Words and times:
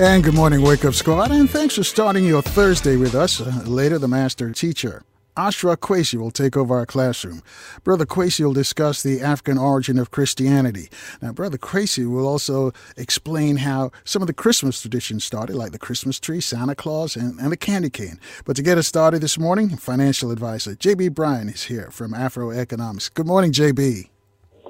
And 0.00 0.22
good 0.22 0.34
morning, 0.34 0.62
Wake 0.62 0.84
Up 0.84 0.94
Squad, 0.94 1.32
and 1.32 1.50
thanks 1.50 1.74
for 1.74 1.82
starting 1.82 2.24
your 2.24 2.40
Thursday 2.40 2.94
with 2.94 3.16
us. 3.16 3.40
Uh, 3.40 3.64
later, 3.66 3.98
the 3.98 4.06
master 4.06 4.52
teacher, 4.52 5.02
Ashra 5.36 5.76
Kwesi, 5.76 6.14
will 6.14 6.30
take 6.30 6.56
over 6.56 6.78
our 6.78 6.86
classroom. 6.86 7.42
Brother 7.82 8.06
Kwesi 8.06 8.44
will 8.44 8.52
discuss 8.52 9.02
the 9.02 9.20
African 9.20 9.58
origin 9.58 9.98
of 9.98 10.12
Christianity. 10.12 10.88
Now, 11.20 11.32
Brother 11.32 11.58
Kwesi 11.58 12.08
will 12.08 12.28
also 12.28 12.72
explain 12.96 13.56
how 13.56 13.90
some 14.04 14.22
of 14.22 14.28
the 14.28 14.32
Christmas 14.32 14.80
traditions 14.80 15.24
started, 15.24 15.56
like 15.56 15.72
the 15.72 15.80
Christmas 15.80 16.20
tree, 16.20 16.40
Santa 16.40 16.76
Claus, 16.76 17.16
and, 17.16 17.36
and 17.40 17.50
the 17.50 17.56
candy 17.56 17.90
cane. 17.90 18.20
But 18.44 18.54
to 18.54 18.62
get 18.62 18.78
us 18.78 18.86
started 18.86 19.20
this 19.20 19.36
morning, 19.36 19.70
financial 19.70 20.30
advisor 20.30 20.76
J.B. 20.76 21.08
Bryan 21.08 21.48
is 21.48 21.64
here 21.64 21.90
from 21.90 22.14
Afro 22.14 22.52
Economics. 22.52 23.08
Good 23.08 23.26
morning, 23.26 23.50
J.B. 23.50 24.10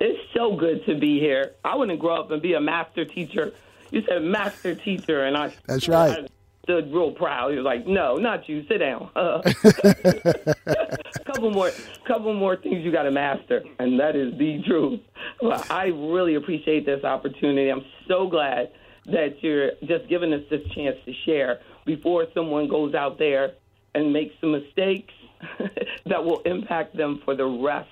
It's 0.00 0.34
so 0.34 0.56
good 0.56 0.86
to 0.86 0.98
be 0.98 1.20
here. 1.20 1.55
I 1.66 1.77
want 1.77 1.91
to 1.91 1.98
grow 1.98 2.19
up 2.19 2.30
and 2.30 2.41
be 2.41 2.55
a 2.55 2.60
master 2.62 3.05
teacher 3.05 3.52
you 3.91 4.03
said 4.08 4.22
master 4.22 4.75
teacher, 4.75 5.25
and 5.25 5.36
I 5.36 5.55
that's 5.67 5.89
right. 5.89 6.25
I 6.25 6.27
stood 6.64 6.92
real 6.92 7.12
proud. 7.12 7.50
He 7.50 7.56
was 7.56 7.64
like, 7.64 7.86
"No, 7.86 8.17
not 8.17 8.48
you. 8.48 8.64
Sit 8.69 8.78
down." 8.78 9.11
Uh, 9.17 9.41
couple 11.25 11.50
more, 11.50 11.70
couple 12.06 12.34
more 12.34 12.56
things 12.56 12.84
you 12.84 12.92
got 12.92 13.05
to 13.05 13.11
master, 13.11 13.62
and 13.78 13.98
that 14.00 14.17
is 14.17 14.36
the 14.39 14.62
truth. 14.67 15.00
Well, 15.41 15.64
I 15.70 15.86
really 15.86 16.34
appreciate 16.34 16.84
this 16.84 17.05
opportunity. 17.05 17.70
I'm 17.70 17.84
so 18.06 18.27
glad 18.28 18.70
that 19.06 19.42
you're 19.42 19.72
just 19.84 20.08
giving 20.08 20.33
us 20.33 20.42
this 20.50 20.61
chance 20.75 20.97
to 21.06 21.12
share 21.25 21.61
before 21.86 22.27
someone 22.34 22.69
goes 22.69 22.95
out 22.95 23.19
there 23.19 23.52
and 23.95 24.12
makes 24.12 24.34
some 24.41 24.52
mistakes 24.52 25.14
that 26.06 26.23
will 26.23 26.41
impact 26.41 26.97
them 26.97 27.23
for 27.25 27.34
the 27.34 27.47
rest 27.47 27.89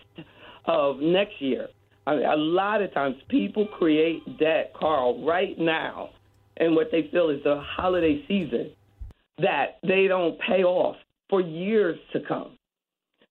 of 0.66 1.00
next 1.00 1.40
year. 1.40 1.68
I 2.06 2.16
mean, 2.16 2.24
a 2.24 2.36
lot 2.36 2.82
of 2.82 2.94
times 2.94 3.16
people 3.28 3.66
create 3.78 4.38
debt, 4.38 4.72
Carl, 4.78 5.24
right 5.26 5.58
now, 5.58 6.10
and 6.56 6.74
what 6.74 6.88
they 6.92 7.08
feel 7.10 7.30
is 7.30 7.42
the 7.42 7.60
holiday 7.60 8.24
season 8.28 8.70
that 9.38 9.78
they 9.82 10.06
don't 10.06 10.38
pay 10.40 10.62
off 10.62 10.96
for 11.28 11.40
years 11.40 11.98
to 12.12 12.20
come. 12.26 12.56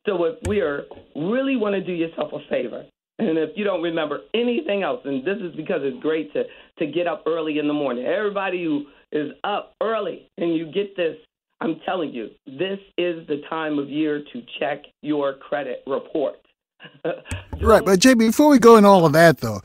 So 0.05 0.23
if 0.25 0.35
we 0.47 0.59
are 0.59 0.83
really 1.15 1.55
want 1.55 1.73
to 1.73 1.83
do 1.83 1.93
yourself 1.93 2.31
a 2.33 2.39
favor, 2.49 2.85
and 3.17 3.37
if 3.37 3.51
you 3.55 3.63
don't 3.63 3.81
remember 3.81 4.19
anything 4.33 4.83
else, 4.83 5.01
and 5.05 5.25
this 5.25 5.37
is 5.37 5.55
because 5.55 5.79
it's 5.81 6.01
great 6.01 6.31
to 6.33 6.43
to 6.79 6.85
get 6.85 7.07
up 7.07 7.23
early 7.25 7.57
in 7.57 7.67
the 7.67 7.73
morning. 7.73 8.05
Everybody 8.05 8.63
who 8.65 8.85
is 9.11 9.31
up 9.43 9.73
early 9.81 10.29
and 10.37 10.55
you 10.55 10.65
get 10.71 10.95
this, 10.97 11.15
I'm 11.61 11.79
telling 11.85 12.13
you, 12.13 12.29
this 12.45 12.79
is 12.97 13.25
the 13.27 13.41
time 13.49 13.79
of 13.79 13.89
year 13.89 14.21
to 14.33 14.41
check 14.59 14.83
your 15.01 15.35
credit 15.35 15.81
report. 15.87 16.35
right, 17.61 17.83
but 17.83 18.00
JB, 18.00 18.19
before 18.19 18.50
we 18.50 18.59
go 18.59 18.78
in 18.78 18.86
all 18.86 19.05
of 19.05 19.14
that, 19.14 19.39
though, 19.39 19.61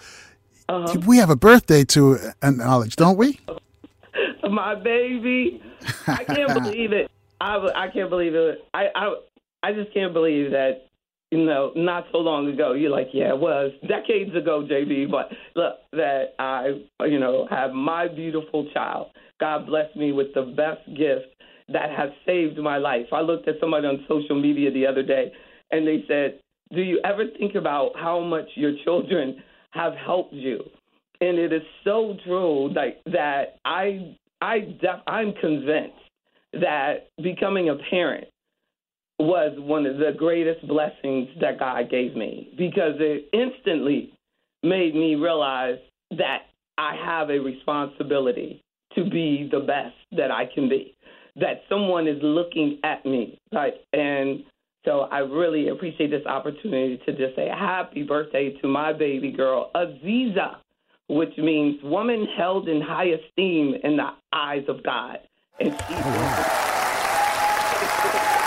uh-huh. 0.69 1.01
we 1.07 1.19
have 1.19 1.31
a 1.31 1.37
birthday 1.37 1.85
to 1.85 2.19
acknowledge, 2.43 2.97
don't 2.97 3.17
we? 3.17 3.41
My 4.51 4.75
baby, 4.75 5.63
I 6.07 6.25
can't 6.25 6.55
believe 6.63 6.93
it. 6.93 7.11
I, 7.41 7.57
I 7.75 7.89
can't 7.89 8.11
believe 8.11 8.35
it. 8.35 8.59
I, 8.75 8.87
I 8.95 9.15
I 9.63 9.73
just 9.73 9.93
can't 9.93 10.13
believe 10.13 10.51
that. 10.53 10.87
You 11.33 11.45
know, 11.45 11.71
not 11.77 12.07
so 12.11 12.19
long 12.19 12.49
ago, 12.49 12.73
you're 12.73 12.91
like, 12.91 13.11
yeah, 13.13 13.29
it 13.29 13.39
was 13.39 13.71
decades 13.87 14.35
ago, 14.35 14.67
JB. 14.69 15.13
But 15.13 15.31
look, 15.55 15.75
that 15.93 16.35
I, 16.41 16.81
you 17.07 17.21
know, 17.21 17.47
have 17.49 17.71
my 17.71 18.09
beautiful 18.09 18.69
child. 18.75 19.13
God 19.39 19.67
bless 19.67 19.95
me 19.95 20.11
with 20.11 20.35
the 20.35 20.43
best 20.43 20.85
gift 20.89 21.27
that 21.73 21.91
has 21.97 22.11
saved 22.27 22.59
my 22.59 22.79
life. 22.79 23.07
I 23.13 23.21
looked 23.21 23.47
at 23.47 23.55
somebody 23.61 23.87
on 23.87 24.05
social 24.09 24.41
media 24.41 24.73
the 24.73 24.87
other 24.87 25.05
day, 25.05 25.33
and 25.71 25.87
they 25.87 26.05
said, 26.09 26.41
do 26.73 26.83
you 26.83 27.01
ever 27.05 27.25
think 27.39 27.55
about 27.55 27.93
how 27.97 28.21
much 28.21 28.47
your 28.55 28.73
children 28.85 29.43
have 29.71 29.95
helped 29.95 30.33
you? 30.33 30.61
And 31.21 31.39
it 31.39 31.53
is 31.53 31.63
so 31.85 32.17
true 32.25 32.73
like 32.73 33.03
that 33.07 33.59
I 33.65 34.17
I 34.41 34.61
def, 34.81 35.01
I'm 35.07 35.33
convinced 35.41 35.97
that 36.55 37.09
becoming 37.23 37.69
a 37.69 37.77
parent 37.91 38.27
was 39.19 39.53
one 39.59 39.85
of 39.85 39.99
the 39.99 40.13
greatest 40.17 40.67
blessings 40.67 41.29
that 41.41 41.59
God 41.59 41.91
gave 41.91 42.17
me 42.17 42.55
because 42.57 42.95
it 42.99 43.29
instantly 43.35 44.13
made 44.63 44.95
me 44.95 45.15
realize 45.15 45.79
that 46.17 46.47
I 46.79 46.97
have 47.05 47.29
a 47.29 47.39
responsibility 47.39 48.63
to 48.95 49.05
be 49.05 49.49
the 49.51 49.61
best 49.61 49.95
that 50.13 50.31
I 50.31 50.47
can 50.53 50.69
be. 50.69 50.95
That 51.37 51.63
someone 51.69 52.09
is 52.09 52.19
looking 52.23 52.79
at 52.83 53.05
me, 53.05 53.39
right? 53.53 53.75
And 53.93 54.43
so 54.85 55.09
I 55.11 55.19
really 55.19 55.69
appreciate 55.69 56.11
this 56.11 56.25
opportunity 56.27 57.01
to 57.07 57.13
just 57.13 57.37
say 57.37 57.49
happy 57.49 58.03
birthday 58.03 58.57
to 58.63 58.69
my 58.69 58.93
baby 58.93 59.31
girl, 59.31 59.71
Aziza, 59.75 60.57
which 61.09 61.37
means 61.37 61.83
woman 61.83 62.27
held 62.37 62.69
in 62.69 62.81
high 62.81 63.09
esteem 63.09 63.75
in 63.83 63.97
the 63.97 64.11
eyes 64.33 64.65
of 64.69 64.83
God. 64.83 65.19
And 65.59 65.73
she. 65.73 65.95
Oh, 68.03 68.37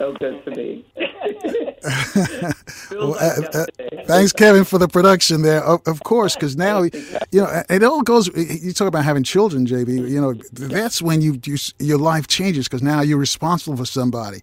so 0.00 0.14
good 0.14 0.42
to 0.46 0.50
be. 0.52 0.86
well, 2.90 3.14
uh, 3.20 3.42
uh, 3.52 3.66
thanks, 4.06 4.32
Kevin, 4.32 4.64
for 4.64 4.78
the 4.78 4.88
production 4.88 5.42
there. 5.42 5.62
Of, 5.62 5.82
of 5.86 6.02
course, 6.04 6.34
because 6.34 6.56
now 6.56 6.84
you 6.84 6.92
know 7.34 7.62
it 7.68 7.84
all 7.84 8.00
goes. 8.00 8.28
You 8.34 8.72
talk 8.72 8.88
about 8.88 9.04
having 9.04 9.24
children, 9.24 9.66
JB. 9.66 10.08
You 10.08 10.20
know 10.20 10.32
that's 10.52 11.02
when 11.02 11.20
you, 11.20 11.38
you 11.44 11.58
your 11.78 11.98
life 11.98 12.28
changes 12.28 12.66
because 12.66 12.82
now 12.82 13.02
you're 13.02 13.18
responsible 13.18 13.76
for 13.76 13.84
somebody, 13.84 14.38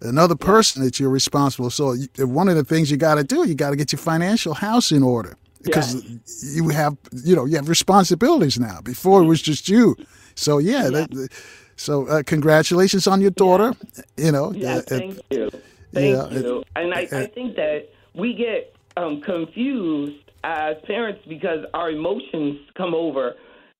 another 0.00 0.36
person 0.36 0.84
that 0.84 1.00
you're 1.00 1.10
responsible. 1.10 1.70
So 1.70 1.96
one 2.18 2.48
of 2.48 2.54
the 2.54 2.64
things 2.64 2.88
you 2.88 2.96
got 2.96 3.16
to 3.16 3.24
do, 3.24 3.48
you 3.48 3.56
got 3.56 3.70
to 3.70 3.76
get 3.76 3.90
your 3.90 3.98
financial 3.98 4.54
house 4.54 4.92
in 4.92 5.02
order 5.02 5.36
because 5.62 6.04
yes. 6.04 6.54
you 6.54 6.68
have 6.68 6.96
you 7.24 7.34
know 7.34 7.46
you 7.46 7.56
have 7.56 7.68
responsibilities 7.68 8.60
now. 8.60 8.80
Before 8.80 9.22
it 9.22 9.26
was 9.26 9.42
just 9.42 9.68
you. 9.68 9.96
So 10.36 10.58
yeah. 10.58 10.84
yeah. 10.84 10.90
That, 10.90 11.30
so 11.80 12.06
uh, 12.08 12.22
congratulations 12.22 13.06
on 13.06 13.22
your 13.22 13.30
daughter. 13.30 13.72
Yeah. 13.96 14.02
You 14.26 14.32
know. 14.32 14.52
Yeah, 14.52 14.76
uh, 14.76 14.80
thank 14.82 15.18
you. 15.30 15.50
Thank 15.92 16.14
yeah, 16.14 16.28
you. 16.28 16.62
and 16.76 16.92
I, 16.92 17.00
I 17.00 17.26
think 17.26 17.56
that 17.56 17.88
we 18.14 18.34
get 18.34 18.74
um, 18.96 19.22
confused 19.22 20.30
as 20.44 20.76
parents 20.86 21.22
because 21.26 21.64
our 21.72 21.90
emotions 21.90 22.60
come 22.76 22.94
over 22.94 23.34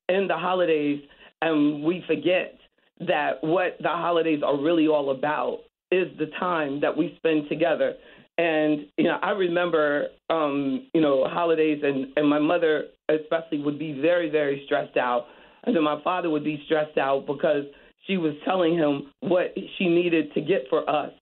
in 0.08 0.26
the 0.28 0.36
holidays 0.36 1.02
and 1.42 1.84
we 1.84 2.02
forget 2.06 2.58
that 3.00 3.42
what 3.42 3.76
the 3.80 3.88
holidays 3.88 4.42
are 4.44 4.58
really 4.58 4.88
all 4.88 5.10
about 5.10 5.60
is 5.92 6.08
the 6.18 6.26
time 6.38 6.80
that 6.80 6.96
we 6.96 7.14
spend 7.18 7.48
together. 7.48 7.94
And 8.38 8.86
you 8.96 9.04
know, 9.04 9.18
I 9.22 9.30
remember 9.32 10.06
um, 10.30 10.86
you 10.94 11.02
know 11.02 11.26
holidays, 11.28 11.82
and 11.82 12.06
and 12.16 12.28
my 12.28 12.38
mother 12.38 12.84
especially 13.10 13.60
would 13.60 13.78
be 13.78 14.00
very 14.00 14.30
very 14.30 14.62
stressed 14.64 14.96
out, 14.96 15.26
and 15.64 15.76
then 15.76 15.84
my 15.84 16.02
father 16.02 16.30
would 16.30 16.44
be 16.44 16.62
stressed 16.64 16.96
out 16.96 17.26
because 17.26 17.64
she 18.10 18.16
was 18.16 18.34
telling 18.44 18.74
him 18.74 19.12
what 19.20 19.54
she 19.78 19.88
needed 19.88 20.34
to 20.34 20.40
get 20.40 20.64
for 20.68 20.88
us, 20.90 21.12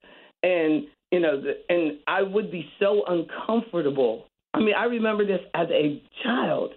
and 0.43 0.84
you 1.12 1.20
know, 1.20 1.43
and 1.69 1.99
I 2.06 2.23
would 2.23 2.50
be 2.50 2.69
so 2.81 3.02
uncomfortable. 3.06 4.26
I 4.55 4.61
mean, 4.61 4.75
I 4.75 4.85
remember 4.85 5.26
this 5.26 5.40
as 5.55 5.69
a 5.70 6.02
child. 6.23 6.73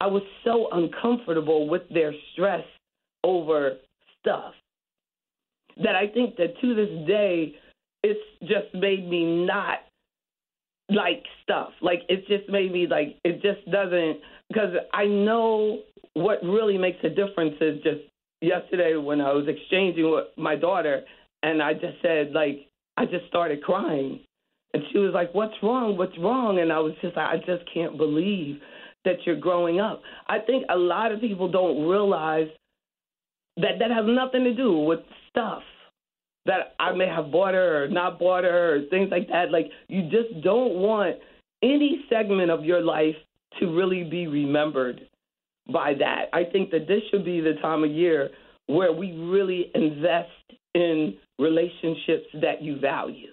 I 0.00 0.06
was 0.06 0.22
so 0.44 0.68
uncomfortable 0.72 1.68
with 1.68 1.82
their 1.88 2.12
stress 2.32 2.64
over 3.22 3.76
stuff 4.20 4.54
that 5.82 5.94
I 5.94 6.08
think 6.08 6.36
that 6.36 6.60
to 6.60 6.74
this 6.74 7.06
day, 7.06 7.54
it's 8.02 8.20
just 8.42 8.74
made 8.74 9.08
me 9.08 9.44
not 9.46 9.78
like 10.88 11.22
stuff. 11.42 11.70
Like 11.80 12.02
it 12.08 12.26
just 12.26 12.48
made 12.48 12.72
me 12.72 12.86
like 12.88 13.16
it 13.24 13.40
just 13.40 13.70
doesn't 13.70 14.18
because 14.48 14.74
I 14.92 15.06
know 15.06 15.80
what 16.14 16.42
really 16.42 16.78
makes 16.78 16.98
a 17.04 17.08
difference 17.08 17.54
is 17.60 17.82
just 17.82 18.00
yesterday 18.40 18.96
when 18.96 19.20
I 19.20 19.32
was 19.32 19.46
exchanging 19.48 20.10
with 20.10 20.26
my 20.36 20.56
daughter 20.56 21.02
and 21.42 21.62
I 21.62 21.74
just 21.74 22.00
said 22.02 22.32
like 22.32 22.68
I 22.96 23.06
just 23.06 23.26
started 23.28 23.62
crying. 23.62 24.20
And 24.72 24.82
she 24.92 24.98
was 24.98 25.12
like, 25.14 25.34
What's 25.34 25.54
wrong? 25.62 25.96
What's 25.96 26.18
wrong? 26.18 26.58
And 26.58 26.72
I 26.72 26.80
was 26.80 26.94
just 27.02 27.16
like, 27.16 27.28
I 27.28 27.36
just 27.38 27.64
can't 27.72 27.96
believe 27.96 28.60
that 29.04 29.16
you're 29.24 29.36
growing 29.36 29.80
up. 29.80 30.02
I 30.28 30.38
think 30.38 30.64
a 30.70 30.76
lot 30.76 31.12
of 31.12 31.20
people 31.20 31.50
don't 31.50 31.86
realize 31.86 32.48
that 33.56 33.78
that 33.78 33.90
has 33.90 34.04
nothing 34.06 34.44
to 34.44 34.54
do 34.54 34.78
with 34.78 35.00
stuff. 35.30 35.62
that 36.46 36.74
I 36.78 36.92
may 36.92 37.06
have 37.06 37.30
bought 37.30 37.54
her 37.54 37.84
or 37.84 37.88
not 37.88 38.18
bought 38.18 38.44
her 38.44 38.76
or 38.76 38.82
things 38.90 39.10
like 39.10 39.28
that. 39.28 39.50
Like 39.50 39.70
you 39.88 40.02
just 40.04 40.42
don't 40.42 40.74
want 40.74 41.16
any 41.62 42.04
segment 42.10 42.50
of 42.50 42.64
your 42.64 42.82
life 42.82 43.16
to 43.60 43.66
really 43.66 44.04
be 44.04 44.26
remembered 44.26 45.08
by 45.72 45.94
that. 45.94 46.26
I 46.32 46.44
think 46.44 46.70
that 46.70 46.86
this 46.86 47.02
should 47.10 47.24
be 47.24 47.40
the 47.40 47.54
time 47.62 47.84
of 47.84 47.90
year 47.90 48.30
where 48.66 48.92
we 48.92 49.12
really 49.12 49.70
invest 49.74 50.30
in 50.74 51.14
relationships 51.38 52.26
that 52.40 52.62
you 52.62 52.78
value, 52.78 53.30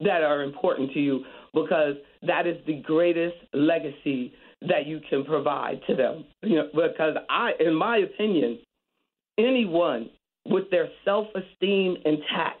that 0.00 0.22
are 0.22 0.42
important 0.42 0.92
to 0.92 1.00
you, 1.00 1.24
because 1.54 1.94
that 2.26 2.46
is 2.46 2.56
the 2.66 2.80
greatest 2.80 3.36
legacy 3.52 4.32
that 4.62 4.86
you 4.86 5.00
can 5.08 5.24
provide 5.24 5.80
to 5.86 5.94
them. 5.94 6.24
You 6.42 6.56
know, 6.56 6.68
because 6.74 7.16
I, 7.30 7.52
in 7.60 7.74
my 7.74 7.98
opinion, 7.98 8.58
anyone 9.38 10.10
with 10.46 10.70
their 10.70 10.88
self-esteem 11.04 11.96
intact 12.04 12.60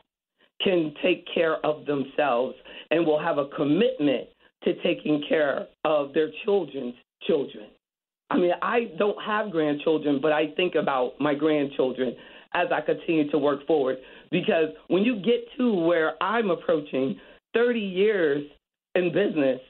can 0.62 0.92
take 1.02 1.24
care 1.32 1.64
of 1.64 1.86
themselves 1.86 2.54
and 2.90 3.06
will 3.06 3.20
have 3.20 3.38
a 3.38 3.48
commitment 3.56 4.28
to 4.64 4.74
taking 4.82 5.24
care 5.28 5.66
of 5.84 6.12
their 6.12 6.30
children's 6.44 6.94
children. 7.26 7.66
I 8.30 8.36
mean, 8.36 8.52
I 8.60 8.90
don't 8.98 9.20
have 9.22 9.50
grandchildren, 9.50 10.18
but 10.20 10.32
I 10.32 10.52
think 10.56 10.74
about 10.74 11.12
my 11.18 11.34
grandchildren 11.34 12.14
as 12.54 12.68
I 12.72 12.80
continue 12.80 13.30
to 13.30 13.38
work 13.38 13.66
forward. 13.66 13.96
Because 14.30 14.68
when 14.88 15.02
you 15.02 15.16
get 15.16 15.44
to 15.58 15.72
where 15.72 16.22
I'm 16.22 16.50
approaching 16.50 17.18
30 17.54 17.80
years 17.80 18.44
in 18.94 19.12
business, 19.12 19.60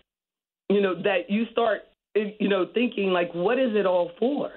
you 0.68 0.80
know, 0.80 1.00
that 1.02 1.28
you 1.28 1.44
start, 1.52 1.82
you 2.14 2.48
know, 2.48 2.66
thinking 2.74 3.10
like, 3.10 3.32
what 3.32 3.58
is 3.58 3.70
it 3.74 3.86
all 3.86 4.10
for? 4.18 4.50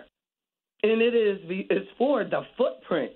And 0.83 1.01
it 1.01 1.13
is 1.13 1.39
it's 1.47 1.89
for 1.97 2.24
the 2.24 2.42
footprint 2.57 3.12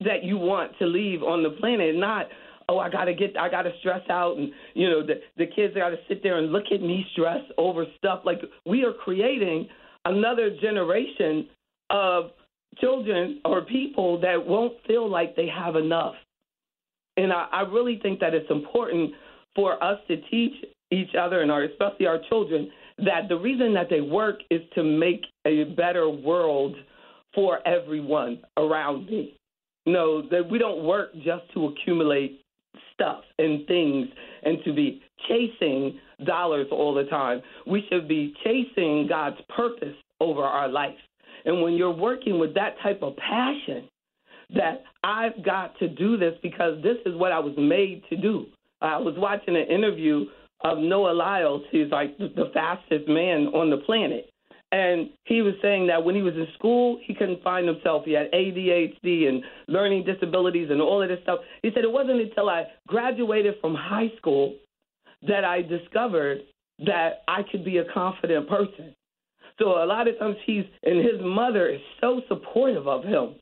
that 0.00 0.24
you 0.24 0.38
want 0.38 0.72
to 0.78 0.86
leave 0.86 1.22
on 1.22 1.42
the 1.42 1.50
planet, 1.50 1.94
not 1.94 2.26
oh 2.68 2.78
I 2.78 2.88
gotta 2.88 3.12
get 3.12 3.36
I 3.36 3.48
gotta 3.50 3.70
stress 3.80 4.02
out 4.08 4.38
and 4.38 4.50
you 4.74 4.88
know 4.88 5.04
the 5.04 5.20
the 5.36 5.46
kids 5.46 5.74
gotta 5.74 5.96
sit 6.08 6.22
there 6.22 6.38
and 6.38 6.52
look 6.52 6.64
at 6.72 6.80
me 6.80 7.04
stress 7.12 7.42
over 7.58 7.84
stuff. 7.98 8.20
Like 8.24 8.40
we 8.64 8.84
are 8.84 8.92
creating 8.92 9.68
another 10.04 10.50
generation 10.60 11.48
of 11.90 12.30
children 12.78 13.40
or 13.44 13.62
people 13.62 14.20
that 14.20 14.44
won't 14.44 14.74
feel 14.86 15.08
like 15.08 15.36
they 15.36 15.48
have 15.48 15.76
enough. 15.76 16.14
And 17.16 17.32
I, 17.32 17.46
I 17.52 17.60
really 17.62 18.00
think 18.02 18.20
that 18.20 18.34
it's 18.34 18.50
important 18.50 19.12
for 19.54 19.82
us 19.82 19.98
to 20.08 20.16
teach 20.30 20.52
each 20.90 21.14
other 21.18 21.42
and 21.42 21.50
our, 21.50 21.64
especially 21.64 22.06
our 22.06 22.20
children 22.28 22.70
that 22.98 23.28
the 23.28 23.36
reason 23.36 23.74
that 23.74 23.88
they 23.90 24.00
work 24.00 24.36
is 24.50 24.60
to 24.74 24.82
make 24.82 25.22
a 25.46 25.64
better 25.64 26.08
world 26.08 26.76
for 27.34 27.66
everyone 27.66 28.40
around 28.56 29.06
me. 29.06 29.36
Know, 29.84 30.22
that 30.30 30.48
we 30.48 30.58
don't 30.58 30.84
work 30.84 31.12
just 31.14 31.52
to 31.54 31.66
accumulate 31.66 32.40
stuff 32.94 33.24
and 33.38 33.66
things 33.66 34.06
and 34.44 34.58
to 34.64 34.72
be 34.72 35.02
chasing 35.28 35.98
dollars 36.26 36.66
all 36.70 36.94
the 36.94 37.04
time. 37.04 37.42
We 37.66 37.84
should 37.90 38.08
be 38.08 38.34
chasing 38.44 39.06
God's 39.08 39.38
purpose 39.54 39.96
over 40.20 40.42
our 40.42 40.68
life. 40.68 40.98
And 41.44 41.62
when 41.62 41.74
you're 41.74 41.90
working 41.90 42.38
with 42.38 42.54
that 42.54 42.76
type 42.82 43.02
of 43.02 43.16
passion, 43.16 43.88
that 44.54 44.84
I've 45.02 45.44
got 45.44 45.78
to 45.78 45.88
do 45.88 46.16
this 46.16 46.34
because 46.42 46.82
this 46.82 46.96
is 47.06 47.14
what 47.16 47.32
I 47.32 47.38
was 47.38 47.54
made 47.56 48.02
to 48.10 48.16
do. 48.16 48.46
I 48.80 48.98
was 48.98 49.14
watching 49.16 49.56
an 49.56 49.66
interview 49.68 50.26
of 50.62 50.78
Noah 50.78 51.12
Lyles, 51.12 51.62
who's 51.70 51.90
like 51.90 52.16
the 52.18 52.50
fastest 52.52 53.08
man 53.08 53.48
on 53.48 53.70
the 53.70 53.78
planet. 53.78 54.28
And 54.70 55.10
he 55.24 55.42
was 55.42 55.54
saying 55.60 55.88
that 55.88 56.02
when 56.02 56.14
he 56.14 56.22
was 56.22 56.34
in 56.34 56.46
school, 56.54 56.98
he 57.04 57.14
couldn't 57.14 57.42
find 57.42 57.68
himself. 57.68 58.04
He 58.06 58.12
had 58.12 58.30
ADHD 58.32 59.28
and 59.28 59.42
learning 59.68 60.04
disabilities 60.04 60.68
and 60.70 60.80
all 60.80 61.02
of 61.02 61.08
this 61.08 61.18
stuff. 61.22 61.40
He 61.62 61.70
said 61.74 61.84
it 61.84 61.92
wasn't 61.92 62.20
until 62.20 62.48
I 62.48 62.64
graduated 62.88 63.56
from 63.60 63.74
high 63.74 64.10
school 64.16 64.54
that 65.26 65.44
I 65.44 65.62
discovered 65.62 66.40
that 66.86 67.22
I 67.28 67.42
could 67.50 67.64
be 67.64 67.78
a 67.78 67.84
confident 67.92 68.48
person. 68.48 68.94
So 69.58 69.82
a 69.82 69.86
lot 69.86 70.08
of 70.08 70.18
times 70.18 70.36
he's 70.46 70.64
and 70.82 70.98
his 70.98 71.20
mother 71.20 71.68
is 71.68 71.80
so 72.00 72.22
supportive 72.28 72.88
of 72.88 73.04
him. 73.04 73.36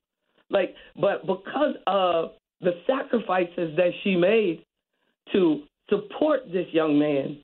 Like 0.50 0.74
but 1.00 1.26
because 1.26 1.76
of 1.86 2.32
the 2.60 2.72
sacrifices 2.86 3.76
that 3.76 3.90
she 4.02 4.16
made 4.16 4.64
to 5.32 5.62
support 5.88 6.40
this 6.52 6.66
young 6.72 6.98
man, 6.98 7.38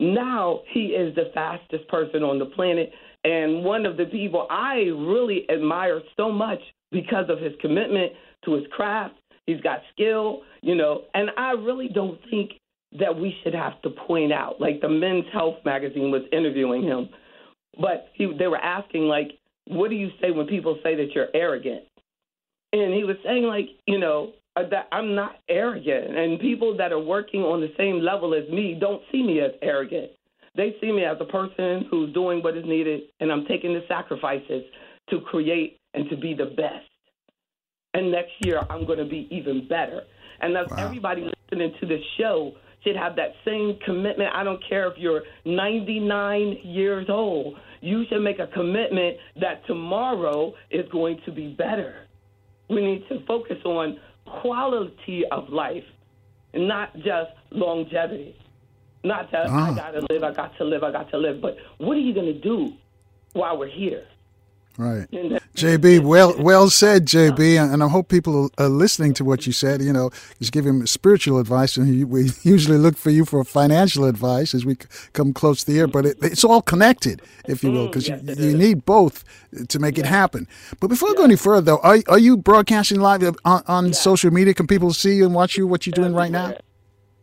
now 0.00 0.60
he 0.72 0.86
is 0.86 1.14
the 1.14 1.30
fastest 1.34 1.86
person 1.88 2.22
on 2.22 2.38
the 2.38 2.46
planet 2.46 2.90
and 3.24 3.64
one 3.64 3.86
of 3.86 3.96
the 3.96 4.04
people 4.06 4.46
I 4.50 4.74
really 4.94 5.46
admire 5.50 6.00
so 6.16 6.30
much 6.30 6.60
because 6.92 7.26
of 7.28 7.38
his 7.40 7.52
commitment 7.60 8.12
to 8.44 8.54
his 8.54 8.64
craft. 8.70 9.14
He's 9.46 9.60
got 9.60 9.80
skill, 9.92 10.42
you 10.62 10.74
know, 10.74 11.02
and 11.14 11.30
I 11.36 11.52
really 11.52 11.88
don't 11.88 12.18
think 12.30 12.52
that 12.98 13.18
we 13.18 13.34
should 13.42 13.54
have 13.54 13.80
to 13.82 13.90
point 13.90 14.32
out. 14.32 14.60
Like 14.60 14.80
the 14.80 14.88
Men's 14.88 15.24
Health 15.32 15.56
magazine 15.64 16.10
was 16.10 16.22
interviewing 16.32 16.82
him, 16.82 17.08
but 17.80 18.08
he, 18.14 18.32
they 18.38 18.46
were 18.46 18.58
asking 18.58 19.02
like, 19.02 19.32
"What 19.66 19.90
do 19.90 19.96
you 19.96 20.10
say 20.20 20.30
when 20.30 20.46
people 20.46 20.78
say 20.82 20.94
that 20.96 21.12
you're 21.14 21.28
arrogant?" 21.34 21.84
And 22.72 22.94
he 22.94 23.04
was 23.04 23.16
saying 23.24 23.44
like, 23.44 23.68
you 23.86 23.98
know, 23.98 24.32
uh, 24.56 24.68
that 24.70 24.88
I'm 24.92 25.14
not 25.14 25.36
arrogant, 25.48 26.16
and 26.16 26.40
people 26.40 26.76
that 26.76 26.92
are 26.92 27.00
working 27.00 27.42
on 27.42 27.60
the 27.60 27.72
same 27.76 28.00
level 28.00 28.34
as 28.34 28.48
me 28.50 28.76
don't 28.78 29.02
see 29.12 29.22
me 29.22 29.40
as 29.40 29.52
arrogant. 29.62 30.12
They 30.56 30.74
see 30.80 30.90
me 30.90 31.04
as 31.04 31.18
a 31.20 31.26
person 31.26 31.86
who's 31.90 32.12
doing 32.14 32.42
what 32.42 32.56
is 32.56 32.64
needed, 32.64 33.02
and 33.20 33.30
I'm 33.30 33.44
taking 33.46 33.74
the 33.74 33.82
sacrifices 33.86 34.64
to 35.10 35.20
create 35.20 35.78
and 35.94 36.08
to 36.08 36.16
be 36.16 36.34
the 36.34 36.46
best. 36.46 36.88
And 37.94 38.10
next 38.10 38.32
year, 38.40 38.62
I'm 38.70 38.86
going 38.86 38.98
to 38.98 39.04
be 39.04 39.28
even 39.30 39.68
better. 39.68 40.02
And 40.40 40.54
that's 40.54 40.70
wow. 40.70 40.86
everybody 40.86 41.30
listening 41.50 41.72
to 41.80 41.86
this 41.86 42.02
show 42.18 42.52
should 42.86 42.96
have 42.96 43.16
that 43.16 43.32
same 43.44 43.78
commitment. 43.84 44.30
I 44.34 44.44
don't 44.44 44.62
care 44.68 44.86
if 44.86 44.94
you're 44.96 45.22
99 45.44 46.58
years 46.62 47.06
old. 47.08 47.56
You 47.80 48.04
should 48.08 48.20
make 48.20 48.38
a 48.38 48.46
commitment 48.46 49.16
that 49.40 49.66
tomorrow 49.66 50.54
is 50.70 50.88
going 50.90 51.20
to 51.24 51.32
be 51.32 51.48
better. 51.48 52.06
We 52.68 52.84
need 52.84 53.08
to 53.08 53.24
focus 53.26 53.58
on 53.64 53.98
quality 54.40 55.24
of 55.30 55.48
life, 55.48 55.84
not 56.54 56.94
just 56.96 57.30
longevity. 57.50 58.36
Not 59.04 59.30
that 59.30 59.46
ah. 59.48 59.72
I 59.72 59.74
gotta 59.74 60.06
live, 60.10 60.24
I 60.24 60.32
got 60.32 60.56
to 60.58 60.64
live, 60.64 60.82
I 60.82 60.90
got 60.90 61.10
to 61.10 61.18
live. 61.18 61.40
But 61.40 61.56
what 61.78 61.96
are 61.96 62.00
you 62.00 62.14
gonna 62.14 62.32
do 62.32 62.72
while 63.34 63.58
we're 63.58 63.68
here? 63.68 64.04
Right. 64.78 65.10
JB, 65.10 66.00
well 66.00 66.34
well 66.38 66.68
said, 66.82 67.06
JB, 67.06 67.72
and 67.72 67.82
I 67.82 67.88
hope 67.88 68.08
people 68.08 68.50
are 68.58 68.68
listening 68.68 69.14
to 69.14 69.24
what 69.24 69.46
you 69.46 69.52
said. 69.52 69.80
You 69.80 69.92
know, 69.92 70.10
just 70.38 70.52
give 70.52 70.66
him 70.66 70.86
spiritual 70.86 71.38
advice, 71.38 71.76
and 71.76 72.10
we 72.10 72.30
usually 72.42 72.78
look 72.78 72.96
for 72.96 73.10
you 73.10 73.24
for 73.24 73.42
financial 73.44 74.04
advice 74.04 74.54
as 74.54 74.66
we 74.66 74.76
come 75.12 75.32
close 75.32 75.60
to 75.60 75.66
the 75.66 75.72
year. 75.72 75.86
But 75.86 76.06
it, 76.06 76.18
it's 76.22 76.44
all 76.44 76.62
connected, 76.62 77.22
if 77.46 77.62
you 77.62 77.72
will, 77.72 77.86
because 77.86 78.08
mm, 78.08 78.38
you, 78.38 78.50
you 78.50 78.56
need 78.56 78.84
both 78.84 79.24
to 79.68 79.78
make 79.78 79.98
it 79.98 80.06
happen. 80.06 80.46
But 80.80 80.88
before 80.88 81.10
I 81.10 81.14
go 81.14 81.24
any 81.24 81.36
further, 81.36 81.62
though, 81.62 81.78
are, 81.78 81.98
are 82.08 82.18
you 82.18 82.36
broadcasting 82.36 83.00
live 83.00 83.22
on, 83.44 83.62
on 83.66 83.92
social 83.92 84.30
media? 84.30 84.52
Can 84.54 84.66
people 84.66 84.92
see 84.92 85.14
you 85.14 85.24
and 85.24 85.34
watch 85.34 85.56
you? 85.56 85.66
What 85.66 85.86
you're 85.86 85.92
doing 85.92 86.14
right 86.14 86.30
now? 86.30 86.54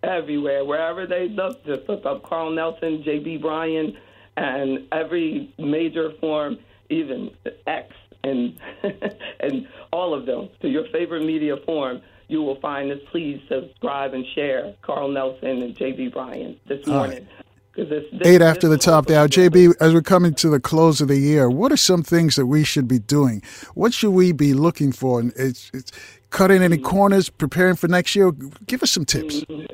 everywhere. 0.03 0.65
Wherever 0.65 1.07
they 1.07 1.29
look, 1.29 1.65
just 1.65 1.87
look 1.87 2.05
up 2.05 2.23
Carl 2.23 2.51
Nelson, 2.51 3.01
J.B. 3.03 3.37
Bryan, 3.37 3.97
and 4.37 4.87
every 4.91 5.53
major 5.57 6.11
form, 6.19 6.57
even 6.93 7.31
X 7.67 7.93
and 8.23 8.57
and 9.39 9.67
all 9.91 10.13
of 10.13 10.25
them. 10.25 10.49
To 10.61 10.69
your 10.69 10.85
favorite 10.91 11.25
media 11.25 11.57
form, 11.65 12.01
you 12.27 12.41
will 12.41 12.59
find 12.59 12.91
this. 12.91 12.99
Please 13.11 13.41
subscribe 13.49 14.13
and 14.13 14.25
share 14.35 14.73
Carl 14.81 15.09
Nelson 15.09 15.61
and 15.61 15.75
J.B. 15.75 16.09
Bryan 16.09 16.59
this 16.67 16.85
morning. 16.87 17.27
This, 17.75 17.89
this, 17.89 18.05
Eight 18.23 18.43
after 18.43 18.67
the 18.67 18.77
top 18.77 19.09
now. 19.09 19.25
JB, 19.25 19.73
as 19.79 19.95
we're 19.95 20.03
coming 20.03 20.35
to 20.35 20.49
the 20.49 20.59
close 20.59 21.01
of 21.01 21.07
the 21.07 21.17
year, 21.17 21.49
what 21.49 21.71
are 21.71 21.77
some 21.77 22.03
things 22.03 22.35
that 22.35 22.45
we 22.45 22.63
should 22.63 22.87
be 22.87 22.99
doing? 22.99 23.41
What 23.73 23.95
should 23.95 24.11
we 24.11 24.31
be 24.31 24.53
looking 24.53 24.91
for? 24.91 25.23
It's, 25.35 25.71
it's 25.73 25.91
cutting 26.29 26.61
any 26.61 26.75
mm-hmm. 26.77 26.85
corners, 26.85 27.31
preparing 27.31 27.75
for 27.75 27.87
next 27.87 28.15
year. 28.15 28.31
Give 28.67 28.83
us 28.83 28.91
some 28.91 29.05
tips. 29.05 29.41
Mm-hmm 29.41 29.73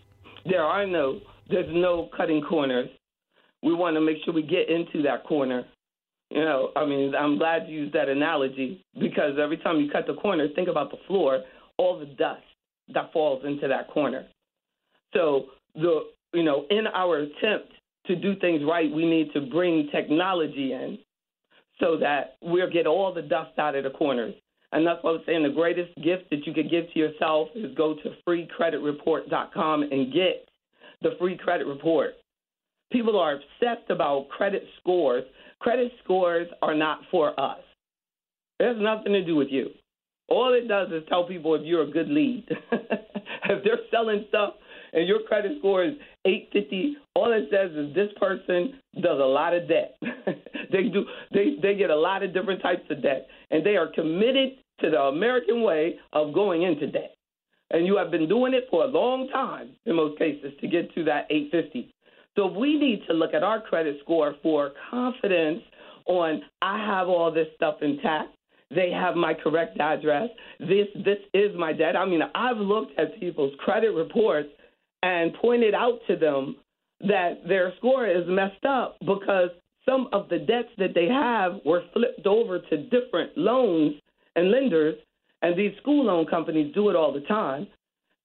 there 0.50 0.64
are 0.64 0.86
no 0.86 1.20
there's 1.50 1.70
no 1.70 2.10
cutting 2.16 2.42
corners. 2.42 2.90
We 3.64 3.74
want 3.74 3.96
to 3.96 4.02
make 4.02 4.18
sure 4.24 4.34
we 4.34 4.44
get 4.44 4.70
into 4.70 5.02
that 5.04 5.24
corner. 5.26 5.66
You 6.30 6.42
know, 6.42 6.72
I 6.76 6.86
mean, 6.86 7.16
I'm 7.16 7.38
glad 7.38 7.68
you 7.68 7.82
used 7.82 7.94
that 7.96 8.08
analogy 8.08 8.86
because 9.00 9.38
every 9.42 9.58
time 9.58 9.80
you 9.80 9.90
cut 9.90 10.06
the 10.06 10.14
corner, 10.14 10.48
think 10.56 10.68
about 10.68 10.92
the 10.92 10.98
floor, 11.08 11.42
all 11.78 11.98
the 11.98 12.06
dust 12.06 12.44
that 12.94 13.12
falls 13.12 13.44
into 13.46 13.68
that 13.68 13.88
corner. 13.90 14.28
So 15.14 15.46
the 15.76 16.02
you 16.34 16.44
know, 16.44 16.66
in 16.70 16.86
our 16.88 17.20
attempt 17.20 17.74
to 18.06 18.16
do 18.16 18.36
things 18.36 18.62
right, 18.64 18.92
we 18.92 19.06
need 19.06 19.34
to 19.34 19.42
bring 19.42 19.90
technology 19.92 20.74
in 20.74 21.00
so 21.80 21.98
that 21.98 22.36
we'll 22.42 22.70
get 22.70 22.86
all 22.86 23.14
the 23.14 23.22
dust 23.22 23.58
out 23.58 23.76
of 23.76 23.84
the 23.84 23.90
corners. 23.90 24.36
And 24.72 24.86
that's 24.86 25.04
what 25.04 25.16
I'm 25.16 25.22
saying. 25.26 25.44
The 25.44 25.50
greatest 25.50 25.96
gift 25.96 26.30
that 26.30 26.46
you 26.46 26.54
could 26.54 26.70
give 26.70 26.92
to 26.94 27.00
yourself 27.00 27.50
is 27.56 27.74
go 27.76 27.96
to 27.96 28.12
freecreditreport.com 28.28 29.84
and 29.84 30.14
get 30.14 30.48
the 31.02 31.16
free 31.20 31.38
credit 31.38 31.66
report. 31.66 32.12
People 32.92 33.20
are 33.20 33.34
obsessed 33.36 33.90
about 33.90 34.30
credit 34.30 34.64
scores. 34.80 35.24
Credit 35.60 35.92
scores 36.04 36.48
are 36.62 36.76
not 36.76 37.00
for 37.12 37.38
us. 37.40 37.60
It 38.60 38.68
has 38.68 38.78
nothing 38.80 39.14
to 39.14 39.24
do 39.24 39.36
with 39.36 39.50
you. 39.50 39.70
All 40.28 40.54
it 40.54 40.68
does 40.68 40.90
is 40.92 41.04
tell 41.10 41.28
people 41.28 41.56
if 41.56 41.64
you're 41.64 41.84
a 41.84 41.92
good 41.92 42.10
lead. 42.10 42.46
if 42.72 43.64
they're 43.64 43.80
selling 43.92 44.26
stuff 44.30 44.54
and 44.94 45.08
your 45.08 45.22
credit 45.28 45.54
score 45.60 45.84
is 45.84 45.94
850, 46.26 46.98
all 47.16 47.32
it 47.32 47.50
says 47.52 47.72
is 47.76 47.94
this 47.96 48.12
person 48.20 48.80
does 48.96 49.20
a 49.20 49.26
lot 49.26 49.54
of 49.54 49.68
debt. 49.68 49.98
they 50.72 50.84
do 50.84 51.06
they 51.34 51.56
they 51.62 51.76
get 51.76 51.90
a 51.90 51.96
lot 51.96 52.22
of 52.24 52.34
different 52.34 52.62
types 52.62 52.84
of 52.90 53.02
debt 53.02 53.28
and 53.50 53.66
they 53.66 53.76
are 53.76 53.92
committed 53.94 54.60
to 54.82 54.90
the 54.90 55.00
American 55.00 55.64
way 55.64 55.96
of 56.14 56.34
going 56.34 56.64
into 56.64 56.88
debt. 56.88 57.16
And 57.72 57.86
you 57.86 57.98
have 57.98 58.12
been 58.12 58.28
doing 58.28 58.54
it 58.54 58.66
for 58.70 58.84
a 58.84 58.88
long 58.88 59.28
time 59.30 59.70
in 59.86 59.96
most 59.96 60.18
cases 60.18 60.54
to 60.62 60.68
get 60.68 60.94
to 60.96 61.04
that 61.06 61.28
850. 61.30 61.94
So 62.36 62.48
we 62.48 62.78
need 62.78 63.02
to 63.08 63.14
look 63.14 63.34
at 63.34 63.44
our 63.44 63.62
credit 63.62 63.98
score 64.04 64.36
for 64.42 64.72
confidence 64.90 65.62
on 66.06 66.42
I 66.62 66.84
have 66.86 67.08
all 67.08 67.32
this 67.32 67.48
stuff 67.56 67.76
intact. 67.82 68.36
They 68.74 68.92
have 68.92 69.16
my 69.16 69.34
correct 69.34 69.80
address. 69.80 70.30
This 70.60 70.88
this 70.96 71.18
is 71.34 71.56
my 71.58 71.74
debt. 71.74 71.96
I 71.96 72.06
mean, 72.06 72.22
I've 72.36 72.58
looked 72.58 72.98
at 73.00 73.20
people's 73.20 73.54
credit 73.60 73.92
reports 73.92 74.50
and 75.02 75.34
pointed 75.36 75.74
out 75.74 76.00
to 76.08 76.16
them 76.16 76.56
that 77.02 77.48
their 77.48 77.74
score 77.78 78.08
is 78.08 78.26
messed 78.28 78.66
up 78.66 78.98
because 79.00 79.50
some 79.88 80.08
of 80.14 80.30
the 80.30 80.40
debts 80.40 80.70
that 80.78 80.94
they 80.94 81.08
have 81.08 81.60
were 81.66 81.84
flipped 81.94 82.28
over 82.28 82.60
to 82.60 82.78
different 82.90 83.38
loans 83.38 83.96
and 84.36 84.52
lenders, 84.52 84.96
and 85.42 85.58
these 85.58 85.76
school 85.82 86.06
loan 86.06 86.26
companies 86.26 86.74
do 86.76 86.90
it 86.90 86.96
all 86.96 87.14
the 87.14 87.22
time. 87.22 87.68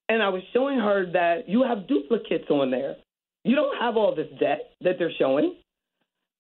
And 0.09 0.23
I 0.23 0.29
was 0.29 0.43
showing 0.53 0.79
her 0.79 1.11
that 1.13 1.49
you 1.49 1.63
have 1.63 1.89
duplicates 1.89 2.51
on 2.51 2.71
there. 2.71 2.97
You 3.45 3.55
don't 3.55 3.77
have 3.79 3.97
all 3.97 4.15
this 4.15 4.29
debt 4.41 4.73
that 4.81 4.97
they're 4.99 5.13
showing. 5.19 5.55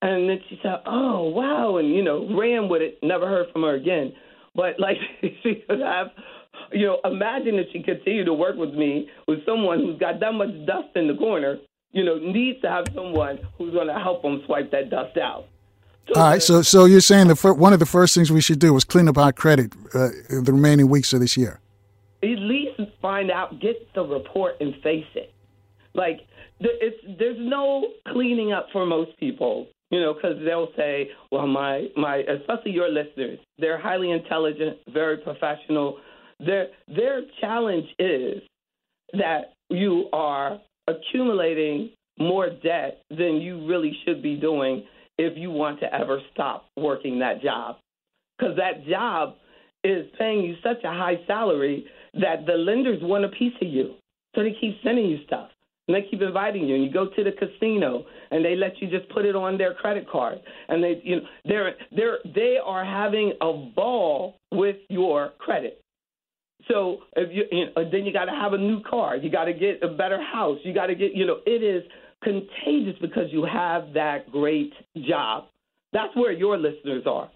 And 0.02 0.28
then 0.28 0.38
she 0.48 0.58
said, 0.62 0.80
"Oh 0.86 1.28
wow," 1.28 1.76
and 1.78 1.94
you 1.94 2.02
know, 2.02 2.28
ran 2.36 2.68
with 2.68 2.82
it. 2.82 2.98
Never 3.02 3.26
heard 3.26 3.46
from 3.52 3.62
her 3.62 3.74
again. 3.74 4.12
But 4.54 4.78
like 4.78 4.96
she 5.20 5.62
could 5.68 5.80
have, 5.80 6.08
you 6.72 6.86
know, 6.86 6.98
imagine 7.04 7.54
if 7.54 7.68
she 7.72 7.82
continued 7.82 8.24
to 8.24 8.34
work 8.34 8.56
with 8.56 8.74
me 8.74 9.08
with 9.26 9.44
someone 9.46 9.80
who's 9.80 9.98
got 9.98 10.20
that 10.20 10.32
much 10.32 10.50
dust 10.66 10.88
in 10.96 11.08
the 11.08 11.14
corner. 11.14 11.58
You 11.92 12.04
know, 12.04 12.18
needs 12.18 12.60
to 12.62 12.68
have 12.68 12.86
someone 12.94 13.38
who's 13.56 13.72
going 13.72 13.86
to 13.86 13.94
help 13.94 14.22
them 14.22 14.42
swipe 14.46 14.72
that 14.72 14.90
dust 14.90 15.16
out. 15.16 15.46
So 16.08 16.20
All 16.20 16.28
right, 16.28 16.42
so 16.42 16.60
so 16.60 16.84
you're 16.84 17.00
saying 17.00 17.28
the 17.28 17.36
fir- 17.36 17.54
one 17.54 17.72
of 17.72 17.78
the 17.78 17.86
first 17.86 18.14
things 18.14 18.30
we 18.30 18.40
should 18.40 18.58
do 18.58 18.76
is 18.76 18.84
clean 18.84 19.08
up 19.08 19.16
our 19.16 19.32
credit 19.32 19.72
uh, 19.94 20.08
the 20.28 20.52
remaining 20.52 20.88
weeks 20.88 21.12
of 21.12 21.20
this 21.20 21.36
year. 21.36 21.60
At 22.22 22.38
least 22.38 22.80
find 23.00 23.30
out, 23.30 23.60
get 23.60 23.76
the 23.94 24.04
report, 24.04 24.56
and 24.60 24.74
face 24.82 25.06
it. 25.14 25.32
Like 25.94 26.20
it's 26.60 27.18
there's 27.18 27.36
no 27.38 27.86
cleaning 28.08 28.52
up 28.52 28.68
for 28.72 28.86
most 28.86 29.18
people 29.18 29.68
you 29.94 30.00
know, 30.00 30.12
because 30.12 30.36
they'll 30.44 30.72
say, 30.76 31.10
well, 31.30 31.46
my, 31.46 31.86
my, 31.96 32.16
especially 32.16 32.72
your 32.72 32.88
listeners, 32.88 33.38
they're 33.58 33.78
highly 33.78 34.10
intelligent, 34.10 34.78
very 34.92 35.18
professional. 35.18 35.98
Their, 36.40 36.66
their 36.88 37.20
challenge 37.40 37.86
is 38.00 38.42
that 39.12 39.52
you 39.70 40.08
are 40.12 40.58
accumulating 40.88 41.90
more 42.18 42.50
debt 42.50 43.02
than 43.10 43.36
you 43.36 43.66
really 43.68 43.96
should 44.04 44.20
be 44.20 44.34
doing 44.34 44.84
if 45.16 45.38
you 45.38 45.52
want 45.52 45.78
to 45.78 45.94
ever 45.94 46.20
stop 46.32 46.66
working 46.76 47.20
that 47.20 47.40
job. 47.40 47.76
Because 48.36 48.56
that 48.56 48.84
job 48.88 49.36
is 49.84 50.06
paying 50.18 50.40
you 50.40 50.56
such 50.60 50.82
a 50.82 50.88
high 50.88 51.20
salary 51.28 51.86
that 52.14 52.46
the 52.46 52.54
lenders 52.54 52.98
want 53.00 53.24
a 53.24 53.28
piece 53.28 53.54
of 53.62 53.68
you. 53.68 53.94
So 54.34 54.42
they 54.42 54.56
keep 54.60 54.74
sending 54.82 55.06
you 55.06 55.18
stuff. 55.24 55.50
And 55.86 55.94
they 55.94 56.08
keep 56.10 56.22
inviting 56.22 56.66
you, 56.66 56.76
and 56.76 56.84
you 56.84 56.90
go 56.90 57.08
to 57.08 57.24
the 57.24 57.32
casino, 57.32 58.04
and 58.30 58.42
they 58.42 58.56
let 58.56 58.80
you 58.80 58.88
just 58.88 59.08
put 59.10 59.26
it 59.26 59.36
on 59.36 59.58
their 59.58 59.74
credit 59.74 60.08
card, 60.08 60.38
and 60.68 60.82
they, 60.82 61.00
you 61.04 61.16
know, 61.16 61.22
they're 61.44 61.74
they're 61.94 62.18
they 62.34 62.56
are 62.64 62.84
having 62.84 63.34
a 63.42 63.52
ball 63.52 64.36
with 64.50 64.76
your 64.88 65.32
credit. 65.38 65.80
So 66.68 67.00
if 67.16 67.30
you, 67.32 67.44
you 67.50 67.66
know, 67.66 67.90
then 67.90 68.06
you 68.06 68.12
got 68.12 68.24
to 68.26 68.32
have 68.32 68.54
a 68.54 68.58
new 68.58 68.80
car, 68.82 69.16
you 69.16 69.30
got 69.30 69.44
to 69.44 69.52
get 69.52 69.82
a 69.82 69.88
better 69.88 70.22
house, 70.22 70.58
you 70.64 70.72
got 70.72 70.86
to 70.86 70.94
get, 70.94 71.14
you 71.14 71.26
know, 71.26 71.38
it 71.44 71.62
is 71.62 71.82
contagious 72.22 72.96
because 73.00 73.24
you 73.30 73.44
have 73.44 73.92
that 73.92 74.30
great 74.32 74.72
job. 75.06 75.44
That's 75.92 76.14
where 76.16 76.32
your 76.32 76.56
listeners 76.56 77.04
are. 77.06 77.30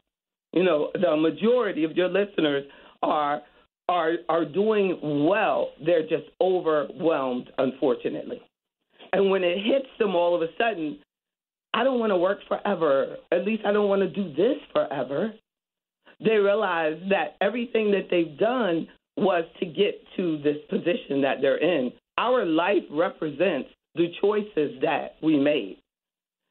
You 0.52 0.64
know, 0.64 0.90
the 0.94 1.16
majority 1.16 1.84
of 1.84 1.92
your 1.92 2.08
listeners 2.08 2.64
are 3.02 3.42
are 3.88 4.14
are 4.28 4.44
doing 4.44 5.26
well. 5.26 5.70
They're 5.84 6.02
just 6.02 6.30
overwhelmed, 6.40 7.50
unfortunately. 7.58 8.42
And 9.12 9.30
when 9.30 9.42
it 9.42 9.58
hits 9.64 9.88
them 9.98 10.14
all 10.14 10.34
of 10.34 10.42
a 10.42 10.48
sudden, 10.58 10.98
I 11.72 11.84
don't 11.84 11.98
want 11.98 12.10
to 12.10 12.16
work 12.16 12.38
forever. 12.46 13.16
At 13.32 13.44
least 13.44 13.64
I 13.64 13.72
don't 13.72 13.88
want 13.88 14.02
to 14.02 14.08
do 14.08 14.34
this 14.34 14.56
forever. 14.72 15.32
They 16.20 16.36
realize 16.36 17.00
that 17.10 17.36
everything 17.40 17.92
that 17.92 18.08
they've 18.10 18.38
done 18.38 18.88
was 19.16 19.44
to 19.60 19.66
get 19.66 20.00
to 20.16 20.38
this 20.38 20.56
position 20.68 21.22
that 21.22 21.40
they're 21.40 21.58
in. 21.58 21.92
Our 22.16 22.44
life 22.44 22.82
represents 22.90 23.68
the 23.94 24.08
choices 24.20 24.80
that 24.82 25.16
we 25.22 25.38
made. 25.38 25.78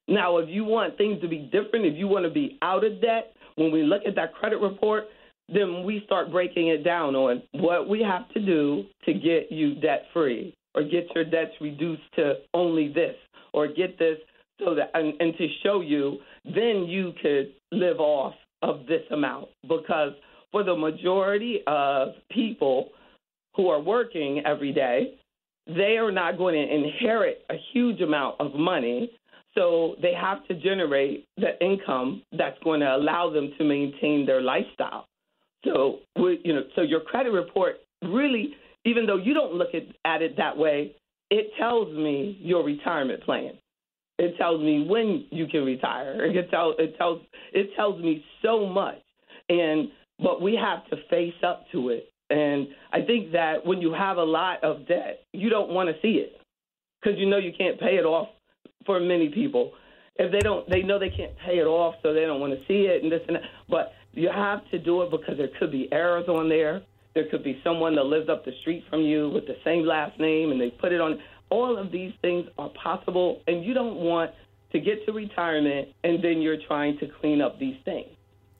Now, 0.07 0.37
if 0.37 0.49
you 0.49 0.63
want 0.63 0.97
things 0.97 1.21
to 1.21 1.27
be 1.27 1.49
different, 1.51 1.85
if 1.85 1.95
you 1.95 2.07
want 2.07 2.25
to 2.25 2.31
be 2.31 2.57
out 2.61 2.85
of 2.85 3.01
debt, 3.01 3.33
when 3.55 3.71
we 3.71 3.83
look 3.83 4.03
at 4.07 4.15
that 4.15 4.33
credit 4.35 4.59
report, 4.59 5.05
then 5.49 5.83
we 5.83 6.01
start 6.05 6.31
breaking 6.31 6.67
it 6.67 6.83
down 6.83 7.15
on 7.15 7.41
what 7.53 7.87
we 7.87 8.01
have 8.01 8.27
to 8.29 8.45
do 8.45 8.85
to 9.05 9.13
get 9.13 9.51
you 9.51 9.75
debt 9.75 10.03
free 10.13 10.53
or 10.75 10.83
get 10.83 11.07
your 11.15 11.23
debts 11.23 11.53
reduced 11.61 12.03
to 12.15 12.35
only 12.53 12.91
this 12.91 13.15
or 13.53 13.67
get 13.67 13.97
this 13.97 14.17
so 14.59 14.75
that 14.75 14.91
and, 14.93 15.13
and 15.19 15.37
to 15.37 15.47
show 15.63 15.81
you 15.81 16.17
then 16.43 16.85
you 16.87 17.13
could 17.21 17.53
live 17.71 17.99
off 17.99 18.33
of 18.61 18.85
this 18.87 19.03
amount. 19.11 19.47
Because 19.63 20.13
for 20.51 20.63
the 20.63 20.75
majority 20.75 21.61
of 21.67 22.09
people 22.31 22.89
who 23.55 23.69
are 23.69 23.81
working 23.81 24.41
every 24.45 24.73
day 24.73 25.15
they 25.67 25.97
are 25.97 26.11
not 26.11 26.37
going 26.37 26.55
to 26.55 26.73
inherit 26.73 27.43
a 27.49 27.55
huge 27.73 28.01
amount 28.01 28.39
of 28.39 28.53
money. 28.53 29.11
So 29.53 29.95
they 30.01 30.13
have 30.13 30.45
to 30.47 30.53
generate 30.53 31.25
the 31.37 31.59
income 31.61 32.21
that's 32.37 32.57
going 32.63 32.79
to 32.81 32.95
allow 32.95 33.29
them 33.29 33.51
to 33.57 33.63
maintain 33.63 34.25
their 34.25 34.41
lifestyle 34.41 35.07
so, 35.65 35.99
you 36.15 36.53
know, 36.53 36.63
so 36.75 36.81
your 36.81 37.01
credit 37.01 37.31
report 37.31 37.77
really, 38.03 38.55
even 38.85 39.05
though 39.05 39.17
you 39.17 39.33
don't 39.33 39.53
look 39.53 39.69
at, 39.73 39.83
at 40.05 40.21
it 40.21 40.37
that 40.37 40.57
way, 40.57 40.95
it 41.29 41.51
tells 41.59 41.93
me 41.93 42.37
your 42.41 42.63
retirement 42.63 43.23
plan. 43.23 43.53
It 44.17 44.35
tells 44.37 44.61
me 44.61 44.87
when 44.89 45.25
you 45.31 45.47
can 45.47 45.63
retire. 45.63 46.25
It 46.31 46.49
tells 46.49 46.75
it 46.79 46.97
tells 46.97 47.21
it 47.53 47.69
tells 47.75 48.01
me 48.01 48.23
so 48.43 48.65
much, 48.65 49.01
and 49.49 49.89
but 50.19 50.41
we 50.41 50.55
have 50.55 50.85
to 50.89 50.97
face 51.09 51.35
up 51.45 51.65
to 51.71 51.89
it. 51.89 52.09
And 52.29 52.67
I 52.91 53.01
think 53.01 53.31
that 53.33 53.65
when 53.65 53.79
you 53.79 53.93
have 53.93 54.17
a 54.17 54.23
lot 54.23 54.63
of 54.63 54.87
debt, 54.87 55.21
you 55.33 55.49
don't 55.49 55.69
want 55.69 55.89
to 55.89 55.95
see 56.01 56.15
it 56.15 56.41
because 57.01 57.17
you 57.19 57.29
know 57.29 57.37
you 57.37 57.51
can't 57.57 57.79
pay 57.79 57.97
it 57.97 58.05
off. 58.05 58.29
For 58.85 58.99
many 58.99 59.29
people, 59.29 59.73
if 60.15 60.31
they 60.31 60.39
don't, 60.39 60.67
they 60.69 60.81
know 60.81 60.97
they 60.97 61.09
can't 61.09 61.37
pay 61.45 61.57
it 61.59 61.67
off, 61.67 61.95
so 62.01 62.13
they 62.13 62.21
don't 62.21 62.39
want 62.39 62.53
to 62.53 62.59
see 62.67 62.87
it 62.87 63.03
and 63.03 63.11
this 63.11 63.21
and 63.27 63.35
that. 63.35 63.43
But 63.69 63.93
you 64.17 64.29
have 64.33 64.67
to 64.71 64.79
do 64.79 65.03
it 65.03 65.11
because 65.11 65.37
there 65.37 65.49
could 65.59 65.71
be 65.71 65.87
errors 65.91 66.27
on 66.27 66.49
there. 66.49 66.81
There 67.13 67.25
could 67.29 67.43
be 67.43 67.61
someone 67.63 67.95
that 67.95 68.05
lives 68.05 68.29
up 68.29 68.45
the 68.45 68.51
street 68.61 68.83
from 68.89 69.01
you 69.01 69.29
with 69.29 69.45
the 69.45 69.57
same 69.63 69.85
last 69.85 70.19
name 70.19 70.51
and 70.51 70.59
they 70.59 70.71
put 70.71 70.91
it 70.91 70.99
on. 70.99 71.19
All 71.49 71.77
of 71.77 71.91
these 71.91 72.11
things 72.21 72.45
are 72.57 72.69
possible, 72.83 73.41
and 73.47 73.63
you 73.63 73.73
don't 73.73 73.95
want 73.95 74.31
to 74.73 74.79
get 74.79 75.05
to 75.05 75.13
retirement 75.13 75.89
and 76.03 76.21
then 76.21 76.41
you're 76.41 76.57
trying 76.67 76.97
to 76.97 77.07
clean 77.21 77.41
up 77.41 77.59
these 77.59 77.77
things. 77.85 78.09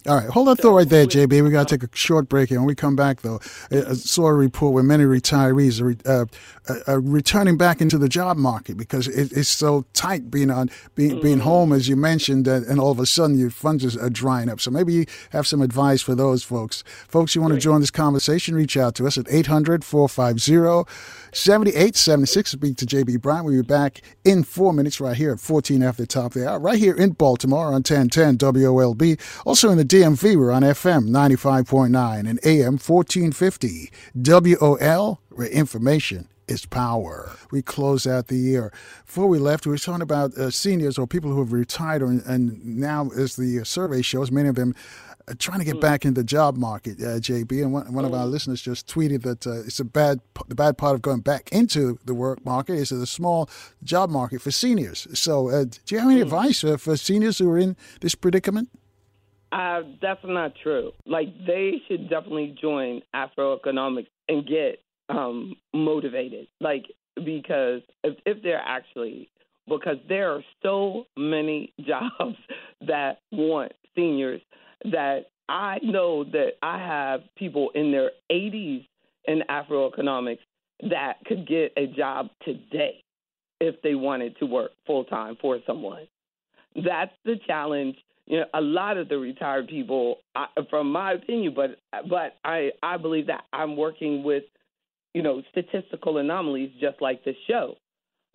All 0.07 0.15
right, 0.15 0.29
hold 0.29 0.47
that 0.47 0.59
thought 0.59 0.73
right 0.73 0.87
there, 0.87 1.05
JB. 1.05 1.43
We 1.43 1.49
got 1.49 1.67
to 1.67 1.77
take 1.77 1.83
a 1.83 1.93
short 1.93 2.29
break 2.29 2.47
here. 2.47 2.59
When 2.59 2.67
we 2.67 2.75
come 2.75 2.95
back, 2.95 3.23
though, 3.23 3.41
I 3.69 3.91
saw 3.93 4.27
a 4.27 4.33
report 4.33 4.73
where 4.73 4.83
many 4.83 5.03
retirees 5.03 5.81
are, 5.81 5.97
uh, 6.09 6.79
are 6.87 7.01
returning 7.01 7.57
back 7.57 7.81
into 7.81 7.97
the 7.97 8.07
job 8.07 8.37
market 8.37 8.77
because 8.77 9.09
it, 9.09 9.33
it's 9.33 9.49
so 9.49 9.85
tight 9.91 10.31
being 10.31 10.49
on 10.49 10.69
being, 10.95 11.11
mm-hmm. 11.11 11.21
being 11.21 11.39
home, 11.39 11.73
as 11.73 11.89
you 11.89 11.97
mentioned, 11.97 12.47
uh, 12.47 12.61
and 12.69 12.79
all 12.79 12.91
of 12.91 12.99
a 12.99 13.05
sudden 13.05 13.37
your 13.37 13.49
funds 13.49 13.97
are 13.97 14.09
drying 14.09 14.47
up. 14.47 14.61
So 14.61 14.71
maybe 14.71 14.93
you 14.93 15.05
have 15.31 15.45
some 15.45 15.61
advice 15.61 16.01
for 16.01 16.15
those 16.15 16.41
folks. 16.41 16.85
Folks, 17.09 17.35
you 17.35 17.41
want 17.41 17.55
to 17.55 17.59
join 17.59 17.81
this 17.81 17.91
conversation? 17.91 18.55
Reach 18.55 18.77
out 18.77 18.95
to 18.95 19.07
us 19.07 19.17
at 19.17 19.25
800 19.29 19.83
450 19.83 20.89
7876. 21.33 22.51
Speak 22.51 22.77
to 22.77 22.85
JB 22.85 23.21
Bryant. 23.21 23.45
We'll 23.45 23.61
be 23.61 23.67
back 23.67 24.01
in 24.23 24.43
four 24.43 24.71
minutes 24.71 25.01
right 25.01 25.17
here 25.17 25.33
at 25.33 25.41
14 25.41 25.83
after 25.83 26.03
the 26.03 26.07
top 26.07 26.27
of 26.27 26.33
the 26.41 26.49
hour, 26.49 26.59
right 26.59 26.79
here 26.79 26.95
in 26.95 27.11
Baltimore 27.11 27.67
on 27.67 27.83
1010 27.83 28.37
WOLB. 28.37 29.19
Also 29.45 29.69
in 29.69 29.77
the 29.77 29.96
DMV, 29.97 30.35
we're 30.35 30.51
on 30.51 30.61
FM 30.61 31.09
95.9 31.09 32.29
and 32.29 32.39
AM 32.45 32.77
1450. 32.77 33.89
WOL, 34.13 35.19
where 35.31 35.47
information 35.47 36.27
is 36.47 36.67
power. 36.67 37.31
We 37.49 37.63
close 37.63 38.05
out 38.05 38.27
the 38.27 38.35
year. 38.35 38.71
Before 39.07 39.25
we 39.25 39.39
left, 39.39 39.65
we 39.65 39.71
were 39.71 39.79
talking 39.79 40.03
about 40.03 40.37
uh, 40.37 40.51
seniors 40.51 40.99
or 40.99 41.07
people 41.07 41.31
who 41.31 41.39
have 41.39 41.51
retired, 41.51 42.03
and, 42.03 42.23
and 42.27 42.63
now, 42.63 43.09
as 43.17 43.37
the 43.37 43.65
survey 43.65 44.03
shows, 44.03 44.29
many 44.29 44.47
of 44.47 44.53
them 44.53 44.75
trying 45.39 45.57
to 45.57 45.65
get 45.65 45.77
mm. 45.77 45.81
back 45.81 46.05
in 46.05 46.13
the 46.13 46.23
job 46.23 46.57
market, 46.57 47.01
uh, 47.01 47.17
JB. 47.17 47.63
And 47.63 47.73
one, 47.73 47.91
one 47.91 48.05
of 48.05 48.13
our 48.13 48.27
mm. 48.27 48.29
listeners 48.29 48.61
just 48.61 48.85
tweeted 48.87 49.23
that 49.23 49.47
uh, 49.47 49.61
it's 49.61 49.79
a 49.79 49.83
bad 49.83 50.19
the 50.47 50.53
bad 50.53 50.77
part 50.77 50.93
of 50.93 51.01
going 51.01 51.21
back 51.21 51.49
into 51.51 51.97
the 52.05 52.13
work 52.13 52.45
market 52.45 52.73
is 52.73 52.91
a 52.91 53.07
small 53.07 53.49
job 53.83 54.11
market 54.11 54.43
for 54.43 54.51
seniors. 54.51 55.07
So, 55.19 55.49
uh, 55.49 55.63
do 55.63 55.95
you 55.95 55.99
have 56.01 56.11
any 56.11 56.19
mm. 56.19 56.23
advice 56.23 56.63
uh, 56.63 56.77
for 56.77 56.95
seniors 56.97 57.39
who 57.39 57.49
are 57.49 57.57
in 57.57 57.75
this 58.01 58.13
predicament? 58.13 58.69
Uh, 59.51 59.81
that's 60.01 60.19
not 60.23 60.53
true. 60.61 60.91
Like 61.05 61.27
they 61.45 61.81
should 61.87 62.09
definitely 62.09 62.55
join 62.59 63.01
Afro 63.13 63.55
Economics 63.55 64.09
and 64.27 64.45
get 64.45 64.79
um, 65.09 65.55
motivated. 65.73 66.47
Like 66.59 66.85
because 67.15 67.81
if, 68.03 68.17
if 68.25 68.43
they're 68.43 68.61
actually 68.63 69.29
because 69.67 69.97
there 70.07 70.31
are 70.31 70.43
so 70.63 71.05
many 71.17 71.73
jobs 71.87 72.37
that 72.85 73.19
want 73.31 73.73
seniors 73.95 74.41
that 74.85 75.25
I 75.49 75.79
know 75.81 76.23
that 76.25 76.53
I 76.61 76.77
have 76.77 77.21
people 77.37 77.71
in 77.73 77.91
their 77.91 78.11
80s 78.31 78.85
in 79.25 79.43
Afro 79.49 79.89
Economics 79.89 80.43
that 80.89 81.15
could 81.25 81.47
get 81.47 81.73
a 81.77 81.87
job 81.87 82.27
today 82.43 83.03
if 83.59 83.81
they 83.81 83.95
wanted 83.95 84.37
to 84.37 84.45
work 84.45 84.71
full 84.85 85.03
time 85.05 85.37
for 85.41 85.59
someone. 85.65 86.07
That's 86.75 87.11
the 87.25 87.35
challenge. 87.47 87.95
You 88.27 88.39
know, 88.39 88.46
a 88.53 88.62
lot 88.62 88.98
of 88.98 89.07
the 89.07 89.17
retired 89.17 89.69
people, 89.69 90.17
I, 90.36 90.48
from 90.69 90.91
my 90.91 91.13
opinion, 91.13 91.53
but 91.55 91.77
but 92.10 92.36
I 92.43 92.72
I 92.84 92.98
believe 92.98 93.27
that 93.27 93.46
I'm 93.53 93.77
working 93.77 94.24
with, 94.24 94.43
you 95.13 95.22
know, 95.22 95.41
statistical 95.51 96.17
anomalies 96.17 96.72
just 96.79 97.01
like 97.01 97.24
this 97.24 97.38
show, 97.48 97.75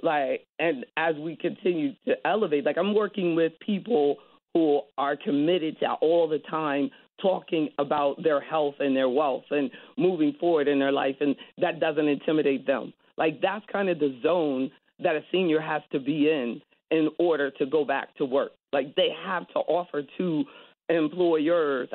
like 0.03 0.47
and 0.59 0.87
as 0.97 1.15
we 1.17 1.37
continue 1.37 1.93
to 2.07 2.15
elevate, 2.27 2.65
like 2.65 2.79
I'm 2.79 2.95
working 2.95 3.35
with 3.35 3.53
people 3.61 4.17
who 4.55 4.81
are 4.97 5.17
committed 5.17 5.79
to 5.81 5.93
all 6.01 6.27
the 6.27 6.39
time 6.51 6.91
talking 7.21 7.69
about 7.79 8.23
their 8.23 8.41
health 8.41 8.75
and 8.81 8.97
their 8.97 9.09
wealth 9.09 9.45
and 9.51 9.71
moving 9.99 10.35
forward 10.41 10.69
in 10.69 10.79
their 10.79 10.93
life, 10.93 11.17
and 11.21 11.37
that 11.59 11.81
doesn't 11.81 12.09
intimidate 12.09 12.67
them. 12.67 12.95
Like 13.19 13.43
that's 13.43 13.65
kind 13.71 13.91
of 13.91 13.99
the 13.99 14.19
zone 14.23 14.71
that 15.01 15.17
a 15.17 15.21
senior 15.31 15.61
has 15.61 15.83
to 15.93 16.01
be 16.01 16.31
in 16.31 16.63
in 16.93 17.09
order 17.19 17.51
to 17.51 17.67
go 17.67 17.85
back 17.85 18.15
to 18.17 18.25
work. 18.25 18.53
Like 18.73 18.95
they 18.95 19.09
have 19.25 19.49
to 19.49 19.59
offer 19.61 20.03
to 20.19 20.45
employers 20.89 21.89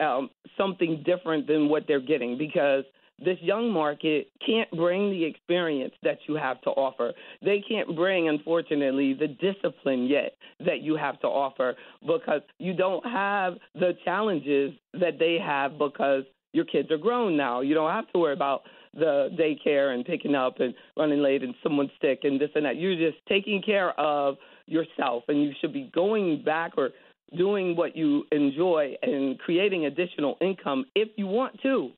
um, 0.00 0.30
something 0.56 1.02
different 1.04 1.46
than 1.46 1.68
what 1.68 1.84
they're 1.88 2.00
getting 2.00 2.38
because 2.38 2.84
this 3.24 3.38
young 3.40 3.72
market 3.72 4.28
can't 4.46 4.70
bring 4.70 5.10
the 5.10 5.24
experience 5.24 5.92
that 6.02 6.18
you 6.28 6.36
have 6.36 6.60
to 6.62 6.70
offer. 6.70 7.12
They 7.42 7.64
can't 7.68 7.96
bring, 7.96 8.28
unfortunately, 8.28 9.14
the 9.14 9.26
discipline 9.26 10.06
yet 10.06 10.34
that 10.64 10.82
you 10.82 10.96
have 10.96 11.18
to 11.20 11.26
offer 11.26 11.74
because 12.06 12.42
you 12.58 12.74
don't 12.74 13.04
have 13.04 13.54
the 13.74 13.92
challenges 14.04 14.72
that 14.92 15.18
they 15.18 15.38
have 15.44 15.78
because 15.78 16.24
your 16.52 16.64
kids 16.64 16.90
are 16.90 16.98
grown 16.98 17.36
now. 17.36 17.60
You 17.60 17.74
don't 17.74 17.90
have 17.90 18.10
to 18.12 18.20
worry 18.20 18.34
about 18.34 18.62
the 18.98 19.30
daycare 19.38 19.94
and 19.94 20.04
picking 20.04 20.34
up 20.34 20.60
and 20.60 20.74
running 20.96 21.20
late 21.20 21.42
and 21.42 21.54
someone's 21.62 21.90
sick 22.00 22.20
and 22.24 22.40
this 22.40 22.50
and 22.54 22.64
that. 22.64 22.76
You're 22.76 22.96
just 22.96 23.24
taking 23.28 23.62
care 23.62 23.98
of 23.98 24.36
yourself 24.66 25.24
and 25.28 25.42
you 25.42 25.52
should 25.60 25.72
be 25.72 25.90
going 25.94 26.42
back 26.44 26.72
or 26.76 26.90
doing 27.36 27.76
what 27.76 27.96
you 27.96 28.24
enjoy 28.32 28.94
and 29.02 29.38
creating 29.38 29.86
additional 29.86 30.36
income 30.40 30.84
if 30.94 31.08
you 31.16 31.26
want 31.26 31.60
to 31.62 31.90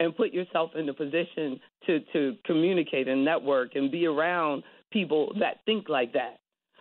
and 0.00 0.16
put 0.16 0.32
yourself 0.32 0.70
in 0.76 0.88
a 0.88 0.94
position 0.94 1.58
to 1.86 2.00
to 2.12 2.36
communicate 2.44 3.08
and 3.08 3.24
network 3.24 3.74
and 3.74 3.90
be 3.90 4.06
around 4.06 4.62
people 4.92 5.32
that 5.40 5.60
think 5.66 5.88
like 5.88 6.12
that. 6.12 6.38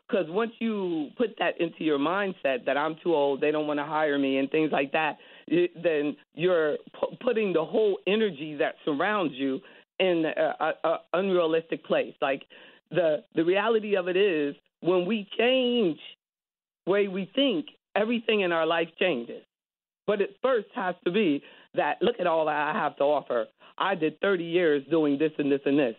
Because 0.07 0.25
once 0.29 0.51
you 0.59 1.09
put 1.17 1.35
that 1.39 1.59
into 1.59 1.83
your 1.83 1.99
mindset 1.99 2.65
that 2.65 2.77
I'm 2.77 2.95
too 3.03 3.13
old, 3.13 3.41
they 3.41 3.51
don't 3.51 3.67
want 3.67 3.79
to 3.79 3.85
hire 3.85 4.17
me, 4.17 4.37
and 4.37 4.49
things 4.49 4.71
like 4.71 4.93
that, 4.93 5.17
then 5.48 6.16
you're 6.34 6.77
p- 6.94 7.18
putting 7.22 7.54
the 7.54 7.63
whole 7.63 8.00
energy 8.08 8.56
that 8.56 8.75
surrounds 8.86 9.34
you 9.36 9.60
in 10.00 10.25
an 10.36 10.74
unrealistic 11.13 11.84
place. 11.86 12.13
Like 12.22 12.44
the 12.92 13.24
the 13.36 13.44
reality 13.44 13.96
of 13.96 14.08
it 14.08 14.18
is, 14.18 14.56
when 14.82 15.06
we 15.06 15.27
change 15.38 16.00
way 16.86 17.08
we 17.08 17.30
think, 17.36 17.68
everything 17.96 18.42
in 18.42 18.51
our 18.51 18.66
life 18.66 18.89
changes. 19.00 19.44
But 20.06 20.22
it 20.22 20.38
first 20.42 20.68
has 20.74 20.96
to 21.06 21.12
be 21.12 21.44
that 21.75 22.01
look 22.01 22.16
at 22.20 22.27
all 22.27 22.46
that 22.46 22.56
I 22.56 22.74
have 22.74 22.96
to 22.98 23.04
offer. 23.04 23.46
I 23.77 23.94
did 23.96 24.20
30 24.22 24.44
years 24.44 24.84
doing 24.89 25.20
this 25.20 25.32
and 25.38 25.51
this 25.51 25.60
and 25.66 25.77
this. 25.77 25.96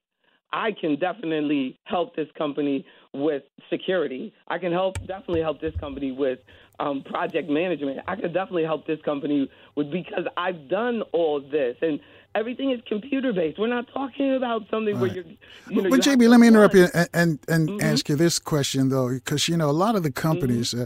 I 0.52 0.72
can 0.72 0.98
definitely 0.98 1.78
help 1.84 2.16
this 2.16 2.28
company 2.36 2.84
with 3.12 3.42
security. 3.70 4.32
I 4.48 4.58
can 4.58 4.72
help 4.72 4.98
definitely 5.06 5.40
help 5.40 5.60
this 5.60 5.74
company 5.76 6.12
with 6.12 6.38
um, 6.80 7.02
project 7.02 7.50
management. 7.50 8.00
I 8.06 8.16
can 8.16 8.32
definitely 8.32 8.64
help 8.64 8.86
this 8.86 9.00
company 9.02 9.50
with 9.74 9.90
because 9.90 10.24
I've 10.36 10.68
done 10.68 11.02
all 11.12 11.40
this 11.40 11.76
and 11.82 12.00
everything 12.34 12.70
is 12.70 12.80
computer 12.86 13.32
based. 13.32 13.58
We're 13.58 13.68
not 13.68 13.86
talking 13.92 14.34
about 14.34 14.62
something 14.70 14.94
right. 14.94 15.00
where 15.00 15.12
you're. 15.12 15.24
You 15.70 15.82
know, 15.82 15.90
well, 15.90 15.98
you 15.98 16.16
JB, 16.16 16.28
let 16.28 16.40
me 16.40 16.48
interrupt 16.48 16.74
you 16.74 16.88
and 16.94 17.08
and, 17.12 17.38
and 17.48 17.68
mm-hmm. 17.68 17.86
ask 17.86 18.08
you 18.08 18.16
this 18.16 18.38
question 18.38 18.88
though, 18.88 19.08
because 19.08 19.48
you 19.48 19.56
know 19.56 19.70
a 19.70 19.72
lot 19.72 19.96
of 19.96 20.02
the 20.02 20.12
companies. 20.12 20.72
Mm-hmm. 20.72 20.82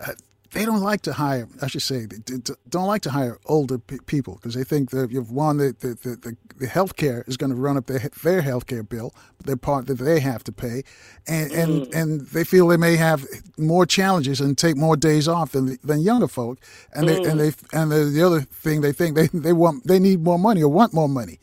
Uh, 0.00 0.10
uh, 0.10 0.14
they 0.52 0.64
don't 0.64 0.80
like 0.80 1.02
to 1.02 1.12
hire. 1.12 1.48
I 1.62 1.66
should 1.66 1.82
say, 1.82 2.06
they 2.06 2.20
don't 2.68 2.86
like 2.86 3.02
to 3.02 3.10
hire 3.10 3.38
older 3.46 3.78
people 3.78 4.34
because 4.34 4.54
they 4.54 4.64
think 4.64 4.90
that 4.90 5.10
you've 5.10 5.30
won 5.30 5.58
the 5.58 5.74
the, 5.78 5.94
the, 5.94 6.36
the 6.56 6.66
health 6.66 6.96
care 6.96 7.24
is 7.26 7.36
going 7.36 7.50
to 7.50 7.56
run 7.56 7.76
up 7.76 7.86
their 7.86 8.10
their 8.22 8.42
health 8.42 8.66
care 8.66 8.82
bill, 8.82 9.14
their 9.44 9.56
part 9.56 9.86
that 9.86 9.98
they 9.98 10.20
have 10.20 10.44
to 10.44 10.52
pay, 10.52 10.82
and 11.26 11.50
mm. 11.50 11.62
and 11.62 11.94
and 11.94 12.20
they 12.28 12.44
feel 12.44 12.68
they 12.68 12.76
may 12.76 12.96
have 12.96 13.26
more 13.58 13.86
challenges 13.86 14.40
and 14.40 14.56
take 14.56 14.76
more 14.76 14.96
days 14.96 15.28
off 15.28 15.52
than 15.52 15.78
than 15.82 16.00
younger 16.00 16.28
folk, 16.28 16.58
and 16.92 17.06
mm. 17.06 17.08
they 17.08 17.30
and 17.30 17.40
mm. 17.40 17.70
they 17.70 17.78
and 17.78 17.92
the, 17.92 18.04
the 18.04 18.22
other 18.22 18.40
thing 18.40 18.80
they 18.80 18.92
think 18.92 19.16
they 19.16 19.28
they 19.28 19.52
want 19.52 19.86
they 19.86 19.98
need 19.98 20.22
more 20.22 20.38
money 20.38 20.62
or 20.62 20.68
want 20.68 20.92
more 20.92 21.08
money. 21.08 21.38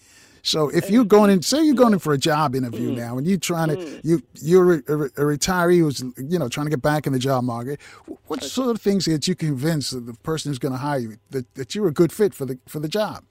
So 0.46 0.68
if 0.68 0.90
you're 0.90 1.06
going 1.06 1.32
in, 1.32 1.42
say 1.42 1.64
you're 1.64 1.74
going 1.74 1.94
in 1.94 2.00
for 2.00 2.12
a 2.12 2.18
job 2.18 2.54
interview 2.54 2.92
mm. 2.92 2.98
now, 2.98 3.18
and 3.18 3.26
you're 3.26 3.38
trying 3.38 3.70
to 3.70 3.78
mm. 3.78 4.02
you 4.04 4.22
you're 4.42 4.74
a, 4.74 4.78
a, 4.78 5.22
retiree 5.22 5.80
who's 5.80 6.02
you 6.18 6.38
know 6.38 6.50
trying 6.50 6.66
to 6.66 6.70
get 6.70 6.82
back 6.82 7.08
in 7.08 7.14
the 7.14 7.20
job 7.20 7.46
market, 7.46 7.80
what 8.28 8.44
sort 8.44 8.76
of 8.76 8.82
things 8.82 9.06
that 9.06 9.26
you 9.26 9.36
convince 9.36 9.92
the 9.92 10.14
person 10.22 10.50
who's 10.50 10.60
going 10.60 10.74
to 10.74 10.78
hire 10.78 11.00
you 11.00 11.18
that, 11.30 11.54
that 11.56 11.74
you're 11.74 11.88
a 11.88 11.94
good 11.94 12.12
fit 12.12 12.34
for 12.34 12.46
the 12.46 12.60
for 12.68 12.82
the 12.82 12.90
job? 12.90 13.24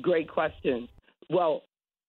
Great 0.00 0.30
question. 0.30 0.88
Well, 1.28 1.62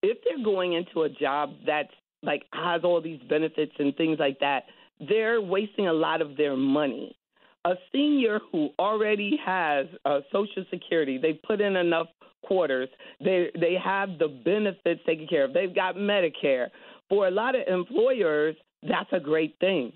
if 0.04 0.20
they're 0.24 0.44
going 0.44 0.74
into 0.74 1.02
a 1.02 1.10
job 1.10 1.56
that's 1.66 1.94
like 2.22 2.44
has 2.54 2.84
all 2.84 3.02
these 3.02 3.22
benefits 3.28 3.74
and 3.80 3.96
things 3.96 4.20
like 4.20 4.40
that, 4.40 4.66
they're 5.00 5.42
wasting 5.42 5.88
a 5.88 5.94
lot 5.94 6.22
of 6.22 6.38
their 6.38 6.56
money. 6.56 7.18
A 7.66 7.74
senior 7.92 8.40
who 8.52 8.70
already 8.78 9.40
has 9.44 9.88
uh, 10.06 10.20
Social 10.32 10.64
Security, 10.70 11.18
they 11.18 11.34
put 11.34 11.60
in 11.60 11.76
enough 11.76 12.08
quarters. 12.44 12.90
They 13.20 13.50
they 13.60 13.76
have 13.84 14.20
the 14.20 14.28
benefits 14.28 15.02
taken 15.06 15.28
care 15.28 15.46
of. 15.46 15.54
They've 15.54 15.74
got 15.74 15.96
Medicare. 15.96 16.68
For 17.10 17.28
a 17.28 17.32
lot 17.32 17.56
of 17.56 17.62
employers, 17.68 18.56
that's 18.82 19.10
a 19.12 19.20
great 19.20 19.56
thing. 19.60 19.94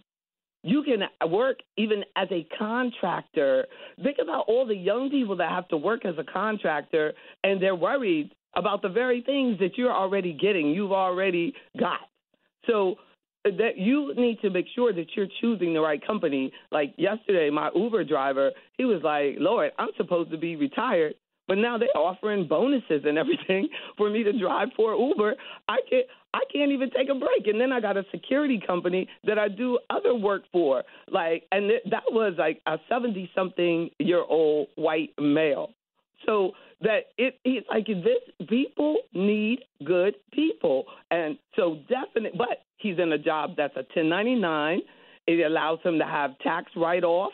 You 0.64 0.84
can 0.84 1.32
work 1.32 1.60
even 1.78 2.04
as 2.16 2.28
a 2.32 2.46
contractor. 2.58 3.68
Think 4.04 4.18
about 4.22 4.46
all 4.48 4.66
the 4.66 4.76
young 4.76 5.10
people 5.10 5.38
that 5.38 5.50
have 5.50 5.68
to 5.70 5.78
work 5.78 6.06
as 6.06 6.16
a 6.18 6.24
contractor 6.24 7.14
and 7.44 7.62
they're 7.62 7.76
worried 7.76 8.34
about 8.56 8.82
the 8.82 8.90
very 8.90 9.22
things 9.22 9.60
that 9.60 9.78
you're 9.78 9.94
already 9.94 10.34
getting, 10.34 10.68
you've 10.70 10.92
already 10.92 11.54
got. 11.80 12.02
So 12.66 12.96
uh, 13.46 13.52
that 13.58 13.78
you 13.78 14.14
need 14.16 14.40
to 14.42 14.50
make 14.50 14.66
sure 14.76 14.92
that 14.92 15.06
you're 15.16 15.28
choosing 15.42 15.74
the 15.74 15.80
right 15.80 16.06
company. 16.06 16.52
Like 16.72 16.94
yesterday, 16.98 17.50
my 17.50 17.70
Uber 17.76 18.04
driver, 18.04 18.52
he 18.78 18.86
was 18.86 19.02
like, 19.04 19.36
Lord, 19.38 19.72
I'm 19.78 19.90
supposed 19.96 20.32
to 20.32 20.38
be 20.38 20.56
retired 20.56 21.14
but 21.48 21.58
now 21.58 21.78
they're 21.78 21.96
offering 21.96 22.48
bonuses 22.48 23.04
and 23.06 23.18
everything 23.18 23.70
for 23.98 24.10
me 24.10 24.24
to 24.24 24.38
drive 24.38 24.70
for 24.76 24.96
Uber. 24.96 25.36
I 25.68 25.78
can't 25.90 26.06
I 26.34 26.42
can't 26.54 26.72
even 26.72 26.92
take 26.92 27.10
a 27.10 27.16
break. 27.16 27.48
And 27.48 27.60
then 27.60 27.72
I 27.72 27.80
got 27.80 27.98
a 27.98 28.04
security 28.12 28.62
company 28.66 29.08
that 29.24 29.40
I 29.40 29.48
do 29.48 29.80
other 29.90 30.14
work 30.14 30.44
for. 30.52 30.84
Like 31.10 31.44
and 31.52 31.70
th- 31.70 31.84
that 31.90 32.04
was 32.12 32.36
like 32.38 32.62
a 32.68 32.78
70 32.90 33.32
something 33.34 33.90
year 34.00 34.24
old 34.28 34.68
white 34.76 35.12
male. 35.20 35.72
So 36.26 36.52
that 36.82 37.06
it, 37.18 37.40
it's 37.44 37.68
like 37.70 37.88
this 37.88 38.48
people 38.48 38.98
need 39.14 39.60
good 39.84 40.16
people. 40.34 40.86
And 41.12 41.38
so 41.56 41.80
definitely 41.90 42.38
but 42.38 42.64
he's 42.78 43.00
in 43.00 43.12
a 43.12 43.18
job 43.18 43.52
that's 43.58 43.76
a 43.76 43.86
1099. 43.96 44.82
It 45.28 45.46
allows 45.46 45.80
him 45.84 46.00
to 46.00 46.06
have 46.06 46.38
tax 46.40 46.72
write 46.76 47.04
off 47.04 47.34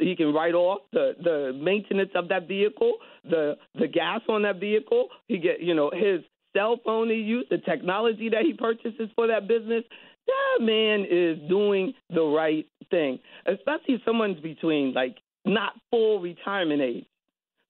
He 0.00 0.16
can 0.16 0.32
write 0.32 0.54
off 0.54 0.80
the 0.92 1.12
the 1.22 1.58
maintenance 1.60 2.10
of 2.14 2.28
that 2.28 2.48
vehicle, 2.48 2.94
the 3.28 3.56
the 3.78 3.86
gas 3.86 4.20
on 4.28 4.42
that 4.42 4.58
vehicle. 4.58 5.08
He 5.28 5.38
get 5.38 5.60
you 5.60 5.74
know 5.74 5.90
his 5.92 6.20
cell 6.56 6.78
phone 6.84 7.08
he 7.10 7.16
used, 7.16 7.50
the 7.50 7.58
technology 7.58 8.28
that 8.30 8.42
he 8.42 8.52
purchases 8.52 9.10
for 9.14 9.26
that 9.28 9.46
business. 9.46 9.84
That 10.26 10.64
man 10.64 11.06
is 11.08 11.38
doing 11.48 11.94
the 12.10 12.22
right 12.22 12.66
thing, 12.90 13.18
especially 13.46 13.94
if 13.94 14.00
someone's 14.04 14.40
between 14.40 14.94
like 14.94 15.16
not 15.44 15.72
full 15.90 16.20
retirement 16.20 16.80
age, 16.80 17.04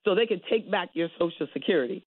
so 0.05 0.15
they 0.15 0.27
can 0.27 0.41
take 0.49 0.71
back 0.71 0.91
your 0.95 1.09
Social 1.19 1.49
Security. 1.53 2.05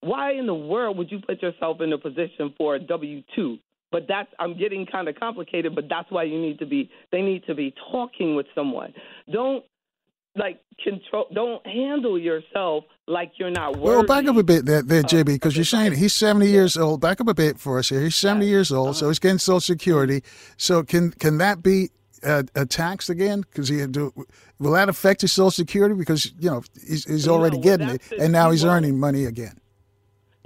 Why 0.00 0.34
in 0.34 0.46
the 0.46 0.54
world 0.54 0.96
would 0.98 1.10
you 1.10 1.18
put 1.18 1.42
yourself 1.42 1.80
in 1.80 1.92
a 1.92 1.98
position 1.98 2.54
for 2.56 2.76
a 2.76 2.78
W 2.78 3.22
two? 3.34 3.58
But 3.90 4.06
that's 4.08 4.28
I'm 4.38 4.58
getting 4.58 4.86
kind 4.86 5.08
of 5.08 5.16
complicated. 5.16 5.74
But 5.74 5.84
that's 5.88 6.10
why 6.10 6.24
you 6.24 6.40
need 6.40 6.58
to 6.58 6.66
be. 6.66 6.90
They 7.10 7.22
need 7.22 7.44
to 7.46 7.54
be 7.54 7.74
talking 7.90 8.34
with 8.34 8.46
someone. 8.54 8.92
Don't 9.32 9.64
like 10.36 10.60
control. 10.82 11.26
Don't 11.34 11.66
handle 11.66 12.18
yourself 12.18 12.84
like 13.06 13.32
you're 13.36 13.50
not 13.50 13.76
worthy. 13.76 13.96
Well, 13.96 14.06
back 14.06 14.26
up 14.26 14.36
a 14.36 14.42
bit 14.42 14.64
there, 14.64 14.82
there 14.82 15.02
JB, 15.02 15.26
because 15.26 15.56
you're 15.56 15.64
saying 15.64 15.92
he's 15.94 16.14
70 16.14 16.48
years 16.48 16.76
old. 16.76 17.00
Back 17.00 17.20
up 17.20 17.28
a 17.28 17.34
bit 17.34 17.58
for 17.58 17.78
us 17.78 17.88
here. 17.88 18.00
He's 18.02 18.16
70 18.16 18.46
years 18.46 18.72
old, 18.72 18.88
uh-huh. 18.88 18.98
so 18.98 19.08
he's 19.08 19.18
getting 19.18 19.38
Social 19.38 19.60
Security. 19.60 20.22
So 20.56 20.82
can 20.82 21.10
can 21.12 21.38
that 21.38 21.62
be 21.62 21.90
uh, 22.22 22.44
uh, 22.54 22.64
taxed 22.66 23.10
again? 23.10 23.40
Because 23.40 23.68
he 23.68 23.84
will 24.58 24.72
that 24.72 24.88
affect 24.88 25.22
his 25.22 25.32
Social 25.32 25.50
Security? 25.50 25.94
Because 25.94 26.32
you 26.38 26.50
know 26.50 26.62
he's, 26.86 27.04
he's 27.04 27.28
already 27.28 27.56
no, 27.56 27.62
getting 27.62 27.88
it, 27.88 28.02
and 28.18 28.32
now 28.32 28.50
he's 28.50 28.64
earning 28.64 28.98
money 28.98 29.24
again. 29.24 29.58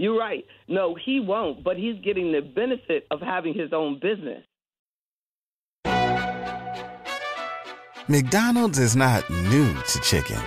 You're 0.02 0.18
right. 0.18 0.44
No, 0.66 0.96
he 0.96 1.20
won't, 1.20 1.62
but 1.62 1.76
he's 1.76 1.94
getting 2.02 2.32
the 2.32 2.40
benefit 2.40 3.06
of 3.12 3.20
having 3.20 3.54
his 3.54 3.72
own 3.72 4.00
business. 4.00 4.42
McDonald's 8.08 8.80
is 8.80 8.96
not 8.96 9.30
new 9.30 9.72
to 9.72 10.00
chicken, 10.00 10.40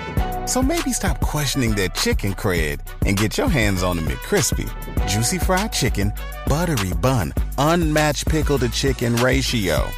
so 0.45 0.61
maybe 0.61 0.91
stop 0.91 1.21
questioning 1.21 1.73
their 1.73 1.87
chicken 1.87 2.33
cred 2.33 2.81
and 3.05 3.15
get 3.15 3.37
your 3.37 3.47
hands 3.47 3.81
on 3.81 3.95
the 3.95 4.01
McCrispy, 4.01 4.67
juicy 5.07 5.39
fried 5.39 5.71
chicken, 5.71 6.11
buttery 6.47 6.91
bun, 6.95 7.33
unmatched 7.57 8.27
pickle 8.27 8.59
to 8.59 8.67
chicken 8.67 9.15
ratio. 9.15 9.89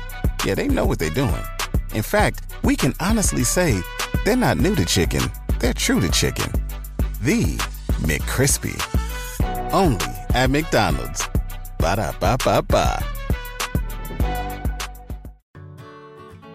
Yeah, 0.45 0.53
they 0.53 0.67
know 0.67 0.85
what 0.85 0.99
they're 0.99 1.09
doing. 1.09 1.43
In 1.95 2.03
fact, 2.03 2.43
we 2.63 2.75
can 2.75 2.93
honestly 2.99 3.43
say 3.43 3.81
they're 4.23 4.37
not 4.37 4.59
new 4.59 4.75
to 4.75 4.85
chicken; 4.85 5.23
they're 5.57 5.73
true 5.73 5.99
to 5.99 6.11
chicken. 6.11 6.51
The 7.23 7.57
McCrispy. 8.03 9.06
Only 9.71 10.05
at 10.33 10.49
McDonald's. 10.49 11.27
Ba 11.79 11.95
da 11.95 12.11
ba 12.19 12.37
ba 12.43 12.61
ba. 12.61 13.03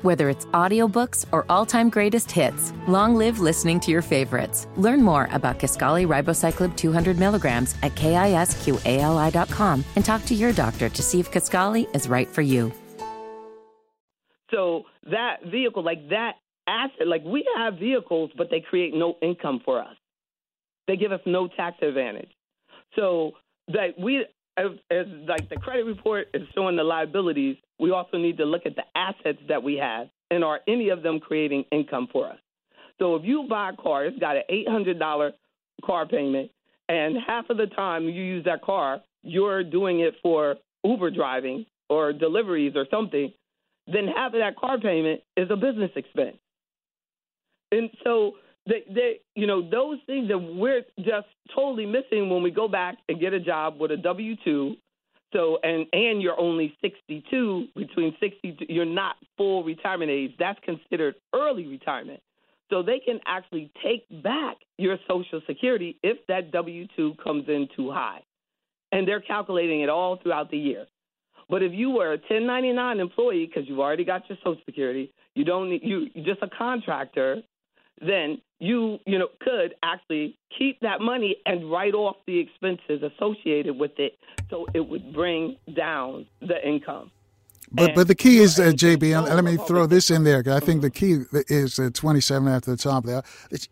Whether 0.03 0.29
it's 0.29 0.46
audiobooks 0.46 1.27
or 1.31 1.44
all-time 1.48 1.88
greatest 1.88 2.33
hits, 2.33 2.72
long 2.88 3.14
live 3.14 3.38
listening 3.38 3.79
to 3.81 3.92
your 3.92 4.03
favorites. 4.03 4.66
Learn 4.77 5.01
more 5.01 5.29
about 5.31 5.61
Kisqali 5.61 6.09
Ribociclib 6.09 6.77
200 6.77 7.18
milligrams 7.20 7.77
at 7.85 7.94
kisqali.com 7.94 9.85
and 9.94 10.05
talk 10.05 10.25
to 10.25 10.35
your 10.35 10.53
doctor 10.53 10.88
to 10.88 11.03
see 11.03 11.20
if 11.20 11.31
Kisqali 11.31 11.94
is 11.94 12.09
right 12.09 12.27
for 12.27 12.42
you. 12.42 12.72
So 14.51 14.83
that 15.09 15.37
vehicle, 15.48 15.85
like 15.85 16.09
that 16.09 16.33
asset, 16.66 17.07
like 17.07 17.22
we 17.25 17.46
have 17.57 17.75
vehicles, 17.79 18.33
but 18.37 18.48
they 18.51 18.61
create 18.61 18.94
no 18.94 19.14
income 19.22 19.61
for 19.64 19.81
us. 19.81 19.94
They 20.88 20.96
give 20.96 21.12
us 21.12 21.20
no 21.27 21.46
tax 21.46 21.77
advantage. 21.81 22.32
So 22.96 23.33
that 23.68 23.98
we, 23.98 24.26
as, 24.57 24.66
as 24.90 25.07
like 25.26 25.48
the 25.48 25.57
credit 25.57 25.85
report 25.85 26.28
is 26.35 26.42
showing 26.55 26.76
the 26.76 26.85
liabilities, 26.85 27.57
we 27.78 27.90
also 27.90 28.18
need 28.18 28.37
to 28.38 28.44
look 28.44 28.66
at 28.66 28.76
the 28.76 28.85
assets 28.94 29.38
that 29.48 29.62
we 29.62 29.76
have 29.76 30.09
and 30.31 30.44
are 30.44 30.61
any 30.68 30.90
of 30.90 31.02
them 31.02 31.20
creating 31.20 31.64
income 31.72 32.09
for 32.12 32.28
us. 32.28 32.38
So 32.98 33.16
if 33.16 33.24
you 33.24 33.46
buy 33.48 33.70
a 33.70 33.76
car, 33.76 34.05
it's 34.07 34.18
got 34.18 34.37
an 34.37 34.42
eight 34.48 34.68
hundred 34.68 34.98
dollar 34.98 35.33
car 35.85 36.07
payment, 36.07 36.50
and 36.88 37.16
half 37.26 37.50
of 37.50 37.57
the 37.57 37.66
time 37.66 38.05
you 38.05 38.22
use 38.22 38.44
that 38.44 38.62
car, 38.62 39.00
you're 39.22 39.64
doing 39.64 40.00
it 40.00 40.14
for 40.22 40.57
Uber 40.85 41.11
driving 41.11 41.66
or 41.88 42.12
deliveries 42.12 42.74
or 42.76 42.87
something. 42.90 43.33
Then 43.87 44.07
half 44.07 44.35
of 44.35 44.40
that 44.40 44.57
car 44.57 44.78
payment 44.78 45.22
is 45.37 45.50
a 45.50 45.57
business 45.57 45.90
expense. 45.96 46.37
And 47.72 47.90
so 48.05 48.33
they, 48.66 49.20
you 49.35 49.46
know, 49.46 49.68
those 49.68 49.98
things 50.07 50.29
that 50.29 50.38
we're 50.38 50.83
just 50.98 51.27
totally 51.55 51.87
missing 51.87 52.31
when 52.31 52.42
we 52.42 52.51
go 52.51 52.68
back 52.68 52.96
and 53.09 53.20
get 53.20 53.33
a 53.33 53.40
job 53.40 53.81
with 53.81 53.90
a 53.90 53.96
W 53.96 54.37
two. 54.44 54.77
So 55.33 55.59
and 55.62 55.87
and 55.92 56.22
you're 56.22 56.38
only 56.38 56.77
62 56.81 57.68
between 57.75 58.14
60 58.20 58.66
you're 58.68 58.85
not 58.85 59.16
full 59.37 59.64
retirement 59.64 60.11
age. 60.11 60.33
That's 60.38 60.59
considered 60.64 61.16
early 61.35 61.66
retirement. 61.66 62.20
So 62.70 62.83
they 62.83 63.01
can 63.01 63.20
actually 63.27 63.70
take 63.83 64.07
back 64.22 64.57
your 64.79 64.96
Social 65.09 65.40
Security 65.46 65.98
if 66.03 66.18
that 66.29 66.53
W 66.53 66.87
two 66.96 67.14
comes 67.22 67.48
in 67.48 67.68
too 67.77 67.90
high, 67.90 68.20
and 68.92 69.09
they're 69.09 69.20
calculating 69.20 69.81
it 69.81 69.88
all 69.88 70.18
throughout 70.22 70.51
the 70.51 70.59
year. 70.59 70.87
But 71.51 71.62
if 71.62 71.72
you 71.72 71.90
were 71.90 72.12
a 72.12 72.16
1099 72.16 73.01
employee 73.01 73.46
because 73.46 73.68
you've 73.68 73.81
already 73.81 74.05
got 74.05 74.29
your 74.29 74.38
Social 74.38 74.62
Security, 74.64 75.12
you 75.35 75.44
don't 75.44 75.70
need 75.70 75.81
you 75.83 76.07
you're 76.14 76.25
just 76.25 76.42
a 76.42 76.48
contractor 76.57 77.42
then 78.01 78.40
you 78.62 78.98
you 79.07 79.18
know 79.18 79.27
could 79.40 79.75
actually 79.83 80.38
keep 80.57 80.79
that 80.81 81.01
money 81.01 81.37
and 81.46 81.70
write 81.70 81.94
off 81.94 82.16
the 82.27 82.38
expenses 82.38 83.03
associated 83.03 83.77
with 83.77 83.90
it, 83.98 84.16
so 84.51 84.66
it 84.72 84.88
would 84.88 85.12
bring 85.12 85.57
down 85.75 86.27
the 86.40 86.66
income. 86.66 87.11
But 87.72 87.87
and, 87.87 87.94
but 87.94 88.07
the 88.07 88.14
key 88.14 88.38
is 88.38 88.61
uh, 88.61 88.64
JB. 88.66 89.18
And 89.18 89.27
let 89.27 89.44
me 89.44 89.57
throw 89.57 89.87
this 89.87 90.11
in 90.11 90.25
there. 90.25 90.44
I 90.46 90.61
think 90.61 90.83
the 90.83 90.90
key 90.90 91.22
is 91.48 91.79
uh, 91.79 91.90
27 91.92 92.46
after 92.46 92.70
the 92.70 92.77
top 92.77 93.05
there. 93.05 93.22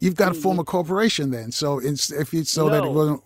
You've 0.00 0.16
got 0.16 0.34
to 0.34 0.40
form 0.40 0.58
a 0.58 0.64
corporation 0.64 1.30
then. 1.30 1.52
So 1.52 1.80
if 1.80 2.32
you 2.32 2.44
so 2.44 2.66
no, 2.66 2.70
that 2.70 2.84
it 2.84 2.90
wasn't. 2.90 3.22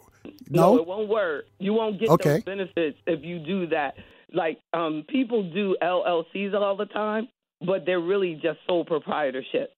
No? 0.51 0.75
no, 0.75 0.83
it 0.83 0.87
won't 0.87 1.09
work. 1.09 1.47
You 1.59 1.73
won't 1.73 1.99
get 1.99 2.11
okay. 2.11 2.35
those 2.35 2.45
benefits 2.45 2.99
if 3.07 3.25
you 3.25 3.39
do 3.39 3.69
that. 3.69 3.95
Like 4.33 4.59
um, 4.73 5.05
people 5.09 5.49
do 5.51 5.77
LLCs 5.81 6.55
all 6.55 6.77
the 6.77 6.87
time, 6.87 7.29
but 7.65 7.87
they're 7.87 8.01
really 8.01 8.35
just 8.35 8.59
sole 8.67 8.85
proprietorship. 8.85 9.71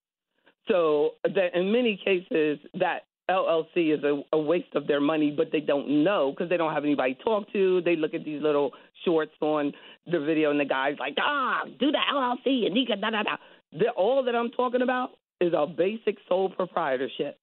So 0.68 1.10
that 1.22 1.54
in 1.54 1.70
many 1.72 2.00
cases 2.02 2.58
that 2.78 3.04
LLC 3.30 3.96
is 3.96 4.04
a, 4.04 4.22
a 4.32 4.38
waste 4.38 4.74
of 4.74 4.86
their 4.86 5.00
money, 5.00 5.32
but 5.36 5.50
they 5.50 5.60
don't 5.60 6.04
know 6.04 6.30
because 6.30 6.48
they 6.48 6.56
don't 6.56 6.72
have 6.72 6.84
anybody 6.84 7.14
to 7.14 7.22
talk 7.22 7.52
to. 7.52 7.80
They 7.82 7.96
look 7.96 8.14
at 8.14 8.24
these 8.24 8.40
little 8.42 8.72
shorts 9.04 9.32
on 9.40 9.72
the 10.06 10.20
video, 10.20 10.50
and 10.50 10.60
the 10.60 10.64
guy's 10.64 10.98
like, 10.98 11.16
"Ah, 11.18 11.62
do 11.78 11.90
the 11.90 11.98
LLC 12.12 12.66
and 12.66 12.74
Nika 12.74 12.96
da 12.96 13.10
da 13.10 13.22
da." 13.24 13.36
The, 13.72 13.90
all 13.90 14.22
that 14.22 14.34
I'm 14.34 14.50
talking 14.50 14.82
about 14.82 15.10
is 15.40 15.52
a 15.56 15.66
basic 15.66 16.18
sole 16.28 16.48
proprietorship. 16.48 17.38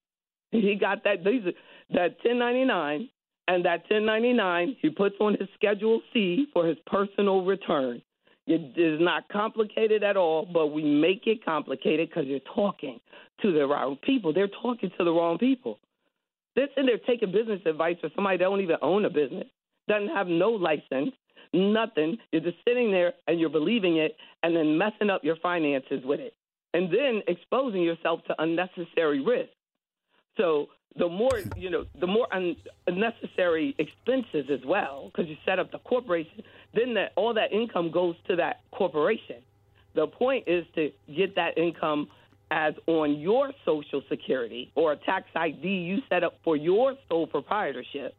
He 0.50 0.76
got 0.80 1.04
that 1.04 1.24
these 1.24 1.42
that 1.90 2.16
1099, 2.24 3.08
and 3.48 3.64
that 3.64 3.82
1099 3.90 4.76
he 4.80 4.88
puts 4.88 5.16
on 5.20 5.36
his 5.38 5.48
Schedule 5.54 6.00
C 6.12 6.46
for 6.52 6.66
his 6.66 6.78
personal 6.86 7.44
return. 7.44 8.00
It 8.46 8.78
is 8.78 9.00
not 9.00 9.28
complicated 9.28 10.02
at 10.02 10.16
all, 10.16 10.46
but 10.50 10.68
we 10.68 10.84
make 10.84 11.26
it 11.26 11.44
complicated 11.44 12.10
because 12.10 12.26
you're 12.26 12.40
talking 12.54 13.00
to 13.42 13.52
the 13.52 13.66
wrong 13.66 13.96
people. 14.02 14.32
They're 14.32 14.48
talking 14.48 14.90
to 14.98 15.04
the 15.04 15.12
wrong 15.12 15.38
people. 15.38 15.78
They're 16.54 16.68
sitting 16.74 16.86
there 16.86 16.98
taking 16.98 17.32
business 17.32 17.60
advice 17.66 17.96
for 18.00 18.10
somebody 18.14 18.36
that 18.38 18.44
don't 18.44 18.60
even 18.60 18.76
own 18.82 19.04
a 19.06 19.10
business, 19.10 19.46
doesn't 19.88 20.08
have 20.08 20.28
no 20.28 20.50
license, 20.50 21.12
nothing. 21.52 22.18
You're 22.32 22.42
just 22.42 22.58
sitting 22.66 22.90
there 22.90 23.14
and 23.26 23.40
you're 23.40 23.48
believing 23.48 23.96
it 23.96 24.16
and 24.42 24.54
then 24.54 24.76
messing 24.78 25.10
up 25.10 25.24
your 25.24 25.36
finances 25.36 26.02
with 26.04 26.20
it 26.20 26.34
and 26.74 26.92
then 26.92 27.22
exposing 27.28 27.82
yourself 27.82 28.20
to 28.26 28.34
unnecessary 28.42 29.20
risk. 29.20 29.50
So 30.36 30.66
the 30.96 31.08
more 31.08 31.40
you 31.56 31.70
know, 31.70 31.84
the 32.00 32.06
more 32.06 32.26
un- 32.32 32.56
unnecessary 32.86 33.74
expenses 33.78 34.50
as 34.50 34.64
well, 34.64 35.10
because 35.10 35.28
you 35.28 35.36
set 35.44 35.58
up 35.58 35.72
the 35.72 35.78
corporation. 35.78 36.42
Then 36.74 36.94
that 36.94 37.12
all 37.16 37.34
that 37.34 37.52
income 37.52 37.90
goes 37.90 38.14
to 38.28 38.36
that 38.36 38.60
corporation. 38.70 39.36
The 39.94 40.06
point 40.06 40.44
is 40.46 40.64
to 40.74 40.90
get 41.14 41.36
that 41.36 41.56
income 41.58 42.08
as 42.50 42.74
on 42.86 43.18
your 43.18 43.52
Social 43.64 44.02
Security 44.08 44.70
or 44.74 44.92
a 44.92 44.96
tax 44.96 45.26
ID 45.34 45.66
you 45.66 45.98
set 46.08 46.22
up 46.22 46.34
for 46.44 46.56
your 46.56 46.94
sole 47.08 47.26
proprietorship, 47.26 48.14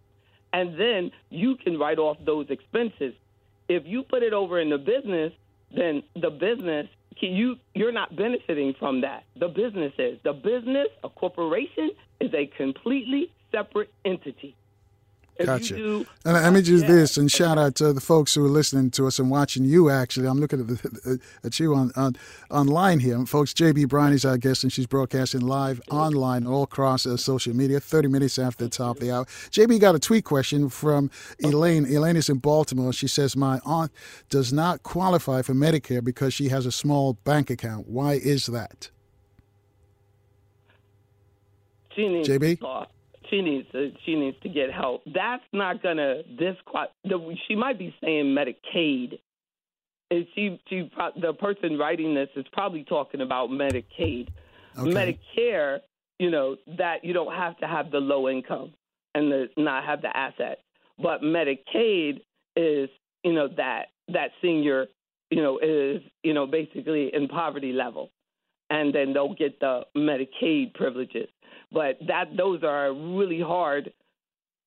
and 0.51 0.79
then 0.79 1.11
you 1.29 1.55
can 1.55 1.77
write 1.77 1.99
off 1.99 2.17
those 2.25 2.47
expenses. 2.49 3.13
If 3.69 3.83
you 3.85 4.03
put 4.03 4.23
it 4.23 4.33
over 4.33 4.59
in 4.59 4.69
the 4.69 4.77
business, 4.77 5.31
then 5.75 6.03
the 6.15 6.29
business 6.29 6.87
you 7.21 7.55
you're 7.73 7.91
not 7.91 8.15
benefiting 8.15 8.73
from 8.77 9.01
that. 9.01 9.23
The 9.39 9.47
business 9.47 9.93
is 9.97 10.19
the 10.23 10.33
business, 10.33 10.87
a 11.03 11.09
corporation 11.09 11.91
is 12.19 12.33
a 12.33 12.47
completely 12.57 13.31
separate 13.51 13.89
entity. 14.03 14.55
If 15.37 15.47
gotcha. 15.47 15.75
Do, 15.75 16.05
and 16.23 16.33
let 16.33 16.53
me 16.53 16.61
do 16.61 16.77
yeah. 16.77 16.87
this 16.87 17.17
and 17.17 17.29
shout 17.29 17.57
out 17.57 17.75
to 17.75 17.91
the 17.91 17.99
folks 17.99 18.33
who 18.33 18.45
are 18.45 18.49
listening 18.49 18.89
to 18.91 19.05
us 19.05 19.19
and 19.19 19.29
watching 19.29 19.65
you. 19.65 19.89
Actually, 19.89 20.27
I'm 20.27 20.39
looking 20.39 20.61
at 20.61 20.67
the, 20.67 21.19
at 21.43 21.59
you 21.59 21.75
on, 21.75 21.91
on 21.97 22.15
online 22.49 23.01
here, 23.01 23.15
and 23.15 23.27
folks. 23.27 23.53
JB 23.53 23.89
Bryant 23.89 24.15
is 24.15 24.23
our 24.23 24.37
guest, 24.37 24.63
and 24.63 24.71
she's 24.71 24.87
broadcasting 24.87 25.41
live 25.41 25.81
online 25.91 26.47
all 26.47 26.63
across 26.63 27.05
uh, 27.05 27.17
social 27.17 27.53
media. 27.53 27.81
30 27.81 28.07
minutes 28.07 28.39
after 28.39 28.63
the 28.63 28.69
top 28.69 28.95
of 28.95 29.01
the 29.01 29.11
hour. 29.11 29.25
JB 29.25 29.81
got 29.81 29.93
a 29.93 29.99
tweet 29.99 30.23
question 30.23 30.69
from 30.69 31.11
Elaine. 31.43 31.85
Elaine 31.85 32.15
is 32.15 32.29
in 32.29 32.37
Baltimore. 32.37 32.93
She 32.93 33.07
says, 33.07 33.35
"My 33.35 33.59
aunt 33.65 33.91
does 34.29 34.53
not 34.53 34.83
qualify 34.83 35.41
for 35.41 35.53
Medicare 35.53 36.03
because 36.03 36.33
she 36.33 36.47
has 36.47 36.65
a 36.65 36.71
small 36.71 37.13
bank 37.25 37.49
account. 37.49 37.89
Why 37.89 38.13
is 38.13 38.45
that?" 38.45 38.89
JB? 41.97 42.85
She 43.29 43.41
needs 43.41 43.67
to 43.71 43.91
she 44.05 44.15
needs 44.15 44.37
to 44.43 44.49
get 44.49 44.71
help. 44.71 45.03
That's 45.05 45.43
not 45.53 45.81
gonna 45.81 46.23
disqualify. 46.23 46.91
She 47.47 47.55
might 47.55 47.79
be 47.79 47.93
saying 48.03 48.25
Medicaid. 48.25 49.19
And 50.11 50.27
she 50.35 50.59
she 50.69 50.89
the 51.19 51.33
person 51.33 51.77
writing 51.77 52.13
this 52.13 52.29
is 52.35 52.45
probably 52.53 52.83
talking 52.83 53.21
about 53.21 53.49
Medicaid. 53.49 54.29
Okay. 54.77 55.17
Medicare, 55.37 55.79
you 56.19 56.29
know 56.29 56.57
that 56.77 57.03
you 57.03 57.13
don't 57.13 57.33
have 57.33 57.57
to 57.57 57.67
have 57.67 57.91
the 57.91 57.99
low 57.99 58.29
income 58.29 58.73
and 59.15 59.31
the, 59.31 59.49
not 59.57 59.83
have 59.85 60.01
the 60.01 60.15
assets, 60.15 60.61
but 61.01 61.21
Medicaid 61.21 62.21
is 62.55 62.89
you 63.23 63.33
know 63.33 63.47
that 63.57 63.87
that 64.09 64.31
senior 64.41 64.87
you 65.31 65.41
know 65.41 65.59
is 65.59 66.01
you 66.23 66.33
know 66.33 66.45
basically 66.45 67.09
in 67.13 67.27
poverty 67.27 67.73
level, 67.73 68.11
and 68.69 68.93
then 68.93 69.13
they'll 69.13 69.33
get 69.33 69.59
the 69.59 69.81
Medicaid 69.97 70.73
privileges. 70.75 71.29
But 71.71 71.97
that 72.07 72.35
those 72.37 72.63
are 72.63 72.93
really 72.93 73.41
hard 73.41 73.91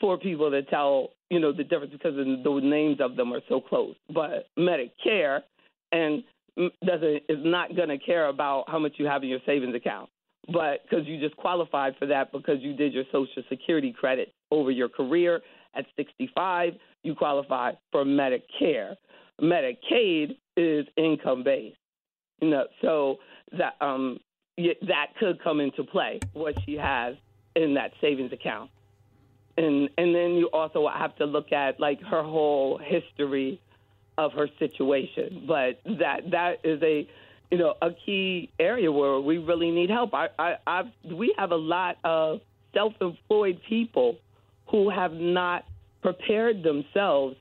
for 0.00 0.18
people 0.18 0.50
to 0.50 0.62
tell, 0.62 1.10
you 1.30 1.40
know, 1.40 1.52
the 1.52 1.64
difference 1.64 1.92
because 1.92 2.14
the 2.14 2.60
names 2.62 2.98
of 3.00 3.16
them 3.16 3.32
are 3.32 3.40
so 3.48 3.60
close. 3.60 3.96
But 4.12 4.48
Medicare 4.58 5.40
and 5.92 6.22
doesn't 6.84 7.22
is 7.28 7.38
not 7.44 7.76
going 7.76 7.88
to 7.88 7.98
care 7.98 8.28
about 8.28 8.64
how 8.68 8.78
much 8.78 8.94
you 8.96 9.06
have 9.06 9.22
in 9.22 9.28
your 9.28 9.40
savings 9.46 9.74
account, 9.74 10.10
but 10.52 10.82
because 10.82 11.06
you 11.06 11.20
just 11.20 11.36
qualified 11.36 11.94
for 11.98 12.06
that 12.06 12.32
because 12.32 12.56
you 12.60 12.74
did 12.74 12.92
your 12.92 13.04
Social 13.12 13.42
Security 13.48 13.92
credit 13.92 14.32
over 14.50 14.70
your 14.70 14.88
career 14.88 15.40
at 15.74 15.84
65, 15.96 16.72
you 17.04 17.14
qualify 17.14 17.72
for 17.92 18.04
Medicare. 18.04 18.96
Medicaid 19.40 20.36
is 20.56 20.86
income 20.96 21.44
based, 21.44 21.76
you 22.40 22.50
know, 22.50 22.64
so 22.82 23.18
that 23.56 23.74
um 23.80 24.18
that 24.82 25.16
could 25.18 25.42
come 25.42 25.60
into 25.60 25.84
play 25.84 26.20
what 26.32 26.54
she 26.64 26.74
has 26.74 27.16
in 27.54 27.74
that 27.74 27.92
savings 28.00 28.32
account. 28.32 28.70
And 29.56 29.88
and 29.98 30.14
then 30.14 30.32
you 30.34 30.48
also 30.52 30.88
have 30.88 31.16
to 31.16 31.24
look 31.24 31.52
at 31.52 31.80
like 31.80 32.00
her 32.02 32.22
whole 32.22 32.78
history 32.78 33.60
of 34.16 34.32
her 34.32 34.48
situation. 34.58 35.44
But 35.46 35.80
that 35.98 36.30
that 36.30 36.60
is 36.64 36.82
a 36.82 37.08
you 37.50 37.58
know 37.58 37.74
a 37.82 37.90
key 37.92 38.50
area 38.58 38.90
where 38.90 39.20
we 39.20 39.38
really 39.38 39.70
need 39.70 39.90
help. 39.90 40.14
I, 40.14 40.28
I 40.38 40.56
I've, 40.66 40.86
we 41.04 41.34
have 41.38 41.50
a 41.50 41.56
lot 41.56 41.98
of 42.04 42.40
self-employed 42.74 43.60
people 43.68 44.16
who 44.66 44.90
have 44.90 45.12
not 45.12 45.64
prepared 46.02 46.62
themselves 46.62 47.36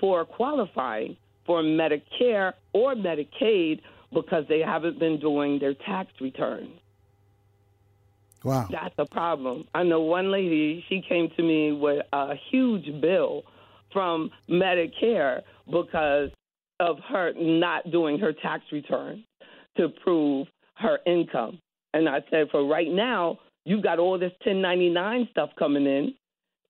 for 0.00 0.24
qualifying 0.24 1.16
for 1.46 1.62
Medicare 1.62 2.52
or 2.72 2.94
Medicaid 2.94 3.80
because 4.12 4.44
they 4.48 4.60
haven't 4.60 4.98
been 4.98 5.18
doing 5.18 5.58
their 5.58 5.74
tax 5.74 6.10
returns. 6.20 6.70
Wow. 8.44 8.66
That's 8.70 8.94
a 8.98 9.06
problem. 9.06 9.66
I 9.74 9.84
know 9.84 10.00
one 10.00 10.30
lady, 10.30 10.84
she 10.88 11.02
came 11.08 11.28
to 11.36 11.42
me 11.42 11.72
with 11.72 12.04
a 12.12 12.34
huge 12.50 13.00
bill 13.00 13.42
from 13.92 14.30
Medicare 14.50 15.42
because 15.66 16.30
of 16.80 16.96
her 17.08 17.32
not 17.36 17.90
doing 17.90 18.18
her 18.18 18.32
tax 18.32 18.64
return 18.72 19.24
to 19.76 19.88
prove 20.02 20.48
her 20.74 20.98
income. 21.06 21.60
And 21.94 22.08
I 22.08 22.20
said, 22.30 22.48
for 22.50 22.66
right 22.66 22.90
now, 22.90 23.38
you've 23.64 23.82
got 23.82 23.98
all 23.98 24.18
this 24.18 24.32
1099 24.44 25.28
stuff 25.30 25.50
coming 25.58 25.86
in 25.86 26.14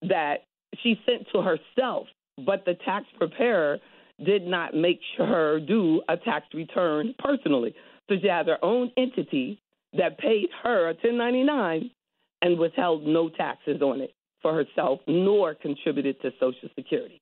that 0.09 0.45
she 0.83 1.01
sent 1.07 1.27
to 1.33 1.41
herself, 1.41 2.07
but 2.45 2.65
the 2.65 2.75
tax 2.85 3.07
preparer 3.17 3.79
did 4.25 4.47
not 4.47 4.75
make 4.75 5.01
her 5.19 5.61
do 5.61 6.03
a 6.09 6.17
tax 6.17 6.47
return 6.55 7.15
personally. 7.19 7.75
So 8.09 8.17
she 8.21 8.29
has 8.29 8.47
her 8.47 8.59
own 8.63 8.91
entity 8.97 9.61
that 9.97 10.19
paid 10.19 10.49
her 10.63 10.91
a 10.91 10.95
1099 10.95 11.91
and 12.43 12.59
withheld 12.59 13.07
no 13.07 13.29
taxes 13.29 13.81
on 13.83 14.01
it 14.01 14.15
for 14.41 14.55
herself, 14.55 15.01
nor 15.07 15.55
contributed 15.55 16.21
to 16.23 16.31
Social 16.41 16.69
Security. 16.75 17.21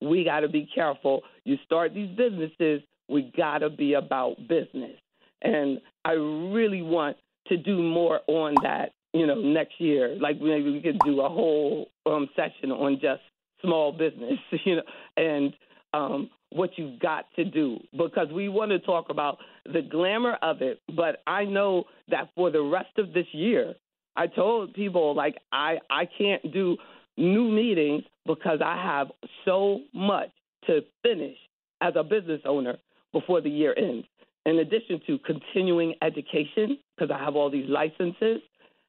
We 0.00 0.24
got 0.24 0.40
to 0.40 0.48
be 0.48 0.68
careful. 0.72 1.22
You 1.44 1.56
start 1.64 1.92
these 1.94 2.16
businesses, 2.16 2.82
we 3.08 3.32
got 3.36 3.58
to 3.58 3.70
be 3.70 3.94
about 3.94 4.36
business. 4.48 4.96
And 5.42 5.80
I 6.04 6.12
really 6.12 6.82
want 6.82 7.16
to 7.48 7.56
do 7.56 7.82
more 7.82 8.20
on 8.28 8.54
that, 8.62 8.92
you 9.12 9.26
know, 9.26 9.34
next 9.34 9.80
year. 9.80 10.16
Like 10.20 10.40
maybe 10.40 10.70
we 10.70 10.80
could 10.80 10.98
do 11.00 11.20
a 11.20 11.28
whole 11.28 11.88
um, 12.06 12.28
session 12.36 12.70
on 12.70 12.94
just 13.00 13.22
small 13.62 13.92
business, 13.92 14.38
you 14.64 14.76
know, 14.76 14.82
and 15.16 15.52
um, 15.92 16.30
what 16.50 16.70
you've 16.76 16.98
got 17.00 17.26
to 17.36 17.44
do 17.44 17.78
because 17.92 18.28
we 18.32 18.48
want 18.48 18.70
to 18.70 18.78
talk 18.80 19.06
about 19.10 19.38
the 19.64 19.82
glamour 19.82 20.36
of 20.42 20.62
it. 20.62 20.80
But 20.94 21.22
I 21.26 21.44
know 21.44 21.84
that 22.08 22.30
for 22.34 22.50
the 22.50 22.62
rest 22.62 22.98
of 22.98 23.12
this 23.12 23.26
year, 23.32 23.74
I 24.16 24.26
told 24.26 24.74
people 24.74 25.14
like 25.14 25.36
I 25.52 25.78
I 25.88 26.08
can't 26.18 26.52
do 26.52 26.76
new 27.16 27.50
meetings 27.50 28.04
because 28.26 28.60
I 28.64 28.76
have 28.76 29.08
so 29.44 29.80
much 29.94 30.30
to 30.66 30.80
finish 31.02 31.36
as 31.80 31.94
a 31.96 32.02
business 32.02 32.40
owner 32.44 32.76
before 33.12 33.40
the 33.40 33.50
year 33.50 33.74
ends. 33.76 34.06
In 34.46 34.58
addition 34.58 35.00
to 35.06 35.18
continuing 35.18 35.94
education, 36.02 36.78
because 36.96 37.14
I 37.14 37.22
have 37.22 37.36
all 37.36 37.50
these 37.50 37.68
licenses, 37.68 38.40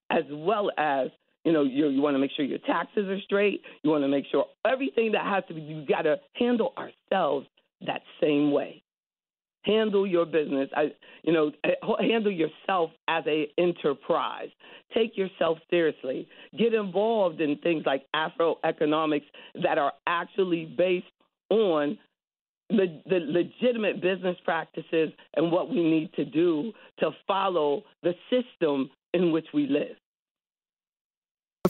as 0.10 0.24
well 0.32 0.72
as 0.78 1.10
you 1.44 1.52
know, 1.52 1.64
you, 1.64 1.88
you 1.90 2.02
want 2.02 2.16
to 2.16 2.20
make 2.20 2.32
sure 2.36 2.46
your 2.46 2.60
taxes 2.60 3.08
are 3.08 3.20
straight. 3.22 3.62
You 3.84 3.90
want 3.90 4.04
to 4.04 4.08
make 4.08 4.26
sure 4.32 4.46
everything 4.66 5.12
that 5.14 5.26
has 5.26 5.44
to 5.48 5.54
be, 5.54 5.62
you 5.62 5.86
got 5.86 6.04
to 6.04 6.18
handle 6.34 6.74
ourselves 6.78 7.48
that 7.86 8.02
same 8.22 8.52
way. 8.52 8.84
Handle 9.64 10.08
your 10.08 10.26
business, 10.26 10.70
I, 10.76 10.92
you 11.22 11.32
know, 11.32 11.52
eh, 11.64 11.72
handle 12.00 12.32
yourself 12.32 12.90
as 13.08 13.24
a 13.28 13.48
enterprise. 13.60 14.50
Take 14.92 15.16
yourself 15.16 15.60
seriously. 15.70 16.28
Get 16.58 16.74
involved 16.74 17.42
in 17.42 17.58
things 17.58 17.84
like 17.86 18.04
Afro 18.16 18.58
economics 18.64 19.28
that 19.62 19.78
are 19.78 19.94
actually 20.08 20.66
based 20.66 21.06
on 21.52 22.00
the, 22.70 23.02
the 23.06 23.20
legitimate 23.20 24.02
business 24.02 24.38
practices 24.44 25.12
and 25.36 25.52
what 25.52 25.70
we 25.70 25.84
need 25.84 26.12
to 26.14 26.26
do 26.26 26.72
to 27.00 27.12
follow 27.28 27.84
the 28.02 28.14
system 28.32 28.90
in 29.14 29.32
which 29.32 29.48
we 29.54 29.68
live. 29.68 29.96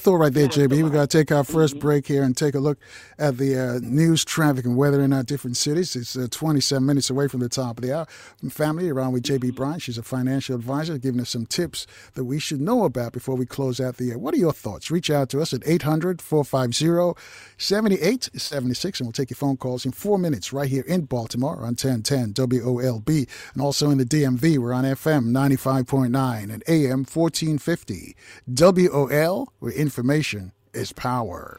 Thought 0.02 0.16
right 0.16 0.34
there, 0.34 0.48
JB. 0.48 0.84
We 0.84 0.90
got 0.90 1.12
to 1.12 1.18
take 1.20 1.32
our 1.32 1.44
1st 1.44 1.80
break 1.80 2.08
here 2.08 2.24
and 2.24 2.36
take 2.36 2.56
a 2.56 2.60
look 2.60 2.80
at 3.20 3.38
the 3.38 3.56
uh, 3.56 3.80
news, 3.84 4.26
traffic, 4.26 4.66
and 4.66 4.76
weather 4.76 5.00
in 5.00 5.14
our 5.14 5.22
different 5.22 5.58
cities. 5.58 5.96
It's 5.96 6.18
uh, 6.18 6.26
27 6.32 6.84
minutes 6.84 7.12
away 7.12 7.28
from 7.28 7.40
the 7.40 7.50
top 7.50 7.78
of 7.78 7.84
the 7.84 7.96
hour. 7.96 8.08
Family, 8.50 8.90
around 8.90 9.12
with 9.12 9.22
JB 9.22 9.54
Bryant. 9.54 9.84
She's 9.84 10.00
a 10.00 10.04
financial 10.04 10.56
advisor, 10.56 10.98
giving 10.98 11.22
us 11.22 11.30
some 11.30 11.46
tips 11.46 11.86
that 12.16 12.24
we 12.24 12.40
should 12.40 12.60
know 12.60 12.84
about 12.84 13.14
before 13.14 13.36
we 13.36 13.46
close 13.46 13.80
out 13.80 13.98
the 13.98 14.06
year. 14.06 14.18
What 14.18 14.34
are 14.34 14.38
your 14.38 14.54
thoughts? 14.54 14.90
Reach 14.90 15.12
out 15.12 15.30
to 15.30 15.40
us 15.40 15.54
at 15.54 15.62
800 15.68 16.20
450 16.20 17.22
7876, 17.60 19.00
and 19.00 19.06
we'll 19.08 19.14
take 19.14 19.30
your 19.30 19.36
phone 19.36 19.58
calls 19.58 19.86
in 19.86 19.92
four 19.92 20.18
minutes 20.18 20.52
right 20.52 20.68
here 20.68 20.84
in 20.88 21.02
Baltimore 21.02 21.58
on 21.58 21.76
1010 21.78 22.34
WOLB. 22.34 23.30
And 23.54 23.62
also 23.62 23.92
in 23.92 24.00
the 24.00 24.06
DMV, 24.06 24.58
we're 24.58 24.74
on 24.74 24.84
FM 24.84 25.30
95.9 25.30 26.52
and 26.52 26.64
AM 26.68 27.06
1450. 27.06 28.16
WOL, 28.48 29.54
we're 29.60 29.91
information 29.92 30.54
is 30.74 30.94
power. 30.94 31.58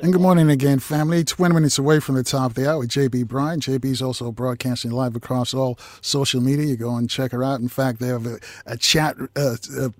And 0.00 0.10
good 0.10 0.22
morning 0.22 0.48
again, 0.48 0.78
family. 0.78 1.22
20 1.22 1.54
minutes 1.54 1.78
away 1.78 2.00
from 2.00 2.14
the 2.14 2.22
top 2.22 2.52
of 2.52 2.54
the 2.54 2.70
hour 2.70 2.78
with 2.78 2.90
JB 2.90 3.26
Bryant. 3.26 3.62
JB's 3.64 4.00
also 4.00 4.32
broadcasting 4.32 4.90
live 4.90 5.14
across 5.14 5.52
all 5.52 5.78
social 6.00 6.40
media. 6.40 6.64
You 6.64 6.76
go 6.76 6.96
and 6.96 7.10
check 7.10 7.32
her 7.32 7.44
out. 7.44 7.60
In 7.60 7.68
fact, 7.68 8.00
they 8.00 8.06
have 8.06 8.24
a, 8.24 8.38
a 8.64 8.78
chat 8.78 9.16
uh, 9.36 9.56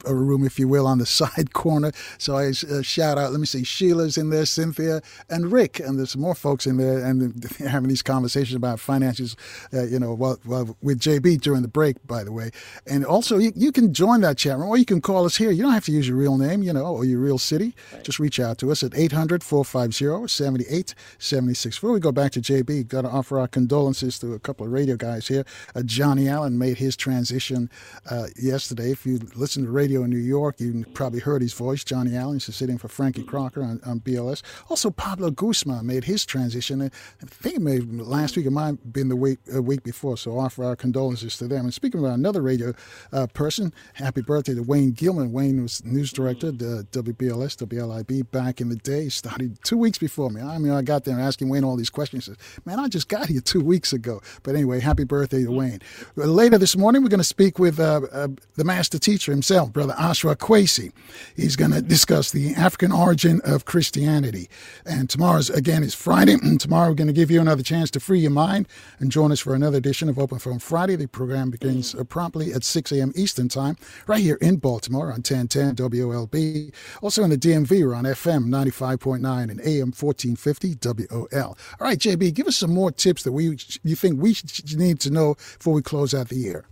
a 0.06 0.14
room, 0.14 0.46
if 0.46 0.58
you 0.58 0.66
will, 0.66 0.86
on 0.86 0.96
the 0.96 1.04
side 1.20 1.52
corner. 1.52 1.92
So 2.16 2.36
I 2.36 2.48
uh, 2.48 2.80
shout 2.80 3.18
out, 3.18 3.32
let 3.32 3.40
me 3.40 3.44
see, 3.44 3.64
Sheila's 3.64 4.16
in 4.16 4.30
there, 4.30 4.46
Cynthia, 4.46 5.02
and 5.28 5.52
Rick. 5.52 5.80
And 5.80 5.98
there's 5.98 6.16
more 6.16 6.34
folks 6.34 6.66
in 6.66 6.78
there, 6.78 7.04
and 7.04 7.44
having 7.58 7.88
these 7.88 8.02
conversations 8.02 8.54
about 8.54 8.80
finances, 8.80 9.36
uh, 9.74 9.84
you 9.84 9.98
know, 9.98 10.14
well, 10.14 10.38
well, 10.46 10.74
with 10.80 11.00
JB 11.00 11.42
during 11.42 11.60
the 11.60 11.68
break, 11.68 11.96
by 12.06 12.24
the 12.24 12.32
way. 12.32 12.50
And 12.86 13.04
also, 13.04 13.36
you, 13.36 13.52
you, 13.54 13.72
can 13.72 13.92
join 13.92 14.22
that 14.22 14.38
chat 14.38 14.56
room, 14.56 14.68
or 14.68 14.78
you 14.78 14.86
can 14.86 15.02
call 15.02 15.26
us 15.26 15.36
here. 15.36 15.50
You 15.50 15.62
don't 15.62 15.72
have 15.72 15.84
to 15.84 15.92
use 15.92 16.08
your 16.08 16.16
real 16.16 16.38
name, 16.38 16.62
you 16.62 16.72
know, 16.72 16.86
or 16.86 17.04
your 17.04 17.20
real 17.20 17.38
city. 17.38 17.74
Right. 17.92 18.04
Just 18.04 18.18
reach 18.18 18.40
out 18.40 18.56
to 18.58 18.70
us 18.70 18.82
at 18.82 18.96
800 18.96 19.42
450 19.76 20.26
7876. 20.28 21.76
Before 21.76 21.92
we 21.92 22.00
go 22.00 22.12
back 22.12 22.32
to 22.32 22.40
JB, 22.40 22.88
got 22.88 23.02
to 23.02 23.08
offer 23.08 23.38
our 23.38 23.48
condolences 23.48 24.18
to 24.20 24.32
a 24.32 24.38
couple 24.38 24.64
of 24.64 24.72
radio 24.72 24.96
guys 24.96 25.28
here. 25.28 25.44
Uh, 25.74 25.82
Johnny 25.82 26.28
Allen 26.28 26.58
made 26.58 26.78
his 26.78 26.96
transition 26.96 27.70
uh, 28.10 28.28
yesterday. 28.40 28.90
If 28.90 29.04
you 29.04 29.20
listen 29.34 29.64
to 29.64 29.70
radio 29.70 30.02
in 30.04 30.10
New 30.10 30.16
York, 30.16 30.60
you 30.60 30.84
probably 30.94 31.20
heard 31.20 31.42
his 31.42 31.52
voice. 31.52 31.84
Johnny 31.84 32.16
Allen, 32.16 32.34
he's 32.38 32.54
sitting 32.54 32.78
for 32.78 32.88
Frankie 32.88 33.22
Crocker 33.22 33.62
on, 33.62 33.80
on 33.84 34.00
BLS. 34.00 34.42
Also, 34.70 34.90
Pablo 34.90 35.30
Guzman 35.30 35.86
made 35.86 36.04
his 36.04 36.24
transition. 36.24 36.80
I 36.82 36.88
think 37.26 37.56
it 37.56 38.06
last 38.06 38.36
week. 38.36 38.46
It 38.46 38.50
might 38.50 38.66
have 38.66 38.92
been 38.92 39.08
the 39.08 39.16
week, 39.16 39.38
a 39.52 39.60
week 39.60 39.82
before. 39.82 40.16
So 40.16 40.38
offer 40.38 40.64
our 40.64 40.76
condolences 40.76 41.36
to 41.38 41.48
them. 41.48 41.66
And 41.66 41.74
speaking 41.74 42.00
about 42.00 42.14
another 42.14 42.40
radio 42.40 42.72
uh, 43.12 43.26
person, 43.26 43.72
happy 43.94 44.22
birthday 44.22 44.54
to 44.54 44.62
Wayne 44.62 44.92
Gilman. 44.92 45.32
Wayne 45.32 45.62
was 45.62 45.84
news 45.84 46.12
director, 46.12 46.50
the 46.50 46.86
WBLS, 46.92 47.56
WLIB 47.66 48.30
back 48.30 48.60
in 48.60 48.68
the 48.68 48.76
day. 48.76 49.08
Started 49.08 49.55
two 49.62 49.76
weeks 49.76 49.98
before 49.98 50.30
me. 50.30 50.40
I 50.40 50.58
mean, 50.58 50.72
I 50.72 50.82
got 50.82 51.04
there 51.04 51.18
asking 51.18 51.48
Wayne 51.48 51.64
all 51.64 51.76
these 51.76 51.90
questions. 51.90 52.26
He 52.26 52.32
says, 52.32 52.60
Man, 52.64 52.78
I 52.78 52.88
just 52.88 53.08
got 53.08 53.26
here 53.28 53.40
two 53.40 53.60
weeks 53.60 53.92
ago. 53.92 54.20
But 54.42 54.54
anyway, 54.54 54.80
happy 54.80 55.04
birthday 55.04 55.44
to 55.44 55.50
Wayne. 55.50 55.80
Later 56.16 56.58
this 56.58 56.76
morning, 56.76 57.02
we're 57.02 57.08
going 57.08 57.18
to 57.18 57.24
speak 57.24 57.58
with 57.58 57.78
uh, 57.80 58.02
uh, 58.12 58.28
the 58.54 58.64
master 58.64 58.98
teacher 58.98 59.32
himself, 59.32 59.72
Brother 59.72 59.94
Ashra 59.94 60.36
Kwesi. 60.36 60.92
He's 61.34 61.56
going 61.56 61.72
to 61.72 61.82
discuss 61.82 62.30
the 62.30 62.54
African 62.54 62.92
origin 62.92 63.40
of 63.44 63.64
Christianity. 63.64 64.48
And 64.84 65.08
tomorrow's, 65.10 65.50
again, 65.50 65.82
is 65.82 65.94
Friday. 65.94 66.36
And 66.46 66.60
tomorrow, 66.60 66.90
we're 66.90 66.94
going 66.94 67.06
to 67.08 67.12
give 67.12 67.30
you 67.30 67.40
another 67.40 67.62
chance 67.62 67.90
to 67.92 68.00
free 68.00 68.20
your 68.20 68.30
mind 68.30 68.68
and 69.00 69.10
join 69.10 69.32
us 69.32 69.40
for 69.40 69.54
another 69.54 69.78
edition 69.78 70.08
of 70.08 70.18
Open 70.18 70.38
Phone 70.38 70.58
Friday. 70.60 70.94
The 70.96 71.08
program 71.08 71.50
begins 71.50 71.94
uh, 71.94 72.04
promptly 72.04 72.52
at 72.52 72.62
6 72.62 72.92
a.m. 72.92 73.12
Eastern 73.16 73.48
Time, 73.48 73.76
right 74.06 74.20
here 74.20 74.36
in 74.40 74.56
Baltimore 74.56 75.06
on 75.06 75.22
1010 75.22 75.76
WOLB. 75.76 76.72
Also 77.02 77.24
in 77.24 77.30
the 77.30 77.38
DMV, 77.38 77.86
we're 77.86 77.94
on 77.94 78.04
FM 78.04 78.46
95.9 78.46 79.45
and 79.50 79.60
AM 79.60 79.92
1450 79.92 80.76
WOL. 80.82 81.58
All 81.80 81.86
right, 81.86 81.98
JB, 81.98 82.34
give 82.34 82.46
us 82.46 82.56
some 82.56 82.72
more 82.72 82.90
tips 82.90 83.22
that 83.24 83.32
we 83.32 83.56
you 83.82 83.96
think 83.96 84.20
we 84.20 84.36
need 84.76 85.00
to 85.00 85.10
know 85.10 85.34
before 85.34 85.74
we 85.74 85.82
close 85.82 86.14
out 86.14 86.28
the 86.28 86.36
year. 86.36 86.64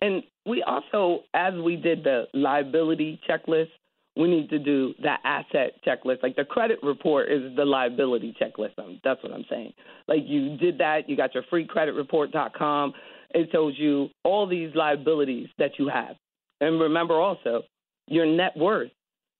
And 0.00 0.22
we 0.44 0.62
also, 0.62 1.24
as 1.34 1.54
we 1.54 1.76
did 1.76 2.04
the 2.04 2.24
liability 2.34 3.20
checklist, 3.28 3.70
we 4.16 4.28
need 4.28 4.48
to 4.50 4.58
do 4.58 4.94
that 5.02 5.20
asset 5.24 5.72
checklist. 5.86 6.22
Like 6.22 6.36
the 6.36 6.44
credit 6.44 6.78
report 6.82 7.30
is 7.30 7.54
the 7.54 7.64
liability 7.64 8.34
checklist. 8.40 8.78
Um, 8.78 9.00
that's 9.04 9.22
what 9.22 9.32
I'm 9.32 9.44
saying. 9.50 9.72
Like 10.08 10.20
you 10.24 10.56
did 10.56 10.78
that, 10.78 11.08
you 11.08 11.16
got 11.16 11.34
your 11.34 11.42
freecreditreport.com. 11.52 12.94
It 13.30 13.50
tells 13.50 13.74
you 13.76 14.08
all 14.24 14.46
these 14.46 14.74
liabilities 14.74 15.48
that 15.58 15.72
you 15.78 15.88
have. 15.88 16.16
And 16.60 16.80
remember 16.80 17.20
also, 17.20 17.62
your 18.06 18.24
net 18.24 18.56
worth 18.56 18.90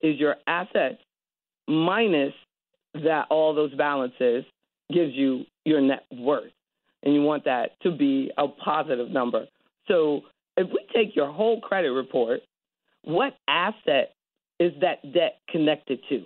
is 0.02 0.18
your 0.18 0.36
assets 0.46 0.98
minus 1.68 2.32
that 2.94 3.26
all 3.30 3.54
those 3.54 3.74
balances 3.74 4.44
gives 4.92 5.14
you 5.14 5.44
your 5.64 5.80
net 5.80 6.04
worth. 6.12 6.52
And 7.02 7.14
you 7.14 7.22
want 7.22 7.44
that 7.44 7.80
to 7.82 7.90
be 7.90 8.30
a 8.38 8.48
positive 8.48 9.10
number. 9.10 9.46
So 9.86 10.22
if 10.56 10.68
we 10.68 10.86
take 10.94 11.14
your 11.14 11.30
whole 11.30 11.60
credit 11.60 11.90
report, 11.90 12.40
what 13.02 13.34
asset 13.46 14.14
is 14.58 14.72
that 14.80 15.12
debt 15.12 15.38
connected 15.48 16.00
to? 16.08 16.24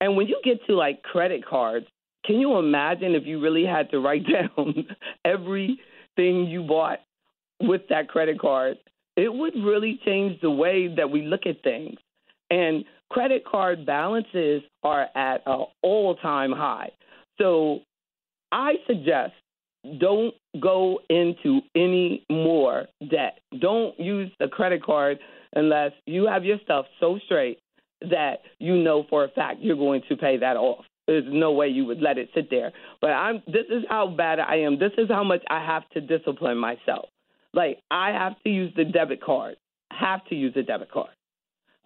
And 0.00 0.16
when 0.16 0.26
you 0.26 0.40
get 0.44 0.64
to 0.66 0.74
like 0.74 1.02
credit 1.02 1.44
cards, 1.46 1.86
can 2.24 2.36
you 2.36 2.56
imagine 2.56 3.14
if 3.14 3.26
you 3.26 3.40
really 3.40 3.64
had 3.64 3.90
to 3.90 4.00
write 4.00 4.24
down 4.56 4.86
everything 5.24 5.78
you 6.46 6.64
bought 6.66 7.00
with 7.60 7.82
that 7.90 8.08
credit 8.08 8.40
card? 8.40 8.78
It 9.16 9.32
would 9.32 9.54
really 9.54 10.00
change 10.04 10.40
the 10.40 10.50
way 10.50 10.92
that 10.96 11.10
we 11.10 11.22
look 11.22 11.46
at 11.46 11.62
things. 11.62 11.98
And 12.50 12.84
credit 13.10 13.44
card 13.44 13.86
balances 13.86 14.62
are 14.82 15.08
at 15.14 15.42
an 15.46 15.64
all 15.82 16.16
time 16.16 16.52
high. 16.52 16.90
So 17.38 17.80
I 18.52 18.74
suggest 18.86 19.32
don't 19.98 20.34
go 20.60 21.00
into 21.10 21.60
any 21.74 22.24
more 22.30 22.86
debt. 23.10 23.38
Don't 23.60 23.98
use 23.98 24.30
the 24.40 24.48
credit 24.48 24.82
card 24.82 25.18
unless 25.54 25.92
you 26.06 26.26
have 26.26 26.44
your 26.44 26.58
stuff 26.64 26.86
so 27.00 27.18
straight 27.26 27.58
that 28.00 28.42
you 28.58 28.76
know 28.76 29.04
for 29.08 29.24
a 29.24 29.28
fact 29.28 29.60
you're 29.60 29.76
going 29.76 30.02
to 30.08 30.16
pay 30.16 30.38
that 30.38 30.56
off. 30.56 30.84
There's 31.06 31.24
no 31.26 31.52
way 31.52 31.68
you 31.68 31.84
would 31.84 32.00
let 32.00 32.16
it 32.16 32.30
sit 32.34 32.48
there. 32.50 32.72
But 33.00 33.10
I'm 33.10 33.42
this 33.46 33.66
is 33.70 33.84
how 33.88 34.08
bad 34.08 34.38
I 34.40 34.56
am. 34.56 34.78
This 34.78 34.92
is 34.96 35.08
how 35.08 35.22
much 35.22 35.42
I 35.50 35.64
have 35.64 35.88
to 35.90 36.00
discipline 36.00 36.56
myself. 36.56 37.08
Like 37.52 37.78
I 37.90 38.10
have 38.10 38.40
to 38.44 38.50
use 38.50 38.72
the 38.76 38.84
debit 38.84 39.22
card. 39.22 39.56
Have 39.92 40.24
to 40.26 40.34
use 40.34 40.54
the 40.54 40.62
debit 40.62 40.90
card. 40.90 41.10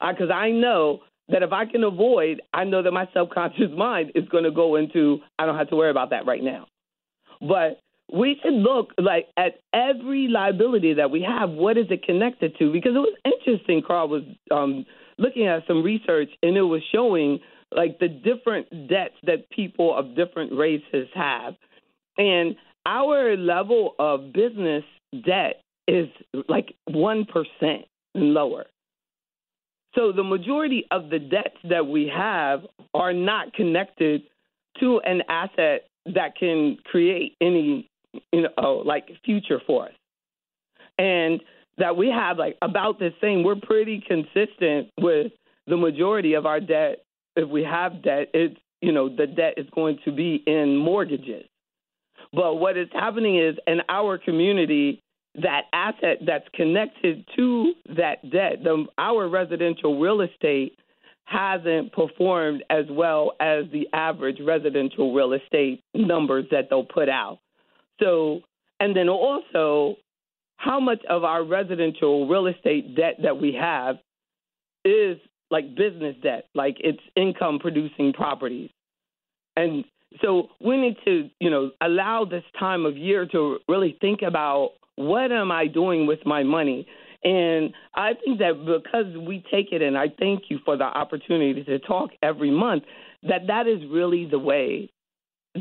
Because 0.00 0.30
I, 0.30 0.46
I 0.46 0.50
know 0.50 1.00
that 1.28 1.42
if 1.42 1.52
I 1.52 1.66
can 1.66 1.84
avoid, 1.84 2.42
I 2.52 2.64
know 2.64 2.82
that 2.82 2.92
my 2.92 3.08
subconscious 3.14 3.70
mind 3.76 4.12
is 4.14 4.28
going 4.28 4.44
to 4.44 4.50
go 4.50 4.76
into 4.76 5.18
I 5.38 5.46
don't 5.46 5.56
have 5.56 5.68
to 5.70 5.76
worry 5.76 5.90
about 5.90 6.10
that 6.10 6.26
right 6.26 6.42
now. 6.42 6.66
But 7.40 7.80
we 8.12 8.38
should 8.42 8.54
look 8.54 8.92
like 8.98 9.26
at 9.36 9.60
every 9.74 10.28
liability 10.28 10.94
that 10.94 11.10
we 11.10 11.22
have. 11.22 11.50
What 11.50 11.76
is 11.76 11.86
it 11.90 12.04
connected 12.04 12.56
to? 12.58 12.72
Because 12.72 12.92
it 12.94 12.98
was 12.98 13.16
interesting. 13.24 13.82
Carl 13.86 14.08
was 14.08 14.22
um, 14.50 14.86
looking 15.18 15.46
at 15.46 15.66
some 15.66 15.82
research, 15.82 16.30
and 16.42 16.56
it 16.56 16.62
was 16.62 16.82
showing 16.92 17.40
like 17.70 17.98
the 17.98 18.08
different 18.08 18.88
debts 18.88 19.14
that 19.24 19.50
people 19.50 19.94
of 19.94 20.16
different 20.16 20.52
races 20.54 21.06
have, 21.14 21.54
and 22.16 22.56
our 22.86 23.36
level 23.36 23.94
of 23.98 24.32
business 24.32 24.84
debt 25.26 25.60
is 25.86 26.08
like 26.48 26.74
one 26.86 27.26
percent 27.26 27.84
lower. 28.14 28.64
So 29.94 30.12
the 30.12 30.24
majority 30.24 30.86
of 30.90 31.10
the 31.10 31.18
debts 31.18 31.56
that 31.64 31.86
we 31.86 32.10
have 32.14 32.66
are 32.94 33.12
not 33.12 33.52
connected 33.54 34.22
to 34.80 35.00
an 35.00 35.22
asset 35.28 35.88
that 36.14 36.36
can 36.36 36.78
create 36.84 37.36
any 37.40 37.88
you 38.32 38.46
know, 38.56 38.82
like 38.84 39.08
future 39.24 39.60
for 39.66 39.86
us. 39.86 39.92
And 40.98 41.40
that 41.78 41.96
we 41.96 42.08
have 42.08 42.38
like 42.38 42.56
about 42.60 42.98
the 42.98 43.10
same. 43.20 43.44
We're 43.44 43.56
pretty 43.56 44.02
consistent 44.06 44.88
with 44.98 45.32
the 45.66 45.76
majority 45.76 46.34
of 46.34 46.44
our 46.44 46.60
debt. 46.60 46.98
If 47.36 47.48
we 47.48 47.62
have 47.62 48.02
debt, 48.02 48.28
it's 48.34 48.58
you 48.80 48.92
know 48.92 49.08
the 49.08 49.26
debt 49.26 49.54
is 49.56 49.66
going 49.74 49.98
to 50.04 50.12
be 50.12 50.42
in 50.46 50.76
mortgages. 50.76 51.44
But 52.32 52.56
what 52.56 52.76
is 52.76 52.88
happening 52.92 53.38
is 53.38 53.56
in 53.66 53.80
our 53.88 54.18
community, 54.18 55.00
that 55.34 55.62
asset 55.72 56.18
that's 56.26 56.48
connected 56.54 57.24
to 57.36 57.72
that 57.96 58.30
debt, 58.30 58.62
the, 58.62 58.86
our 58.98 59.28
residential 59.28 60.00
real 60.00 60.20
estate 60.20 60.76
hasn't 61.24 61.92
performed 61.92 62.64
as 62.70 62.86
well 62.90 63.32
as 63.38 63.64
the 63.70 63.86
average 63.92 64.38
residential 64.40 65.14
real 65.14 65.34
estate 65.34 65.82
numbers 65.94 66.46
that 66.50 66.68
they'll 66.70 66.84
put 66.84 67.08
out. 67.08 67.38
So, 68.00 68.40
and 68.80 68.96
then 68.96 69.08
also, 69.08 69.96
how 70.56 70.80
much 70.80 71.04
of 71.08 71.24
our 71.24 71.44
residential 71.44 72.26
real 72.26 72.46
estate 72.46 72.96
debt 72.96 73.16
that 73.22 73.40
we 73.40 73.52
have 73.60 73.96
is 74.84 75.18
like 75.50 75.74
business 75.74 76.16
debt, 76.22 76.46
like 76.54 76.76
it's 76.80 77.02
income 77.16 77.58
producing 77.58 78.12
properties. 78.12 78.70
And 79.56 79.84
so 80.22 80.48
we 80.60 80.76
need 80.76 80.96
to, 81.04 81.30
you 81.40 81.50
know, 81.50 81.70
allow 81.80 82.24
this 82.24 82.44
time 82.58 82.86
of 82.86 82.96
year 82.96 83.26
to 83.26 83.58
really 83.68 83.96
think 84.00 84.22
about 84.22 84.72
what 84.98 85.32
am 85.32 85.50
I 85.50 85.66
doing 85.66 86.06
with 86.06 86.24
my 86.26 86.42
money? 86.42 86.86
And 87.24 87.72
I 87.94 88.12
think 88.14 88.38
that 88.38 88.64
because 88.64 89.16
we 89.16 89.44
take 89.50 89.72
it, 89.72 89.82
and 89.82 89.96
I 89.96 90.06
thank 90.18 90.44
you 90.50 90.58
for 90.64 90.76
the 90.76 90.84
opportunity 90.84 91.64
to 91.64 91.78
talk 91.78 92.10
every 92.22 92.50
month, 92.50 92.84
that 93.22 93.46
that 93.48 93.66
is 93.66 93.80
really 93.90 94.26
the 94.26 94.38
way 94.38 94.90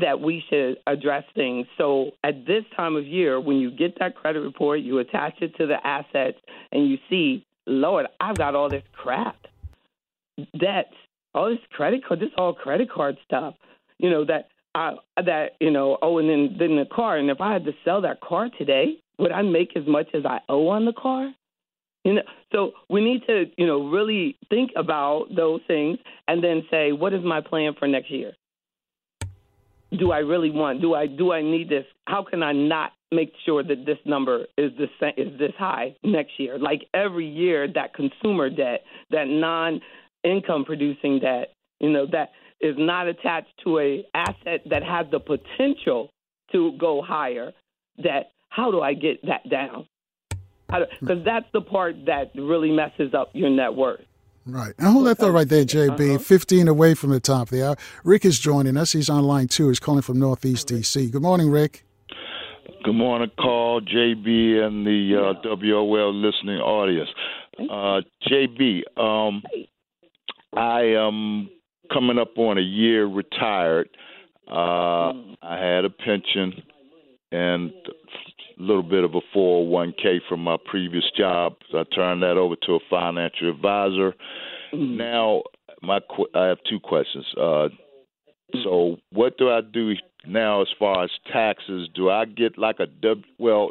that 0.00 0.20
we 0.20 0.44
should 0.48 0.76
address 0.86 1.24
things. 1.34 1.66
So 1.76 2.12
at 2.22 2.46
this 2.46 2.64
time 2.76 2.94
of 2.94 3.04
year, 3.04 3.40
when 3.40 3.56
you 3.56 3.70
get 3.70 3.98
that 3.98 4.14
credit 4.14 4.40
report, 4.40 4.80
you 4.80 4.98
attach 4.98 5.34
it 5.40 5.56
to 5.56 5.66
the 5.66 5.84
assets, 5.84 6.38
and 6.70 6.88
you 6.88 6.98
see, 7.10 7.44
Lord, 7.66 8.06
I've 8.20 8.36
got 8.36 8.54
all 8.54 8.68
this 8.68 8.84
crap, 8.92 9.36
debts, 10.58 10.94
all 11.34 11.50
this 11.50 11.58
credit 11.72 12.04
card, 12.04 12.20
this 12.20 12.30
all 12.36 12.54
credit 12.54 12.90
card 12.90 13.18
stuff, 13.24 13.54
you 13.98 14.10
know 14.10 14.24
that 14.24 14.48
I 14.74 14.94
that 15.16 15.56
you 15.60 15.70
know. 15.70 15.98
Oh, 16.00 16.18
and 16.18 16.28
then 16.28 16.56
then 16.58 16.76
the 16.76 16.86
car, 16.86 17.18
and 17.18 17.30
if 17.30 17.40
I 17.40 17.52
had 17.52 17.64
to 17.64 17.72
sell 17.84 18.02
that 18.02 18.20
car 18.20 18.48
today, 18.56 18.98
would 19.18 19.32
I 19.32 19.42
make 19.42 19.76
as 19.76 19.86
much 19.86 20.08
as 20.14 20.24
I 20.24 20.40
owe 20.48 20.68
on 20.68 20.84
the 20.84 20.92
car? 20.92 21.32
You 22.04 22.14
know, 22.14 22.22
so 22.52 22.72
we 22.88 23.02
need 23.02 23.22
to, 23.26 23.46
you 23.56 23.66
know, 23.66 23.88
really 23.88 24.36
think 24.48 24.70
about 24.76 25.26
those 25.34 25.60
things 25.66 25.98
and 26.26 26.42
then 26.42 26.62
say, 26.70 26.92
what 26.92 27.12
is 27.12 27.22
my 27.24 27.40
plan 27.40 27.74
for 27.78 27.86
next 27.86 28.10
year? 28.10 28.32
do 29.96 30.12
I 30.12 30.18
really 30.18 30.50
want? 30.50 30.80
Do 30.80 30.94
I 30.94 31.06
do 31.06 31.32
I 31.32 31.42
need 31.42 31.68
this? 31.68 31.84
How 32.06 32.22
can 32.22 32.42
I 32.42 32.52
not 32.52 32.92
make 33.10 33.32
sure 33.46 33.62
that 33.62 33.86
this 33.86 33.98
number 34.04 34.46
is 34.58 34.72
this 34.78 34.90
is 35.16 35.38
this 35.38 35.52
high 35.58 35.96
next 36.02 36.32
year? 36.38 36.58
Like 36.58 36.82
every 36.92 37.26
year, 37.26 37.66
that 37.72 37.94
consumer 37.94 38.50
debt, 38.50 38.82
that 39.10 39.28
non-income 39.28 40.64
producing 40.64 41.20
debt, 41.20 41.54
you 41.80 41.90
know, 41.90 42.06
that 42.12 42.30
is 42.60 42.74
not 42.76 43.06
attached 43.06 43.52
to 43.64 43.78
a 43.78 44.04
asset 44.14 44.62
that 44.68 44.82
has 44.82 45.06
the 45.10 45.20
potential 45.20 46.10
to 46.52 46.72
go 46.78 47.02
higher. 47.02 47.52
That 47.98 48.30
how 48.48 48.70
do 48.70 48.80
I 48.80 48.94
get 48.94 49.24
that 49.26 49.48
down? 49.48 49.86
Because 51.00 51.24
that's 51.24 51.46
the 51.52 51.62
part 51.62 51.96
that 52.06 52.30
really 52.34 52.70
messes 52.70 53.14
up 53.14 53.30
your 53.32 53.50
net 53.50 53.74
worth. 53.74 54.00
Right. 54.44 54.72
And 54.78 54.88
hold 54.88 55.06
that 55.06 55.18
thought 55.18 55.32
right 55.32 55.48
there, 55.48 55.64
JB. 55.64 56.14
Uh-huh. 56.14 56.18
15 56.18 56.68
away 56.68 56.94
from 56.94 57.10
the 57.10 57.20
top 57.20 57.50
there. 57.50 57.76
Rick 58.02 58.24
is 58.24 58.38
joining 58.38 58.76
us. 58.76 58.92
He's 58.92 59.10
on 59.10 59.24
line 59.24 59.48
two. 59.48 59.68
He's 59.68 59.78
calling 59.78 60.02
from 60.02 60.18
Northeast 60.18 60.68
D.C. 60.68 61.10
Good 61.10 61.22
morning, 61.22 61.50
Rick. 61.50 61.84
Good 62.84 62.94
morning, 62.94 63.30
Carl, 63.38 63.80
JB, 63.82 64.64
and 64.64 64.86
the 64.86 65.34
uh, 65.36 65.56
WOL 65.56 66.14
listening 66.14 66.58
audience. 66.58 67.10
Uh, 67.58 68.00
JB, 68.26 68.82
um, 68.96 69.42
I 70.56 70.80
am 70.96 71.50
coming 71.92 72.18
up 72.18 72.38
on 72.38 72.56
a 72.56 72.62
year 72.62 73.04
retired. 73.04 73.90
Uh, 74.50 75.12
I 75.42 75.58
had 75.58 75.84
a 75.84 75.90
pension 75.90 76.62
and 77.32 77.70
a 77.70 78.27
little 78.58 78.82
bit 78.82 79.04
of 79.04 79.14
a 79.14 79.20
401k 79.36 80.18
from 80.28 80.40
my 80.40 80.56
previous 80.64 81.04
job. 81.16 81.54
So 81.70 81.78
I 81.78 81.84
turned 81.94 82.22
that 82.22 82.36
over 82.36 82.56
to 82.66 82.72
a 82.74 82.78
financial 82.90 83.50
advisor. 83.50 84.14
Mm-hmm. 84.72 84.96
Now, 84.96 85.42
my 85.82 86.00
I 86.34 86.46
have 86.46 86.58
two 86.68 86.80
questions. 86.80 87.26
Uh, 87.40 87.68
so, 88.62 88.96
what 89.12 89.36
do 89.38 89.50
I 89.50 89.60
do 89.60 89.92
now 90.26 90.62
as 90.62 90.68
far 90.78 91.04
as 91.04 91.10
taxes? 91.32 91.88
Do 91.94 92.10
I 92.10 92.24
get 92.24 92.58
like 92.58 92.80
a 92.80 92.86
W? 92.86 93.22
Well, 93.38 93.70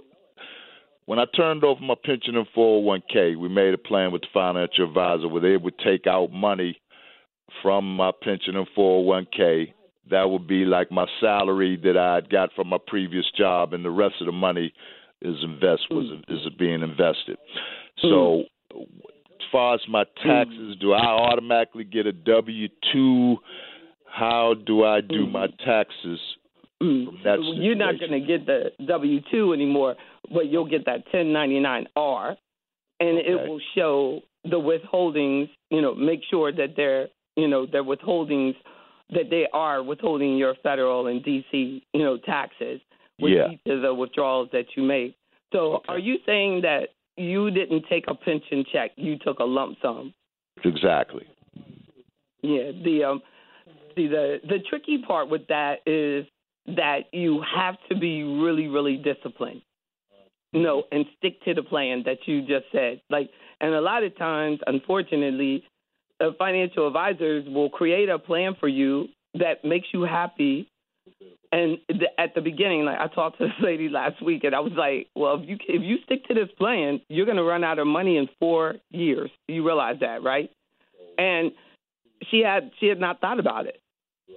when 1.06 1.20
I 1.20 1.26
turned 1.36 1.64
over 1.64 1.82
my 1.82 1.96
pension 2.04 2.36
and 2.36 2.48
401k, 2.56 3.38
we 3.38 3.50
made 3.50 3.74
a 3.74 3.78
plan 3.78 4.12
with 4.12 4.22
the 4.22 4.28
financial 4.34 4.86
advisor 4.88 5.28
where 5.28 5.42
they 5.42 5.58
would 5.58 5.78
take 5.80 6.06
out 6.06 6.32
money 6.32 6.80
from 7.62 7.96
my 7.96 8.12
pension 8.22 8.56
and 8.56 8.68
401k 8.78 9.74
that 10.10 10.30
would 10.30 10.48
be 10.48 10.66
like 10.66 10.92
my 10.92 11.06
salary 11.20 11.80
that 11.84 11.98
I 11.98 12.16
had 12.16 12.30
got 12.30 12.50
from 12.56 12.68
my 12.68 12.78
previous 12.86 13.26
job, 13.38 13.74
and 13.74 13.84
the 13.84 13.90
rest 13.90 14.16
of 14.22 14.26
the 14.26 14.32
money 14.32 14.74
is 15.22 15.36
invest 15.44 15.84
was 15.90 16.06
mm. 16.06 16.34
is 16.34 16.54
being 16.58 16.82
invested. 16.82 17.38
Mm. 18.04 18.10
So, 18.10 18.44
as 18.72 19.46
far 19.52 19.76
as 19.76 19.82
my 19.90 20.04
taxes, 20.24 20.76
mm. 20.76 20.80
do 20.80 20.94
I 20.94 21.06
automatically 21.06 21.84
get 21.84 22.06
a 22.06 22.12
W 22.12 22.68
two? 22.92 23.38
How 24.06 24.56
do 24.66 24.84
I 24.84 25.02
do 25.02 25.28
my 25.28 25.48
taxes? 25.66 26.20
You're 26.80 27.76
not 27.76 28.00
going 28.00 28.12
to 28.12 28.20
get 28.20 28.46
the 28.46 28.72
W 28.86 29.20
two 29.32 29.54
anymore, 29.54 29.96
but 30.34 30.48
you'll 30.48 30.70
get 30.70 30.86
that 30.86 31.06
1099 31.12 31.88
R, 31.96 32.38
and 33.00 33.18
okay. 33.18 33.28
it 33.28 33.48
will 33.48 33.62
show 33.76 34.22
the 34.44 34.58
withholdings, 34.58 35.50
you 35.70 35.82
know, 35.82 35.94
make 35.94 36.22
sure 36.30 36.52
that 36.52 36.76
they're, 36.76 37.08
you 37.36 37.48
know, 37.48 37.66
their 37.66 37.84
withholdings 37.84 38.56
that 39.12 39.30
they 39.30 39.48
are 39.54 39.82
withholding 39.82 40.38
your 40.38 40.56
federal 40.64 41.08
and 41.08 41.24
DC, 41.24 41.82
you 41.94 42.04
know, 42.04 42.18
taxes 42.18 42.82
with 43.20 43.34
yeah. 43.34 43.52
each 43.52 43.62
of 43.68 43.82
the 43.82 43.94
withdrawals 43.94 44.50
that 44.52 44.66
you 44.76 44.84
make. 44.84 45.16
So, 45.54 45.76
okay. 45.76 45.86
are 45.90 46.00
you 46.00 46.18
saying 46.26 46.62
that 46.62 46.90
you 47.16 47.50
didn't 47.52 47.86
take 47.90 48.06
a 48.08 48.16
pension 48.16 48.66
check; 48.72 48.92
you 48.96 49.18
took 49.18 49.40
a 49.40 49.44
lump 49.44 49.78
sum? 49.82 50.14
Exactly. 50.64 51.26
Yeah. 52.42 52.72
The 52.84 53.04
um, 53.06 53.22
see 53.96 54.08
the 54.08 54.38
the 54.48 54.60
tricky 54.70 55.00
part 55.06 55.30
with 55.30 55.48
that 55.48 55.80
is 55.86 56.26
that 56.76 57.06
you 57.14 57.44
have 57.56 57.76
to 57.90 57.98
be 57.98 58.24
really, 58.24 58.68
really 58.68 58.98
disciplined. 58.98 59.62
You 60.54 60.62
know, 60.62 60.84
and 60.92 61.06
stick 61.18 61.44
to 61.44 61.54
the 61.54 61.62
plan 61.62 62.04
that 62.06 62.20
you 62.26 62.42
just 62.42 62.66
said. 62.72 63.02
Like, 63.10 63.30
and 63.60 63.74
a 63.74 63.82
lot 63.82 64.04
of 64.04 64.18
times, 64.18 64.60
unfortunately, 64.66 65.66
Uh, 66.20 66.32
financial 66.38 66.88
advisors 66.88 67.46
will 67.48 67.70
create 67.70 68.10
a 68.10 68.18
plan 68.18 68.56
for 68.60 68.68
you 68.68 69.08
that 69.36 69.64
makes 69.64 69.88
you 69.94 70.02
happy. 70.02 70.68
And 71.52 71.78
the, 71.88 72.08
at 72.18 72.36
the 72.36 72.42
beginning, 72.42 72.86
like 72.86 73.00
I 73.00 73.08
talked 73.08 73.38
to 73.38 73.46
this 73.46 73.54
lady 73.62 73.88
last 73.88 74.22
week, 74.22 74.44
and 74.44 74.54
I 74.54 74.60
was 74.60 74.74
like, 74.76 75.08
"Well, 75.16 75.40
if 75.42 75.48
you 75.48 75.58
if 75.68 75.82
you 75.82 75.98
stick 76.04 76.26
to 76.26 76.34
this 76.34 76.50
plan, 76.58 77.00
you're 77.08 77.26
going 77.26 77.38
to 77.38 77.44
run 77.44 77.64
out 77.64 77.80
of 77.80 77.88
money 77.88 78.18
in 78.18 78.28
four 78.40 78.76
years. 78.90 79.30
You 79.48 79.66
realize 79.66 79.98
that, 80.02 80.24
right?" 80.24 80.52
And 81.18 81.52
she 82.30 82.42
had 82.42 82.72
she 82.80 82.88
had 82.88 83.00
not 83.00 83.22
thought 83.22 83.40
about 83.40 83.66
it. 83.66 83.80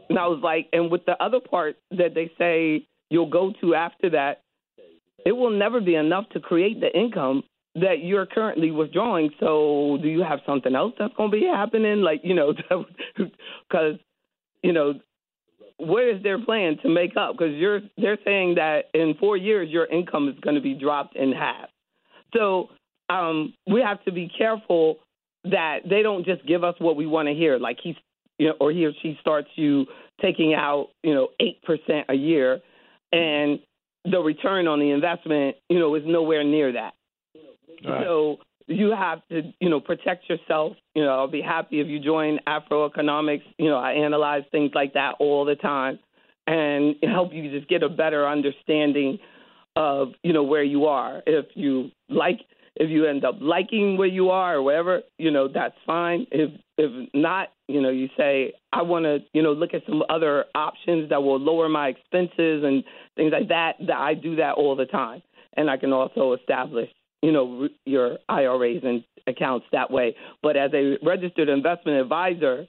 And 0.08 0.18
I 0.18 0.26
was 0.26 0.40
like, 0.42 0.68
and 0.72 0.90
with 0.90 1.04
the 1.04 1.20
other 1.22 1.40
part 1.40 1.76
that 1.90 2.14
they 2.14 2.30
say 2.38 2.86
you'll 3.10 3.30
go 3.30 3.52
to 3.60 3.74
after 3.74 4.10
that, 4.10 4.42
it 5.24 5.32
will 5.32 5.50
never 5.50 5.80
be 5.80 5.94
enough 5.94 6.28
to 6.30 6.40
create 6.40 6.80
the 6.80 6.96
income 6.96 7.42
that 7.76 8.02
you're 8.02 8.26
currently 8.26 8.70
withdrawing. 8.70 9.30
So 9.38 9.98
do 10.02 10.08
you 10.08 10.22
have 10.22 10.40
something 10.46 10.74
else 10.74 10.94
that's 10.98 11.14
going 11.14 11.30
to 11.30 11.36
be 11.36 11.46
happening? 11.46 12.00
Like, 12.00 12.20
you 12.24 12.34
know, 12.34 12.52
because, 13.16 13.94
you 14.62 14.72
know, 14.72 14.94
where 15.78 16.14
is 16.14 16.22
their 16.22 16.44
plan 16.44 16.76
to 16.82 16.88
make 16.88 17.16
up? 17.16 17.32
Because 17.32 17.54
you're 17.54 17.80
they're 17.96 18.18
saying 18.24 18.56
that 18.56 18.84
in 18.92 19.14
four 19.18 19.36
years 19.36 19.70
your 19.70 19.86
income 19.86 20.28
is 20.28 20.38
going 20.40 20.56
to 20.56 20.60
be 20.60 20.74
dropped 20.74 21.16
in 21.16 21.32
half. 21.32 21.68
So 22.36 22.68
um, 23.08 23.54
we 23.66 23.80
have 23.80 24.02
to 24.04 24.12
be 24.12 24.30
careful 24.36 24.98
that 25.44 25.78
they 25.88 26.02
don't 26.02 26.26
just 26.26 26.46
give 26.46 26.64
us 26.64 26.74
what 26.78 26.96
we 26.96 27.06
want 27.06 27.28
to 27.28 27.34
hear. 27.34 27.58
Like 27.58 27.78
he's 27.82 27.96
you 28.38 28.48
know, 28.48 28.54
or 28.60 28.72
he 28.72 28.84
or 28.86 28.92
she 29.02 29.18
starts 29.20 29.48
you 29.56 29.86
taking 30.20 30.54
out, 30.54 30.88
you 31.02 31.14
know, 31.14 31.28
eight 31.40 31.62
percent 31.62 32.06
a 32.08 32.14
year, 32.14 32.60
and 33.12 33.58
the 34.04 34.18
return 34.18 34.66
on 34.66 34.80
the 34.80 34.90
investment, 34.90 35.56
you 35.68 35.78
know, 35.78 35.94
is 35.94 36.02
nowhere 36.06 36.42
near 36.42 36.72
that. 36.72 36.94
Right. 37.84 38.04
So 38.04 38.38
you 38.66 38.92
have 38.92 39.26
to, 39.30 39.52
you 39.60 39.68
know, 39.68 39.80
protect 39.80 40.28
yourself. 40.28 40.76
You 40.94 41.04
know, 41.04 41.10
I'll 41.10 41.28
be 41.28 41.42
happy 41.42 41.80
if 41.80 41.88
you 41.88 41.98
join 41.98 42.38
Afro 42.46 42.86
Economics. 42.86 43.44
You 43.58 43.68
know, 43.68 43.78
I 43.78 43.92
analyze 43.92 44.44
things 44.52 44.70
like 44.74 44.92
that 44.94 45.14
all 45.18 45.44
the 45.44 45.56
time, 45.56 45.98
and 46.46 46.96
help 47.02 47.32
you 47.32 47.50
just 47.50 47.68
get 47.68 47.82
a 47.82 47.88
better 47.88 48.28
understanding 48.28 49.18
of, 49.76 50.08
you 50.22 50.32
know, 50.32 50.42
where 50.42 50.62
you 50.62 50.86
are. 50.86 51.22
If 51.26 51.46
you 51.54 51.90
like 52.08 52.40
if 52.76 52.88
you 52.88 53.06
end 53.06 53.24
up 53.24 53.36
liking 53.40 53.96
where 53.96 54.08
you 54.08 54.30
are 54.30 54.56
or 54.56 54.62
whatever, 54.62 55.02
you 55.18 55.30
know, 55.30 55.48
that's 55.52 55.74
fine. 55.86 56.26
If 56.30 56.50
if 56.78 57.08
not, 57.12 57.48
you 57.68 57.80
know, 57.82 57.90
you 57.90 58.08
say 58.16 58.54
I 58.72 58.82
want 58.82 59.04
to, 59.04 59.18
you 59.32 59.42
know, 59.42 59.52
look 59.52 59.74
at 59.74 59.82
some 59.86 60.02
other 60.08 60.46
options 60.54 61.10
that 61.10 61.22
will 61.22 61.38
lower 61.38 61.68
my 61.68 61.88
expenses 61.88 62.64
and 62.64 62.82
things 63.16 63.32
like 63.32 63.48
that. 63.48 63.74
That 63.80 63.98
I 63.98 64.14
do 64.14 64.36
that 64.36 64.54
all 64.54 64.76
the 64.76 64.86
time, 64.86 65.22
and 65.56 65.68
I 65.68 65.76
can 65.76 65.92
also 65.92 66.32
establish, 66.32 66.88
you 67.22 67.32
know, 67.32 67.68
your 67.84 68.18
IRAs 68.28 68.82
and 68.82 69.04
accounts 69.26 69.66
that 69.72 69.90
way. 69.90 70.16
But 70.42 70.56
as 70.56 70.70
a 70.74 70.96
registered 71.04 71.48
investment 71.48 72.00
advisor, 72.00 72.66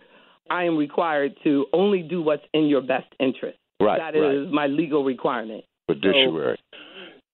I 0.50 0.64
am 0.64 0.78
required 0.78 1.36
to 1.44 1.66
only 1.74 2.02
do 2.02 2.22
what's 2.22 2.44
in 2.54 2.66
your 2.66 2.82
best 2.82 3.08
interest. 3.20 3.58
Right. 3.80 3.98
That 3.98 4.20
right. 4.20 4.36
is 4.36 4.48
my 4.52 4.68
legal 4.68 5.04
requirement. 5.04 5.64
Fiduciary. 5.88 6.58
So, 6.72 6.78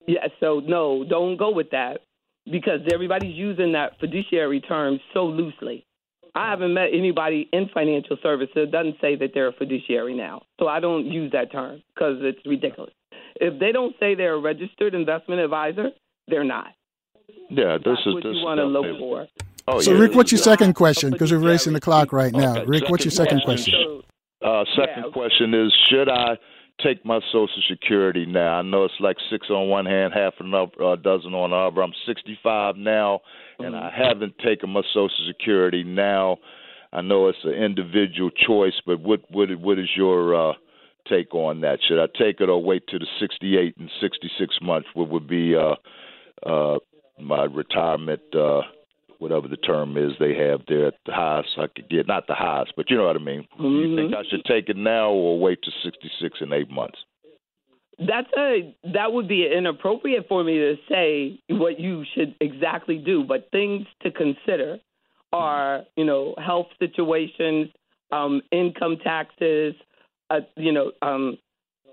yeah. 0.07 0.27
So 0.39 0.61
no, 0.65 1.03
don't 1.07 1.37
go 1.37 1.51
with 1.51 1.71
that 1.71 2.01
because 2.49 2.79
everybody's 2.93 3.35
using 3.35 3.73
that 3.73 3.99
fiduciary 3.99 4.61
term 4.61 4.99
so 5.13 5.25
loosely. 5.25 5.83
I 6.35 6.49
haven't 6.51 6.73
met 6.73 6.89
anybody 6.93 7.49
in 7.51 7.67
financial 7.73 8.17
services 8.21 8.53
that 8.55 8.71
doesn't 8.71 8.97
say 9.01 9.15
that 9.15 9.31
they're 9.33 9.47
a 9.47 9.53
fiduciary 9.53 10.15
now. 10.15 10.43
So 10.59 10.67
I 10.67 10.79
don't 10.79 11.07
use 11.07 11.31
that 11.31 11.51
term 11.51 11.81
because 11.93 12.17
it's 12.21 12.39
ridiculous. 12.45 12.93
If 13.37 13.59
they 13.59 13.71
don't 13.71 13.95
say 13.99 14.13
they're 14.13 14.35
a 14.35 14.39
registered 14.41 14.93
investment 14.93 15.41
advisor, 15.41 15.89
they're 16.27 16.43
not. 16.43 16.67
Yeah, 17.49 17.77
this 17.77 17.97
is 18.05 18.13
what 18.13 18.23
this 18.23 18.35
you 18.35 18.43
want 18.43 18.59
to 18.59 18.65
look 18.65 18.99
for. 18.99 19.27
Oh, 19.67 19.81
so, 19.81 19.93
yeah, 19.93 19.99
Rick, 19.99 20.15
what's 20.15 20.31
your 20.31 20.39
second 20.39 20.73
question? 20.73 21.11
Because 21.11 21.31
we're 21.31 21.39
racing 21.39 21.73
the 21.73 21.81
clock 21.81 22.13
right 22.13 22.33
now. 22.33 22.57
Okay, 22.57 22.65
Rick, 22.65 22.89
what's 22.89 23.03
your 23.03 23.11
second 23.11 23.41
question? 23.43 24.01
Uh, 24.41 24.63
second 24.75 25.05
Yeah. 25.05 25.11
question 25.11 25.53
is: 25.53 25.73
Should 25.89 26.09
I 26.09 26.37
take 26.81 27.03
my 27.03 27.19
Social 27.31 27.61
Security 27.67 28.25
now? 28.25 28.59
I 28.59 28.61
know 28.61 28.85
it's 28.85 28.99
like 28.99 29.17
six 29.29 29.49
on 29.49 29.67
one 29.67 29.85
hand, 29.85 30.13
half 30.13 30.33
a 30.39 30.83
uh, 30.83 30.95
dozen 30.97 31.33
on 31.33 31.49
the 31.49 31.55
other. 31.55 31.81
I'm 31.81 31.93
65 32.05 32.77
now, 32.77 33.21
and 33.59 33.75
I 33.75 33.89
haven't 33.89 34.37
taken 34.39 34.69
my 34.69 34.83
Social 34.93 35.25
Security 35.27 35.83
now. 35.83 36.37
I 36.93 37.01
know 37.01 37.27
it's 37.27 37.43
an 37.43 37.51
individual 37.51 38.29
choice, 38.29 38.79
but 38.85 39.01
what 39.01 39.21
what 39.31 39.49
what 39.59 39.79
is 39.79 39.89
your 39.97 40.51
uh, 40.51 40.53
take 41.09 41.33
on 41.33 41.61
that? 41.61 41.79
Should 41.85 42.01
I 42.01 42.07
take 42.17 42.39
it 42.39 42.49
or 42.49 42.61
wait 42.63 42.87
to 42.87 42.99
the 42.99 43.07
68 43.19 43.75
and 43.77 43.89
66 43.99 44.57
months? 44.61 44.87
What 44.93 45.09
would 45.09 45.27
be 45.27 45.55
uh, 45.55 45.75
uh, 46.45 46.77
my 47.19 47.43
retirement? 47.45 48.21
Uh, 48.33 48.61
whatever 49.19 49.47
the 49.47 49.57
term 49.57 49.97
is 49.97 50.11
they 50.19 50.35
have 50.35 50.61
there 50.67 50.87
at 50.87 50.93
the 51.05 51.13
highest 51.13 51.49
I 51.57 51.67
could 51.67 51.89
get. 51.89 52.07
Not 52.07 52.27
the 52.27 52.35
highest, 52.35 52.73
but 52.75 52.89
you 52.89 52.97
know 52.97 53.05
what 53.05 53.15
I 53.15 53.19
mean. 53.19 53.47
Do 53.57 53.69
you 53.69 53.95
think 53.95 54.13
I 54.13 54.23
should 54.29 54.45
take 54.45 54.69
it 54.69 54.77
now 54.77 55.09
or 55.09 55.39
wait 55.39 55.59
to 55.63 55.71
66 55.83 56.37
and 56.41 56.53
8 56.53 56.69
months? 56.69 56.97
That's 57.99 58.29
a 58.37 58.75
that 58.93 59.11
would 59.11 59.27
be 59.27 59.51
inappropriate 59.51 60.27
for 60.29 60.43
me 60.43 60.53
to 60.53 60.75
say 60.87 61.39
what 61.49 61.79
you 61.79 62.03
should 62.13 62.35
exactly 62.39 62.97
do, 62.97 63.23
but 63.23 63.49
things 63.51 63.87
to 64.03 64.11
consider 64.11 64.77
are, 65.33 65.81
you 65.95 66.05
know, 66.05 66.35
health 66.37 66.67
situations, 66.77 67.69
um, 68.11 68.41
income 68.51 68.97
taxes, 69.03 69.73
uh, 70.29 70.41
you 70.55 70.71
know, 70.71 70.91
um, 71.01 71.39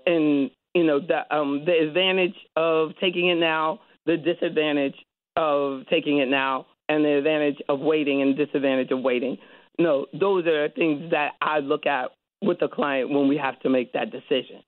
and 0.05 0.51
you 0.75 0.83
know 0.83 0.99
the 0.99 1.21
um, 1.35 1.65
the 1.65 1.73
advantage 1.73 2.35
of 2.55 2.91
taking 3.01 3.29
it 3.29 3.39
now, 3.39 3.79
the 4.05 4.15
disadvantage 4.15 4.95
of 5.35 5.81
taking 5.89 6.19
it 6.19 6.27
now, 6.29 6.65
and 6.89 7.03
the 7.03 7.17
advantage 7.17 7.57
of 7.69 7.79
waiting 7.79 8.21
and 8.21 8.35
disadvantage 8.37 8.91
of 8.91 9.01
waiting. 9.01 9.37
No, 9.79 10.05
those 10.17 10.45
are 10.47 10.69
things 10.69 11.11
that 11.11 11.33
I 11.41 11.59
look 11.59 11.85
at 11.85 12.11
with 12.41 12.59
the 12.59 12.67
client 12.67 13.09
when 13.09 13.27
we 13.27 13.37
have 13.37 13.59
to 13.61 13.69
make 13.69 13.91
that 13.93 14.11
decision. 14.11 14.61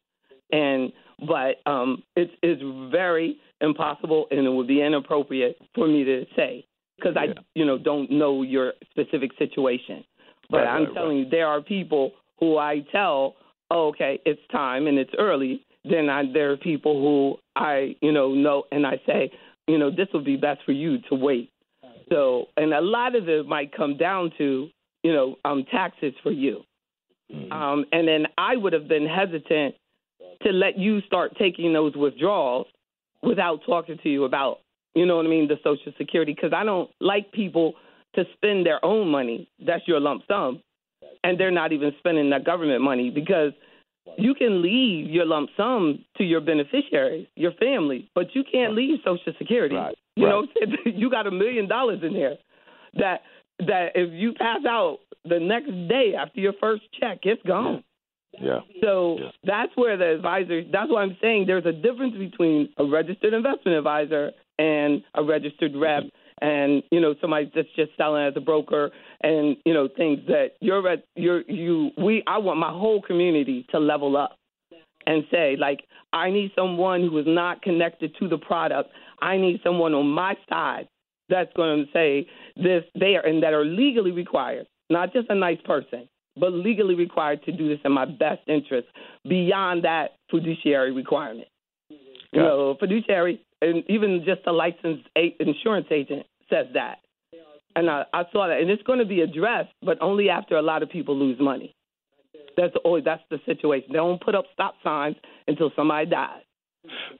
And 0.51 0.91
but 1.27 1.57
um, 1.69 2.03
it's 2.15 2.31
it's 2.43 2.61
very 2.91 3.37
impossible, 3.61 4.27
and 4.31 4.45
it 4.45 4.49
would 4.49 4.67
be 4.67 4.81
inappropriate 4.81 5.57
for 5.75 5.87
me 5.87 6.03
to 6.03 6.25
say 6.35 6.65
because 6.97 7.13
Yeah. 7.15 7.33
I 7.33 7.41
you 7.55 7.65
know 7.65 7.77
don't 7.77 8.11
know 8.11 8.43
your 8.43 8.73
specific 8.91 9.31
situation. 9.37 10.03
But 10.49 10.59
Right, 10.59 10.67
I'm 10.67 10.85
right, 10.85 10.93
telling 10.93 11.17
you, 11.17 11.29
there 11.29 11.47
are 11.47 11.61
people 11.61 12.11
who 12.39 12.57
I 12.57 12.79
tell, 12.91 13.35
oh, 13.69 13.87
okay, 13.89 14.19
it's 14.25 14.39
time 14.51 14.87
and 14.87 14.97
it's 14.97 15.11
early. 15.17 15.65
Then 15.83 16.09
I, 16.09 16.23
there 16.31 16.51
are 16.51 16.57
people 16.57 17.01
who 17.01 17.37
I 17.55 17.95
you 18.01 18.11
know 18.11 18.33
know, 18.33 18.63
and 18.71 18.85
I 18.85 19.01
say, 19.05 19.31
you 19.67 19.77
know, 19.77 19.91
this 19.91 20.07
would 20.13 20.25
be 20.25 20.37
best 20.37 20.61
for 20.65 20.71
you 20.71 20.99
to 21.09 21.15
wait. 21.15 21.51
So, 22.09 22.45
and 22.55 22.73
a 22.73 22.81
lot 22.81 23.15
of 23.15 23.27
it 23.27 23.45
might 23.45 23.75
come 23.75 23.97
down 23.97 24.31
to, 24.37 24.69
you 25.03 25.13
know, 25.13 25.35
um, 25.43 25.65
taxes 25.69 26.13
for 26.23 26.31
you. 26.31 26.61
Um, 27.51 27.85
and 27.91 28.07
then 28.07 28.27
I 28.37 28.55
would 28.55 28.71
have 28.71 28.87
been 28.87 29.05
hesitant 29.05 29.75
to 30.43 30.51
let 30.51 30.77
you 30.77 31.01
start 31.01 31.33
taking 31.37 31.73
those 31.73 31.95
withdrawals 31.95 32.67
without 33.21 33.59
talking 33.65 33.97
to 34.03 34.09
you 34.09 34.23
about, 34.23 34.59
you 34.95 35.05
know 35.05 35.17
what 35.17 35.25
I 35.25 35.29
mean, 35.29 35.49
the 35.49 35.57
Social 35.63 35.91
Security, 35.97 36.33
because 36.33 36.53
I 36.53 36.63
don't 36.63 36.89
like 37.01 37.31
people 37.33 37.73
to 38.15 38.23
spend 38.35 38.65
their 38.65 38.83
own 38.85 39.09
money. 39.09 39.49
That's 39.65 39.85
your 39.87 39.99
lump 39.99 40.23
sum. 40.27 40.61
And 41.23 41.37
they're 41.37 41.51
not 41.51 41.73
even 41.73 41.91
spending 41.99 42.29
that 42.29 42.45
government 42.45 42.81
money 42.81 43.09
because 43.09 43.51
you 44.17 44.33
can 44.33 44.61
leave 44.61 45.09
your 45.09 45.25
lump 45.25 45.49
sum 45.57 46.03
to 46.17 46.23
your 46.23 46.41
beneficiaries, 46.41 47.27
your 47.35 47.51
family, 47.53 48.09
but 48.15 48.33
you 48.35 48.43
can't 48.49 48.73
leave 48.73 48.99
Social 49.03 49.33
Security. 49.37 49.75
Right, 49.75 49.95
You 50.15 50.25
right. 50.25 50.29
know, 50.31 50.37
what 50.41 50.49
I'm 50.61 50.75
saying? 50.85 50.97
you 50.99 51.09
got 51.09 51.27
a 51.27 51.31
million 51.31 51.67
dollars 51.67 51.99
in 52.03 52.13
there 52.13 52.35
that 52.95 53.21
that 53.59 53.93
if 53.95 54.11
you 54.13 54.33
pass 54.33 54.59
out 54.67 54.99
the 55.25 55.39
next 55.39 55.71
day 55.89 56.13
after 56.17 56.39
your 56.39 56.53
first 56.59 56.83
check, 56.99 57.19
it's 57.23 57.41
gone. 57.43 57.83
Yeah. 58.39 58.59
So 58.83 59.17
Yeah. 59.19 59.29
that's 59.43 59.71
where 59.75 59.97
the 59.97 60.13
advisor. 60.15 60.61
That's 60.71 60.91
why 60.91 61.01
I'm 61.01 61.17
saying 61.21 61.45
there's 61.47 61.65
a 61.65 61.71
difference 61.71 62.15
between 62.17 62.69
a 62.77 62.85
registered 62.85 63.33
investment 63.33 63.77
advisor 63.77 64.31
and 64.59 65.03
a 65.15 65.23
registered 65.23 65.75
rep, 65.75 66.03
and 66.41 66.83
you 66.91 66.99
know 66.99 67.15
somebody 67.19 67.51
that's 67.53 67.67
just 67.75 67.91
selling 67.97 68.25
as 68.25 68.33
a 68.35 68.41
broker, 68.41 68.91
and 69.21 69.57
you 69.65 69.73
know 69.73 69.87
things 69.95 70.19
that 70.27 70.51
you're 70.61 70.87
at 70.87 71.03
you're 71.15 71.41
you 71.49 71.91
we. 71.97 72.23
I 72.27 72.37
want 72.37 72.59
my 72.59 72.71
whole 72.71 73.01
community 73.01 73.65
to 73.71 73.79
level 73.79 74.17
up 74.17 74.35
and 75.05 75.23
say 75.31 75.55
like 75.57 75.81
I 76.13 76.29
need 76.29 76.51
someone 76.55 77.01
who 77.01 77.17
is 77.17 77.25
not 77.27 77.61
connected 77.61 78.15
to 78.19 78.27
the 78.27 78.37
product. 78.37 78.89
I 79.21 79.37
need 79.37 79.61
someone 79.63 79.93
on 79.93 80.07
my 80.07 80.35
side 80.49 80.87
that's 81.29 81.51
going 81.55 81.85
to 81.85 81.91
say 81.91 82.27
this 82.55 82.83
there 82.95 83.25
and 83.25 83.43
that 83.43 83.53
are 83.53 83.65
legally 83.65 84.11
required, 84.11 84.67
not 84.89 85.11
just 85.13 85.29
a 85.29 85.35
nice 85.35 85.59
person, 85.65 86.07
but 86.39 86.53
legally 86.53 86.95
required 86.95 87.43
to 87.43 87.51
do 87.51 87.67
this 87.67 87.79
in 87.83 87.91
my 87.91 88.05
best 88.05 88.41
interest 88.47 88.87
beyond 89.27 89.83
that 89.83 90.11
fiduciary 90.29 90.91
requirement. 90.91 91.47
You 92.33 92.41
know, 92.41 92.77
fiduciary, 92.79 93.41
and 93.61 93.83
even 93.87 94.23
just 94.25 94.41
a 94.45 94.51
licensed 94.51 95.07
insurance 95.39 95.87
agent 95.91 96.25
says 96.49 96.67
that. 96.73 96.99
And 97.75 97.91
I, 97.91 98.05
I 98.11 98.23
saw 98.31 98.47
that, 98.47 98.59
and 98.59 98.71
it's 98.71 98.81
going 98.83 98.99
to 98.99 99.05
be 99.05 99.21
addressed, 99.21 99.69
but 99.83 100.01
only 100.01 100.29
after 100.29 100.57
a 100.57 100.63
lot 100.63 100.81
of 100.81 100.89
people 100.89 101.15
lose 101.15 101.39
money. 101.39 101.75
That's 102.55 102.73
always 102.83 103.03
that's 103.03 103.21
the 103.29 103.37
situation. 103.45 103.89
They 103.91 103.97
don't 103.97 104.19
put 104.19 104.33
up 104.33 104.45
stop 104.51 104.73
signs 104.83 105.15
until 105.47 105.71
somebody 105.75 106.07
dies. 106.07 106.41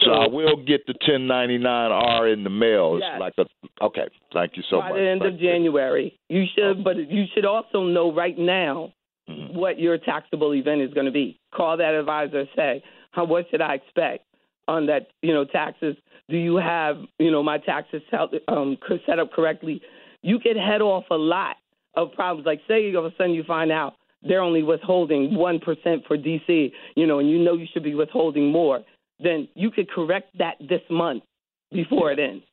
So, 0.02 0.12
I 0.12 0.28
will 0.28 0.64
get 0.66 0.88
the 0.88 0.94
1099R 1.08 2.34
in 2.34 2.44
the 2.44 2.50
mail. 2.50 3.00
Yes. 3.00 3.20
like 3.20 3.34
a 3.38 3.46
okay. 3.84 4.08
Thank 4.34 4.54
you 4.56 4.64
so 4.70 4.78
by 4.78 4.90
much. 4.90 4.92
By 4.94 5.00
the 5.00 5.10
end 5.10 5.22
Thank 5.22 5.34
of 5.36 5.40
January, 5.40 6.18
you 6.30 6.46
should, 6.56 6.84
but 6.84 6.98
you 6.98 7.26
should 7.36 7.46
also 7.46 7.84
know 7.84 8.14
right 8.14 8.38
now 8.38 8.94
mm-hmm. 9.30 9.56
what 9.56 9.80
your 9.80 9.98
taxable 9.98 10.54
event 10.54 10.82
is 10.82 10.94
going 10.94 11.06
to 11.06 11.12
be. 11.12 11.40
Call 11.54 11.78
that 11.78 11.94
advisor. 11.94 12.40
And 12.40 12.50
say, 12.56 12.84
how 13.12 13.26
what 13.26 13.46
should 13.52 13.62
I 13.62 13.76
expect 13.76 14.27
on 14.68 14.88
that? 14.88 15.08
You 15.22 15.34
know, 15.34 15.46
taxes. 15.46 15.96
Do 16.30 16.38
you 16.38 16.58
have 16.58 16.98
you 17.20 17.32
know 17.32 17.44
my 17.44 17.58
taxes 17.58 18.02
um, 18.48 18.78
set 19.06 19.20
up 19.20 19.32
correctly? 19.32 19.82
You 20.22 20.40
could 20.40 20.58
head 20.58 20.82
off 20.82 21.06
a 21.12 21.16
lot 21.16 21.56
of 21.96 22.12
problems. 22.14 22.46
Like 22.46 22.62
say 22.68 22.94
all 22.96 23.06
of 23.06 23.14
a 23.14 23.16
sudden 23.18 23.34
you 23.34 23.44
find 23.44 23.72
out 23.72 23.94
they're 24.24 24.42
only 24.42 24.64
withholding 24.64 25.32
1% 25.32 26.08
for 26.08 26.18
DC, 26.18 26.72
you 26.96 27.08
know, 27.08 27.20
and 27.20 27.30
you 27.30 27.38
know 27.38 27.54
you 27.54 27.68
should 27.72 27.84
be 27.84 27.96
withholding 27.96 28.52
more, 28.52 28.82
then 29.20 29.48
you 29.56 29.72
could 29.72 29.90
correct 29.90 30.38
that 30.38 30.56
this 30.60 30.82
month 30.90 31.24
before 31.72 32.12
it 32.12 32.20
ends. 32.20 32.44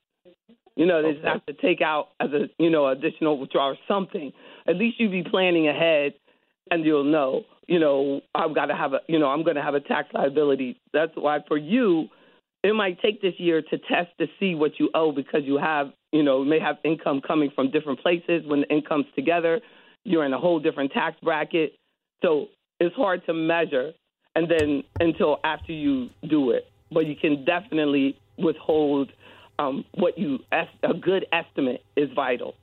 You 0.77 0.87
know, 0.87 1.03
they 1.03 1.13
just 1.13 1.25
have 1.25 1.45
to 1.47 1.53
take 1.53 1.81
out 1.81 2.09
as 2.21 2.31
a, 2.33 2.49
you 2.59 2.69
know, 2.69 2.89
additional 2.89 3.39
withdrawal 3.39 3.73
or 3.73 3.77
something. 3.87 4.33
At 4.67 4.77
least 4.77 4.99
you'd 4.99 5.13
be 5.13 5.23
planning 5.23 5.69
ahead 5.69 6.15
and 6.71 6.85
you'll 6.85 7.05
know, 7.05 7.43
you 7.67 7.79
know, 7.79 8.21
I've 8.35 8.55
got 8.55 8.67
to 8.67 8.75
have 8.75 8.93
a, 8.93 9.01
you 9.09 9.19
know, 9.19 9.29
I'm 9.29 9.43
going 9.43 9.57
to 9.57 9.63
have 9.63 9.75
a 9.75 9.81
tax 9.81 10.09
liability. 10.13 10.81
That's 10.93 11.13
why 11.15 11.41
for 11.47 11.57
you, 11.57 12.09
it 12.63 12.75
might 12.75 13.01
take 13.01 13.21
this 13.21 13.35
year 13.39 13.63
to 13.63 13.79
test 13.79 14.09
to 14.19 14.27
see 14.41 14.55
what 14.55 14.73
you 14.79 14.91
owe 14.95 15.13
because 15.13 15.43
you 15.45 15.59
have, 15.59 15.89
you 16.13 16.23
know, 16.23 16.45
may 16.45 16.59
have 16.59 16.77
income 16.85 17.21
coming 17.27 17.51
from 17.55 17.71
different 17.71 18.01
places. 18.01 18.43
When 18.47 18.63
the 18.63 18.69
income's 18.69 19.07
together, 19.15 19.61
you're 20.05 20.25
in 20.25 20.33
a 20.33 20.39
whole 20.39 20.61
different 20.61 20.93
tax 20.93 21.17
bracket. 21.23 21.75
So 22.23 22.47
it's 22.81 22.97
hard 22.97 23.25
to 23.27 23.35
measure 23.35 23.93
and 24.35 24.51
then 24.51 24.83
until 25.01 25.39
after 25.45 25.73
you 25.73 26.09
do 26.29 26.51
it. 26.51 26.65
But 26.91 27.07
you 27.07 27.17
can 27.17 27.45
definitely 27.45 28.19
withhold 28.39 29.11
um, 29.59 29.85
what 29.95 30.19
you 30.19 30.39
a 30.83 30.95
good 30.95 31.27
estimate 31.33 31.83
is 31.97 32.09
vital. 32.15 32.55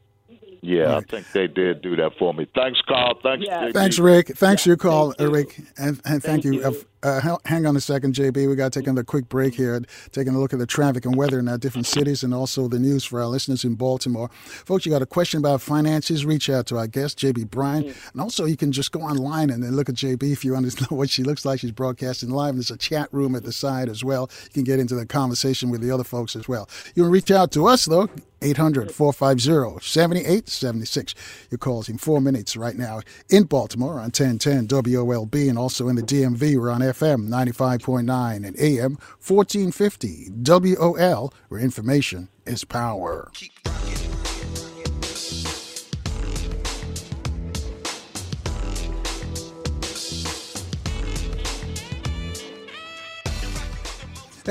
Yeah, 0.61 0.83
right. 0.83 0.97
I 0.97 1.01
think 1.01 1.31
they 1.33 1.47
did 1.47 1.81
do 1.81 1.95
that 1.95 2.11
for 2.19 2.33
me. 2.33 2.47
Thanks, 2.53 2.79
Carl. 2.87 3.19
Thanks. 3.23 3.45
Yeah. 3.47 3.71
Thanks, 3.71 3.97
Rick. 3.97 4.37
Thanks 4.37 4.61
yeah. 4.61 4.63
for 4.63 4.69
your 4.69 4.77
call, 4.77 5.11
thank 5.13 5.33
Rick, 5.33 5.59
and, 5.77 5.99
and 6.05 6.21
thank, 6.21 6.43
thank 6.43 6.43
you. 6.45 6.53
you. 6.53 6.85
Uh, 7.03 7.37
hang 7.45 7.65
on 7.65 7.75
a 7.75 7.81
second, 7.81 8.13
JB. 8.13 8.47
We 8.47 8.55
got 8.55 8.71
to 8.71 8.79
take 8.79 8.87
another 8.87 9.03
quick 9.03 9.27
break 9.27 9.55
here, 9.55 9.81
taking 10.11 10.35
a 10.35 10.39
look 10.39 10.53
at 10.53 10.59
the 10.59 10.67
traffic 10.67 11.05
and 11.05 11.15
weather 11.15 11.39
in 11.39 11.47
our 11.47 11.57
different 11.57 11.87
cities, 11.87 12.23
and 12.23 12.33
also 12.33 12.67
the 12.67 12.77
news 12.77 13.03
for 13.03 13.19
our 13.19 13.27
listeners 13.27 13.63
in 13.63 13.73
Baltimore. 13.73 14.29
Folks, 14.29 14.85
you 14.85 14.91
got 14.91 15.01
a 15.01 15.07
question 15.07 15.39
about 15.39 15.61
finances? 15.61 16.25
Reach 16.25 16.49
out 16.49 16.67
to 16.67 16.77
our 16.77 16.87
guest, 16.87 17.17
JB 17.17 17.49
Bryan, 17.49 17.85
mm. 17.85 18.11
and 18.11 18.21
also 18.21 18.45
you 18.45 18.55
can 18.55 18.71
just 18.71 18.91
go 18.91 19.01
online 19.01 19.49
and 19.49 19.63
then 19.63 19.75
look 19.75 19.89
at 19.89 19.95
JB 19.95 20.31
if 20.31 20.45
you 20.45 20.53
want 20.53 20.71
to 20.71 20.81
know 20.83 20.97
what 20.97 21.09
she 21.09 21.23
looks 21.23 21.43
like. 21.43 21.59
She's 21.59 21.71
broadcasting 21.71 22.29
live. 22.29 22.55
There's 22.55 22.69
a 22.69 22.77
chat 22.77 23.09
room 23.11 23.35
at 23.35 23.43
the 23.43 23.51
side 23.51 23.89
as 23.89 24.03
well. 24.03 24.29
You 24.43 24.49
can 24.51 24.63
get 24.63 24.79
into 24.79 24.93
the 24.95 25.05
conversation 25.05 25.71
with 25.71 25.81
the 25.81 25.89
other 25.89 26.03
folks 26.03 26.35
as 26.35 26.47
well. 26.47 26.69
You 26.93 27.03
can 27.03 27.11
reach 27.11 27.31
out 27.31 27.51
to 27.53 27.67
us 27.67 27.85
though. 27.85 28.09
800 28.41 28.91
450 28.91 29.85
7876. 29.85 31.13
Your 31.51 31.59
calls 31.59 31.89
in 31.89 31.97
four 31.97 32.19
minutes 32.19 32.57
right 32.57 32.75
now 32.75 33.01
in 33.29 33.43
Baltimore 33.43 33.93
on 33.93 34.11
1010 34.11 34.67
WOLB 34.67 35.47
and 35.47 35.57
also 35.57 35.87
in 35.87 35.95
the 35.95 36.01
DMV. 36.01 36.57
We're 36.57 36.71
on 36.71 36.81
FM 36.91 37.27
95.9 37.27 38.45
and 38.45 38.59
AM 38.59 38.97
1450 39.25 40.29
WOL, 40.43 41.33
where 41.49 41.61
information 41.61 42.29
is 42.45 42.63
power. 42.63 43.31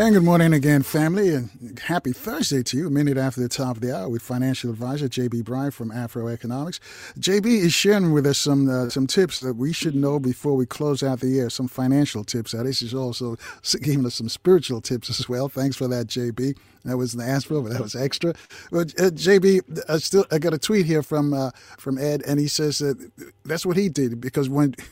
And 0.00 0.14
good 0.14 0.24
morning 0.24 0.54
again, 0.54 0.82
family, 0.82 1.28
and 1.28 1.78
happy 1.78 2.14
Thursday 2.14 2.62
to 2.62 2.76
you. 2.78 2.86
A 2.86 2.90
minute 2.90 3.18
after 3.18 3.42
the 3.42 3.50
top 3.50 3.76
of 3.76 3.82
the 3.82 3.94
hour 3.94 4.08
with 4.08 4.22
financial 4.22 4.70
advisor 4.70 5.10
JB 5.10 5.44
Bryan 5.44 5.72
from 5.72 5.90
Afro 5.90 6.26
Economics. 6.28 6.80
JB 7.18 7.44
is 7.44 7.74
sharing 7.74 8.14
with 8.14 8.24
us 8.24 8.38
some 8.38 8.70
uh, 8.70 8.88
some 8.88 9.06
tips 9.06 9.40
that 9.40 9.56
we 9.56 9.74
should 9.74 9.94
know 9.94 10.18
before 10.18 10.56
we 10.56 10.64
close 10.64 11.02
out 11.02 11.20
the 11.20 11.26
year. 11.26 11.50
Some 11.50 11.68
financial 11.68 12.24
tips. 12.24 12.52
That 12.52 12.64
is, 12.64 12.80
he's 12.80 12.94
also 12.94 13.36
giving 13.82 14.06
us 14.06 14.14
some 14.14 14.30
spiritual 14.30 14.80
tips 14.80 15.10
as 15.10 15.28
well. 15.28 15.50
Thanks 15.50 15.76
for 15.76 15.86
that, 15.88 16.06
JB. 16.06 16.56
That 16.84 17.24
asked 17.26 17.46
for, 17.46 17.60
but 17.60 17.72
that 17.72 17.80
was 17.80 17.94
extra. 17.94 18.32
But 18.70 18.88
uh, 18.98 19.10
JB, 19.10 19.84
I 19.88 19.98
still 19.98 20.24
I 20.30 20.38
got 20.38 20.54
a 20.54 20.58
tweet 20.58 20.86
here 20.86 21.02
from 21.02 21.34
uh, 21.34 21.50
from 21.78 21.98
Ed, 21.98 22.22
and 22.26 22.40
he 22.40 22.48
says 22.48 22.78
that 22.78 23.10
that's 23.44 23.66
what 23.66 23.76
he 23.76 23.88
did 23.88 24.20
because 24.20 24.48
when 24.48 24.74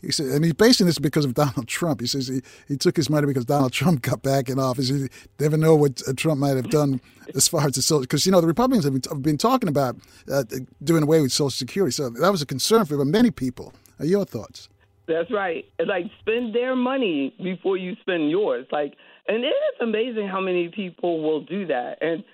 he 0.00 0.10
said, 0.10 0.26
and 0.26 0.44
he's 0.44 0.54
basing 0.54 0.86
this 0.86 0.98
because 0.98 1.24
of 1.24 1.34
Donald 1.34 1.68
Trump. 1.68 2.00
He 2.00 2.06
says 2.06 2.28
he, 2.28 2.40
he 2.66 2.76
took 2.76 2.96
his 2.96 3.10
money 3.10 3.26
because 3.26 3.44
Donald 3.44 3.72
Trump 3.72 4.02
got 4.02 4.22
back 4.22 4.48
in 4.48 4.58
office. 4.58 4.88
He 4.88 5.08
never 5.38 5.56
know 5.56 5.76
what 5.76 6.02
uh, 6.08 6.12
Trump 6.16 6.40
might 6.40 6.56
have 6.56 6.70
done 6.70 7.00
as 7.34 7.46
far 7.46 7.66
as 7.66 7.74
the 7.74 7.82
social 7.82 8.00
because 8.00 8.24
you 8.24 8.32
know 8.32 8.40
the 8.40 8.46
Republicans 8.46 8.84
have 8.84 9.22
been, 9.22 9.36
talking 9.36 9.68
about 9.68 9.96
uh, 10.30 10.44
doing 10.82 11.02
away 11.02 11.20
with 11.20 11.32
Social 11.32 11.50
Security. 11.50 11.92
So 11.92 12.10
that 12.10 12.30
was 12.30 12.42
a 12.42 12.46
concern 12.46 12.84
for 12.84 13.04
many 13.04 13.30
people. 13.30 13.74
Are 13.98 14.06
your 14.06 14.24
thoughts? 14.24 14.68
That's 15.06 15.30
right. 15.30 15.66
Like 15.84 16.06
spend 16.20 16.54
their 16.54 16.76
money 16.76 17.34
before 17.42 17.76
you 17.76 17.96
spend 18.00 18.30
yours. 18.30 18.66
Like 18.70 18.94
and 19.28 19.44
it 19.44 19.48
is 19.48 19.80
amazing 19.80 20.28
how 20.28 20.40
many 20.40 20.68
people 20.68 21.22
will 21.22 21.42
do 21.42 21.66
that. 21.66 21.98
And 22.00 22.24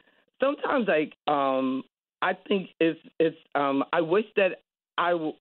sometimes, 0.40 0.88
like, 0.88 1.14
um, 1.32 1.84
I 2.22 2.32
think 2.46 2.70
it's 2.80 2.98
it's. 3.18 3.36
Um, 3.54 3.84
I 3.92 4.00
wish 4.00 4.24
that 4.36 4.60
I 4.96 5.10
w- 5.10 5.34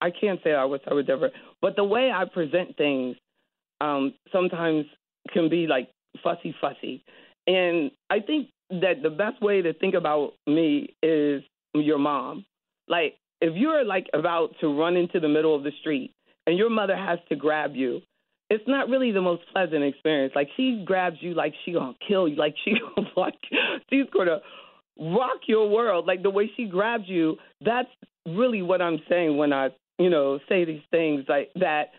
I 0.00 0.10
can't 0.10 0.40
say 0.44 0.52
I 0.52 0.64
wish 0.64 0.82
I 0.90 0.94
would 0.94 1.08
ever, 1.08 1.30
but 1.60 1.76
the 1.76 1.84
way 1.84 2.10
I 2.14 2.24
present 2.24 2.76
things, 2.76 3.16
um, 3.80 4.14
sometimes 4.32 4.86
can 5.32 5.48
be 5.48 5.66
like 5.66 5.90
fussy, 6.22 6.54
fussy. 6.60 7.04
And 7.46 7.90
I 8.10 8.20
think 8.20 8.48
that 8.70 9.02
the 9.02 9.10
best 9.10 9.40
way 9.40 9.62
to 9.62 9.72
think 9.72 9.94
about 9.94 10.34
me 10.46 10.94
is 11.02 11.42
your 11.74 11.98
mom. 11.98 12.44
Like, 12.88 13.16
if 13.40 13.54
you're 13.56 13.84
like 13.84 14.08
about 14.12 14.50
to 14.60 14.78
run 14.78 14.96
into 14.96 15.20
the 15.20 15.28
middle 15.28 15.54
of 15.54 15.62
the 15.62 15.72
street 15.80 16.12
and 16.46 16.58
your 16.58 16.70
mother 16.70 16.96
has 16.96 17.18
to 17.28 17.36
grab 17.36 17.74
you, 17.74 18.00
it's 18.50 18.64
not 18.66 18.88
really 18.88 19.12
the 19.12 19.20
most 19.20 19.42
pleasant 19.52 19.84
experience. 19.84 20.32
Like 20.34 20.48
she 20.56 20.82
grabs 20.84 21.16
you 21.20 21.34
like 21.34 21.54
she 21.64 21.72
gonna 21.72 21.94
kill 22.06 22.28
you, 22.28 22.36
like 22.36 22.54
she 22.64 22.74
gonna 22.96 23.08
like 23.16 23.34
she's 23.90 24.06
gonna 24.12 24.40
rock 24.98 25.40
your 25.46 25.68
world. 25.68 26.06
Like 26.06 26.22
the 26.22 26.30
way 26.30 26.50
she 26.56 26.66
grabs 26.66 27.08
you, 27.08 27.36
that's 27.64 27.88
really 28.26 28.62
what 28.62 28.80
I'm 28.80 28.98
saying 29.08 29.36
when 29.36 29.52
I, 29.52 29.68
you 29.98 30.10
know, 30.10 30.38
say 30.48 30.64
these 30.64 30.82
things 30.90 31.24
like 31.28 31.50
that. 31.56 31.90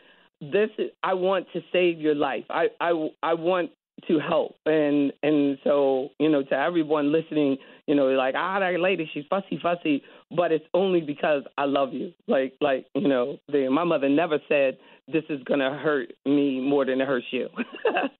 This 0.41 0.69
is, 0.77 0.91
I 1.03 1.15
want 1.15 1.47
to 1.53 1.61
save 1.71 1.99
your 1.99 2.15
life. 2.15 2.45
I 2.49 2.67
I 2.79 3.09
I 3.21 3.33
want 3.33 3.71
to 4.07 4.19
help 4.19 4.55
and 4.65 5.11
and 5.23 5.57
so 5.63 6.09
you 6.19 6.29
know 6.29 6.43
to 6.43 6.53
everyone 6.53 7.11
listening 7.11 7.57
you 7.87 7.95
know 7.95 8.07
like 8.07 8.35
ah 8.37 8.59
that 8.59 8.79
lady 8.79 9.09
she's 9.13 9.25
fussy 9.29 9.59
fussy 9.61 10.03
but 10.35 10.51
it's 10.51 10.65
only 10.73 11.01
because 11.01 11.43
i 11.57 11.65
love 11.65 11.93
you 11.93 12.11
like 12.27 12.53
like 12.61 12.85
you 12.95 13.07
know 13.07 13.37
my 13.69 13.83
mother 13.83 14.09
never 14.09 14.39
said 14.47 14.77
this 15.11 15.23
is 15.29 15.41
to 15.59 15.69
hurt 15.71 16.13
me 16.25 16.59
more 16.61 16.85
than 16.85 17.01
it 17.01 17.07
hurts 17.07 17.25
you. 17.31 17.49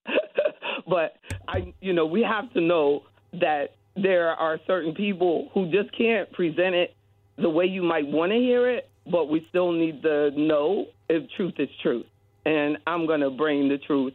but 0.87 1.15
I, 1.47 1.73
you 1.81 1.93
know, 1.93 2.05
we 2.05 2.21
have 2.21 2.51
to 2.53 2.61
know 2.61 3.03
that 3.33 3.75
there 3.95 4.29
are 4.29 4.59
certain 4.65 4.93
people 4.93 5.49
who 5.53 5.71
just 5.71 5.95
can't 5.97 6.31
present 6.31 6.75
it 6.75 6.95
the 7.37 7.49
way 7.49 7.65
you 7.65 7.83
might 7.83 8.07
want 8.07 8.31
to 8.31 8.37
hear 8.37 8.69
it, 8.69 8.89
but 9.09 9.29
we 9.29 9.45
still 9.49 9.71
need 9.71 10.01
to 10.03 10.31
know 10.31 10.85
if 11.09 11.29
truth 11.35 11.53
is 11.59 11.69
truth. 11.81 12.05
And 12.45 12.77
I'm 12.87 13.05
to 13.21 13.29
bring 13.29 13.69
the 13.69 13.77
truth 13.77 14.13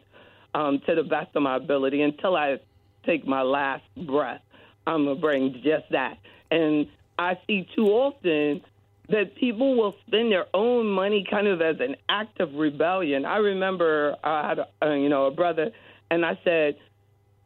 um, 0.55 0.79
to 0.87 0.95
the 0.95 1.03
best 1.03 1.35
of 1.35 1.43
my 1.43 1.57
ability 1.57 2.01
until 2.01 2.35
I 2.35 2.57
take 3.05 3.27
my 3.27 3.41
last 3.41 3.83
breath. 4.07 4.41
I'm 4.87 5.05
to 5.05 5.15
bring 5.15 5.53
just 5.63 5.91
that. 5.91 6.17
And 6.49 6.87
I 7.19 7.37
see 7.45 7.67
too 7.75 7.87
often 7.87 8.61
that 9.09 9.35
people 9.35 9.75
will 9.75 9.95
spend 10.07 10.31
their 10.31 10.45
own 10.53 10.87
money 10.87 11.27
kind 11.29 11.47
of 11.47 11.61
as 11.61 11.75
an 11.79 11.97
act 12.09 12.39
of 12.39 12.55
rebellion. 12.55 13.25
I 13.25 13.37
remember 13.37 14.15
I 14.23 14.49
had, 14.49 14.59
a, 14.59 14.97
you 14.97 15.09
know, 15.09 15.25
a 15.25 15.31
brother, 15.31 15.71
and 16.09 16.25
I 16.25 16.39
said, 16.43 16.77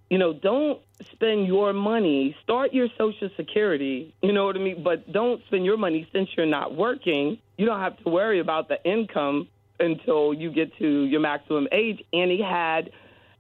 you 0.10 0.18
know, 0.18 0.34
don't 0.34 0.80
spend 1.12 1.48
your 1.48 1.74
money. 1.74 2.36
Start 2.44 2.74
your 2.74 2.88
Social 2.98 3.30
Security. 3.36 4.14
You 4.22 4.34
know 4.34 4.46
what 4.46 4.56
I 4.56 4.60
mean? 4.60 4.84
But 4.84 5.12
don't 5.12 5.42
spend 5.48 5.66
your 5.66 5.78
money 5.78 6.08
since 6.14 6.30
you're 6.36 6.46
not 6.46 6.76
working. 6.76 7.38
You 7.58 7.66
don't 7.66 7.80
have 7.80 7.98
to 8.04 8.10
worry 8.10 8.40
about 8.40 8.70
the 8.70 8.84
income 8.84 9.48
until 9.80 10.34
you 10.34 10.52
get 10.52 10.76
to 10.78 11.04
your 11.04 11.20
maximum 11.20 11.68
age. 11.72 12.04
And 12.14 12.32
he 12.32 12.42
had 12.42 12.92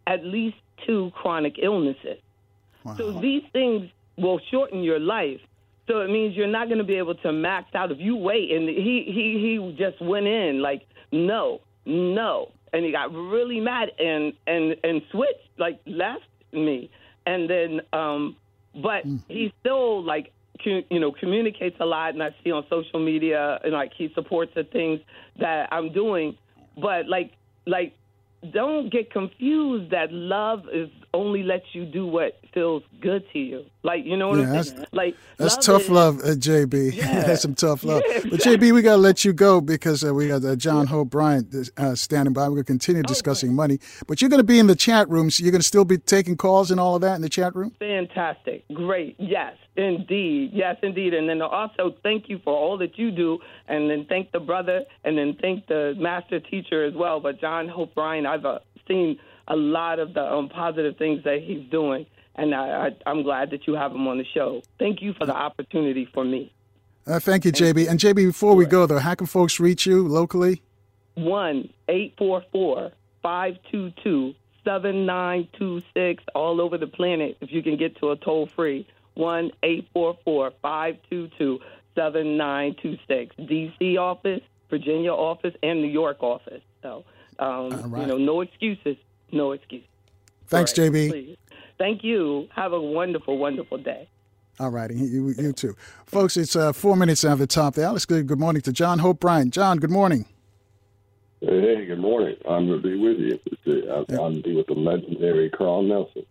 at 0.07 0.23
least 0.23 0.57
two 0.85 1.11
chronic 1.15 1.55
illnesses. 1.61 2.19
Wow. 2.83 2.95
So 2.97 3.19
these 3.19 3.43
things 3.53 3.89
will 4.17 4.39
shorten 4.51 4.83
your 4.83 4.99
life. 4.99 5.39
So 5.87 6.01
it 6.01 6.09
means 6.09 6.35
you're 6.35 6.47
not 6.47 6.67
going 6.67 6.77
to 6.77 6.83
be 6.83 6.95
able 6.95 7.15
to 7.15 7.31
max 7.31 7.73
out 7.73 7.91
if 7.91 7.99
you 7.99 8.15
wait. 8.15 8.51
And 8.51 8.69
he 8.69 9.03
he 9.07 9.57
he 9.57 9.75
just 9.77 10.01
went 10.01 10.27
in 10.27 10.61
like 10.61 10.85
no, 11.11 11.61
no, 11.85 12.51
and 12.71 12.85
he 12.85 12.91
got 12.91 13.11
really 13.11 13.59
mad 13.59 13.89
and 13.97 14.33
and 14.45 14.75
and 14.83 15.01
switched 15.11 15.49
like 15.57 15.79
left 15.87 16.27
me, 16.51 16.91
and 17.25 17.49
then 17.49 17.81
um, 17.91 18.35
but 18.75 19.05
mm. 19.05 19.19
he 19.27 19.51
still 19.59 20.03
like 20.03 20.31
you 20.65 20.99
know 20.99 21.11
communicates 21.11 21.77
a 21.79 21.85
lot, 21.85 22.13
and 22.13 22.23
I 22.23 22.29
see 22.43 22.51
on 22.51 22.65
social 22.69 22.99
media 22.99 23.59
and 23.63 23.73
like 23.73 23.91
he 23.97 24.11
supports 24.13 24.51
the 24.55 24.63
things 24.63 24.99
that 25.39 25.69
I'm 25.71 25.91
doing, 25.91 26.37
but 26.75 27.07
like 27.07 27.31
like 27.65 27.95
don't 28.53 28.91
get 28.91 29.11
confused 29.11 29.91
that 29.91 30.11
love 30.11 30.63
is 30.71 30.89
only 31.13 31.43
lets 31.43 31.65
you 31.73 31.85
do 31.85 32.05
what 32.05 32.39
feels 32.53 32.83
good 33.01 33.23
to 33.33 33.39
you. 33.39 33.65
Like 33.83 34.05
you 34.05 34.17
know 34.17 34.29
what 34.29 34.39
yeah, 34.39 34.53
I'm 34.53 34.63
saying? 34.63 34.85
Like 34.91 35.15
that's 35.37 35.55
love 35.55 35.65
tough 35.65 35.81
is, 35.83 35.89
love, 35.89 36.19
uh, 36.19 36.35
JB. 36.35 36.93
Yeah. 36.99 37.23
that's 37.23 37.41
some 37.41 37.55
tough 37.55 37.83
love. 37.83 38.01
Yeah, 38.05 38.17
exactly. 38.17 38.31
But 38.31 38.39
JB, 38.41 38.73
we 38.73 38.81
gotta 38.81 38.97
let 38.97 39.23
you 39.23 39.31
go 39.33 39.61
because 39.61 40.03
uh, 40.03 40.13
we 40.13 40.27
got 40.27 40.43
uh, 40.43 40.55
John 40.55 40.87
Hope 40.87 41.09
Bryant 41.09 41.69
uh, 41.77 41.95
standing 41.95 42.33
by. 42.33 42.43
We're 42.49 42.55
gonna 42.55 42.63
continue 42.65 43.03
discussing 43.03 43.49
okay. 43.49 43.55
money, 43.55 43.79
but 44.07 44.21
you're 44.21 44.29
gonna 44.29 44.43
be 44.43 44.59
in 44.59 44.67
the 44.67 44.75
chat 44.75 45.09
room, 45.09 45.29
so 45.29 45.43
you're 45.43 45.51
gonna 45.51 45.63
still 45.63 45.85
be 45.85 45.97
taking 45.97 46.35
calls 46.35 46.71
and 46.71 46.79
all 46.79 46.95
of 46.95 47.01
that 47.01 47.15
in 47.15 47.21
the 47.21 47.29
chat 47.29 47.55
room. 47.55 47.73
Fantastic, 47.79 48.65
great, 48.73 49.15
yes, 49.17 49.55
indeed, 49.75 50.51
yes, 50.53 50.75
indeed, 50.83 51.13
and 51.13 51.29
then 51.29 51.41
also 51.41 51.95
thank 52.03 52.27
you 52.27 52.39
for 52.43 52.53
all 52.53 52.77
that 52.77 52.97
you 52.97 53.11
do, 53.11 53.39
and 53.67 53.89
then 53.89 54.05
thank 54.09 54.31
the 54.31 54.39
brother, 54.39 54.83
and 55.03 55.17
then 55.17 55.37
thank 55.41 55.67
the 55.67 55.93
master 55.97 56.39
teacher 56.39 56.83
as 56.83 56.93
well. 56.93 57.19
But 57.19 57.39
John 57.39 57.67
Hope 57.67 57.95
Bryant, 57.95 58.27
I've 58.27 58.45
uh, 58.45 58.59
seen 58.87 59.19
a 59.49 59.55
lot 59.55 59.99
of 59.99 60.13
the 60.13 60.23
um, 60.23 60.49
positive 60.49 60.97
things 60.97 61.23
that 61.23 61.41
he's 61.41 61.67
doing, 61.69 62.05
and 62.35 62.53
I, 62.53 62.91
I, 63.05 63.11
am 63.11 63.23
glad 63.23 63.49
that 63.51 63.67
you 63.67 63.73
have 63.73 63.91
him 63.91 64.07
on 64.07 64.17
the 64.17 64.25
show. 64.25 64.61
Thank 64.77 65.01
you 65.01 65.13
for 65.13 65.25
the 65.25 65.35
opportunity 65.35 66.07
for 66.13 66.23
me. 66.23 66.53
Uh, 67.07 67.19
thank 67.19 67.43
you, 67.43 67.51
JB. 67.51 67.89
And 67.89 67.99
JB, 67.99 68.27
before 68.27 68.55
we 68.55 68.65
go 68.65 68.85
though, 68.85 68.99
how 68.99 69.15
can 69.15 69.27
folks 69.27 69.59
reach 69.59 69.85
you 69.85 70.07
locally? 70.07 70.61
One 71.15 71.69
eight 71.87 72.13
four 72.17 72.43
four 72.51 72.91
five 73.23 73.57
two 73.71 73.91
two 74.03 74.35
seven 74.63 75.05
nine 75.05 75.47
two 75.57 75.81
six 75.93 76.23
all 76.35 76.61
over 76.61 76.77
the 76.77 76.87
planet. 76.87 77.37
If 77.41 77.51
you 77.51 77.63
can 77.63 77.77
get 77.77 77.97
to 77.97 78.11
a 78.11 78.15
toll 78.15 78.47
free 78.55 78.87
one 79.15 79.51
eight 79.63 79.87
four 79.91 80.17
four 80.23 80.51
five 80.61 80.97
two 81.09 81.29
two 81.37 81.59
seven 81.95 82.37
nine 82.37 82.75
two 82.81 82.97
six 83.07 83.35
DC 83.37 83.97
office, 83.97 84.41
Virginia 84.69 85.11
office, 85.11 85.55
and 85.63 85.81
New 85.81 85.89
York 85.89 86.21
office. 86.21 86.61
So 86.83 87.05
um, 87.39 87.69
right. 87.91 88.01
you 88.01 88.07
know, 88.07 88.17
no 88.17 88.41
excuses 88.41 88.97
no 89.31 89.51
excuse. 89.51 89.83
Thanks, 90.47 90.77
right, 90.77 90.91
JB. 90.91 91.09
Please. 91.09 91.37
Thank 91.77 92.03
you. 92.03 92.47
Have 92.55 92.73
a 92.73 92.81
wonderful, 92.81 93.37
wonderful 93.37 93.77
day. 93.77 94.07
All 94.59 94.69
righty, 94.69 94.95
you, 94.95 95.29
you 95.37 95.53
too. 95.53 95.75
Folks, 96.05 96.35
it's 96.35 96.55
uh, 96.55 96.73
four 96.73 96.97
minutes 96.97 97.23
after 97.23 97.37
the 97.43 97.47
top 97.47 97.75
there. 97.75 97.89
Let's 97.91 98.05
go 98.05 98.21
good 98.21 98.39
morning 98.39 98.61
to 98.63 98.73
John 98.73 98.99
Hope 98.99 99.21
Bryant. 99.21 99.53
John, 99.53 99.77
good 99.77 99.89
morning. 99.89 100.25
Hey, 101.41 101.85
good 101.85 101.99
morning. 101.99 102.35
I'm 102.49 102.67
going 102.67 102.81
to 102.81 102.87
be 102.87 102.99
with 102.99 103.17
you. 103.17 103.39
I'm 103.89 104.03
going 104.13 104.35
to 104.35 104.41
be 104.41 104.55
with 104.57 104.67
the 104.67 104.73
legendary 104.73 105.49
Carl 105.49 105.83
Nelson. 105.83 106.25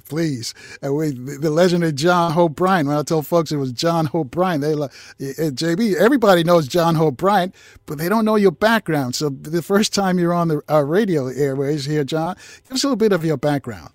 Please. 0.08 0.54
Uh, 0.82 0.90
we, 0.90 1.10
the 1.10 1.50
legendary 1.50 1.92
John 1.92 2.32
Hope 2.32 2.56
Bryant. 2.56 2.88
When 2.88 2.96
I 2.96 3.02
told 3.02 3.26
folks 3.26 3.52
it 3.52 3.58
was 3.58 3.72
John 3.72 4.06
Hope 4.06 4.30
Bryant, 4.30 4.62
they 4.62 4.74
like, 4.74 4.90
JB, 5.20 5.96
everybody 5.96 6.44
knows 6.44 6.66
John 6.66 6.94
Hope 6.94 7.18
Bryant, 7.18 7.54
but 7.84 7.98
they 7.98 8.08
don't 8.08 8.24
know 8.24 8.36
your 8.36 8.52
background. 8.52 9.14
So 9.14 9.28
the 9.28 9.60
first 9.60 9.92
time 9.92 10.18
you're 10.18 10.32
on 10.32 10.48
the 10.48 10.62
uh, 10.70 10.82
radio 10.82 11.26
airways 11.28 11.84
here, 11.84 12.02
John, 12.02 12.36
give 12.64 12.72
us 12.72 12.84
a 12.84 12.86
little 12.86 12.96
bit 12.96 13.12
of 13.12 13.26
your 13.26 13.36
background. 13.36 13.90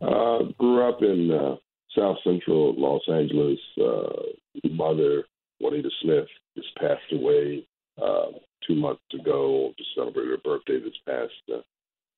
Uh, 0.00 0.44
grew 0.56 0.88
up 0.88 1.02
in 1.02 1.30
uh, 1.30 1.56
South 1.94 2.16
Central 2.24 2.74
Los 2.78 3.02
Angeles. 3.06 3.58
Uh, 3.78 4.70
mother, 4.70 5.24
Juanita 5.60 5.90
Smith, 6.00 6.26
just 6.56 6.74
passed 6.76 7.12
away 7.12 7.66
uh, 8.02 8.32
two 8.66 8.74
months 8.74 9.02
ago 9.12 9.72
to 9.76 9.84
celebrate 9.94 10.26
her 10.26 10.38
birthday 10.44 10.80
this 10.80 10.98
past, 11.06 11.32
uh, 11.52 11.56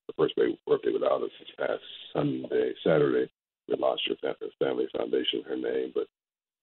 her 0.09 0.14
first 0.16 0.34
birthday 0.36 0.92
without 0.92 1.22
us 1.22 1.30
this 1.38 1.49
past 1.59 1.82
Sunday, 2.12 2.72
Saturday. 2.84 3.30
We 3.68 3.76
lost 3.76 4.03
her 4.09 4.34
family 4.59 4.88
foundation, 4.97 5.42
her 5.49 5.57
name, 5.57 5.92
but 5.95 6.07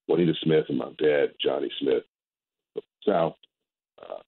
Juanita 0.08 0.34
Smith 0.44 0.66
and 0.70 0.78
my 0.78 0.92
dad, 1.00 1.34
Johnny 1.42 1.70
Smith, 1.80 2.04
South, 3.08 3.36
uh, 4.02 4.20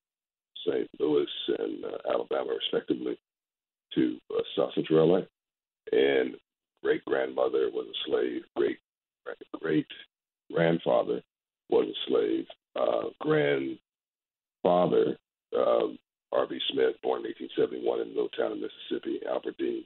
St. 0.65 0.89
Louis 0.99 1.27
and 1.59 1.85
uh, 1.85 1.97
Alabama, 2.11 2.55
respectively, 2.57 3.17
to 3.93 4.17
uh, 4.35 4.41
South 4.55 4.71
Central 4.73 5.07
LA. 5.07 5.21
And 5.91 6.35
great 6.83 7.05
grandmother 7.05 7.69
was 7.71 7.87
a 7.87 8.09
slave. 8.09 8.41
Great 8.55 8.79
great 9.61 9.87
grandfather 10.51 11.21
was 11.69 11.87
a 11.87 12.09
slave. 12.09 12.45
Uh, 12.75 13.09
grandfather 13.21 15.17
uh, 15.57 15.87
R.B. 16.33 16.59
Smith, 16.71 16.95
born 17.03 17.25
in 17.25 17.33
1871 17.37 18.01
in 18.01 18.09
Middletown, 18.09 18.61
Mississippi, 18.61 19.21
Albert 19.29 19.57
Dean, 19.57 19.85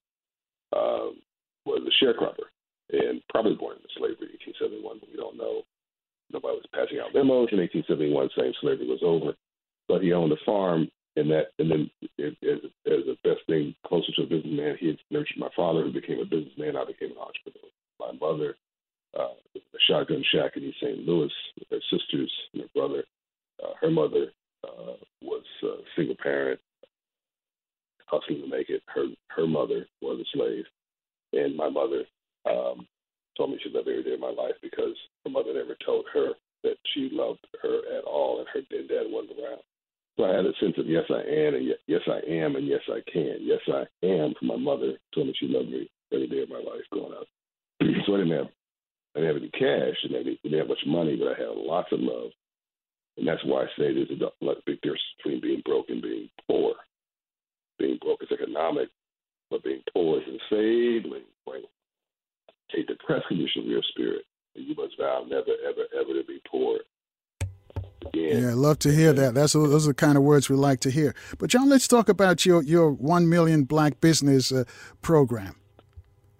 um, 0.73 1.19
was 1.65 1.83
a 1.83 1.93
sharecropper 2.03 2.47
and 2.91 3.21
probably 3.29 3.55
born 3.55 3.75
into 3.77 3.89
slavery 3.97 4.31
in 4.31 4.39
1871, 4.79 4.99
but 4.99 5.09
we 5.11 5.17
don't 5.17 5.37
know. 5.37 5.63
Nobody 6.31 6.59
was 6.59 6.71
passing 6.75 6.99
out 6.99 7.13
memos 7.13 7.51
in 7.51 7.59
1871 7.59 8.29
saying 8.35 8.53
slavery 8.59 8.87
was 8.87 9.03
over, 9.03 9.35
but 9.87 10.01
he 10.01 10.13
owned 10.13 10.31
a 10.31 10.39
farm, 10.45 10.87
and 11.15 11.31
that, 11.31 11.51
and 11.59 11.71
then 11.71 11.89
as, 12.19 12.33
as 12.87 13.03
the 13.07 13.17
best 13.23 13.43
thing 13.47 13.75
closer 13.85 14.11
to 14.15 14.23
a 14.23 14.31
businessman, 14.31 14.77
he 14.79 14.87
had 14.87 14.99
nurtured 15.11 15.39
my 15.39 15.49
father, 15.55 15.83
who 15.83 15.91
became 15.91 16.19
a 16.19 16.25
businessman. 16.25 16.75
I 16.75 16.85
became 16.85 17.11
an 17.11 17.23
entrepreneur. 17.23 17.71
My 17.99 18.11
mother, 18.19 18.55
uh, 19.17 19.35
a 19.55 19.79
shotgun 19.87 20.23
shack 20.31 20.55
in 20.55 20.63
East 20.63 20.79
St. 20.81 21.07
Louis, 21.07 21.31
her 21.71 21.79
sisters 21.91 22.31
and 22.53 22.63
her 22.63 22.69
brother. 22.75 23.03
Uh, 23.63 23.73
her 23.81 23.89
mother 23.89 24.31
uh, 24.63 24.99
was 25.21 25.43
a 25.63 25.81
single 25.95 26.15
parent, 26.21 26.59
hustling 28.05 28.41
to 28.41 28.47
make 28.47 28.69
it. 28.69 28.83
Her 29.37 29.43
her 29.43 29.47
mother 29.47 29.87
was 30.01 30.19
a 30.19 30.37
slave, 30.37 30.65
and 31.33 31.55
my 31.55 31.69
mother 31.69 32.03
um, 32.49 32.87
told 33.37 33.51
me 33.51 33.59
she 33.63 33.69
loved 33.69 33.87
every 33.87 34.03
day 34.03 34.13
of 34.13 34.19
my 34.19 34.31
life 34.31 34.55
because 34.61 34.95
her 35.23 35.31
mother 35.31 35.53
never 35.53 35.77
told 35.85 36.05
her 36.13 36.29
that 36.63 36.75
she 36.93 37.09
loved 37.11 37.45
her 37.61 37.97
at 37.97 38.03
all, 38.03 38.39
and 38.39 38.47
her 38.53 38.61
and 38.77 38.89
dad 38.89 39.05
wasn't 39.07 39.39
around. 39.39 39.61
So 40.17 40.25
I 40.25 40.35
had 40.35 40.45
a 40.45 40.53
sense 40.59 40.73
of 40.77 40.87
yes 40.87 41.05
I 41.09 41.21
am, 41.21 41.53
and 41.55 41.67
yes 41.85 42.01
I 42.07 42.19
am, 42.27 42.55
and 42.55 42.67
yes 42.67 42.81
I 42.89 42.99
can. 43.11 43.37
Yes 43.41 43.61
I 43.67 43.85
am. 44.05 44.33
For 44.39 44.45
my 44.45 44.57
mother 44.57 44.97
told 45.13 45.27
me 45.27 45.33
she 45.39 45.47
loved 45.47 45.69
me 45.69 45.89
every 46.11 46.27
day 46.27 46.41
of 46.41 46.49
my 46.49 46.57
life 46.57 46.81
growing 46.91 47.13
up. 47.13 47.27
so 48.05 48.15
I 48.15 48.17
didn't 48.17 48.37
have 48.37 48.49
I 49.15 49.19
didn't 49.19 49.33
have 49.33 49.43
any 49.43 49.51
cash, 49.51 49.97
and 50.03 50.15
I 50.15 50.23
didn't 50.23 50.59
have 50.59 50.67
much 50.67 50.83
money, 50.85 51.15
but 51.15 51.29
I 51.29 51.39
had 51.39 51.55
lots 51.55 51.91
of 51.91 51.99
love 52.01 52.31
and 53.17 53.27
that's 53.27 53.43
why 53.45 53.63
I 53.63 53.65
say 53.77 53.93
there's 53.93 54.09
a 54.11 54.53
big 54.65 54.79
difference 54.81 55.01
between 55.17 55.41
being 55.41 55.61
broke 55.65 55.89
and 55.89 56.01
being 56.01 56.29
poor. 56.47 56.75
Being 57.79 57.97
broke 58.01 58.21
is 58.21 58.29
economic, 58.31 58.89
but 59.49 59.63
being 59.63 59.81
poor 59.93 60.19
is 60.19 60.27
enslaving, 60.27 61.23
a 62.77 62.83
depressed 62.83 63.27
condition 63.27 63.63
of 63.63 63.67
your 63.67 63.81
spirit. 63.91 64.23
You 64.53 64.75
must 64.75 64.97
vow 64.97 65.23
never, 65.27 65.51
ever, 65.67 65.83
ever 65.99 66.13
to 66.13 66.23
be 66.27 66.41
poor. 66.49 66.79
Again. 68.07 68.43
Yeah, 68.43 68.49
I 68.49 68.53
love 68.53 68.79
to 68.79 68.91
hear 68.93 69.13
that. 69.13 69.33
That's 69.33 69.53
those 69.53 69.85
are 69.85 69.91
the 69.91 69.93
kind 69.93 70.17
of 70.17 70.23
words 70.23 70.49
we 70.49 70.55
like 70.55 70.79
to 70.81 70.91
hear. 70.91 71.13
But 71.37 71.49
John, 71.49 71.69
let's 71.69 71.87
talk 71.87 72.09
about 72.09 72.45
your 72.45 72.63
your 72.63 72.91
one 72.91 73.29
million 73.29 73.63
black 73.63 74.01
business 74.01 74.51
uh, 74.51 74.63
program. 75.01 75.55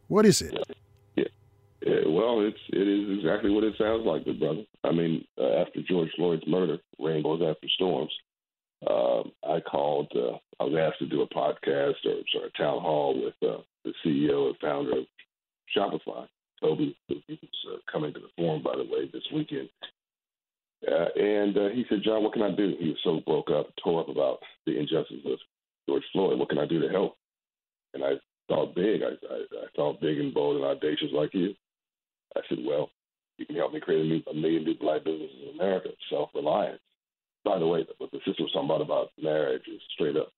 What 0.08 0.26
is 0.26 0.41
it? 0.41 0.53
Yeah, 1.16 1.26
well, 2.08 2.41
it's 2.41 2.60
it 2.70 2.88
is 2.88 3.18
exactly 3.18 3.49
what 3.49 3.64
it 3.64 3.76
sounds 3.78 4.05
like, 4.05 4.26
good 4.26 4.39
brother. 4.39 4.64
I 4.84 4.91
mean, 4.91 5.26
uh, 5.39 5.62
after 5.62 5.82
George 5.88 6.10
Floyd's 6.16 6.47
murder, 6.47 6.78
rainbows 6.99 7.41
after 7.41 7.68
storms. 7.70 8.12
Uh, 8.86 9.23
I 9.47 9.59
called. 9.59 10.11
Uh, 10.15 10.38
I 10.59 10.65
was 10.65 10.75
asked 10.80 10.99
to 10.99 11.07
do 11.07 11.21
a 11.21 11.28
podcast 11.28 12.05
or 12.05 12.21
sorry, 12.32 12.51
a 12.53 12.57
town 12.57 12.82
hall 12.82 13.15
with 13.15 13.34
uh, 13.47 13.61
the 13.84 13.93
CEO 14.05 14.47
and 14.47 14.57
founder 14.59 14.99
of 14.99 15.05
Shopify, 15.75 16.28
Tobi, 16.63 16.95
who 17.07 17.15
was 17.28 17.49
uh, 17.73 17.78
coming 17.91 18.13
to 18.13 18.19
the 18.19 18.30
forum, 18.36 18.61
by 18.63 18.75
the 18.75 18.84
way, 18.84 19.09
this 19.11 19.23
weekend. 19.34 19.69
Uh, 20.88 21.07
and 21.15 21.57
uh, 21.57 21.69
he 21.69 21.86
said, 21.89 22.03
John, 22.03 22.23
what 22.23 22.34
can 22.34 22.43
I 22.43 22.51
do? 22.51 22.75
He 22.80 22.89
was 22.89 22.99
so 23.03 23.19
broke 23.25 23.49
up, 23.49 23.67
tore 23.84 24.01
up 24.01 24.09
about 24.09 24.39
the 24.65 24.78
injustice 24.78 25.25
of 25.25 25.39
George 25.88 26.03
Floyd. 26.13 26.38
What 26.38 26.49
can 26.49 26.59
I 26.59 26.67
do 26.67 26.80
to 26.80 26.89
help? 26.89 27.17
And 27.93 28.03
I 28.03 28.13
thought 28.47 28.75
big. 28.75 29.01
I, 29.01 29.13
I, 29.34 29.38
I 29.38 29.67
thought 29.75 30.01
big 30.01 30.19
and 30.19 30.34
bold 30.34 30.57
and 30.57 30.65
audacious 30.65 31.09
like 31.13 31.34
you. 31.34 31.53
I 32.36 32.41
said, 32.47 32.59
well, 32.63 32.91
you 33.38 33.45
can 33.45 33.55
help 33.55 33.73
me 33.73 33.80
create 33.80 34.01
a, 34.01 34.07
new, 34.07 34.21
a 34.30 34.34
million 34.34 34.65
new 34.65 34.78
black 34.78 35.03
businesses 35.03 35.36
in 35.43 35.59
America, 35.59 35.89
self-reliance 36.09 36.80
by 37.48 37.60
the 37.60 37.68
way, 37.68 37.86
what 37.98 38.12
the 38.12 38.20
sister 38.26 38.43
was 38.43 38.52
talking 38.52 38.70
about 38.70 38.82
about 38.82 39.12
marriage 39.22 39.64
is 39.72 39.80
straight 39.93 40.18
up, 40.18 40.32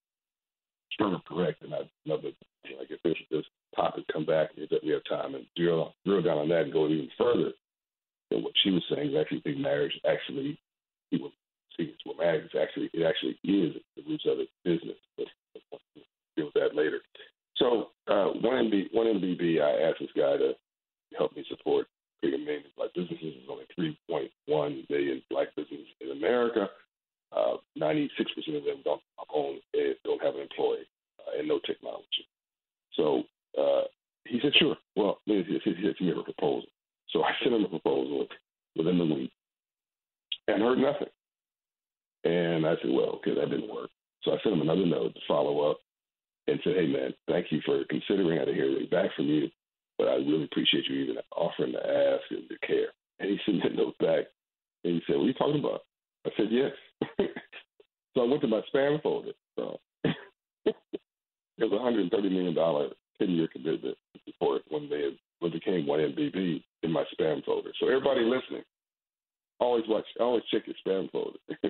straight 0.92 1.14
up 1.14 1.26
correct. 1.26 1.64
And 1.64 1.74
I 1.74 1.90
love 2.06 2.22
it. 2.24 2.36
You 2.64 2.74
know, 2.74 2.80
like 2.80 2.92
if 2.92 3.02
this, 3.02 3.18
this 3.32 3.46
topic 3.76 4.06
come 4.14 4.26
back, 4.26 4.50
is 4.58 4.70
that 4.70 4.84
we 4.84 4.92
have 4.92 5.02
time 5.10 5.34
and 5.34 5.46
drill 5.58 5.96
drill 6.06 6.22
down 6.22 6.38
on 6.38 6.50
that 6.50 6.70
and 6.70 6.74
go 6.74 6.88
even 6.88 7.10
further 7.18 7.52
than 8.30 8.44
what 8.44 8.54
she 8.64 8.70
was 8.70 8.84
saying. 8.94 9.10
Is 9.10 9.16
actually 9.20 9.42
think 9.42 9.58
marriage 9.58 9.94
actually, 10.06 10.60
people 11.10 11.32
see 11.76 11.90
it's 11.90 12.06
what 12.06 12.18
marriage 12.18 12.46
is 12.46 12.60
actually. 12.62 12.92
It 12.94 13.04
actually 13.04 13.40
is 13.44 13.74
the 13.98 14.04
roots 14.08 14.26
of 14.28 14.38
it 14.40 14.50
business. 14.64 14.98
But 15.18 15.28
we'll 15.72 15.82
deal 16.38 16.46
with 16.46 16.62
that 16.62 16.76
later. 16.76 17.02
So 17.58 17.90
uh, 18.08 18.38
one 18.40 18.70
MB, 18.70 18.94
one 18.94 19.08
MBB, 19.08 19.62
I 19.62 19.90
asked 19.90 20.00
this 20.00 20.14
guy 20.16 20.38
to 20.38 20.54
help 21.18 21.36
me 21.36 21.44
support 21.50 21.88
big 22.22 22.34
of 22.34 22.40
Black 22.78 22.94
businesses. 22.94 23.34
There's 23.34 23.50
only 23.50 23.66
3.1 24.08 24.90
million 24.90 25.22
Black 25.30 25.48
businesses 25.56 25.88
in 26.02 26.12
America. 26.12 26.70
Uh, 27.36 27.58
96% 27.80 28.10
of 28.58 28.64
them 28.64 28.82
don't 28.84 29.02
own 29.34 29.60
eh, 29.76 29.94
don't 30.04 30.22
have 30.22 30.36
an 30.36 30.42
employee 30.42 30.88
uh, 31.20 31.40
and 31.40 31.48
no 31.48 31.60
technology. 31.66 32.26
So 32.94 33.24
uh, 33.60 33.84
he 34.26 34.40
said, 34.42 34.54
sure. 34.56 34.76
Well, 34.96 35.20
he 35.26 35.60
said, 35.64 35.76
he 35.78 36.06
made 36.06 36.18
a 36.18 36.24
proposal. 36.24 36.68
So 37.10 37.24
I 37.24 37.32
sent 37.42 37.56
him 37.56 37.64
a 37.66 37.70
proposal 37.70 38.28
within 38.76 38.98
the 38.98 39.06
week 39.06 39.32
and 40.48 40.62
heard 40.62 40.80
nothing. 40.80 41.08
And 42.24 42.66
I 42.66 42.76
said, 42.82 42.92
well, 42.92 43.18
okay, 43.18 43.36
that 43.36 43.50
didn't 43.50 43.74
work. 43.74 43.90
So 44.24 44.32
I 44.32 44.38
sent 44.44 44.56
him 44.56 44.62
another 44.62 44.86
note 44.86 45.14
to 45.14 45.22
follow 45.28 45.70
up 45.70 45.80
and 46.48 46.60
said, 46.64 46.76
hey, 46.76 46.88
man, 46.88 47.14
thank 47.28 47.52
you 47.52 47.62
for 47.66 47.84
considering. 47.90 48.40
I 48.40 48.46
didn't 48.46 48.56
hear 48.56 48.66
anything 48.66 48.90
back 48.90 49.12
from 49.16 49.28
you, 49.28 49.50
but 49.98 50.08
I 50.08 50.16
really 50.16 50.46
appreciate 50.46 50.86
you 50.88 50.96
even 51.04 51.18
offering 51.36 51.74
to 51.74 51.80
ask 51.80 52.24
and 52.32 52.50
to 52.50 52.68
care. 52.68 52.90
And 53.20 53.30
he 53.30 53.40
sent 53.46 53.64
that 53.64 53.76
note 53.76 53.98
back 54.00 54.26
and 54.84 54.96
he 54.96 55.02
said, 55.08 55.16
what 55.16 55.24
are 55.24 55.28
you 55.28 55.34
talking 55.34 55.60
about? 55.60 55.82
I 56.26 56.32
said, 56.36 56.48
yes. 56.52 56.72
so 58.14 58.22
I 58.22 58.26
went 58.26 58.42
to 58.42 58.48
my 58.48 58.62
spam 58.74 59.02
folder. 59.02 59.32
So 59.58 59.80
it 60.04 60.76
was 61.60 61.72
a 61.72 61.76
$130 61.76 62.12
million 62.32 62.56
10 63.20 63.30
year 63.32 63.48
commitment 63.52 63.98
report 64.26 64.62
when 64.70 64.90
they 64.90 65.18
when 65.40 65.52
became 65.52 65.86
one 65.88 66.00
MBB 66.00 66.64
in 66.84 66.92
my 66.92 67.04
spam 67.14 67.44
folder. 67.46 67.72
So 67.80 67.88
everybody 67.88 68.22
listening, 68.22 68.64
always 69.60 69.86
watch, 69.88 70.06
always 70.20 70.44
check 70.52 70.64
your 70.66 70.76
spam 70.86 71.10
folder. 71.12 71.40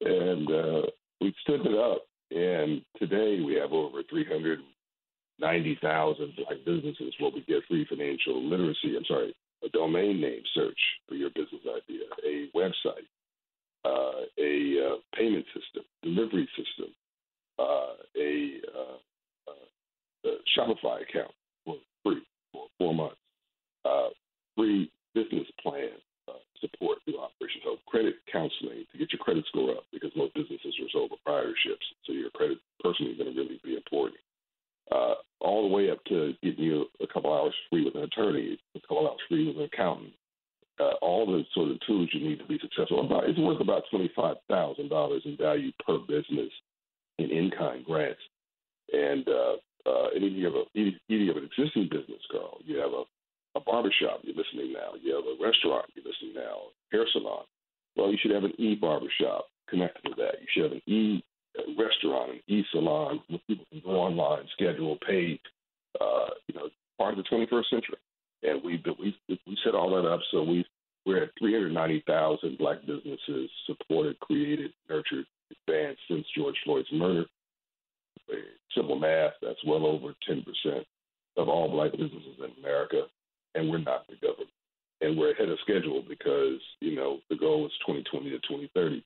and 0.00 0.50
uh, 0.50 0.82
we 1.20 1.32
stood 1.42 1.64
it 1.66 1.78
up, 1.78 2.06
and 2.30 2.82
today 2.98 3.40
we 3.44 3.54
have 3.54 3.72
over 3.72 4.02
390,000 4.10 6.32
black 6.36 6.58
businesses 6.66 7.14
where 7.18 7.30
we 7.32 7.42
get 7.46 7.62
free 7.68 7.86
financial 7.88 8.42
literacy. 8.42 8.96
I'm 8.96 9.04
sorry, 9.06 9.34
a 9.64 9.68
domain 9.68 10.20
name 10.20 10.42
search 10.54 10.80
for 11.08 11.14
your 11.14 11.30
business 11.30 11.62
idea, 11.62 12.06
a 12.26 12.50
website, 12.56 13.06
uh, 13.84 14.24
a 14.38 14.76
uh, 14.80 14.96
payment 15.16 15.44
system, 15.46 15.84
delivery 16.02 16.48
system, 16.56 16.94
uh, 17.58 17.94
a, 18.16 18.60
uh, 18.74 19.50
a 20.24 20.30
Shopify 20.56 21.02
account 21.02 21.32
for 21.64 21.76
free 22.02 22.22
for 22.52 22.66
four 22.78 22.94
months, 22.94 23.16
free 24.56 24.90
business 25.14 25.46
plan 25.60 25.90
support 26.60 26.98
through 27.04 27.18
Operation 27.20 27.60
Hope, 27.64 27.80
credit 27.86 28.14
counseling 28.32 28.84
to 28.90 28.98
get 28.98 29.12
your 29.12 29.18
credit 29.18 29.44
score 29.48 29.72
up 29.72 29.84
because 29.92 30.10
most 30.16 30.32
businesses 30.34 30.74
are 30.80 30.88
sold 30.92 31.12
proprietorships. 31.12 31.84
So 32.06 32.12
your 32.12 32.30
credit 32.30 32.58
personally 32.80 33.12
is 33.12 33.18
going 33.18 33.34
to 33.34 33.38
really 33.38 33.60
be 33.62 33.76
important. 33.76 34.20
Uh, 34.90 35.14
all 35.40 35.68
the 35.68 35.74
way 35.74 35.90
up 35.90 36.02
to 36.06 36.32
getting 36.42 36.64
you 36.64 36.86
a 37.02 37.06
couple 37.06 37.32
hours 37.32 37.54
free 37.68 37.84
with 37.84 37.94
an 37.96 38.02
attorney, 38.02 38.58
a 38.74 38.80
couple 38.80 39.06
hours 39.06 39.20
free 39.28 39.46
with 39.46 39.56
an 39.56 39.64
accountant. 39.64 40.12
Uh, 40.80 40.94
all 41.02 41.24
the 41.24 41.44
sort 41.54 41.70
of 41.70 41.78
tools 41.86 42.08
you 42.12 42.28
need 42.28 42.38
to 42.38 42.46
be 42.46 42.58
successful. 42.60 43.04
About 43.04 43.28
it's 43.28 43.38
worth 43.38 43.60
about 43.60 43.84
twenty 43.90 44.10
five 44.16 44.36
thousand 44.48 44.88
dollars 44.88 45.22
in 45.24 45.36
value 45.36 45.70
per 45.86 45.98
business 45.98 46.50
in 47.18 47.30
in 47.30 47.50
kind 47.56 47.84
grants. 47.84 48.20
And 48.92 49.26
uh, 49.28 49.54
uh, 49.86 50.08
and 50.14 50.24
you 50.36 50.44
have 50.46 50.54
a 50.54 50.64
you 50.74 51.28
have 51.28 51.36
an 51.36 51.48
existing 51.50 51.88
business, 51.90 52.20
Carl, 52.30 52.58
you 52.64 52.78
have 52.78 52.90
a 52.90 53.04
a 53.56 53.60
barbershop, 53.60 54.20
you're 54.22 54.34
listening 54.34 54.72
now. 54.72 54.98
You 55.00 55.14
have 55.14 55.24
a 55.24 55.42
restaurant, 55.42 55.86
you're 55.94 56.04
listening 56.04 56.34
now. 56.34 56.74
Hair 56.90 57.06
salon. 57.12 57.44
Well, 57.96 58.10
you 58.10 58.18
should 58.20 58.32
have 58.32 58.44
an 58.44 58.54
e 58.58 58.74
barbershop 58.74 59.46
connected 59.68 60.02
to 60.08 60.14
that. 60.16 60.40
You 60.40 60.46
should 60.52 60.62
have 60.64 60.72
an 60.72 60.82
e 60.92 61.24
restaurant, 61.78 62.32
an 62.32 62.40
e 62.48 62.64
salon 62.72 63.20
where 63.28 63.38
people 63.46 63.64
can 63.70 63.80
go 63.84 63.90
online, 63.90 64.44
schedule, 64.52 64.98
pay. 65.06 65.38
Uh, 66.00 66.30
you 66.48 66.54
know, 66.56 66.68
part 66.98 67.16
of 67.16 67.22
the 67.22 67.30
21st 67.30 67.70
century. 67.70 67.98
And 68.44 68.62
we 68.62 68.82
we 68.98 69.16
we 69.28 69.58
set 69.64 69.74
all 69.74 69.90
that 69.90 70.08
up. 70.08 70.20
So 70.30 70.42
we 70.42 70.64
we're 71.06 71.24
at 71.24 71.30
390,000 71.38 72.56
black 72.56 72.80
businesses 72.86 73.50
supported, 73.66 74.18
created, 74.20 74.72
nurtured, 74.88 75.26
advanced 75.50 76.00
since 76.08 76.26
George 76.36 76.56
Floyd's 76.64 76.88
murder. 76.92 77.24
Simple 78.74 78.98
math, 78.98 79.32
that's 79.42 79.62
well 79.66 79.84
over 79.84 80.14
10% 80.28 80.44
of 81.36 81.48
all 81.48 81.68
black 81.68 81.92
businesses 81.92 82.38
in 82.38 82.64
America 82.64 83.02
and 83.54 83.70
we're 83.70 83.78
not 83.78 84.06
the 84.08 84.16
government. 84.16 84.50
And 85.00 85.18
we're 85.18 85.32
ahead 85.32 85.48
of 85.48 85.58
schedule 85.62 86.02
because, 86.08 86.60
you 86.80 86.96
know, 86.96 87.18
the 87.28 87.36
goal 87.36 87.66
is 87.66 87.72
2020 87.86 88.30
to 88.30 88.38
2030, 88.38 89.04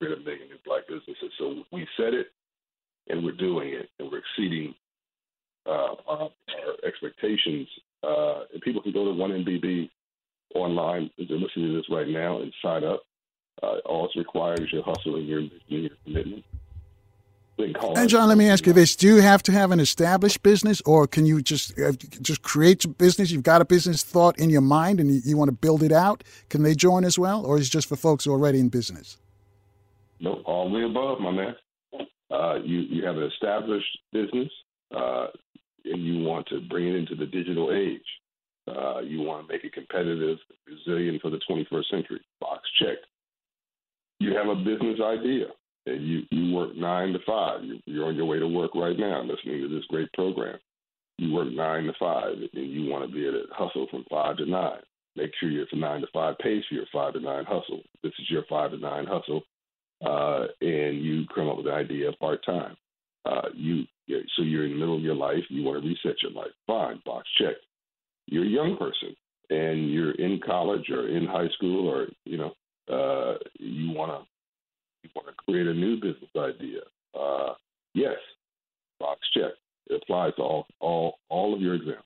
create 0.00 0.18
a 0.18 0.20
million 0.20 0.48
new 0.48 0.58
black 0.64 0.86
businesses. 0.86 1.32
So 1.38 1.64
we 1.72 1.86
said 1.96 2.14
it 2.14 2.28
and 3.08 3.24
we're 3.24 3.32
doing 3.32 3.70
it 3.70 3.88
and 3.98 4.10
we're 4.10 4.18
exceeding 4.18 4.74
uh, 5.66 5.94
our, 6.06 6.30
our, 6.30 6.30
expectations. 6.86 7.66
Uh, 8.06 8.44
and 8.52 8.62
people 8.62 8.82
can 8.82 8.92
go 8.92 9.04
to 9.04 9.10
1MBB 9.10 9.90
online 10.54 11.10
they're 11.18 11.36
listening 11.36 11.68
to 11.68 11.76
this 11.76 11.90
right 11.90 12.08
now 12.08 12.40
and 12.40 12.52
sign 12.62 12.84
up. 12.84 13.02
Uh, 13.62 13.78
all 13.86 14.06
it's 14.06 14.16
required 14.16 14.60
is 14.60 14.72
your 14.72 14.82
hustle 14.82 15.16
and 15.16 15.26
your, 15.26 15.40
your 15.66 15.90
commitment. 16.04 16.44
And 17.58 18.08
John, 18.08 18.28
let 18.28 18.36
me 18.36 18.50
ask 18.50 18.66
you 18.66 18.74
this: 18.74 18.94
Do 18.94 19.06
you 19.06 19.22
have 19.22 19.42
to 19.44 19.52
have 19.52 19.70
an 19.70 19.80
established 19.80 20.42
business, 20.42 20.82
or 20.84 21.06
can 21.06 21.24
you 21.24 21.40
just 21.40 21.78
uh, 21.78 21.92
just 22.20 22.42
create 22.42 22.84
a 22.84 22.88
business? 22.88 23.30
You've 23.30 23.44
got 23.44 23.62
a 23.62 23.64
business 23.64 24.02
thought 24.02 24.38
in 24.38 24.50
your 24.50 24.60
mind, 24.60 25.00
and 25.00 25.10
you, 25.10 25.22
you, 25.24 25.36
want 25.38 25.48
to 25.48 25.56
build 25.56 25.82
it 25.82 25.90
out. 25.90 26.22
Can 26.50 26.64
they 26.64 26.74
join 26.74 27.02
as 27.02 27.18
well, 27.18 27.46
or 27.46 27.56
is 27.56 27.68
it 27.68 27.70
just 27.70 27.88
for 27.88 27.96
folks 27.96 28.26
already 28.26 28.60
in 28.60 28.68
business? 28.68 29.16
No, 30.20 30.42
all 30.44 30.70
the 30.70 30.84
above, 30.84 31.18
my 31.20 31.30
man. 31.30 31.54
Uh, 32.30 32.56
you 32.62 32.80
you 32.80 33.06
have 33.06 33.16
an 33.16 33.22
established 33.22 33.98
business, 34.12 34.50
uh, 34.94 35.28
and 35.86 36.04
you 36.04 36.24
want 36.24 36.46
to 36.48 36.60
bring 36.68 36.88
it 36.88 36.96
into 36.96 37.14
the 37.14 37.26
digital 37.26 37.72
age. 37.72 38.00
Uh, 38.68 39.00
you 39.00 39.22
want 39.22 39.46
to 39.46 39.52
make 39.52 39.64
it 39.64 39.72
competitive, 39.72 40.38
resilient 40.66 41.22
for 41.22 41.30
the 41.30 41.40
21st 41.48 41.90
century. 41.90 42.20
Box 42.40 42.62
checked. 42.80 43.06
You 44.18 44.34
have 44.34 44.48
a 44.48 44.56
business 44.56 44.98
idea 45.00 45.46
and 45.86 46.06
you, 46.06 46.22
you 46.30 46.54
work 46.54 46.76
nine 46.76 47.12
to 47.12 47.18
five. 47.26 47.64
You, 47.64 47.78
you're 47.86 48.06
on 48.06 48.16
your 48.16 48.26
way 48.26 48.38
to 48.38 48.48
work 48.48 48.74
right 48.74 48.98
now 48.98 49.22
listening 49.22 49.62
to 49.62 49.68
this 49.68 49.84
great 49.88 50.12
program. 50.12 50.58
You 51.18 51.32
work 51.32 51.48
nine 51.52 51.84
to 51.84 51.92
five, 51.98 52.32
and 52.34 52.70
you 52.70 52.90
want 52.90 53.08
to 53.08 53.14
be 53.14 53.26
able 53.26 53.40
to 53.40 53.46
hustle 53.52 53.86
from 53.90 54.04
five 54.10 54.36
to 54.38 54.46
nine. 54.46 54.80
Make 55.14 55.30
sure 55.40 55.48
your 55.48 55.66
nine 55.72 56.02
to 56.02 56.06
five 56.12 56.36
pays 56.38 56.62
for 56.68 56.74
your 56.74 56.84
five 56.92 57.14
to 57.14 57.20
nine 57.20 57.44
hustle. 57.46 57.80
This 58.02 58.12
is 58.18 58.28
your 58.28 58.44
five 58.50 58.72
to 58.72 58.76
nine 58.76 59.06
hustle, 59.06 59.42
uh, 60.04 60.46
and 60.60 61.02
you 61.02 61.24
come 61.34 61.48
up 61.48 61.56
with 61.56 61.66
an 61.66 61.72
idea 61.72 62.12
part 62.20 62.44
time. 62.44 62.76
Uh, 63.26 63.48
you 63.54 63.84
so 64.36 64.42
you're 64.42 64.64
in 64.64 64.72
the 64.72 64.76
middle 64.76 64.96
of 64.96 65.02
your 65.02 65.14
life. 65.14 65.42
You 65.48 65.64
want 65.64 65.82
to 65.82 65.88
reset 65.88 66.22
your 66.22 66.32
life. 66.32 66.52
Fine, 66.66 67.02
box 67.04 67.28
checked. 67.38 67.64
You're 68.26 68.44
a 68.44 68.48
young 68.48 68.76
person, 68.76 69.16
and 69.50 69.90
you're 69.90 70.12
in 70.12 70.40
college 70.44 70.88
or 70.90 71.08
in 71.08 71.26
high 71.26 71.48
school, 71.56 71.88
or 71.88 72.06
you 72.24 72.38
know, 72.38 72.52
uh, 72.88 73.38
you 73.58 73.90
want 73.90 74.12
to 74.12 74.26
you 75.02 75.10
want 75.14 75.28
to 75.28 75.34
create 75.44 75.66
a 75.66 75.74
new 75.74 75.96
business 75.96 76.30
idea, 76.36 76.80
uh, 77.18 77.54
yes, 77.94 78.16
box 79.00 79.20
check. 79.34 79.52
It 79.88 80.02
applies 80.02 80.34
to 80.36 80.42
all 80.42 80.66
all 80.80 81.18
all 81.28 81.54
of 81.54 81.60
your 81.60 81.74
examples. 81.74 82.02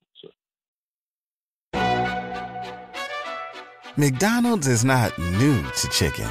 McDonald's 3.96 4.66
is 4.66 4.84
not 4.84 5.18
new 5.18 5.62
to 5.62 5.88
chicken, 5.88 6.30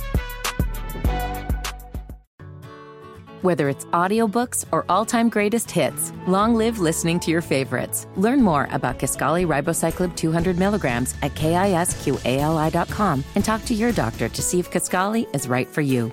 Whether 3.41 3.69
it's 3.69 3.85
audiobooks 3.85 4.65
or 4.71 4.85
all-time 4.87 5.27
greatest 5.27 5.71
hits, 5.71 6.13
long 6.27 6.53
live 6.53 6.77
listening 6.77 7.19
to 7.21 7.31
your 7.31 7.41
favorites. 7.41 8.05
Learn 8.15 8.41
more 8.41 8.67
about 8.71 8.99
Kisqali 8.99 9.47
Ribociclib 9.47 10.15
200 10.15 10.59
milligrams 10.59 11.15
at 11.23 11.33
kisqali.com 11.33 13.23
and 13.33 13.43
talk 13.43 13.65
to 13.65 13.73
your 13.73 13.91
doctor 13.91 14.29
to 14.29 14.41
see 14.43 14.59
if 14.59 14.69
Kisqali 14.69 15.33
is 15.33 15.47
right 15.47 15.67
for 15.67 15.81
you. 15.81 16.11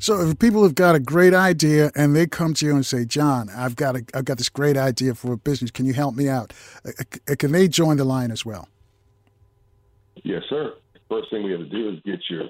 So 0.00 0.20
if 0.20 0.38
people 0.38 0.64
have 0.64 0.74
got 0.74 0.96
a 0.96 1.00
great 1.00 1.32
idea 1.32 1.92
and 1.94 2.14
they 2.14 2.26
come 2.26 2.54
to 2.54 2.66
you 2.66 2.74
and 2.74 2.84
say, 2.84 3.04
"John, 3.04 3.48
I've 3.56 3.76
got 3.76 3.94
a, 3.94 4.04
I've 4.14 4.24
got 4.24 4.36
this 4.36 4.48
great 4.48 4.76
idea 4.76 5.14
for 5.14 5.32
a 5.32 5.36
business. 5.36 5.70
Can 5.70 5.86
you 5.86 5.94
help 5.94 6.16
me 6.16 6.28
out?" 6.28 6.52
Uh, 6.84 6.90
uh, 7.30 7.34
can 7.38 7.52
they 7.52 7.68
join 7.68 7.98
the 7.98 8.04
line 8.04 8.32
as 8.32 8.44
well? 8.44 8.68
Yes, 10.24 10.42
sir. 10.50 10.74
First 11.08 11.30
thing 11.30 11.44
we 11.44 11.52
have 11.52 11.60
to 11.60 11.68
do 11.68 11.88
is 11.90 12.00
get 12.04 12.18
your 12.28 12.48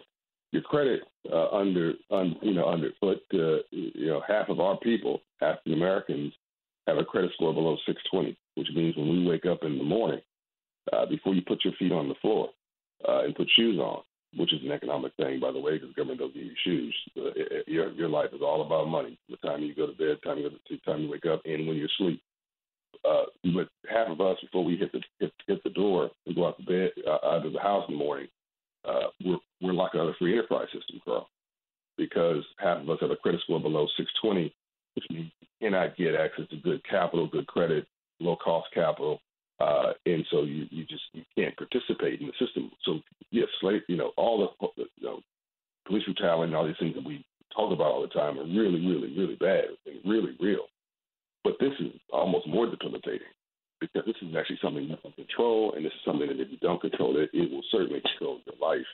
your 0.53 0.63
credit 0.63 1.03
uh, 1.33 1.49
under, 1.51 1.95
un, 2.11 2.37
you 2.43 2.55
know, 2.55 2.67
underfoot. 2.69 3.23
Uh, 3.35 3.59
you 3.71 4.07
know, 4.07 4.23
half 4.27 4.49
of 4.49 4.61
our 4.61 4.79
people, 4.79 5.21
African 5.43 5.75
Americans, 5.75 6.33
have 6.87 6.99
a 6.99 7.05
credit 7.05 7.33
score 7.35 7.55
below 7.55 7.77
620, 7.87 8.37
which 8.57 8.69
means 8.75 8.97
when 8.97 9.09
we 9.09 9.27
wake 9.27 9.47
up 9.47 9.61
in 9.65 9.79
the 9.79 9.85
morning, 9.85 10.21
uh, 10.93 11.07
before 11.07 11.35
you 11.35 11.43
put 11.47 11.65
your 11.65 11.75
feet 11.79 11.93
on 11.93 12.09
the 12.09 12.15
floor 12.23 12.51
uh, 13.09 13.25
and 13.25 13.35
put 13.37 13.49
shoes 13.57 13.79
on, 13.79 14.03
which 14.37 14.53
is 14.53 14.61
an 14.65 14.73
economic 14.73 15.13
thing, 15.17 15.41
by 15.41 15.53
the 15.53 15.61
way, 15.61 15.79
because 15.79 15.95
government 15.95 16.21
don't 16.21 16.35
give 16.35 16.45
you 16.45 16.55
shoes. 16.65 16.97
Uh, 17.17 17.31
it, 17.37 17.69
your 17.69 17.93
your 17.93 18.09
life 18.09 18.31
is 18.35 18.43
all 18.43 18.63
about 18.67 18.89
money. 18.89 19.19
The 19.31 19.37
time 19.39 19.63
you 19.63 19.75
go 19.75 19.87
to 19.87 19.93
bed, 19.93 20.19
time 20.25 20.39
you 20.39 20.51
go 20.51 20.57
to 20.69 20.79
time 20.81 21.03
you 21.03 21.11
wake 21.11 21.27
up, 21.27 21.43
and 21.45 21.67
when 21.69 21.77
you 21.77 21.89
sleep. 21.99 22.21
uh, 23.05 23.25
but 23.55 23.69
half 23.91 24.09
of 24.09 24.21
us 24.21 24.39
before 24.41 24.65
we 24.65 24.77
hit 24.77 24.93
the 24.93 25.01
hit, 25.21 25.33
hit 25.47 25.63
the 25.65 25.71
door 25.71 26.11
and 26.27 26.37
go 26.37 26.47
out 26.47 26.59
the 26.59 26.65
bed 26.65 26.91
uh, 27.07 27.27
out 27.27 27.47
of 27.47 27.53
the 27.53 27.61
house 27.61 27.85
in 27.89 27.95
the 27.95 27.99
morning, 27.99 28.29
uh, 28.85 29.09
we're 29.25 29.39
we're 29.61 29.73
like 29.73 29.93
another 29.95 30.15
free 30.19 30.33
enterprise 30.33 30.69
system, 30.73 31.01
Carl, 31.05 31.29
because 31.97 32.45
half 32.59 32.79
of 32.79 32.91
us 32.91 32.99
have 33.01 33.11
a 33.11 33.17
credit 33.17 33.41
score 33.43 33.61
below 33.61 33.87
620, 33.97 34.55
which 34.95 35.05
means 35.11 35.31
you 35.41 35.49
cannot 35.61 35.97
get 35.97 36.15
access 36.15 36.49
to 36.51 36.57
good 36.57 36.83
capital, 36.89 37.29
good 37.29 37.47
credit, 37.47 37.87
low 38.21 38.37
cost 38.37 38.69
capital, 38.75 39.21
uh, 39.61 39.93
and 40.07 40.25
so 40.31 40.43
you 40.43 40.67
you 40.71 40.85
just 40.85 41.03
you 41.13 41.23
can't 41.37 41.57
participate 41.57 42.21
in 42.21 42.27
the 42.27 42.45
system. 42.45 42.71
So 42.85 43.01
yes, 43.31 43.49
slave, 43.61 43.83
you 43.89 43.97
know 43.97 44.13
all 44.17 44.51
the 44.61 44.85
you 44.97 45.07
know 45.07 45.21
police 45.87 46.05
brutality 46.05 46.49
and 46.49 46.57
all 46.57 46.67
these 46.67 46.77
things 46.79 46.95
that 46.95 47.05
we 47.05 47.25
talk 47.55 47.73
about 47.73 47.93
all 47.93 48.03
the 48.03 48.09
time 48.09 48.39
are 48.39 48.45
really, 48.45 48.85
really, 48.87 49.15
really 49.17 49.37
bad 49.37 49.65
and 49.87 49.97
really 50.05 50.37
real. 50.41 50.67
But 51.45 51.55
this 51.61 51.73
is 51.81 51.93
almost 52.13 52.49
more 52.49 52.67
debilitating 52.67 53.27
because 53.83 54.07
this 54.07 54.17
is 54.23 54.35
actually 54.39 54.59
something 54.63 54.85
you 54.85 54.97
can 55.03 55.13
control, 55.13 55.75
and 55.75 55.85
this 55.85 55.93
is 55.93 56.05
something 56.07 56.29
that 56.29 56.41
if 56.41 56.49
you 56.51 56.59
don't 56.59 56.81
control 56.81 57.17
it, 57.19 57.31
it 57.33 57.51
will 57.51 57.65
certainly 57.71 58.01
control 58.01 58.39
your 58.47 58.57
life, 58.63 58.87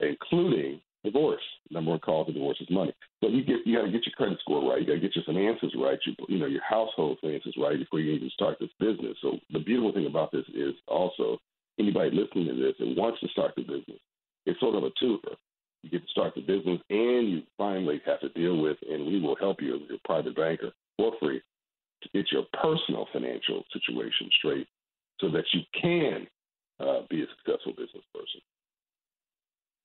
including 0.00 0.80
divorce. 1.02 1.42
Number 1.70 1.92
one 1.92 2.00
cause 2.00 2.28
of 2.28 2.34
divorce 2.34 2.60
is 2.60 2.68
money. 2.70 2.92
So 3.22 3.30
you 3.30 3.42
get 3.42 3.64
you 3.64 3.76
got 3.76 3.86
to 3.86 3.92
get 3.92 4.04
your 4.04 4.14
credit 4.16 4.38
score 4.40 4.68
right. 4.70 4.80
You 4.80 4.86
got 4.86 5.00
to 5.00 5.00
get 5.00 5.16
your 5.16 5.24
finances 5.24 5.72
right. 5.76 5.98
You, 6.06 6.14
you 6.28 6.38
know 6.38 6.46
your 6.46 6.62
household 6.62 7.18
finances 7.20 7.54
right 7.58 7.78
before 7.78 8.00
you 8.00 8.12
even 8.12 8.30
start 8.30 8.58
this 8.60 8.70
business. 8.78 9.16
So 9.22 9.38
the 9.50 9.60
beautiful 9.60 9.92
thing 9.92 10.06
about 10.06 10.30
this 10.30 10.44
is 10.54 10.74
also 10.86 11.38
anybody 11.78 12.10
listening 12.10 12.46
to 12.48 12.54
this 12.54 12.74
and 12.80 12.96
wants 12.96 13.20
to 13.20 13.28
start 13.28 13.54
the 13.56 13.62
business, 13.62 14.00
it's 14.46 14.60
sort 14.60 14.74
of 14.74 14.84
a 14.84 14.90
twofer. 15.02 15.34
You 15.82 15.90
get 15.90 16.02
to 16.02 16.10
start 16.10 16.34
the 16.34 16.40
business, 16.40 16.80
and 16.90 17.30
you 17.30 17.42
finally 17.56 18.02
have 18.04 18.20
to 18.20 18.28
deal 18.30 18.60
with, 18.60 18.76
and 18.90 19.06
we 19.06 19.20
will 19.20 19.36
help 19.36 19.62
you 19.62 19.76
as 19.76 19.82
your 19.88 19.98
private 20.04 20.34
banker 20.34 20.72
for 20.96 21.12
free 21.20 21.40
get 22.12 22.30
your 22.32 22.44
personal 22.60 23.06
financial 23.12 23.64
situation 23.72 24.28
straight 24.38 24.66
so 25.20 25.28
that 25.30 25.44
you 25.52 25.60
can 25.80 26.26
uh, 26.80 27.02
be 27.10 27.22
a 27.22 27.26
successful 27.36 27.72
business 27.72 28.04
person. 28.14 28.40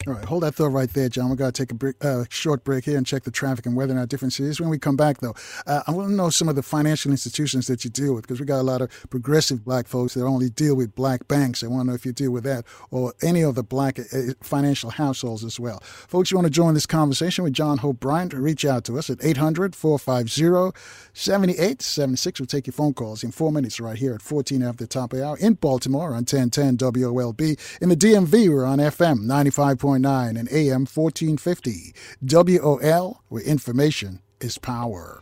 All 0.06 0.14
right, 0.14 0.26
hold 0.26 0.44
that 0.44 0.56
thought 0.56 0.74
right 0.74 0.90
there, 0.90 1.08
John. 1.08 1.30
We're 1.30 1.38
going 1.38 1.54
to 1.54 1.62
take 1.62 1.72
a 1.72 1.76
break, 1.76 1.96
uh, 2.04 2.26
short 2.30 2.66
break 2.66 2.84
here 2.84 2.98
and 2.98 3.06
check 3.06 3.24
the 3.24 3.32
traffic 3.32 3.66
and 3.66 3.74
weather 3.74 3.94
in 3.94 3.98
our 3.98 4.06
different 4.06 4.34
cities. 4.34 4.60
When 4.60 4.70
we 4.70 4.78
come 4.78 4.98
back, 4.98 5.20
though, 5.20 5.34
uh, 5.66 5.84
I 5.88 5.92
want 5.92 6.10
to 6.10 6.14
know 6.14 6.30
some 6.30 6.50
of 6.50 6.58
the 6.58 6.62
financial 6.62 7.10
institutions 7.10 7.68
that 7.68 7.86
you 7.86 7.90
deal 7.90 8.14
with 8.14 8.24
because 8.24 8.42
we 8.42 8.46
got 8.46 8.60
a 8.60 8.64
lot 8.64 8.82
of 8.82 8.90
progressive 9.10 9.64
black 9.64 9.88
folks 9.88 10.14
that 10.16 10.26
only 10.26 10.50
deal 10.50 10.76
with 10.76 10.94
black 10.94 11.30
banks. 11.30 11.64
I 11.64 11.68
want 11.68 11.86
to 11.86 11.88
know 11.88 11.94
if 11.94 12.06
you 12.06 12.12
deal 12.12 12.32
with 12.32 12.44
that 12.44 12.66
or 12.92 13.14
any 13.22 13.44
of 13.44 13.56
the 13.56 13.64
black 13.64 13.98
uh, 13.98 14.34
financial 14.42 14.90
households 14.90 15.46
as 15.46 15.58
well. 15.58 15.80
Folks, 15.84 16.32
you 16.32 16.38
want 16.38 16.48
to 16.48 16.52
join 16.52 16.74
this 16.74 16.86
conversation 16.86 17.46
with 17.46 17.54
John 17.54 17.78
Hope 17.78 18.02
Bryant, 18.02 18.34
reach 18.34 18.66
out 18.66 18.84
to 18.86 18.98
us 18.98 19.10
at 19.10 19.24
800 19.24 19.74
450 19.74 20.78
7876. 21.14 22.42
We'll 22.42 22.48
take 22.48 22.68
your 22.68 22.74
phone 22.74 22.94
calls 22.94 23.24
in 23.24 23.32
four 23.32 23.54
minutes 23.54 23.80
right 23.80 23.98
here 23.98 24.14
at 24.14 24.22
14 24.22 24.64
after 24.64 24.84
the 24.84 24.88
top 24.88 25.14
of 25.14 25.20
the 25.20 25.26
hour 25.26 25.38
in 25.38 25.54
Baltimore 25.54 26.10
on 26.10 26.26
1010 26.26 26.76
WOLB. 26.76 27.80
In 27.82 27.88
the 27.88 27.96
DMV, 27.96 28.50
we're 28.50 28.66
on 28.66 28.80
FM 28.80 29.22
95. 29.22 29.93
101.9 30.02 30.40
and 30.40 30.52
AM 30.52 30.86
1450. 30.86 31.94
WOL, 32.22 33.24
where 33.30 33.44
information 33.44 34.22
is 34.40 34.58
power. 34.58 35.20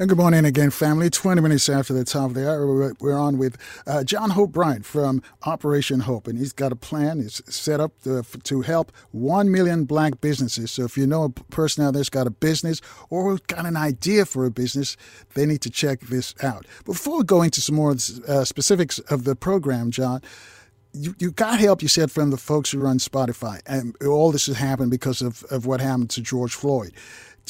And 0.00 0.08
good 0.08 0.16
morning 0.16 0.46
again, 0.46 0.70
family. 0.70 1.10
20 1.10 1.42
minutes 1.42 1.68
after 1.68 1.92
the 1.92 2.06
top 2.06 2.30
of 2.30 2.34
the 2.34 2.48
hour, 2.48 2.94
we're 3.00 3.18
on 3.18 3.36
with 3.36 3.58
uh, 3.86 4.02
John 4.02 4.30
Hope 4.30 4.50
Bryant 4.50 4.86
from 4.86 5.22
Operation 5.42 6.00
Hope. 6.00 6.26
And 6.26 6.38
he's 6.38 6.54
got 6.54 6.72
a 6.72 6.74
plan. 6.74 7.20
It's 7.20 7.42
set 7.54 7.80
up 7.80 7.92
to, 8.04 8.22
to, 8.22 8.62
help 8.62 8.92
1 9.10 9.52
million 9.52 9.84
black 9.84 10.22
businesses. 10.22 10.70
So 10.70 10.84
if 10.84 10.96
you 10.96 11.06
know 11.06 11.24
a 11.24 11.28
person 11.28 11.84
out 11.84 11.92
there's 11.92 12.08
got 12.08 12.26
a 12.26 12.30
business 12.30 12.80
or 13.10 13.36
got 13.46 13.66
an 13.66 13.76
idea 13.76 14.24
for 14.24 14.46
a 14.46 14.50
business, 14.50 14.96
they 15.34 15.44
need 15.44 15.60
to 15.60 15.70
check 15.70 16.00
this 16.00 16.34
out. 16.42 16.64
Before 16.86 17.18
we 17.18 17.24
go 17.24 17.42
into 17.42 17.60
some 17.60 17.74
more 17.74 17.90
uh, 17.90 18.44
specifics 18.46 19.00
of 19.00 19.24
the 19.24 19.36
program, 19.36 19.90
John, 19.90 20.22
you, 20.92 21.14
you 21.18 21.30
got 21.30 21.60
help, 21.60 21.82
you 21.82 21.88
said, 21.88 22.10
from 22.10 22.30
the 22.30 22.36
folks 22.36 22.70
who 22.70 22.78
run 22.78 22.98
Spotify. 22.98 23.60
And 23.66 23.94
all 24.02 24.32
this 24.32 24.46
has 24.46 24.56
happened 24.56 24.90
because 24.90 25.22
of, 25.22 25.44
of 25.50 25.66
what 25.66 25.80
happened 25.80 26.10
to 26.10 26.22
George 26.22 26.54
Floyd. 26.54 26.92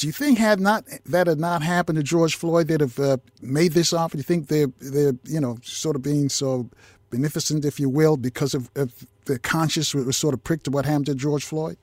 Do 0.01 0.07
you 0.07 0.13
think 0.13 0.39
had 0.39 0.59
not 0.59 0.85
that 1.05 1.27
had 1.27 1.39
not 1.39 1.61
happened 1.61 1.97
to 1.97 2.03
George 2.03 2.33
Floyd, 2.33 2.67
they'd 2.67 2.81
have 2.81 2.97
uh, 2.97 3.17
made 3.39 3.73
this 3.73 3.93
offer? 3.93 4.17
Do 4.17 4.17
you 4.17 4.23
think 4.23 4.47
they're 4.47 4.71
they're 4.79 5.13
you 5.25 5.39
know 5.39 5.59
sort 5.61 5.95
of 5.95 6.01
being 6.01 6.27
so 6.27 6.71
beneficent, 7.11 7.65
if 7.65 7.79
you 7.79 7.87
will, 7.87 8.17
because 8.17 8.55
of, 8.55 8.71
of 8.75 9.05
the 9.25 9.37
conscience 9.37 9.93
was 9.93 10.17
sort 10.17 10.33
of 10.33 10.43
pricked 10.43 10.63
to 10.63 10.71
what 10.71 10.85
happened 10.85 11.05
to 11.05 11.13
George 11.13 11.43
Floyd? 11.43 11.77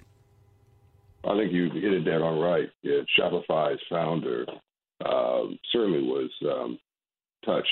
I 1.22 1.36
think 1.36 1.52
you 1.52 1.70
hit 1.70 1.92
it 1.92 2.00
dead 2.00 2.20
on 2.20 2.40
right. 2.40 2.68
Yeah, 2.82 3.02
Shopify's 3.16 3.78
founder 3.88 4.46
um, 5.06 5.56
certainly 5.70 6.02
was 6.02 6.30
um, 6.50 6.76
touched 7.44 7.68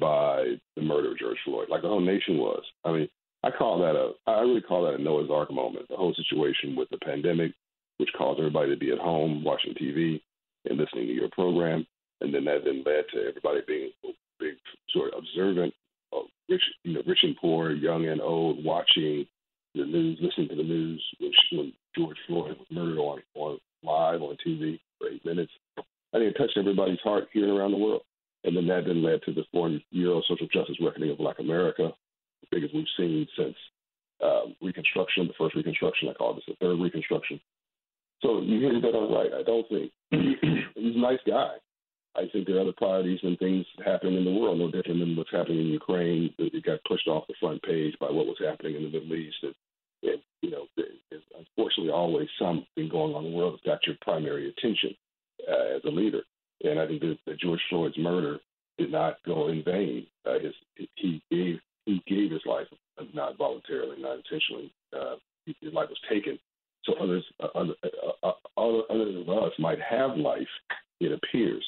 by 0.00 0.54
the 0.76 0.82
murder 0.82 1.10
of 1.10 1.18
George 1.18 1.36
Floyd, 1.44 1.68
like 1.68 1.82
the 1.82 1.88
whole 1.88 2.00
nation 2.00 2.38
was. 2.38 2.62
I 2.82 2.92
mean, 2.92 3.08
I 3.44 3.50
call 3.50 3.78
that 3.80 3.94
a, 3.94 4.12
I 4.26 4.40
really 4.40 4.62
call 4.62 4.84
that 4.86 4.98
a 4.98 5.02
Noah's 5.02 5.28
Ark 5.30 5.52
moment. 5.52 5.84
The 5.90 5.96
whole 5.96 6.14
situation 6.14 6.76
with 6.76 6.88
the 6.88 6.98
pandemic, 7.04 7.52
which 7.98 8.10
caused 8.16 8.38
everybody 8.38 8.70
to 8.70 8.76
be 8.76 8.92
at 8.92 8.98
home 8.98 9.44
watching 9.44 9.74
TV 9.74 10.20
and 10.68 10.78
listening 10.78 11.06
to 11.06 11.12
your 11.12 11.28
program, 11.30 11.86
and 12.20 12.34
then 12.34 12.44
that 12.44 12.64
then 12.64 12.82
led 12.84 13.04
to 13.12 13.28
everybody 13.28 13.60
being 13.66 13.90
being 14.38 14.56
sort 14.90 15.12
of 15.12 15.20
observant, 15.20 15.72
of 16.12 16.24
rich, 16.48 16.62
you 16.84 16.94
know, 16.94 17.02
rich 17.06 17.20
and 17.22 17.36
poor, 17.36 17.72
young 17.72 18.06
and 18.06 18.20
old, 18.20 18.62
watching 18.64 19.26
the 19.74 19.84
news, 19.84 20.18
listening 20.20 20.48
to 20.48 20.56
the 20.56 20.62
news 20.62 21.02
when, 21.18 21.32
when 21.52 21.72
George 21.96 22.16
Floyd 22.26 22.56
was 22.58 22.66
murdered 22.70 22.98
on 22.98 23.22
on 23.34 23.58
live 23.82 24.22
on 24.22 24.36
TV 24.46 24.78
for 24.98 25.08
eight 25.08 25.24
minutes. 25.24 25.52
I 25.78 26.18
think 26.18 26.34
it 26.34 26.38
touched 26.38 26.56
everybody's 26.56 27.00
heart 27.00 27.28
here 27.32 27.44
and 27.44 27.58
around 27.58 27.72
the 27.72 27.78
world. 27.78 28.02
And 28.44 28.56
then 28.56 28.66
that 28.68 28.84
then 28.86 29.02
led 29.02 29.22
to 29.22 29.32
the 29.32 29.44
four-year-old 29.52 30.24
social 30.28 30.46
justice 30.46 30.76
reckoning 30.80 31.10
of 31.10 31.18
Black 31.18 31.38
America, 31.40 31.90
the 32.40 32.46
biggest 32.50 32.74
we've 32.74 32.86
seen 32.96 33.26
since 33.36 33.56
um, 34.22 34.54
Reconstruction, 34.62 35.26
the 35.26 35.34
first 35.36 35.56
Reconstruction. 35.56 36.08
I 36.08 36.14
call 36.14 36.34
this 36.34 36.44
the 36.46 36.54
third 36.60 36.80
Reconstruction. 36.80 37.40
So 38.22 38.40
you 38.40 38.60
hit 38.60 38.82
that 38.82 38.96
on 38.96 39.12
right. 39.12 39.30
I 39.32 39.42
don't 39.42 39.68
think 39.68 39.92
he's 40.74 40.96
a 40.96 40.98
nice 40.98 41.20
guy. 41.26 41.54
I 42.16 42.24
think 42.32 42.46
there 42.46 42.56
are 42.56 42.62
other 42.62 42.72
priorities 42.76 43.20
and 43.22 43.38
things 43.38 43.66
happening 43.84 44.16
in 44.16 44.24
the 44.24 44.32
world, 44.32 44.58
no 44.58 44.70
different 44.70 45.00
than 45.00 45.16
what's 45.16 45.30
happening 45.30 45.60
in 45.60 45.66
Ukraine. 45.66 46.32
It 46.38 46.64
got 46.64 46.82
pushed 46.88 47.08
off 47.08 47.26
the 47.28 47.34
front 47.38 47.62
page 47.62 47.94
by 48.00 48.06
what 48.06 48.26
was 48.26 48.40
happening 48.42 48.74
in 48.74 48.84
the 48.84 48.88
Middle 48.88 49.14
East. 49.14 49.36
And, 49.42 49.54
and 50.02 50.22
you 50.40 50.50
know, 50.50 50.66
there's 50.76 51.22
unfortunately 51.38 51.92
always 51.92 52.28
something 52.38 52.88
going 52.88 53.14
on 53.14 53.26
in 53.26 53.32
the 53.32 53.36
world 53.36 53.54
that's 53.54 53.66
got 53.66 53.86
your 53.86 53.96
primary 54.00 54.48
attention 54.48 54.94
uh, 55.46 55.76
as 55.76 55.82
a 55.84 55.90
leader. 55.90 56.22
And 56.64 56.80
I 56.80 56.86
think 56.86 57.02
that, 57.02 57.18
that 57.26 57.38
George 57.38 57.60
Floyd's 57.68 57.98
murder 57.98 58.38
did 58.78 58.90
not 58.90 59.16
go 59.26 59.48
in 59.48 59.62
vain. 59.62 60.06
Uh, 60.24 60.38
his, 60.38 60.54
he 60.94 61.22
gave 61.30 61.60
he 61.84 62.02
gave 62.08 62.32
his 62.32 62.42
life 62.46 62.66
not 63.14 63.38
voluntarily, 63.38 63.96
not 64.00 64.16
intentionally. 64.16 64.72
Uh, 64.92 65.16
his 65.46 65.72
life 65.72 65.88
was 65.88 65.98
taken, 66.10 66.38
so 66.86 66.94
others 66.94 67.24
uh, 67.42 67.48
other, 67.54 67.74
uh, 68.22 68.28
uh, 68.28 68.32
others 68.56 69.16
of 69.16 69.28
us 69.28 69.52
might 69.58 69.78
have 69.80 70.16
life. 70.16 70.46
It 71.00 71.12
appears, 71.12 71.64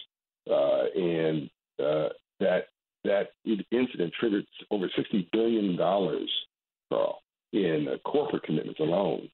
uh, 0.51 0.85
and 0.95 1.51
uh, 1.79 2.09
that 2.41 2.69
that 3.05 3.31
incident 3.45 4.13
triggered 4.19 4.47
over 4.71 4.89
sixty 4.97 5.29
billion 5.33 5.77
dollars, 5.77 6.31
Carl, 6.89 7.21
in 7.53 7.87
corporate 8.05 8.45
commitments 8.45 8.81
alone 8.81 9.29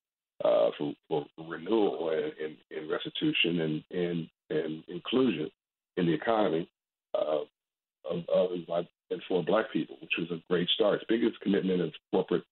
uh, 0.44 0.70
for, 0.76 0.94
for, 1.08 1.26
renewal 1.48 2.10
and, 2.10 2.32
and, 2.42 2.56
and, 2.76 2.90
restitution 2.90 3.60
and, 3.60 3.84
and, 3.90 4.28
and 4.50 4.84
inclusion 4.88 5.48
in 5.96 6.06
the 6.06 6.12
economy 6.12 6.68
uh, 7.14 7.38
of, 8.10 8.24
of, 8.32 8.50
and 9.10 9.22
for 9.28 9.44
black 9.44 9.72
people, 9.72 9.96
which 10.00 10.12
was 10.18 10.30
a 10.30 10.42
great 10.50 10.68
start. 10.70 10.96
It's 10.96 11.04
biggest 11.08 11.40
commitment 11.40 11.80
of 11.80 11.92
corporate 12.12 12.42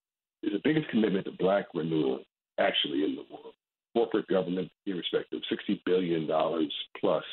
is 0.42 0.52
the 0.52 0.60
biggest 0.62 0.88
commitment 0.90 1.24
to 1.26 1.32
black 1.32 1.66
renewal 1.74 2.20
actually 2.58 3.04
in 3.04 3.16
the 3.16 3.24
world. 3.30 3.54
Corporate 3.94 4.28
government, 4.28 4.70
irrespective, 4.86 5.40
sixty 5.50 5.82
billion 5.84 6.26
dollars 6.26 6.72
plus. 6.98 7.24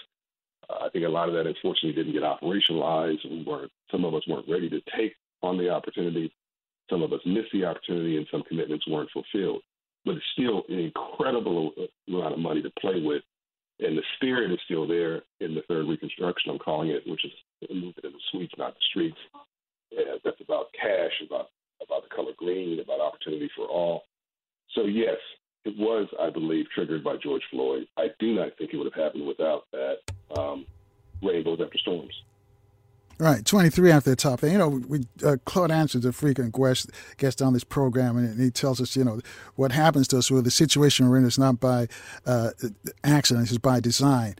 Uh, 0.69 0.85
I 0.85 0.89
think 0.89 1.05
a 1.05 1.09
lot 1.09 1.29
of 1.29 1.35
that, 1.35 1.47
unfortunately, 1.47 1.93
didn't 1.93 2.13
get 2.13 2.23
operationalized. 2.23 3.29
We 3.29 3.43
weren't. 3.43 3.71
Some 3.91 4.05
of 4.05 4.13
us 4.13 4.23
weren't 4.27 4.49
ready 4.49 4.69
to 4.69 4.81
take 4.97 5.15
on 5.41 5.57
the 5.57 5.69
opportunity. 5.69 6.31
Some 6.89 7.01
of 7.01 7.13
us 7.13 7.21
missed 7.25 7.51
the 7.53 7.65
opportunity, 7.65 8.17
and 8.17 8.27
some 8.31 8.43
commitments 8.43 8.87
weren't 8.87 9.11
fulfilled 9.11 9.61
but 10.05 10.15
it's 10.15 10.25
still 10.33 10.63
an 10.69 10.79
incredible 10.79 11.71
amount 12.07 12.33
of 12.33 12.39
money 12.39 12.61
to 12.61 12.71
play 12.79 13.01
with. 13.01 13.21
And 13.79 13.97
the 13.97 14.03
spirit 14.15 14.51
is 14.51 14.59
still 14.65 14.87
there 14.87 15.21
in 15.39 15.55
the 15.55 15.61
third 15.67 15.87
reconstruction, 15.87 16.51
I'm 16.51 16.59
calling 16.59 16.89
it, 16.89 17.03
which 17.07 17.23
is 17.23 17.31
moving 17.69 17.93
in 18.03 18.11
the 18.11 18.19
suites, 18.31 18.53
not 18.57 18.73
the 18.73 18.81
streets. 18.89 19.17
And 19.91 20.19
that's 20.23 20.41
about 20.41 20.67
cash, 20.73 21.13
about 21.25 21.47
about 21.81 22.03
the 22.03 22.13
color 22.13 22.33
green, 22.35 22.79
about 22.79 22.99
opportunity 22.99 23.49
for 23.55 23.65
all. 23.67 24.03
So 24.75 24.85
yes, 24.85 25.17
it 25.65 25.77
was, 25.77 26.07
I 26.19 26.29
believe, 26.29 26.65
triggered 26.73 27.03
by 27.03 27.17
George 27.21 27.43
Floyd. 27.51 27.87
I 27.97 28.07
do 28.19 28.35
not 28.35 28.57
think 28.57 28.73
it 28.73 28.77
would 28.77 28.91
have 28.93 29.03
happened 29.03 29.27
without 29.27 29.63
that. 29.71 29.97
Um, 30.37 30.65
rainbows 31.21 31.59
after 31.63 31.77
storms. 31.77 32.13
Right, 33.17 33.43
23 33.43 33.91
after 33.91 34.11
the 34.11 34.15
top. 34.15 34.43
And, 34.43 34.51
you 34.53 34.57
know, 34.57 34.69
we, 34.69 35.01
uh, 35.25 35.35
Claud 35.43 35.71
Anderson 35.71 36.07
a 36.07 36.13
frequent 36.13 36.53
guest, 36.53 36.89
guest 37.17 37.41
on 37.41 37.51
this 37.51 37.65
program, 37.65 38.17
and 38.17 38.39
he 38.39 38.49
tells 38.49 38.79
us, 38.79 38.95
you 38.95 39.03
know, 39.03 39.19
what 39.55 39.73
happens 39.73 40.07
to 40.09 40.17
us 40.17 40.31
with 40.31 40.45
the 40.45 40.51
situation 40.51 41.09
we're 41.09 41.17
in 41.17 41.25
is 41.25 41.37
not 41.37 41.59
by 41.59 41.89
uh, 42.25 42.51
accident, 43.03 43.49
it's 43.49 43.57
by 43.57 43.81
design. 43.81 44.35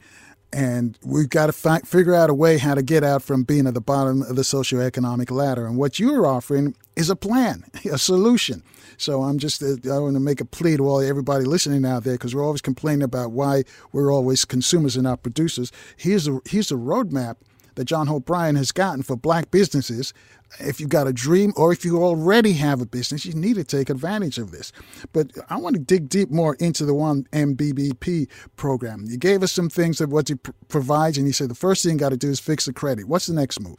And 0.52 0.98
we've 1.04 1.28
got 1.28 1.46
to 1.46 1.52
fi- 1.52 1.80
figure 1.80 2.14
out 2.14 2.30
a 2.30 2.34
way 2.34 2.58
how 2.58 2.74
to 2.74 2.82
get 2.82 3.04
out 3.04 3.22
from 3.22 3.44
being 3.44 3.66
at 3.66 3.74
the 3.74 3.80
bottom 3.80 4.22
of 4.22 4.36
the 4.36 4.42
socioeconomic 4.42 5.30
ladder. 5.30 5.66
And 5.66 5.76
what 5.76 5.98
you're 5.98 6.26
offering 6.26 6.74
is 6.96 7.10
a 7.10 7.16
plan, 7.16 7.64
a 7.90 7.98
solution. 7.98 8.62
So 8.96 9.22
I'm 9.22 9.38
just 9.38 9.62
uh, 9.62 9.76
I 9.90 9.98
want 9.98 10.14
to 10.14 10.20
make 10.20 10.40
a 10.40 10.44
plea 10.44 10.76
to 10.76 10.86
all 10.86 11.00
everybody 11.00 11.44
listening 11.44 11.86
out 11.86 12.04
there 12.04 12.14
because 12.14 12.34
we're 12.34 12.44
always 12.44 12.60
complaining 12.60 13.02
about 13.02 13.32
why 13.32 13.64
we're 13.92 14.12
always 14.12 14.44
consumers 14.44 14.96
and 14.96 15.04
not 15.04 15.22
producers. 15.22 15.72
Here's 15.96 16.28
a 16.28 16.40
here's 16.44 16.70
a 16.70 16.76
roadmap 16.76 17.36
that 17.76 17.84
John 17.84 18.06
Bryant 18.18 18.58
has 18.58 18.72
gotten 18.72 19.02
for 19.02 19.16
black 19.16 19.50
businesses. 19.50 20.12
If 20.58 20.80
you've 20.80 20.88
got 20.88 21.06
a 21.06 21.12
dream 21.12 21.52
or 21.56 21.72
if 21.72 21.84
you 21.84 22.02
already 22.02 22.54
have 22.54 22.80
a 22.80 22.86
business, 22.86 23.24
you 23.24 23.34
need 23.34 23.54
to 23.54 23.64
take 23.64 23.88
advantage 23.88 24.38
of 24.38 24.50
this. 24.50 24.72
But 25.12 25.30
I 25.48 25.56
want 25.56 25.76
to 25.76 25.80
dig 25.80 26.08
deep 26.08 26.30
more 26.30 26.56
into 26.56 26.84
the 26.84 26.94
one 26.94 27.24
MBBP 27.32 28.28
program. 28.56 29.04
You 29.06 29.16
gave 29.16 29.42
us 29.42 29.52
some 29.52 29.68
things 29.68 30.00
of 30.00 30.12
what 30.12 30.28
it 30.28 30.42
pr- 30.42 30.50
provides, 30.68 31.18
and 31.18 31.26
you 31.26 31.32
said 31.32 31.50
the 31.50 31.54
first 31.54 31.84
thing 31.84 31.92
you 31.92 31.98
got 31.98 32.08
to 32.08 32.16
do 32.16 32.30
is 32.30 32.40
fix 32.40 32.64
the 32.64 32.72
credit. 32.72 33.06
What's 33.06 33.26
the 33.26 33.34
next 33.34 33.60
move? 33.60 33.78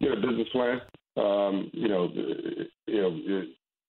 Get 0.00 0.12
a 0.12 0.16
business 0.16 0.48
plan. 0.50 0.80
Um, 1.16 1.70
you 1.72 1.88
know, 1.88 2.10
you 2.86 3.02
know, 3.02 3.42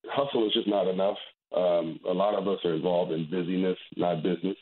hustle 0.10 0.48
is 0.48 0.54
just 0.54 0.68
not 0.68 0.88
enough. 0.88 1.18
Um, 1.56 2.00
a 2.08 2.14
lot 2.14 2.36
of 2.36 2.48
us 2.48 2.60
are 2.66 2.74
involved 2.74 3.12
in 3.12 3.30
busyness, 3.30 3.78
not 3.96 4.24
business. 4.24 4.58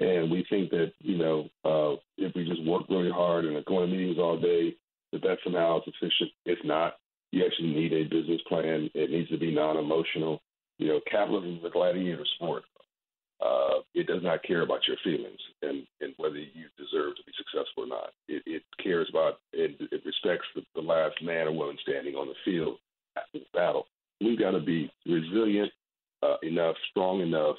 And 0.00 0.30
we 0.30 0.44
think 0.50 0.70
that, 0.70 0.92
you 1.00 1.18
know, 1.18 1.48
uh, 1.64 1.96
if 2.16 2.34
we 2.34 2.44
just 2.44 2.64
work 2.64 2.82
really 2.88 3.10
hard 3.10 3.44
and 3.44 3.64
go 3.64 3.80
to 3.80 3.86
meetings 3.86 4.18
all 4.18 4.38
day, 4.40 4.74
that 5.14 5.22
that 5.22 5.38
somehow 5.42 5.78
is 5.78 5.84
sufficient. 5.86 6.30
It's 6.44 6.60
not. 6.64 6.94
You 7.32 7.44
actually 7.44 7.74
need 7.74 7.92
a 7.92 8.04
business 8.04 8.40
plan. 8.48 8.90
It 8.94 9.10
needs 9.10 9.30
to 9.30 9.38
be 9.38 9.54
non 9.54 9.76
emotional. 9.76 10.42
You 10.78 10.88
know, 10.88 11.00
capitalism 11.10 11.58
is 11.58 11.64
a 11.64 11.70
gladiator 11.70 12.26
sport. 12.36 12.64
Uh, 13.44 13.80
it 13.94 14.06
does 14.06 14.22
not 14.22 14.42
care 14.42 14.62
about 14.62 14.86
your 14.86 14.96
feelings 15.04 15.40
and, 15.62 15.86
and 16.00 16.14
whether 16.16 16.38
you 16.38 16.66
deserve 16.78 17.16
to 17.16 17.24
be 17.26 17.32
successful 17.36 17.84
or 17.84 17.86
not. 17.86 18.10
It, 18.28 18.42
it 18.46 18.62
cares 18.82 19.08
about, 19.10 19.40
it, 19.52 19.76
it 19.80 20.02
respects 20.06 20.46
the, 20.54 20.62
the 20.74 20.80
last 20.80 21.16
man 21.22 21.48
or 21.48 21.52
woman 21.52 21.76
standing 21.82 22.14
on 22.14 22.28
the 22.28 22.34
field 22.44 22.78
after 23.16 23.40
the 23.40 23.44
battle. 23.52 23.86
We've 24.20 24.38
got 24.38 24.52
to 24.52 24.60
be 24.60 24.90
resilient 25.04 25.72
uh, 26.22 26.36
enough, 26.42 26.76
strong 26.90 27.20
enough 27.20 27.56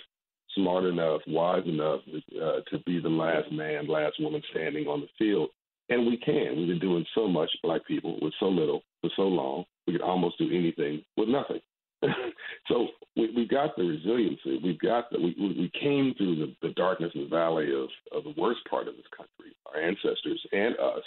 smart 0.55 0.85
enough, 0.85 1.21
wise 1.27 1.65
enough 1.65 2.01
uh, 2.41 2.61
to 2.69 2.79
be 2.85 2.99
the 2.99 3.09
last 3.09 3.51
man, 3.51 3.87
last 3.87 4.15
woman 4.19 4.41
standing 4.51 4.87
on 4.87 5.01
the 5.01 5.07
field. 5.17 5.49
And 5.89 6.07
we 6.07 6.17
can. 6.17 6.57
We've 6.57 6.67
been 6.67 6.79
doing 6.79 7.05
so 7.13 7.27
much, 7.27 7.49
black 7.61 7.85
people, 7.85 8.17
with 8.21 8.33
so 8.39 8.47
little 8.47 8.81
for 9.01 9.09
so 9.15 9.23
long. 9.23 9.65
We 9.85 9.93
can 9.93 10.01
almost 10.01 10.37
do 10.37 10.49
anything 10.51 11.03
with 11.15 11.29
nothing. 11.29 11.61
so 12.67 12.87
we, 13.15 13.31
we 13.35 13.47
got 13.47 13.75
the 13.75 13.83
resiliency. 13.83 14.59
We've 14.63 14.79
got 14.79 15.09
the, 15.11 15.19
we, 15.19 15.35
we 15.37 15.71
came 15.79 16.13
through 16.17 16.35
the, 16.37 16.67
the 16.67 16.73
darkness 16.73 17.11
and 17.13 17.25
the 17.25 17.29
valley 17.29 17.71
of, 17.71 17.89
of 18.17 18.23
the 18.23 18.39
worst 18.39 18.61
part 18.69 18.87
of 18.87 18.95
this 18.95 19.05
country, 19.15 19.55
our 19.67 19.81
ancestors 19.81 20.41
and 20.51 20.75
us. 20.75 21.03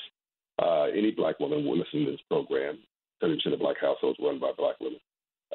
Uh, 0.61 0.85
any 0.85 1.11
black 1.11 1.39
woman 1.39 1.65
will 1.65 1.79
listen 1.79 2.05
to 2.05 2.11
this 2.13 2.21
program. 2.29 2.79
70% 3.23 3.53
of 3.53 3.59
black 3.59 3.77
households 3.81 4.19
run 4.21 4.39
by 4.39 4.53
black 4.57 4.77
women. 4.81 5.01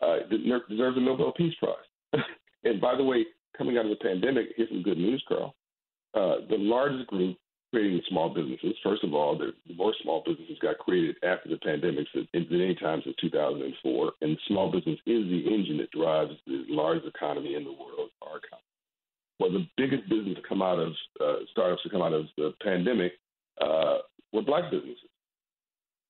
Uh, 0.01 0.17
deserves 0.69 0.97
a 0.97 1.01
Nobel 1.01 1.33
Peace 1.33 1.53
Prize. 1.59 2.23
and 2.63 2.81
by 2.81 2.95
the 2.95 3.03
way, 3.03 3.25
coming 3.57 3.77
out 3.77 3.85
of 3.85 3.91
the 3.91 4.03
pandemic, 4.03 4.47
here's 4.55 4.69
some 4.69 4.83
good 4.83 4.97
news, 4.97 5.23
Carl. 5.27 5.55
Uh, 6.13 6.45
the 6.49 6.57
largest 6.57 7.07
group 7.07 7.37
creating 7.73 8.01
small 8.07 8.29
businesses, 8.29 8.75
first 8.83 9.03
of 9.03 9.15
all, 9.15 9.35
the, 9.35 9.51
the 9.67 9.73
more 9.73 9.95
small 10.03 10.21
businesses 10.23 10.57
got 10.61 10.77
created 10.77 11.15
after 11.23 11.49
the 11.49 11.57
pandemic 11.57 12.05
than 12.13 12.27
any 12.51 12.75
time 12.75 13.01
since 13.03 13.15
2004. 13.19 14.11
And 14.21 14.37
small 14.47 14.71
business 14.71 14.99
is 15.07 15.23
the 15.27 15.43
engine 15.51 15.77
that 15.77 15.89
drives 15.89 16.33
the 16.45 16.65
largest 16.69 17.07
economy 17.07 17.55
in 17.55 17.63
the 17.63 17.71
world, 17.71 18.09
our 18.21 18.37
economy. 18.37 18.63
Well, 19.39 19.51
the 19.51 19.65
biggest 19.75 20.07
business 20.07 20.35
to 20.35 20.47
come 20.47 20.61
out 20.61 20.77
of 20.77 20.93
uh, 21.19 21.45
startups 21.51 21.81
to 21.81 21.89
come 21.89 22.03
out 22.03 22.13
of 22.13 22.25
the 22.37 22.53
pandemic 22.61 23.13
uh, 23.59 23.97
were 24.31 24.43
black 24.43 24.69
businesses. 24.69 25.09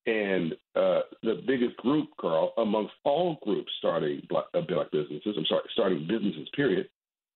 And 0.06 0.52
uh, 0.76 1.08
the 1.24 1.42
biggest 1.48 1.78
group, 1.78 2.10
Carl, 2.20 2.52
amongst 2.58 2.94
all 3.06 3.38
groups 3.42 3.72
starting 3.80 4.22
black, 4.28 4.46
uh, 4.54 4.60
black 4.68 4.92
businesses, 4.92 5.36
I'm 5.38 5.46
sorry, 5.46 5.64
starting 5.72 6.08
businesses, 6.10 6.50
period, 6.54 6.90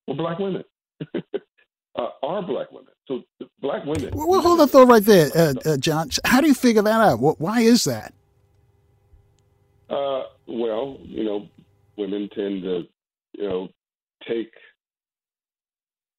were 0.06 0.16
black 0.16 0.38
women. 0.38 0.66
uh, 1.98 2.10
are 2.24 2.42
black 2.42 2.72
women. 2.72 2.94
So 3.08 3.24
black 3.62 3.86
women. 3.86 4.12
Well, 4.14 4.42
hold 4.42 4.60
the 4.60 4.68
thought 4.68 4.88
right 4.88 5.04
there, 5.04 5.30
uh, 5.36 5.54
uh, 5.66 5.78
John. 5.78 6.10
How 6.26 6.42
do 6.42 6.48
you 6.48 6.54
figure 6.54 6.82
that 6.82 7.02
out? 7.02 7.18
Why 7.18 7.62
is 7.62 7.84
that? 7.86 8.14
Uh, 9.90 10.24
well, 10.48 10.98
you 11.02 11.24
know, 11.24 11.48
women 11.98 12.30
tend 12.36 12.64
to, 12.64 12.84
you 13.34 13.48
know, 13.48 13.70
take 14.28 14.52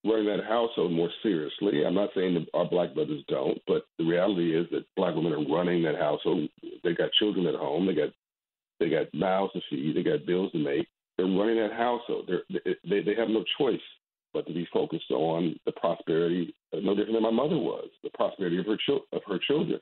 running 0.05 0.27
that 0.27 0.45
household 0.45 0.93
more 0.93 1.11
seriously. 1.23 1.85
I'm 1.85 1.95
not 1.95 2.11
saying 2.15 2.35
that 2.35 2.47
our 2.55 2.65
black 2.65 2.95
brothers 2.95 3.23
don't, 3.29 3.59
but 3.67 3.83
the 3.99 4.05
reality 4.05 4.57
is 4.57 4.67
that 4.71 4.87
black 4.97 5.15
women 5.15 5.33
are 5.33 5.55
running 5.55 5.83
that 5.83 5.97
household. 5.97 6.49
They 6.83 6.95
got 6.95 7.13
children 7.13 7.47
at 7.47 7.55
home. 7.55 7.87
They 7.87 7.95
got 7.95 8.11
they 8.81 8.89
got 8.89 9.13
mouths 9.13 9.53
to 9.53 9.61
feed. 9.69 9.97
They 9.97 10.03
got 10.03 10.25
bills 10.25 10.53
to 10.53 10.59
make. 10.59 10.87
They're 11.17 11.27
running 11.27 11.57
that 11.57 11.73
household. 11.73 12.29
They're, 12.29 12.43
they 12.89 13.03
they 13.03 13.15
have 13.17 13.29
no 13.29 13.45
choice 13.59 13.81
but 14.33 14.47
to 14.47 14.55
be 14.55 14.69
focused 14.73 15.11
on 15.11 15.59
the 15.67 15.73
prosperity, 15.73 16.55
no 16.73 16.95
different 16.95 17.15
than 17.15 17.23
my 17.23 17.31
mother 17.31 17.59
was, 17.59 17.89
the 18.03 18.11
prosperity 18.11 18.59
of 18.59 18.67
her 18.67 18.79
chil- 18.87 19.07
of 19.13 19.23
her 19.27 19.39
children. 19.47 19.81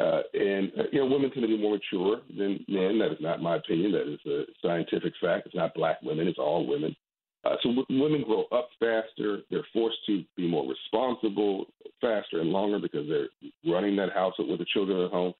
Uh, 0.00 0.22
and 0.32 0.72
uh, 0.78 0.84
you 0.92 1.00
know, 1.00 1.06
women 1.06 1.30
tend 1.30 1.42
to 1.42 1.48
be 1.48 1.60
more 1.60 1.76
mature 1.76 2.22
than 2.36 2.64
men. 2.68 2.98
That 2.98 3.12
is 3.12 3.20
not 3.20 3.42
my 3.42 3.56
opinion. 3.56 3.92
That 3.92 4.12
is 4.12 4.20
a 4.26 4.44
scientific 4.66 5.12
fact. 5.20 5.46
It's 5.46 5.54
not 5.54 5.74
black 5.74 6.00
women. 6.02 6.26
It's 6.26 6.38
all 6.38 6.66
women. 6.66 6.96
Uh, 7.44 7.56
so 7.62 7.70
w- 7.70 8.02
women 8.02 8.22
grow 8.22 8.44
up 8.52 8.68
faster. 8.78 9.40
They're 9.50 9.66
forced 9.72 9.98
to 10.06 10.24
be 10.36 10.48
more 10.48 10.66
responsible 10.66 11.66
faster 12.00 12.40
and 12.40 12.50
longer 12.50 12.78
because 12.78 13.06
they're 13.08 13.28
running 13.70 13.96
that 13.96 14.12
household 14.12 14.48
with 14.48 14.58
the 14.58 14.66
children 14.72 15.04
at 15.04 15.10
home. 15.10 15.34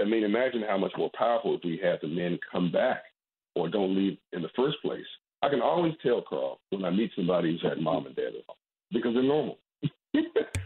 I 0.00 0.04
mean, 0.04 0.24
imagine 0.24 0.62
how 0.66 0.78
much 0.78 0.92
more 0.96 1.10
powerful 1.16 1.56
if 1.56 1.60
we 1.64 1.78
had 1.82 1.98
the 2.00 2.08
men 2.08 2.38
come 2.50 2.72
back 2.72 3.02
or 3.54 3.68
don't 3.68 3.96
leave 3.96 4.16
in 4.32 4.40
the 4.42 4.48
first 4.56 4.76
place. 4.82 5.04
I 5.42 5.48
can 5.48 5.60
always 5.60 5.94
tell, 6.02 6.22
Carl, 6.22 6.60
when 6.70 6.84
I 6.84 6.90
meet 6.90 7.12
somebody 7.16 7.52
who's 7.52 7.62
had 7.62 7.80
mom 7.80 8.06
and 8.06 8.16
dad 8.16 8.34
at 8.38 8.44
home 8.46 8.56
because 8.92 9.14
they're 9.14 9.22
normal. 9.22 9.58
mm. 9.84 9.92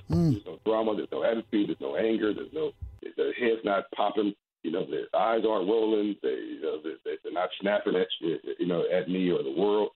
There's 0.09 0.45
no 0.47 0.59
drama, 0.64 0.97
there's 0.97 1.09
no 1.12 1.22
attitude, 1.22 1.68
there's 1.68 1.81
no 1.81 1.97
anger, 1.97 2.35
there's 2.35 2.53
no 2.53 2.72
the 3.16 3.33
head's 3.39 3.64
not 3.64 3.85
popping, 3.95 4.35
you 4.62 4.72
know, 4.72 4.87
their 4.91 5.07
eyes 5.14 5.43
aren't 5.49 5.68
rolling, 5.68 6.16
they 6.22 6.29
you 6.29 6.62
know 6.62 6.81
they, 6.83 7.16
they're 7.22 7.33
not 7.33 7.51
snapping 7.61 7.95
at 7.97 8.09
you 8.20 8.66
know 8.66 8.85
at 8.93 9.09
me 9.09 9.31
or 9.31 9.43
the 9.43 9.55
world. 9.57 9.91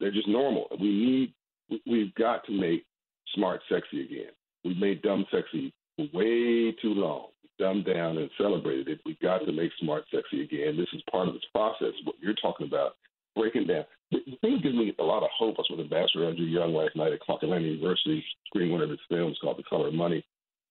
They're 0.00 0.12
just 0.12 0.28
normal. 0.28 0.66
We 0.78 0.88
need 1.70 1.80
we've 1.86 2.14
got 2.14 2.44
to 2.46 2.52
make 2.52 2.84
smart 3.34 3.60
sexy 3.70 4.04
again. 4.04 4.32
We've 4.64 4.76
made 4.76 5.02
dumb 5.02 5.24
sexy 5.30 5.72
way 6.12 6.72
too 6.82 6.94
long 6.94 7.28
dumbed 7.58 7.86
down 7.86 8.18
and 8.18 8.30
celebrated 8.38 8.88
it. 8.88 9.00
We've 9.04 9.18
got 9.18 9.38
to 9.38 9.52
make 9.52 9.70
smart 9.80 10.04
sexy 10.14 10.42
again. 10.42 10.76
This 10.76 10.88
is 10.92 11.02
part 11.10 11.28
of 11.28 11.34
this 11.34 11.44
process. 11.52 11.92
What 12.04 12.16
you're 12.20 12.34
talking 12.34 12.66
about, 12.66 12.96
breaking 13.34 13.66
down. 13.66 13.84
The 14.10 14.18
that 14.42 14.62
gives 14.62 14.74
me 14.74 14.94
a 14.98 15.02
lot 15.02 15.22
of 15.22 15.30
hope. 15.36 15.56
I 15.58 15.62
was 15.62 15.68
with 15.70 15.80
Ambassador 15.80 16.28
Andrew 16.28 16.46
Young 16.46 16.74
last 16.74 16.96
night 16.96 17.12
at 17.12 17.20
Clark 17.20 17.42
Atlanta 17.42 17.64
University, 17.64 18.24
screening 18.46 18.72
one 18.72 18.82
of 18.82 18.90
his 18.90 19.00
films 19.08 19.38
called 19.40 19.58
The 19.58 19.64
Color 19.64 19.88
of 19.88 19.94
Money, 19.94 20.24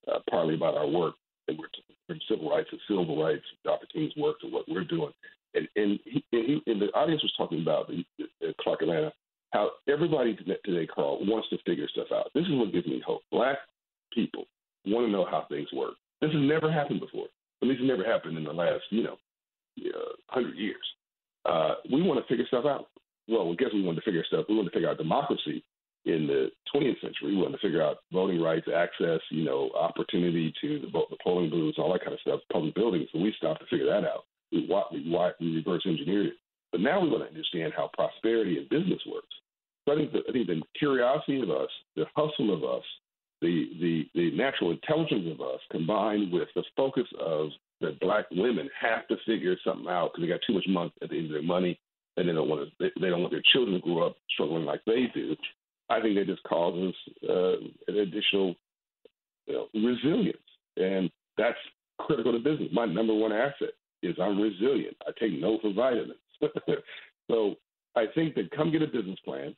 uh, 0.08 0.20
partly 0.30 0.56
about 0.56 0.78
our 0.78 0.88
work. 0.88 1.16
And 1.48 1.58
we're 1.58 1.68
from 2.08 2.20
civil 2.30 2.50
rights 2.50 2.70
to 2.72 2.78
civil 2.88 3.22
rights, 3.22 3.44
Dr. 3.64 3.88
King's 3.94 4.16
work 4.18 4.40
to 4.42 4.48
what 4.48 4.66
we're 4.68 4.84
doing. 4.84 5.12
And 5.54 5.68
and, 5.76 6.00
he, 6.06 6.24
and, 6.34 6.46
he, 6.46 6.72
and 6.72 6.82
the 6.82 6.88
audience 6.88 7.22
was 7.24 7.34
talking 7.38 7.62
about 7.62 7.88
the, 7.88 8.04
the, 8.18 8.54
Clark 8.62 8.82
Atlanta 8.82 9.12
how 9.52 9.72
everybody 9.88 10.36
today, 10.36 10.88
Carl, 10.94 11.20
wants 11.26 11.48
to 11.50 11.58
figure 11.66 11.88
stuff 11.88 12.08
out. 12.14 12.32
This 12.34 12.44
is 12.44 12.52
what 12.52 12.74
gives 12.74 12.86
me 12.86 13.02
hope. 13.06 13.22
Black 13.32 13.58
people 14.14 14.46
want 14.86 15.08
to 15.08 15.12
know 15.12 15.26
how 15.30 15.46
things 15.50 15.70
work. 15.74 15.94
This 16.22 16.32
has 16.32 16.42
never 16.42 16.72
happened 16.72 17.00
before. 17.00 17.28
At 17.62 17.68
least 17.68 17.82
it 17.82 17.86
never 17.86 18.04
happened 18.04 18.38
in 18.38 18.44
the 18.44 18.52
last, 18.52 18.84
you 18.90 19.04
know, 19.04 19.18
uh, 19.80 20.14
hundred 20.28 20.58
years. 20.58 20.76
Uh, 21.46 21.76
we 21.92 22.02
want 22.02 22.20
to 22.20 22.28
figure 22.28 22.46
stuff 22.48 22.66
out. 22.66 22.88
Well, 23.28 23.52
I 23.52 23.56
guess 23.56 23.74
we 23.74 23.84
wanted 23.84 24.02
to 24.02 24.06
figure 24.06 24.24
stuff. 24.26 24.46
We 24.48 24.56
wanted 24.56 24.70
to 24.70 24.76
figure 24.76 24.90
out 24.90 24.98
democracy 24.98 25.64
in 26.06 26.28
the 26.28 26.50
20th 26.74 27.02
century. 27.02 27.36
We 27.36 27.38
wanted 27.38 27.58
to 27.58 27.68
figure 27.68 27.84
out 27.84 27.98
voting 28.12 28.42
rights, 28.42 28.68
access, 28.74 29.20
you 29.30 29.44
know, 29.44 29.70
opportunity 29.76 30.54
to 30.62 30.80
the, 30.80 30.88
the 30.88 31.18
polling 31.24 31.50
booths, 31.50 31.78
all 31.78 31.92
that 31.94 32.02
kind 32.02 32.14
of 32.14 32.20
stuff, 32.22 32.40
public 32.52 32.74
buildings. 32.76 33.10
So 33.12 33.20
we 33.20 33.34
stopped 33.38 33.60
to 33.62 33.68
figure 33.68 33.88
that 33.88 34.08
out. 34.08 34.24
We, 34.52 34.70
we, 34.92 35.36
we 35.40 35.56
reverse 35.56 35.84
engineered 35.86 36.28
it. 36.28 36.34
But 36.72 36.82
now 36.82 37.02
we 37.02 37.10
want 37.10 37.24
to 37.24 37.30
understand 37.30 37.74
how 37.76 37.90
prosperity 37.94 38.58
and 38.58 38.70
business 38.70 39.02
works. 39.12 39.28
So 39.86 39.94
I 39.94 39.96
think, 39.98 40.12
the, 40.12 40.20
I 40.28 40.32
think 40.32 40.48
the 40.48 40.62
curiosity 40.78 41.42
of 41.42 41.50
us, 41.50 41.70
the 41.96 42.06
hustle 42.16 42.54
of 42.54 42.64
us, 42.64 42.84
the, 43.42 43.70
the, 43.80 44.10
the 44.16 44.36
natural 44.36 44.72
intelligence 44.72 45.28
of 45.32 45.42
us 45.42 45.60
combined 45.72 46.32
with 46.32 46.48
the 46.56 46.64
focus 46.76 47.08
of 47.20 47.50
that 47.82 48.00
black 48.00 48.26
women 48.32 48.70
have 48.80 49.08
to 49.08 49.16
figure 49.26 49.56
something 49.64 49.88
out 49.88 50.12
because 50.14 50.24
they 50.24 50.34
got 50.34 50.42
too 50.48 50.54
much 50.54 50.66
money 50.68 50.92
at 51.02 51.10
the 51.10 51.18
end 51.18 51.28
of 51.28 51.34
their 51.34 51.44
money 51.44 51.80
and 52.18 52.28
they 52.28 52.34
don't 52.34 52.50
want 52.50 52.68
to 52.68 52.90
they, 53.00 53.10
don't 53.10 53.22
want 53.22 53.32
their 53.32 53.44
children 53.54 53.80
to 53.80 53.82
grow 53.82 54.08
up 54.08 54.18
struggling 54.34 54.66
like 54.66 54.82
they 54.86 55.06
do. 55.14 55.36
I 55.90 56.02
think 56.02 56.16
that 56.16 56.28
just 56.28 56.44
causes 56.44 56.94
uh, 57.30 57.58
an 57.88 57.98
additional 58.00 58.56
you 59.46 59.54
know, 59.54 59.68
resilience, 59.74 60.38
and 60.76 61.10
that's 61.38 61.58
critical 62.00 62.34
to 62.34 62.40
business. 62.40 62.70
My 62.74 62.86
number 62.86 63.14
one 63.14 63.32
asset 63.32 63.70
is 64.04 64.16
I'm 64.22 64.42
resilient. 64.42 64.98
I 65.08 65.12
take 65.20 65.40
no 65.40 65.60
for 65.62 65.74
vitamins. 65.74 66.20
so 67.32 67.56
I 67.96 68.06
think 68.14 68.36
that 68.36 68.52
come 68.52 68.72
get 68.72 68.82
a 68.82 68.88
business 68.88 69.20
plan, 69.24 69.56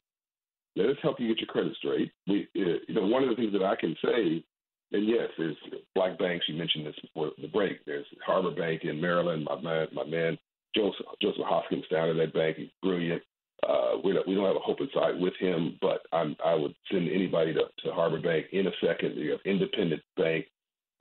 Let 0.76 0.90
us 0.90 0.98
help 1.02 1.20
you 1.20 1.28
get 1.28 1.40
your 1.40 1.48
credit 1.48 1.76
straight. 1.78 2.12
We, 2.28 2.48
uh, 2.56 2.80
you 2.88 2.96
know, 2.96 3.08
one 3.08 3.24
of 3.24 3.30
the 3.30 3.36
things 3.36 3.54
that 3.54 3.64
I 3.64 3.76
can 3.76 3.96
say, 4.04 4.44
and 4.92 5.08
yes, 5.08 5.30
there's 5.38 5.58
black 5.94 6.18
banks. 6.18 6.46
You 6.48 6.56
mentioned 6.56 6.86
this 6.86 6.96
before 7.02 7.32
the 7.42 7.48
break. 7.48 7.86
There's 7.86 8.06
Harbor 8.26 8.52
Bank 8.52 8.84
in 8.84 9.02
Maryland. 9.02 9.46
My 9.46 9.60
man, 9.60 9.88
my 9.94 10.06
man 10.06 10.38
Joseph, 10.76 11.06
Joseph 11.22 11.46
Haskins 11.50 11.86
down 11.92 12.10
at 12.10 12.18
that 12.18 12.34
bank. 12.34 12.58
He's 12.58 12.70
brilliant. 12.82 13.22
Uh, 13.68 13.98
we 14.04 14.14
don't 14.14 14.28
we 14.28 14.36
don't 14.36 14.46
have 14.46 14.56
a 14.56 14.60
hope 14.60 14.80
inside 14.80 15.20
with 15.20 15.34
him, 15.40 15.78
but 15.82 16.02
I'm, 16.14 16.36
I 16.46 16.56
would 16.56 16.74
send 16.92 17.10
anybody 17.10 17.54
to, 17.54 17.64
to 17.84 17.92
Harbor 17.92 18.22
Bank 18.22 18.48
in 18.52 18.68
a 18.68 18.72
second. 18.82 19.18
You 19.18 19.32
have 19.32 19.42
Independent 19.46 20.02
Bank 20.16 20.46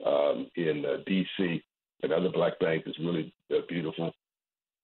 um, 0.05 0.47
in 0.55 0.83
uh, 0.85 0.97
D.C. 1.05 1.63
Another 2.03 2.29
black 2.29 2.59
bank 2.59 2.83
is 2.85 2.95
really 2.99 3.33
uh, 3.51 3.59
beautiful 3.67 4.11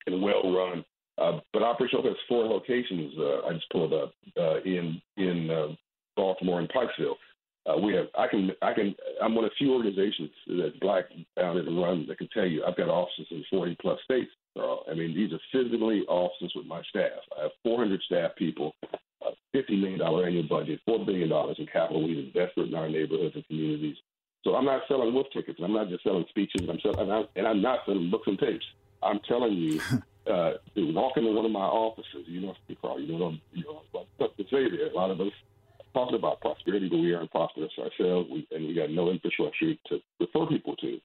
and 0.08 0.22
well 0.22 0.54
run. 0.54 0.86
Uh, 1.18 1.40
but 1.54 1.64
Operation 1.64 2.00
Hope 2.02 2.08
has 2.08 2.18
four 2.28 2.46
locations. 2.46 3.14
Uh, 3.18 3.48
I 3.48 3.54
just 3.54 3.70
pulled 3.72 3.94
up 3.94 4.14
uh, 4.38 4.62
in 4.62 5.02
in 5.18 5.50
uh, 5.50 5.68
Baltimore 6.16 6.60
and 6.60 6.70
Pikesville. 6.70 7.16
Uh, 7.66 7.78
we 7.78 7.94
have. 7.96 8.08
I 8.18 8.28
can. 8.28 8.52
I 8.62 8.74
can. 8.74 8.96
I'm 9.22 9.36
one 9.36 9.46
of 9.46 9.52
few 9.58 9.74
organizations 9.74 10.30
that 10.48 10.80
black 10.82 11.06
founded 11.36 11.68
and 11.68 11.82
run 11.82 12.06
that 12.08 12.18
can 12.18 12.30
tell 12.34 12.46
you 12.46 12.64
I've 12.64 12.78
got 12.78 12.90
offices 12.90 13.28
in 13.32 13.44
40 13.50 13.78
plus 13.82 14.00
states. 14.04 14.32
Uh, 14.58 14.89
I 14.89 14.93
mean, 14.93 15.14
these 15.14 15.32
are 15.34 15.39
physically 15.51 16.03
offices 16.08 16.53
with 16.56 16.66
my 16.66 16.82
staff. 16.89 17.20
I 17.38 17.43
have 17.43 17.51
400 17.64 18.01
staff 18.03 18.32
people, 18.38 18.74
a 19.22 19.32
$50 19.56 19.80
million 19.80 20.01
annual 20.01 20.47
budget, 20.47 20.80
$4 20.88 21.06
billion 21.06 21.32
in 21.58 21.68
capital 21.68 22.08
we've 22.08 22.26
invested 22.26 22.70
in 22.70 22.76
our 22.76 22.89
neighborhoods 22.89 23.36
and 23.36 23.45
communities. 23.47 23.97
So 24.43 24.56
I'm 24.56 24.66
not 24.66 24.84
selling 24.88 25.14
wolf 25.14 25.28
tickets. 25.34 25.60
I'm 25.64 25.74
not 25.74 25.89
just 25.89 26.03
selling 26.03 26.26
speeches. 26.30 26.70
I'm 26.70 26.80
selling, 26.82 26.99
and, 26.99 27.12
I'm, 27.12 27.26
and 27.36 27.47
I'm 27.47 27.62
not 27.62 27.80
selling 27.86 28.12
books 28.12 28.28
and 28.28 28.39
tapes. 28.39 28.66
I'm 29.03 29.20
telling 29.28 29.53
you, 29.53 29.82
uh, 30.32 30.53
walk 30.78 31.18
into 31.18 31.32
one 31.32 31.45
of 31.45 31.51
my 31.51 31.60
offices, 31.60 32.26
you 32.28 32.41
know, 32.41 32.56
Carl, 32.82 32.99
you 32.99 33.18
know, 33.18 33.34
you 33.51 33.64
know 33.64 33.82
what 34.18 34.38
to 34.38 34.43
say 34.43 34.70
there. 34.70 34.91
A 34.91 34.95
lot 34.95 35.12
of 35.12 35.20
us 35.20 35.32
talking 35.93 36.16
about 36.16 36.41
prosperity, 36.41 36.89
but 36.89 36.97
we 36.97 37.14
aren't 37.14 37.32
prosperous 37.32 37.72
ourselves, 37.80 38.30
we, 38.32 38.47
and 38.51 38.68
we 38.68 38.74
got 38.74 38.91
no 38.91 39.10
infrastructure 39.10 39.74
to 39.88 39.99
refer 40.20 40.45
people 40.47 40.76
to. 40.78 40.99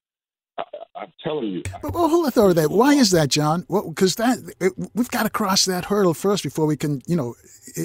I, 0.57 0.63
am 1.03 1.13
telling 1.23 1.47
you. 1.47 1.63
But 1.81 1.93
well, 1.93 2.09
hold 2.09 2.37
on 2.37 2.55
that. 2.55 2.71
Why 2.71 2.93
is 2.93 3.11
that, 3.11 3.29
John? 3.29 3.61
Because 3.61 4.17
well, 4.17 4.35
that 4.35 4.53
it, 4.59 4.73
we've 4.93 5.09
got 5.09 5.23
to 5.23 5.29
cross 5.29 5.65
that 5.65 5.85
hurdle 5.85 6.13
first 6.13 6.43
before 6.43 6.65
we 6.65 6.77
can, 6.77 7.01
you 7.07 7.15
know, 7.15 7.35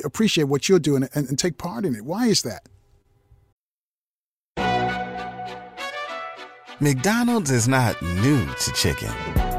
appreciate 0.04 0.44
what 0.44 0.68
you're 0.68 0.78
doing 0.78 1.08
and, 1.14 1.28
and 1.28 1.38
take 1.38 1.58
part 1.58 1.84
in 1.84 1.94
it. 1.94 2.04
Why 2.04 2.26
is 2.26 2.42
that? 2.42 2.68
McDonald's 6.78 7.50
is 7.50 7.66
not 7.66 8.00
new 8.02 8.44
to 8.44 8.72
chicken, 8.72 9.10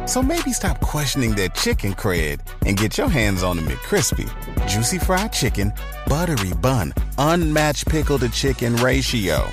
so 0.08 0.22
maybe 0.22 0.54
stop 0.54 0.80
questioning 0.82 1.34
their 1.34 1.50
chicken 1.50 1.94
cred 1.94 2.42
and 2.68 2.78
get 2.78 2.96
your 2.96 3.10
hands 3.10 3.42
on 3.42 3.58
the 3.58 3.64
McCrispy, 3.64 4.30
juicy 4.68 5.00
fried 5.00 5.34
chicken, 5.34 5.74
buttery 6.06 6.54
bun, 6.62 6.94
unmatched 7.18 7.88
pickle 7.88 8.20
to 8.20 8.30
chicken 8.30 8.76
ratio. 8.76 9.50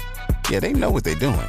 Yeah, 0.50 0.60
they 0.60 0.74
know 0.74 0.90
what 0.90 1.04
they're 1.04 1.14
doing. 1.14 1.48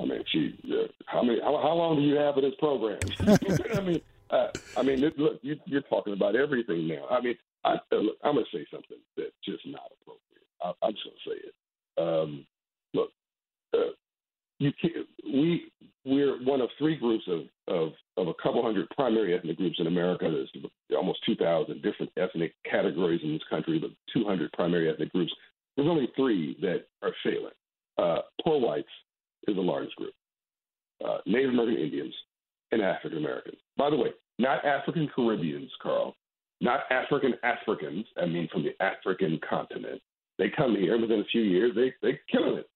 I 0.00 0.04
mean, 0.04 0.24
she 0.30 0.58
how 1.06 1.22
many? 1.22 1.40
How, 1.40 1.58
how 1.62 1.72
long 1.72 1.96
do 1.96 2.02
you 2.02 2.16
have 2.16 2.36
of 2.36 2.42
this 2.42 2.54
program? 2.58 3.00
I 3.76 3.80
mean, 3.80 4.00
uh, 4.30 4.48
I 4.76 4.82
mean, 4.82 5.00
look, 5.16 5.40
you, 5.42 5.56
you're 5.66 5.82
talking 5.82 6.12
about 6.12 6.36
everything 6.36 6.86
now. 6.86 7.06
I 7.10 7.20
mean, 7.20 7.36
I, 7.64 7.76
look, 7.92 8.16
I'm 8.22 8.34
going 8.34 8.44
to 8.50 8.56
say 8.56 8.66
something 8.70 8.98
that's 9.16 9.30
just 9.44 9.66
not 9.66 9.90
appropriate. 10.00 10.46
I, 10.62 10.72
I'm 10.86 10.92
just 10.92 11.04
going 11.04 11.16
to 11.16 11.30
say 11.30 11.48
it. 11.48 11.54
Um, 11.98 12.46
look, 12.94 13.10
uh, 13.74 13.92
you 14.58 14.72
can't, 14.80 15.06
we 15.24 15.70
we're 16.04 16.42
one 16.44 16.60
of 16.60 16.68
three 16.78 16.96
groups 16.96 17.24
of, 17.28 17.42
of 17.66 17.92
of 18.16 18.28
a 18.28 18.34
couple 18.42 18.62
hundred 18.62 18.88
primary 18.90 19.36
ethnic 19.36 19.56
groups 19.56 19.76
in 19.78 19.86
America. 19.86 20.30
There's 20.30 20.64
almost 20.96 21.20
2,000 21.26 21.82
different 21.82 22.12
ethnic 22.16 22.54
categories 22.68 23.20
in 23.22 23.32
this 23.32 23.42
country, 23.50 23.78
but 23.78 23.90
200 24.12 24.52
primary 24.52 24.90
ethnic 24.90 25.12
groups. 25.12 25.32
There's 25.76 25.88
only 25.88 26.08
three 26.16 26.56
that 26.60 26.86
are 27.02 27.12
failing. 27.22 27.52
Uh, 27.98 28.22
poor 28.44 28.60
whites 28.60 28.88
is 29.46 29.54
the 29.54 29.62
largest 29.62 29.96
group 29.96 30.12
uh, 31.04 31.18
Native 31.26 31.50
American 31.50 31.76
Indians, 31.82 32.14
and 32.72 32.82
African 32.82 33.18
Americans. 33.18 33.56
By 33.76 33.90
the 33.90 33.96
way, 33.96 34.10
not 34.38 34.64
African 34.64 35.08
Caribbeans, 35.14 35.70
Carl, 35.82 36.14
not 36.60 36.80
African 36.90 37.34
Africans, 37.42 38.04
I 38.20 38.26
mean 38.26 38.48
from 38.52 38.64
the 38.64 38.74
African 38.82 39.40
continent. 39.48 40.00
They 40.38 40.50
come 40.56 40.76
here 40.76 41.00
within 41.00 41.20
a 41.20 41.24
few 41.24 41.42
years, 41.42 41.72
they, 41.74 41.92
they're 42.02 42.20
killing 42.30 42.58
it. 42.58 42.68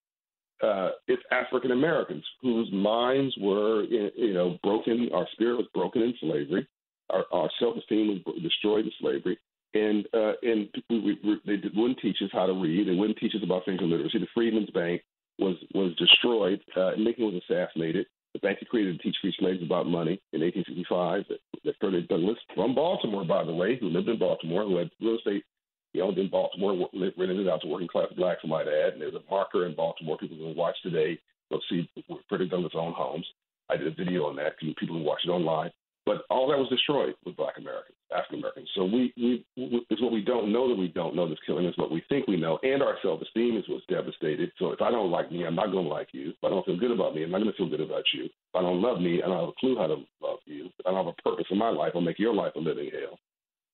Uh, 0.63 0.91
it's 1.09 1.23
African 1.33 1.73
Americans 1.73 2.25
whose 2.41 2.71
minds 2.73 3.35
were, 3.41 3.83
you 3.85 4.33
know, 4.33 4.59
broken. 4.63 5.09
Our 5.13 5.27
spirit 5.33 5.57
was 5.57 5.67
broken 5.75 6.03
in 6.03 6.15
slavery. 6.21 6.67
Our, 7.11 7.25
our 7.33 7.51
self-esteem 7.59 8.23
was 8.25 8.43
destroyed 8.43 8.85
in 8.85 8.93
slavery, 9.01 9.39
and 9.75 10.07
uh, 10.15 10.33
and 10.43 10.69
we, 10.89 11.19
we, 11.25 11.41
they 11.45 11.57
wouldn't 11.75 11.99
teach 12.01 12.19
us 12.23 12.31
how 12.33 12.47
to 12.47 12.53
read. 12.53 12.87
They 12.87 12.95
wouldn't 12.95 13.19
teach 13.19 13.35
us 13.35 13.43
about 13.43 13.65
financial 13.65 13.89
literacy. 13.89 14.19
The 14.21 14.27
Freedmen's 14.33 14.71
Bank 14.71 15.03
was 15.39 15.57
was 15.74 15.95
destroyed. 15.97 16.61
Uh, 16.76 16.93
Lincoln 16.97 17.33
was 17.33 17.43
assassinated. 17.49 18.07
The 18.35 18.41
bank 18.41 18.59
he 18.61 18.66
created 18.66 18.97
to 18.97 19.03
teach 19.03 19.16
free 19.20 19.35
slaves 19.39 19.62
about 19.62 19.87
money 19.87 20.20
in 20.33 20.41
1865. 20.41 21.24
That, 21.28 21.39
that 21.64 21.74
Frederick 21.80 22.09
Douglass 22.09 22.39
from 22.55 22.74
Baltimore, 22.74 23.24
by 23.24 23.45
the 23.45 23.53
way, 23.53 23.76
who 23.78 23.89
lived 23.89 24.09
in 24.09 24.18
Baltimore, 24.18 24.64
who 24.64 24.76
had 24.76 24.91
real 25.01 25.16
estate, 25.16 25.45
he 25.93 26.01
owned 26.01 26.16
in 26.16 26.30
Baltimore, 26.30 26.89
rented 26.95 27.41
it 27.41 27.49
out 27.49 27.61
to 27.61 27.68
working 27.68 27.89
class 27.89 28.09
blacks, 28.16 28.41
I 28.45 28.47
might 28.47 28.66
add. 28.66 28.95
And 28.95 29.03
there's 29.03 29.14
a 29.14 29.30
marker 29.30 29.66
in 29.66 29.74
Baltimore. 29.74 30.16
People 30.16 30.39
can 30.39 30.57
watch 30.57 30.76
today. 30.83 31.18
They'll 31.51 31.61
see 31.68 31.89
Frederick 32.28 32.51
Douglass' 32.51 32.72
own 32.74 32.95
homes. 32.95 33.26
I 33.68 33.76
did 33.76 33.87
a 33.87 33.91
video 33.91 34.24
on 34.24 34.37
that. 34.37 34.59
People 34.59 34.97
can 34.97 35.05
watch 35.05 35.20
it 35.24 35.30
online. 35.30 35.70
But 36.05 36.22
all 36.30 36.48
that 36.50 36.59
was 36.59 36.68
destroyed 36.68 37.14
with 37.24 37.36
Black 37.36 37.59
Americans, 37.59 37.96
African 38.11 38.40
Americans. 38.40 38.68
So 38.74 38.84
we, 38.84 39.12
we, 39.16 39.46
we 39.57 39.86
it's 39.88 40.03
what 40.03 40.11
we 40.11 40.20
don't 40.20 40.53
know 40.53 40.68
that 40.68 40.74
we 40.74 40.88
don't 40.88 41.14
know 41.14 41.28
that's 41.28 41.40
killing 41.46 41.66
us. 41.66 41.76
What 41.76 41.92
we 41.92 42.03
think 42.09 42.26
we 42.26 42.36
know, 42.36 42.59
and 42.64 42.82
our 42.82 42.98
self-esteem 43.03 43.57
is 43.57 43.64
what's 43.68 43.86
devastated. 43.86 44.50
So 44.59 44.72
if 44.72 44.82
I 44.82 44.90
don't 44.90 45.12
like 45.12 45.30
me, 45.30 45.46
I'm 45.46 45.55
not 45.55 45.70
going 45.70 45.84
to 45.84 45.90
like 45.90 46.09
you. 46.11 46.30
If 46.30 46.42
I 46.42 46.48
don't 46.48 46.66
feel 46.66 46.76
good 46.76 46.90
about 46.90 47.14
me, 47.14 47.22
I'm 47.22 47.30
not 47.30 47.38
going 47.38 47.53
to 47.53 47.57
feel 47.57 47.70
good 47.70 47.80
about 47.80 48.03
you. 48.14 48.24
If 48.24 48.55
I 48.57 48.62
don't 48.62 48.82
love 48.82 49.00
me, 49.00 49.22
I 49.22 49.28
don't 49.28 49.38
have 49.38 49.48
a 49.50 49.61
clue 49.61 49.76
how 49.78 49.86
to 49.86 50.03
love 50.20 50.40
you. 50.44 50.66
If 50.66 50.86
I 50.86 50.90
don't 50.90 51.07
have 51.07 51.14
a 51.16 51.22
purpose 51.22 51.46
in 51.50 51.58
my 51.58 51.70
life, 51.70 51.92
I'll 51.95 52.00
make 52.00 52.18
your 52.18 52.34
life 52.34 52.53
a 52.57 52.58
living 52.58 52.91
hell. 52.92 53.18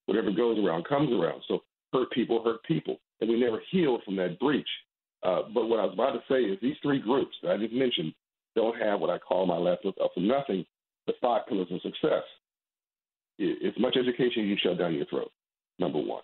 Whatever 0.04 0.30
goes 0.30 0.58
around 0.58 0.84
comes 0.86 1.10
around. 1.10 1.42
So 1.48 1.60
hurt 1.94 2.10
people 2.12 2.44
hurt 2.44 2.62
people, 2.64 2.98
and 3.22 3.30
we 3.30 3.40
never 3.40 3.62
heal 3.70 4.00
from 4.04 4.16
that 4.16 4.38
breach. 4.38 4.68
Uh, 5.22 5.42
but 5.54 5.66
what 5.66 5.80
I 5.80 5.84
was 5.84 5.94
about 5.94 6.12
to 6.12 6.20
say 6.28 6.42
is 6.42 6.58
these 6.60 6.76
three 6.82 7.00
groups 7.00 7.34
that 7.42 7.52
I 7.52 7.56
just 7.56 7.72
mentioned 7.72 8.12
don't 8.54 8.76
have 8.80 9.00
what 9.00 9.10
I 9.10 9.18
call 9.18 9.46
my 9.46 9.56
left 9.56 9.86
up 9.86 9.94
for 9.96 10.20
nothing 10.20 10.64
the 11.08 11.14
five 11.20 11.46
pillars 11.48 11.66
of 11.72 11.80
success. 11.80 12.22
As 13.40 13.74
much 13.78 13.96
education 13.96 14.46
you 14.46 14.56
shut 14.62 14.78
down 14.78 14.94
your 14.94 15.06
throat, 15.06 15.32
number 15.78 15.98
one. 15.98 16.22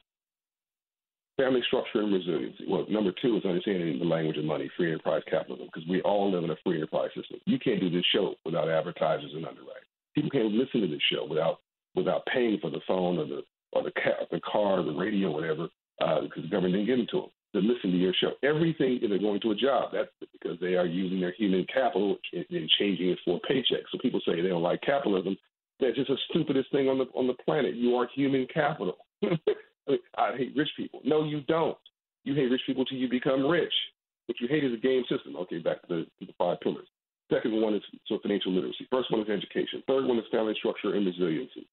Family 1.37 1.63
structure 1.67 2.01
and 2.01 2.13
resiliency. 2.13 2.65
Well, 2.69 2.87
number 2.89 3.11
two 3.21 3.37
is 3.37 3.45
understanding 3.45 3.99
the 3.99 4.05
language 4.05 4.37
of 4.37 4.45
money, 4.45 4.71
free 4.77 4.93
enterprise 4.93 5.23
capitalism, 5.29 5.67
because 5.67 5.89
we 5.89 6.01
all 6.03 6.31
live 6.31 6.45
in 6.45 6.51
a 6.51 6.57
free 6.63 6.77
enterprise 6.77 7.11
system. 7.17 7.41
You 7.47 7.59
can't 7.59 7.81
do 7.81 7.91
this 7.91 8.05
show 8.15 8.35
without 8.45 8.69
advertisers 8.69 9.33
and 9.35 9.45
underwriting. 9.45 9.91
People 10.15 10.31
can't 10.31 10.53
listen 10.53 10.81
to 10.83 10.87
this 10.87 11.03
show 11.11 11.27
without 11.29 11.59
without 11.97 12.27
paying 12.27 12.59
for 12.61 12.71
the 12.71 12.81
phone 12.87 13.19
or 13.19 13.27
the 13.27 13.43
or 13.73 13.83
the 13.83 13.91
car, 13.93 14.15
the 14.31 14.41
car, 14.41 14.81
or 14.81 14.85
the 14.85 14.93
radio, 14.93 15.33
whatever, 15.33 15.69
uh, 16.01 16.21
because 16.21 16.45
the 16.45 16.49
government 16.49 16.75
didn't 16.75 16.87
give 16.87 16.99
them 16.99 17.07
to 17.11 17.21
them 17.23 17.31
to 17.55 17.61
listen 17.61 17.93
to 17.93 17.97
your 17.97 18.13
show. 18.21 18.33
Everything 18.43 18.99
is 19.01 19.21
going 19.21 19.41
to 19.41 19.53
a 19.53 19.55
job. 19.55 19.91
That's 19.93 20.11
because 20.33 20.59
they 20.61 20.75
are 20.75 20.87
using 20.87 21.21
their 21.21 21.33
human 21.33 21.65
capital 21.73 22.17
and 22.33 22.71
changing 22.79 23.11
it 23.11 23.19
for 23.25 23.37
a 23.37 23.47
paycheck. 23.49 23.87
So 23.91 23.99
people 23.99 24.21
say 24.27 24.41
they 24.41 24.49
don't 24.49 24.63
like 24.63 24.83
capitalism. 24.83 25.37
That's 25.81 25.97
just 25.97 26.09
the 26.09 26.17
stupidest 26.31 26.71
thing 26.73 26.89
on 26.89 26.99
the 26.99 27.07
on 27.15 27.27
the 27.27 27.35
planet. 27.45 27.75
You 27.75 27.97
are 27.97 28.09
human 28.15 28.47
capital. 28.53 28.97
I, 30.17 30.37
hate 30.37 30.55
rich 30.57 30.69
people. 30.77 31.01
No, 31.05 31.25
you 31.25 31.43
don't. 31.43 31.77
You 32.25 32.35
hate 32.35 32.51
rich 32.51 32.63
people 32.67 32.85
till 32.85 32.99
you 32.99 33.09
become 33.09 33.47
rich. 33.47 33.73
What 34.27 34.41
you 34.41 34.49
hate 34.49 34.65
is 34.65 34.73
a 34.73 34.79
game 34.81 35.05
system. 35.09 35.37
Okay, 35.37 35.59
back 35.59 35.83
to 35.83 35.89
the, 35.89 36.05
to 36.21 36.27
the 36.27 36.33
five 36.39 36.61
pillars. 36.61 36.87
Second 37.33 37.61
one 37.61 37.75
is 37.75 37.83
so 38.07 38.19
financial 38.23 38.53
literacy. 38.53 38.87
First 38.91 39.11
one 39.11 39.21
is 39.21 39.29
education. 39.29 39.83
Third 39.87 40.07
one 40.07 40.19
is 40.19 40.25
family 40.31 40.55
structure 40.59 40.95
and 40.95 41.07
resiliency. 41.07 41.67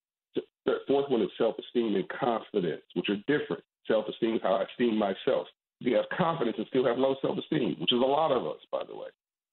Fourth 0.88 1.10
one 1.10 1.22
is 1.22 1.30
self-esteem 1.38 1.96
and 1.96 2.08
confidence, 2.10 2.84
which 2.96 3.10
are 3.10 3.18
different. 3.28 3.64
Self-esteem 3.88 4.36
is 4.36 4.42
how 4.44 4.56
I 4.56 4.64
esteem 4.64 4.98
myself 4.98 5.48
you 5.82 5.96
have 5.96 6.06
confidence 6.18 6.56
and 6.58 6.68
still 6.68 6.86
have 6.86 6.98
low 6.98 7.16
self 7.22 7.38
esteem, 7.38 7.76
which 7.80 7.92
is 7.92 8.00
a 8.02 8.06
lot 8.06 8.32
of 8.32 8.46
us, 8.48 8.60
by 8.72 8.84
the 8.88 8.96
way. 8.96 9.08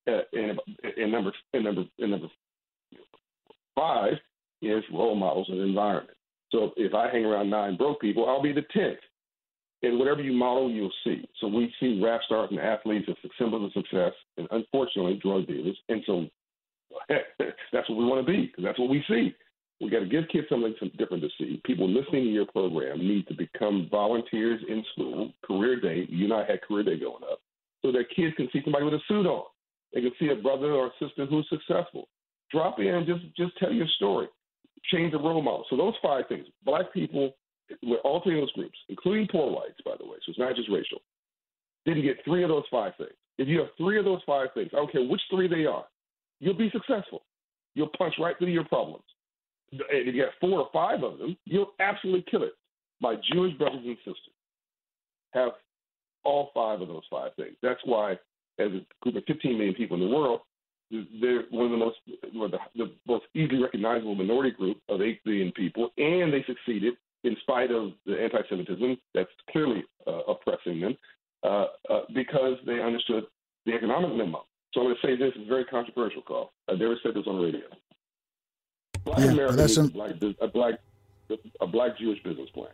Uh, 0.08 0.22
and, 0.32 0.60
and 0.96 1.12
number 1.12 1.32
and 1.54 1.64
number 1.64 1.84
and 1.98 2.10
number 2.12 2.28
five 3.74 4.14
is 4.62 4.84
role 4.92 5.14
models 5.14 5.48
and 5.50 5.60
environment. 5.60 6.16
So 6.50 6.72
if 6.76 6.94
I 6.94 7.10
hang 7.10 7.24
around 7.24 7.50
nine 7.50 7.76
broke 7.76 8.00
people, 8.00 8.28
I'll 8.28 8.42
be 8.42 8.52
the 8.52 8.64
tenth. 8.72 8.98
and 9.82 9.98
whatever 9.98 10.22
you 10.22 10.32
model, 10.32 10.70
you'll 10.70 10.92
see. 11.04 11.28
So 11.40 11.46
we 11.46 11.72
see 11.78 12.00
rap 12.02 12.20
stars 12.26 12.48
and 12.50 12.60
athletes 12.60 13.06
as 13.08 13.16
symbols 13.38 13.66
of 13.66 13.82
success, 13.82 14.12
and 14.36 14.48
unfortunately, 14.50 15.20
drug 15.22 15.46
dealers. 15.46 15.78
And 15.88 16.02
so 16.06 16.26
that's 17.08 17.88
what 17.88 17.98
we 17.98 18.04
want 18.04 18.26
to 18.26 18.32
be 18.32 18.46
because 18.46 18.64
that's 18.64 18.78
what 18.78 18.90
we 18.90 19.04
see. 19.08 19.34
We 19.80 19.90
got 19.90 20.00
to 20.00 20.06
give 20.06 20.24
kids 20.32 20.46
something 20.48 20.74
different 20.98 21.22
to 21.22 21.28
see. 21.38 21.60
People 21.64 21.88
listening 21.88 22.24
to 22.24 22.30
your 22.30 22.46
program 22.46 22.98
need 22.98 23.28
to 23.28 23.34
become 23.34 23.88
volunteers 23.90 24.60
in 24.68 24.84
school. 24.92 25.32
Career 25.44 25.80
Day, 25.80 26.06
you 26.08 26.24
and 26.24 26.34
I 26.34 26.44
had 26.44 26.62
Career 26.62 26.82
Day 26.82 26.98
going 26.98 27.22
up, 27.30 27.40
so 27.82 27.92
that 27.92 28.10
kids 28.14 28.34
can 28.36 28.48
see 28.52 28.60
somebody 28.64 28.84
with 28.84 28.94
a 28.94 29.00
suit 29.06 29.26
on. 29.26 29.44
They 29.94 30.00
can 30.00 30.12
see 30.18 30.28
a 30.30 30.42
brother 30.42 30.72
or 30.72 30.88
a 30.88 30.90
sister 30.98 31.26
who's 31.26 31.48
successful. 31.48 32.08
Drop 32.50 32.80
in, 32.80 33.04
just 33.06 33.24
just 33.36 33.56
tell 33.58 33.72
your 33.72 33.86
story. 33.96 34.26
Change 34.92 35.12
the 35.12 35.18
role 35.18 35.42
model. 35.42 35.64
So 35.70 35.76
those 35.76 35.94
five 36.02 36.24
things: 36.28 36.46
black 36.64 36.92
people, 36.92 37.34
with 37.82 38.00
all 38.02 38.20
three 38.22 38.34
of 38.34 38.42
those 38.42 38.52
groups, 38.52 38.78
including 38.88 39.28
poor 39.30 39.50
whites, 39.50 39.80
by 39.84 39.94
the 39.98 40.04
way, 40.04 40.16
so 40.24 40.30
it's 40.30 40.38
not 40.38 40.56
just 40.56 40.70
racial, 40.70 40.98
didn't 41.84 42.02
get 42.02 42.16
three 42.24 42.42
of 42.42 42.48
those 42.48 42.64
five 42.70 42.92
things. 42.98 43.12
If 43.38 43.46
you 43.46 43.60
have 43.60 43.68
three 43.76 43.98
of 43.98 44.04
those 44.04 44.20
five 44.26 44.48
things, 44.54 44.70
I 44.72 44.76
don't 44.76 44.90
care 44.90 45.06
which 45.06 45.20
three 45.30 45.46
they 45.46 45.66
are, 45.66 45.84
you'll 46.40 46.54
be 46.54 46.70
successful. 46.70 47.22
You'll 47.74 47.90
punch 47.96 48.14
right 48.18 48.36
through 48.38 48.48
your 48.48 48.64
problems. 48.64 49.04
If 49.72 50.14
you 50.14 50.22
have 50.22 50.32
four 50.40 50.60
or 50.60 50.68
five 50.72 51.02
of 51.02 51.18
them, 51.18 51.36
you'll 51.44 51.72
absolutely 51.80 52.24
kill 52.30 52.42
it. 52.42 52.52
My 53.00 53.16
Jewish 53.32 53.56
brothers 53.58 53.82
and 53.84 53.96
sisters 53.98 54.34
have 55.32 55.50
all 56.24 56.50
five 56.54 56.80
of 56.80 56.88
those 56.88 57.02
five 57.10 57.32
things. 57.36 57.56
That's 57.62 57.80
why, 57.84 58.12
as 58.58 58.72
a 58.72 58.80
group 59.02 59.16
of 59.16 59.24
15 59.26 59.56
million 59.56 59.74
people 59.74 59.96
in 59.96 60.08
the 60.08 60.14
world, 60.14 60.40
they're 60.90 61.44
one 61.50 61.66
of 61.66 61.70
the 61.70 61.76
most 61.76 61.96
the, 62.06 62.58
the 62.76 62.92
most 63.06 63.24
easily 63.34 63.62
recognizable 63.62 64.14
minority 64.14 64.50
group 64.50 64.78
of 64.88 65.02
8 65.02 65.22
billion 65.24 65.52
people, 65.52 65.90
and 65.98 66.32
they 66.32 66.44
succeeded 66.46 66.94
in 67.24 67.36
spite 67.42 67.70
of 67.70 67.92
the 68.06 68.20
anti-Semitism 68.20 68.96
that's 69.14 69.28
clearly 69.50 69.84
uh, 70.06 70.20
oppressing 70.28 70.80
them, 70.80 70.96
uh, 71.42 71.66
uh, 71.90 72.00
because 72.14 72.54
they 72.64 72.80
understood 72.80 73.24
the 73.66 73.74
economic 73.74 74.16
memo. 74.16 74.44
So 74.72 74.80
I'm 74.80 74.86
going 74.86 74.96
to 75.00 75.06
say 75.06 75.16
this 75.16 75.34
is 75.34 75.46
a 75.46 75.48
very 75.48 75.64
controversial, 75.64 76.22
Carl. 76.22 76.52
I've 76.68 76.78
never 76.78 76.96
said 77.02 77.14
this 77.14 77.24
on 77.26 77.38
the 77.38 77.44
radio. 77.44 77.66
Black 79.08 79.20
yeah, 79.20 79.32
America 79.32 79.56
needs 79.56 79.74
some... 79.74 79.86
a 79.86 79.90
black, 79.90 80.10
a 80.40 80.48
black 80.48 80.74
a 81.60 81.66
black 81.66 81.98
Jewish 81.98 82.22
business 82.22 82.50
plan. 82.50 82.68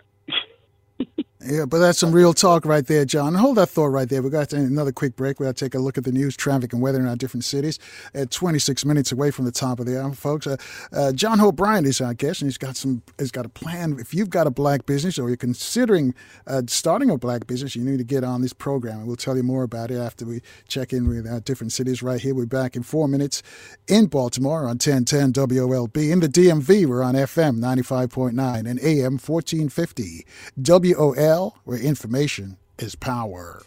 Yeah, 1.47 1.67
but 1.67 1.79
that's 1.79 1.99
some 1.99 2.13
real 2.13 2.33
talk 2.33 2.65
right 2.65 2.87
there, 2.87 3.05
John. 3.05 3.35
Hold 3.35 3.59
that 3.59 3.69
thought 3.69 3.89
right 3.89 4.09
there. 4.09 4.23
We've 4.23 4.33
got 4.33 4.55
another 4.55 4.93
quick 4.93 5.15
break. 5.15 5.39
We 5.39 5.45
got 5.45 5.57
to 5.57 5.65
take 5.65 5.75
a 5.75 5.79
look 5.79 5.99
at 5.99 6.05
the 6.05 6.13
news, 6.13 6.37
traffic, 6.37 6.73
and 6.73 6.81
weather 6.81 7.01
in 7.01 7.07
our 7.07 7.17
different 7.17 7.45
cities. 7.45 7.79
At 8.15 8.31
26 8.31 8.85
minutes 8.87 9.13
away 9.13 9.31
from 9.31 9.45
the 9.45 9.53
top 9.53 9.79
of 9.79 9.85
the 9.85 10.01
hour, 10.01 10.13
folks. 10.15 10.47
Uh, 10.47 10.57
uh, 10.93 11.13
John 11.13 11.39
Bryant 11.55 11.87
is 11.87 12.01
our 12.01 12.15
guest, 12.15 12.41
and 12.41 12.51
he's 12.51 12.57
got 12.57 12.77
some. 12.77 13.03
He's 13.19 13.31
got 13.31 13.45
a 13.45 13.51
plan. 13.51 13.99
If 14.01 14.15
you've 14.15 14.31
got 14.31 14.47
a 14.47 14.51
black 14.51 14.87
business 14.87 15.19
or 15.19 15.29
you're 15.29 15.37
considering 15.37 16.15
uh, 16.47 16.63
starting 16.67 17.11
a 17.11 17.19
black 17.19 17.47
business, 17.47 17.77
you 17.77 17.85
need 17.85 17.99
to 17.99 18.05
get 18.05 18.25
on 18.25 18.41
this 18.41 18.55
program, 18.55 19.01
and 19.01 19.07
we'll 19.07 19.17
tell 19.17 19.37
you 19.37 19.43
more 19.43 19.65
about 19.65 19.91
it 19.91 19.99
after 19.99 20.25
we 20.25 20.41
check 20.69 20.95
in 20.95 21.07
with 21.07 21.27
our 21.27 21.41
different 21.41 21.73
cities. 21.73 22.03
Right 22.03 22.21
here, 22.21 22.35
we're 22.35 22.47
back 22.47 22.75
in 22.75 22.83
four 22.83 23.07
minutes 23.07 23.43
in 23.87 24.07
Baltimore 24.07 24.61
on 24.61 24.79
1010 24.79 25.33
WOLB. 25.35 26.11
In 26.11 26.21
the 26.21 26.29
DMV, 26.29 26.87
we're 26.87 27.03
on 27.03 27.15
FM 27.15 27.59
95.9 27.59 28.31
and 28.67 28.81
AM 28.81 29.19
1450 29.19 30.25
WOL 30.57 31.34
where 31.65 31.79
information 31.79 32.57
is 32.79 32.95
power. 32.95 33.63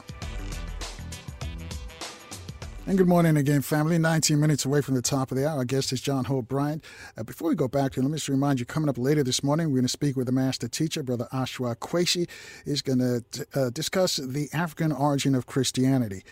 And 2.87 2.97
good 2.97 3.09
morning 3.09 3.35
again, 3.35 3.63
family. 3.63 3.97
19 3.97 4.39
minutes 4.39 4.63
away 4.63 4.79
from 4.79 4.95
the 4.95 5.01
top 5.01 5.29
of 5.29 5.37
the 5.37 5.45
hour. 5.45 5.57
Our 5.57 5.65
guest 5.65 5.91
is 5.91 5.99
John 5.99 6.23
Hope 6.23 6.47
Bryant. 6.47 6.85
Uh, 7.17 7.23
before 7.23 7.49
we 7.49 7.55
go 7.55 7.67
back 7.67 7.91
to 7.91 7.99
him, 7.99 8.05
let 8.05 8.11
me 8.11 8.15
just 8.15 8.29
remind 8.29 8.61
you 8.61 8.65
coming 8.65 8.87
up 8.87 8.97
later 8.97 9.25
this 9.25 9.43
morning, 9.43 9.67
we're 9.67 9.79
going 9.79 9.83
to 9.83 9.89
speak 9.89 10.15
with 10.15 10.25
the 10.25 10.31
master 10.31 10.69
teacher, 10.69 11.03
Brother 11.03 11.27
Ashra 11.33 11.75
Kwesi. 11.75 12.29
He's 12.63 12.81
going 12.81 12.99
to 12.99 13.45
uh, 13.53 13.71
discuss 13.71 14.15
the 14.15 14.47
African 14.53 14.93
origin 14.93 15.35
of 15.35 15.47
Christianity. 15.47 16.23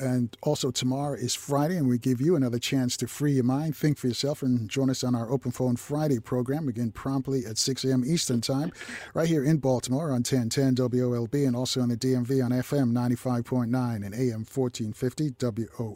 And 0.00 0.36
also, 0.42 0.70
tomorrow 0.70 1.14
is 1.14 1.34
Friday, 1.34 1.76
and 1.76 1.88
we 1.88 1.98
give 1.98 2.20
you 2.20 2.36
another 2.36 2.60
chance 2.60 2.96
to 2.98 3.08
free 3.08 3.32
your 3.32 3.44
mind, 3.44 3.76
think 3.76 3.98
for 3.98 4.06
yourself, 4.06 4.42
and 4.42 4.68
join 4.68 4.90
us 4.90 5.02
on 5.02 5.16
our 5.16 5.30
Open 5.30 5.50
Phone 5.50 5.76
Friday 5.76 6.20
program, 6.20 6.68
again, 6.68 6.92
promptly 6.92 7.44
at 7.44 7.58
6 7.58 7.84
a.m. 7.84 8.04
Eastern 8.06 8.40
Time, 8.40 8.72
right 9.14 9.28
here 9.28 9.44
in 9.44 9.58
Baltimore 9.58 10.06
on 10.06 10.22
1010 10.22 10.76
WOLB, 10.76 11.46
and 11.46 11.56
also 11.56 11.80
on 11.80 11.88
the 11.88 11.96
DMV 11.96 12.44
on 12.44 12.52
FM 12.52 12.92
95.9 12.92 14.04
and 14.04 14.14
AM 14.14 14.44
1450 14.44 15.30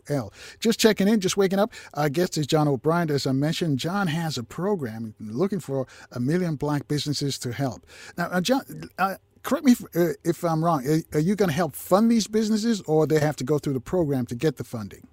WOL. 0.09 0.33
Just 0.61 0.81
checking 0.81 1.09
in, 1.09 1.21
just 1.21 1.37
waking 1.37 1.59
up. 1.59 1.73
Our 1.95 2.09
guest 2.09 2.39
is 2.39 2.47
John 2.47 2.67
Hope 2.67 2.83
Bryant. 2.83 3.11
As 3.11 3.27
I 3.27 3.33
mentioned, 3.33 3.79
John 3.79 4.07
has 4.07 4.39
a 4.39 4.43
program 4.43 5.15
looking 5.21 5.61
for 5.61 5.87
a 6.13 6.21
million 6.21 6.57
black 6.57 6.89
businesses 6.89 7.39
to 7.41 7.53
help. 7.53 7.87
Now, 8.17 8.29
uh, 8.31 8.41
John, 8.41 8.63
uh, 8.99 9.17
correct 9.43 9.65
me 9.65 9.73
if, 9.73 9.83
uh, 9.97 10.15
if 10.25 10.45
I'm 10.45 10.65
wrong. 10.65 11.03
Are 11.13 11.21
you 11.21 11.35
going 11.35 11.49
to 11.49 11.55
help 11.55 11.75
fund 11.75 12.11
these 12.11 12.27
businesses, 12.27 12.81
or 12.83 13.07
they 13.07 13.21
have 13.21 13.37
to 13.37 13.45
go 13.45 13.59
through 13.59 13.75
the 13.75 13.81
program 13.81 14.27
to 14.27 14.35
get 14.35 14.57
the 14.57 14.65
funding? 14.65 15.07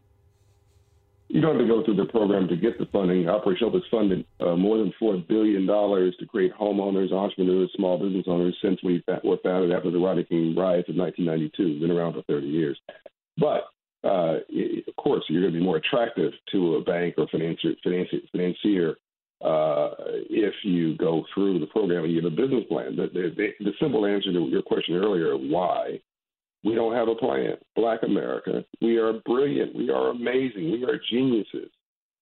You 1.27 1.41
don't 1.41 1.57
have 1.57 1.67
to 1.67 1.73
go 1.73 1.83
through 1.83 1.95
the 1.95 2.05
program 2.05 2.47
to 2.47 2.55
get 2.55 2.77
the 2.77 2.85
funding. 2.93 3.27
Operation 3.27 3.67
Hope 3.67 3.73
has 3.73 3.83
funded 3.89 4.25
uh, 4.39 4.55
more 4.55 4.77
than 4.77 4.93
four 4.99 5.17
billion 5.27 5.65
dollars 5.65 6.15
to 6.19 6.25
create 6.25 6.53
homeowners, 6.53 7.11
entrepreneurs, 7.11 7.71
small 7.75 7.97
business 7.97 8.25
owners 8.27 8.55
since 8.63 8.81
we 8.83 9.03
were 9.23 9.37
founded 9.43 9.71
after 9.71 9.91
the 9.91 9.97
Rodney 9.97 10.23
King 10.23 10.55
riots 10.55 10.87
of 10.87 10.95
1992. 10.95 11.63
We've 11.65 11.81
been 11.81 11.91
around 11.91 12.13
for 12.13 12.21
30 12.21 12.47
years, 12.47 12.79
but 13.37 13.63
uh, 14.05 14.37
of 14.87 14.95
course, 14.97 15.23
you're 15.27 15.41
going 15.41 15.53
to 15.53 15.59
be 15.59 15.65
more 15.65 15.77
attractive 15.77 16.31
to 16.51 16.75
a 16.75 16.81
bank 16.83 17.15
or 17.17 17.27
financier, 17.27 17.73
financier, 17.83 18.19
financier 18.31 18.95
uh, 19.43 19.91
if 20.29 20.53
you 20.63 20.95
go 20.97 21.25
through 21.33 21.59
the 21.59 21.65
program 21.67 22.03
and 22.03 22.13
you 22.13 22.21
have 22.21 22.31
a 22.31 22.35
business 22.35 22.63
plan. 22.69 22.95
The, 22.95 23.07
the, 23.13 23.49
the 23.59 23.71
simple 23.81 24.05
answer 24.05 24.31
to 24.31 24.47
your 24.47 24.61
question 24.61 24.95
earlier, 24.95 25.35
why? 25.35 25.99
We 26.63 26.73
don't 26.73 26.95
have 26.95 27.07
a 27.07 27.15
plan. 27.15 27.55
Black 27.75 28.01
America, 28.03 28.65
we 28.81 28.97
are 28.97 29.13
brilliant. 29.25 29.75
We 29.75 29.89
are 29.91 30.09
amazing. 30.09 30.71
We 30.71 30.83
are 30.85 30.99
geniuses. 31.11 31.69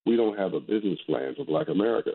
We 0.06 0.18
don't 0.18 0.38
have 0.38 0.54
a 0.54 0.60
business 0.60 1.00
plan 1.06 1.34
for 1.36 1.46
Black 1.46 1.70
America. 1.70 2.12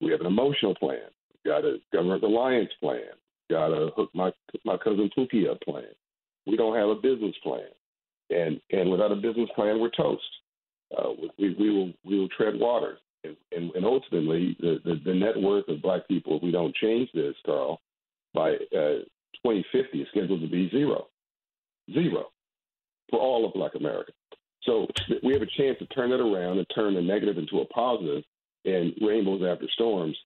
We 0.00 0.10
have 0.12 0.20
an 0.20 0.26
emotional 0.26 0.74
plan. 0.74 1.10
We've 1.44 1.52
got 1.52 1.64
a 1.64 1.76
government 1.92 2.22
alliance 2.22 2.70
plan. 2.80 3.02
We've 3.48 3.56
got 3.58 3.66
a 3.66 3.90
hook 3.96 4.10
my 4.14 4.32
my 4.64 4.78
cousin 4.78 5.10
Pookie 5.16 5.50
up 5.50 5.60
plan. 5.60 5.84
We 6.46 6.56
don't 6.56 6.76
have 6.76 6.88
a 6.88 6.94
business 6.94 7.34
plan, 7.42 7.68
and 8.30 8.60
and 8.70 8.90
without 8.90 9.12
a 9.12 9.16
business 9.16 9.48
plan, 9.54 9.80
we're 9.80 9.90
toast. 9.90 10.22
Uh, 10.96 11.10
we, 11.38 11.54
we 11.58 11.70
will 11.70 11.92
we 12.04 12.18
will 12.18 12.28
tread 12.28 12.58
water 12.58 12.98
and, 13.24 13.36
and, 13.52 13.70
and 13.72 13.84
ultimately, 13.84 14.56
the, 14.60 14.78
the, 14.84 15.00
the, 15.04 15.14
net 15.14 15.36
worth 15.36 15.68
of 15.68 15.82
black 15.82 16.06
people, 16.08 16.36
if 16.36 16.42
we 16.42 16.50
don't 16.50 16.74
change 16.76 17.08
this, 17.12 17.34
Carl, 17.44 17.80
by 18.32 18.52
uh, 18.52 19.02
2050 19.42 20.02
is 20.02 20.08
scheduled 20.10 20.40
to 20.40 20.48
be 20.48 20.70
zero. 20.70 21.08
Zero 21.92 22.26
for 23.10 23.18
all 23.18 23.46
of 23.46 23.54
black 23.54 23.74
America. 23.74 24.12
So 24.62 24.86
we 25.22 25.32
have 25.32 25.42
a 25.42 25.46
chance 25.46 25.78
to 25.78 25.86
turn 25.86 26.10
that 26.10 26.20
around 26.20 26.58
and 26.58 26.66
turn 26.74 26.94
the 26.94 27.00
negative 27.00 27.38
into 27.38 27.60
a 27.60 27.64
positive 27.66 28.22
and 28.66 28.92
rainbows 29.00 29.42
after 29.42 29.66
storms 29.72 30.16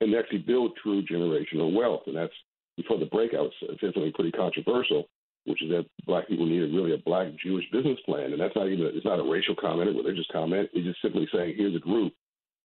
and 0.00 0.14
actually 0.16 0.38
build 0.38 0.76
true 0.82 1.02
generational 1.02 1.72
wealth. 1.72 2.02
And 2.06 2.16
that's 2.16 2.32
before 2.76 2.98
the 2.98 3.06
breakout 3.06 3.50
said 3.60 3.76
something 3.80 4.12
pretty 4.12 4.32
controversial, 4.32 5.04
which 5.44 5.62
is 5.62 5.70
that 5.70 5.86
black 6.06 6.28
people 6.28 6.46
needed 6.46 6.74
really 6.74 6.94
a 6.94 6.98
black 6.98 7.28
Jewish 7.42 7.64
business 7.72 7.98
plan. 8.06 8.32
And 8.32 8.40
that's 8.40 8.56
not 8.56 8.68
even, 8.68 8.86
it's 8.86 9.04
not 9.04 9.20
a 9.20 9.30
racial 9.30 9.54
comment, 9.60 9.88
a 9.88 9.92
religious 9.92 10.26
comment. 10.32 10.70
It's 10.72 10.86
just 10.86 11.02
simply 11.02 11.28
saying, 11.32 11.54
here's 11.56 11.76
a 11.76 11.80
group 11.80 12.12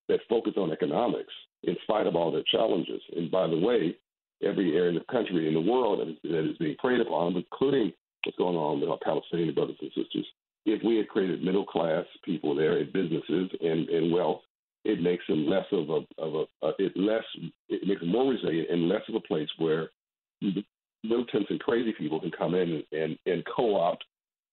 that 0.09 0.19
focus 0.29 0.53
on 0.57 0.71
economics 0.71 1.33
in 1.63 1.75
spite 1.83 2.07
of 2.07 2.15
all 2.15 2.31
their 2.31 2.43
challenges. 2.51 3.01
And 3.15 3.31
by 3.31 3.47
the 3.47 3.57
way, 3.57 3.95
every 4.43 4.75
area 4.75 4.89
in 4.89 4.95
the 4.95 5.11
country, 5.11 5.47
in 5.47 5.53
the 5.53 5.71
world 5.71 5.99
that 5.99 6.09
is, 6.09 6.17
that 6.23 6.49
is 6.51 6.57
being 6.57 6.75
preyed 6.77 7.01
upon, 7.01 7.35
including 7.35 7.91
what's 8.23 8.37
going 8.37 8.55
on 8.55 8.79
with 8.79 8.89
our 8.89 8.99
Palestinian 9.03 9.53
brothers 9.53 9.77
and 9.81 9.91
sisters, 9.95 10.25
if 10.65 10.83
we 10.83 10.97
had 10.97 11.07
created 11.07 11.43
middle 11.43 11.65
class 11.65 12.05
people 12.23 12.53
there 12.53 12.77
in 12.77 12.91
businesses 12.91 13.49
and, 13.61 13.89
and 13.89 14.11
wealth, 14.11 14.41
it 14.83 15.01
makes 15.01 15.25
them 15.27 15.47
less 15.47 15.65
of 15.71 15.89
a 15.89 16.01
of 16.17 16.33
a 16.35 16.65
uh, 16.65 16.71
it 16.79 16.95
less 16.95 17.23
it 17.67 17.85
makes 17.87 17.99
them 17.99 18.11
more 18.11 18.31
resilient 18.31 18.69
and 18.69 18.87
less 18.87 19.01
of 19.09 19.15
a 19.15 19.19
place 19.19 19.49
where 19.57 19.89
militants 21.03 21.47
and 21.49 21.59
crazy 21.59 21.93
people 21.97 22.19
can 22.19 22.31
come 22.31 22.55
in 22.55 22.83
and, 22.91 23.17
and, 23.25 23.43
co-opt 23.55 24.03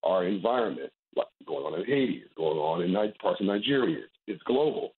our 0.03 0.27
environment, 0.27 0.91
like 1.17 1.27
going 1.47 1.65
on 1.65 1.81
in 1.81 1.87
Haiti, 1.87 2.25
going 2.37 2.59
on 2.59 2.83
in 2.83 3.13
parts 3.21 3.41
of 3.41 3.47
Nigeria. 3.47 4.05
It's 4.27 4.43
global 4.45 4.93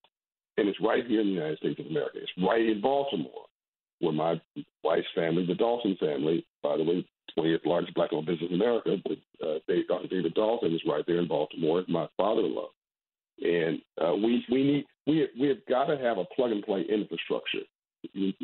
and 0.56 0.68
it's 0.68 0.80
right 0.80 1.06
here 1.06 1.20
in 1.20 1.28
the 1.28 1.32
United 1.32 1.58
States 1.58 1.80
of 1.80 1.86
America. 1.86 2.18
It's 2.20 2.46
right 2.46 2.60
in 2.66 2.80
Baltimore, 2.80 3.46
where 4.00 4.12
my 4.12 4.40
wife's 4.82 5.06
family, 5.14 5.46
the 5.46 5.54
Dawson 5.54 5.96
family, 6.00 6.46
by 6.62 6.76
the 6.76 6.84
way, 6.84 7.06
20th 7.38 7.66
largest 7.66 7.94
black-owned 7.94 8.26
business 8.26 8.50
in 8.50 8.60
America, 8.60 8.96
but 9.04 9.46
uh, 9.46 9.58
Dr. 9.88 10.08
David 10.08 10.34
Dawson 10.34 10.74
is 10.74 10.80
right 10.88 11.04
there 11.06 11.18
in 11.18 11.28
Baltimore. 11.28 11.84
My 11.88 12.08
father-in-law, 12.16 12.68
and 13.42 13.80
uh, 14.02 14.14
we 14.14 14.44
we 14.50 14.62
need 14.62 14.86
we 15.06 15.28
we 15.38 15.48
have 15.48 15.58
got 15.68 15.86
to 15.86 15.98
have 15.98 16.16
a 16.18 16.24
plug-and-play 16.34 16.86
infrastructure. 16.88 17.60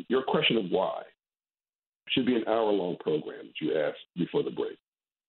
Your 0.09 0.23
question 0.23 0.57
of 0.57 0.65
why 0.69 1.03
should 2.09 2.25
be 2.25 2.35
an 2.35 2.43
hour-long 2.47 2.97
program 2.99 3.47
that 3.47 3.61
you 3.61 3.77
asked 3.77 4.05
before 4.15 4.43
the 4.43 4.51
break. 4.51 4.77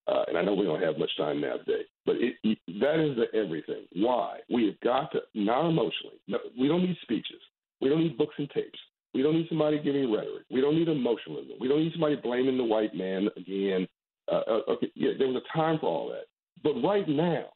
Uh, 0.07 0.25
and 0.29 0.37
I 0.37 0.43
know 0.43 0.55
we 0.55 0.67
don't 0.67 0.83
have 0.83 0.99
much 0.99 1.17
time 1.17 1.41
now 1.41 1.57
today, 1.57 1.83
but 2.05 2.17
it, 2.17 2.35
it, 2.43 2.59
that 2.81 3.01
is 3.01 3.17
the 3.17 3.27
everything. 3.39 3.85
Why? 3.95 4.41
We 4.51 4.67
have 4.67 4.81
got 4.81 5.13
to, 5.13 5.21
not 5.35 5.69
emotionally, 5.69 6.21
no, 6.29 6.39
we 6.59 6.69
don't 6.69 6.83
need 6.83 6.97
speeches. 7.03 7.41
We 7.81 7.89
don't 7.89 8.01
need 8.01 8.19
books 8.19 8.35
and 8.39 8.51
tapes. 8.51 8.79
We 9.15 9.23
don't 9.23 9.35
need 9.35 9.49
somebody 9.49 9.79
giving 9.79 10.13
rhetoric. 10.13 10.45
We 10.51 10.61
don't 10.61 10.77
need 10.77 10.89
emotionalism. 10.89 11.55
We 11.61 11.69
don't 11.69 11.81
need 11.81 11.93
somebody 11.93 12.17
blaming 12.17 12.59
the 12.59 12.65
white 12.65 12.95
man 12.95 13.29
again 13.37 13.87
Uh, 14.31 14.41
uh, 14.49 14.61
okay, 14.73 14.91
yeah, 14.95 15.11
there 15.19 15.29
was 15.29 15.43
a 15.43 15.57
time 15.57 15.79
for 15.79 15.87
all 15.87 16.09
that. 16.09 16.27
But 16.63 16.81
right 16.83 17.07
now, 17.09 17.47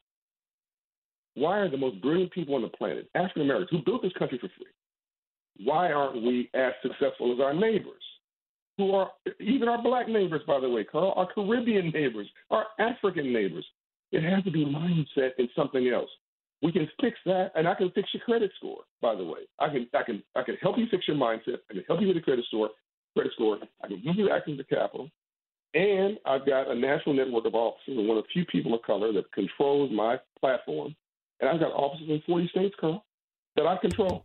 why 1.35 1.59
are 1.59 1.71
the 1.71 1.77
most 1.77 2.01
brilliant 2.03 2.33
people 2.33 2.55
on 2.55 2.63
the 2.63 2.69
planet, 2.69 3.09
African 3.15 3.43
Americans, 3.43 3.71
who 3.71 3.85
built 3.85 4.03
this 4.03 4.13
country 4.19 4.39
for 4.39 4.49
free, 4.49 5.65
why 5.65 5.93
aren't 5.93 6.23
we 6.23 6.51
as 6.55 6.73
successful 6.83 7.33
as 7.33 7.41
our 7.41 7.55
neighbors? 7.55 8.03
Who 8.79 8.95
are 8.95 9.11
even 9.41 9.69
our 9.69 9.83
black 9.83 10.09
neighbors, 10.09 10.43
by 10.47 10.61
the 10.61 10.71
way, 10.71 10.85
Carl, 10.85 11.13
our 11.17 11.31
Caribbean 11.33 11.91
neighbors, 11.91 12.29
our 12.51 12.67
African 12.79 13.33
neighbors. 13.33 13.67
It 14.11 14.23
has 14.23 14.43
to 14.45 14.51
be 14.51 14.65
mindset 14.65 15.33
and 15.37 15.49
something 15.55 15.89
else. 15.89 16.09
We 16.63 16.73
can 16.73 16.89
fix 17.01 17.19
that, 17.27 17.51
and 17.55 17.69
I 17.69 17.75
can 17.75 17.91
fix 17.91 18.09
your 18.15 18.23
credit 18.23 18.51
score. 18.57 18.81
By 19.03 19.15
the 19.15 19.25
way, 19.25 19.41
I 19.59 19.69
can, 19.69 19.87
I 19.95 20.03
can, 20.03 20.23
I 20.35 20.43
can 20.43 20.57
help 20.63 20.79
you 20.79 20.87
fix 20.91 21.07
your 21.07 21.17
mindset. 21.17 21.59
I 21.71 21.75
can 21.75 21.85
help 21.87 22.01
you 22.01 22.09
with 22.09 22.17
a 22.17 22.21
credit 22.21 22.45
score. 22.47 22.71
Credit 23.15 23.33
score. 23.35 23.59
I 23.83 23.89
can 23.89 24.01
give 24.03 24.17
you 24.17 24.31
access 24.31 24.57
to 24.57 24.65
capital, 24.65 25.11
and 25.75 26.19
I've 26.25 26.47
got 26.47 26.71
a 26.71 26.75
national 26.75 27.15
network 27.15 27.45
of 27.45 27.55
offices 27.55 27.97
one 27.97 28.17
of 28.17 28.25
the 28.25 28.29
few 28.33 28.45
people 28.47 28.75
of 28.75 28.83
color 28.83 29.13
that 29.13 29.31
controls 29.33 29.91
my 29.93 30.17
platform. 30.41 30.97
And 31.41 31.49
I've 31.49 31.61
got 31.61 31.73
offices 31.73 32.09
in 32.09 32.23
40 32.27 32.49
states, 32.49 32.75
Carl, 32.81 33.05
that 33.57 33.67
I 33.67 33.77
control. 33.77 34.25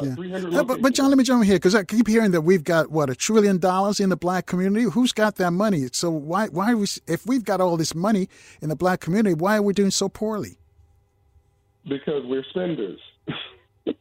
Uh, 0.00 0.22
yeah. 0.22 0.62
but, 0.62 0.82
but 0.82 0.94
John, 0.94 1.08
let 1.08 1.18
me 1.18 1.24
jump 1.24 1.42
in 1.42 1.46
here 1.46 1.56
because 1.56 1.74
I 1.74 1.84
keep 1.84 2.08
hearing 2.08 2.30
that 2.32 2.42
we've 2.42 2.64
got 2.64 2.90
what 2.90 3.10
a 3.10 3.14
trillion 3.14 3.58
dollars 3.58 4.00
in 4.00 4.08
the 4.08 4.16
black 4.16 4.46
community. 4.46 4.84
Who's 4.84 5.12
got 5.12 5.36
that 5.36 5.52
money? 5.52 5.88
So 5.92 6.10
why 6.10 6.48
why 6.48 6.74
we 6.74 6.86
if 7.06 7.26
we've 7.26 7.44
got 7.44 7.60
all 7.60 7.76
this 7.76 7.94
money 7.94 8.28
in 8.60 8.68
the 8.68 8.76
black 8.76 9.00
community, 9.00 9.34
why 9.34 9.56
are 9.56 9.62
we 9.62 9.72
doing 9.72 9.90
so 9.90 10.08
poorly? 10.08 10.58
Because 11.84 12.24
we're 12.26 12.44
spenders. 12.50 12.98
uh, 13.86 13.92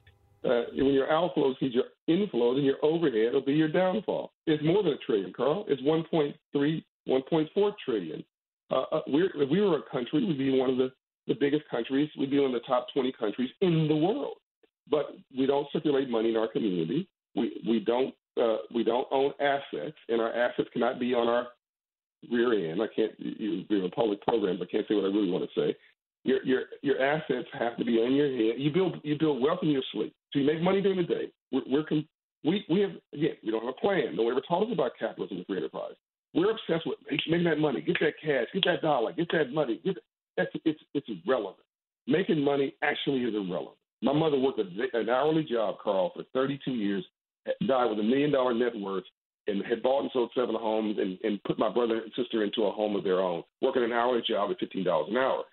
when 0.43 0.93
your 0.93 1.07
outflows 1.07 1.57
feed 1.59 1.73
your 1.73 1.85
inflows, 2.09 2.57
and 2.57 2.65
your 2.65 2.77
overhead 2.81 3.33
will 3.33 3.41
be 3.41 3.53
your 3.53 3.67
downfall. 3.67 4.31
It's 4.47 4.63
more 4.63 4.83
than 4.83 4.93
a 4.93 4.97
trillion, 4.97 5.33
Carl. 5.33 5.65
It's 5.67 5.81
1.3, 5.81 6.83
1.4 7.07 7.73
trillion. 7.83 8.23
Uh, 8.71 8.81
uh, 8.91 9.01
we're, 9.07 9.29
if 9.41 9.49
we 9.49 9.61
were 9.61 9.77
a 9.77 9.91
country, 9.91 10.25
we'd 10.25 10.37
be 10.37 10.57
one 10.57 10.71
of 10.71 10.77
the, 10.77 10.91
the 11.27 11.35
biggest 11.39 11.63
countries. 11.69 12.09
We'd 12.17 12.31
be 12.31 12.39
one 12.39 12.53
of 12.53 12.61
the 12.61 12.67
top 12.67 12.87
20 12.93 13.11
countries 13.13 13.49
in 13.61 13.87
the 13.87 13.95
world 13.95 14.37
but 14.89 15.15
we 15.37 15.45
don't 15.45 15.67
circulate 15.71 16.09
money 16.09 16.29
in 16.29 16.37
our 16.37 16.47
community. 16.47 17.07
We 17.35 17.61
we 17.67 17.79
don't 17.79 18.13
uh, 18.41 18.57
we 18.73 18.83
don't 18.83 19.07
own 19.11 19.31
assets, 19.39 19.97
and 20.09 20.21
our 20.21 20.33
assets 20.33 20.69
cannot 20.73 20.99
be 20.99 21.13
on 21.13 21.27
our 21.27 21.47
rear 22.31 22.71
end. 22.71 22.81
I 22.81 22.87
can't 22.95 23.11
use 23.19 23.65
a 23.71 23.89
public 23.95 24.21
programs. 24.21 24.59
I 24.61 24.65
can't 24.65 24.85
say 24.87 24.95
what 24.95 25.05
I 25.05 25.07
really 25.07 25.31
want 25.31 25.43
to 25.49 25.59
say. 25.59 25.75
Your 26.23 26.43
your 26.43 26.61
your 26.81 27.01
assets 27.01 27.47
have 27.53 27.77
to 27.77 27.85
be 27.85 27.97
on 27.99 28.13
your 28.13 28.27
head. 28.27 28.59
You 28.59 28.71
build 28.71 28.97
you 29.03 29.17
build 29.17 29.41
wealth 29.41 29.59
in 29.61 29.69
your 29.69 29.83
sleep. 29.91 30.13
So 30.31 30.39
you 30.39 30.45
make 30.45 30.61
money 30.61 30.81
during 30.81 30.97
the 30.97 31.03
day. 31.03 31.31
We're, 31.51 31.61
we're 31.67 31.85
we 32.43 32.65
we 32.69 32.81
have 32.81 32.91
again 33.13 33.35
we 33.43 33.51
don't 33.51 33.65
have 33.65 33.75
a 33.77 33.81
plan. 33.81 34.15
No 34.15 34.23
one 34.23 34.33
ever 34.33 34.41
taught 34.47 34.63
us 34.63 34.73
about 34.73 34.91
capitalism 34.99 35.37
and 35.37 35.45
free 35.45 35.57
enterprise. 35.57 35.93
We're 36.33 36.51
obsessed 36.51 36.85
with 36.85 36.97
making 37.09 37.45
that 37.45 37.59
money, 37.59 37.81
get 37.81 37.97
that 38.01 38.13
cash, 38.21 38.47
get 38.53 38.65
that 38.65 38.81
dollar, 38.81 39.13
get 39.13 39.31
that 39.31 39.53
money. 39.53 39.79
Get 39.85 39.95
that. 39.95 40.01
That's 40.37 40.49
it's 40.65 40.81
it's 40.93 41.07
irrelevant. 41.25 41.63
Making 42.07 42.43
money 42.43 42.75
actually 42.83 43.21
is 43.21 43.33
irrelevant. 43.33 43.77
My 44.05 44.13
mother 44.13 44.37
worked 44.37 44.59
an 44.59 45.09
hourly 45.09 45.43
job, 45.43 45.77
Carl, 45.83 46.11
for 46.15 46.23
32 46.31 46.69
years, 46.69 47.03
died 47.67 47.89
with 47.89 47.97
a 47.97 48.03
million 48.03 48.31
dollar 48.31 48.53
net 48.53 48.79
worth, 48.79 49.03
and 49.47 49.65
had 49.65 49.81
bought 49.81 50.01
and 50.01 50.11
sold 50.13 50.29
seven 50.35 50.53
homes 50.53 50.97
and, 50.99 51.17
and 51.23 51.43
put 51.43 51.57
my 51.57 51.69
brother 51.69 52.03
and 52.03 52.11
sister 52.15 52.43
into 52.43 52.65
a 52.65 52.71
home 52.71 52.95
of 52.95 53.03
their 53.03 53.19
own, 53.19 53.41
working 53.63 53.83
an 53.83 53.91
hourly 53.91 54.21
job 54.27 54.51
at 54.51 54.59
$15 54.59 55.09
an 55.09 55.17
hour. 55.17 55.43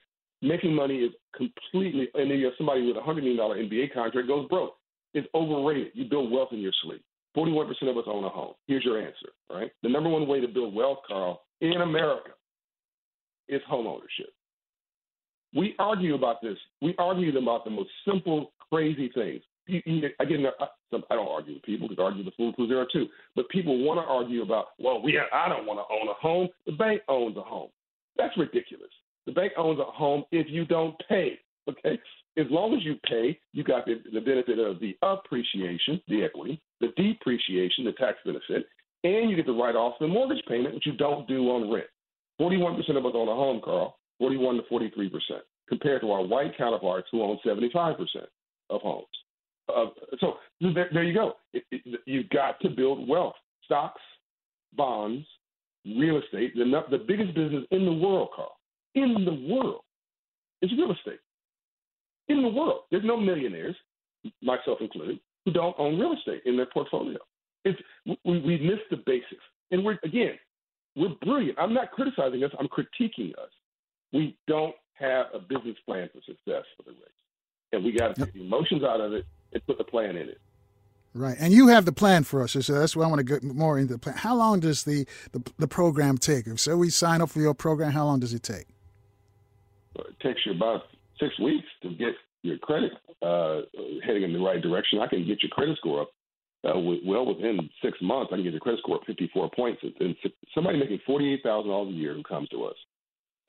Making 0.42 0.74
money 0.74 0.98
is 0.98 1.12
completely, 1.34 2.08
and 2.12 2.30
then 2.30 2.38
you 2.38 2.44
have 2.44 2.54
somebody 2.58 2.86
with 2.86 2.98
a 2.98 3.00
$100 3.00 3.22
million 3.22 3.38
NBA 3.38 3.94
contract 3.94 4.28
goes 4.28 4.46
broke. 4.48 4.76
It's 5.14 5.28
overrated. 5.34 5.92
You 5.94 6.04
build 6.04 6.30
wealth 6.30 6.50
in 6.52 6.58
your 6.58 6.72
sleep. 6.82 7.02
41% 7.34 7.70
of 7.88 7.96
us 7.96 8.04
own 8.06 8.24
a 8.24 8.28
home. 8.28 8.52
Here's 8.66 8.84
your 8.84 9.00
answer, 9.00 9.30
right? 9.50 9.70
The 9.82 9.88
number 9.88 10.10
one 10.10 10.28
way 10.28 10.42
to 10.42 10.48
build 10.48 10.74
wealth, 10.74 10.98
Carl, 11.08 11.40
in 11.62 11.80
America 11.80 12.32
is 13.48 13.62
home 13.66 13.86
ownership. 13.86 14.34
We 15.54 15.74
argue 15.78 16.14
about 16.14 16.40
this. 16.42 16.56
We 16.80 16.94
argue 16.98 17.36
about 17.36 17.64
the 17.64 17.70
most 17.70 17.90
simple, 18.06 18.52
crazy 18.70 19.10
things. 19.14 19.42
Again, 19.68 20.44
I, 20.60 20.66
don't 20.90 21.04
argue 21.10 21.54
with 21.54 21.62
people 21.62 21.88
because 21.88 22.02
I 22.02 22.06
argue 22.06 22.24
the 22.24 22.32
fool 22.36 22.52
because 22.52 22.68
there 22.68 22.84
two. 22.92 23.06
But 23.36 23.48
people 23.48 23.84
want 23.84 23.98
to 23.98 24.04
argue 24.04 24.42
about, 24.42 24.68
well, 24.78 25.00
we 25.00 25.14
have, 25.14 25.26
I 25.32 25.48
don't 25.48 25.66
want 25.66 25.78
to 25.78 25.94
own 25.94 26.08
a 26.08 26.14
home. 26.14 26.48
The 26.66 26.72
bank 26.72 27.02
owns 27.08 27.36
a 27.36 27.42
home. 27.42 27.68
That's 28.16 28.36
ridiculous. 28.36 28.90
The 29.26 29.32
bank 29.32 29.52
owns 29.56 29.78
a 29.78 29.84
home 29.84 30.24
if 30.32 30.46
you 30.50 30.64
don't 30.64 30.96
pay. 31.08 31.38
Okay, 31.68 31.96
as 32.36 32.46
long 32.50 32.74
as 32.74 32.84
you 32.84 32.96
pay, 33.08 33.38
you 33.52 33.62
got 33.62 33.86
the, 33.86 34.02
the 34.12 34.20
benefit 34.20 34.58
of 34.58 34.80
the 34.80 34.96
appreciation, 35.02 36.00
the 36.08 36.24
equity, 36.24 36.60
the 36.80 36.88
depreciation, 36.96 37.84
the 37.84 37.92
tax 37.92 38.18
benefit, 38.24 38.66
and 39.04 39.30
you 39.30 39.36
get 39.36 39.46
the 39.46 39.52
write 39.52 39.76
off 39.76 39.94
the 40.00 40.08
mortgage 40.08 40.44
payment, 40.48 40.74
which 40.74 40.86
you 40.86 40.94
don't 40.94 41.28
do 41.28 41.50
on 41.50 41.72
rent. 41.72 41.86
Forty-one 42.38 42.74
percent 42.74 42.98
of 42.98 43.06
us 43.06 43.12
own 43.14 43.28
a 43.28 43.34
home, 43.34 43.60
Carl. 43.64 43.96
41 44.22 44.54
to 44.54 44.62
43 44.68 45.08
percent, 45.08 45.42
compared 45.68 46.00
to 46.00 46.12
our 46.12 46.24
white 46.24 46.56
counterparts 46.56 47.08
who 47.10 47.22
own 47.22 47.40
75 47.44 47.96
percent 47.96 48.26
of 48.70 48.80
homes. 48.80 49.06
Uh, 49.68 49.86
so 50.20 50.34
there, 50.60 50.88
there, 50.92 51.02
you 51.02 51.12
go. 51.12 51.32
It, 51.52 51.64
it, 51.72 52.00
you've 52.06 52.28
got 52.28 52.60
to 52.60 52.68
build 52.68 53.08
wealth. 53.08 53.34
Stocks, 53.64 54.00
bonds, 54.76 55.26
real 55.84 56.18
estate. 56.18 56.54
The, 56.54 56.64
the 56.88 56.98
biggest 56.98 57.34
business 57.34 57.64
in 57.72 57.84
the 57.84 57.92
world, 57.92 58.28
Carl, 58.36 58.58
in 58.94 59.24
the 59.24 59.52
world, 59.52 59.80
is 60.62 60.70
real 60.78 60.92
estate. 60.92 61.18
In 62.28 62.42
the 62.42 62.48
world, 62.48 62.82
there's 62.92 63.04
no 63.04 63.16
millionaires, 63.16 63.74
myself 64.40 64.78
included, 64.80 65.18
who 65.44 65.50
don't 65.52 65.74
own 65.78 65.98
real 65.98 66.12
estate 66.12 66.42
in 66.44 66.56
their 66.56 66.66
portfolio. 66.66 67.18
It's, 67.64 67.80
we, 68.06 68.18
we 68.24 68.58
missed 68.58 68.88
the 68.88 68.98
basics. 69.04 69.42
And 69.72 69.84
we're, 69.84 69.98
again, 70.04 70.34
we're 70.94 71.16
brilliant. 71.22 71.58
I'm 71.58 71.74
not 71.74 71.90
criticizing 71.90 72.44
us, 72.44 72.52
I'm 72.60 72.68
critiquing 72.68 73.32
us 73.32 73.50
we 74.12 74.36
don't 74.46 74.74
have 74.94 75.26
a 75.34 75.38
business 75.38 75.76
plan 75.86 76.08
for 76.12 76.20
success 76.20 76.64
for 76.76 76.84
the 76.84 76.90
race. 76.90 77.20
And 77.72 77.84
we 77.84 77.92
got 77.92 78.14
to 78.14 78.24
take 78.24 78.34
the 78.34 78.42
emotions 78.42 78.82
out 78.84 79.00
of 79.00 79.12
it 79.12 79.26
and 79.52 79.66
put 79.66 79.78
the 79.78 79.84
plan 79.84 80.16
in 80.16 80.28
it. 80.28 80.40
Right, 81.14 81.36
and 81.38 81.52
you 81.52 81.68
have 81.68 81.84
the 81.84 81.92
plan 81.92 82.24
for 82.24 82.42
us, 82.42 82.52
so 82.52 82.72
that's 82.72 82.96
why 82.96 83.04
I 83.04 83.06
want 83.06 83.18
to 83.18 83.24
get 83.24 83.42
more 83.42 83.78
into 83.78 83.92
the 83.94 83.98
plan. 83.98 84.16
How 84.16 84.34
long 84.34 84.60
does 84.60 84.84
the, 84.84 85.06
the, 85.32 85.42
the 85.58 85.68
program 85.68 86.16
take? 86.16 86.46
If 86.46 86.58
so, 86.58 86.78
we 86.78 86.88
sign 86.88 87.20
up 87.20 87.28
for 87.28 87.40
your 87.40 87.52
program. 87.52 87.92
How 87.92 88.06
long 88.06 88.18
does 88.18 88.32
it 88.32 88.42
take? 88.42 88.66
It 89.96 90.20
takes 90.22 90.40
you 90.46 90.52
about 90.52 90.84
six 91.20 91.38
weeks 91.38 91.66
to 91.82 91.90
get 91.90 92.14
your 92.42 92.56
credit 92.58 92.92
uh, 93.20 93.60
heading 94.06 94.22
in 94.22 94.32
the 94.32 94.38
right 94.38 94.62
direction. 94.62 95.00
I 95.00 95.06
can 95.06 95.26
get 95.26 95.42
your 95.42 95.50
credit 95.50 95.76
score 95.76 96.02
up 96.02 96.08
uh, 96.64 96.78
well 96.78 97.26
within 97.26 97.68
six 97.84 97.98
months. 98.00 98.30
I 98.32 98.36
can 98.36 98.44
get 98.44 98.52
your 98.52 98.60
credit 98.60 98.80
score 98.80 98.96
up 98.96 99.02
54 99.06 99.50
points. 99.54 99.82
And 100.00 100.16
somebody 100.54 100.78
making 100.78 101.00
forty-eight 101.06 101.42
thousand 101.42 101.70
dollars 101.70 101.90
a 101.90 101.96
year 101.96 102.14
who 102.14 102.22
comes 102.22 102.48
to 102.50 102.64
us 102.64 102.76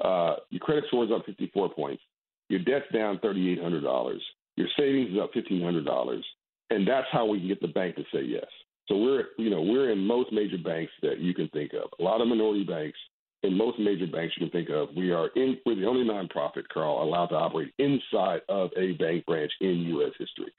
uh, 0.04 0.36
your 0.50 0.60
credit 0.60 0.86
score 0.88 1.06
is 1.06 1.12
up 1.12 1.26
54 1.26 1.74
points. 1.74 2.02
Your 2.50 2.60
debt's 2.60 2.92
down 2.94 3.20
$3,800. 3.20 4.18
Your 4.56 4.68
savings 4.78 5.12
is 5.12 5.20
up 5.22 5.34
$1,500. 5.34 6.22
And 6.70 6.88
that's 6.88 7.08
how 7.12 7.26
we 7.26 7.40
can 7.40 7.48
get 7.48 7.62
the 7.62 7.68
bank 7.68 7.96
to 7.96 8.04
say 8.14 8.24
yes. 8.24 8.46
So 8.88 8.98
we're, 8.98 9.26
you 9.38 9.50
know, 9.50 9.62
we're 9.62 9.92
in 9.92 10.00
most 10.00 10.32
major 10.32 10.58
banks 10.58 10.92
that 11.02 11.20
you 11.20 11.34
can 11.34 11.48
think 11.50 11.72
of. 11.74 11.90
A 12.00 12.04
lot 12.04 12.22
of 12.22 12.28
minority 12.28 12.64
banks. 12.64 12.98
In 13.44 13.58
most 13.58 13.78
major 13.78 14.08
banks 14.08 14.36
you 14.38 14.48
can 14.48 14.52
think 14.52 14.70
of, 14.70 14.90
we 14.96 15.12
are 15.12 15.28
in. 15.36 15.58
We're 15.66 15.76
the 15.76 15.86
only 15.86 16.06
nonprofit, 16.06 16.64
Carl, 16.74 17.04
allowed 17.04 17.28
to 17.28 17.36
operate 17.36 17.74
inside 17.78 18.42
of 18.48 18.70
a 18.78 18.94
bank 18.94 19.26
branch 19.26 19.52
in 19.60 19.86
U.S. 19.90 20.14
history. 20.18 20.52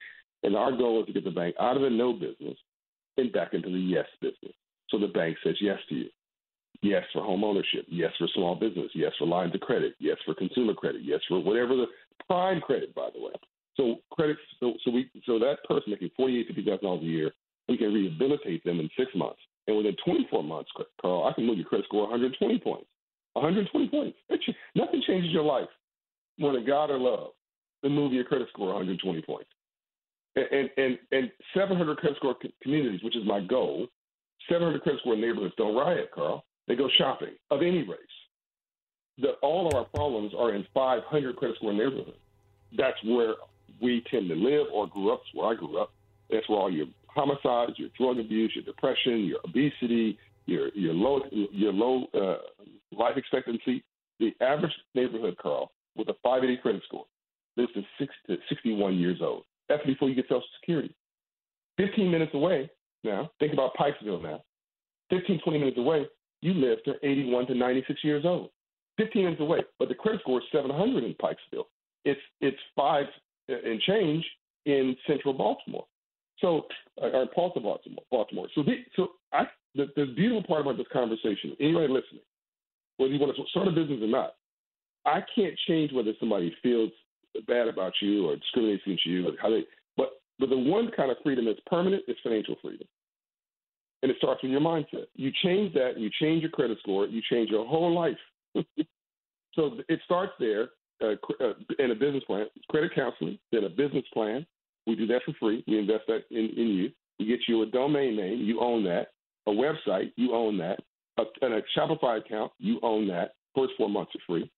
And 0.43 0.55
our 0.55 0.71
goal 0.71 1.01
is 1.01 1.07
to 1.07 1.13
get 1.13 1.23
the 1.23 1.31
bank 1.31 1.55
out 1.59 1.75
of 1.75 1.81
the 1.81 1.89
no 1.89 2.13
business 2.13 2.57
and 3.17 3.33
back 3.33 3.53
into 3.53 3.69
the 3.69 3.79
yes 3.79 4.05
business. 4.21 4.53
So 4.89 4.99
the 4.99 5.07
bank 5.07 5.37
says 5.43 5.55
yes 5.59 5.79
to 5.89 5.95
you. 5.95 6.09
Yes 6.81 7.03
for 7.13 7.23
home 7.23 7.43
ownership. 7.43 7.85
Yes 7.87 8.11
for 8.17 8.27
small 8.33 8.55
business. 8.55 8.91
Yes 8.93 9.11
for 9.17 9.27
lines 9.27 9.55
of 9.55 9.61
credit. 9.61 9.95
Yes 9.99 10.17
for 10.25 10.33
consumer 10.33 10.73
credit. 10.73 11.01
Yes 11.03 11.19
for 11.27 11.41
whatever 11.41 11.75
the 11.75 11.85
prime 12.27 12.61
credit, 12.61 12.93
by 12.95 13.09
the 13.13 13.21
way. 13.21 13.33
So 13.77 13.97
credit. 14.11 14.37
So 14.59 14.73
so 14.83 14.91
we 14.91 15.09
so 15.25 15.39
that 15.39 15.57
person 15.67 15.91
making 15.91 16.11
forty 16.15 16.39
eight 16.39 16.47
fifty 16.47 16.63
thousand 16.63 16.83
dollars 16.83 17.01
a 17.01 17.05
year, 17.05 17.31
we 17.67 17.77
can 17.77 17.93
rehabilitate 17.93 18.63
them 18.63 18.79
in 18.79 18.89
six 18.97 19.11
months, 19.15 19.39
and 19.67 19.77
within 19.77 19.95
twenty 20.03 20.27
four 20.29 20.43
months, 20.43 20.69
Carl, 21.01 21.27
I 21.27 21.33
can 21.33 21.45
move 21.45 21.57
your 21.57 21.67
credit 21.67 21.85
score 21.85 22.03
one 22.03 22.11
hundred 22.11 22.35
twenty 22.39 22.59
points. 22.59 22.87
One 23.33 23.45
hundred 23.45 23.69
twenty 23.71 23.89
points. 23.89 24.17
Nothing 24.75 25.03
changes 25.05 25.31
your 25.31 25.43
life 25.43 25.69
more 26.37 26.53
than 26.53 26.65
God 26.65 26.89
or 26.89 26.97
love 26.97 27.31
than 27.83 27.91
move 27.91 28.13
your 28.13 28.23
credit 28.23 28.47
score 28.49 28.67
one 28.67 28.77
hundred 28.77 28.99
twenty 28.99 29.21
points. 29.21 29.49
And 30.35 30.69
and 30.77 30.97
and 31.11 31.31
seven 31.53 31.77
hundred 31.77 31.97
credit 31.97 32.17
score 32.17 32.35
communities, 32.61 33.01
which 33.03 33.15
is 33.15 33.25
my 33.25 33.41
goal. 33.41 33.87
700 34.49 34.81
credit 34.83 34.99
score 35.01 35.15
neighborhoods 35.15 35.53
don't 35.57 35.75
riot, 35.75 36.11
Carl. 36.13 36.45
They 36.67 36.75
go 36.75 36.89
shopping 36.97 37.35
of 37.51 37.61
any 37.61 37.83
race. 37.83 37.99
The, 39.17 39.33
all 39.41 39.67
of 39.67 39.73
our 39.75 39.85
problems 39.85 40.33
are 40.37 40.53
in 40.53 40.65
500 40.73 41.35
credit 41.35 41.57
score 41.57 41.73
neighborhoods. 41.73 42.17
That's 42.77 42.97
where 43.05 43.35
we 43.81 44.03
tend 44.11 44.29
to 44.29 44.35
live 44.35 44.67
or 44.73 44.87
grew 44.87 45.13
up. 45.13 45.21
That's 45.23 45.35
where 45.35 45.51
I 45.51 45.55
grew 45.55 45.79
up. 45.79 45.93
That's 46.29 46.47
where 46.49 46.59
all 46.59 46.71
your 46.71 46.87
homicides, 47.07 47.77
your 47.77 47.89
drug 47.97 48.19
abuse, 48.19 48.51
your 48.55 48.65
depression, 48.65 49.25
your 49.25 49.39
obesity, 49.45 50.17
your 50.45 50.69
your 50.75 50.93
low 50.93 51.21
your 51.31 51.71
low 51.71 52.05
uh, 52.13 52.37
life 52.95 53.15
expectancy. 53.15 53.83
The 54.19 54.33
average 54.41 54.71
neighborhood, 54.93 55.37
Carl, 55.41 55.71
with 55.95 56.09
a 56.09 56.13
580 56.23 56.61
credit 56.61 56.81
score, 56.87 57.05
lives 57.57 57.73
to, 57.73 57.83
six, 57.99 58.13
to 58.27 58.37
61 58.49 58.97
years 58.97 59.19
old. 59.21 59.43
That's 59.67 59.85
before 59.85 60.09
you 60.09 60.15
get 60.15 60.25
Social 60.25 60.43
Security. 60.61 60.95
15 61.77 62.09
minutes 62.09 62.33
away 62.33 62.69
now, 63.03 63.29
think 63.39 63.53
about 63.53 63.75
Pikesville 63.75 64.23
now. 64.23 64.41
15, 65.09 65.41
20 65.43 65.59
minutes 65.59 65.77
away, 65.77 66.07
you 66.41 66.53
live 66.53 66.83
to 66.83 66.93
81 67.03 67.47
to 67.47 67.55
96 67.55 68.03
years 68.03 68.25
old, 68.25 68.49
15 68.97 69.23
minutes 69.23 69.41
away. 69.41 69.59
But 69.79 69.89
the 69.89 69.95
credit 69.95 70.21
score 70.21 70.39
is 70.39 70.45
700 70.51 71.03
in 71.03 71.13
Pikesville. 71.15 71.65
It's 72.03 72.21
it's 72.41 72.57
five 72.75 73.05
and 73.47 73.79
change 73.81 74.25
in 74.65 74.95
Central 75.07 75.33
Baltimore. 75.33 75.85
So, 76.39 76.67
uh, 77.01 77.07
or 77.07 77.27
parts 77.27 77.55
of 77.55 77.63
Baltimore. 77.63 78.03
Baltimore. 78.11 78.47
So, 78.55 78.63
the, 78.63 78.83
so 78.95 79.09
I 79.31 79.45
the, 79.75 79.87
the 79.95 80.05
beautiful 80.15 80.43
part 80.43 80.61
about 80.61 80.77
this 80.77 80.87
conversation, 80.91 81.55
anybody 81.59 81.87
listening, 81.87 82.21
whether 82.97 83.13
you 83.13 83.19
want 83.19 83.35
to 83.35 83.43
start 83.49 83.67
a 83.67 83.71
business 83.71 83.99
or 84.01 84.07
not, 84.07 84.35
I 85.05 85.21
can't 85.35 85.57
change 85.67 85.91
whether 85.91 86.13
somebody 86.19 86.53
feels 86.63 86.91
bad 87.47 87.67
about 87.67 87.93
you 88.01 88.29
or 88.29 88.35
discriminates 88.35 88.83
against 88.85 89.05
you 89.05 89.27
or 89.27 89.31
how 89.41 89.49
they. 89.49 89.65
But 89.97 90.21
but 90.39 90.49
the 90.49 90.57
one 90.57 90.91
kind 90.95 91.11
of 91.11 91.17
freedom 91.23 91.45
that's 91.45 91.59
permanent 91.67 92.03
is 92.07 92.15
financial 92.23 92.55
freedom, 92.61 92.87
and 94.05 94.11
it 94.11 94.17
starts 94.19 94.43
with 94.43 94.51
your 94.51 94.61
mindset. 94.61 95.05
You 95.15 95.31
change 95.43 95.73
that, 95.73 95.97
you 95.97 96.11
change 96.21 96.43
your 96.43 96.51
credit 96.51 96.77
score, 96.77 97.07
you 97.07 97.23
change 97.27 97.49
your 97.49 97.65
whole 97.65 97.91
life. 97.91 98.17
so 99.55 99.79
it 99.89 99.99
starts 100.05 100.33
there 100.39 100.69
uh, 101.01 101.15
uh, 101.43 101.53
in 101.79 101.89
a 101.89 101.95
business 101.95 102.23
plan, 102.25 102.45
credit 102.69 102.91
counseling, 102.93 103.39
then 103.51 103.63
a 103.63 103.69
business 103.69 104.03
plan. 104.13 104.45
We 104.85 104.95
do 104.95 105.07
that 105.07 105.21
for 105.25 105.33
free. 105.39 105.63
We 105.67 105.79
invest 105.79 106.03
that 106.05 106.25
in, 106.29 106.51
in 106.55 106.67
you. 106.67 106.91
We 107.17 107.25
get 107.25 107.39
you 107.47 107.63
a 107.63 107.65
domain 107.65 108.15
name, 108.15 108.41
you 108.41 108.59
own 108.61 108.83
that. 108.83 109.07
A 109.47 109.49
website, 109.49 110.11
you 110.17 110.35
own 110.35 110.59
that. 110.59 110.77
A, 111.17 111.23
a 111.23 111.61
Shopify 111.75 112.19
account, 112.19 112.51
you 112.59 112.79
own 112.83 113.07
that. 113.07 113.33
First 113.55 113.73
four 113.75 113.89
months 113.89 114.11
are 114.13 114.21
free. 114.27 114.51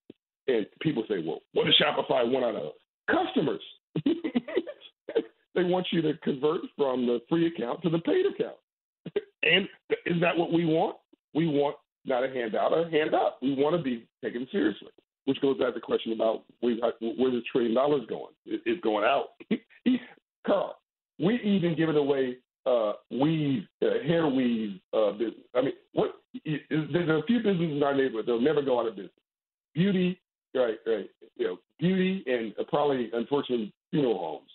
And 0.49 0.65
people 0.81 1.05
say, 1.07 1.23
well, 1.25 1.39
what 1.53 1.67
does 1.67 1.81
Shopify 1.81 2.29
want 2.29 2.43
out 2.43 2.55
of 2.55 2.63
us? 2.63 2.73
Customers. 3.09 3.61
they 5.55 5.63
want 5.63 5.87
you 5.93 6.01
to 6.01 6.17
convert 6.17 6.59
from 6.75 7.05
the 7.05 7.21
free 7.29 7.47
account 7.47 7.81
to 7.83 7.89
the 7.89 7.99
paid 7.99 8.25
account. 8.25 8.57
And 9.43 9.67
is 10.05 10.19
that 10.21 10.37
what 10.37 10.51
we 10.51 10.65
want? 10.65 10.97
We 11.33 11.47
want 11.47 11.75
not 12.05 12.23
a 12.23 12.29
handout, 12.29 12.73
a 12.73 12.89
hand 12.89 13.13
up. 13.13 13.37
We 13.41 13.53
want 13.53 13.75
to 13.75 13.81
be 13.81 14.07
taken 14.23 14.47
seriously, 14.51 14.89
which 15.25 15.41
goes 15.41 15.57
back 15.57 15.69
to 15.69 15.73
the 15.75 15.79
question 15.81 16.13
about 16.13 16.43
where's 16.61 16.79
the 16.79 17.41
trillion 17.51 17.75
dollars 17.75 18.03
going? 18.09 18.33
It's 18.45 18.81
going 18.81 19.05
out. 19.05 19.29
Carl, 20.47 20.79
we 21.19 21.39
even 21.41 21.75
given 21.75 21.97
away 21.97 22.37
uh, 22.65 22.93
weave, 23.11 23.63
uh, 23.81 24.03
hair 24.05 24.27
weave 24.27 24.79
uh, 24.93 25.11
business. 25.11 25.45
I 25.55 25.61
mean, 25.61 25.73
what? 25.93 26.15
There's 26.45 27.09
a 27.09 27.21
few 27.27 27.37
businesses 27.39 27.77
in 27.77 27.83
our 27.83 27.95
neighborhood 27.95 28.25
that'll 28.25 28.41
never 28.41 28.61
go 28.61 28.79
out 28.79 28.87
of 28.87 28.95
business. 28.95 29.11
Beauty, 29.73 30.19
right, 30.55 30.77
right. 30.85 31.09
You 31.35 31.47
know, 31.47 31.57
beauty 31.79 32.23
and 32.27 32.53
uh, 32.59 32.63
probably, 32.67 33.09
unfortunately, 33.13 33.73
funeral 33.91 34.17
homes. 34.17 34.49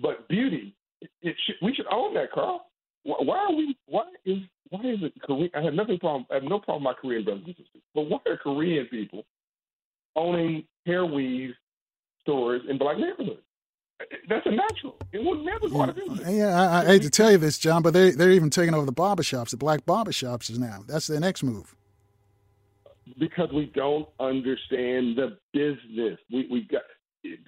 But 0.00 0.28
beauty, 0.28 0.74
it, 1.00 1.10
it 1.22 1.36
should, 1.46 1.56
we 1.62 1.74
should 1.74 1.86
own 1.92 2.14
that, 2.14 2.32
Carl. 2.32 2.66
Why 3.04 3.38
are 3.38 3.52
we? 3.54 3.76
Why 3.86 4.04
is 4.24 4.38
why 4.70 4.80
is 4.80 4.98
it 5.02 5.12
Korean? 5.22 5.50
I 5.54 5.62
have 5.62 5.74
nothing 5.74 5.98
problem. 5.98 6.26
I 6.30 6.34
have 6.34 6.42
no 6.42 6.58
problem 6.58 6.84
with 6.84 6.94
my 6.96 7.00
Korean 7.00 7.24
brothers 7.24 7.44
and 7.46 7.54
sisters. 7.56 7.82
But 7.94 8.02
why 8.02 8.18
are 8.26 8.36
Korean 8.36 8.86
people 8.86 9.24
owning 10.16 10.64
hair 10.86 11.04
weave 11.04 11.54
stores 12.22 12.62
in 12.68 12.78
black 12.78 12.98
neighborhoods? 12.98 13.40
That's 14.28 14.44
a 14.46 14.50
natural. 14.50 14.96
It 15.12 15.24
would 15.24 15.44
never 15.44 15.68
go 15.68 15.82
out 15.82 15.90
of 15.90 15.96
business. 15.96 16.28
Yeah, 16.28 16.60
I, 16.60 16.82
I 16.82 16.86
hate 16.86 17.02
to 17.02 17.10
tell 17.10 17.30
you 17.30 17.38
this, 17.38 17.58
John, 17.58 17.82
but 17.82 17.92
they 17.92 18.10
they're 18.10 18.30
even 18.30 18.50
taking 18.50 18.74
over 18.74 18.86
the 18.86 18.92
barbershops, 18.92 19.50
the 19.50 19.56
black 19.56 19.84
barbershops 19.86 20.50
is 20.50 20.58
now. 20.58 20.82
That's 20.86 21.06
their 21.06 21.20
next 21.20 21.42
move. 21.42 21.74
Because 23.18 23.50
we 23.52 23.66
don't 23.74 24.08
understand 24.18 25.16
the 25.16 25.38
business. 25.52 26.18
We 26.32 26.48
we 26.50 26.62
got 26.62 26.82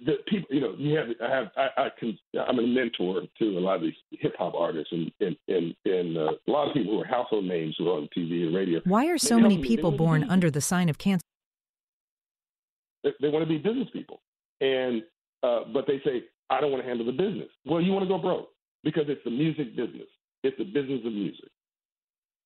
the 0.05 0.15
people. 0.27 0.49
You 0.51 0.61
know, 0.61 0.75
you 0.79 0.97
have 0.97 1.09
I 1.23 1.35
have 1.35 1.47
I, 1.57 1.83
I 1.83 1.89
can 1.99 2.19
I'm 2.49 2.59
a 2.59 2.67
mentor 2.67 3.23
to 3.39 3.45
a 3.45 3.61
lot 3.61 3.77
of 3.77 3.83
these 3.83 3.95
hip 4.11 4.35
hop 4.39 4.55
artists 4.55 4.93
and 4.93 5.11
and 5.21 5.37
and, 5.49 5.75
and 5.85 6.17
uh, 6.17 6.31
a 6.47 6.51
lot 6.51 6.69
of 6.69 6.75
people 6.75 6.93
who 6.95 7.01
are 7.01 7.07
household 7.07 7.45
names 7.45 7.75
who 7.79 7.89
are 7.89 7.99
on 7.99 8.09
TV 8.17 8.47
and 8.47 8.55
radio. 8.55 8.81
Why 8.85 9.07
are 9.07 9.19
so 9.19 9.39
many 9.39 9.59
people 9.59 9.93
born 9.93 10.25
under 10.29 10.51
the 10.51 10.61
sign 10.61 10.89
of 10.89 10.99
cancer? 10.99 11.23
They, 13.05 13.11
they 13.21 13.29
want 13.29 13.43
to 13.43 13.49
be 13.49 13.59
business 13.59 13.89
people, 13.93 14.21
and 14.61 15.03
uh, 15.43 15.61
but 15.73 15.87
they 15.87 16.01
say 16.05 16.25
I 16.51 16.61
don't 16.61 16.71
want 16.71 16.83
to 16.83 16.89
handle 16.89 17.07
the 17.07 17.13
business. 17.13 17.49
Well, 17.65 17.81
you 17.81 17.93
want 17.93 18.05
to 18.05 18.09
go 18.09 18.19
broke 18.19 18.49
because 18.83 19.05
it's 19.09 19.23
the 19.25 19.31
music 19.31 19.77
business. 19.77 20.09
It's 20.43 20.57
the 20.59 20.65
business 20.65 21.01
of 21.05 21.13
music. 21.13 21.51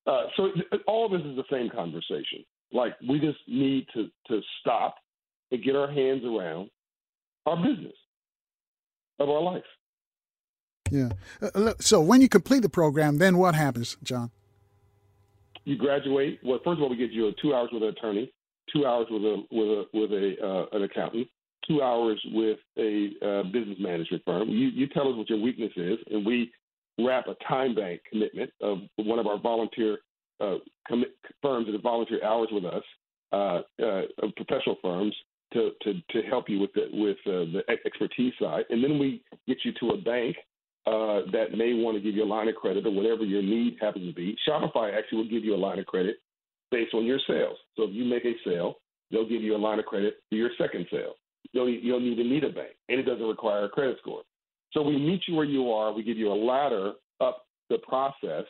Uh, 0.07 0.25
so 0.37 0.49
all 0.87 1.07
of 1.07 1.13
this 1.13 1.29
is 1.29 1.37
the 1.37 1.45
same 1.51 1.71
conversation. 1.71 2.45
Like 2.73 2.95
we 3.09 3.21
just 3.21 3.39
need 3.47 3.87
to 3.95 4.09
to 4.29 4.41
stop 4.61 4.97
and 5.53 5.63
get 5.63 5.77
our 5.77 5.91
hands 5.91 6.25
around 6.25 6.71
our 7.51 7.57
business 7.57 7.95
of 9.19 9.29
our 9.29 9.43
life. 9.43 9.63
Yeah. 10.91 11.11
Uh, 11.41 11.75
so 11.81 12.01
when 12.01 12.21
you 12.21 12.29
complete 12.29 12.63
the 12.63 12.69
program, 12.69 13.19
then 13.19 13.39
what 13.39 13.55
happens, 13.55 13.97
John? 14.03 14.31
You 15.65 15.77
graduate. 15.77 16.41
Well, 16.43 16.59
first 16.65 16.79
of 16.79 16.83
all, 16.83 16.91
we 16.91 16.97
get 16.97 17.11
you 17.11 17.31
two 17.41 17.55
hours 17.55 17.69
with 17.73 17.83
an 17.83 17.91
attorney, 17.91 18.33
two 18.73 18.87
hours 18.87 19.07
with 19.11 19.23
a 19.23 19.43
with 19.51 19.69
a 19.69 19.85
with 19.93 20.11
a 20.11 20.35
uh, 20.45 20.77
an 20.77 20.83
accountant, 20.83 21.29
two 21.69 21.83
hours 21.83 22.21
with 22.33 22.59
a 22.79 23.11
uh, 23.23 23.43
business 23.45 23.77
management 23.79 24.23
firm. 24.25 24.49
You, 24.49 24.69
you 24.69 24.89
tell 24.89 25.09
us 25.09 25.17
what 25.17 25.29
your 25.29 25.41
weakness 25.41 25.73
is, 25.77 25.99
and 26.11 26.27
we 26.27 26.51
wrap 26.99 27.27
a 27.29 27.37
time 27.47 27.75
bank 27.75 28.01
commitment 28.11 28.51
of 28.61 28.79
one 28.97 29.19
of 29.19 29.27
our 29.27 29.39
volunteer 29.39 29.99
uh, 30.41 30.57
commit 30.89 31.11
firms 31.43 31.67
that 31.71 31.83
volunteer 31.83 32.25
hours 32.25 32.49
with 32.51 32.65
us, 32.65 32.83
uh, 33.33 33.61
uh, 33.85 34.03
professional 34.37 34.77
firms, 34.83 35.15
to, 35.53 35.71
to, 35.83 35.95
to 36.11 36.29
help 36.29 36.49
you 36.49 36.61
with 36.61 36.73
the, 36.75 36.87
with 36.93 37.17
uh, 37.27 37.51
the 37.53 37.63
expertise 37.85 38.33
side. 38.41 38.65
And 38.71 38.83
then 38.83 38.99
we 38.99 39.23
get 39.47 39.59
you 39.65 39.73
to 39.81 39.91
a 39.91 39.97
bank 39.97 40.37
uh, 40.87 41.31
that 41.33 41.57
may 41.57 41.75
want 41.75 41.97
to 41.97 42.03
give 42.03 42.15
you 42.15 42.25
a 42.25 42.27
line 42.27 42.49
of 42.49 42.55
credit 42.55 42.87
or 42.87 42.93
whatever 42.93 43.25
your 43.25 43.43
need 43.43 43.77
happens 43.81 44.09
to 44.09 44.15
be. 44.15 44.37
Shopify 44.49 44.97
actually 44.97 45.19
will 45.19 45.31
give 45.31 45.45
you 45.45 45.55
a 45.55 45.57
line 45.57 45.79
of 45.79 45.87
credit 45.87 46.17
based 46.71 46.95
on 46.95 47.05
your 47.05 47.19
sales. 47.27 47.57
So 47.77 47.85
if 47.85 47.91
you 47.93 48.05
make 48.05 48.25
a 48.25 48.35
sale, 48.45 48.77
they'll 49.11 49.29
give 49.29 49.43
you 49.43 49.57
a 49.57 49.59
line 49.59 49.79
of 49.79 49.87
credit 49.87 50.15
for 50.29 50.37
your 50.37 50.51
second 50.59 50.87
sale 50.91 51.15
you 51.53 51.61
don't, 51.61 51.85
you 51.85 51.93
don't 51.93 52.05
even 52.05 52.31
need 52.31 52.45
a 52.45 52.51
bank, 52.51 52.71
and 52.89 53.01
it 53.01 53.05
doesn't 53.05 53.27
require 53.27 53.65
a 53.65 53.69
credit 53.69 53.97
score. 54.01 54.23
So 54.73 54.83
we 54.83 54.97
meet 54.99 55.23
you 55.27 55.35
where 55.35 55.45
you 55.45 55.71
are. 55.71 55.93
We 55.93 56.03
give 56.03 56.17
you 56.17 56.33
a 56.33 56.35
ladder 56.35 56.93
up 57.21 57.47
the 57.69 57.79
process 57.79 58.45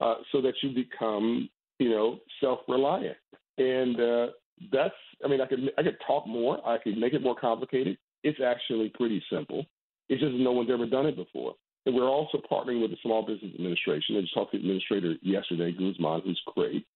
uh, 0.00 0.16
so 0.30 0.40
that 0.42 0.54
you 0.62 0.74
become, 0.74 1.48
you 1.78 1.90
know, 1.90 2.18
self-reliant. 2.40 3.16
And 3.58 4.00
uh, 4.00 4.26
that's, 4.72 4.94
I 5.24 5.28
mean, 5.28 5.40
I 5.40 5.46
could 5.46 5.70
I 5.78 5.82
could 5.82 5.98
talk 6.06 6.26
more. 6.26 6.66
I 6.66 6.78
could 6.78 6.96
make 6.96 7.12
it 7.12 7.22
more 7.22 7.36
complicated. 7.36 7.98
It's 8.22 8.40
actually 8.40 8.90
pretty 8.94 9.22
simple. 9.30 9.66
It's 10.08 10.20
just 10.20 10.34
no 10.34 10.52
one's 10.52 10.70
ever 10.70 10.86
done 10.86 11.06
it 11.06 11.16
before. 11.16 11.54
And 11.84 11.94
we're 11.94 12.08
also 12.08 12.38
partnering 12.50 12.82
with 12.82 12.90
the 12.90 12.96
Small 13.02 13.24
Business 13.24 13.52
Administration. 13.54 14.16
I 14.16 14.20
just 14.22 14.34
talked 14.34 14.52
to 14.52 14.58
the 14.58 14.62
administrator 14.62 15.14
yesterday, 15.22 15.72
Guzman, 15.72 16.22
who's 16.24 16.40
great. 16.54 16.86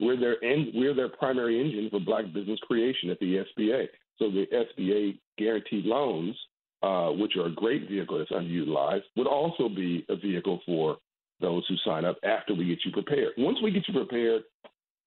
We're 0.00 0.18
their 0.18 0.36
we're 0.74 0.94
their 0.94 1.08
primary 1.08 1.60
engine 1.60 1.88
for 1.90 2.00
black 2.00 2.32
business 2.32 2.58
creation 2.60 3.10
at 3.10 3.18
the 3.18 3.44
SBA. 3.58 3.88
So 4.18 4.30
the 4.30 4.46
SBA 4.52 5.18
guaranteed 5.36 5.84
loans, 5.84 6.36
uh, 6.82 7.10
which 7.10 7.36
are 7.36 7.46
a 7.46 7.52
great 7.52 7.88
vehicle 7.88 8.18
that's 8.18 8.30
underutilized, 8.30 9.02
would 9.16 9.26
also 9.26 9.68
be 9.68 10.06
a 10.08 10.16
vehicle 10.16 10.60
for 10.64 10.98
those 11.40 11.64
who 11.68 11.76
sign 11.84 12.04
up 12.04 12.16
after 12.24 12.54
we 12.54 12.66
get 12.66 12.78
you 12.84 12.92
prepared. 12.92 13.32
Once 13.38 13.58
we 13.62 13.70
get 13.70 13.86
you 13.86 13.94
prepared, 13.94 14.42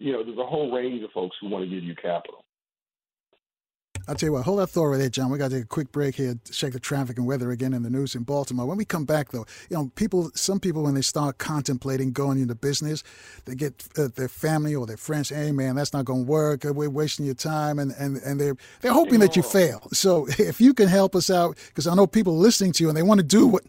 you 0.01 0.11
know, 0.11 0.23
there's 0.23 0.37
a 0.37 0.45
whole 0.45 0.71
range 0.71 1.03
of 1.03 1.11
folks 1.11 1.37
who 1.39 1.47
want 1.47 1.63
to 1.63 1.69
give 1.69 1.83
you 1.83 1.95
capital. 1.95 2.43
I'll 4.07 4.15
tell 4.15 4.27
you 4.27 4.33
what, 4.33 4.45
hold 4.45 4.57
that 4.59 4.67
thought 4.67 4.85
right 4.85 4.97
there, 4.97 5.09
John. 5.09 5.29
We 5.29 5.37
got 5.37 5.51
to 5.51 5.57
take 5.57 5.65
a 5.65 5.67
quick 5.67 5.91
break 5.91 6.15
here 6.15 6.33
to 6.43 6.51
check 6.51 6.73
the 6.73 6.79
traffic 6.79 7.19
and 7.19 7.27
weather 7.27 7.51
again 7.51 7.71
in 7.71 7.83
the 7.83 7.89
news 7.89 8.15
in 8.15 8.23
Baltimore. 8.23 8.65
When 8.65 8.77
we 8.77 8.83
come 8.83 9.05
back, 9.05 9.29
though, 9.29 9.45
you 9.69 9.77
know, 9.77 9.91
people, 9.95 10.31
some 10.33 10.59
people, 10.59 10.81
when 10.83 10.95
they 10.95 11.01
start 11.01 11.37
contemplating 11.37 12.11
going 12.11 12.39
into 12.39 12.55
business, 12.55 13.03
they 13.45 13.53
get 13.53 13.87
uh, 13.99 14.07
their 14.15 14.27
family 14.27 14.73
or 14.73 14.87
their 14.87 14.97
friends, 14.97 15.29
hey, 15.29 15.51
man, 15.51 15.75
that's 15.75 15.93
not 15.93 16.05
going 16.05 16.25
to 16.25 16.31
work. 16.31 16.63
We're 16.63 16.89
wasting 16.89 17.27
your 17.27 17.35
time. 17.35 17.77
And, 17.77 17.91
and, 17.99 18.17
and 18.17 18.41
they're, 18.41 18.57
they're 18.81 18.91
hoping 18.91 19.19
that 19.19 19.35
you 19.35 19.43
fail. 19.43 19.87
So 19.93 20.25
if 20.39 20.59
you 20.59 20.73
can 20.73 20.87
help 20.87 21.15
us 21.15 21.29
out, 21.29 21.57
because 21.67 21.85
I 21.85 21.93
know 21.93 22.07
people 22.07 22.35
listening 22.35 22.71
to 22.73 22.83
you 22.83 22.89
and 22.89 22.97
they 22.97 23.03
want 23.03 23.19
to 23.19 23.25
do 23.25 23.45
what 23.45 23.63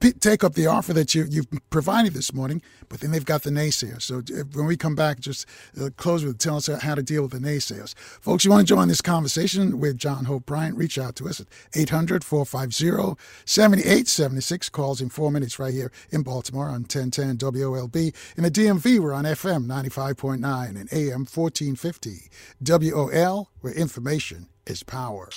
take 0.00 0.44
up 0.44 0.54
the 0.54 0.66
offer 0.66 0.92
that 0.92 1.14
you, 1.14 1.26
you've 1.28 1.46
provided 1.70 2.14
this 2.14 2.32
morning, 2.32 2.62
but 2.88 3.00
then 3.00 3.10
they've 3.10 3.24
got 3.24 3.42
the 3.42 3.50
naysayers. 3.50 4.02
So 4.02 4.22
when 4.54 4.66
we 4.66 4.76
come 4.76 4.94
back, 4.94 5.20
just 5.20 5.46
uh, 5.80 5.90
close 5.96 6.24
with 6.24 6.38
telling 6.38 6.58
us 6.58 6.82
how 6.82 6.94
to 6.94 7.02
deal 7.02 7.22
with 7.22 7.32
the 7.32 7.38
naysayers. 7.38 7.96
Folks, 7.98 8.44
you 8.44 8.50
want 8.50 8.66
to 8.66 8.74
join 8.74 8.88
this 8.88 9.00
conversation 9.00 9.78
with 9.80 9.96
John 9.98 10.24
Hope 10.24 10.46
Bryant, 10.46 10.76
reach 10.76 10.98
out 10.98 11.16
to 11.16 11.28
us 11.28 11.40
at 11.40 11.46
800 11.74 12.24
450 12.24 13.20
7876. 13.44 14.68
Calls 14.68 15.00
in 15.00 15.08
four 15.08 15.30
minutes 15.30 15.58
right 15.58 15.72
here 15.72 15.92
in 16.10 16.22
Baltimore 16.22 16.66
on 16.66 16.82
1010 16.82 17.38
WOLB. 17.38 18.14
In 18.36 18.44
the 18.44 18.50
DMV, 18.50 18.98
we're 18.98 19.12
on 19.12 19.24
FM 19.24 19.66
95.9 19.66 20.68
and 20.68 20.92
AM 20.92 21.26
1450. 21.26 22.30
WOL, 22.60 23.50
where 23.60 23.72
information 23.72 24.48
is 24.66 24.82
power. 24.82 25.28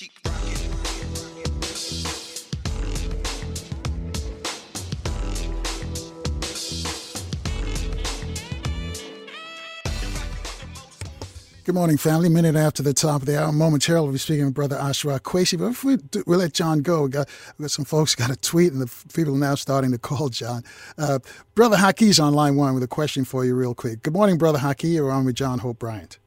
Good 11.71 11.77
morning, 11.77 11.95
family. 11.95 12.27
Minute 12.27 12.57
after 12.57 12.83
the 12.83 12.93
top 12.93 13.21
of 13.21 13.27
the 13.27 13.41
hour. 13.41 13.49
Momentarily, 13.49 14.03
we'll 14.03 14.11
be 14.11 14.17
speaking 14.17 14.43
with 14.43 14.53
Brother 14.53 14.75
Ashra 14.75 15.21
Kwesi. 15.21 15.57
But 15.57 15.67
if 15.67 15.85
we, 15.85 15.95
do, 15.95 16.21
we 16.27 16.35
let 16.35 16.51
John 16.51 16.81
go, 16.81 17.03
we 17.03 17.09
got, 17.09 17.29
we 17.57 17.63
got 17.63 17.71
some 17.71 17.85
folks 17.85 18.13
got 18.13 18.29
a 18.29 18.35
tweet, 18.35 18.73
and 18.73 18.81
the 18.81 18.91
people 19.13 19.35
are 19.35 19.39
now 19.39 19.55
starting 19.55 19.89
to 19.93 19.97
call 19.97 20.27
John. 20.27 20.63
Uh, 20.97 21.19
Brother 21.55 21.77
Haki's 21.77 22.19
on 22.19 22.33
line 22.33 22.57
one 22.57 22.73
with 22.73 22.83
a 22.83 22.89
question 22.89 23.23
for 23.23 23.45
you, 23.45 23.55
real 23.55 23.73
quick. 23.73 24.03
Good 24.03 24.11
morning, 24.11 24.37
Brother 24.37 24.59
Haki. 24.59 24.95
You're 24.95 25.11
on 25.11 25.23
with 25.23 25.35
John 25.35 25.59
Hope 25.59 25.79
Bryant. 25.79 26.19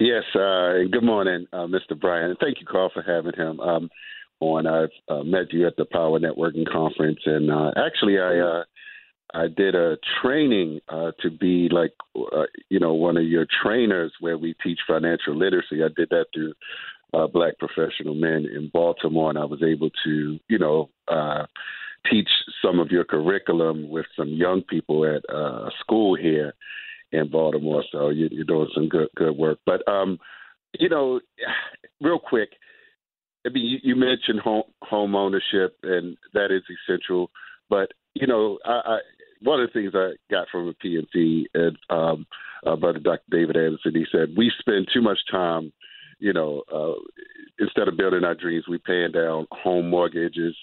Yes, 0.00 0.24
uh, 0.34 0.88
good 0.90 1.04
morning, 1.04 1.46
uh, 1.52 1.66
Mr. 1.66 2.00
Bryant. 2.00 2.38
Thank 2.40 2.58
you, 2.60 2.66
Carl, 2.66 2.90
for 2.94 3.02
having 3.02 3.34
him 3.34 3.60
um, 3.60 3.90
on. 4.40 4.66
I've 4.66 4.88
uh, 5.10 5.24
met 5.24 5.52
you 5.52 5.66
at 5.66 5.76
the 5.76 5.84
Power 5.84 6.18
Networking 6.18 6.66
Conference, 6.66 7.20
and 7.26 7.50
uh, 7.50 7.72
actually, 7.76 8.18
I 8.18 8.38
uh, 8.38 8.64
I 9.34 9.48
did 9.48 9.74
a 9.74 9.98
training 10.22 10.80
uh, 10.88 11.12
to 11.20 11.30
be 11.30 11.68
like, 11.70 11.92
uh, 12.16 12.46
you 12.70 12.80
know, 12.80 12.94
one 12.94 13.16
of 13.16 13.24
your 13.24 13.46
trainers 13.62 14.12
where 14.20 14.38
we 14.38 14.54
teach 14.62 14.78
financial 14.86 15.36
literacy. 15.36 15.82
I 15.84 15.88
did 15.94 16.08
that 16.10 16.26
through 16.32 16.54
uh, 17.12 17.26
Black 17.26 17.58
Professional 17.58 18.14
Men 18.14 18.46
in 18.46 18.70
Baltimore, 18.72 19.30
and 19.30 19.38
I 19.38 19.44
was 19.44 19.62
able 19.62 19.90
to, 20.04 20.38
you 20.48 20.58
know, 20.58 20.88
uh, 21.08 21.46
teach 22.10 22.28
some 22.62 22.80
of 22.80 22.90
your 22.90 23.04
curriculum 23.04 23.90
with 23.90 24.06
some 24.16 24.28
young 24.28 24.62
people 24.62 25.04
at 25.04 25.22
uh, 25.34 25.68
school 25.80 26.14
here 26.14 26.54
in 27.12 27.30
Baltimore. 27.30 27.84
So 27.90 28.10
you, 28.10 28.28
you're 28.30 28.44
doing 28.44 28.68
some 28.74 28.88
good 28.88 29.08
good 29.16 29.36
work. 29.36 29.58
But 29.66 29.86
um, 29.88 30.18
you 30.78 30.88
know, 30.88 31.20
real 32.00 32.18
quick, 32.18 32.50
I 33.46 33.50
mean, 33.50 33.64
you, 33.64 33.78
you 33.82 33.96
mentioned 33.96 34.40
home 34.40 34.64
home 34.82 35.14
ownership, 35.14 35.76
and 35.82 36.16
that 36.34 36.50
is 36.50 36.62
essential. 36.88 37.30
But 37.68 37.92
you 38.14 38.26
know, 38.26 38.58
I, 38.64 38.80
I 38.84 38.98
one 39.42 39.60
of 39.60 39.68
the 39.68 39.72
things 39.72 39.92
I 39.94 40.12
got 40.30 40.48
from 40.50 40.68
a 40.68 40.74
PNC 40.74 41.44
and 41.54 41.76
um, 41.90 42.26
uh, 42.66 42.76
Brother 42.76 42.98
Dr. 42.98 43.22
David 43.30 43.56
Anderson, 43.56 43.94
he 43.94 44.04
said 44.10 44.34
we 44.36 44.52
spend 44.58 44.88
too 44.92 45.02
much 45.02 45.18
time, 45.30 45.72
you 46.18 46.32
know, 46.32 46.62
uh, 46.72 47.00
instead 47.58 47.88
of 47.88 47.96
building 47.96 48.24
our 48.24 48.34
dreams, 48.34 48.64
we 48.68 48.78
paying 48.78 49.12
down 49.12 49.46
home 49.50 49.90
mortgages, 49.90 50.56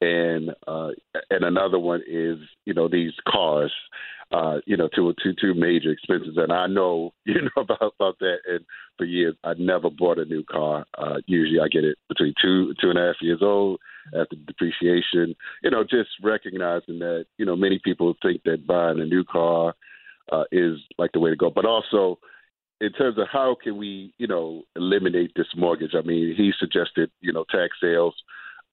and 0.00 0.50
uh, 0.66 0.90
and 1.30 1.44
another 1.44 1.78
one 1.78 2.02
is 2.06 2.38
you 2.64 2.74
know 2.74 2.88
these 2.88 3.12
cars, 3.28 3.72
uh, 4.32 4.58
you 4.66 4.76
know, 4.76 4.88
two 4.94 5.12
two 5.22 5.34
two 5.40 5.54
major 5.54 5.90
expenses, 5.90 6.36
and 6.36 6.52
I 6.52 6.66
know 6.66 7.12
you 7.24 7.42
know 7.42 7.62
about 7.62 7.94
about 7.98 8.18
that. 8.20 8.38
And 8.48 8.64
for 8.98 9.04
years, 9.04 9.34
I 9.44 9.54
never 9.58 9.90
bought 9.90 10.18
a 10.18 10.24
new 10.24 10.44
car. 10.44 10.84
Uh, 10.96 11.16
usually, 11.26 11.60
I 11.60 11.68
get 11.68 11.84
it 11.84 11.98
between 12.08 12.34
two 12.40 12.74
two 12.80 12.90
and 12.90 12.98
a 12.98 13.06
half 13.06 13.16
years 13.20 13.40
old 13.42 13.80
after 14.08 14.36
depreciation. 14.36 15.34
You 15.62 15.70
know, 15.70 15.84
just 15.84 16.10
recognizing 16.22 16.98
that 17.00 17.26
you 17.38 17.46
know 17.46 17.56
many 17.56 17.80
people 17.82 18.14
think 18.22 18.42
that 18.44 18.66
buying 18.66 19.00
a 19.00 19.04
new 19.04 19.24
car 19.24 19.74
uh, 20.30 20.44
is 20.52 20.78
like 20.98 21.12
the 21.12 21.20
way 21.20 21.30
to 21.30 21.36
go, 21.36 21.50
but 21.50 21.64
also 21.64 22.18
in 22.80 22.92
terms 22.92 23.16
of 23.18 23.28
how 23.32 23.56
can 23.62 23.76
we 23.76 24.12
you 24.18 24.26
know 24.26 24.62
eliminate 24.76 25.32
this 25.36 25.46
mortgage. 25.56 25.94
I 25.96 26.02
mean, 26.02 26.34
he 26.36 26.52
suggested 26.58 27.10
you 27.20 27.32
know 27.32 27.44
tax 27.50 27.76
sales. 27.80 28.14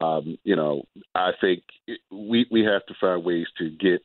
Um, 0.02 0.38
you 0.44 0.56
know, 0.56 0.84
I 1.16 1.32
think 1.40 1.64
we 2.12 2.46
we 2.52 2.64
have 2.64 2.86
to 2.88 2.94
find 3.00 3.24
ways 3.24 3.48
to 3.58 3.70
get 3.70 4.02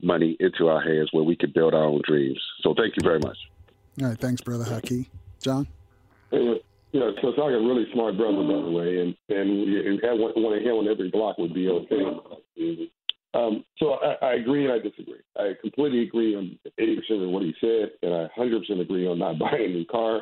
money 0.00 0.36
into 0.40 0.68
our 0.68 0.80
hands 0.80 1.10
where 1.12 1.24
we 1.24 1.36
can 1.36 1.52
build 1.52 1.74
our 1.74 1.84
own 1.84 2.02
dreams. 2.04 2.40
So 2.62 2.74
thank 2.74 2.94
you 2.96 3.02
very 3.02 3.20
much. 3.20 3.38
All 4.00 4.08
right, 4.08 4.18
thanks, 4.18 4.40
brother 4.40 4.64
Haki. 4.64 5.06
John. 5.40 5.68
Yeah, 6.92 7.08
so 7.22 7.28
it's 7.28 7.38
like 7.38 7.52
a 7.52 7.58
really 7.58 7.86
smart 7.94 8.18
brother, 8.18 8.42
by 8.44 8.60
the 8.62 8.70
way, 8.70 9.00
and 9.00 9.16
and 9.30 9.66
you 9.66 9.98
have 10.02 10.18
one, 10.18 10.32
one 10.36 10.58
him 10.58 10.76
on 10.76 10.88
every 10.88 11.10
block 11.10 11.38
would 11.38 11.54
be 11.54 11.68
okay. 11.68 12.90
Um, 13.34 13.64
so 13.78 13.94
I, 13.94 14.26
I 14.26 14.34
agree 14.34 14.64
and 14.64 14.72
I 14.74 14.78
disagree. 14.78 15.20
I 15.38 15.52
completely 15.60 16.02
agree 16.02 16.36
on 16.36 16.58
80% 16.78 17.24
of 17.24 17.30
what 17.30 17.42
he 17.42 17.54
said, 17.60 17.92
and 18.02 18.14
I 18.14 18.28
100% 18.38 18.80
agree 18.80 19.06
on 19.06 19.18
not 19.18 19.38
buying 19.38 19.64
a 19.64 19.68
new 19.68 19.86
car. 19.86 20.20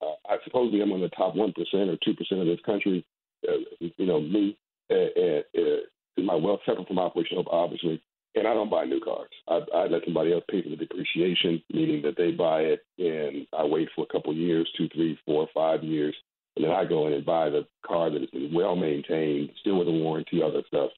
Uh, 0.00 0.14
I 0.28 0.36
suppose 0.44 0.72
I'm 0.72 0.92
on 0.92 1.00
the 1.00 1.08
top 1.08 1.34
1% 1.34 1.38
or 1.38 1.56
2% 1.56 2.40
of 2.40 2.46
this 2.46 2.60
country. 2.64 3.04
Uh, 3.48 3.54
you 3.80 4.06
know, 4.06 4.20
me, 4.20 4.56
uh, 4.90 4.94
uh, 4.94 6.22
my 6.22 6.36
wealth 6.36 6.60
separate 6.64 6.86
from 6.86 7.00
operational, 7.00 7.44
obviously, 7.50 8.00
and 8.34 8.46
I 8.46 8.54
don't 8.54 8.70
buy 8.70 8.84
new 8.84 9.00
cars. 9.00 9.28
I, 9.48 9.60
I 9.74 9.86
let 9.86 10.04
somebody 10.04 10.32
else 10.32 10.44
pay 10.50 10.62
for 10.62 10.70
the 10.70 10.76
depreciation, 10.76 11.62
meaning 11.72 12.02
that 12.02 12.16
they 12.16 12.30
buy 12.30 12.62
it 12.62 12.80
and 12.98 13.46
I 13.56 13.64
wait 13.64 13.88
for 13.94 14.04
a 14.08 14.12
couple 14.12 14.34
years, 14.34 14.68
two, 14.76 14.88
three, 14.94 15.18
four, 15.26 15.48
five 15.54 15.82
years, 15.82 16.14
and 16.56 16.64
then 16.64 16.72
I 16.72 16.84
go 16.84 17.06
in 17.06 17.12
and 17.12 17.24
buy 17.24 17.50
the 17.50 17.66
car 17.86 18.10
that 18.10 18.20
has 18.20 18.30
been 18.30 18.52
well 18.54 18.76
maintained, 18.76 19.50
still 19.60 19.78
with 19.78 19.88
a 19.88 19.92
warranty, 19.92 20.42
other 20.42 20.62
stuff, 20.66 20.90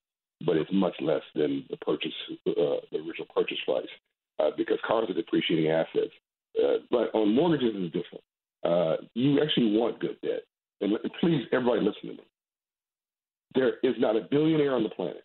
but 0.44 0.56
it's 0.56 0.70
much 0.72 0.94
less 1.00 1.22
than 1.34 1.64
the 1.70 1.76
purchase, 1.78 2.12
uh, 2.46 2.80
the 2.92 2.98
original 2.98 3.26
purchase 3.34 3.58
price, 3.64 3.86
uh, 4.40 4.50
because 4.56 4.78
cars 4.86 5.08
are 5.08 5.14
depreciating 5.14 5.70
assets. 5.70 6.12
Uh, 6.62 6.78
but 6.90 7.14
on 7.14 7.34
mortgages, 7.34 7.72
it's 7.74 7.92
different. 7.92 8.24
Uh, 8.64 8.96
you 9.14 9.42
actually 9.42 9.76
want 9.76 10.00
good 10.00 10.16
debt, 10.22 10.42
and 10.80 10.92
please, 11.20 11.44
everybody, 11.52 11.80
listen 11.80 12.10
to 12.10 12.22
me. 12.22 12.26
There 13.54 13.74
is 13.82 13.94
not 13.98 14.16
a 14.16 14.26
billionaire 14.30 14.74
on 14.74 14.82
the 14.82 14.88
planet 14.88 15.23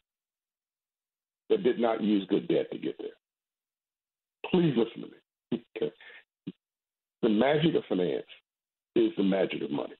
that 1.50 1.64
did 1.64 1.80
not 1.80 2.02
use 2.02 2.26
good 2.30 2.48
debt 2.48 2.72
to 2.72 2.78
get 2.78 2.96
there. 3.00 3.10
Please 4.52 4.74
listen 4.78 5.02
to 5.02 5.08
me. 5.08 5.64
The 7.22 7.28
magic 7.28 7.76
of 7.76 7.84
finance 7.90 8.26
is 8.96 9.12
the 9.18 9.24
magic 9.24 9.62
of 9.62 9.72
money. 9.72 9.96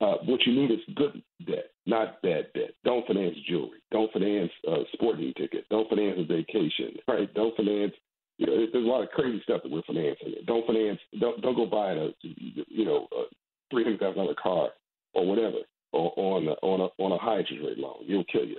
Uh, 0.00 0.14
what 0.24 0.40
you 0.46 0.54
need 0.54 0.70
is 0.70 0.78
good 0.94 1.22
debt, 1.46 1.70
not 1.84 2.22
bad 2.22 2.46
debt. 2.54 2.70
Don't 2.84 3.06
finance 3.06 3.36
jewelry. 3.48 3.80
Don't 3.90 4.10
finance 4.12 4.50
a 4.66 4.76
sporting 4.92 5.32
ticket. 5.36 5.66
Don't 5.70 5.88
finance 5.88 6.18
a 6.18 6.24
vacation. 6.24 6.96
Right? 7.08 7.32
Don't 7.34 7.54
finance. 7.56 7.92
You 8.38 8.46
know, 8.46 8.56
there's 8.56 8.74
a 8.74 8.78
lot 8.78 9.02
of 9.02 9.10
crazy 9.10 9.40
stuff 9.42 9.62
that 9.62 9.70
we're 9.70 9.82
financing. 9.82 10.34
Don't 10.46 10.66
finance. 10.66 11.00
Don't 11.20 11.42
don't 11.42 11.56
go 11.56 11.66
buy 11.66 11.92
a 11.92 12.08
you 12.22 12.84
know 12.84 13.08
a 13.12 13.24
three 13.70 13.82
hundred 13.82 14.00
thousand 14.00 14.18
dollar 14.18 14.34
car 14.40 14.70
or 15.14 15.26
whatever 15.26 15.58
or 15.92 16.12
on 16.16 16.48
a, 16.48 16.52
on 16.62 16.80
a 16.80 17.02
on 17.02 17.12
a 17.12 17.18
high 17.18 17.38
interest 17.38 17.62
rate 17.64 17.78
loan. 17.78 18.04
It'll 18.08 18.24
kill 18.24 18.44
you. 18.44 18.58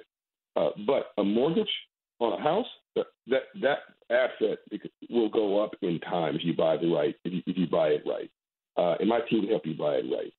Uh, 0.56 0.70
but 0.86 1.12
a 1.18 1.24
mortgage 1.24 1.70
on 2.20 2.40
a 2.40 2.44
house, 2.44 2.66
that 2.96 3.41
that, 3.62 3.78
asset 4.12 4.58
will 5.12 5.30
go 5.30 5.64
up 5.64 5.76
in 5.84 6.00
time 6.00 6.36
if 6.36 6.44
you 6.44 6.56
buy 6.56 6.76
the 6.76 6.88
right 6.88 7.16
if 7.26 7.32
you, 7.32 7.41
if 7.46 7.58
you 7.58 7.68
buy 7.68 7.90
it 7.90 8.04
right. 8.08 8.30
Uh, 8.76 8.96
and 9.00 9.08
my 9.08 9.20
team 9.30 9.48
help 9.48 9.66
you 9.66 9.76
buy 9.76 9.96
it 9.96 10.06
right. 10.12 10.34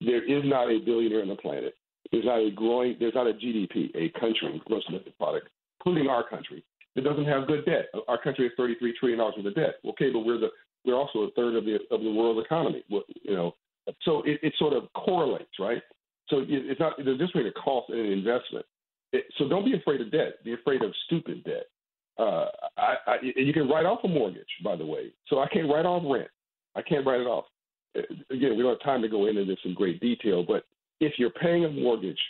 There 0.00 0.22
is 0.22 0.42
not 0.44 0.68
a 0.68 0.78
billionaire 0.84 1.22
on 1.22 1.28
the 1.28 1.36
planet. 1.36 1.74
There's 2.12 2.26
not 2.26 2.38
a 2.40 2.50
growing. 2.50 2.96
There's 3.00 3.14
not 3.14 3.26
a 3.26 3.32
GDP, 3.32 3.90
a 3.94 4.10
country, 4.18 4.60
gross 4.66 4.84
domestic 4.84 5.16
product, 5.16 5.48
including 5.80 6.08
our 6.08 6.28
country, 6.28 6.62
that 6.94 7.04
doesn't 7.04 7.24
have 7.24 7.46
good 7.46 7.64
debt. 7.64 7.86
Our 8.08 8.20
country 8.20 8.44
has 8.44 8.52
33 8.56 8.94
trillion 8.98 9.18
dollars 9.18 9.34
worth 9.36 9.46
of 9.46 9.54
debt. 9.54 9.76
Okay, 9.86 10.10
but 10.12 10.20
we're 10.20 10.38
the 10.38 10.48
we're 10.84 10.94
also 10.94 11.20
a 11.20 11.30
third 11.32 11.56
of 11.56 11.64
the 11.64 11.78
of 11.90 12.02
the 12.02 12.10
world's 12.10 12.44
economy. 12.44 12.84
You 12.88 13.34
know, 13.34 13.54
so 14.02 14.22
it, 14.22 14.38
it 14.42 14.52
sort 14.58 14.74
of 14.74 14.84
correlates, 14.94 15.58
right? 15.58 15.82
So 16.28 16.44
it's 16.46 16.80
not 16.80 16.94
there's 17.04 17.18
just 17.18 17.34
way 17.34 17.42
to 17.42 17.52
cost 17.52 17.90
an 17.90 17.98
investment 17.98 18.64
so 19.38 19.48
don't 19.48 19.64
be 19.64 19.76
afraid 19.76 20.00
of 20.00 20.10
debt. 20.10 20.44
Be 20.44 20.54
afraid 20.54 20.82
of 20.82 20.92
stupid 21.06 21.44
debt. 21.44 21.66
Uh, 22.18 22.46
I, 22.76 22.94
I, 23.06 23.16
you 23.22 23.52
can 23.52 23.68
write 23.68 23.86
off 23.86 24.00
a 24.04 24.08
mortgage, 24.08 24.48
by 24.62 24.76
the 24.76 24.86
way. 24.86 25.12
So 25.28 25.40
I 25.40 25.48
can't 25.48 25.68
write 25.68 25.86
off 25.86 26.02
rent. 26.06 26.28
I 26.76 26.82
can't 26.82 27.06
write 27.06 27.20
it 27.20 27.26
off. 27.26 27.44
Uh, 27.96 28.02
again, 28.30 28.56
we 28.56 28.62
don't 28.62 28.78
have 28.78 28.82
time 28.82 29.02
to 29.02 29.08
go 29.08 29.26
into 29.26 29.44
this 29.44 29.58
in 29.64 29.74
great 29.74 30.00
detail, 30.00 30.44
but 30.46 30.64
if 31.00 31.14
you're 31.18 31.30
paying 31.30 31.64
a 31.64 31.70
mortgage 31.70 32.20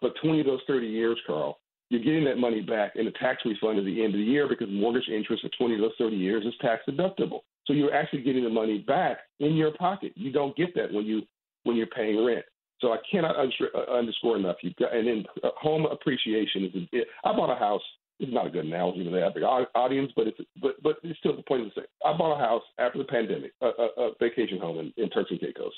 for 0.00 0.10
20 0.22 0.40
of 0.40 0.46
those 0.46 0.60
30 0.66 0.86
years, 0.86 1.18
Carl, 1.26 1.58
you're 1.88 2.02
getting 2.02 2.24
that 2.24 2.38
money 2.38 2.60
back 2.60 2.92
in 2.94 3.06
a 3.08 3.12
tax 3.12 3.42
refund 3.44 3.78
at 3.78 3.84
the 3.84 4.04
end 4.04 4.14
of 4.14 4.18
the 4.18 4.24
year 4.24 4.48
because 4.48 4.68
mortgage 4.70 5.08
interest 5.08 5.42
for 5.42 5.50
20 5.58 5.74
of 5.74 5.80
those 5.80 5.90
30 5.98 6.16
years 6.16 6.44
is 6.46 6.54
tax 6.60 6.82
deductible. 6.88 7.40
So 7.66 7.72
you're 7.72 7.94
actually 7.94 8.22
getting 8.22 8.44
the 8.44 8.50
money 8.50 8.78
back 8.78 9.18
in 9.40 9.54
your 9.54 9.72
pocket. 9.72 10.12
You 10.14 10.32
don't 10.32 10.56
get 10.56 10.74
that 10.76 10.92
when 10.92 11.04
you 11.04 11.22
when 11.64 11.76
you're 11.76 11.86
paying 11.88 12.24
rent. 12.24 12.44
So 12.80 12.92
I 12.92 12.98
cannot 13.10 13.36
uh, 13.36 13.92
underscore 13.92 14.36
enough. 14.36 14.56
You've 14.62 14.76
got, 14.76 14.94
and 14.94 15.06
then 15.06 15.24
uh, 15.44 15.50
home 15.56 15.86
appreciation 15.86 16.64
is. 16.64 16.88
It, 16.92 17.08
I 17.24 17.32
bought 17.32 17.54
a 17.54 17.58
house. 17.58 17.82
It's 18.18 18.32
not 18.32 18.46
a 18.46 18.50
good 18.50 18.66
analogy 18.66 19.04
for 19.04 19.30
big 19.32 19.42
audience, 19.42 20.12
but 20.14 20.26
it's 20.26 20.38
but 20.60 20.82
but 20.82 20.96
it's 21.02 21.18
still 21.18 21.36
the 21.36 21.42
point 21.42 21.62
of 21.62 21.68
the 21.68 21.80
same. 21.80 21.86
I 22.04 22.16
bought 22.16 22.36
a 22.36 22.38
house 22.38 22.62
after 22.78 22.98
the 22.98 23.04
pandemic, 23.04 23.52
a, 23.62 23.66
a, 23.66 23.86
a 23.98 24.10
vacation 24.20 24.58
home 24.58 24.78
in, 24.78 24.92
in 25.02 25.08
Turks 25.08 25.30
and 25.30 25.40
Caicos, 25.40 25.72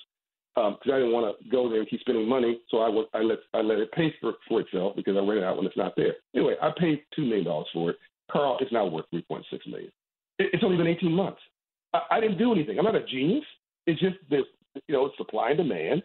because 0.54 0.76
um, 0.84 0.92
I 0.92 0.98
didn't 0.98 1.12
want 1.12 1.38
to 1.38 1.48
go 1.50 1.68
there 1.68 1.80
and 1.80 1.88
keep 1.88 2.00
spending 2.00 2.28
money. 2.28 2.60
So 2.68 2.78
I, 2.78 2.88
was, 2.88 3.06
I 3.14 3.20
let 3.20 3.38
I 3.54 3.60
let 3.60 3.78
it 3.78 3.92
pay 3.92 4.12
for, 4.20 4.32
for 4.48 4.60
itself 4.60 4.96
because 4.96 5.16
I 5.16 5.20
rent 5.20 5.38
it 5.38 5.44
out 5.44 5.56
when 5.56 5.66
it's 5.66 5.76
not 5.76 5.94
there. 5.96 6.14
Anyway, 6.34 6.54
I 6.60 6.70
paid 6.76 7.02
two 7.14 7.22
million 7.22 7.44
dollars 7.44 7.68
for 7.72 7.90
it. 7.90 7.96
Carl, 8.30 8.58
it's 8.60 8.72
now 8.72 8.86
worth 8.86 9.06
three 9.10 9.22
point 9.22 9.44
six 9.50 9.64
million. 9.66 9.90
It, 10.38 10.50
it's 10.52 10.64
only 10.64 10.76
been 10.76 10.88
eighteen 10.88 11.12
months. 11.12 11.40
I, 11.94 12.00
I 12.12 12.20
didn't 12.20 12.38
do 12.38 12.52
anything. 12.52 12.78
I'm 12.78 12.84
not 12.84 12.96
a 12.96 13.06
genius. 13.06 13.44
It's 13.86 14.00
just 14.00 14.16
this, 14.30 14.42
you 14.88 14.94
know, 14.94 15.10
supply 15.16 15.50
and 15.50 15.58
demand 15.58 16.02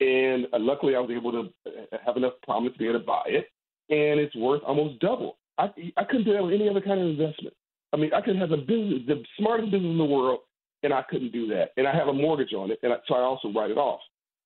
and 0.00 0.46
uh, 0.52 0.58
luckily 0.58 0.94
I 0.94 1.00
was 1.00 1.10
able 1.10 1.32
to 1.32 1.52
uh, 1.66 1.96
have 2.04 2.16
enough 2.16 2.34
promise 2.42 2.72
to 2.72 2.78
be 2.78 2.88
able 2.88 3.00
to 3.00 3.06
buy 3.06 3.24
it, 3.26 3.48
and 3.90 4.20
it's 4.20 4.34
worth 4.36 4.62
almost 4.66 5.00
double. 5.00 5.36
I 5.58 5.70
I 5.96 6.04
couldn't 6.04 6.24
do 6.24 6.32
that 6.34 6.42
with 6.42 6.54
any 6.54 6.68
other 6.68 6.80
kind 6.80 7.00
of 7.00 7.06
investment. 7.08 7.54
I 7.92 7.96
mean, 7.96 8.12
I 8.12 8.20
could 8.20 8.36
have 8.36 8.52
a 8.52 8.56
business, 8.56 9.02
the 9.06 9.22
smartest 9.38 9.70
business 9.70 9.90
in 9.90 9.98
the 9.98 10.04
world, 10.04 10.40
and 10.82 10.92
I 10.92 11.02
couldn't 11.08 11.32
do 11.32 11.46
that. 11.48 11.70
And 11.76 11.86
I 11.86 11.94
have 11.94 12.08
a 12.08 12.12
mortgage 12.12 12.52
on 12.52 12.70
it, 12.70 12.78
and 12.82 12.92
I, 12.92 12.96
so 13.06 13.14
I 13.14 13.20
also 13.20 13.52
write 13.52 13.70
it 13.70 13.78
off. 13.78 14.00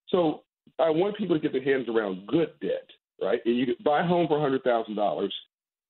So 0.08 0.42
I 0.78 0.90
want 0.90 1.16
people 1.16 1.36
to 1.36 1.42
get 1.42 1.52
their 1.52 1.62
hands 1.62 1.88
around 1.88 2.26
good 2.26 2.50
debt, 2.60 2.88
right? 3.20 3.40
And 3.44 3.56
you 3.56 3.66
could 3.66 3.82
buy 3.84 4.00
a 4.00 4.06
home 4.06 4.28
for 4.28 4.40
hundred 4.40 4.62
thousand 4.62 4.94
dollars, 4.94 5.34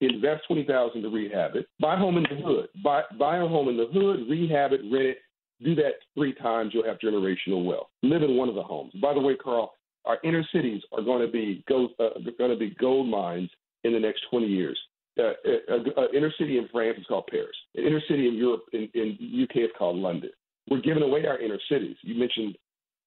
invest 0.00 0.44
twenty 0.46 0.64
thousand 0.64 1.02
to 1.02 1.08
rehab 1.08 1.56
it, 1.56 1.66
buy 1.78 1.94
a 1.94 1.98
home 1.98 2.16
in 2.16 2.24
the 2.24 2.42
hood, 2.42 2.68
buy 2.82 3.02
buy 3.18 3.38
a 3.38 3.46
home 3.46 3.68
in 3.68 3.76
the 3.76 3.86
hood, 3.92 4.28
rehab 4.28 4.72
it, 4.72 4.80
rent 4.90 5.08
it, 5.08 5.18
Do 5.62 5.74
that 5.76 5.92
three 6.14 6.34
times, 6.34 6.72
you'll 6.74 6.86
have 6.86 6.98
generational 6.98 7.64
wealth. 7.64 7.88
Live 8.02 8.22
in 8.22 8.36
one 8.36 8.48
of 8.48 8.54
the 8.54 8.62
homes. 8.62 8.92
By 9.00 9.14
the 9.14 9.20
way, 9.20 9.36
Carl, 9.36 9.74
our 10.04 10.18
inner 10.24 10.44
cities 10.52 10.82
are 10.92 11.02
going 11.02 11.24
to 11.24 11.30
be 11.30 11.64
gold, 11.68 11.90
uh, 12.00 12.18
going 12.38 12.50
to 12.50 12.56
be 12.56 12.74
gold 12.80 13.08
mines 13.08 13.50
in 13.84 13.92
the 13.92 14.00
next 14.00 14.22
20 14.30 14.46
years. 14.46 14.78
Uh, 15.18 15.22
uh, 15.22 15.74
uh, 15.96 16.06
inner 16.16 16.32
city 16.38 16.58
in 16.58 16.68
France 16.72 16.96
is 16.98 17.06
called 17.06 17.26
Paris. 17.30 17.54
An 17.74 17.84
inner 17.84 18.00
city 18.08 18.28
in 18.28 18.34
Europe, 18.34 18.62
in, 18.72 18.88
in 18.94 19.42
UK, 19.42 19.56
is 19.56 19.70
called 19.78 19.96
London. 19.96 20.30
We're 20.68 20.80
giving 20.80 21.02
away 21.02 21.26
our 21.26 21.38
inner 21.38 21.58
cities. 21.70 21.96
You 22.02 22.18
mentioned 22.18 22.56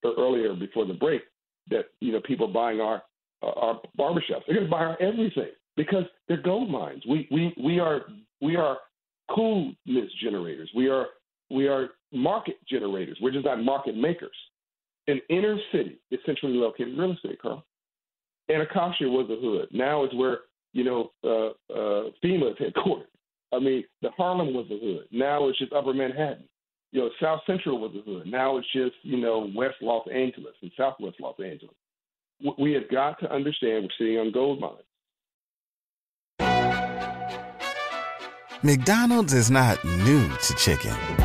earlier 0.03 0.53
before 0.53 0.85
the 0.85 0.93
break 0.93 1.21
that 1.69 1.85
you 1.99 2.11
know 2.11 2.21
people 2.21 2.47
buying 2.47 2.79
our 2.79 3.01
uh, 3.41 3.47
our 3.47 3.81
barbershops. 3.97 4.43
They're 4.45 4.55
going 4.55 4.65
to 4.65 4.71
buy 4.71 4.85
our 4.85 5.01
everything 5.01 5.49
because 5.75 6.03
they're 6.27 6.41
gold 6.41 6.69
mines. 6.69 7.03
We 7.09 7.27
we 7.31 7.53
we 7.61 7.79
are 7.79 8.01
we 8.41 8.55
are 8.55 8.77
coolness 9.33 10.11
generators. 10.21 10.69
We 10.75 10.89
are 10.89 11.07
we 11.49 11.67
are 11.67 11.89
market 12.15 12.57
generators. 12.67 13.17
We're 13.21 13.31
just 13.31 13.45
not 13.45 13.63
market 13.63 13.95
makers. 13.95 14.35
An 15.07 15.21
inner 15.29 15.57
city 15.71 15.99
is 16.11 16.19
centrally 16.25 16.55
located 16.55 16.97
real 16.97 17.13
estate, 17.13 17.41
Carl. 17.41 17.63
And 18.47 18.57
Anacostia 18.57 19.07
was 19.07 19.29
a 19.29 19.39
hood. 19.39 19.67
Now 19.71 20.03
it's 20.03 20.15
where 20.15 20.39
you 20.73 20.83
know 20.83 21.11
uh, 21.23 21.49
uh, 21.73 22.09
FEMA 22.23 22.51
is 22.51 22.57
headquartered. 22.57 23.07
I 23.53 23.59
mean, 23.59 23.83
the 24.01 24.09
Harlem 24.17 24.53
was 24.53 24.65
a 24.71 24.79
hood. 24.79 25.07
Now 25.11 25.47
it's 25.47 25.59
just 25.59 25.73
Upper 25.73 25.93
Manhattan. 25.93 26.45
You 26.91 27.01
know, 27.01 27.09
South 27.21 27.41
Central 27.45 27.79
was 27.79 27.91
a 27.95 28.09
hood. 28.09 28.27
Now 28.27 28.57
it's 28.57 28.71
just 28.73 28.95
you 29.03 29.17
know 29.17 29.49
West 29.55 29.75
Los 29.81 30.07
Angeles 30.11 30.55
and 30.61 30.71
Southwest 30.77 31.17
Los 31.19 31.35
Angeles. 31.39 31.75
We 32.59 32.73
have 32.73 32.89
got 32.91 33.19
to 33.21 33.31
understand 33.31 33.83
we're 33.83 33.89
sitting 33.97 34.17
on 34.17 34.31
gold 34.31 34.59
mines. 34.59 34.81
McDonald's 38.63 39.33
is 39.33 39.51
not 39.51 39.83
new 39.85 40.27
to 40.27 40.55
chicken. 40.55 41.24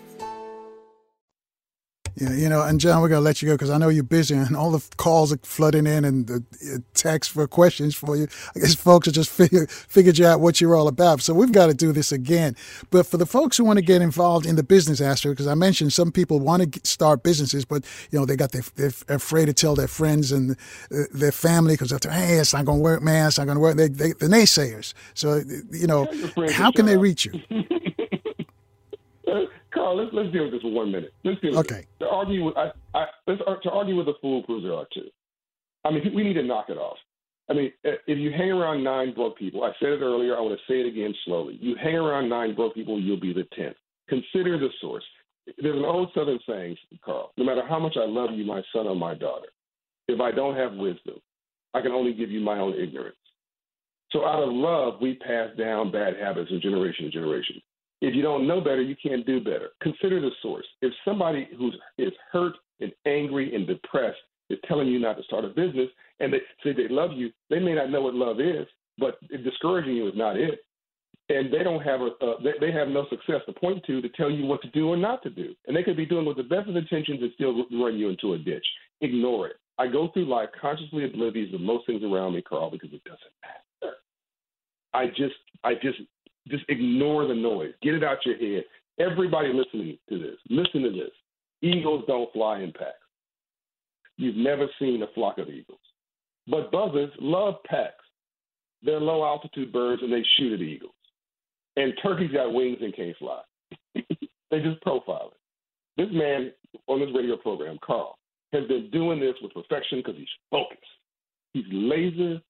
Yeah, 2.15 2.33
you 2.33 2.49
know, 2.49 2.61
and 2.61 2.79
John, 2.79 3.01
we're 3.01 3.09
gonna 3.09 3.21
let 3.21 3.41
you 3.41 3.47
go 3.47 3.55
because 3.55 3.69
I 3.69 3.77
know 3.77 3.89
you're 3.89 4.03
busy, 4.03 4.35
and 4.35 4.55
all 4.55 4.71
the 4.71 4.83
calls 4.97 5.31
are 5.31 5.39
flooding 5.43 5.87
in 5.87 6.03
and 6.03 6.27
the 6.27 6.43
uh, 6.73 6.77
texts 6.93 7.33
for 7.33 7.47
questions 7.47 7.95
for 7.95 8.17
you. 8.17 8.27
I 8.55 8.59
guess 8.59 8.75
folks 8.75 9.07
are 9.07 9.11
just 9.11 9.29
figure, 9.29 9.65
figured 9.67 10.17
you 10.17 10.25
out 10.25 10.41
what 10.41 10.59
you're 10.59 10.75
all 10.75 10.87
about. 10.87 11.21
So 11.21 11.33
we've 11.33 11.51
got 11.51 11.67
to 11.67 11.73
do 11.73 11.91
this 11.91 12.11
again. 12.11 12.55
But 12.89 13.07
for 13.07 13.17
the 13.17 13.25
folks 13.25 13.57
who 13.57 13.63
want 13.63 13.77
to 13.77 13.85
get 13.85 14.01
involved 14.01 14.45
in 14.45 14.57
the 14.57 14.63
business 14.63 14.99
aspect, 14.99 15.33
because 15.33 15.47
I 15.47 15.55
mentioned 15.55 15.93
some 15.93 16.11
people 16.11 16.39
want 16.39 16.73
to 16.73 16.79
start 16.83 17.23
businesses, 17.23 17.63
but 17.63 17.85
you 18.11 18.19
know 18.19 18.25
they 18.25 18.35
got 18.35 18.51
their, 18.51 18.63
they're 18.75 19.15
afraid 19.15 19.45
to 19.45 19.53
tell 19.53 19.75
their 19.75 19.87
friends 19.87 20.31
and 20.31 20.57
uh, 20.91 21.03
their 21.13 21.31
family 21.31 21.75
because 21.75 21.89
they're 21.89 22.11
hey, 22.11 22.39
it's 22.39 22.53
not 22.53 22.65
gonna 22.65 22.79
work, 22.79 23.01
man, 23.01 23.27
it's 23.27 23.37
not 23.37 23.47
gonna 23.47 23.59
work. 23.59 23.77
They, 23.77 23.87
they 23.87 24.09
the 24.09 24.27
naysayers. 24.27 24.93
So 25.13 25.41
you 25.71 25.87
know, 25.87 26.07
how 26.51 26.71
can 26.71 26.85
they 26.85 26.97
reach 26.97 27.25
you? 27.25 27.39
Carl, 29.73 29.97
let's 29.97 30.11
let's 30.13 30.31
deal 30.31 30.43
with 30.43 30.53
this 30.53 30.61
for 30.61 30.71
one 30.71 30.91
minute. 30.91 31.13
Let's 31.23 31.39
deal 31.41 31.51
with 31.51 31.71
okay. 31.71 31.85
To 31.99 32.07
argue 32.07 32.45
with 32.45 32.57
I, 32.57 32.71
I, 32.93 33.05
let's 33.27 33.41
to 33.63 33.71
argue 33.71 33.95
with 33.95 34.07
a 34.07 34.13
fool 34.21 34.43
proves 34.43 34.63
there 34.63 34.73
are 34.73 34.87
two. 34.93 35.07
I 35.85 35.91
mean, 35.91 36.13
we 36.13 36.23
need 36.23 36.33
to 36.33 36.43
knock 36.43 36.69
it 36.69 36.77
off. 36.77 36.97
I 37.49 37.53
mean, 37.53 37.71
if 37.83 38.17
you 38.17 38.31
hang 38.31 38.51
around 38.51 38.83
nine 38.83 39.13
broke 39.13 39.37
people, 39.37 39.63
I 39.63 39.71
said 39.79 39.89
it 39.89 40.01
earlier, 40.01 40.37
I 40.37 40.41
want 40.41 40.57
to 40.57 40.71
say 40.71 40.79
it 40.79 40.87
again 40.87 41.13
slowly. 41.25 41.57
You 41.59 41.75
hang 41.81 41.95
around 41.95 42.29
nine 42.29 42.55
broke 42.55 42.75
people, 42.75 42.99
you'll 42.99 43.19
be 43.19 43.33
the 43.33 43.45
tenth. 43.55 43.75
Consider 44.07 44.57
the 44.57 44.69
source. 44.79 45.03
There's 45.61 45.77
an 45.77 45.83
old 45.83 46.11
Southern 46.13 46.39
saying, 46.47 46.77
Carl. 47.03 47.33
No 47.37 47.43
matter 47.43 47.63
how 47.67 47.79
much 47.79 47.97
I 47.99 48.05
love 48.05 48.29
you, 48.33 48.45
my 48.45 48.61
son 48.73 48.87
or 48.87 48.95
my 48.95 49.15
daughter, 49.15 49.47
if 50.07 50.21
I 50.21 50.31
don't 50.31 50.55
have 50.55 50.73
wisdom, 50.73 51.15
I 51.73 51.81
can 51.81 51.91
only 51.91 52.13
give 52.13 52.29
you 52.29 52.39
my 52.39 52.57
own 52.57 52.73
ignorance. 52.79 53.15
So 54.11 54.25
out 54.25 54.43
of 54.43 54.53
love, 54.53 55.01
we 55.01 55.15
pass 55.15 55.49
down 55.57 55.91
bad 55.91 56.13
habits 56.17 56.49
from 56.49 56.61
generation 56.61 57.05
to 57.05 57.11
generation. 57.11 57.61
If 58.01 58.15
you 58.15 58.23
don't 58.23 58.47
know 58.47 58.59
better, 58.59 58.81
you 58.81 58.95
can't 59.01 59.25
do 59.25 59.39
better. 59.39 59.69
Consider 59.81 60.19
the 60.19 60.31
source. 60.41 60.65
If 60.81 60.91
somebody 61.05 61.47
who 61.57 61.71
is 61.97 62.11
hurt 62.31 62.53
and 62.79 62.91
angry 63.05 63.55
and 63.55 63.67
depressed 63.67 64.17
is 64.49 64.57
telling 64.67 64.87
you 64.87 64.99
not 64.99 65.17
to 65.17 65.23
start 65.23 65.45
a 65.45 65.49
business 65.49 65.89
and 66.19 66.33
they 66.33 66.39
say 66.63 66.73
they 66.73 66.87
love 66.89 67.11
you, 67.13 67.31
they 67.49 67.59
may 67.59 67.75
not 67.75 67.91
know 67.91 68.01
what 68.01 68.15
love 68.15 68.39
is, 68.39 68.67
but 68.97 69.19
discouraging 69.43 69.95
you 69.95 70.07
is 70.07 70.15
not 70.15 70.35
it. 70.35 70.59
And 71.29 71.53
they 71.53 71.63
don't 71.63 71.81
have 71.81 72.01
a 72.01 72.07
uh, 72.25 72.33
they, 72.43 72.53
they 72.59 72.71
have 72.73 72.89
no 72.89 73.05
success 73.09 73.41
to 73.45 73.53
point 73.53 73.85
to 73.85 74.01
to 74.01 74.09
tell 74.09 74.29
you 74.29 74.45
what 74.45 74.61
to 74.63 74.69
do 74.71 74.89
or 74.89 74.97
not 74.97 75.23
to 75.23 75.29
do. 75.29 75.53
And 75.67 75.77
they 75.77 75.83
could 75.83 75.95
be 75.95 76.05
doing 76.05 76.25
with 76.25 76.37
the 76.37 76.43
best 76.43 76.67
of 76.67 76.75
intentions 76.75 77.21
and 77.21 77.31
still 77.35 77.65
run 77.71 77.97
you 77.97 78.09
into 78.09 78.33
a 78.33 78.37
ditch. 78.37 78.65
Ignore 78.99 79.47
it. 79.47 79.55
I 79.77 79.87
go 79.87 80.09
through 80.09 80.25
life 80.25 80.49
consciously 80.59 81.05
oblivious 81.05 81.53
of 81.53 81.61
most 81.61 81.85
things 81.85 82.03
around 82.03 82.33
me, 82.33 82.41
Carl, 82.41 82.69
because 82.69 82.91
it 82.91 83.03
doesn't 83.03 83.19
matter. 83.41 83.95
I 84.93 85.07
just 85.07 85.35
I 85.63 85.75
just 85.75 85.99
just 86.47 86.63
ignore 86.69 87.27
the 87.27 87.35
noise. 87.35 87.73
Get 87.81 87.95
it 87.95 88.03
out 88.03 88.25
your 88.25 88.37
head. 88.37 88.63
Everybody 88.99 89.53
listening 89.53 89.97
to 90.09 90.19
this, 90.19 90.37
listen 90.49 90.83
to 90.83 90.91
this. 90.91 91.11
Eagles 91.61 92.03
don't 92.07 92.31
fly 92.33 92.59
in 92.59 92.71
packs. 92.71 92.95
You've 94.17 94.35
never 94.35 94.67
seen 94.79 95.03
a 95.03 95.07
flock 95.13 95.37
of 95.37 95.49
eagles. 95.49 95.79
But 96.47 96.71
buzzards 96.71 97.13
love 97.19 97.55
packs. 97.65 98.03
They're 98.83 98.99
low 98.99 99.23
altitude 99.23 99.71
birds 99.71 100.01
and 100.01 100.11
they 100.11 100.23
shoot 100.37 100.53
at 100.53 100.61
eagles. 100.61 100.93
And 101.77 101.93
turkeys 102.03 102.31
got 102.31 102.53
wings 102.53 102.79
and 102.81 102.95
can't 102.95 103.15
fly. 103.17 103.41
they 103.95 104.59
just 104.59 104.81
profile 104.81 105.31
it. 105.33 106.01
This 106.01 106.09
man 106.11 106.51
on 106.87 106.99
this 106.99 107.09
radio 107.15 107.37
program, 107.37 107.77
Carl, 107.83 108.17
has 108.53 108.67
been 108.67 108.89
doing 108.91 109.19
this 109.19 109.35
with 109.41 109.53
perfection 109.53 109.99
because 109.99 110.15
he's 110.17 110.27
focused. 110.49 110.81
He's 111.53 111.65
laser 111.71 112.41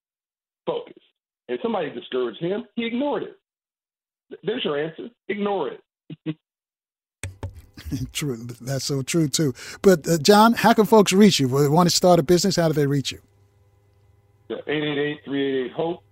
focused. 0.65 0.99
And 1.49 1.59
somebody 1.61 1.89
discouraged 1.89 2.41
him, 2.41 2.65
he 2.75 2.85
ignored 2.85 3.23
it. 3.23 3.37
There's 4.43 4.63
your 4.63 4.79
answer. 4.79 5.09
Ignore 5.27 5.71
it. 6.25 6.37
true. 8.13 8.37
That's 8.61 8.85
so 8.85 9.01
true 9.01 9.27
too. 9.27 9.53
But 9.81 10.07
uh, 10.07 10.17
John, 10.17 10.53
how 10.53 10.73
can 10.73 10.85
folks 10.85 11.13
reach 11.13 11.39
you? 11.39 11.47
If 11.47 11.63
they 11.63 11.69
want 11.69 11.89
to 11.89 11.95
start 11.95 12.19
a 12.19 12.23
business, 12.23 12.55
how 12.55 12.67
do 12.67 12.73
they 12.73 12.87
reach 12.87 13.11
you? 13.11 13.19
888-388-HOPE. 14.49 16.03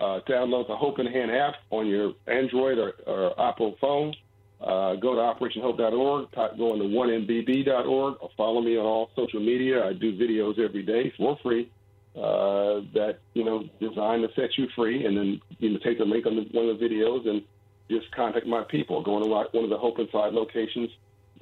Uh, 0.00 0.20
download 0.28 0.66
the 0.66 0.76
Hope 0.76 0.98
in 0.98 1.06
Hand 1.06 1.30
app 1.30 1.54
on 1.70 1.86
your 1.86 2.12
Android 2.26 2.78
or, 2.78 2.94
or 3.06 3.40
Apple 3.40 3.76
phone. 3.80 4.12
Uh, 4.60 4.94
go 4.96 5.14
to 5.14 5.20
operationhope.org, 5.20 6.28
go 6.58 6.74
into 6.74 6.84
1mbb.org, 6.86 8.14
or 8.20 8.30
follow 8.36 8.60
me 8.60 8.76
on 8.76 8.84
all 8.84 9.10
social 9.14 9.40
media. 9.40 9.84
I 9.86 9.92
do 9.92 10.16
videos 10.18 10.58
every 10.58 10.82
day 10.82 11.12
for 11.16 11.38
free 11.42 11.70
uh, 12.16 12.80
that, 12.94 13.18
you 13.34 13.44
know, 13.44 13.64
designed 13.80 14.26
to 14.26 14.34
set 14.34 14.56
you 14.56 14.66
free. 14.74 15.06
And 15.06 15.16
then 15.16 15.40
you 15.58 15.70
know, 15.70 15.78
take 15.84 15.98
the 15.98 16.04
link 16.04 16.26
on 16.26 16.36
the, 16.36 16.42
one 16.50 16.68
of 16.68 16.78
the 16.78 16.84
videos 16.84 17.28
and 17.28 17.42
just 17.90 18.10
contact 18.12 18.46
my 18.46 18.62
people. 18.64 19.02
Go 19.02 19.20
to 19.20 19.26
one 19.26 19.64
of 19.64 19.70
the 19.70 19.78
Hope 19.78 19.98
Inside 19.98 20.32
locations 20.32 20.90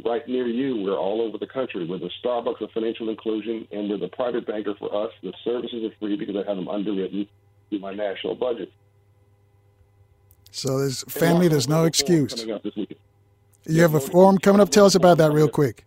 right 0.05 0.27
near 0.27 0.47
you. 0.47 0.82
We're 0.82 0.98
all 0.98 1.23
over 1.23 1.39
the 1.39 1.47
country. 1.47 1.86
We're 1.86 1.98
the 1.98 2.10
Starbucks 2.24 2.60
of 2.60 2.70
financial 2.73 3.09
inclusion, 3.09 3.66
and 3.70 3.89
we're 3.89 3.98
the 3.98 4.09
private 4.09 4.47
banker 4.47 4.74
for 4.78 4.94
us. 4.94 5.12
The 5.23 5.32
services 5.44 5.85
are 5.85 5.94
free 6.01 6.16
because 6.16 6.36
I 6.36 6.48
have 6.48 6.56
them 6.56 6.69
underwritten 6.69 7.28
through 7.69 7.81
my 7.81 7.94
national 7.94 8.35
budget. 8.35 8.73
So 10.51 10.78
there's 10.78 11.02
family. 11.05 11.48
There's 11.48 11.69
no 11.69 11.85
excuse. 11.85 12.44
You 13.64 13.82
have 13.82 13.94
a 13.94 14.01
forum 14.01 14.39
coming 14.39 14.60
up. 14.60 14.70
Tell 14.70 14.85
us 14.85 14.94
about 14.94 15.19
that 15.19 15.32
real 15.32 15.48
quick. 15.48 15.85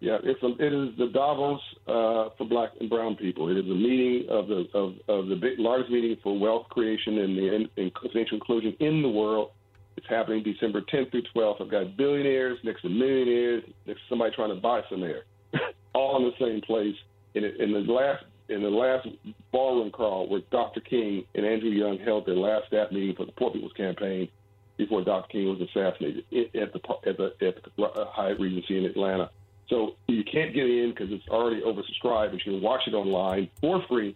Yeah, 0.00 0.18
it's 0.22 0.42
a, 0.42 0.46
it 0.64 0.72
is 0.72 0.96
the 0.96 1.08
Davos 1.12 1.60
uh, 1.86 2.30
for 2.38 2.46
Black 2.48 2.70
and 2.80 2.88
Brown 2.88 3.16
people. 3.16 3.50
It 3.50 3.58
is 3.58 3.64
a 3.64 3.74
meeting 3.74 4.28
of 4.28 4.46
the 4.46 4.68
of, 4.72 4.94
of 5.08 5.28
the 5.28 5.34
big, 5.34 5.58
largest 5.58 5.90
meeting 5.90 6.16
for 6.22 6.38
wealth 6.38 6.68
creation 6.68 7.18
and 7.18 7.36
the 7.36 7.54
in, 7.54 7.68
in 7.76 7.90
financial 8.00 8.36
inclusion 8.36 8.76
in 8.78 9.02
the 9.02 9.08
world. 9.08 9.50
It's 9.98 10.06
happening 10.08 10.44
December 10.44 10.80
10th 10.80 11.10
through 11.10 11.24
12th. 11.34 11.60
I've 11.60 11.70
got 11.72 11.96
billionaires 11.96 12.56
next 12.62 12.82
to 12.82 12.88
millionaires 12.88 13.64
next 13.84 13.98
to 14.02 14.08
somebody 14.08 14.32
trying 14.32 14.54
to 14.54 14.60
buy 14.60 14.82
some 14.88 15.02
air, 15.02 15.24
all 15.92 16.18
in 16.18 16.22
the 16.22 16.46
same 16.46 16.60
place. 16.60 16.94
In, 17.34 17.44
in 17.44 17.72
the 17.72 17.80
last 17.80 18.22
in 18.48 18.62
the 18.62 18.70
last 18.70 19.08
ballroom 19.50 19.90
crawl 19.90 20.28
where 20.28 20.40
Dr. 20.52 20.80
King 20.80 21.24
and 21.34 21.44
Andrew 21.44 21.70
Young 21.70 21.98
held 21.98 22.26
their 22.26 22.36
last 22.36 22.68
staff 22.68 22.92
meeting 22.92 23.16
for 23.16 23.26
the 23.26 23.32
Poor 23.32 23.50
People's 23.50 23.72
Campaign 23.72 24.28
before 24.76 25.02
Dr. 25.02 25.26
King 25.32 25.48
was 25.48 25.60
assassinated 25.68 26.24
at 26.54 26.72
the 26.72 26.80
at 27.04 27.16
the, 27.16 27.32
at 27.44 27.56
the 27.76 27.82
uh, 27.82 28.04
Hyatt 28.12 28.38
Regency 28.38 28.78
in 28.78 28.84
Atlanta. 28.84 29.30
So 29.68 29.96
you 30.06 30.22
can't 30.22 30.54
get 30.54 30.70
in 30.70 30.90
because 30.90 31.10
it's 31.10 31.26
already 31.28 31.60
oversubscribed, 31.60 32.30
but 32.30 32.46
you 32.46 32.52
can 32.52 32.62
watch 32.62 32.82
it 32.86 32.94
online 32.94 33.50
for 33.60 33.82
free 33.88 34.14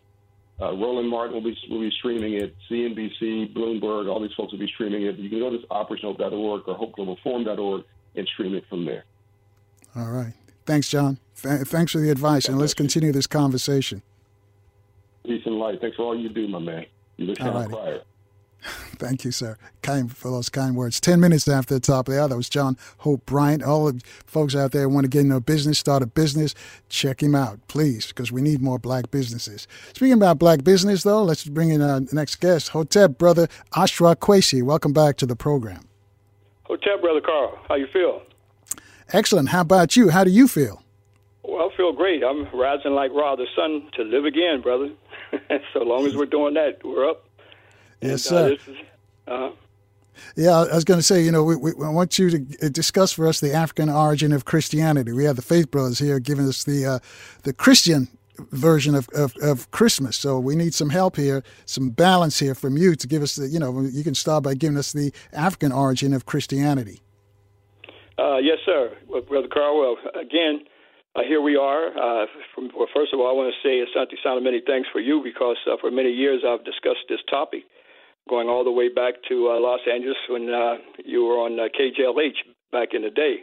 Uh, 0.61 0.73
Roland 0.77 1.09
Martin 1.09 1.35
will 1.35 1.43
be, 1.43 1.57
will 1.71 1.81
be 1.81 1.91
streaming 1.99 2.35
it. 2.35 2.55
CNBC, 2.71 3.55
Bloomberg, 3.55 4.09
all 4.09 4.21
these 4.21 4.33
folks 4.37 4.53
will 4.53 4.61
be 4.61 4.69
streaming 4.69 5.03
it. 5.03 5.17
You 5.17 5.29
can 5.29 5.41
go 5.41 5.51
to 5.51 5.59
operationhope.org 5.69 6.69
or 6.69 6.79
hopeglobalforum.org 6.79 7.85
and 8.15 8.29
stream 8.29 8.55
it 8.55 8.65
from 8.69 8.85
there. 8.85 9.05
All 9.97 10.11
right. 10.11 10.35
Thanks, 10.65 10.89
John. 10.89 11.19
Th- 11.41 11.67
thanks 11.67 11.93
for 11.93 11.99
the 11.99 12.11
advice, 12.11 12.49
and 12.49 12.59
let's 12.59 12.75
continue 12.75 13.13
this 13.13 13.27
conversation. 13.27 14.03
Peace 15.25 15.43
and 15.45 15.59
light. 15.59 15.81
Thanks 15.81 15.97
for 15.97 16.03
all 16.05 16.19
you 16.19 16.29
do, 16.29 16.47
my 16.49 16.59
man. 16.59 16.87
You 17.17 17.27
look 17.27 17.41
like 17.41 17.67
a 17.67 17.69
crier. 17.69 18.03
Thank 18.97 19.25
you, 19.25 19.33
sir. 19.33 19.57
Kind 19.83 20.17
for 20.17 20.31
those 20.31 20.49
kind 20.49 20.77
words. 20.77 21.01
Ten 21.01 21.21
minutes 21.21 21.49
after 21.49 21.75
the 21.75 21.81
top 21.81 22.09
of 22.09 22.15
the 22.15 22.21
hour, 22.21 22.29
that 22.29 22.37
was 22.37 22.49
John 22.49 22.77
Hope 22.99 23.27
Bryant. 23.27 23.63
All 23.63 23.91
the 23.91 24.01
folks 24.27 24.55
out 24.55 24.73
there 24.73 24.89
want 24.89 25.05
to 25.05 25.09
get 25.09 25.23
into 25.23 25.37
a 25.37 25.41
business, 25.41 25.79
start 25.79 26.03
a 26.03 26.07
business, 26.07 26.55
check 26.89 27.23
him 27.23 27.35
out, 27.35 27.59
please, 27.69 28.09
because 28.09 28.31
we 28.31 28.41
need 28.41 28.63
more 28.63 28.79
black 28.79 29.11
businesses. 29.11 29.67
Speaking 29.95 30.13
about 30.13 30.39
black 30.39 30.63
business, 30.63 31.03
though, 31.03 31.23
let's 31.23 31.45
bring 31.45 31.71
in 31.71 31.81
uh, 31.81 31.89
our 31.89 32.01
next 32.13 32.37
guest, 32.37 32.69
Hotep 32.69 33.19
brother 33.19 33.49
Ashra 33.73 34.15
Kwesi. 34.15 34.63
Welcome 34.63 34.93
back 34.93 35.17
to 35.17 35.27
the 35.27 35.37
program. 35.37 35.89
Hotep 36.65 37.01
brother 37.01 37.21
Carl, 37.21 37.59
how 37.69 37.75
you 37.75 37.89
feel? 37.93 38.23
Excellent. 39.13 39.49
How 39.49 39.61
about 39.63 39.97
you? 39.97 40.09
How 40.09 40.25
do 40.25 40.31
you 40.31 40.47
feel? 40.49 40.83
Well, 41.43 41.69
I 41.71 41.77
feel 41.77 41.93
great. 41.93 42.23
I'm 42.23 42.49
rising 42.55 42.93
like 42.93 43.11
Ra 43.13 43.37
the 43.37 43.47
sun 43.57 43.89
to 43.97 44.05
live 44.05 44.25
again, 44.25 44.61
brother. 44.63 44.91
so 45.73 45.81
long 45.81 46.07
as 46.07 46.17
we're 46.17 46.27
doing 46.27 46.55
that, 46.55 46.79
we're 46.85 47.11
up. 47.11 47.25
Yes, 48.03 48.31
and, 48.31 48.37
uh, 48.37 48.57
sir. 48.65 48.75
Uh, 49.27 49.51
yeah, 50.37 50.51
I 50.51 50.75
was 50.75 50.85
going 50.85 50.99
to 50.99 51.05
say, 51.05 51.23
you 51.23 51.33
know, 51.33 51.45
we, 51.45 51.57
we, 51.57 51.73
I 51.85 51.89
want 51.89 52.19
you 52.19 52.31
to 52.31 52.71
discuss 52.71 53.13
for 53.13 53.27
us 53.27 53.41
the 53.41 53.53
African 53.53 53.89
origin 53.89 54.33
of 54.33 54.45
Christianity. 54.45 55.13
We 55.13 55.25
have 55.25 55.37
the 55.37 55.43
Faith 55.43 55.71
Brothers 55.71 55.99
here 55.99 56.19
giving 56.19 56.47
us 56.47 56.65
the 56.65 56.87
uh, 56.87 56.99
the 57.43 57.53
Christian 57.53 58.09
version 58.51 58.95
of, 58.95 59.09
of, 59.11 59.35
of, 59.43 59.71
Christmas. 59.71 60.17
So 60.17 60.39
we 60.39 60.57
need 60.57 60.75
some 60.75 60.89
help 60.89 61.17
here, 61.17 61.43
some 61.67 61.91
balance 61.91 62.39
here 62.39 62.55
from 62.55 62.77
you 62.77 62.95
to 62.95 63.07
give 63.07 63.23
us 63.23 63.37
the, 63.37 63.47
you 63.47 63.59
know, 63.59 63.83
you 63.83 64.03
can 64.03 64.15
start 64.15 64.43
by 64.43 64.55
giving 64.55 64.79
us 64.79 64.93
the 64.93 65.13
African 65.33 65.71
origin 65.71 66.15
of 66.15 66.25
Christianity. 66.25 67.03
Uh, 68.19 68.39
yes, 68.39 68.59
sir. 68.65 68.97
Well, 69.07 69.21
Brother 69.21 69.49
Carl, 69.53 69.79
well, 69.79 69.97
again, 70.21 70.63
uh, 71.15 71.23
here 71.23 71.43
we 71.43 71.57
are. 71.57 71.89
Uh, 71.89 72.27
from, 72.55 72.71
well, 72.75 72.89
first 72.95 73.13
of 73.13 73.21
all, 73.21 73.29
I 73.29 73.33
want 73.33 73.53
to 73.53 73.69
say, 73.69 73.85
Asante 73.85 74.17
Sana, 74.23 74.41
many 74.41 74.63
thanks 74.67 74.89
for 74.91 75.01
you 75.01 75.23
because 75.23 75.59
uh, 75.71 75.77
for 75.81 75.91
many 75.91 76.11
years 76.11 76.43
I've 76.47 76.65
discussed 76.65 77.05
this 77.09 77.21
topic 77.31 77.65
going 78.29 78.49
all 78.49 78.65
the 78.65 78.71
way 78.71 78.89
back 78.89 79.15
to 79.29 79.51
uh, 79.51 79.61
Los 79.61 79.81
Angeles 79.91 80.17
when 80.29 80.49
uh, 80.49 80.77
you 81.05 81.25
were 81.25 81.37
on 81.37 81.59
uh, 81.59 81.65
KJLH 81.79 82.39
back 82.71 82.89
in 82.95 83.03
the 83.03 83.11
day. 83.11 83.37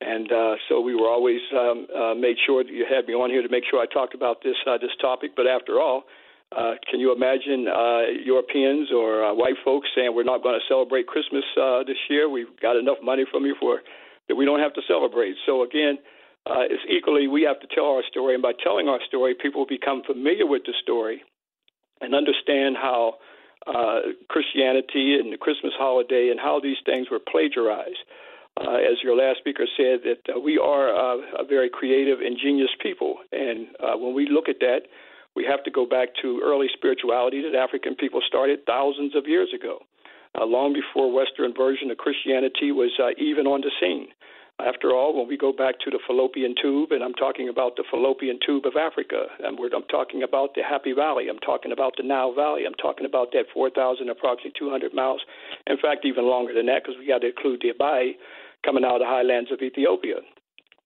And 0.00 0.30
uh, 0.32 0.54
so 0.68 0.80
we 0.80 0.94
were 0.94 1.08
always 1.08 1.40
um, 1.54 1.86
uh, 1.94 2.14
made 2.14 2.36
sure 2.46 2.64
that 2.64 2.72
you 2.72 2.84
had 2.88 3.06
me 3.06 3.14
on 3.14 3.30
here 3.30 3.42
to 3.42 3.48
make 3.48 3.64
sure 3.70 3.80
I 3.80 3.86
talked 3.86 4.14
about 4.14 4.42
this 4.42 4.56
uh, 4.66 4.76
this 4.78 4.90
topic. 5.00 5.32
But 5.36 5.46
after 5.46 5.80
all, 5.80 6.04
uh, 6.52 6.74
can 6.90 7.00
you 7.00 7.12
imagine 7.12 7.66
uh, 7.68 8.10
Europeans 8.24 8.90
or 8.92 9.24
uh, 9.24 9.34
white 9.34 9.56
folks 9.64 9.88
saying 9.94 10.14
we're 10.14 10.24
not 10.24 10.42
going 10.42 10.58
to 10.58 10.66
celebrate 10.68 11.06
Christmas 11.06 11.44
uh, 11.60 11.84
this 11.86 11.96
year? 12.10 12.28
We've 12.28 12.52
got 12.60 12.76
enough 12.76 12.98
money 13.02 13.24
from 13.30 13.46
you 13.46 13.54
for 13.58 13.80
that 14.28 14.34
we 14.34 14.44
don't 14.44 14.60
have 14.60 14.74
to 14.74 14.82
celebrate. 14.86 15.36
So 15.46 15.62
again, 15.62 15.98
uh, 16.46 16.68
it's 16.68 16.82
equally 16.88 17.26
we 17.26 17.42
have 17.42 17.60
to 17.60 17.66
tell 17.74 17.86
our 17.86 18.02
story, 18.10 18.34
and 18.34 18.42
by 18.42 18.52
telling 18.62 18.88
our 18.88 19.00
story, 19.08 19.34
people 19.34 19.64
become 19.66 20.02
familiar 20.06 20.46
with 20.46 20.62
the 20.66 20.74
story 20.82 21.22
and 22.00 22.14
understand 22.14 22.76
how 22.76 23.14
uh, 23.66 24.00
Christianity 24.28 25.18
and 25.18 25.32
the 25.32 25.38
Christmas 25.38 25.72
holiday 25.76 26.28
and 26.30 26.38
how 26.40 26.60
these 26.60 26.76
things 26.84 27.08
were 27.10 27.18
plagiarized. 27.20 28.04
Uh, 28.56 28.74
as 28.76 29.02
your 29.02 29.16
last 29.16 29.38
speaker 29.38 29.66
said, 29.76 30.00
that 30.04 30.22
uh, 30.34 30.38
we 30.38 30.58
are 30.58 30.88
uh, 30.94 31.18
a 31.40 31.44
very 31.44 31.68
creative, 31.68 32.20
ingenious 32.20 32.70
people, 32.80 33.16
and 33.32 33.66
uh, 33.80 33.96
when 33.96 34.14
we 34.14 34.28
look 34.28 34.48
at 34.48 34.60
that, 34.60 34.82
we 35.34 35.44
have 35.44 35.64
to 35.64 35.70
go 35.72 35.84
back 35.84 36.10
to 36.22 36.40
early 36.44 36.68
spirituality 36.72 37.42
that 37.42 37.58
African 37.58 37.96
people 37.96 38.20
started 38.24 38.60
thousands 38.64 39.16
of 39.16 39.26
years 39.26 39.48
ago, 39.52 39.82
uh, 40.40 40.44
long 40.44 40.72
before 40.72 41.12
Western 41.12 41.52
version 41.52 41.90
of 41.90 41.98
Christianity 41.98 42.70
was 42.70 42.92
even 43.18 43.48
on 43.48 43.62
the 43.62 43.72
scene. 43.80 44.06
After 44.62 44.94
all, 44.94 45.18
when 45.18 45.26
we 45.26 45.36
go 45.36 45.52
back 45.52 45.80
to 45.80 45.90
the 45.90 45.98
fallopian 46.06 46.54
tube, 46.54 46.92
and 46.92 47.02
I'm 47.02 47.14
talking 47.14 47.48
about 47.48 47.74
the 47.74 47.82
fallopian 47.90 48.38
tube 48.38 48.66
of 48.66 48.76
Africa, 48.78 49.26
and 49.42 49.58
I'm 49.58 49.88
talking 49.90 50.22
about 50.22 50.54
the 50.54 50.62
Happy 50.62 50.92
Valley, 50.92 51.26
I'm 51.28 51.42
talking 51.42 51.72
about 51.72 51.94
the 51.96 52.04
Nile 52.06 52.32
Valley, 52.32 52.62
I'm 52.64 52.78
talking 52.78 53.04
about 53.04 53.32
that 53.32 53.50
4,000, 53.52 54.08
approximately 54.08 54.52
200 54.56 54.94
miles. 54.94 55.22
In 55.66 55.76
fact, 55.76 56.06
even 56.06 56.30
longer 56.30 56.54
than 56.54 56.66
that, 56.66 56.84
because 56.84 56.94
we 56.98 57.08
got 57.08 57.26
to 57.26 57.34
include 57.34 57.62
the 57.62 57.74
Abai 57.74 58.14
coming 58.64 58.84
out 58.84 59.02
of 59.02 59.02
the 59.02 59.10
highlands 59.10 59.50
of 59.50 59.60
Ethiopia. 59.60 60.22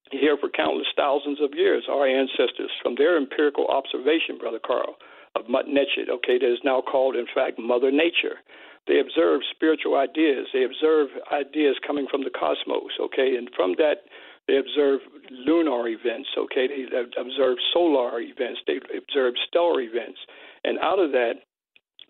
Here 0.09 0.35
for 0.41 0.49
countless 0.49 0.89
thousands 0.97 1.37
of 1.39 1.53
years, 1.53 1.85
our 1.87 2.07
ancestors, 2.07 2.73
from 2.81 2.95
their 2.97 3.17
empirical 3.17 3.67
observation, 3.67 4.39
Brother 4.39 4.59
Carl, 4.59 4.97
of 5.35 5.47
Mut 5.47 5.67
Netchet, 5.69 6.09
okay, 6.09 6.39
that 6.41 6.51
is 6.51 6.65
now 6.65 6.81
called, 6.81 7.15
in 7.15 7.27
fact, 7.35 7.59
Mother 7.59 7.91
Nature 7.91 8.41
they 8.89 8.99
observe 8.99 9.41
spiritual 9.53 9.95
ideas. 9.95 10.47
They 10.51 10.65
observe 10.65 11.09
ideas 11.31 11.77
coming 11.85 12.07
from 12.09 12.23
the 12.23 12.33
cosmos, 12.33 12.97
okay? 12.99 13.37
And 13.37 13.47
from 13.55 13.75
that, 13.77 14.09
they 14.47 14.57
observe 14.57 15.01
lunar 15.29 15.87
events, 15.87 16.29
okay? 16.35 16.65
They 16.65 16.89
observe 17.21 17.57
solar 17.71 18.19
events. 18.19 18.61
They 18.65 18.81
observe 18.97 19.35
stellar 19.47 19.79
events. 19.79 20.17
And 20.65 20.79
out 20.79 20.97
of 20.97 21.11
that, 21.11 21.45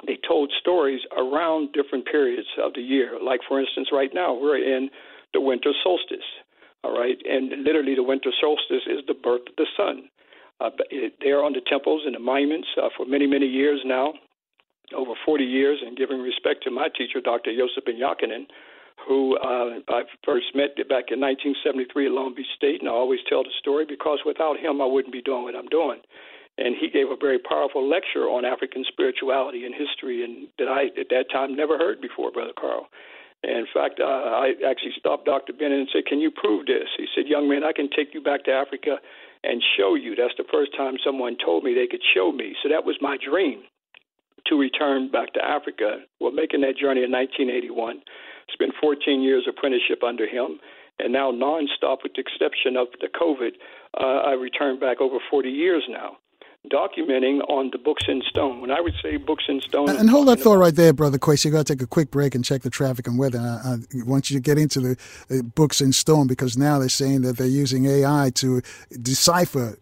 they 0.08 0.18
told 0.26 0.54
stories 0.58 1.02
around 1.12 1.74
different 1.74 2.06
periods 2.08 2.48
of 2.64 2.74
the 2.74 2.82
year. 2.82 3.20
Like, 3.22 3.42
for 3.46 3.60
instance, 3.60 3.90
right 3.92 4.12
now, 4.14 4.34
we're 4.34 4.64
in 4.64 4.90
the 5.34 5.42
winter 5.42 5.74
solstice, 5.84 6.24
all 6.86 6.98
right? 6.98 7.18
And 7.28 7.66
literally, 7.66 7.96
the 7.96 8.08
winter 8.08 8.32
solstice 8.40 8.88
is 8.88 9.04
the 9.06 9.20
birth 9.20 9.44
of 9.50 9.56
the 9.58 9.68
sun. 9.76 10.08
Uh, 10.62 10.70
they're 11.20 11.44
on 11.44 11.52
the 11.52 11.62
temples 11.70 12.04
and 12.06 12.16
the 12.16 12.20
monuments 12.20 12.70
uh, 12.82 12.88
for 12.96 13.06
many, 13.06 13.28
many 13.28 13.48
years 13.48 13.82
now 13.84 14.14
over 14.96 15.14
40 15.26 15.44
years 15.44 15.80
and 15.86 15.98
giving 15.98 16.22
respect 16.22 16.64
to 16.64 16.72
my 16.72 16.90
teacher, 16.90 17.22
Dr. 17.22 17.52
Joseph 17.56 17.86
Jochannan, 17.86 18.48
who 19.08 19.38
uh, 19.38 19.80
I 19.88 20.04
first 20.26 20.56
met 20.56 20.76
back 20.90 21.12
in 21.12 21.20
1973 21.22 22.08
at 22.08 22.12
Long 22.12 22.36
Beach 22.36 22.52
State, 22.56 22.82
and 22.82 22.90
I 22.90 22.94
always 22.94 23.20
tell 23.30 23.44
the 23.44 23.54
story 23.60 23.86
because 23.88 24.20
without 24.26 24.60
him, 24.60 24.82
I 24.82 24.86
wouldn't 24.86 25.14
be 25.14 25.22
doing 25.22 25.44
what 25.44 25.56
I'm 25.56 25.68
doing. 25.68 26.00
And 26.58 26.76
he 26.76 26.90
gave 26.90 27.08
a 27.08 27.16
very 27.16 27.40
powerful 27.40 27.88
lecture 27.88 28.28
on 28.28 28.44
African 28.44 28.84
spirituality 28.84 29.64
and 29.64 29.74
history, 29.74 30.24
and 30.24 30.48
that 30.58 30.68
I 30.68 30.92
at 31.00 31.08
that 31.10 31.32
time 31.32 31.56
never 31.56 31.78
heard 31.78 32.02
before, 32.02 32.32
Brother 32.32 32.52
Carl. 32.60 32.88
In 33.44 33.66
fact, 33.74 34.02
uh, 34.02 34.04
I 34.04 34.52
actually 34.68 34.92
stopped 35.00 35.24
Dr. 35.24 35.54
Bennett 35.54 35.80
and 35.80 35.90
said, 35.94 36.06
"Can 36.06 36.20
you 36.20 36.30
prove 36.30 36.66
this?" 36.66 36.90
He 36.98 37.08
said, 37.16 37.28
"Young 37.28 37.48
man, 37.48 37.64
I 37.64 37.72
can 37.72 37.90
take 37.90 38.14
you 38.14 38.20
back 38.20 38.44
to 38.44 38.52
Africa 38.52 39.00
and 39.46 39.64
show 39.78 39.96
you." 39.96 40.16
That's 40.16 40.36
the 40.36 40.44
first 40.52 40.76
time 40.76 40.98
someone 41.00 41.38
told 41.38 41.64
me 41.64 41.74
they 41.74 41.88
could 41.88 42.04
show 42.04 42.34
me. 42.34 42.54
So 42.62 42.68
that 42.68 42.84
was 42.84 43.00
my 43.00 43.16
dream 43.16 43.64
to 44.48 44.56
return 44.56 45.12
back 45.12 45.34
to 45.34 45.44
Africa. 45.44 46.00
Well, 46.20 46.32
making 46.32 46.62
that 46.62 46.78
journey 46.78 47.04
in 47.04 47.12
1981. 47.12 48.02
Spent 48.52 48.72
14 48.82 49.22
years 49.22 49.48
apprenticeship 49.48 50.04
under 50.04 50.28
him, 50.28 50.60
and 50.98 51.14
now 51.14 51.32
nonstop, 51.32 52.04
with 52.04 52.14
the 52.16 52.22
exception 52.22 52.76
of 52.76 52.88
the 53.00 53.08
COVID, 53.08 53.52
uh, 54.00 54.28
I 54.28 54.34
returned 54.34 54.80
back 54.80 55.02
over 55.02 55.18
40 55.30 55.50
years 55.50 55.84
now 55.88 56.18
documenting 56.68 57.40
on 57.50 57.70
the 57.72 57.78
books 57.78 58.04
in 58.08 58.22
stone. 58.30 58.60
When 58.60 58.70
I 58.70 58.82
would 58.82 58.94
say 59.02 59.16
books 59.16 59.46
in 59.48 59.62
stone, 59.62 59.90
and, 59.90 60.10
hold 60.10 60.28
that 60.28 60.42
thought 60.42 60.58
right 60.58 60.76
there, 60.76 60.92
brother 60.92 61.18
Kwesi. 61.18 61.46
You 61.46 61.52
got 61.52 61.66
to 61.66 61.76
take 61.76 61.82
a 61.82 61.88
quick 61.88 62.12
break 62.12 62.36
and 62.36 62.44
check 62.44 62.64
the 62.64 62.70
traffic 62.70 63.08
and 63.08 63.18
weather. 63.18 63.40
I, 63.40 63.76
I 63.76 64.04
want 64.04 64.30
you 64.30 64.36
to 64.38 64.42
get 64.42 64.58
into 64.58 64.82
the 64.82 64.98
uh, 65.32 65.42
books 65.42 65.80
in 65.80 65.94
stone 65.94 66.28
because 66.28 66.58
now 66.58 66.78
they're 66.78 66.90
saying 66.90 67.22
that 67.22 67.38
they're 67.38 67.48
using 67.48 67.86
AI 67.86 68.32
to 68.36 68.62
decipher 69.02 69.78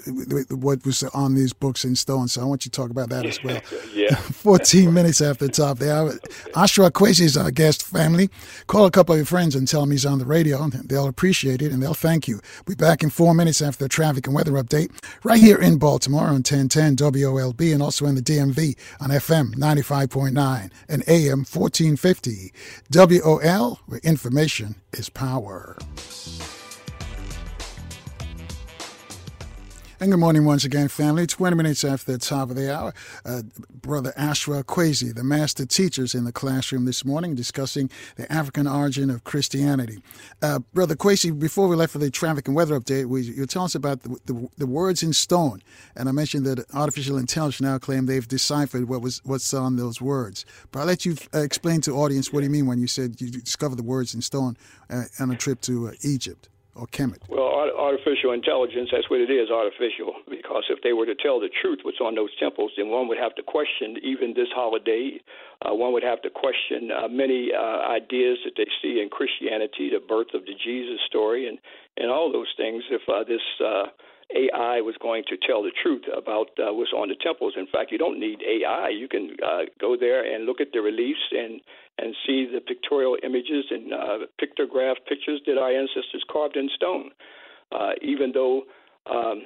what 0.49 0.85
was 0.85 1.03
on 1.03 1.33
these 1.33 1.51
books 1.51 1.83
in 1.83 1.95
stone. 1.95 2.27
So 2.27 2.41
I 2.41 2.45
want 2.45 2.65
you 2.65 2.69
to 2.71 2.79
talk 2.79 2.91
about 2.91 3.09
that 3.09 3.25
as 3.25 3.43
well. 3.43 3.59
yeah. 3.93 4.15
14 4.15 4.93
minutes 4.93 5.19
after 5.19 5.47
the 5.47 5.51
top 5.51 5.79
there. 5.79 6.11
Ashra 6.53 6.91
Kwesi 6.91 7.21
is 7.21 7.37
our 7.37 7.49
guest 7.49 7.83
family. 7.83 8.29
Call 8.67 8.85
a 8.85 8.91
couple 8.91 9.13
of 9.13 9.19
your 9.19 9.25
friends 9.25 9.55
and 9.55 9.67
tell 9.67 9.81
them 9.81 9.91
he's 9.91 10.05
on 10.05 10.19
the 10.19 10.25
radio. 10.25 10.67
They'll 10.69 11.07
appreciate 11.07 11.63
it 11.63 11.71
and 11.71 11.81
they'll 11.81 11.95
thank 11.95 12.27
you. 12.27 12.39
We'll 12.67 12.75
be 12.75 12.83
back 12.83 13.01
in 13.01 13.09
four 13.09 13.33
minutes 13.33 13.61
after 13.63 13.83
the 13.83 13.89
traffic 13.89 14.27
and 14.27 14.35
weather 14.35 14.51
update 14.51 14.91
right 15.23 15.41
here 15.41 15.57
in 15.57 15.77
Baltimore 15.79 16.27
on 16.27 16.43
10 16.43 16.66
1010 16.69 16.95
WOLB 16.97 17.73
and 17.73 17.81
also 17.81 18.05
in 18.05 18.15
the 18.15 18.21
DMV 18.21 18.77
on 18.99 19.09
FM 19.09 19.55
95.9 19.55 20.71
and 20.89 21.03
AM 21.07 21.39
1450. 21.39 22.53
WOL, 22.91 23.79
where 23.85 23.99
information 24.03 24.75
is 24.93 25.09
power. 25.09 25.77
And 29.99 30.11
good 30.11 30.19
morning 30.19 30.45
once 30.45 30.63
again, 30.63 30.89
family. 30.89 31.25
20 31.25 31.55
minutes 31.55 31.83
after 31.83 32.11
the 32.11 32.19
top 32.19 32.51
of 32.51 32.55
the 32.55 32.71
hour, 32.71 32.93
uh, 33.25 33.41
Brother 33.81 34.13
Ashra 34.15 34.63
Kwesi, 34.63 35.11
the 35.11 35.23
master 35.23 35.65
teachers 35.65 36.13
in 36.13 36.23
the 36.23 36.31
classroom 36.31 36.85
this 36.85 37.03
morning, 37.03 37.33
discussing 37.33 37.89
the 38.15 38.31
African 38.31 38.67
origin 38.67 39.09
of 39.09 39.23
Christianity. 39.23 39.97
Uh, 40.39 40.59
Brother 40.71 40.95
Kwesi, 40.95 41.37
before 41.37 41.67
we 41.67 41.75
left 41.75 41.93
for 41.93 41.97
the 41.97 42.11
traffic 42.11 42.47
and 42.47 42.55
weather 42.55 42.79
update, 42.79 43.07
we, 43.07 43.23
you 43.23 43.47
tell 43.47 43.63
us 43.63 43.73
about 43.73 44.03
the, 44.03 44.19
the, 44.25 44.47
the, 44.59 44.67
words 44.67 45.01
in 45.01 45.13
stone. 45.13 45.63
And 45.95 46.07
I 46.07 46.11
mentioned 46.11 46.45
that 46.45 46.63
artificial 46.75 47.17
intelligence 47.17 47.61
now 47.61 47.79
claim 47.79 48.05
they've 48.05 48.27
deciphered 48.27 48.87
what 48.87 49.01
was 49.01 49.19
what's 49.25 49.51
on 49.51 49.77
those 49.77 49.99
words. 49.99 50.45
But 50.71 50.81
I'll 50.81 50.85
let 50.85 51.07
you 51.07 51.15
uh, 51.33 51.39
explain 51.39 51.81
to 51.81 51.95
audience 51.97 52.31
what 52.31 52.41
do 52.41 52.43
you 52.43 52.51
mean 52.51 52.67
when 52.67 52.77
you 52.77 52.85
said 52.85 53.19
you 53.19 53.31
discovered 53.31 53.79
the 53.79 53.83
words 53.83 54.13
in 54.13 54.21
stone 54.21 54.57
uh, 54.91 55.05
on 55.19 55.31
a 55.31 55.35
trip 55.35 55.59
to 55.61 55.87
uh, 55.87 55.91
Egypt 56.03 56.49
or 56.77 56.87
Kemet? 56.87 57.19
Well, 57.27 57.69
artificial 57.75 58.31
intelligence, 58.31 58.89
that's 58.91 59.09
what 59.09 59.19
it 59.19 59.31
is, 59.31 59.49
artificial. 59.49 60.13
Because 60.29 60.63
if 60.69 60.81
they 60.83 60.93
were 60.93 61.05
to 61.05 61.15
tell 61.15 61.39
the 61.39 61.49
truth, 61.61 61.79
what's 61.81 61.99
on 61.99 62.15
those 62.15 62.29
temples, 62.39 62.71
then 62.77 62.89
one 62.89 63.07
would 63.07 63.17
have 63.17 63.33
to 63.35 63.43
question 63.43 63.97
even 64.03 64.33
this 64.33 64.47
holiday. 64.53 65.19
Uh, 65.65 65.73
one 65.73 65.91
would 65.93 66.03
have 66.03 66.21
to 66.21 66.29
question 66.29 66.91
uh, 66.93 67.07
many 67.07 67.49
uh, 67.51 67.89
ideas 67.89 68.37
that 68.45 68.53
they 68.55 68.69
see 68.81 69.01
in 69.01 69.09
Christianity, 69.09 69.89
the 69.89 69.99
birth 69.99 70.33
of 70.33 70.45
the 70.45 70.53
Jesus 70.53 71.01
story, 71.07 71.47
and, 71.47 71.57
and 71.97 72.11
all 72.11 72.31
those 72.31 72.53
things. 72.55 72.83
If 72.91 73.01
uh, 73.09 73.23
this 73.25 73.41
uh, 73.59 73.89
AI 74.35 74.81
was 74.81 74.95
going 75.01 75.23
to 75.29 75.37
tell 75.37 75.63
the 75.63 75.71
truth 75.81 76.03
about 76.11 76.51
uh, 76.59 76.73
what's 76.73 76.91
on 76.91 77.07
the 77.07 77.15
temples. 77.15 77.53
In 77.55 77.67
fact, 77.67 77.91
you 77.91 77.97
don't 77.97 78.19
need 78.19 78.39
AI. 78.43 78.89
You 78.89 79.07
can 79.07 79.37
uh, 79.43 79.71
go 79.79 79.95
there 79.97 80.23
and 80.23 80.45
look 80.45 80.59
at 80.59 80.73
the 80.73 80.81
reliefs 80.81 81.31
and 81.31 81.61
and 81.99 82.13
see 82.27 82.45
the 82.45 82.61
pictorial 82.61 83.17
images 83.23 83.65
and 83.71 83.93
uh, 83.93 84.17
pictograph 84.39 84.95
pictures 85.07 85.41
that 85.47 85.57
our 85.57 85.71
ancestors 85.71 86.23
carved 86.31 86.55
in 86.55 86.69
stone. 86.75 87.09
Uh, 87.71 87.93
even 88.03 88.31
though 88.33 88.63
um, 89.09 89.41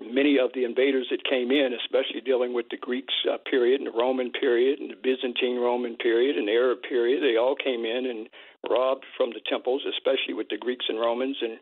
many 0.00 0.38
of 0.38 0.50
the 0.54 0.64
invaders 0.64 1.06
that 1.10 1.24
came 1.24 1.50
in, 1.50 1.72
especially 1.84 2.20
dealing 2.20 2.52
with 2.52 2.66
the 2.70 2.76
Greeks 2.76 3.14
uh, 3.32 3.38
period 3.48 3.80
and 3.80 3.88
the 3.88 3.98
Roman 3.98 4.30
period 4.30 4.78
and 4.78 4.90
the 4.90 5.00
Byzantine 5.02 5.58
Roman 5.58 5.96
period 5.96 6.36
and 6.36 6.48
Arab 6.48 6.82
period, 6.88 7.22
they 7.22 7.36
all 7.36 7.56
came 7.56 7.84
in 7.84 8.06
and 8.06 8.28
robbed 8.68 9.04
from 9.16 9.30
the 9.30 9.40
temples, 9.48 9.82
especially 9.88 10.34
with 10.34 10.48
the 10.48 10.58
Greeks 10.58 10.86
and 10.88 11.00
Romans, 11.00 11.36
and 11.40 11.58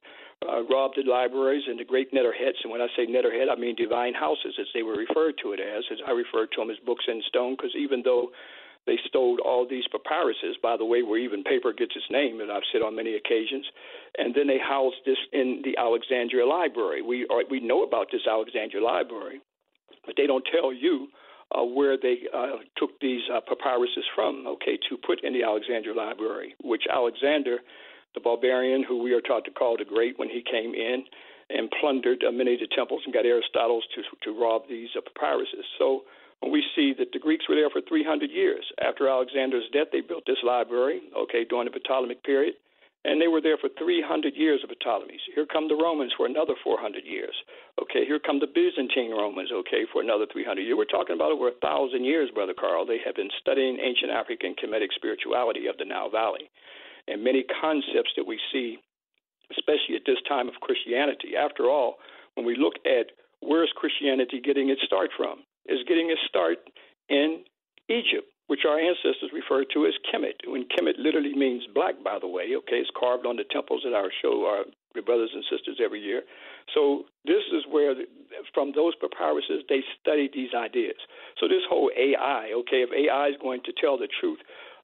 uh, 0.47 0.63
robbed 0.71 0.97
the 0.97 1.09
libraries 1.09 1.65
and 1.67 1.79
the 1.79 1.85
great 1.85 2.13
neterhets. 2.13 2.61
And 2.63 2.71
when 2.71 2.81
I 2.81 2.89
say 2.97 3.07
neterhet, 3.07 3.51
I 3.51 3.59
mean 3.59 3.75
divine 3.75 4.15
houses, 4.15 4.55
as 4.61 4.67
they 4.75 4.83
were 4.83 4.95
referred 4.95 5.35
to 5.43 5.53
it 5.53 5.61
as, 5.61 5.85
as 5.91 5.99
I 6.07 6.13
refer 6.13 6.47
to 6.47 6.57
them 6.59 6.71
as 6.71 6.77
books 6.85 7.05
in 7.09 7.23
stone, 7.29 7.57
because 7.57 7.75
even 7.77 8.03
though 8.05 8.31
they 8.87 8.99
stole 9.07 9.39
all 9.45 9.67
these 9.69 9.85
papyruses, 9.93 10.55
by 10.63 10.77
the 10.77 10.85
way, 10.85 11.03
where 11.03 11.19
even 11.19 11.43
paper 11.45 11.73
gets 11.73 11.95
its 11.95 12.07
name, 12.11 12.41
and 12.41 12.51
I've 12.51 12.63
said 12.73 12.81
on 12.83 12.97
many 12.97 13.17
occasions, 13.17 13.67
and 14.17 14.35
then 14.35 14.47
they 14.47 14.59
housed 14.59 15.03
this 15.05 15.19
in 15.33 15.61
the 15.65 15.77
Alexandria 15.77 16.47
Library. 16.47 17.03
We 17.03 17.27
are, 17.29 17.43
we 17.51 17.61
know 17.61 17.83
about 17.83 18.07
this 18.11 18.23
Alexandria 18.31 18.83
Library, 18.83 19.41
but 20.07 20.15
they 20.17 20.27
don't 20.27 20.47
tell 20.51 20.73
you 20.73 21.09
uh, 21.53 21.65
where 21.65 21.99
they 22.01 22.21
uh, 22.35 22.59
took 22.77 22.99
these 23.01 23.23
uh, 23.33 23.41
papyruses 23.41 24.07
from, 24.15 24.47
okay, 24.47 24.79
to 24.89 24.97
put 24.97 25.23
in 25.23 25.33
the 25.33 25.43
Alexandria 25.43 25.95
Library, 25.95 26.55
which 26.63 26.85
Alexander 26.91 27.59
the 28.15 28.21
barbarian 28.21 28.83
who 28.83 29.03
we 29.03 29.13
are 29.13 29.21
taught 29.21 29.45
to 29.45 29.51
call 29.51 29.77
the 29.77 29.85
Great 29.85 30.19
when 30.19 30.29
he 30.29 30.43
came 30.43 30.75
in 30.75 31.05
and 31.51 31.73
plundered 31.81 32.25
uh, 32.27 32.33
many 32.33 32.55
of 32.55 32.61
the 32.61 32.69
temples 32.75 33.03
and 33.05 33.15
got 33.15 33.25
Aristotle 33.25 33.81
to, 33.95 34.03
to 34.23 34.39
rob 34.39 34.63
these 34.69 34.89
uh, 34.97 35.01
papyruses. 35.01 35.65
So 35.79 36.03
we 36.45 36.63
see 36.77 36.95
that 36.99 37.13
the 37.13 37.19
Greeks 37.19 37.49
were 37.49 37.57
there 37.57 37.71
for 37.71 37.81
300 37.81 38.31
years. 38.31 38.65
After 38.85 39.09
Alexander's 39.09 39.69
death, 39.73 39.89
they 39.93 40.01
built 40.01 40.25
this 40.27 40.43
library, 40.45 41.01
okay, 41.17 41.45
during 41.49 41.67
the 41.67 41.81
Ptolemaic 41.81 42.23
period, 42.23 42.55
and 43.05 43.21
they 43.23 43.29
were 43.29 43.41
there 43.41 43.57
for 43.57 43.71
300 43.79 44.35
years 44.37 44.61
of 44.63 44.71
Ptolemies. 44.79 45.23
Here 45.35 45.47
come 45.47 45.69
the 45.69 45.79
Romans 45.79 46.13
for 46.17 46.27
another 46.27 46.55
400 46.63 47.05
years. 47.05 47.35
Okay, 47.81 48.05
here 48.05 48.19
come 48.19 48.39
the 48.39 48.51
Byzantine 48.51 49.13
Romans, 49.13 49.51
okay, 49.53 49.87
for 49.93 50.03
another 50.03 50.27
300 50.31 50.61
years. 50.63 50.77
We're 50.77 50.91
talking 50.91 51.15
about 51.15 51.33
over 51.33 51.49
a 51.49 51.59
thousand 51.63 52.05
years, 52.05 52.31
Brother 52.35 52.55
Carl. 52.59 52.85
They 52.85 53.01
have 53.07 53.17
been 53.17 53.31
studying 53.41 53.79
ancient 53.81 54.11
African 54.11 54.55
Kemetic 54.55 54.93
spirituality 54.95 55.67
of 55.67 55.79
the 55.79 55.87
Nile 55.87 56.11
Valley 56.11 56.51
and 57.11 57.25
many 57.25 57.45
concepts 57.61 58.13
that 58.17 58.27
we 58.27 58.39
see, 58.53 58.79
especially 59.51 59.97
at 59.97 60.07
this 60.07 60.19
time 60.29 60.49
of 60.49 60.55
Christianity. 60.61 61.37
After 61.37 61.71
all, 61.71 61.97
when 62.35 62.47
we 62.47 62.57
look 62.57 62.75
at 62.85 63.13
where 63.41 63.65
is 63.65 63.71
Christianity 63.75 64.41
getting 64.45 64.69
its 64.69 64.83
start 64.85 65.11
from, 65.17 65.41
is 65.67 65.81
getting 65.89 66.11
its 66.11 66.21
start 66.29 66.59
in 67.09 67.45
Egypt, 67.89 68.29
which 68.49 68.65
our 68.69 68.79
ancestors 68.79 69.31
referred 69.33 69.67
to 69.73 69.87
as 69.87 69.95
Kemet. 70.13 70.45
When 70.47 70.65
Kemet 70.65 70.99
literally 70.99 71.35
means 71.35 71.65
black, 71.75 72.03
by 72.03 72.19
the 72.21 72.29
way, 72.29 72.57
okay, 72.57 72.77
it's 72.77 72.91
carved 72.99 73.27
on 73.27 73.37
the 73.37 73.45
temples 73.51 73.85
at 73.87 73.93
our 73.93 74.11
show 74.23 74.45
our 74.47 74.65
brothers 75.03 75.31
and 75.33 75.45
sisters 75.51 75.79
every 75.83 76.01
year. 76.01 76.23
So 76.75 77.05
this 77.25 77.45
is 77.53 77.63
where, 77.71 77.95
from 78.53 78.73
those 78.75 78.95
papyruses, 78.97 79.63
they 79.69 79.81
studied 80.01 80.33
these 80.35 80.51
ideas. 80.57 80.97
So 81.39 81.47
this 81.47 81.63
whole 81.69 81.91
AI, 81.97 82.51
okay, 82.67 82.83
if 82.83 82.91
AI 82.91 83.29
is 83.29 83.37
going 83.41 83.61
to 83.65 83.73
tell 83.81 83.97
the 83.97 84.09
truth 84.21 84.39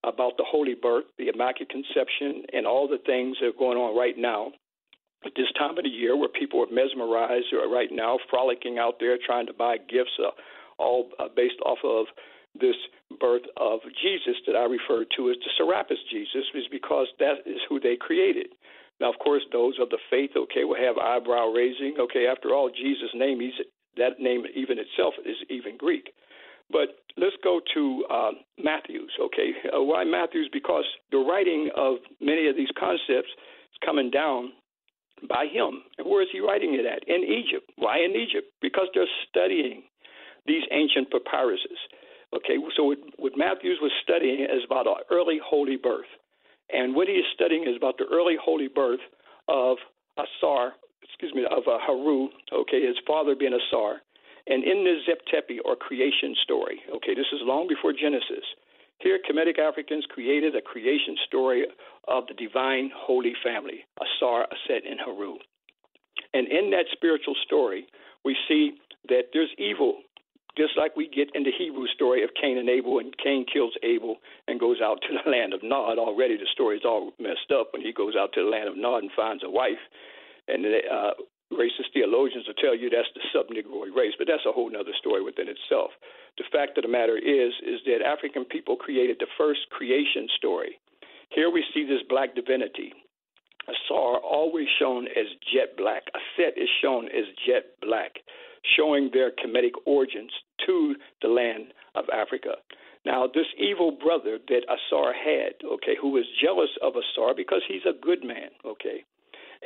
about 0.07 0.37
the 0.37 0.45
holy 0.47 0.75
birth, 0.75 1.05
the 1.19 1.29
Immaculate 1.29 1.71
Conception, 1.71 2.45
and 2.53 2.67
all 2.67 2.89
the 2.89 3.03
things 3.05 3.37
that 3.41 3.49
are 3.49 3.59
going 3.59 3.79
on 3.79 3.97
right 3.97 4.17
now. 4.17 4.53
At 5.25 5.33
this 5.37 5.49
time 5.59 5.79
of 5.79 5.85
the 5.85 5.91
year, 5.91 6.17
where 6.17 6.29
people 6.29 6.61
are 6.61 6.71
mesmerized 6.71 7.53
are 7.55 7.69
right 7.69 7.89
now, 7.91 8.19
frolicking 8.29 8.79
out 8.79 9.01
there 9.01 9.17
trying 9.17 9.47
to 9.47 9.55
buy 9.55 9.79
gifts, 9.79 10.13
uh, 10.21 10.31
all 10.79 11.09
uh, 11.19 11.29
based 11.35 11.61
off 11.65 11.79
of 11.83 12.07
this 12.61 12.77
birth 13.21 13.49
of 13.57 13.81
Jesus 14.03 14.37
that 14.47 14.55
I 14.55 14.65
refer 14.65 15.05
to 15.17 15.31
as 15.31 15.37
the 15.41 15.51
Serapis 15.57 15.99
Jesus, 16.11 16.45
is 16.55 16.69
because 16.71 17.09
that 17.19 17.43
is 17.47 17.61
who 17.69 17.81
they 17.81 17.97
created. 17.97 18.49
Now, 19.01 19.11
of 19.11 19.19
course, 19.19 19.43
those 19.51 19.75
of 19.81 19.91
the 19.91 19.99
faith, 20.11 20.31
okay, 20.37 20.65
will 20.65 20.79
have 20.79 20.99
eyebrow 20.99 21.51
raising. 21.51 21.97
Okay, 21.99 22.27
after 22.31 22.55
all, 22.55 22.71
Jesus' 22.71 23.11
name, 23.15 23.41
he's, 23.41 23.59
that 23.97 24.21
name 24.21 24.45
even 24.55 24.79
itself 24.79 25.15
is 25.25 25.37
even 25.51 25.77
Greek. 25.77 26.13
But 26.71 27.05
let's 27.17 27.37
go 27.43 27.61
to 27.75 28.05
uh, 28.11 28.31
Matthews, 28.63 29.13
okay? 29.21 29.51
Uh, 29.69 29.83
why 29.83 30.05
Matthews? 30.05 30.49
Because 30.53 30.85
the 31.13 31.19
writing 31.19 31.71
of 31.77 31.97
many 32.21 32.49
of 32.49 32.57
these 32.57 32.71
concepts 32.79 33.29
is 33.29 33.79
coming 33.85 34.11
down 34.11 34.53
by 35.29 35.47
him. 35.47 35.83
And 35.99 36.09
where 36.09 36.23
is 36.23 36.29
he 36.33 36.41
writing 36.41 36.75
it 36.75 36.87
at? 36.87 37.07
In 37.07 37.23
Egypt. 37.23 37.71
Why 37.77 37.99
in 37.99 38.13
Egypt? 38.13 38.49
Because 38.61 38.89
they're 38.95 39.11
studying 39.29 39.83
these 40.47 40.63
ancient 40.73 41.09
papyruses. 41.11 41.81
Okay, 42.35 42.57
so 42.77 42.85
what, 42.85 42.99
what 43.17 43.33
Matthews 43.37 43.79
was 43.81 43.93
studying 44.03 44.43
is 44.43 44.65
about 44.67 44.87
an 44.87 44.97
early 45.11 45.39
holy 45.45 45.77
birth. 45.77 46.11
And 46.73 46.95
what 46.95 47.09
he 47.09 47.15
is 47.15 47.25
studying 47.35 47.63
is 47.63 47.77
about 47.77 47.99
the 47.99 48.07
early 48.11 48.37
holy 48.43 48.69
birth 48.69 49.01
of 49.49 49.77
Asar, 50.19 50.73
excuse 51.03 51.33
me, 51.35 51.45
of 51.45 51.63
uh, 51.69 51.79
Haru, 51.81 52.29
okay, 52.53 52.85
his 52.85 52.97
father 53.07 53.37
being 53.39 53.53
Asar, 53.55 54.01
and 54.47 54.63
in 54.63 54.85
this 54.85 55.05
Zep 55.07 55.25
Tepi 55.33 55.59
or 55.65 55.77
creation 55.77 56.35
story, 56.43 56.81
okay, 56.97 57.15
this 57.15 57.33
is 57.33 57.41
long 57.43 57.67
before 57.69 57.93
Genesis. 57.93 58.45
Here, 59.01 59.19
Kemetic 59.19 59.59
Africans 59.59 60.07
created 60.09 60.55
a 60.55 60.61
creation 60.61 61.17
story 61.27 61.65
of 62.09 62.25
the 62.27 62.35
divine 62.35 62.91
holy 62.95 63.33
family, 63.43 63.85
Asar, 64.01 64.47
Aset, 64.53 64.85
and 64.89 65.01
Haru. 65.01 65.37
And 66.33 66.49
in 66.49 66.71
that 66.71 66.87
spiritual 66.93 67.35
story, 67.45 67.87
we 68.25 68.37
see 68.49 68.77
that 69.09 69.33
there's 69.33 69.51
evil, 69.59 70.01
just 70.57 70.77
like 70.77 70.97
we 70.97 71.09
get 71.09 71.29
in 71.35 71.43
the 71.43 71.53
Hebrew 71.57 71.87
story 71.89 72.23
of 72.23 72.31
Cain 72.41 72.59
and 72.59 72.69
Abel, 72.69 72.99
and 72.99 73.17
Cain 73.19 73.45
kills 73.51 73.75
Abel 73.83 74.17
and 74.47 74.61
goes 74.61 74.79
out 74.83 75.01
to 75.03 75.09
the 75.13 75.31
land 75.37 75.55
of 75.55 75.63
Nod. 75.63 75.99
Already 75.99 76.37
the 76.37 76.47
story 76.53 76.77
is 76.77 76.85
all 76.85 77.13
messed 77.19 77.51
up 77.53 77.73
when 77.73 77.83
he 77.83 77.93
goes 77.93 78.15
out 78.19 78.33
to 78.35 78.45
the 78.45 78.51
land 78.51 78.69
of 78.69 78.77
Nod 78.77 79.03
and 79.03 79.11
finds 79.17 79.43
a 79.43 79.51
wife. 79.51 79.81
And 80.47 80.67
uh, 80.67 81.15
racist 81.55 81.93
theologians 81.93 82.47
will 82.47 82.61
tell 82.61 82.75
you 82.75 82.91
that's 82.91 83.09
the 83.15 83.23
sub-Negroid 83.33 83.95
race, 83.95 84.15
but 84.19 84.27
that's 84.27 84.47
a 84.47 84.53
whole 84.53 84.71
other 84.75 84.95
story 84.99 85.23
within 85.23 85.49
itself. 85.49 85.91
The 86.39 86.45
fact 86.51 86.77
of 86.79 86.83
the 86.83 86.91
matter 86.91 87.17
is, 87.17 87.53
is 87.63 87.81
that 87.87 88.05
African 88.05 88.45
people 88.45 88.77
created 88.77 89.17
the 89.19 89.31
first 89.39 89.61
creation 89.71 90.29
story. 90.37 90.79
Here 91.31 91.51
we 91.51 91.65
see 91.73 91.85
this 91.85 92.03
black 92.09 92.35
divinity. 92.35 92.93
Asar 93.67 94.19
always 94.19 94.69
shown 94.79 95.07
as 95.09 95.27
jet 95.53 95.77
black. 95.77 96.03
Aset 96.15 96.57
is 96.57 96.69
shown 96.83 97.07
as 97.07 97.25
jet 97.47 97.81
black, 97.81 98.13
showing 98.77 99.11
their 99.13 99.31
Kemetic 99.31 99.73
origins 99.87 100.31
to 100.67 100.95
the 101.23 101.29
land 101.29 101.73
of 101.95 102.05
Africa. 102.13 102.57
Now, 103.07 103.27
this 103.27 103.47
evil 103.59 103.91
brother 103.93 104.39
that 104.49 104.65
Asar 104.65 105.13
had, 105.13 105.55
okay, 105.65 105.97
who 106.01 106.11
was 106.11 106.25
jealous 106.43 106.71
of 106.83 106.95
Asar 106.97 107.35
because 107.35 107.63
he's 107.69 107.85
a 107.87 107.99
good 108.01 108.25
man, 108.25 108.51
okay, 108.65 109.05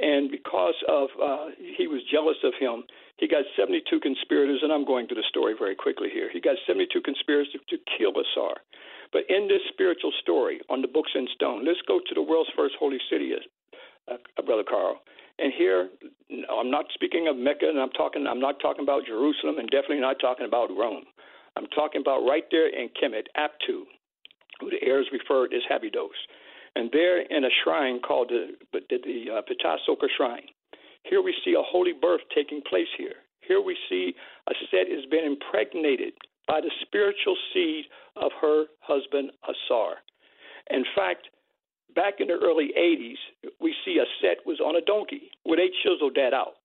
and 0.01 0.31
because 0.31 0.75
of 0.89 1.09
uh, 1.23 1.47
he 1.59 1.87
was 1.87 2.03
jealous 2.11 2.37
of 2.45 2.55
him, 2.59 2.85
he 3.19 3.27
got 3.27 3.45
72 3.59 3.83
conspirators, 4.01 4.61
and 4.63 4.73
I'm 4.73 4.85
going 4.85 5.07
through 5.07 5.19
the 5.19 5.29
story 5.29 5.55
very 5.59 5.75
quickly 5.75 6.09
here. 6.13 6.31
He 6.33 6.41
got 6.41 6.57
72 6.67 7.01
conspirators 7.03 7.49
to, 7.53 7.59
to 7.77 7.83
kill 7.99 8.15
Asar. 8.15 8.63
But 9.13 9.23
in 9.29 9.49
this 9.49 9.63
spiritual 9.73 10.13
story 10.21 10.61
on 10.69 10.83
the 10.83 10.89
books 10.89 11.11
in 11.15 11.27
stone, 11.35 11.65
let's 11.65 11.81
go 11.87 11.99
to 11.99 12.15
the 12.15 12.23
world's 12.23 12.51
first 12.55 12.75
holy 12.79 12.99
city, 13.11 13.33
uh, 13.35 14.15
uh, 14.15 14.43
Brother 14.43 14.65
Carl. 14.69 15.01
And 15.39 15.53
here, 15.57 15.89
I'm 16.51 16.71
not 16.71 16.87
speaking 16.95 17.27
of 17.29 17.37
Mecca, 17.37 17.67
and 17.69 17.79
I'm 17.79 17.95
talking. 17.95 18.27
I'm 18.27 18.41
not 18.41 18.61
talking 18.61 18.83
about 18.83 19.07
Jerusalem, 19.07 19.59
and 19.59 19.71
definitely 19.71 20.01
not 20.01 20.17
talking 20.21 20.47
about 20.47 20.71
Rome. 20.71 21.05
I'm 21.57 21.67
talking 21.75 22.01
about 22.01 22.27
right 22.27 22.45
there 22.51 22.69
in 22.69 22.91
Kemet, 22.95 23.31
Aptu, 23.39 23.87
who 24.61 24.71
the 24.71 24.83
heirs 24.83 25.07
referred 25.13 25.55
as 25.55 25.63
Abydos 25.71 26.19
and 26.79 26.91
there 26.93 27.21
in 27.21 27.45
a 27.45 27.51
shrine 27.65 27.99
called 28.01 28.31
the 28.31 28.55
the, 28.73 28.99
the 29.03 29.35
uh, 29.35 29.43
Ptah 29.43 29.79
Shrine. 30.17 30.47
Here 31.03 31.21
we 31.21 31.35
see 31.45 31.55
a 31.59 31.63
holy 31.63 31.93
birth 31.93 32.21
taking 32.33 32.63
place 32.63 32.87
here. 32.97 33.19
Here 33.41 33.61
we 33.61 33.77
see 33.89 34.15
a 34.49 34.53
set 34.71 34.87
has 34.89 35.05
been 35.11 35.25
impregnated 35.25 36.13
by 36.47 36.61
the 36.61 36.71
spiritual 36.83 37.37
seed 37.53 37.87
of 38.15 38.31
her 38.41 38.67
husband 38.81 39.33
Asar. 39.43 39.97
In 40.71 40.85
fact, 40.95 41.27
back 41.97 42.21
in 42.21 42.29
the 42.29 42.39
early 42.41 42.71
80s, 42.79 43.51
we 43.61 43.75
see 43.85 43.99
a 43.99 44.07
set 44.23 44.47
was 44.47 44.61
on 44.61 44.77
a 44.77 44.85
donkey 44.85 45.31
where 45.43 45.57
they 45.57 45.71
chiseled 45.83 46.15
that 46.15 46.33
out 46.33 46.58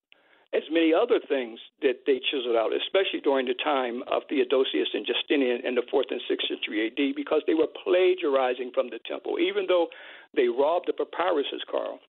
as 0.53 0.63
many 0.71 0.93
other 0.93 1.19
things 1.19 1.59
that 1.81 2.05
they 2.05 2.21
chiseled 2.29 2.55
out, 2.55 2.71
especially 2.73 3.21
during 3.21 3.47
the 3.47 3.57
time 3.63 4.03
of 4.07 4.21
Theodosius 4.29 4.89
and 4.93 5.05
Justinian 5.05 5.65
in 5.65 5.73
the 5.75 5.81
fourth 5.89 6.07
and 6.11 6.21
sixth 6.29 6.47
century 6.47 6.87
AD, 6.87 7.15
because 7.15 7.41
they 7.47 7.55
were 7.55 7.67
plagiarizing 7.83 8.71
from 8.73 8.89
the 8.89 8.99
temple. 9.07 9.39
Even 9.39 9.65
though 9.67 9.87
they 10.35 10.47
robbed 10.47 10.87
the 10.87 10.93
papyruses, 10.93 11.65
Carl, 11.69 11.99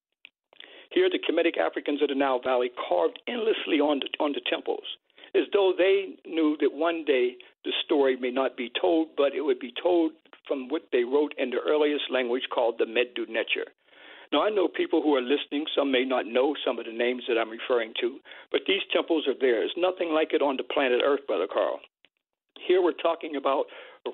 Here, 0.91 1.09
the 1.11 1.19
Kemetic 1.19 1.59
Africans 1.59 2.03
of 2.03 2.09
the 2.09 2.15
Nile 2.15 2.41
Valley 2.43 2.71
carved 2.89 3.19
endlessly 3.27 3.81
on 3.81 4.01
the, 4.01 4.09
on 4.23 4.33
the 4.33 4.43
temples, 4.49 4.85
as 5.35 5.43
though 5.53 5.73
they 5.77 6.15
knew 6.27 6.57
that 6.61 6.73
one 6.73 7.05
day 7.05 7.37
the 7.65 7.73
story 7.85 8.17
may 8.17 8.31
not 8.31 8.57
be 8.57 8.71
told, 8.81 9.09
but 9.17 9.35
it 9.35 9.41
would 9.41 9.59
be 9.59 9.73
told 9.83 10.13
from 10.47 10.69
what 10.69 10.83
they 10.93 11.03
wrote 11.03 11.35
in 11.39 11.51
the 11.51 11.59
earliest 11.67 12.05
language 12.11 12.45
called 12.55 12.77
the 12.79 12.85
Medu 12.85 13.27
Neter. 13.29 13.67
Now, 14.35 14.43
I 14.43 14.51
know 14.51 14.67
people 14.67 15.01
who 15.01 15.15
are 15.15 15.23
listening, 15.23 15.63
some 15.79 15.93
may 15.93 16.05
not 16.05 16.27
know 16.27 16.57
some 16.67 16.81
of 16.81 16.87
the 16.87 16.93
names 16.93 17.23
that 17.29 17.39
I'm 17.39 17.55
referring 17.55 17.95
to, 18.01 18.19
but 18.51 18.67
these 18.67 18.83
temples 18.93 19.29
are 19.31 19.39
there. 19.39 19.63
There's 19.63 19.79
nothing 19.79 20.11
like 20.11 20.35
it 20.35 20.43
on 20.43 20.57
the 20.57 20.67
planet 20.67 21.03
Earth, 21.07 21.23
Brother 21.29 21.47
Carl. 21.47 21.79
Here 22.59 22.83
we're 22.83 22.99
talking 22.99 23.37
about 23.37 23.67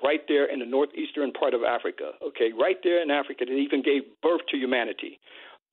right 0.05 0.21
there 0.27 0.45
in 0.45 0.59
the 0.59 0.65
northeastern 0.69 1.33
part 1.33 1.55
of 1.55 1.63
Africa, 1.63 2.11
okay, 2.21 2.53
right 2.53 2.77
there 2.83 3.01
in 3.01 3.09
Africa 3.09 3.45
that 3.49 3.51
even 3.51 3.81
gave 3.81 4.03
birth 4.21 4.45
to 4.53 4.57
humanity, 4.57 5.17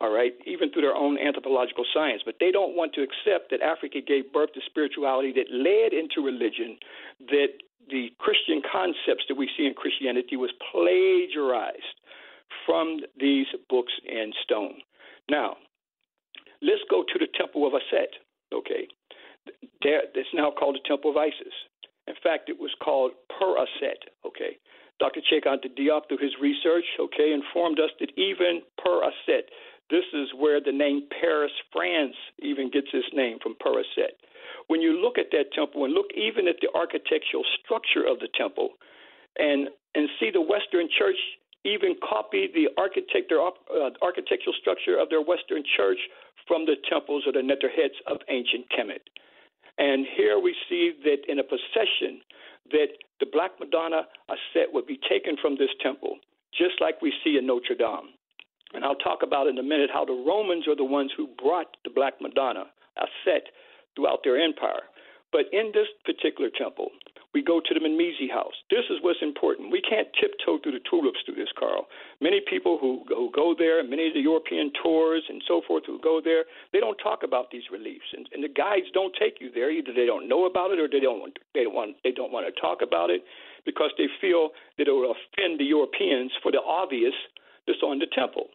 all 0.00 0.08
right, 0.08 0.32
even 0.46 0.72
through 0.72 0.88
their 0.88 0.96
own 0.96 1.18
anthropological 1.18 1.84
science. 1.92 2.22
But 2.24 2.40
they 2.40 2.50
don't 2.50 2.74
want 2.74 2.94
to 2.94 3.04
accept 3.04 3.52
that 3.52 3.60
Africa 3.60 4.00
gave 4.00 4.32
birth 4.32 4.54
to 4.54 4.64
spirituality 4.64 5.36
that 5.36 5.52
led 5.52 5.92
into 5.92 6.24
religion, 6.24 6.80
that 7.28 7.52
the 7.90 8.16
Christian 8.16 8.62
concepts 8.64 9.28
that 9.28 9.36
we 9.36 9.50
see 9.58 9.66
in 9.66 9.74
Christianity 9.74 10.40
was 10.40 10.56
plagiarized 10.72 12.00
from 12.66 13.00
these 13.18 13.46
books 13.68 13.92
in 14.06 14.32
stone. 14.42 14.80
Now, 15.30 15.56
let's 16.62 16.82
go 16.90 17.02
to 17.02 17.18
the 17.18 17.28
Temple 17.36 17.66
of 17.66 17.72
Aset, 17.74 18.12
okay? 18.52 18.88
There, 19.82 20.02
it's 20.14 20.34
now 20.34 20.50
called 20.50 20.76
the 20.76 20.88
Temple 20.88 21.10
of 21.10 21.16
Isis. 21.16 21.54
In 22.06 22.14
fact, 22.22 22.48
it 22.48 22.58
was 22.58 22.74
called 22.82 23.12
Per 23.38 23.56
Aset, 23.56 24.10
okay? 24.26 24.56
Dr. 24.98 25.20
Cheikh 25.28 25.44
Diop, 25.44 26.08
through 26.08 26.18
his 26.18 26.34
research, 26.40 26.84
okay, 26.98 27.32
informed 27.32 27.78
us 27.78 27.90
that 28.00 28.10
even 28.18 28.62
Per 28.82 29.04
Aset, 29.04 29.48
this 29.90 30.04
is 30.12 30.28
where 30.36 30.60
the 30.60 30.72
name 30.72 31.08
Paris, 31.20 31.52
France, 31.72 32.16
even 32.40 32.70
gets 32.70 32.88
its 32.92 33.08
name 33.12 33.38
from 33.42 33.54
Per 33.60 33.80
Aset. 33.80 34.18
When 34.66 34.82
you 34.82 35.00
look 35.00 35.16
at 35.16 35.30
that 35.32 35.52
temple 35.54 35.84
and 35.84 35.94
look 35.94 36.12
even 36.16 36.48
at 36.48 36.56
the 36.60 36.68
architectural 36.74 37.44
structure 37.62 38.04
of 38.04 38.18
the 38.18 38.28
temple, 38.36 38.70
and 39.38 39.68
and 39.94 40.08
see 40.20 40.30
the 40.30 40.42
Western 40.42 40.88
Church 40.98 41.16
even 41.68 41.94
copied 42.00 42.54
the 42.54 42.68
uh, 42.72 43.90
architectural 44.02 44.54
structure 44.60 44.98
of 44.98 45.08
their 45.10 45.22
Western 45.22 45.62
church 45.76 45.98
from 46.46 46.64
the 46.64 46.76
temples 46.88 47.24
or 47.26 47.32
the 47.32 47.42
heads 47.68 47.94
of 48.06 48.18
ancient 48.28 48.64
Kemet. 48.72 49.04
And 49.78 50.06
here 50.16 50.40
we 50.40 50.56
see 50.68 50.92
that 51.04 51.28
in 51.28 51.38
a 51.38 51.44
procession 51.44 52.20
that 52.72 52.88
the 53.20 53.26
Black 53.30 53.52
Madonna 53.60 54.02
Aset 54.28 54.72
would 54.72 54.86
be 54.86 54.98
taken 55.08 55.36
from 55.40 55.56
this 55.56 55.70
temple, 55.82 56.18
just 56.56 56.80
like 56.80 57.00
we 57.00 57.12
see 57.22 57.36
in 57.38 57.46
Notre 57.46 57.76
Dame. 57.76 58.10
And 58.74 58.84
I'll 58.84 58.96
talk 58.96 59.20
about 59.22 59.46
in 59.46 59.58
a 59.58 59.62
minute 59.62 59.90
how 59.92 60.04
the 60.04 60.24
Romans 60.26 60.66
are 60.68 60.76
the 60.76 60.84
ones 60.84 61.12
who 61.16 61.28
brought 61.40 61.76
the 61.84 61.90
Black 61.90 62.14
Madonna 62.20 62.66
Aset 62.98 63.48
throughout 63.94 64.20
their 64.24 64.40
empire. 64.40 64.84
But 65.32 65.46
in 65.52 65.72
this 65.72 65.88
particular 66.04 66.50
temple, 66.50 66.90
we 67.38 67.44
go 67.46 67.62
to 67.62 67.70
the 67.70 67.78
Mammisi 67.78 68.26
house. 68.26 68.58
This 68.68 68.82
is 68.90 68.98
what's 69.00 69.22
important. 69.22 69.70
We 69.70 69.80
can't 69.80 70.10
tiptoe 70.18 70.58
through 70.58 70.74
the 70.74 70.82
tulips 70.90 71.22
through 71.22 71.38
this, 71.38 71.54
Carl. 71.54 71.86
Many 72.20 72.42
people 72.42 72.78
who, 72.82 73.06
who 73.06 73.30
go 73.30 73.54
there, 73.56 73.78
many 73.86 74.08
of 74.08 74.14
the 74.14 74.26
European 74.26 74.72
tours 74.82 75.22
and 75.28 75.40
so 75.46 75.62
forth 75.62 75.86
who 75.86 76.02
go 76.02 76.18
there, 76.18 76.50
they 76.72 76.80
don't 76.80 76.98
talk 76.98 77.22
about 77.22 77.52
these 77.54 77.62
reliefs, 77.70 78.10
and, 78.10 78.26
and 78.34 78.42
the 78.42 78.50
guides 78.50 78.90
don't 78.92 79.14
take 79.14 79.38
you 79.38 79.54
there. 79.54 79.70
Either 79.70 79.94
they 79.94 80.04
don't 80.04 80.26
know 80.26 80.50
about 80.50 80.72
it 80.72 80.82
or 80.82 80.90
they 80.90 80.98
don't 80.98 81.30
they 81.54 81.62
don't 81.62 81.78
want 81.78 81.94
they 82.02 82.10
don't 82.10 82.34
want 82.34 82.42
to 82.42 82.60
talk 82.60 82.82
about 82.82 83.08
it 83.08 83.22
because 83.62 83.94
they 83.94 84.10
feel 84.20 84.50
that 84.76 84.88
it 84.88 84.90
will 84.90 85.14
offend 85.14 85.60
the 85.60 85.70
Europeans 85.70 86.32
for 86.42 86.50
the 86.50 86.58
obvious 86.58 87.14
that's 87.68 87.86
on 87.86 88.00
the 88.00 88.10
temple. 88.18 88.50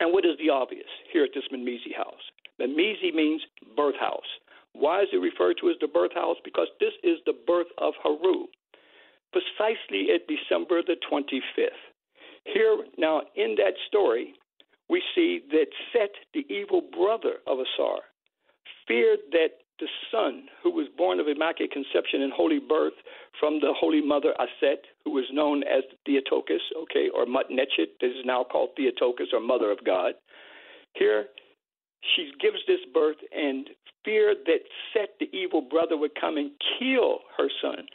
And 0.00 0.14
what 0.16 0.24
is 0.24 0.40
the 0.40 0.48
obvious 0.48 0.88
here 1.12 1.24
at 1.24 1.36
this 1.36 1.44
Mammisi 1.52 1.92
house? 1.92 2.24
Mammisi 2.56 3.12
means 3.12 3.42
birth 3.76 4.00
house. 4.00 4.32
Why 4.78 5.02
is 5.02 5.08
it 5.12 5.16
referred 5.16 5.56
to 5.60 5.70
as 5.70 5.76
the 5.80 5.88
birth 5.88 6.14
house? 6.14 6.36
Because 6.44 6.68
this 6.78 6.94
is 7.02 7.18
the 7.26 7.34
birth 7.46 7.66
of 7.78 7.94
Haru, 8.02 8.46
precisely 9.32 10.14
at 10.14 10.30
December 10.30 10.82
the 10.86 10.96
25th. 11.10 11.82
Here, 12.44 12.78
now, 12.96 13.22
in 13.34 13.56
that 13.56 13.74
story, 13.88 14.34
we 14.88 15.02
see 15.14 15.40
that 15.50 15.66
Set, 15.92 16.10
the 16.32 16.46
evil 16.48 16.80
brother 16.80 17.42
of 17.46 17.58
Asar, 17.58 17.98
feared 18.86 19.18
that 19.32 19.58
the 19.80 19.88
son 20.10 20.44
who 20.62 20.70
was 20.70 20.86
born 20.96 21.20
of 21.20 21.28
Immaculate 21.28 21.72
Conception 21.72 22.22
and 22.22 22.32
Holy 22.32 22.58
Birth 22.58 22.94
from 23.38 23.60
the 23.60 23.74
Holy 23.76 24.00
Mother 24.00 24.32
Aset, 24.38 24.86
who 25.04 25.10
was 25.10 25.26
known 25.32 25.62
as 25.64 25.82
Theotokos, 26.06 26.62
okay, 26.82 27.08
or 27.14 27.26
Mutnechet, 27.26 27.98
this 28.00 28.10
is 28.10 28.24
now 28.24 28.44
called 28.44 28.70
Theotokos 28.76 29.28
or 29.32 29.40
Mother 29.40 29.70
of 29.70 29.84
God. 29.84 30.14
Here, 30.94 31.26
she 32.14 32.32
gives 32.40 32.58
this 32.66 32.80
birth 32.92 33.18
and 33.34 33.68
fear 34.04 34.34
that 34.46 34.60
Set, 34.92 35.10
the 35.20 35.28
evil 35.36 35.60
brother, 35.60 35.96
would 35.96 36.14
come 36.18 36.36
and 36.36 36.50
kill 36.78 37.20
her 37.36 37.48
son. 37.60 37.86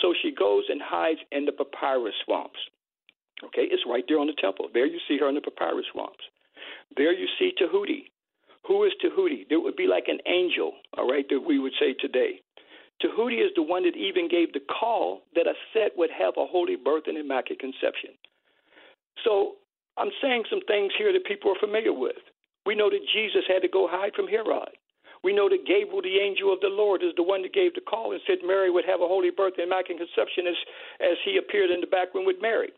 So 0.00 0.14
she 0.22 0.30
goes 0.30 0.64
and 0.68 0.80
hides 0.82 1.20
in 1.32 1.44
the 1.44 1.52
papyrus 1.52 2.14
swamps. 2.24 2.58
Okay, 3.44 3.66
it's 3.70 3.82
right 3.88 4.04
there 4.08 4.18
on 4.18 4.28
the 4.28 4.40
temple. 4.40 4.68
There 4.72 4.86
you 4.86 4.98
see 5.08 5.18
her 5.18 5.28
in 5.28 5.34
the 5.34 5.40
papyrus 5.40 5.86
swamps. 5.92 6.24
There 6.96 7.12
you 7.12 7.26
see 7.38 7.52
Tahuti. 7.58 8.10
Who 8.66 8.84
is 8.84 8.92
Tahuti? 9.02 9.46
It 9.50 9.56
would 9.56 9.76
be 9.76 9.86
like 9.86 10.08
an 10.08 10.18
angel, 10.26 10.72
all 10.96 11.08
right, 11.08 11.26
that 11.28 11.40
we 11.40 11.58
would 11.58 11.74
say 11.78 11.94
today. 11.94 12.40
Tahuti 13.00 13.36
is 13.36 13.52
the 13.54 13.62
one 13.62 13.84
that 13.84 13.96
even 13.96 14.28
gave 14.28 14.52
the 14.52 14.60
call 14.60 15.22
that 15.34 15.46
a 15.46 15.54
set 15.74 15.92
would 15.96 16.10
have 16.10 16.34
a 16.38 16.46
holy 16.46 16.76
birth 16.76 17.04
and 17.06 17.18
immaculate 17.18 17.60
conception. 17.60 18.10
So 19.24 19.56
I'm 19.98 20.10
saying 20.22 20.44
some 20.48 20.60
things 20.66 20.92
here 20.96 21.12
that 21.12 21.24
people 21.26 21.50
are 21.50 21.60
familiar 21.60 21.92
with. 21.92 22.16
We 22.66 22.74
know 22.74 22.90
that 22.90 23.12
Jesus 23.14 23.46
had 23.46 23.62
to 23.62 23.68
go 23.68 23.86
hide 23.86 24.12
from 24.14 24.26
Herod. 24.26 24.74
We 25.22 25.32
know 25.32 25.48
that 25.48 25.66
Gabriel, 25.66 26.02
the 26.02 26.18
angel 26.18 26.52
of 26.52 26.60
the 26.60 26.68
Lord, 26.68 27.02
is 27.02 27.14
the 27.16 27.22
one 27.22 27.42
that 27.42 27.54
gave 27.54 27.74
the 27.74 27.80
call 27.80 28.12
and 28.12 28.20
said 28.26 28.44
Mary 28.44 28.70
would 28.70 28.84
have 28.84 29.00
a 29.00 29.08
holy 29.08 29.30
birth 29.30 29.54
and 29.56 29.66
immaculate 29.66 30.02
conception 30.02 30.46
as, 30.46 30.58
as 31.00 31.16
he 31.24 31.38
appeared 31.38 31.70
in 31.70 31.80
the 31.80 31.86
back 31.86 32.12
room 32.14 32.26
with 32.26 32.36
Mary 32.42 32.70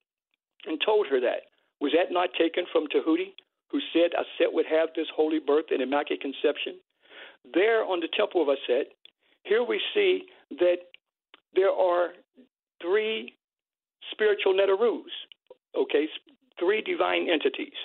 and 0.66 0.78
told 0.85 1.06
her 1.09 1.20
that. 1.20 1.48
Was 1.81 1.93
that 1.97 2.12
not 2.12 2.31
taken 2.39 2.65
from 2.73 2.86
Tahuti, 2.89 3.35
who 3.70 3.81
said 3.93 4.12
Aset 4.12 4.52
would 4.52 4.66
have 4.66 4.90
this 4.94 5.09
holy 5.15 5.40
birth 5.40 5.66
and 5.70 5.82
immaculate 5.82 6.20
conception? 6.20 6.78
There 7.55 7.85
on 7.85 8.01
the 8.01 8.09
temple 8.16 8.43
of 8.43 8.48
Aset, 8.48 8.93
here 9.44 9.62
we 9.65 9.81
see 9.94 10.24
that 10.59 10.89
there 11.55 11.70
are 11.70 12.12
three 12.82 13.35
spiritual 14.12 14.55
Neterus, 14.55 15.12
okay, 15.77 16.06
three 16.59 16.82
divine 16.82 17.28
entities. 17.31 17.77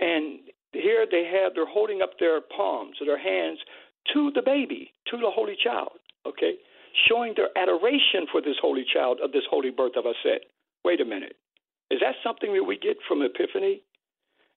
And 0.00 0.40
here 0.80 1.06
they 1.10 1.24
have, 1.24 1.54
they're 1.54 1.66
holding 1.68 2.02
up 2.02 2.18
their 2.18 2.40
palms 2.40 2.96
or 3.00 3.06
their 3.06 3.18
hands 3.18 3.58
to 4.14 4.30
the 4.34 4.42
baby, 4.42 4.92
to 5.10 5.16
the 5.16 5.30
holy 5.30 5.56
child, 5.62 5.98
okay? 6.26 6.54
Showing 7.08 7.34
their 7.36 7.50
adoration 7.56 8.26
for 8.30 8.40
this 8.40 8.56
holy 8.60 8.84
child 8.84 9.18
of 9.22 9.32
this 9.32 9.44
holy 9.50 9.70
birth 9.70 9.96
of 9.96 10.04
Aset. 10.04 10.46
Wait 10.84 11.00
a 11.00 11.04
minute. 11.04 11.36
Is 11.90 12.00
that 12.00 12.14
something 12.22 12.54
that 12.54 12.64
we 12.64 12.78
get 12.78 12.96
from 13.06 13.22
Epiphany? 13.22 13.82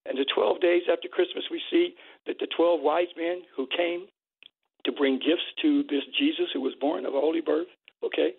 And 0.06 0.18
the 0.18 0.26
12 0.34 0.62
days 0.62 0.84
after 0.92 1.08
Christmas, 1.08 1.44
we 1.52 1.62
see 1.70 1.96
that 2.26 2.38
the 2.40 2.48
12 2.56 2.82
wise 2.82 3.12
men 3.18 3.42
who 3.56 3.68
came 3.76 4.08
to 4.86 4.92
bring 4.92 5.20
gifts 5.20 5.46
to 5.62 5.84
this 5.84 6.04
Jesus 6.18 6.50
who 6.54 6.62
was 6.62 6.74
born 6.80 7.06
of 7.06 7.14
a 7.14 7.20
holy 7.20 7.42
birth, 7.42 7.68
okay? 8.04 8.34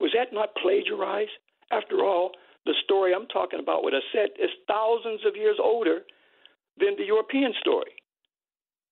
Was 0.00 0.10
that 0.16 0.32
not 0.32 0.56
plagiarized? 0.60 1.30
After 1.70 2.00
all, 2.04 2.32
the 2.64 2.74
story 2.84 3.12
I'm 3.14 3.26
talking 3.26 3.60
about 3.60 3.84
with 3.84 3.94
Aset 3.94 4.38
is 4.42 4.50
thousands 4.66 5.20
of 5.26 5.36
years 5.36 5.58
older 5.62 6.00
than 6.80 6.96
the 6.96 7.04
European 7.04 7.52
story. 7.60 7.92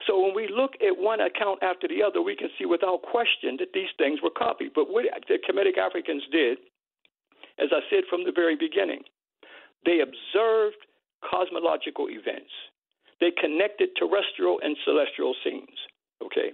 So 0.06 0.20
when 0.20 0.34
we 0.34 0.48
look 0.52 0.74
at 0.84 0.92
one 0.96 1.20
account 1.20 1.62
after 1.62 1.88
the 1.88 2.02
other, 2.02 2.20
we 2.20 2.36
can 2.36 2.48
see 2.58 2.66
without 2.66 3.02
question 3.02 3.56
that 3.58 3.72
these 3.72 3.90
things 3.96 4.20
were 4.22 4.30
copied. 4.30 4.74
But 4.74 4.90
what 4.90 5.04
the 5.28 5.38
Kemetic 5.40 5.78
Africans 5.78 6.22
did, 6.30 6.58
as 7.58 7.70
I 7.72 7.80
said 7.88 8.04
from 8.10 8.24
the 8.24 8.32
very 8.32 8.56
beginning, 8.56 9.02
they 9.84 10.00
observed 10.00 10.76
cosmological 11.24 12.06
events. 12.10 12.52
They 13.20 13.32
connected 13.32 13.96
terrestrial 13.96 14.60
and 14.62 14.76
celestial 14.84 15.34
scenes. 15.42 15.78
Okay, 16.22 16.52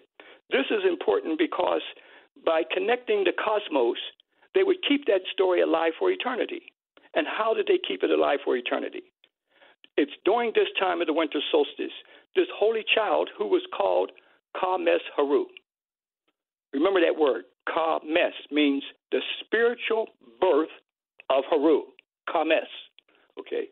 this 0.51 0.67
is 0.71 0.87
important 0.89 1.39
because 1.39 1.83
by 2.45 2.63
connecting 2.73 3.25
the 3.25 3.33
cosmos, 3.33 3.99
they 4.55 4.63
would 4.63 4.79
keep 4.87 5.07
that 5.07 5.23
story 5.33 5.61
alive 5.63 5.93
for 5.99 6.11
eternity. 6.11 6.73
And 7.15 7.27
how 7.27 7.55
did 7.55 7.67
they 7.67 7.79
keep 7.87 8.03
it 8.03 8.11
alive 8.11 8.39
for 8.45 8.57
eternity? 8.57 9.03
It's 9.97 10.13
during 10.25 10.53
this 10.55 10.69
time 10.79 11.01
of 11.01 11.07
the 11.07 11.13
winter 11.13 11.41
solstice, 11.51 11.93
this 12.35 12.47
holy 12.55 12.85
child 12.95 13.31
who 13.37 13.47
was 13.47 13.63
called 13.77 14.11
Kames 14.59 15.03
Haru. 15.17 15.47
Remember 16.73 17.01
that 17.01 17.19
word. 17.19 17.45
Kames 17.73 18.35
means 18.51 18.83
the 19.11 19.21
spiritual 19.45 20.07
birth 20.41 20.73
of 21.31 21.45
Haru. 21.51 21.83
Kames. 22.33 22.69
Okay. 23.39 23.69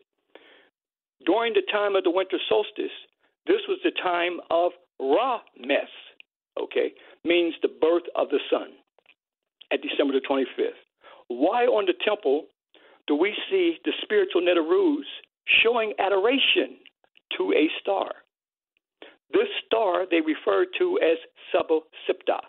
During 1.25 1.53
the 1.53 1.63
time 1.71 1.95
of 1.95 2.03
the 2.03 2.11
winter 2.11 2.37
solstice, 2.49 2.93
this 3.47 3.61
was 3.67 3.79
the 3.83 3.91
time 4.01 4.39
of 4.49 4.71
Ra-mes. 4.99 5.89
Okay, 6.61 6.91
means 7.23 7.55
the 7.61 7.69
birth 7.69 8.03
of 8.15 8.29
the 8.29 8.39
sun 8.49 8.69
at 9.71 9.81
December 9.81 10.13
the 10.13 10.21
25th. 10.27 10.77
Why 11.27 11.65
on 11.65 11.85
the 11.85 11.93
temple 12.05 12.45
do 13.07 13.15
we 13.15 13.33
see 13.49 13.77
the 13.85 13.93
spiritual 14.01 14.41
Neterus 14.41 15.07
showing 15.63 15.93
adoration 15.99 16.77
to 17.37 17.53
a 17.53 17.69
star. 17.81 18.11
This 19.33 19.47
star 19.65 20.05
they 20.09 20.21
referred 20.21 20.67
to 20.79 20.99
as 20.99 21.17
Subosipta. 21.53 22.39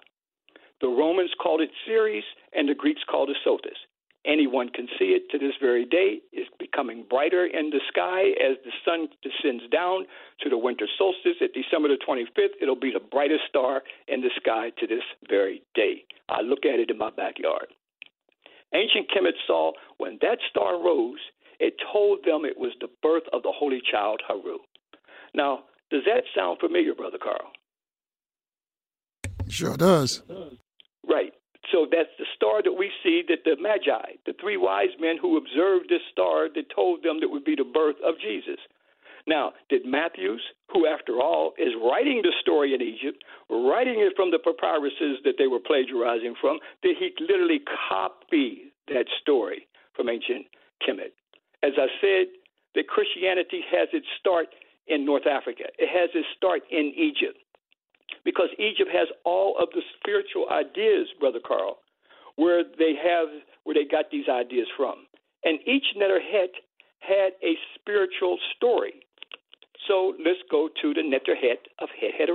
The 0.81 0.89
Romans 0.89 1.31
called 1.41 1.61
it 1.61 1.71
Sirius, 1.87 2.25
and 2.53 2.69
the 2.69 2.75
Greeks 2.75 3.03
called 3.09 3.31
it 3.31 3.37
Sothis. 3.47 3.79
Anyone 4.25 4.69
can 4.69 4.87
see 4.99 5.19
it 5.19 5.29
to 5.31 5.39
this 5.39 5.55
very 5.61 5.85
day. 5.85 6.21
It's 6.33 6.51
becoming 6.59 7.05
brighter 7.11 7.47
in 7.47 7.71
the 7.71 7.81
sky 7.89 8.31
as 8.39 8.57
the 8.65 8.71
sun 8.85 9.09
descends 9.23 9.65
down 9.73 10.07
to 10.43 10.49
the 10.49 10.59
winter 10.59 10.87
solstice 10.97 11.39
at 11.41 11.55
December 11.55 11.89
the 11.89 11.99
25th. 12.07 12.55
It'll 12.61 12.79
be 12.79 12.93
the 12.93 13.01
brightest 13.01 13.43
star 13.49 13.83
in 14.07 14.21
the 14.21 14.31
sky 14.37 14.71
to 14.79 14.87
this 14.87 15.03
very 15.29 15.63
day. 15.75 16.05
I 16.29 16.41
look 16.43 16.65
at 16.65 16.79
it 16.79 16.91
in 16.91 16.99
my 16.99 17.11
backyard. 17.11 17.67
Ancient 18.75 19.11
Kemet 19.11 19.35
saw 19.47 19.73
when 19.99 20.19
that 20.23 20.39
star 20.51 20.83
rose, 20.83 21.21
it 21.61 21.75
told 21.93 22.21
them 22.25 22.45
it 22.45 22.59
was 22.59 22.73
the 22.81 22.89
birth 23.03 23.25
of 23.33 23.43
the 23.43 23.53
Holy 23.55 23.81
Child 23.91 24.21
Haru. 24.27 24.59
Now, 25.35 25.65
does 25.91 26.03
that 26.07 26.25
sound 26.35 26.59
familiar, 26.61 26.95
Brother 26.95 27.19
Carl? 27.23 27.53
Sure 29.49 29.77
does. 29.77 30.23
Right. 31.07 31.33
So 31.71 31.87
that's 31.91 32.11
the 32.19 32.27
star 32.35 32.63
that 32.63 32.73
we 32.73 32.91
see 33.03 33.23
that 33.29 33.45
the 33.45 33.57
Magi, 33.61 34.17
the 34.27 34.35
three 34.41 34.57
wise 34.57 34.93
men 35.01 35.17
who 35.21 35.37
observed 35.37 35.89
this 35.89 36.03
star 36.11 36.49
that 36.55 36.75
told 36.75 37.03
them 37.03 37.21
that 37.21 37.31
would 37.31 37.45
be 37.45 37.55
the 37.55 37.65
birth 37.65 37.97
of 38.05 38.15
Jesus. 38.21 38.59
Now, 39.27 39.53
did 39.69 39.87
Matthews, 39.87 40.43
who 40.73 40.87
after 40.87 41.21
all 41.21 41.53
is 41.57 41.73
writing 41.81 42.23
the 42.23 42.33
story 42.41 42.75
in 42.75 42.83
Egypt, 42.83 43.23
writing 43.49 44.01
it 44.01 44.15
from 44.17 44.33
the 44.33 44.39
papyruses 44.39 45.23
that 45.25 45.35
they 45.39 45.47
were 45.47 45.61
plagiarizing 45.61 46.35
from, 46.41 46.59
did 46.83 46.97
he 46.99 47.11
literally 47.21 47.61
copy 47.89 48.73
that 48.89 49.07
story 49.21 49.69
from 49.95 50.09
ancient 50.09 50.47
Kemet? 50.83 51.15
As 51.63 51.73
I 51.79 51.87
said, 52.01 52.27
that 52.75 52.89
Christianity 52.89 53.63
has 53.71 53.89
its 53.93 54.07
start 54.19 54.49
in 54.87 55.05
North 55.05 55.27
Africa. 55.27 55.65
It 55.79 55.89
has 55.89 56.11
its 56.15 56.27
start 56.37 56.63
in 56.71 56.93
Egypt 56.97 57.39
because 58.25 58.49
Egypt 58.59 58.91
has 58.93 59.09
all 59.25 59.57
of 59.61 59.69
the 59.75 59.83
spiritual 59.99 60.49
ideas, 60.51 61.09
Brother 61.21 61.41
Carl, 61.45 61.79
where 62.37 62.63
they 62.65 62.95
have 63.03 63.29
where 63.65 63.75
they 63.75 63.85
got 63.85 64.11
these 64.11 64.29
ideas 64.29 64.67
from. 64.77 65.07
And 65.45 65.59
each 65.67 65.85
Neterhet 65.97 66.55
had 67.01 67.33
a 67.43 67.55
spiritual 67.75 68.39
story. 68.57 68.95
So 69.89 70.15
let's 70.25 70.39
go 70.51 70.69
to 70.81 70.95
the 70.95 71.03
Neterhet 71.03 71.67
of 71.81 71.89
Het 72.01 72.29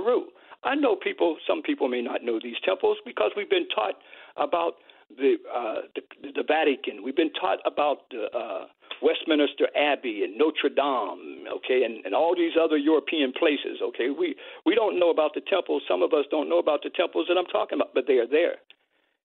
I 0.64 0.74
know 0.74 0.96
people, 0.96 1.36
some 1.46 1.62
people 1.62 1.88
may 1.88 2.02
not 2.02 2.24
know 2.24 2.40
these 2.42 2.56
temples 2.64 2.98
because 3.04 3.30
we've 3.36 3.48
been 3.48 3.68
taught 3.68 3.94
about 4.36 4.74
the 5.16 5.36
uh, 5.54 5.82
the, 5.94 6.32
the 6.34 6.42
Vatican. 6.46 7.02
We've 7.02 7.16
been 7.16 7.32
taught 7.32 7.58
about 7.64 8.10
the 8.10 8.26
uh, 8.36 8.66
Westminster 9.02 9.68
Abbey 9.76 10.24
and 10.24 10.36
Notre 10.36 10.68
Dame, 10.68 11.46
okay, 11.56 11.84
and, 11.84 12.04
and 12.04 12.14
all 12.14 12.34
these 12.34 12.52
other 12.60 12.76
European 12.76 13.32
places, 13.32 13.78
okay. 13.82 14.10
We 14.10 14.34
we 14.66 14.74
don't 14.74 14.98
know 14.98 15.10
about 15.10 15.34
the 15.34 15.40
temples. 15.40 15.82
Some 15.88 16.02
of 16.02 16.12
us 16.12 16.24
don't 16.30 16.48
know 16.48 16.58
about 16.58 16.82
the 16.82 16.90
temples 16.90 17.26
that 17.28 17.38
I'm 17.38 17.46
talking 17.46 17.78
about, 17.78 17.94
but 17.94 18.06
they 18.06 18.18
are 18.18 18.26
there. 18.26 18.56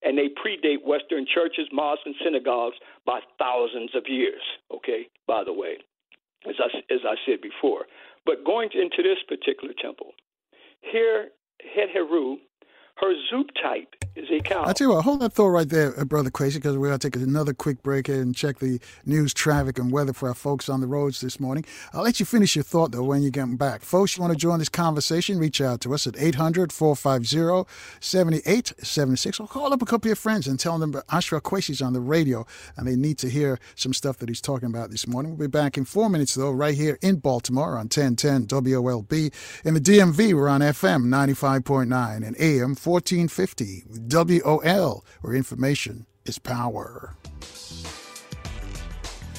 And 0.03 0.17
they 0.17 0.27
predate 0.27 0.85
Western 0.85 1.25
churches, 1.25 1.67
mosques, 1.71 2.03
and 2.05 2.15
synagogues 2.23 2.75
by 3.05 3.21
thousands 3.39 3.95
of 3.95 4.03
years, 4.07 4.41
okay, 4.69 5.07
by 5.27 5.43
the 5.43 5.53
way, 5.53 5.77
as 6.47 6.55
I, 6.59 6.93
as 6.93 6.99
I 7.07 7.15
said 7.25 7.39
before. 7.41 7.85
But 8.25 8.43
going 8.45 8.69
into 8.73 9.01
this 9.01 9.19
particular 9.27 9.73
temple, 9.81 10.11
here, 10.81 11.29
Het 11.73 11.89
Heru 11.89 12.37
her 12.97 13.13
zoop 13.29 13.49
type 13.61 13.95
is 14.15 14.29
a 14.29 14.39
cow. 14.39 14.63
I 14.65 14.73
tell 14.73 14.87
you 14.87 14.93
what, 14.93 15.03
hold 15.03 15.21
that 15.21 15.33
thought 15.33 15.47
right 15.47 15.67
there, 15.67 15.99
uh, 15.99 16.05
Brother 16.05 16.29
Kwesi, 16.29 16.55
because 16.55 16.77
we're 16.77 16.87
going 16.87 16.99
to 16.99 17.09
take 17.09 17.21
another 17.21 17.53
quick 17.53 17.81
break 17.81 18.07
here 18.07 18.21
and 18.21 18.35
check 18.35 18.59
the 18.59 18.79
news, 19.05 19.33
traffic, 19.33 19.79
and 19.79 19.91
weather 19.91 20.13
for 20.13 20.29
our 20.29 20.35
folks 20.35 20.69
on 20.69 20.81
the 20.81 20.87
roads 20.87 21.19
this 21.19 21.39
morning. 21.39 21.65
I'll 21.93 22.03
let 22.03 22.19
you 22.19 22.25
finish 22.25 22.55
your 22.55 22.63
thought, 22.63 22.91
though, 22.91 23.03
when 23.03 23.23
you 23.23 23.31
get 23.31 23.57
back. 23.57 23.81
Folks, 23.81 24.15
you 24.15 24.21
want 24.21 24.31
to 24.31 24.37
join 24.37 24.59
this 24.59 24.69
conversation, 24.69 25.39
reach 25.39 25.59
out 25.59 25.81
to 25.81 25.93
us 25.93 26.05
at 26.05 26.15
800 26.17 26.71
450 26.71 27.69
7876 27.99 29.39
or 29.39 29.47
call 29.47 29.73
up 29.73 29.81
a 29.81 29.85
couple 29.85 30.05
of 30.07 30.09
your 30.09 30.15
friends 30.15 30.47
and 30.47 30.59
tell 30.59 30.77
them 30.77 30.93
Ashra 30.93 31.41
Kwesi's 31.41 31.81
on 31.81 31.93
the 31.93 31.99
radio 31.99 32.45
and 32.77 32.87
they 32.87 32.95
need 32.95 33.17
to 33.19 33.29
hear 33.29 33.59
some 33.75 33.93
stuff 33.93 34.17
that 34.17 34.29
he's 34.29 34.41
talking 34.41 34.69
about 34.69 34.91
this 34.91 35.07
morning. 35.07 35.35
We'll 35.37 35.47
be 35.47 35.51
back 35.51 35.77
in 35.77 35.85
four 35.85 36.09
minutes, 36.09 36.35
though, 36.35 36.51
right 36.51 36.75
here 36.75 36.99
in 37.01 37.17
Baltimore 37.17 37.71
on 37.71 37.89
1010 37.89 38.45
WOLB. 38.45 39.33
In 39.65 39.73
the 39.73 39.81
DMV, 39.81 40.33
we're 40.33 40.47
on 40.47 40.61
FM 40.61 41.05
95.9 41.05 42.27
and 42.27 42.35
AM 42.39 42.75
1450 42.85 43.85
WOL, 43.87 45.05
where 45.21 45.35
information 45.35 46.05
is 46.25 46.39
power. 46.39 47.15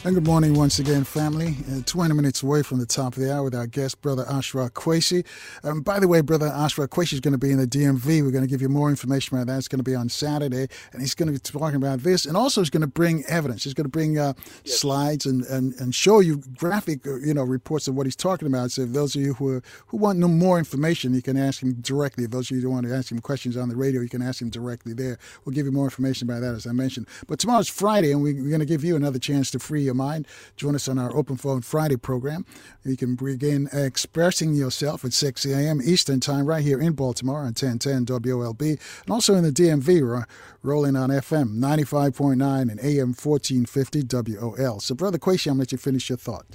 And 0.06 0.14
good 0.14 0.26
morning 0.26 0.52
once 0.52 0.78
again, 0.78 1.02
family. 1.02 1.56
Uh, 1.72 1.80
20 1.86 2.12
minutes 2.12 2.42
away 2.42 2.62
from 2.62 2.78
the 2.78 2.84
top 2.84 3.16
of 3.16 3.22
the 3.22 3.34
hour 3.34 3.44
with 3.44 3.54
our 3.54 3.66
guest, 3.66 4.02
Brother 4.02 4.24
Ashra 4.24 4.68
Kwesi. 4.68 5.24
Um, 5.62 5.80
by 5.80 5.98
the 5.98 6.06
way, 6.06 6.20
Brother 6.20 6.50
Ashra 6.50 6.86
Kwesi 6.88 7.14
is 7.14 7.20
going 7.20 7.32
to 7.32 7.38
be 7.38 7.50
in 7.50 7.56
the 7.56 7.66
DMV. 7.66 8.22
We're 8.22 8.30
going 8.30 8.44
to 8.44 8.50
give 8.50 8.60
you 8.60 8.68
more 8.68 8.90
information 8.90 9.34
about 9.34 9.46
that. 9.46 9.56
It's 9.56 9.66
going 9.66 9.78
to 9.78 9.82
be 9.82 9.94
on 9.94 10.10
Saturday, 10.10 10.68
and 10.92 11.00
he's 11.00 11.14
going 11.14 11.28
to 11.28 11.32
be 11.32 11.38
talking 11.38 11.76
about 11.76 12.00
this. 12.00 12.26
And 12.26 12.36
also, 12.36 12.60
he's 12.60 12.68
going 12.68 12.82
to 12.82 12.86
bring 12.86 13.24
evidence. 13.28 13.64
He's 13.64 13.72
going 13.72 13.86
to 13.86 13.90
bring 13.90 14.18
uh, 14.18 14.34
yes. 14.62 14.78
slides 14.78 15.24
and, 15.24 15.42
and, 15.46 15.72
and 15.80 15.94
show 15.94 16.20
you 16.20 16.42
graphic, 16.54 17.06
uh, 17.06 17.14
you 17.20 17.32
know, 17.32 17.42
reports 17.42 17.88
of 17.88 17.94
what 17.94 18.04
he's 18.04 18.14
talking 18.14 18.46
about. 18.46 18.72
So, 18.72 18.84
those 18.84 19.16
of 19.16 19.22
you 19.22 19.32
who, 19.32 19.56
are, 19.56 19.62
who 19.86 19.96
want 19.96 20.18
no 20.18 20.28
more 20.28 20.58
information, 20.58 21.14
you 21.14 21.22
can 21.22 21.38
ask 21.38 21.62
him 21.62 21.80
directly. 21.80 22.24
If 22.24 22.30
those 22.30 22.50
of 22.50 22.58
you 22.58 22.62
who 22.62 22.68
want 22.68 22.86
to 22.86 22.94
ask 22.94 23.10
him 23.10 23.20
questions 23.20 23.56
on 23.56 23.70
the 23.70 23.76
radio, 23.76 24.02
you 24.02 24.10
can 24.10 24.20
ask 24.20 24.42
him 24.42 24.50
directly 24.50 24.92
there. 24.92 25.18
We'll 25.46 25.54
give 25.54 25.64
you 25.64 25.72
more 25.72 25.84
information 25.84 26.28
about 26.28 26.40
that, 26.40 26.54
as 26.54 26.66
I 26.66 26.72
mentioned. 26.72 27.08
But 27.26 27.38
tomorrow's 27.38 27.70
Friday, 27.70 28.12
and 28.12 28.22
we, 28.22 28.34
we're 28.34 28.50
going 28.50 28.60
to 28.60 28.66
give 28.66 28.84
you 28.84 28.96
another 28.96 29.18
chance 29.18 29.50
to 29.52 29.58
free 29.58 29.93
your 29.94 30.06
mind. 30.06 30.26
Join 30.56 30.74
us 30.74 30.88
on 30.88 30.98
our 30.98 31.14
Open 31.16 31.36
Phone 31.36 31.62
Friday 31.62 31.96
program. 31.96 32.44
You 32.84 32.96
can 32.96 33.14
begin 33.14 33.68
expressing 33.72 34.54
yourself 34.54 35.04
at 35.04 35.12
6 35.12 35.46
a.m. 35.46 35.80
Eastern 35.84 36.20
Time 36.20 36.46
right 36.46 36.62
here 36.62 36.80
in 36.80 36.92
Baltimore 36.92 37.38
on 37.38 37.54
1010 37.54 38.06
WOLB 38.06 38.60
and 38.62 39.10
also 39.10 39.34
in 39.34 39.44
the 39.44 39.50
DMV, 39.50 40.02
we're 40.02 40.26
rolling 40.62 40.96
on 40.96 41.10
FM 41.10 41.58
95.9 41.58 42.62
and 42.62 42.80
AM 42.80 43.14
1450 43.14 44.36
WOL. 44.36 44.80
So, 44.80 44.94
Brother 44.94 45.18
Kwesi, 45.18 45.46
I'm 45.46 45.56
going 45.56 45.66
to 45.66 45.72
let 45.72 45.72
you 45.72 45.78
finish 45.78 46.08
your 46.08 46.18
thought. 46.18 46.46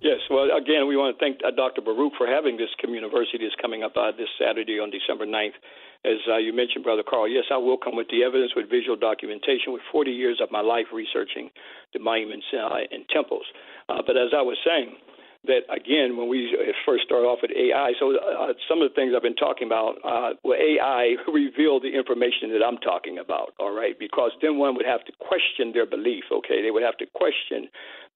Yes, 0.00 0.18
well, 0.30 0.48
again, 0.56 0.88
we 0.88 0.96
want 0.96 1.16
to 1.16 1.24
thank 1.24 1.38
uh, 1.46 1.52
Dr. 1.54 1.80
Baruch 1.80 2.14
for 2.18 2.26
having 2.26 2.56
this 2.56 2.70
community 2.80 3.02
University 3.02 3.44
is 3.44 3.52
coming 3.60 3.82
up 3.82 3.96
uh, 3.96 4.12
this 4.12 4.28
Saturday 4.38 4.78
on 4.78 4.90
December 4.90 5.26
9th 5.26 5.58
as 6.04 6.18
uh, 6.28 6.36
you 6.36 6.52
mentioned, 6.52 6.82
Brother 6.82 7.04
Carl, 7.08 7.28
yes, 7.28 7.44
I 7.50 7.58
will 7.58 7.78
come 7.78 7.94
with 7.94 8.08
the 8.08 8.24
evidence 8.24 8.52
with 8.56 8.68
visual 8.68 8.96
documentation 8.96 9.72
with 9.72 9.82
40 9.90 10.10
years 10.10 10.40
of 10.42 10.50
my 10.50 10.60
life 10.60 10.86
researching 10.92 11.50
the 11.92 12.00
monuments 12.00 12.46
uh, 12.52 12.74
and 12.90 13.06
temples. 13.08 13.46
Uh, 13.88 14.02
but 14.04 14.16
as 14.16 14.34
I 14.34 14.42
was 14.42 14.58
saying, 14.66 14.96
that 15.44 15.66
again, 15.74 16.16
when 16.16 16.28
we 16.28 16.54
first 16.86 17.02
started 17.04 17.26
off 17.26 17.40
with 17.42 17.50
AI, 17.50 17.92
so 17.98 18.14
uh, 18.14 18.54
some 18.70 18.80
of 18.80 18.90
the 18.90 18.94
things 18.94 19.10
I've 19.14 19.26
been 19.26 19.34
talking 19.34 19.66
about, 19.66 19.98
uh, 20.06 20.34
well, 20.44 20.58
AI 20.58 21.18
revealed 21.26 21.82
the 21.82 21.90
information 21.90 22.54
that 22.54 22.62
I'm 22.62 22.78
talking 22.78 23.18
about, 23.18 23.54
all 23.58 23.74
right? 23.74 23.98
Because 23.98 24.30
then 24.40 24.58
one 24.58 24.76
would 24.76 24.86
have 24.86 25.04
to 25.06 25.12
question 25.18 25.72
their 25.74 25.86
belief, 25.86 26.24
okay? 26.30 26.62
They 26.62 26.70
would 26.70 26.86
have 26.86 26.96
to 26.98 27.06
question 27.06 27.66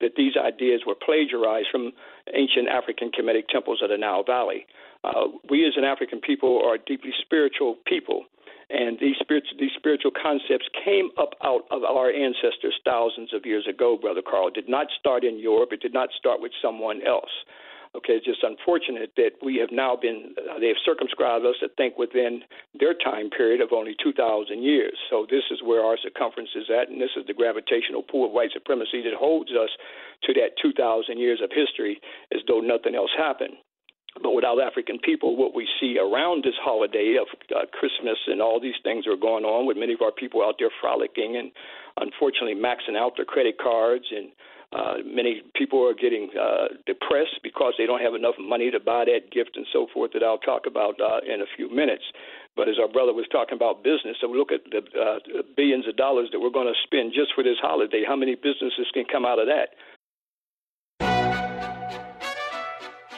that 0.00 0.14
these 0.16 0.34
ideas 0.38 0.82
were 0.86 0.94
plagiarized 0.94 1.66
from 1.70 1.92
ancient 2.34 2.68
African 2.68 3.10
Kemetic 3.10 3.48
temples 3.50 3.82
of 3.82 3.90
the 3.90 3.98
Nile 3.98 4.22
Valley. 4.22 4.66
Uh, 5.06 5.28
we 5.48 5.64
as 5.66 5.74
an 5.76 5.84
African 5.84 6.20
people 6.20 6.60
are 6.66 6.78
deeply 6.78 7.12
spiritual 7.22 7.76
people. 7.86 8.24
And 8.68 8.98
these 8.98 9.14
spiritual, 9.20 9.54
these 9.60 9.70
spiritual 9.76 10.10
concepts 10.10 10.66
came 10.84 11.10
up 11.18 11.38
out 11.44 11.62
of 11.70 11.84
our 11.84 12.10
ancestors 12.10 12.74
thousands 12.84 13.32
of 13.32 13.46
years 13.46 13.66
ago, 13.70 13.96
Brother 13.96 14.22
Carl. 14.26 14.48
It 14.48 14.54
did 14.54 14.68
not 14.68 14.88
start 14.98 15.22
in 15.22 15.38
Europe. 15.38 15.70
It 15.70 15.80
did 15.80 15.94
not 15.94 16.08
start 16.18 16.40
with 16.40 16.50
someone 16.60 17.06
else. 17.06 17.30
Okay, 17.94 18.18
it's 18.18 18.26
just 18.26 18.42
unfortunate 18.42 19.12
that 19.16 19.38
we 19.40 19.56
have 19.56 19.70
now 19.70 19.96
been, 19.96 20.34
uh, 20.36 20.58
they 20.58 20.66
have 20.66 20.82
circumscribed 20.84 21.46
us 21.46 21.54
to 21.60 21.68
think 21.78 21.96
within 21.96 22.42
their 22.78 22.92
time 22.92 23.30
period 23.30 23.62
of 23.62 23.72
only 23.72 23.94
2,000 24.02 24.60
years. 24.60 24.98
So 25.08 25.26
this 25.30 25.44
is 25.50 25.62
where 25.62 25.80
our 25.80 25.96
circumference 25.96 26.50
is 26.56 26.68
at, 26.68 26.90
and 26.90 27.00
this 27.00 27.14
is 27.16 27.24
the 27.26 27.32
gravitational 27.32 28.02
pull 28.02 28.26
of 28.26 28.32
white 28.32 28.50
supremacy 28.52 29.00
that 29.06 29.14
holds 29.14 29.52
us 29.52 29.70
to 30.24 30.34
that 30.34 30.58
2,000 30.60 31.16
years 31.16 31.40
of 31.40 31.50
history 31.54 32.00
as 32.34 32.42
though 32.48 32.60
nothing 32.60 32.96
else 32.96 33.14
happened. 33.16 33.56
But 34.22 34.32
without 34.32 34.60
African 34.60 34.98
people, 34.98 35.36
what 35.36 35.54
we 35.54 35.68
see 35.80 35.98
around 35.98 36.44
this 36.44 36.56
holiday 36.60 37.16
of 37.20 37.28
uh, 37.54 37.66
Christmas 37.72 38.18
and 38.26 38.40
all 38.40 38.60
these 38.60 38.80
things 38.82 39.06
are 39.06 39.16
going 39.16 39.44
on, 39.44 39.66
with 39.66 39.76
many 39.76 39.92
of 39.92 40.00
our 40.02 40.12
people 40.12 40.42
out 40.42 40.56
there 40.58 40.70
frolicking 40.80 41.36
and 41.36 41.52
unfortunately 42.00 42.54
maxing 42.54 42.96
out 42.96 43.12
their 43.16 43.24
credit 43.24 43.58
cards, 43.58 44.04
and 44.10 44.32
uh, 44.72 44.94
many 45.04 45.42
people 45.54 45.86
are 45.86 45.94
getting 45.94 46.30
uh, 46.34 46.74
depressed 46.86 47.38
because 47.42 47.74
they 47.78 47.86
don't 47.86 48.02
have 48.02 48.14
enough 48.14 48.34
money 48.40 48.70
to 48.70 48.80
buy 48.80 49.04
that 49.04 49.30
gift 49.30 49.56
and 49.56 49.66
so 49.72 49.86
forth 49.92 50.12
that 50.12 50.22
I'll 50.22 50.42
talk 50.42 50.66
about 50.66 51.00
uh, 51.00 51.20
in 51.22 51.40
a 51.40 51.48
few 51.56 51.70
minutes. 51.70 52.04
But 52.56 52.68
as 52.68 52.76
our 52.80 52.88
brother 52.88 53.12
was 53.12 53.26
talking 53.30 53.54
about 53.54 53.84
business, 53.84 54.16
so 54.20 54.28
we 54.28 54.38
look 54.38 54.50
at 54.50 54.64
the 54.72 54.80
uh, 54.96 55.42
billions 55.56 55.86
of 55.86 55.96
dollars 55.96 56.30
that 56.32 56.40
we're 56.40 56.50
going 56.50 56.72
to 56.72 56.80
spend 56.82 57.12
just 57.12 57.32
for 57.34 57.44
this 57.44 57.60
holiday. 57.60 58.02
How 58.06 58.16
many 58.16 58.34
businesses 58.34 58.88
can 58.92 59.04
come 59.04 59.24
out 59.24 59.38
of 59.38 59.46
that? 59.46 59.76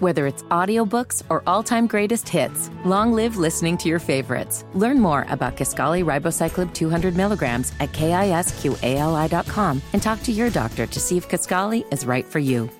Whether 0.00 0.28
it's 0.28 0.44
audiobooks 0.44 1.24
or 1.28 1.42
all-time 1.44 1.88
greatest 1.88 2.28
hits, 2.28 2.70
long 2.84 3.12
live 3.12 3.36
listening 3.36 3.76
to 3.78 3.88
your 3.88 3.98
favorites. 3.98 4.64
Learn 4.74 5.00
more 5.00 5.26
about 5.28 5.56
Kisqali 5.56 6.04
Ribociclib 6.04 6.72
200 6.72 7.16
milligrams 7.16 7.72
at 7.80 7.90
kisqali.com 7.90 9.82
and 9.92 10.00
talk 10.00 10.22
to 10.22 10.30
your 10.30 10.50
doctor 10.50 10.86
to 10.86 11.00
see 11.00 11.16
if 11.16 11.28
Kisqali 11.28 11.92
is 11.92 12.06
right 12.06 12.24
for 12.24 12.38
you. 12.38 12.70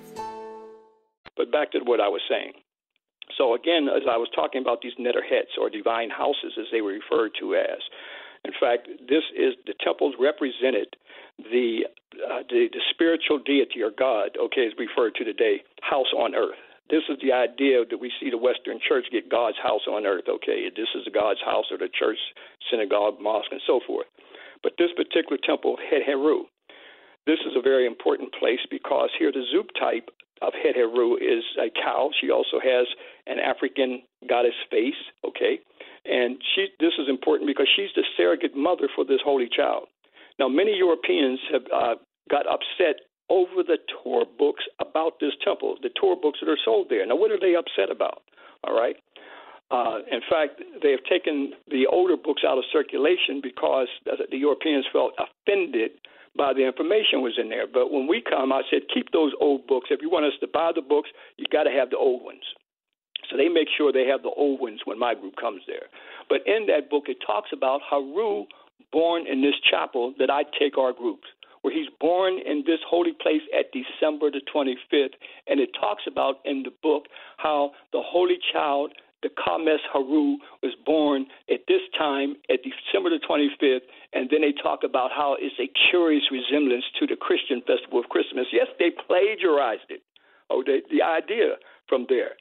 But 1.36 1.50
back 1.50 1.72
to 1.72 1.80
what 1.80 2.00
I 2.00 2.06
was 2.06 2.20
saying. 2.30 2.52
So 3.36 3.54
again, 3.54 3.88
as 3.88 4.02
I 4.08 4.16
was 4.16 4.28
talking 4.32 4.62
about 4.62 4.82
these 4.82 4.94
neterhets 4.98 5.58
or 5.60 5.70
divine 5.70 6.10
houses, 6.10 6.52
as 6.56 6.66
they 6.70 6.82
were 6.82 6.92
referred 6.92 7.32
to 7.40 7.56
as, 7.56 7.82
in 8.44 8.52
fact, 8.60 8.86
this 9.08 9.24
is 9.36 9.54
the 9.66 9.74
temples 9.82 10.14
represented 10.20 10.94
the 11.38 11.86
uh, 12.18 12.42
the, 12.48 12.68
the 12.72 12.80
spiritual 12.90 13.38
deity 13.38 13.82
or 13.82 13.90
God. 13.90 14.38
Okay, 14.38 14.62
is 14.62 14.74
referred 14.78 15.14
to 15.16 15.24
today, 15.24 15.62
house 15.82 16.12
on 16.16 16.34
earth. 16.34 16.58
This 16.90 17.04
is 17.08 17.18
the 17.20 17.32
idea 17.32 17.84
that 17.84 18.00
we 18.00 18.10
see 18.18 18.30
the 18.30 18.38
Western 18.38 18.80
Church 18.80 19.06
get 19.12 19.28
God's 19.28 19.58
house 19.62 19.84
on 19.86 20.06
earth. 20.06 20.24
Okay, 20.28 20.70
this 20.74 20.88
is 20.94 21.06
God's 21.12 21.40
house 21.44 21.66
or 21.70 21.76
the 21.76 21.88
church, 21.92 22.18
synagogue, 22.70 23.20
mosque, 23.20 23.52
and 23.52 23.60
so 23.66 23.80
forth. 23.86 24.06
But 24.62 24.72
this 24.78 24.90
particular 24.96 25.36
temple, 25.36 25.76
Het 25.76 26.02
Heru, 26.04 26.44
this 27.26 27.38
is 27.44 27.52
a 27.56 27.62
very 27.62 27.86
important 27.86 28.32
place 28.32 28.64
because 28.70 29.10
here 29.18 29.30
the 29.30 29.44
Zoop 29.52 29.68
type 29.78 30.08
of 30.40 30.54
Het 30.54 30.76
Heru 30.76 31.16
is 31.16 31.44
a 31.60 31.68
cow. 31.68 32.10
She 32.20 32.30
also 32.30 32.58
has 32.58 32.86
an 33.26 33.38
African 33.38 34.02
goddess 34.28 34.56
face. 34.70 34.98
Okay, 35.26 35.60
and 36.06 36.40
she 36.54 36.68
this 36.80 36.96
is 36.98 37.08
important 37.08 37.46
because 37.46 37.68
she's 37.76 37.92
the 37.94 38.04
surrogate 38.16 38.56
mother 38.56 38.88
for 38.96 39.04
this 39.04 39.20
holy 39.22 39.48
child. 39.48 39.88
Now, 40.38 40.48
many 40.48 40.76
Europeans 40.76 41.40
have 41.52 41.66
uh, 41.74 41.94
got 42.30 42.46
upset 42.46 43.02
over 43.30 43.62
the 43.62 43.78
tour 44.02 44.24
books 44.38 44.64
about 44.80 45.20
this 45.20 45.32
temple, 45.44 45.76
the 45.82 45.90
tour 46.00 46.16
books 46.20 46.38
that 46.40 46.50
are 46.50 46.58
sold 46.64 46.88
there. 46.88 47.06
Now, 47.06 47.16
what 47.16 47.30
are 47.30 47.40
they 47.40 47.54
upset 47.54 47.90
about? 47.90 48.22
All 48.64 48.78
right. 48.78 48.96
Uh, 49.70 50.00
in 50.10 50.20
fact, 50.30 50.62
they 50.82 50.90
have 50.90 51.04
taken 51.04 51.52
the 51.68 51.86
older 51.86 52.16
books 52.16 52.42
out 52.46 52.56
of 52.56 52.64
circulation 52.72 53.40
because 53.42 53.88
the 54.06 54.36
Europeans 54.36 54.86
felt 54.92 55.12
offended 55.20 55.92
by 56.36 56.54
the 56.54 56.64
information 56.64 57.20
was 57.20 57.36
in 57.36 57.50
there. 57.50 57.66
But 57.66 57.92
when 57.92 58.06
we 58.06 58.22
come, 58.22 58.52
I 58.52 58.62
said, 58.70 58.82
keep 58.92 59.12
those 59.12 59.32
old 59.40 59.66
books. 59.66 59.88
If 59.90 60.00
you 60.00 60.08
want 60.08 60.24
us 60.24 60.38
to 60.40 60.48
buy 60.48 60.70
the 60.74 60.80
books, 60.80 61.10
you 61.36 61.44
got 61.52 61.64
to 61.64 61.70
have 61.70 61.90
the 61.90 61.98
old 61.98 62.24
ones. 62.24 62.44
So 63.28 63.36
they 63.36 63.48
make 63.48 63.68
sure 63.76 63.92
they 63.92 64.06
have 64.06 64.22
the 64.22 64.32
old 64.32 64.60
ones 64.60 64.80
when 64.86 64.98
my 64.98 65.14
group 65.14 65.36
comes 65.36 65.60
there. 65.66 65.92
But 66.30 66.46
in 66.46 66.66
that 66.66 66.88
book, 66.88 67.04
it 67.08 67.18
talks 67.26 67.50
about 67.52 67.80
Haru 67.84 68.46
born 68.90 69.26
in 69.26 69.42
this 69.42 69.56
chapel 69.68 70.14
that 70.18 70.30
I 70.30 70.44
take 70.58 70.78
our 70.78 70.94
groups 70.94 71.28
where 71.62 71.74
he's 71.74 71.88
born 72.00 72.38
in 72.44 72.64
this 72.66 72.80
holy 72.88 73.12
place 73.12 73.42
at 73.58 73.66
December 73.72 74.30
the 74.30 74.40
25th. 74.52 75.14
And 75.46 75.60
it 75.60 75.70
talks 75.78 76.04
about 76.06 76.36
in 76.44 76.62
the 76.62 76.72
book 76.82 77.06
how 77.36 77.72
the 77.92 78.02
holy 78.04 78.38
child, 78.52 78.92
the 79.22 79.30
Kames 79.30 79.80
Haru, 79.92 80.36
was 80.62 80.74
born 80.86 81.26
at 81.50 81.60
this 81.68 81.82
time 81.96 82.36
at 82.50 82.60
December 82.62 83.10
the 83.10 83.20
25th. 83.28 83.86
And 84.12 84.28
then 84.30 84.42
they 84.42 84.52
talk 84.52 84.80
about 84.84 85.10
how 85.10 85.36
it's 85.38 85.58
a 85.58 85.70
curious 85.90 86.24
resemblance 86.30 86.84
to 87.00 87.06
the 87.06 87.16
Christian 87.16 87.60
festival 87.66 88.00
of 88.00 88.08
Christmas. 88.08 88.46
Yes, 88.52 88.66
they 88.78 88.90
plagiarized 88.90 89.90
it. 89.90 90.02
Oh, 90.50 90.62
they, 90.64 90.82
the 90.90 91.02
idea 91.02 91.56
from 91.88 92.06
there. 92.08 92.32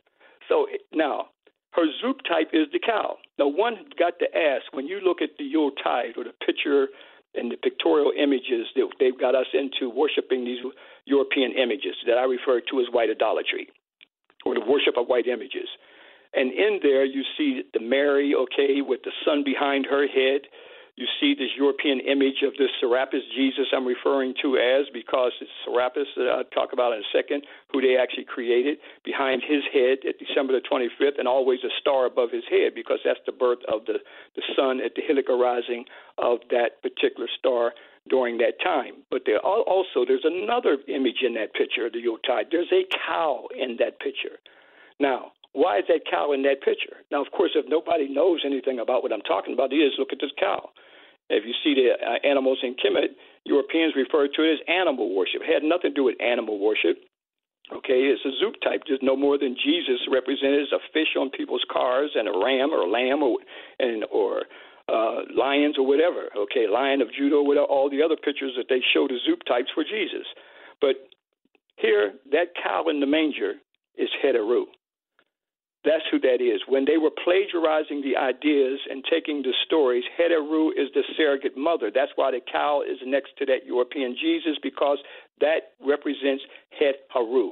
So 0.48 0.68
now, 0.94 1.27
her 1.72 1.85
zoop 2.02 2.18
type 2.27 2.49
is 2.53 2.68
the 2.72 2.80
cow. 2.80 3.18
Now, 3.38 3.48
one 3.48 3.76
got 3.99 4.18
to 4.19 4.26
ask 4.35 4.72
when 4.72 4.88
you 4.88 4.99
look 4.99 5.22
at 5.22 5.30
the 5.38 5.44
Yule 5.44 5.72
tide 5.84 6.18
or 6.18 6.23
the 6.23 6.34
picture 6.45 6.88
and 7.38 7.51
the 7.51 7.57
pictorial 7.57 8.11
images 8.18 8.68
that 8.76 8.89
they've 8.99 9.19
got 9.19 9.35
us 9.35 9.47
into 9.53 9.89
worshiping 9.89 10.43
these 10.43 10.59
European 11.05 11.51
images 11.53 11.95
that 12.05 12.18
I 12.18 12.23
refer 12.23 12.61
to 12.69 12.80
as 12.81 12.88
white 12.91 13.09
idolatry 13.09 13.69
or 14.45 14.53
the 14.55 14.65
worship 14.65 14.97
of 14.97 15.07
white 15.07 15.27
images. 15.27 15.69
And 16.34 16.51
in 16.51 16.80
there, 16.84 17.05
you 17.05 17.23
see 17.38 17.64
the 17.73 17.80
Mary, 17.80 18.35
okay, 18.35 18.81
with 18.81 19.01
the 19.03 19.11
sun 19.26 19.43
behind 19.43 19.85
her 19.85 20.07
head. 20.07 20.41
You 20.98 21.06
see 21.22 21.36
this 21.38 21.53
European 21.56 21.99
image 21.99 22.41
of 22.41 22.57
this 22.57 22.74
Serapis 22.82 23.22
Jesus 23.36 23.68
I'm 23.72 23.86
referring 23.86 24.34
to 24.41 24.57
as 24.57 24.90
because 24.91 25.32
it's 25.40 25.52
Serapis 25.64 26.07
that 26.18 26.26
I'll 26.26 26.44
talk 26.49 26.74
about 26.74 26.94
in 26.94 27.06
a 27.06 27.11
second, 27.14 27.45
who 27.72 27.82
they 27.82 27.98
actually 28.02 28.26
created 28.26 28.80
behind 29.06 29.44
his 29.45 29.61
head 29.72 29.99
at 30.10 30.18
December 30.18 30.57
the 30.57 30.65
25th, 30.65 31.19
and 31.19 31.28
always 31.28 31.60
a 31.64 31.69
star 31.80 32.07
above 32.07 32.32
his 32.32 32.45
head 32.49 32.74
because 32.74 32.98
that's 33.06 33.22
the 33.28 33.32
birth 33.32 33.61
of 33.72 33.86
the, 33.86 34.02
the 34.36 34.41
sun 34.57 34.82
at 34.82 34.98
the 34.98 35.06
heliacal 35.06 35.38
rising 35.38 35.86
of 36.18 36.40
that 36.49 36.82
particular 36.82 37.30
star 37.38 37.74
during 38.10 38.40
that 38.40 38.57
time. 38.64 39.06
But 39.11 39.22
there 39.28 39.44
are 39.45 39.61
also 39.69 40.02
there's 40.02 40.26
another 40.26 40.78
image 40.88 41.22
in 41.22 41.36
that 41.36 41.53
picture 41.53 41.86
of 41.86 41.94
the 41.94 42.02
Yuletide. 42.02 42.48
There's 42.49 42.74
a 42.74 42.90
cow 43.06 43.45
in 43.53 43.78
that 43.78 43.99
picture. 43.99 44.41
Now, 44.99 45.34
why 45.53 45.78
is 45.78 45.86
that 45.90 46.10
cow 46.10 46.34
in 46.34 46.41
that 46.44 46.65
picture? 46.65 47.06
Now, 47.11 47.22
of 47.22 47.32
course, 47.32 47.52
if 47.53 47.69
nobody 47.69 48.10
knows 48.10 48.41
anything 48.44 48.80
about 48.80 49.03
what 49.03 49.14
I'm 49.14 49.22
talking 49.22 49.53
about, 49.53 49.72
is 49.74 49.94
look 49.99 50.10
at 50.11 50.18
this 50.19 50.34
cow. 50.40 50.69
If 51.30 51.44
you 51.45 51.54
see 51.64 51.76
the 51.76 51.95
uh, 51.99 52.20
animals 52.28 52.60
in 52.64 52.76
Kemet, 52.76 53.16
Europeans 53.45 53.94
refer 53.95 54.28
to 54.28 54.41
it 54.44 54.54
as 54.54 54.60
animal 54.68 55.16
worship. 55.16 55.41
It 55.41 55.54
had 55.54 55.64
nothing 55.64 55.91
to 55.91 55.95
do 55.95 56.04
with 56.04 56.16
animal 56.22 56.60
worship. 56.60 56.98
Okay, 57.72 58.08
it's 58.08 58.24
a 58.24 58.32
zootype, 58.40 58.88
just 58.88 59.04
no 59.04 59.18
more 59.18 59.38
than 59.38 59.56
Jesus 59.60 59.99
represented 60.10 60.62
as 60.62 60.72
a 60.72 60.80
fish 60.94 61.20
on 61.20 61.30
people's 61.30 61.66
cars 61.70 62.12
and 62.16 62.28
a 62.28 62.32
ram 62.32 62.72
or 62.72 62.88
a 62.88 62.90
lamb 62.90 63.22
or 63.22 63.40
and 63.80 64.06
or 64.10 64.44
uh, 64.88 65.28
lions 65.36 65.76
or 65.78 65.86
whatever. 65.86 66.30
Okay, 66.36 66.66
lion 66.72 67.02
of 67.02 67.10
Judah, 67.12 67.44
whatever, 67.44 67.68
all 67.68 67.90
the 67.90 68.02
other 68.02 68.16
pictures 68.16 68.54
that 68.56 68.68
they 68.70 68.80
show 68.94 69.08
the 69.08 69.20
zootypes 69.28 69.74
for 69.76 69.84
Jesus. 69.84 70.26
But 70.80 70.95
here, 71.76 72.14
that 72.32 72.56
cow 72.62 72.86
in 72.90 73.02
the 73.02 73.06
manger 73.06 73.56
is 73.98 74.10
Het 74.22 74.36
Heru. 74.36 74.68
That's 75.86 76.04
who 76.12 76.20
that 76.20 76.41
is. 76.41 76.62
When 76.68 76.86
they 76.86 76.98
were 76.98 77.12
plagiarizing 77.12 78.02
the 78.02 78.18
ideas 78.18 78.80
and 78.90 79.06
taking 79.10 79.41
the 79.41 79.54
stories, 79.66 80.04
Hetheru 80.20 80.72
is 80.76 80.90
the 80.94 81.04
surrogate 81.16 81.56
mother. 81.56 81.91
That's 81.94 82.12
why 82.16 82.32
the 82.32 82.41
cow 82.41 82.82
is 82.82 82.98
next 83.06 83.38
to 83.38 83.45
that 83.45 83.66
European 83.66 84.16
Jesus 84.20 84.58
because 84.62 84.98
that 85.40 85.78
represents 85.80 86.44
Hetheru. 86.76 87.52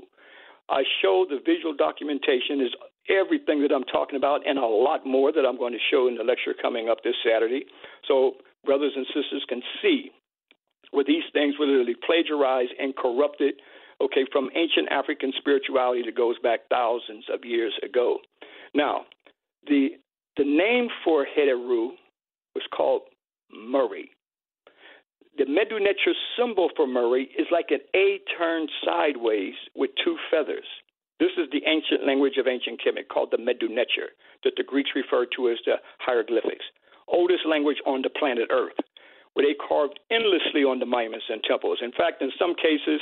I 0.70 0.84
show 1.02 1.26
the 1.30 1.40
visual 1.46 1.76
documentation 1.76 2.60
is 2.60 2.74
everything 3.08 3.62
that 3.62 3.72
I'm 3.72 3.86
talking 3.86 4.18
about 4.18 4.42
and 4.48 4.58
a 4.58 4.66
lot 4.66 5.06
more 5.06 5.32
that 5.32 5.46
I'm 5.46 5.58
going 5.58 5.74
to 5.74 5.88
show 5.92 6.08
in 6.08 6.16
the 6.16 6.24
lecture 6.24 6.56
coming 6.60 6.90
up 6.90 7.04
this 7.04 7.16
Saturday. 7.24 7.66
So 8.08 8.42
brothers 8.66 8.94
and 8.96 9.06
sisters 9.08 9.46
can 9.48 9.62
see 9.82 10.10
where 10.92 11.06
these 11.06 11.24
things 11.34 11.56
were 11.60 11.68
literally 11.68 11.96
plagiarized 12.06 12.74
and 12.80 12.96
corrupted 12.96 13.56
okay, 14.02 14.26
from 14.32 14.50
ancient 14.56 14.90
African 14.92 15.32
spirituality 15.38 16.04
that 16.06 16.16
goes 16.16 16.38
back 16.40 16.62
thousands 16.70 17.26
of 17.34 17.46
years 17.46 17.74
ago. 17.84 18.20
Now, 18.74 19.06
the 19.68 19.90
the 20.38 20.44
name 20.44 20.90
for 21.04 21.26
Het 21.26 21.48
Heru 21.48 21.92
was 22.56 22.64
called 22.76 23.04
Murray. 23.52 24.12
The 25.38 25.46
Medu 25.46 25.80
Neter 25.80 26.14
symbol 26.38 26.70
for 26.76 26.88
Murray 26.88 27.30
is 27.38 27.48
like 27.52 27.68
an 27.70 27.80
A 27.96 28.20
turned 28.38 28.70
sideways 28.86 29.54
with 29.76 29.92
two 30.04 30.18
feathers. 30.32 30.66
This 31.20 31.32
is 31.38 31.48
the 31.52 31.64
ancient 31.66 32.06
language 32.06 32.36
of 32.38 32.48
ancient 32.48 32.82
Kemet 32.84 33.08
called 33.08 33.32
the 33.32 33.38
Medu 33.38 33.70
Neter, 33.70 34.12
that 34.44 34.54
the 34.58 34.64
Greeks 34.64 34.92
referred 34.96 35.30
to 35.36 35.50
as 35.50 35.58
the 35.66 35.76
hieroglyphics, 36.00 36.66
oldest 37.08 37.46
language 37.46 37.80
on 37.86 38.02
the 38.02 38.10
planet 38.10 38.50
Earth, 38.52 38.76
where 39.34 39.46
they 39.46 39.56
carved 39.56 40.00
endlessly 40.12 40.64
on 40.64 40.80
the 40.80 40.86
monuments 40.86 41.26
and 41.30 41.42
temples. 41.44 41.80
In 41.82 41.92
fact, 41.92 42.22
in 42.22 42.32
some 42.38 42.56
cases, 42.56 43.00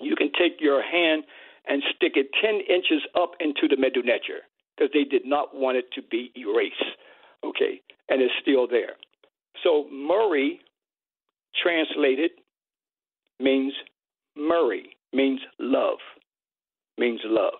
you 0.00 0.16
can 0.16 0.30
take 0.38 0.60
your 0.60 0.82
hand 0.82 1.24
and 1.66 1.82
stick 1.96 2.12
it 2.16 2.28
10 2.42 2.60
inches 2.68 3.02
up 3.14 3.32
into 3.40 3.68
the 3.68 3.76
Medu 3.76 4.02
because 4.02 4.90
they 4.92 5.04
did 5.04 5.24
not 5.24 5.54
want 5.54 5.76
it 5.76 5.86
to 5.94 6.02
be 6.02 6.30
erased. 6.36 6.98
Okay, 7.44 7.80
and 8.08 8.22
it's 8.22 8.32
still 8.40 8.66
there. 8.66 8.96
So 9.62 9.86
Murray, 9.90 10.60
translated, 11.62 12.32
means 13.40 13.72
Murray, 14.36 14.96
means 15.12 15.40
love, 15.58 15.98
means 16.98 17.20
love. 17.24 17.54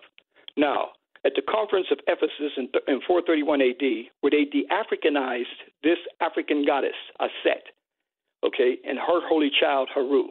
Now, 0.57 0.89
at 1.25 1.33
the 1.35 1.41
conference 1.41 1.87
of 1.91 1.99
Ephesus 2.07 2.53
in, 2.57 2.69
in 2.87 3.01
431 3.07 3.61
AD, 3.61 3.81
where 4.21 4.31
they 4.31 4.45
de-Africanized 4.45 5.57
this 5.83 5.97
African 6.21 6.65
goddess, 6.65 6.95
Aset, 7.19 7.65
okay, 8.45 8.77
and 8.87 8.99
her 8.99 9.27
holy 9.27 9.49
child, 9.59 9.89
Haru, 9.93 10.29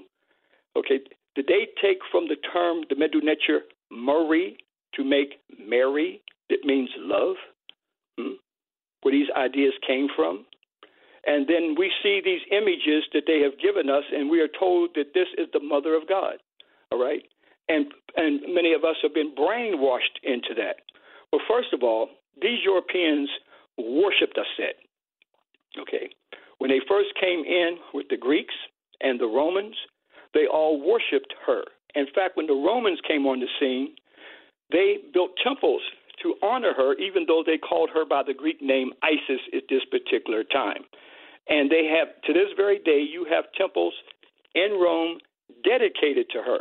okay, 0.76 1.00
did 1.34 1.46
they 1.46 1.68
take 1.82 1.98
from 2.10 2.28
the 2.28 2.36
term 2.52 2.84
the 2.88 2.94
Medu 2.94 3.22
Neter 3.22 3.62
Murray 3.90 4.56
to 4.94 5.04
make 5.04 5.40
Mary? 5.58 6.22
That 6.50 6.64
means 6.64 6.90
love. 6.98 7.36
Hmm? 8.18 8.34
Where 9.02 9.12
these 9.12 9.28
ideas 9.36 9.72
came 9.86 10.08
from. 10.14 10.46
And 11.26 11.46
then 11.48 11.74
we 11.78 11.90
see 12.02 12.20
these 12.22 12.42
images 12.50 13.04
that 13.12 13.24
they 13.26 13.40
have 13.40 13.58
given 13.58 13.88
us, 13.88 14.04
and 14.12 14.28
we 14.28 14.40
are 14.40 14.48
told 14.48 14.90
that 14.94 15.14
this 15.14 15.28
is 15.38 15.48
the 15.52 15.60
mother 15.60 15.94
of 15.94 16.08
God. 16.08 16.34
All 16.92 17.02
right? 17.02 17.22
And 17.68 17.86
and 18.16 18.40
many 18.54 18.74
of 18.74 18.84
us 18.84 18.96
have 19.02 19.14
been 19.14 19.34
brainwashed 19.34 20.20
into 20.22 20.54
that. 20.56 20.84
Well, 21.32 21.40
first 21.48 21.72
of 21.72 21.82
all, 21.82 22.08
these 22.40 22.58
Europeans 22.62 23.28
worshipped 23.78 24.38
Aset. 24.38 24.76
Okay. 25.80 26.10
When 26.58 26.70
they 26.70 26.80
first 26.86 27.08
came 27.20 27.44
in 27.44 27.78
with 27.92 28.06
the 28.10 28.16
Greeks 28.16 28.54
and 29.00 29.18
the 29.18 29.26
Romans, 29.26 29.74
they 30.34 30.46
all 30.46 30.80
worshipped 30.80 31.34
her. 31.46 31.62
In 31.94 32.06
fact, 32.14 32.36
when 32.36 32.46
the 32.46 32.52
Romans 32.52 32.98
came 33.06 33.26
on 33.26 33.40
the 33.40 33.46
scene, 33.58 33.94
they 34.70 34.98
built 35.12 35.30
temples 35.42 35.82
to 36.22 36.34
honor 36.42 36.72
her, 36.76 36.94
even 36.94 37.24
though 37.26 37.42
they 37.44 37.58
called 37.58 37.90
her 37.94 38.04
by 38.04 38.22
the 38.26 38.34
Greek 38.34 38.60
name 38.60 38.92
Isis 39.02 39.40
at 39.54 39.64
this 39.68 39.82
particular 39.90 40.42
time. 40.42 40.82
And 41.48 41.70
they 41.70 41.86
have, 41.86 42.08
to 42.24 42.32
this 42.32 42.48
very 42.56 42.78
day, 42.78 43.00
you 43.00 43.26
have 43.30 43.44
temples 43.56 43.94
in 44.54 44.72
Rome 44.80 45.18
dedicated 45.62 46.30
to 46.30 46.42
her. 46.42 46.60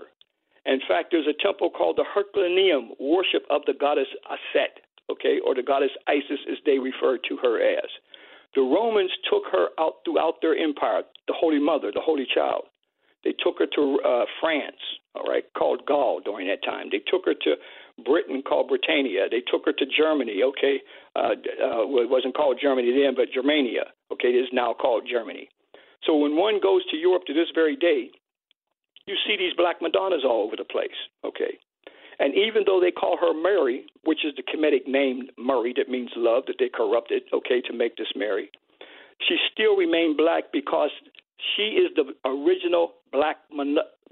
In 0.65 0.79
fact, 0.87 1.09
there's 1.11 1.27
a 1.27 1.43
temple 1.43 1.69
called 1.69 1.97
the 1.97 2.05
Herculaneum, 2.05 2.91
worship 2.99 3.43
of 3.49 3.61
the 3.65 3.73
goddess 3.73 4.07
Aset, 4.29 4.79
okay, 5.11 5.39
or 5.45 5.55
the 5.55 5.63
goddess 5.63 5.91
Isis 6.07 6.39
as 6.51 6.57
they 6.65 6.79
refer 6.79 7.17
to 7.17 7.37
her 7.41 7.61
as. 7.61 7.89
The 8.55 8.61
Romans 8.61 9.11
took 9.29 9.43
her 9.51 9.69
out 9.79 10.03
throughout 10.05 10.35
their 10.41 10.55
empire, 10.55 11.03
the 11.27 11.33
Holy 11.33 11.59
Mother, 11.59 11.91
the 11.93 12.03
Holy 12.03 12.27
Child. 12.33 12.63
They 13.23 13.33
took 13.43 13.59
her 13.59 13.67
to 13.75 13.99
uh, 14.05 14.25
France, 14.39 14.79
all 15.15 15.23
right, 15.23 15.43
called 15.57 15.85
Gaul 15.85 16.19
during 16.23 16.47
that 16.47 16.63
time. 16.63 16.87
They 16.91 16.99
took 16.99 17.25
her 17.25 17.33
to 17.33 17.55
Britain, 18.03 18.41
called 18.41 18.67
Britannia. 18.67 19.27
They 19.29 19.41
took 19.41 19.65
her 19.65 19.73
to 19.73 19.85
Germany, 19.85 20.41
okay. 20.43 20.81
Uh, 21.15 21.35
uh, 21.61 21.87
it 22.03 22.09
wasn't 22.09 22.35
called 22.35 22.59
Germany 22.61 22.91
then, 22.91 23.15
but 23.15 23.33
Germania, 23.33 23.93
okay, 24.11 24.29
it 24.29 24.39
is 24.39 24.49
now 24.51 24.73
called 24.73 25.07
Germany. 25.09 25.47
So 26.05 26.17
when 26.17 26.35
one 26.35 26.59
goes 26.61 26.85
to 26.91 26.97
Europe 26.97 27.23
to 27.27 27.33
this 27.33 27.47
very 27.55 27.75
day, 27.75 28.11
you 29.05 29.15
see 29.27 29.37
these 29.37 29.53
black 29.55 29.81
Madonnas 29.81 30.23
all 30.25 30.43
over 30.43 30.55
the 30.55 30.65
place, 30.65 30.97
okay. 31.23 31.59
And 32.19 32.35
even 32.35 32.63
though 32.65 32.79
they 32.79 32.91
call 32.91 33.17
her 33.17 33.33
Mary, 33.33 33.85
which 34.03 34.25
is 34.25 34.33
the 34.35 34.43
Kemetic 34.43 34.87
name 34.87 35.29
Murray, 35.37 35.73
that 35.77 35.89
means 35.89 36.09
love, 36.15 36.43
that 36.47 36.55
they 36.59 36.69
corrupted, 36.69 37.23
okay, 37.33 37.61
to 37.61 37.73
make 37.73 37.97
this 37.97 38.11
Mary, 38.15 38.49
she 39.27 39.37
still 39.51 39.75
remained 39.75 40.17
black 40.17 40.45
because 40.51 40.91
she 41.55 41.63
is 41.63 41.91
the 41.95 42.13
original 42.29 42.93
black 43.11 43.37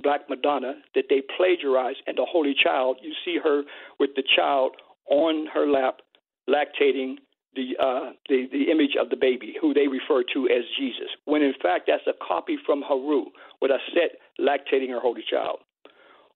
black 0.02 0.22
Madonna 0.30 0.74
that 0.96 1.06
they 1.10 1.22
plagiarized, 1.38 2.00
and 2.08 2.18
the 2.18 2.26
Holy 2.28 2.54
Child. 2.54 2.98
You 3.02 3.14
see 3.24 3.38
her 3.44 3.64
with 4.00 4.12
the 4.16 4.24
child 4.36 4.74
on 5.10 5.48
her 5.54 5.68
lap, 5.68 6.02
lactating 6.50 7.16
the 7.56 7.76
uh, 7.82 8.12
the 8.30 8.48
the 8.52 8.72
image 8.72 8.96
of 9.00 9.10
the 9.10 9.16
baby, 9.16 9.56
who 9.60 9.74
they 9.74 9.88
refer 9.88 10.24
to 10.34 10.48
as 10.48 10.64
Jesus, 10.80 11.10
when 11.26 11.42
in 11.42 11.54
fact 11.62 11.86
that's 11.88 12.08
a 12.08 12.26
copy 12.26 12.58
from 12.66 12.82
Haru, 12.82 13.26
with 13.62 13.72
Aset 13.72 14.18
lactating 14.40 14.90
her 14.90 15.00
holy 15.00 15.24
child. 15.30 15.60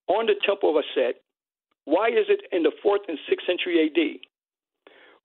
On 0.08 0.26
the 0.26 0.36
temple 0.46 0.78
of 0.78 0.84
Aset, 0.84 1.16
why 1.86 2.10
is 2.10 2.26
it 2.30 2.42
in 2.52 2.64
the 2.64 2.72
fourth 2.84 3.02
and 3.08 3.18
sixth 3.30 3.48
century 3.48 3.86
AD? 3.86 4.20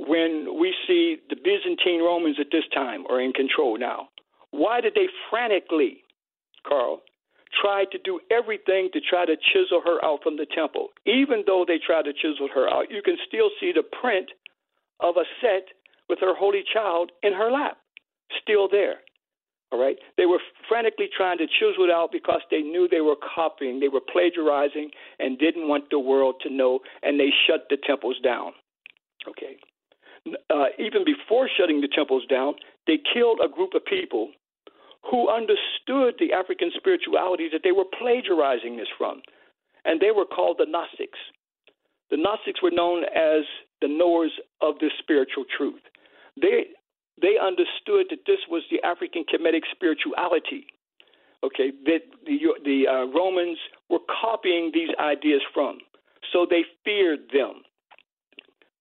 When 0.09 0.59
we 0.59 0.75
see 0.87 1.17
the 1.29 1.37
Byzantine 1.37 2.01
Romans 2.01 2.37
at 2.41 2.47
this 2.51 2.65
time 2.73 3.05
are 3.11 3.21
in 3.21 3.33
control 3.33 3.77
now, 3.79 4.09
why 4.51 4.81
did 4.81 4.95
they 4.95 5.07
frantically, 5.31 6.03
Carl, 6.67 7.03
try 7.61 7.85
to 7.91 7.99
do 7.99 8.21
everything 8.31 8.91
to 8.93 9.01
try 9.01 9.25
to 9.27 9.37
chisel 9.37 9.81
her 9.85 10.05
out 10.05 10.21
from 10.23 10.37
the 10.37 10.47
temple? 10.47 10.89
Even 11.07 11.45
though 11.47 11.65
they 11.67 11.79
tried 11.85 12.05
to 12.05 12.13
chisel 12.13 12.49
her 12.55 12.69
out, 12.69 12.91
you 12.91 13.03
can 13.03 13.17
still 13.27 13.51
see 13.61 13.73
the 13.75 13.83
print 13.83 14.31
of 15.01 15.17
a 15.17 15.25
set 15.41 15.69
with 16.09 16.19
her 16.21 16.35
holy 16.35 16.63
child 16.73 17.13
in 17.23 17.33
her 17.33 17.51
lap, 17.51 17.79
still 18.43 18.69
there. 18.69 18.97
All 19.73 19.81
right? 19.81 19.97
They 20.17 20.27
were 20.27 20.41
frantically 20.69 21.09
trying 21.17 21.39
to 21.39 21.47
chisel 21.47 21.85
it 21.85 21.91
out 21.91 22.11
because 22.11 22.41
they 22.51 22.61
knew 22.61 22.89
they 22.89 23.01
were 23.01 23.17
copying, 23.17 23.79
they 23.79 23.89
were 23.89 24.01
plagiarizing, 24.01 24.91
and 25.21 25.39
didn't 25.39 25.69
want 25.69 25.85
the 25.91 25.99
world 26.01 26.37
to 26.43 26.53
know, 26.53 26.81
and 27.03 27.21
they 27.21 27.31
shut 27.47 27.67
the 27.71 27.79
temples 27.87 28.17
down. 28.23 28.53
Okay? 29.29 29.57
Uh, 30.51 30.67
even 30.79 31.05
before 31.05 31.49
shutting 31.57 31.81
the 31.81 31.89
temples 31.89 32.25
down, 32.27 32.55
they 32.87 32.99
killed 33.15 33.41
a 33.43 33.49
group 33.49 33.71
of 33.75 33.85
people 33.85 34.31
who 35.09 35.29
understood 35.29 36.15
the 36.19 36.33
African 36.33 36.71
spirituality 36.77 37.49
that 37.53 37.63
they 37.65 37.73
were 37.73 37.89
plagiarizing 37.99 38.77
this 38.77 38.89
from. 38.99 39.23
And 39.85 40.01
they 40.01 40.11
were 40.11 40.27
called 40.27 40.57
the 40.59 40.67
Gnostics. 40.69 41.19
The 42.11 42.17
Gnostics 42.17 42.63
were 42.63 42.71
known 42.71 43.05
as 43.05 43.45
the 43.81 43.89
knowers 43.89 44.33
of 44.61 44.75
this 44.81 44.93
spiritual 44.99 45.45
truth. 45.57 45.81
They 46.41 46.75
they 47.21 47.37
understood 47.41 48.07
that 48.09 48.25
this 48.27 48.41
was 48.49 48.63
the 48.71 48.81
African 48.83 49.25
Kemetic 49.25 49.63
spirituality. 49.71 50.67
Okay, 51.43 51.73
that 51.87 52.01
the 52.27 52.39
the 52.65 52.87
uh, 52.87 53.05
Romans 53.17 53.59
were 53.89 54.01
copying 54.21 54.71
these 54.75 54.91
ideas 54.99 55.41
from, 55.55 55.79
so 56.33 56.47
they 56.49 56.65
feared 56.85 57.31
them. 57.33 57.63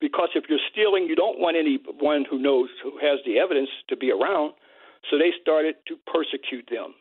Because 0.01 0.29
if 0.35 0.45
you're 0.49 0.59
stealing, 0.71 1.07
you 1.07 1.15
don't 1.15 1.39
want 1.39 1.57
anyone 1.57 2.25
who 2.29 2.39
knows 2.39 2.69
who 2.83 2.97
has 3.01 3.19
the 3.25 3.37
evidence 3.37 3.69
to 3.89 3.95
be 3.95 4.11
around. 4.11 4.53
So 5.09 5.17
they 5.17 5.31
started 5.41 5.75
to 5.87 5.95
persecute 6.11 6.67
them, 6.69 6.93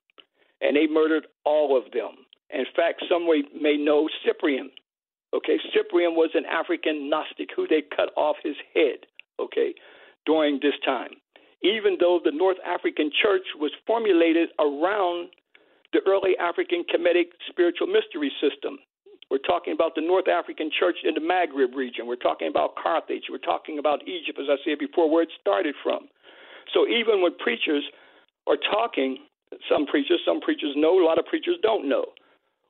and 0.61 0.77
they 0.77 0.87
murdered 0.87 1.27
all 1.45 1.77
of 1.77 1.91
them. 1.93 2.25
In 2.51 2.65
fact, 2.75 3.05
some 3.09 3.27
may 3.27 3.77
know 3.77 4.09
Cyprian. 4.25 4.71
Okay, 5.35 5.59
Cyprian 5.75 6.15
was 6.15 6.31
an 6.35 6.45
African 6.47 7.11
Gnostic 7.11 7.51
who 7.55 7.67
they 7.67 7.83
cut 7.95 8.11
off 8.17 8.37
his 8.43 8.57
head. 8.75 9.05
Okay, 9.41 9.75
during 10.25 10.59
this 10.63 10.75
time, 10.85 11.11
even 11.63 11.97
though 12.01 12.21
the 12.25 12.33
North 12.33 12.57
African 12.67 13.11
Church 13.23 13.45
was 13.59 13.73
formulated 13.87 14.49
around 14.59 15.29
the 15.93 16.01
early 16.07 16.37
African 16.39 16.85
Kemetic 16.85 17.33
spiritual 17.49 17.87
mystery 17.87 18.33
system. 18.41 18.79
We're 19.31 19.45
talking 19.45 19.73
about 19.73 19.95
the 19.95 20.01
North 20.01 20.29
African 20.29 20.71
Church 20.73 20.97
in 21.05 21.15
the 21.15 21.21
Maghreb 21.21 21.75
region. 21.75 22.07
We're 22.07 22.17
talking 22.17 22.49
about 22.49 22.77
Carthage. 22.77 23.25
We're 23.31 23.39
talking 23.45 23.79
about 23.79 24.07
Egypt, 24.09 24.39
as 24.41 24.49
I 24.49 24.57
said 24.65 24.79
before, 24.79 25.11
where 25.11 25.23
it 25.23 25.29
started 25.41 25.75
from. 25.83 26.09
So 26.73 26.87
even 26.87 27.23
when 27.23 27.37
preachers 27.39 27.85
are 28.47 28.57
talking, 28.57 29.19
some 29.69 29.87
preachers, 29.87 30.21
some 30.25 30.41
preachers 30.41 30.73
know, 30.77 31.03
a 31.03 31.05
lot 31.05 31.19
of 31.19 31.27
preachers 31.27 31.57
don't 31.63 31.89
know. 31.89 32.07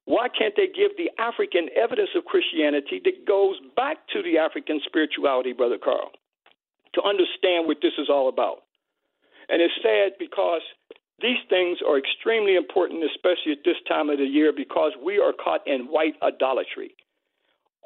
Why 0.05 0.29
can't 0.29 0.55
they 0.57 0.67
give 0.67 0.97
the 0.97 1.11
African 1.21 1.69
evidence 1.77 2.11
of 2.17 2.25
Christianity 2.25 3.01
that 3.05 3.27
goes 3.27 3.57
back 3.77 3.99
to 4.15 4.23
the 4.23 4.39
African 4.39 4.81
spirituality, 4.87 5.53
Brother 5.53 5.77
Carl, 5.77 6.11
to 6.95 7.03
understand 7.03 7.67
what 7.67 7.79
this 7.83 7.93
is 7.99 8.09
all 8.09 8.29
about? 8.29 8.65
And 9.51 9.61
it's 9.61 9.75
sad 9.83 10.13
because 10.19 10.63
these 11.21 11.43
things 11.51 11.79
are 11.87 11.99
extremely 11.99 12.57
important, 12.57 13.03
especially 13.05 13.53
at 13.53 13.65
this 13.65 13.77
time 13.89 14.09
of 14.09 14.19
the 14.19 14.25
year, 14.25 14.53
because 14.55 14.93
we 15.03 15.19
are 15.19 15.33
caught 15.33 15.67
in 15.67 15.91
white 15.93 16.15
idolatry. 16.23 16.95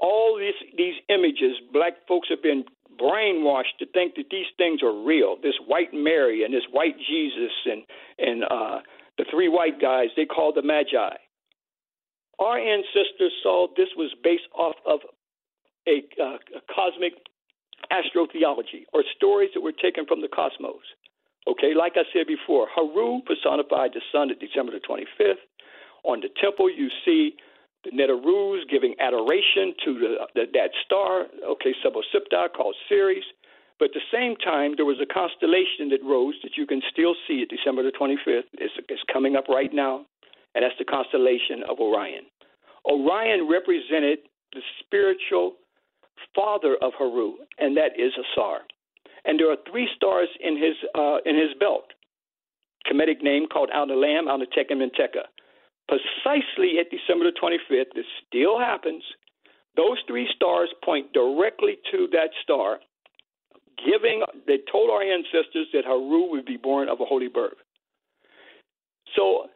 All 0.01 0.39
these 0.39 0.59
these 0.77 0.95
images, 1.09 1.57
black 1.73 1.95
folks 2.07 2.29
have 2.29 2.43
been 2.43 2.65
brainwashed 3.01 3.79
to 3.79 3.87
think 3.87 4.15
that 4.17 4.27
these 4.31 4.47
things 4.57 4.83
are 4.83 4.93
real. 4.93 5.37
This 5.43 5.55
white 5.67 5.93
Mary 5.93 6.45
and 6.45 6.53
this 6.53 6.65
white 6.71 6.97
Jesus 6.99 7.53
and 7.67 7.83
and 8.19 8.45
uh, 8.45 8.81
the 9.19 9.25
three 9.31 9.49
white 9.49 9.81
guys 9.81 10.09
they 10.17 10.27
called 10.27 10.57
the 10.57 10.63
Magi. 10.63 11.17
Our 12.39 12.59
ancestors 12.59 13.33
saw 13.43 13.69
this 13.77 13.89
was 13.97 14.11
based 14.23 14.49
off 14.55 14.77
of 14.87 15.01
a, 15.87 16.03
uh, 16.21 16.39
a 16.57 16.63
cosmic 16.75 17.13
astrotheology 17.91 18.87
or 18.93 19.03
stories 19.17 19.51
that 19.55 19.61
were 19.61 19.73
taken 19.73 20.07
from 20.07 20.21
the 20.21 20.29
cosmos. 20.29 20.83
Okay, 21.49 21.75
like 21.75 21.93
I 21.97 22.05
said 22.13 22.27
before, 22.27 22.69
Haru 22.73 23.21
personified 23.27 23.91
the 23.95 24.01
sun 24.13 24.31
at 24.31 24.39
December 24.39 24.73
the 24.73 24.81
25th. 24.81 25.43
On 26.05 26.21
the 26.21 26.29
temple, 26.41 26.71
you 26.71 26.89
see 27.05 27.35
Neterus 27.91 28.63
giving 28.71 28.95
adoration 29.01 29.75
to 29.85 29.99
the, 29.99 30.15
the, 30.35 30.45
that 30.55 30.71
star, 30.85 31.27
okay, 31.45 31.75
Sebosipta, 31.85 32.53
called 32.55 32.77
Sirius. 32.89 33.25
But 33.79 33.91
at 33.91 33.95
the 33.95 34.09
same 34.13 34.37
time, 34.37 34.75
there 34.77 34.85
was 34.85 34.99
a 35.03 35.13
constellation 35.13 35.91
that 35.91 35.99
rose 36.05 36.35
that 36.43 36.57
you 36.57 36.67
can 36.67 36.81
still 36.93 37.15
see 37.27 37.43
at 37.43 37.49
December 37.49 37.83
the 37.83 37.91
25th. 37.91 38.47
It's, 38.55 38.75
it's 38.89 39.03
coming 39.13 39.35
up 39.35 39.49
right 39.49 39.73
now, 39.73 40.07
and 40.55 40.63
that's 40.63 40.79
the 40.79 40.85
constellation 40.85 41.67
of 41.69 41.81
Orion. 41.81 42.23
Orion 42.87 43.49
represented 43.51 44.19
the 44.53 44.63
spiritual 44.85 45.55
father 46.35 46.77
of 46.81 46.93
Haru, 46.97 47.35
and 47.59 47.77
that 47.77 47.99
is 47.99 48.13
Asar. 48.15 48.61
And 49.25 49.39
there 49.39 49.51
are 49.51 49.57
three 49.71 49.89
stars 49.97 50.29
in 50.41 50.57
his 50.57 50.75
uh, 50.95 51.19
in 51.25 51.37
his 51.37 51.55
belt. 51.59 51.87
Kemetic 52.91 53.23
name 53.23 53.47
called 53.47 53.71
Alnilam, 53.71 54.27
Alnitak, 54.27 54.71
and 54.71 54.83
Mintaka 54.83 55.31
precisely 55.89 56.79
at 56.79 56.91
December 56.91 57.25
the 57.25 57.37
25th, 57.41 57.95
this 57.95 58.07
still 58.27 58.59
happens. 58.59 59.03
Those 59.77 59.99
three 60.07 60.29
stars 60.35 60.69
point 60.85 61.13
directly 61.13 61.79
to 61.93 62.09
that 62.13 62.31
star, 62.43 62.79
giving 63.79 64.23
they 64.47 64.59
told 64.71 64.91
our 64.91 65.03
ancestors 65.03 65.69
that 65.73 65.85
Haru 65.85 66.31
would 66.31 66.45
be 66.45 66.57
born 66.57 66.89
of 66.89 67.01
a 67.01 67.05
holy 67.05 67.29
birth. 67.29 67.57
So 69.17 69.47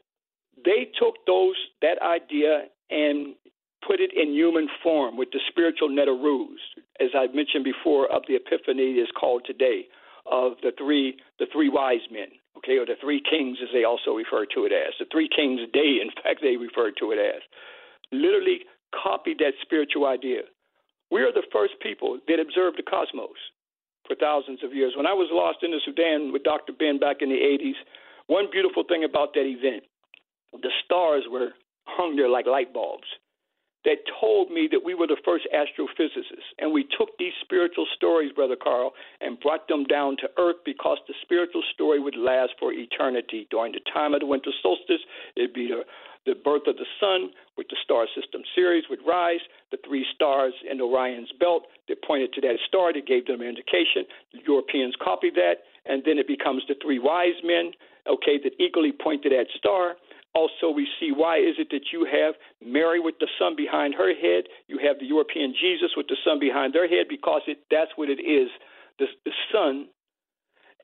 they 0.64 0.88
took 0.98 1.14
those 1.26 1.56
that 1.82 2.00
idea 2.02 2.64
and 2.90 3.34
put 3.86 4.00
it 4.00 4.10
in 4.16 4.32
human 4.32 4.68
form 4.82 5.16
with 5.16 5.28
the 5.32 5.40
spiritual 5.48 5.88
Neterus, 5.88 6.58
as 7.00 7.10
I've 7.16 7.34
mentioned 7.34 7.64
before, 7.64 8.10
of 8.10 8.22
the 8.26 8.36
Epiphany 8.36 8.94
is 8.94 9.08
called 9.18 9.42
today, 9.44 9.86
of 10.24 10.52
the 10.62 10.72
three 10.76 11.18
the 11.38 11.46
three 11.52 11.68
wise 11.68 12.00
men 12.10 12.28
okay, 12.58 12.78
or 12.78 12.86
the 12.86 12.96
three 13.00 13.22
kings 13.22 13.58
as 13.62 13.68
they 13.72 13.84
also 13.84 14.12
refer 14.12 14.46
to 14.54 14.64
it 14.64 14.72
as. 14.72 14.94
The 14.98 15.06
three 15.10 15.28
kings 15.28 15.60
day, 15.72 16.00
in 16.02 16.10
fact, 16.22 16.40
they 16.42 16.56
refer 16.56 16.90
to 16.98 17.12
it 17.12 17.18
as. 17.18 17.42
Literally 18.12 18.60
copied 18.94 19.38
that 19.38 19.58
spiritual 19.62 20.06
idea. 20.06 20.42
We 21.10 21.22
are 21.22 21.32
the 21.32 21.46
first 21.52 21.74
people 21.82 22.18
that 22.28 22.40
observed 22.40 22.78
the 22.78 22.82
cosmos. 22.82 23.38
for 24.06 24.16
thousands 24.16 24.62
of 24.62 24.72
years. 24.74 24.94
When 24.96 25.06
I 25.06 25.12
was 25.12 25.28
lost 25.32 25.62
in 25.62 25.72
the 25.72 25.80
Sudan 25.84 26.32
with 26.32 26.44
Dr. 26.44 26.72
Ben 26.72 26.98
back 26.98 27.18
in 27.20 27.28
the 27.28 27.42
80s, 27.42 27.78
one 28.28 28.46
beautiful 28.50 28.84
thing 28.88 29.04
about 29.04 29.34
that 29.34 29.46
event, 29.46 29.84
the 30.52 30.70
stars 30.84 31.24
were 31.30 31.50
hung 31.86 32.16
there 32.16 32.28
like 32.28 32.46
light 32.46 32.72
bulbs 32.72 33.06
that 33.86 34.02
told 34.20 34.50
me 34.50 34.68
that 34.70 34.82
we 34.84 34.94
were 34.94 35.06
the 35.06 35.16
first 35.24 35.46
astrophysicists. 35.54 36.50
And 36.58 36.74
we 36.74 36.82
took 36.98 37.16
these 37.18 37.32
spiritual 37.40 37.86
stories, 37.94 38.32
Brother 38.32 38.58
Carl, 38.60 38.92
and 39.20 39.38
brought 39.38 39.68
them 39.68 39.84
down 39.84 40.16
to 40.18 40.28
earth 40.38 40.56
because 40.66 40.98
the 41.06 41.14
spiritual 41.22 41.62
story 41.72 42.00
would 42.00 42.18
last 42.18 42.58
for 42.58 42.72
eternity. 42.72 43.46
During 43.48 43.72
the 43.72 43.80
time 43.94 44.12
of 44.12 44.20
the 44.20 44.26
winter 44.26 44.50
solstice, 44.60 45.06
it'd 45.36 45.54
be 45.54 45.70
the, 45.70 45.86
the 46.26 46.34
birth 46.34 46.66
of 46.66 46.76
the 46.76 46.90
sun, 46.98 47.30
with 47.56 47.68
the 47.70 47.76
star 47.82 48.06
system 48.12 48.42
Sirius 48.54 48.84
would 48.90 49.06
rise, 49.06 49.40
the 49.70 49.78
three 49.86 50.04
stars 50.14 50.52
in 50.68 50.80
Orion's 50.80 51.32
belt 51.38 51.70
that 51.88 52.02
pointed 52.02 52.34
to 52.34 52.40
that 52.42 52.58
star 52.66 52.92
that 52.92 53.06
gave 53.06 53.26
them 53.26 53.40
an 53.40 53.46
indication. 53.46 54.02
The 54.34 54.40
Europeans 54.44 54.94
copied 55.00 55.36
that, 55.36 55.62
and 55.86 56.02
then 56.04 56.18
it 56.18 56.26
becomes 56.26 56.64
the 56.66 56.74
three 56.82 56.98
wise 56.98 57.38
men, 57.44 57.70
okay, 58.10 58.36
that 58.42 58.52
equally 58.58 58.92
point 58.92 59.22
to 59.22 59.30
that 59.30 59.46
star 59.56 59.94
also, 60.36 60.68
we 60.68 60.86
see 61.00 61.12
why 61.16 61.38
is 61.38 61.56
it 61.56 61.68
that 61.70 61.88
you 61.92 62.04
have 62.04 62.34
Mary 62.60 63.00
with 63.00 63.14
the 63.20 63.28
sun 63.38 63.56
behind 63.56 63.94
her 63.94 64.12
head, 64.12 64.44
you 64.68 64.76
have 64.76 64.98
the 65.00 65.06
European 65.06 65.54
Jesus 65.58 65.96
with 65.96 66.08
the 66.08 66.16
sun 66.22 66.38
behind 66.38 66.74
their 66.74 66.86
head, 66.86 67.06
because 67.08 67.40
it, 67.46 67.64
that's 67.70 67.90
what 67.96 68.10
it 68.10 68.20
is. 68.20 68.50
The, 68.98 69.06
the 69.24 69.32
sun 69.50 69.88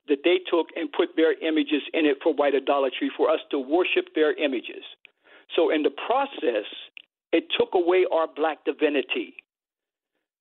that 0.09 0.25
they 0.25 0.41
took 0.51 0.69
and 0.75 0.91
put 0.91 1.11
their 1.17 1.37
images 1.47 1.83
in 1.93 2.07
it 2.07 2.17
for 2.23 2.33
white 2.33 2.55
idolatry, 2.55 3.13
for 3.15 3.29
us 3.29 3.41
to 3.51 3.59
worship 3.59 4.15
their 4.15 4.33
images. 4.33 4.83
So, 5.55 5.69
in 5.69 5.83
the 5.83 5.93
process, 5.93 6.65
it 7.33 7.45
took 7.59 7.75
away 7.75 8.07
our 8.11 8.27
black 8.35 8.65
divinity. 8.65 9.35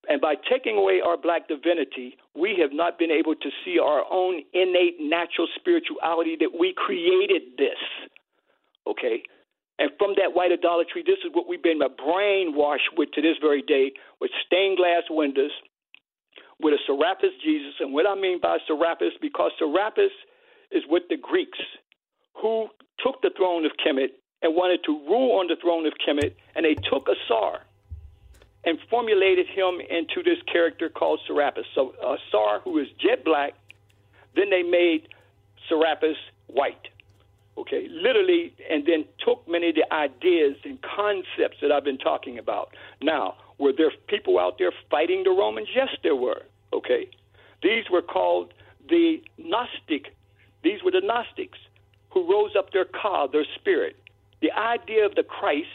And 0.07 0.19
by 0.19 0.35
taking 0.49 0.77
away 0.77 1.01
our 1.05 1.17
black 1.17 1.47
divinity, 1.47 2.17
we 2.33 2.55
have 2.59 2.71
not 2.71 2.97
been 2.97 3.11
able 3.11 3.35
to 3.35 3.49
see 3.63 3.77
our 3.77 4.03
own 4.09 4.41
innate 4.53 4.97
natural 4.99 5.47
spirituality 5.59 6.37
that 6.39 6.57
we 6.57 6.73
created 6.75 7.43
this. 7.57 7.77
Okay? 8.87 9.23
And 9.79 9.89
from 9.97 10.13
that 10.17 10.35
white 10.35 10.51
idolatry, 10.51 11.03
this 11.05 11.17
is 11.25 11.31
what 11.33 11.47
we've 11.47 11.63
been 11.63 11.79
brainwashed 11.79 12.93
with 12.97 13.11
to 13.13 13.21
this 13.21 13.37
very 13.41 13.63
day 13.63 13.91
with 14.19 14.29
stained 14.45 14.77
glass 14.77 15.03
windows, 15.09 15.51
with 16.59 16.73
a 16.73 16.79
Serapis 16.85 17.31
Jesus. 17.43 17.73
And 17.79 17.91
what 17.93 18.05
I 18.05 18.13
mean 18.13 18.39
by 18.39 18.57
Serapis, 18.67 19.13
because 19.21 19.51
Serapis 19.57 20.11
is 20.71 20.83
with 20.87 21.03
the 21.09 21.17
Greeks 21.17 21.57
who 22.41 22.67
took 23.03 23.21
the 23.21 23.31
throne 23.35 23.65
of 23.65 23.71
Kemet 23.83 24.09
and 24.43 24.55
wanted 24.55 24.83
to 24.85 24.91
rule 25.09 25.39
on 25.39 25.47
the 25.47 25.55
throne 25.61 25.85
of 25.85 25.93
Kemet, 25.97 26.35
and 26.55 26.65
they 26.65 26.75
took 26.75 27.07
Asar 27.07 27.61
and 28.63 28.77
formulated 28.89 29.47
him 29.47 29.81
into 29.81 30.21
this 30.23 30.37
character 30.51 30.89
called 30.89 31.19
Serapis. 31.25 31.65
So 31.73 31.93
Asar, 32.01 32.59
who 32.63 32.77
is 32.77 32.87
jet 32.99 33.25
black, 33.25 33.53
then 34.35 34.49
they 34.49 34.61
made 34.61 35.07
Serapis 35.67 36.17
white 36.47 36.87
okay, 37.57 37.87
literally, 37.89 38.53
and 38.69 38.85
then 38.85 39.05
took 39.23 39.47
many 39.47 39.69
of 39.69 39.75
the 39.75 39.93
ideas 39.93 40.55
and 40.63 40.79
concepts 40.81 41.57
that 41.61 41.71
I've 41.71 41.83
been 41.83 41.97
talking 41.97 42.37
about. 42.37 42.75
Now, 43.01 43.35
were 43.57 43.73
there 43.75 43.91
people 44.07 44.39
out 44.39 44.57
there 44.57 44.71
fighting 44.89 45.23
the 45.23 45.31
Romans? 45.31 45.67
Yes, 45.75 45.89
there 46.03 46.15
were, 46.15 46.43
okay. 46.73 47.09
These 47.61 47.85
were 47.91 48.01
called 48.01 48.53
the 48.89 49.21
Gnostic. 49.37 50.15
These 50.63 50.83
were 50.83 50.91
the 50.91 51.01
Gnostics 51.01 51.59
who 52.09 52.29
rose 52.29 52.51
up 52.57 52.71
their 52.71 52.85
ka, 52.85 53.27
their 53.27 53.45
spirit. 53.55 53.95
The 54.41 54.51
idea 54.51 55.05
of 55.05 55.15
the 55.15 55.23
Christ, 55.23 55.67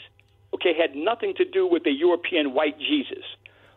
okay, 0.55 0.75
had 0.77 0.95
nothing 0.97 1.35
to 1.37 1.45
do 1.45 1.67
with 1.67 1.85
the 1.85 1.93
European 1.93 2.53
white 2.53 2.79
Jesus. 2.79 3.25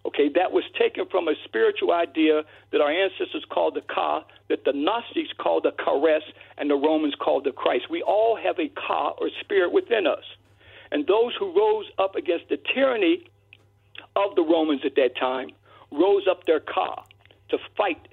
Okay, 0.05 0.29
that 0.35 0.51
was 0.51 0.63
taken 0.77 1.05
from 1.11 1.27
a 1.27 1.33
spiritual 1.43 1.91
idea 1.91 2.43
that 2.71 2.81
our 2.81 2.91
ancestors 2.91 3.45
called 3.49 3.75
the 3.75 3.81
Ka, 3.81 4.23
that 4.47 4.63
the 4.63 4.71
Gnostics 4.73 5.29
called 5.37 5.63
the 5.63 5.73
Charis, 5.83 6.23
and 6.57 6.69
the 6.69 6.75
Romans 6.75 7.15
called 7.19 7.43
the 7.43 7.51
Christ. 7.51 7.89
We 7.89 8.01
all 8.01 8.37
have 8.37 8.57
a 8.59 8.69
Ka 8.69 9.09
or 9.19 9.29
spirit 9.41 9.71
within 9.73 10.07
us. 10.07 10.23
And 10.91 11.05
those 11.05 11.33
who 11.37 11.55
rose 11.55 11.85
up 11.97 12.15
against 12.15 12.49
the 12.49 12.57
tyranny 12.73 13.29
of 14.15 14.35
the 14.35 14.41
Romans 14.41 14.81
at 14.85 14.95
that 14.95 15.17
time 15.17 15.49
rose 15.91 16.27
up 16.29 16.45
their 16.45 16.59
Ka 16.59 17.03
to 17.49 17.57
fight 17.77 18.07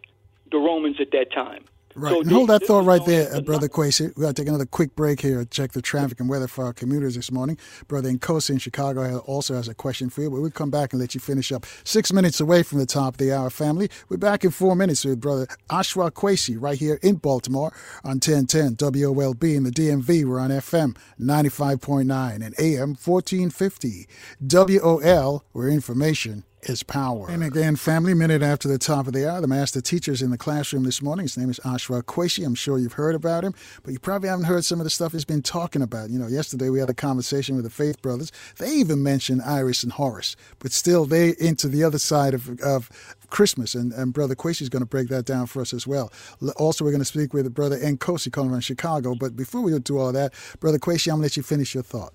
the 0.51 0.59
Romans 0.59 0.97
at 1.01 1.11
that 1.13 1.33
time. 1.33 1.65
Right. 1.97 2.13
So 2.13 2.21
and 2.21 2.31
hold 2.31 2.51
that 2.51 2.63
thought 2.63 2.85
right 2.85 3.05
there, 3.07 3.35
uh, 3.35 3.41
Brother 3.41 3.69
Kwesi. 3.69 4.15
we 4.15 4.23
got 4.23 4.37
to 4.37 4.43
take 4.43 4.49
another 4.49 4.67
quick 4.67 4.95
break 4.95 5.23
here, 5.23 5.43
check 5.47 5.73
the 5.73 5.81
traffic 5.81 6.21
and 6.21 6.29
weather 6.29 6.47
for 6.47 6.67
our 6.67 6.75
commuters 6.75 7.15
this 7.15 7.33
morning. 7.33 7.57
Brother 7.89 8.11
Nkosi 8.11 8.51
in 8.51 8.59
Chicago 8.59 9.21
also 9.21 9.55
has 9.55 9.67
a 9.67 9.75
question 9.75 10.11
for 10.11 10.21
you, 10.21 10.29
but 10.31 10.43
we'll 10.43 10.51
come 10.51 10.71
back 10.71 10.93
and 10.93 11.01
let 11.01 11.15
you 11.15 11.21
finish 11.23 11.51
up. 11.53 11.65
Six 11.85 12.13
minutes 12.13 12.39
away 12.39 12.63
from 12.63 12.81
the 12.81 12.87
top 12.87 13.15
of 13.15 13.19
the 13.19 13.33
hour, 13.33 13.49
family. 13.49 13.89
We're 14.11 14.19
back 14.19 14.45
in 14.45 14.51
four 14.51 14.77
minutes 14.77 15.07
with 15.07 15.23
Brother 15.23 15.47
Ashra 15.71 16.11
Kwesi 16.11 16.59
right 16.61 16.79
here 16.79 16.99
in 17.03 17.15
Baltimore 17.17 17.73
on 18.05 18.21
1010 18.21 18.77
WOLB 18.77 19.57
in 19.57 19.63
the 19.63 19.71
DMV. 19.71 20.27
We're 20.27 20.39
on 20.39 20.51
FM 20.51 20.99
95.9 21.19 22.35
and 22.35 22.55
AM 22.59 22.95
1450. 22.95 24.07
WOL, 24.47 25.45
where 25.53 25.69
information 25.71 26.45
is 26.69 26.83
power. 26.83 27.29
And 27.31 27.43
again, 27.43 27.77
family 27.77 28.15
minute 28.15 28.43
after 28.43 28.69
the 28.69 28.79
top 28.79 29.07
of 29.07 29.13
the 29.13 29.31
hour, 29.31 29.41
the 29.41 29.47
master 29.47 29.81
teacher's 29.81 30.23
in 30.23 30.31
the 30.31 30.39
classroom 30.39 30.85
this 30.85 31.01
morning. 31.01 31.25
His 31.25 31.37
name 31.37 31.51
is 31.51 31.61
Ashra 31.61 32.03
Kwesi. 32.03 32.45
I'm 32.45 32.55
sure 32.55 32.79
you've 32.79 32.95
heard 32.95 33.15
about 33.15 33.45
him, 33.45 33.55
but 33.83 33.93
you 33.93 33.99
probably 33.99 34.29
haven't 34.29 34.47
heard 34.47 34.65
some 34.65 34.81
of 34.81 34.85
the 34.85 34.91
stuff 34.91 35.13
he's 35.13 35.25
been 35.25 35.43
talking 35.43 35.83
about. 35.83 36.11
You 36.11 36.19
know, 36.19 36.27
yesterday 36.27 36.69
we 36.69 36.81
had 36.81 36.91
a 36.91 36.95
conversation 36.95 37.57
with 37.57 37.65
the 37.65 37.71
Faith 37.71 38.03
Brothers. 38.03 38.33
They 38.59 38.71
even 38.73 39.03
mentioned 39.03 39.43
Isis 39.43 39.83
and 39.83 39.93
Horus, 39.93 40.37
but 40.59 40.73
still 40.73 41.05
they 41.05 41.35
into 41.39 41.69
the 41.69 41.85
other 41.85 41.99
side 41.99 42.35
of, 42.35 42.61
of 42.61 42.91
Christmas, 43.31 43.75
and, 43.75 43.93
and 43.93 44.13
Brother 44.13 44.35
Kwesi 44.35 44.63
is 44.63 44.69
going 44.69 44.83
to 44.83 44.87
break 44.87 45.09
that 45.09 45.25
down 45.25 45.47
for 45.47 45.61
us 45.61 45.73
as 45.73 45.87
well. 45.87 46.13
Also, 46.57 46.85
we're 46.85 46.91
going 46.91 47.01
to 47.01 47.05
speak 47.05 47.35
with 47.35 47.53
Brother 47.55 47.79
Nkosi 47.79 48.33
calling 48.33 48.51
from 48.51 48.61
Chicago. 48.61 49.15
But 49.15 49.37
before 49.37 49.61
we 49.63 49.77
do 49.79 49.99
all 49.99 50.13
that, 50.13 50.33
Brother 50.61 50.79
Kwesi, 50.79 51.09
I'm 51.09 51.19
going 51.19 51.23
to 51.23 51.25
let 51.25 51.37
you 51.37 51.43
finish 51.43 51.75
your 51.75 51.83
thought. 51.83 52.13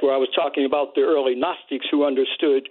Where 0.00 0.14
I 0.14 0.18
was 0.18 0.32
talking 0.34 0.64
about 0.64 0.94
the 0.94 1.02
early 1.02 1.34
Gnostics 1.34 1.86
who 1.90 2.04
understood 2.06 2.68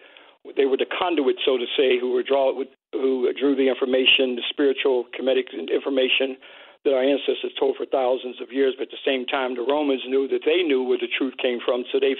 they 0.56 0.66
were 0.66 0.78
the 0.78 0.90
conduit, 0.90 1.36
so 1.46 1.58
to 1.58 1.66
say, 1.78 2.00
who 2.00 2.12
were 2.12 2.24
draw 2.24 2.54
who 2.94 3.32
drew 3.38 3.56
the 3.56 3.70
information, 3.70 4.36
the 4.36 4.46
spiritual 4.50 5.06
Kemetic 5.14 5.52
information 5.54 6.38
that 6.86 6.94
our 6.96 7.04
ancestors 7.04 7.52
told 7.60 7.76
for 7.76 7.86
thousands 7.86 8.40
of 8.42 8.52
years. 8.52 8.74
But 8.78 8.88
at 8.88 8.96
the 8.96 9.06
same 9.06 9.26
time, 9.26 9.56
the 9.56 9.68
Romans 9.68 10.02
knew 10.08 10.28
that 10.30 10.42
they 10.46 10.64
knew 10.64 10.84
where 10.84 10.98
the 10.98 11.12
truth 11.12 11.36
came 11.42 11.60
from, 11.64 11.84
so 11.92 12.00
they 12.00 12.16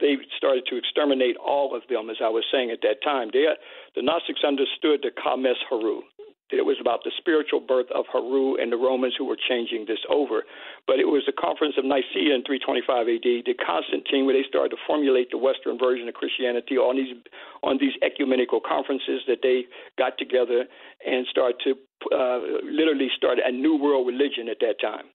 they 0.00 0.16
started 0.36 0.64
to 0.66 0.76
exterminate 0.76 1.36
all 1.36 1.74
of 1.74 1.82
them, 1.88 2.10
as 2.10 2.18
I 2.22 2.28
was 2.28 2.44
saying 2.50 2.70
at 2.70 2.82
that 2.82 3.02
time. 3.02 3.30
They, 3.32 3.46
the 3.94 4.02
Gnostics 4.02 4.42
understood 4.46 5.02
the 5.02 5.10
Kames 5.14 5.58
Haru, 5.68 6.02
it 6.50 6.64
was 6.64 6.76
about 6.80 7.00
the 7.04 7.12
spiritual 7.16 7.60
birth 7.60 7.88
of 7.94 8.04
Haru 8.12 8.60
and 8.60 8.70
the 8.70 8.76
Romans 8.76 9.14
who 9.16 9.24
were 9.24 9.36
changing 9.36 9.86
this 9.88 10.00
over. 10.10 10.44
But 10.86 11.00
it 11.00 11.08
was 11.08 11.24
the 11.24 11.32
Conference 11.32 11.74
of 11.78 11.84
Nicaea 11.84 12.36
in 12.36 12.44
325 12.44 12.84
AD, 13.08 13.48
the 13.48 13.56
Constantine, 13.56 14.26
where 14.26 14.36
they 14.36 14.44
started 14.46 14.76
to 14.76 14.80
formulate 14.86 15.30
the 15.30 15.40
Western 15.40 15.78
version 15.78 16.06
of 16.08 16.14
Christianity 16.14 16.76
on 16.76 16.96
these 16.96 17.16
on 17.62 17.78
these 17.80 17.96
ecumenical 18.04 18.60
conferences 18.60 19.24
that 19.26 19.40
they 19.42 19.64
got 19.96 20.18
together 20.18 20.68
and 21.06 21.26
started 21.30 21.56
to 21.64 21.70
uh, 22.12 22.60
literally 22.62 23.08
start 23.16 23.38
a 23.40 23.50
new 23.50 23.76
world 23.80 24.06
religion 24.06 24.48
at 24.52 24.60
that 24.60 24.76
time. 24.80 25.08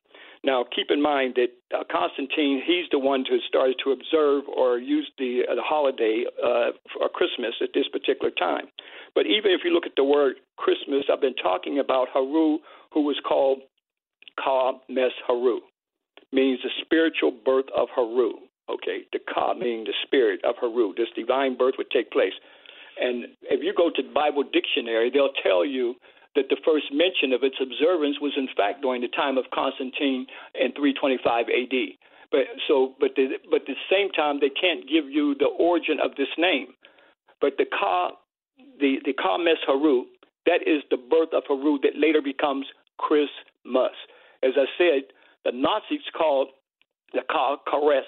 Now, 0.44 0.64
keep 0.64 0.88
in 0.90 1.02
mind 1.02 1.36
that 1.36 1.52
uh, 1.76 1.84
Constantine, 1.92 2.62
he's 2.66 2.86
the 2.92 3.00
one 3.00 3.26
who 3.28 3.40
started 3.48 3.76
to 3.84 3.92
observe 3.92 4.44
or 4.48 4.78
use 4.78 5.10
the, 5.18 5.44
uh, 5.50 5.56
the 5.56 5.62
holiday 5.62 6.24
uh, 6.42 6.72
for 6.94 7.10
Christmas 7.10 7.56
at 7.62 7.70
this 7.74 7.88
particular 7.92 8.32
time. 8.32 8.68
But 9.16 9.26
even 9.26 9.52
if 9.52 9.62
you 9.66 9.72
look 9.72 9.86
at 9.86 9.98
the 9.98 10.04
word 10.04 10.36
Christmas, 10.58 11.04
I've 11.12 11.20
been 11.20 11.36
talking 11.36 11.80
about 11.80 12.08
Haru, 12.14 12.60
who 12.94 13.04
was 13.04 13.20
called 13.28 13.60
Ka 14.42 14.80
Mes 14.88 15.12
Haru, 15.28 15.60
means 16.32 16.60
the 16.64 16.70
spiritual 16.86 17.32
birth 17.44 17.68
of 17.76 17.90
Haru. 17.94 18.34
Okay, 18.70 19.02
the 19.12 19.20
Ka 19.34 19.56
meaning 19.56 19.84
the 19.84 19.94
spirit 20.06 20.40
of 20.46 20.56
Haru. 20.62 20.94
This 20.96 21.10
divine 21.16 21.58
birth 21.58 21.74
would 21.78 21.90
take 21.92 22.12
place. 22.12 22.34
And 23.02 23.26
if 23.44 23.64
you 23.64 23.74
go 23.76 23.90
to 23.90 24.02
the 24.02 24.14
Bible 24.14 24.44
dictionary, 24.44 25.10
they'll 25.12 25.34
tell 25.44 25.66
you 25.66 25.96
that 26.40 26.48
the 26.48 26.64
first 26.64 26.88
mention 26.96 27.36
of 27.36 27.44
its 27.44 27.60
observance 27.60 28.16
was 28.24 28.32
in 28.40 28.48
fact 28.56 28.82
during 28.82 29.04
the 29.04 29.12
time 29.12 29.38
of 29.38 29.44
Constantine 29.52 30.24
in 30.56 30.72
325 30.72 31.52
AD. 31.52 31.76
But 32.32 32.48
so, 32.68 32.96
but 33.00 33.12
the, 33.20 33.36
but 33.52 33.68
at 33.68 33.68
the 33.68 33.82
same 33.92 34.08
time, 34.16 34.40
they 34.40 34.54
can't 34.54 34.88
give 34.88 35.12
you 35.12 35.36
the 35.36 35.52
origin 35.52 36.00
of 36.00 36.16
this 36.16 36.32
name. 36.38 36.80
But 37.42 37.58
the 37.58 37.66
Ka, 37.68 38.16
the 38.80 39.04
the 39.04 39.12
Ka 39.12 39.38
Mes 39.38 39.60
Haru, 39.68 40.06
that 40.46 40.64
is 40.64 40.80
the 40.90 40.98
birth 40.98 41.36
of 41.36 41.44
Haru 41.48 41.80
that 41.84 42.00
later 42.00 42.22
becomes 42.24 42.68
Christmas. 42.98 43.98
As 44.40 44.56
I 44.56 44.70
said, 44.78 45.12
the 45.44 45.52
Gnostics 45.52 46.08
called 46.16 46.50
the 47.12 47.22
Ka 47.30 47.58
Charis, 47.68 48.08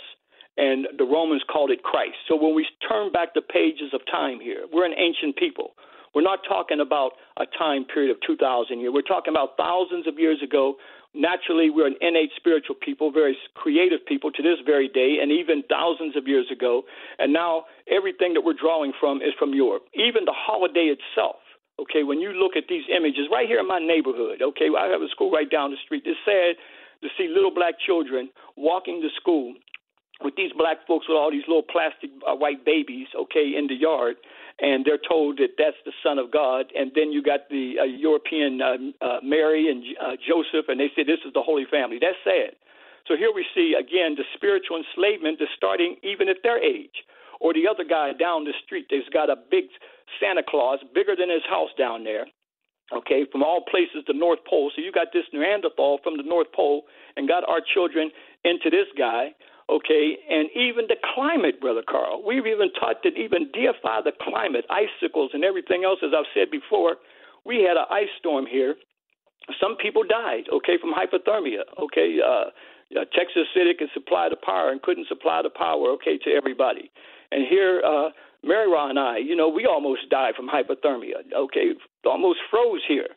and 0.56 0.88
the 0.98 1.04
Romans 1.04 1.44
called 1.52 1.72
it 1.72 1.84
Christ. 1.84 2.16
So 2.30 2.36
when 2.38 2.56
we 2.56 2.66
turn 2.88 3.12
back 3.12 3.34
the 3.34 3.42
pages 3.42 3.92
of 3.92 4.02
time 4.06 4.40
here, 4.40 4.70
we're 4.72 4.86
an 4.86 4.96
ancient 4.96 5.36
people. 5.36 5.74
We're 6.14 6.28
not 6.28 6.40
talking 6.48 6.80
about 6.80 7.12
a 7.38 7.46
time 7.58 7.86
period 7.86 8.12
of 8.12 8.18
2,000 8.26 8.80
years. 8.80 8.92
We're 8.94 9.02
talking 9.02 9.34
about 9.34 9.56
thousands 9.58 10.08
of 10.08 10.20
years 10.20 10.42
ago. 10.44 10.76
Naturally, 11.14 11.70
we're 11.70 11.88
an 11.88 11.96
innate 12.02 12.32
spiritual 12.36 12.76
people, 12.76 13.12
very 13.12 13.38
creative 13.56 14.06
people 14.06 14.32
to 14.32 14.44
this 14.44 14.60
very 14.66 14.88
day, 14.88 15.18
and 15.22 15.32
even 15.32 15.64
thousands 15.70 16.16
of 16.16 16.28
years 16.28 16.48
ago. 16.52 16.84
And 17.20 17.34
now 17.34 17.66
everything 17.90 18.34
that 18.34 18.42
we're 18.42 18.60
drawing 18.60 18.94
from 19.00 19.18
is 19.18 19.34
from 19.40 19.54
Europe. 19.54 19.84
Even 19.94 20.26
the 20.26 20.36
holiday 20.36 20.92
itself, 20.92 21.38
Okay, 21.82 22.04
when 22.04 22.20
you 22.20 22.30
look 22.30 22.54
at 22.56 22.70
these 22.70 22.84
images 22.96 23.26
right 23.32 23.48
here 23.48 23.60
in 23.60 23.68
my 23.68 23.80
neighborhood, 23.80 24.42
okay, 24.42 24.70
I 24.70 24.86
have 24.88 25.02
a 25.02 25.10
school 25.10 25.32
right 25.32 25.50
down 25.50 25.72
the 25.72 25.82
street. 25.84 26.04
It's 26.06 26.20
sad 26.26 26.62
to 27.02 27.10
see 27.18 27.28
little 27.28 27.54
black 27.54 27.76
children 27.84 28.30
walking 28.56 29.02
to 29.02 29.10
school 29.18 29.56
with 30.22 30.36
these 30.36 30.52
black 30.54 30.86
folks 30.86 31.10
with 31.10 31.18
all 31.18 31.32
these 31.32 31.48
little 31.48 31.66
plastic 31.66 32.12
uh, 32.22 32.36
white 32.36 32.64
babies, 32.66 33.08
okay, 33.18 33.58
in 33.58 33.66
the 33.66 33.74
yard, 33.74 34.18
and 34.62 34.86
they're 34.86 35.02
told 35.02 35.38
that 35.38 35.58
that's 35.58 35.82
the 35.86 35.92
Son 36.06 36.20
of 36.20 36.32
God. 36.32 36.72
And 36.78 36.92
then 36.94 37.12
you 37.12 37.22
got 37.24 37.50
the 37.50 37.82
uh, 37.82 37.84
European 37.84 38.62
uh, 38.62 38.78
uh, 39.04 39.18
Mary 39.24 39.70
and 39.70 39.84
uh, 39.98 40.16
Joseph, 40.22 40.70
and 40.70 40.80
they 40.80 40.94
say 40.96 41.04
this 41.04 41.26
is 41.26 41.34
the 41.34 41.42
Holy 41.42 41.66
Family. 41.66 41.98
That's 42.00 42.22
sad. 42.24 42.54
So 43.08 43.18
here 43.18 43.34
we 43.34 43.44
see 43.56 43.74
again 43.74 44.14
the 44.16 44.24
spiritual 44.38 44.78
enslavement 44.78 45.42
that's 45.42 45.52
starting 45.58 45.98
even 46.04 46.30
at 46.30 46.38
their 46.44 46.62
age. 46.62 47.04
Or 47.42 47.54
the 47.54 47.66
other 47.68 47.84
guy 47.84 48.14
down 48.14 48.46
the 48.46 48.54
street 48.64 48.86
that's 48.94 49.10
got 49.10 49.34
a 49.34 49.36
big 49.36 49.66
Santa 50.22 50.44
Claus, 50.48 50.78
bigger 50.94 51.16
than 51.18 51.34
his 51.34 51.42
house 51.50 51.74
down 51.78 52.04
there. 52.04 52.30
Okay, 52.94 53.26
from 53.32 53.42
all 53.42 53.64
places, 53.66 54.04
the 54.06 54.14
North 54.14 54.40
Pole. 54.48 54.70
So 54.76 54.82
you 54.82 54.92
got 54.92 55.08
this 55.14 55.24
Neanderthal 55.34 56.00
from 56.04 56.18
the 56.18 56.24
North 56.28 56.52
Pole 56.54 56.84
and 57.16 57.28
got 57.28 57.48
our 57.48 57.62
children 57.74 58.12
into 58.44 58.70
this 58.70 58.88
guy. 58.98 59.34
Okay, 59.72 60.18
and 60.30 60.50
even 60.52 60.86
the 60.92 61.00
climate, 61.16 61.62
Brother 61.62 61.84
Carl. 61.88 62.22
We've 62.28 62.46
even 62.46 62.74
taught 62.74 63.04
that 63.04 63.16
even 63.16 63.48
deify 63.54 64.02
the 64.04 64.12
climate, 64.20 64.66
icicles 64.70 65.32
and 65.34 65.46
everything 65.46 65.86
else, 65.86 66.00
as 66.04 66.12
I've 66.12 66.28
said 66.36 66.52
before. 66.52 66.98
We 67.46 67.64
had 67.64 67.78
an 67.78 67.88
ice 67.90 68.12
storm 68.20 68.46
here. 68.46 68.76
Some 69.62 69.78
people 69.78 70.04
died, 70.04 70.52
okay, 70.52 70.76
from 70.80 70.92
hypothermia. 70.92 71.64
Okay, 71.80 72.20
uh, 72.20 72.52
uh, 73.00 73.06
Texas 73.16 73.48
City 73.56 73.72
could 73.78 73.88
supply 73.94 74.28
the 74.28 74.36
power 74.36 74.72
and 74.72 74.82
couldn't 74.82 75.08
supply 75.08 75.42
the 75.42 75.50
power, 75.50 75.88
okay, 75.96 76.18
to 76.18 76.30
everybody. 76.32 76.92
And 77.32 77.48
here, 77.48 77.82
uh, 77.82 78.10
Mary 78.44 78.70
Ra 78.70 78.90
and 78.90 79.00
I, 79.00 79.18
you 79.18 79.36
know, 79.36 79.48
we 79.48 79.66
almost 79.66 80.10
died 80.10 80.36
from 80.36 80.50
hypothermia, 80.50 81.24
okay, 81.34 81.72
almost 82.06 82.40
froze 82.50 82.82
here. 82.88 83.08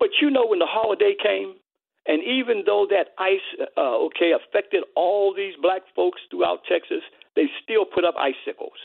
But 0.00 0.08
you 0.22 0.30
know, 0.30 0.46
when 0.46 0.60
the 0.60 0.66
holiday 0.66 1.14
came, 1.20 1.56
and 2.06 2.22
even 2.22 2.64
though 2.66 2.86
that 2.90 3.16
ice, 3.18 3.44
uh, 3.76 3.96
okay, 4.12 4.32
affected 4.32 4.84
all 4.94 5.34
these 5.34 5.54
black 5.60 5.82
folks 5.96 6.20
throughout 6.30 6.60
Texas, 6.68 7.00
they 7.34 7.46
still 7.62 7.84
put 7.84 8.04
up 8.04 8.14
icicles. 8.16 8.76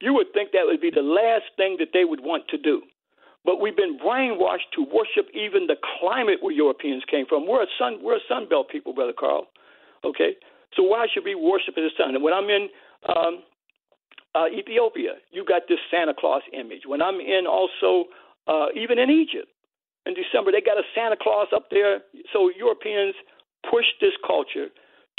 You 0.00 0.14
would 0.14 0.32
think 0.32 0.52
that 0.52 0.66
would 0.66 0.80
be 0.80 0.90
the 0.94 1.02
last 1.02 1.50
thing 1.56 1.76
that 1.80 1.88
they 1.92 2.04
would 2.04 2.20
want 2.20 2.46
to 2.48 2.58
do. 2.58 2.82
But 3.44 3.60
we've 3.60 3.76
been 3.76 3.98
brainwashed 3.98 4.70
to 4.74 4.82
worship 4.82 5.30
even 5.34 5.66
the 5.66 5.76
climate 5.98 6.38
where 6.40 6.52
Europeans 6.52 7.02
came 7.10 7.26
from. 7.26 7.46
We're 7.46 7.62
a 7.62 7.72
sun, 7.78 7.98
we're 8.02 8.16
a 8.16 8.26
Sun 8.28 8.48
Belt 8.48 8.68
people, 8.68 8.92
brother 8.92 9.14
Carl. 9.16 9.46
Okay, 10.04 10.34
so 10.74 10.82
why 10.82 11.06
should 11.12 11.24
we 11.24 11.34
worship 11.34 11.74
the 11.74 11.90
sun? 11.98 12.14
And 12.14 12.22
when 12.22 12.34
I'm 12.34 12.50
in 12.50 12.68
um, 13.08 13.42
uh, 14.34 14.46
Ethiopia, 14.46 15.14
you 15.32 15.44
got 15.44 15.62
this 15.68 15.78
Santa 15.90 16.14
Claus 16.16 16.42
image. 16.52 16.82
When 16.86 17.02
I'm 17.02 17.18
in 17.20 17.46
also 17.46 18.10
uh, 18.46 18.66
even 18.74 18.98
in 18.98 19.10
Egypt 19.10 19.48
in 20.06 20.14
December, 20.14 20.52
they 20.52 20.62
got 20.62 20.78
a 20.78 20.86
Santa 20.94 21.16
Claus 21.20 21.48
up 21.54 21.66
there. 21.70 22.00
So 22.32 22.50
Europeans 22.54 23.14
push 23.68 23.86
this 24.00 24.14
culture 24.26 24.70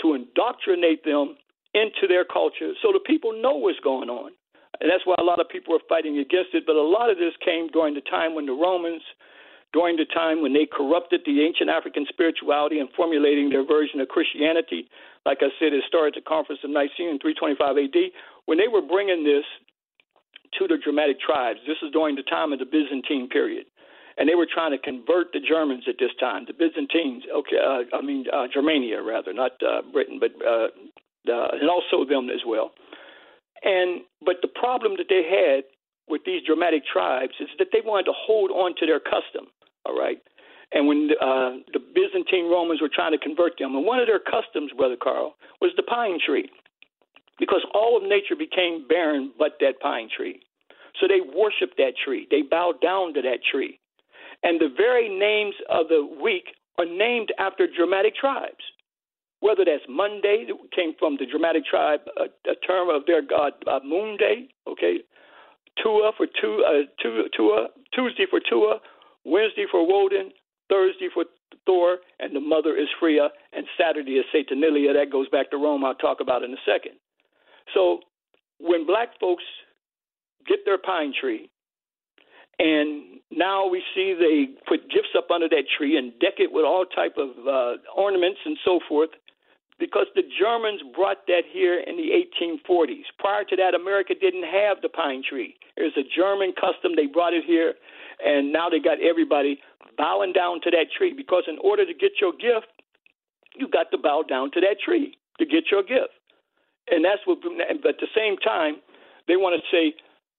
to 0.01 0.13
indoctrinate 0.13 1.03
them 1.03 1.35
into 1.73 2.07
their 2.07 2.23
culture, 2.23 2.73
so 2.81 2.89
the 2.93 3.03
people 3.03 3.35
know 3.35 3.53
what's 3.53 3.79
going 3.83 4.09
on. 4.09 4.31
And 4.79 4.89
that's 4.89 5.05
why 5.05 5.15
a 5.17 5.23
lot 5.23 5.39
of 5.39 5.49
people 5.49 5.75
are 5.75 5.83
fighting 5.89 6.17
against 6.17 6.53
it. 6.53 6.63
But 6.65 6.75
a 6.75 6.81
lot 6.81 7.09
of 7.09 7.17
this 7.17 7.33
came 7.43 7.67
during 7.69 7.93
the 7.93 8.05
time 8.05 8.35
when 8.35 8.45
the 8.45 8.53
Romans, 8.53 9.01
during 9.73 9.97
the 9.97 10.05
time 10.05 10.41
when 10.41 10.53
they 10.53 10.69
corrupted 10.69 11.21
the 11.25 11.41
ancient 11.41 11.69
African 11.69 12.05
spirituality 12.07 12.79
and 12.79 12.89
formulating 12.95 13.49
their 13.49 13.65
version 13.65 13.99
of 13.99 14.07
Christianity. 14.07 14.87
Like 15.25 15.39
I 15.41 15.49
said, 15.59 15.73
it 15.73 15.83
started 15.87 16.15
at 16.15 16.23
the 16.23 16.29
Conference 16.29 16.61
of 16.63 16.69
Nicaea 16.69 17.09
in 17.09 17.19
325 17.19 17.57
AD. 17.59 17.97
When 18.45 18.57
they 18.57 18.69
were 18.69 18.85
bringing 18.85 19.25
this 19.25 19.43
to 20.61 20.67
the 20.67 20.77
Germanic 20.77 21.19
tribes, 21.19 21.59
this 21.65 21.77
is 21.81 21.91
during 21.91 22.15
the 22.15 22.23
time 22.23 22.53
of 22.53 22.59
the 22.59 22.69
Byzantine 22.69 23.27
period. 23.27 23.65
And 24.17 24.27
they 24.27 24.35
were 24.35 24.47
trying 24.51 24.71
to 24.71 24.81
convert 24.81 25.31
the 25.31 25.39
Germans 25.39 25.83
at 25.87 25.95
this 25.99 26.09
time, 26.19 26.45
the 26.47 26.53
Byzantines. 26.53 27.23
Okay, 27.29 27.57
uh, 27.57 27.85
I 27.95 28.01
mean 28.01 28.25
uh, 28.33 28.47
Germania 28.51 29.01
rather, 29.01 29.31
not 29.33 29.51
uh, 29.61 29.81
Britain, 29.93 30.19
but 30.19 30.31
uh, 30.41 30.67
and 31.25 31.69
also 31.69 32.07
them 32.07 32.29
as 32.29 32.41
well. 32.45 32.71
And 33.63 34.01
but 34.25 34.37
the 34.41 34.47
problem 34.47 34.93
that 34.97 35.07
they 35.09 35.23
had 35.23 35.65
with 36.07 36.21
these 36.25 36.41
Germanic 36.43 36.83
tribes 36.85 37.33
is 37.39 37.49
that 37.59 37.67
they 37.71 37.81
wanted 37.83 38.05
to 38.05 38.13
hold 38.15 38.49
on 38.51 38.73
to 38.79 38.85
their 38.85 38.99
custom. 38.99 39.51
All 39.85 39.97
right. 39.97 40.17
And 40.73 40.87
when 40.87 41.09
uh, 41.21 41.63
the 41.71 41.79
Byzantine 41.79 42.51
Romans 42.51 42.81
were 42.81 42.91
trying 42.93 43.13
to 43.13 43.17
convert 43.17 43.57
them, 43.57 43.75
and 43.75 43.85
one 43.85 43.99
of 43.99 44.07
their 44.07 44.19
customs, 44.19 44.71
Brother 44.75 44.97
Carl, 45.01 45.35
was 45.61 45.71
the 45.77 45.83
pine 45.83 46.19
tree, 46.25 46.49
because 47.39 47.65
all 47.73 47.95
of 47.95 48.03
nature 48.03 48.35
became 48.35 48.85
barren 48.87 49.31
but 49.39 49.53
that 49.61 49.79
pine 49.79 50.09
tree. 50.15 50.41
So 50.99 51.07
they 51.07 51.21
worshiped 51.21 51.77
that 51.77 51.93
tree. 52.03 52.27
They 52.31 52.41
bowed 52.41 52.81
down 52.81 53.13
to 53.13 53.21
that 53.21 53.39
tree. 53.49 53.79
And 54.43 54.59
the 54.59 54.69
very 54.75 55.09
names 55.09 55.55
of 55.69 55.87
the 55.89 56.07
week 56.21 56.45
are 56.77 56.85
named 56.85 57.33
after 57.39 57.67
Germanic 57.67 58.15
tribes 58.15 58.63
whether 59.39 59.63
that's 59.65 59.83
Monday, 59.87 60.45
that 60.47 60.55
came 60.75 60.93
from 60.97 61.17
the 61.19 61.25
Germanic 61.25 61.65
tribe, 61.65 62.01
a, 62.17 62.23
a 62.49 62.55
term 62.65 62.89
of 62.89 63.05
their 63.05 63.21
god 63.21 63.53
uh, 63.67 63.79
Moon 63.85 64.17
Day, 64.17 64.49
okay, 64.67 64.97
Tua 65.81 66.11
for 66.17 66.25
two, 66.25 66.63
uh, 66.65 66.85
Tua, 67.01 67.67
Tuesday 67.93 68.25
for 68.29 68.39
Tua, 68.39 68.79
Wednesday 69.25 69.65
for 69.69 69.85
Woden, 69.87 70.31
Thursday 70.69 71.09
for 71.13 71.25
Thor, 71.65 71.97
and 72.19 72.35
the 72.35 72.39
mother 72.39 72.75
is 72.75 72.87
Freya, 72.99 73.29
and 73.53 73.65
Saturday 73.77 74.13
is 74.13 74.25
Saturnalia. 74.33 74.93
That 74.93 75.11
goes 75.11 75.29
back 75.29 75.51
to 75.51 75.57
Rome. 75.57 75.85
I'll 75.85 75.95
talk 75.95 76.17
about 76.19 76.43
in 76.43 76.51
a 76.51 76.61
second. 76.65 76.93
So 77.73 77.99
when 78.59 78.87
black 78.87 79.09
folks 79.19 79.43
get 80.47 80.59
their 80.65 80.77
pine 80.77 81.13
tree, 81.19 81.49
and 82.59 83.19
now 83.31 83.67
we 83.67 83.83
see 83.93 84.15
they 84.17 84.47
put 84.67 84.89
gifts 84.89 85.13
up 85.17 85.29
under 85.29 85.49
that 85.49 85.65
tree 85.77 85.97
and 85.97 86.17
deck 86.19 86.39
it 86.39 86.51
with 86.51 86.65
all 86.65 86.85
type 86.85 87.17
of 87.17 87.29
uh, 87.47 87.77
ornaments 87.95 88.39
and 88.45 88.57
so 88.65 88.79
forth 88.87 89.09
because 89.79 90.07
the 90.15 90.23
Germans 90.25 90.81
brought 90.95 91.27
that 91.27 91.45
here 91.51 91.79
in 91.79 91.97
the 91.97 92.09
1840s. 92.09 93.05
Prior 93.19 93.43
to 93.45 93.55
that, 93.57 93.75
America 93.75 94.13
didn't 94.19 94.45
have 94.45 94.81
the 94.81 94.89
pine 94.89 95.21
tree. 95.27 95.55
It 95.77 95.83
was 95.83 95.97
a 95.97 96.07
German 96.09 96.53
custom. 96.57 96.95
They 96.95 97.05
brought 97.05 97.33
it 97.33 97.45
here, 97.45 97.75
and 98.25 98.51
now 98.51 98.69
they 98.69 98.79
got 98.79 98.97
everybody 99.01 99.59
bowing 99.97 100.33
down 100.33 100.61
to 100.61 100.71
that 100.71 100.89
tree 100.97 101.13
because 101.15 101.43
in 101.47 101.57
order 101.63 101.85
to 101.85 101.93
get 101.93 102.17
your 102.19 102.31
gift, 102.33 102.73
you 103.55 103.67
got 103.67 103.91
to 103.91 103.97
bow 103.97 104.23
down 104.27 104.51
to 104.51 104.61
that 104.61 104.77
tree 104.83 105.17
to 105.37 105.45
get 105.45 105.69
your 105.69 105.83
gift. 105.83 106.13
And 106.89 107.05
that's 107.05 107.21
what, 107.25 107.39
but 107.43 107.89
at 107.89 108.01
the 108.01 108.09
same 108.15 108.37
time, 108.37 108.81
they 109.27 109.35
want 109.35 109.61
to 109.61 109.63
say, 109.69 109.93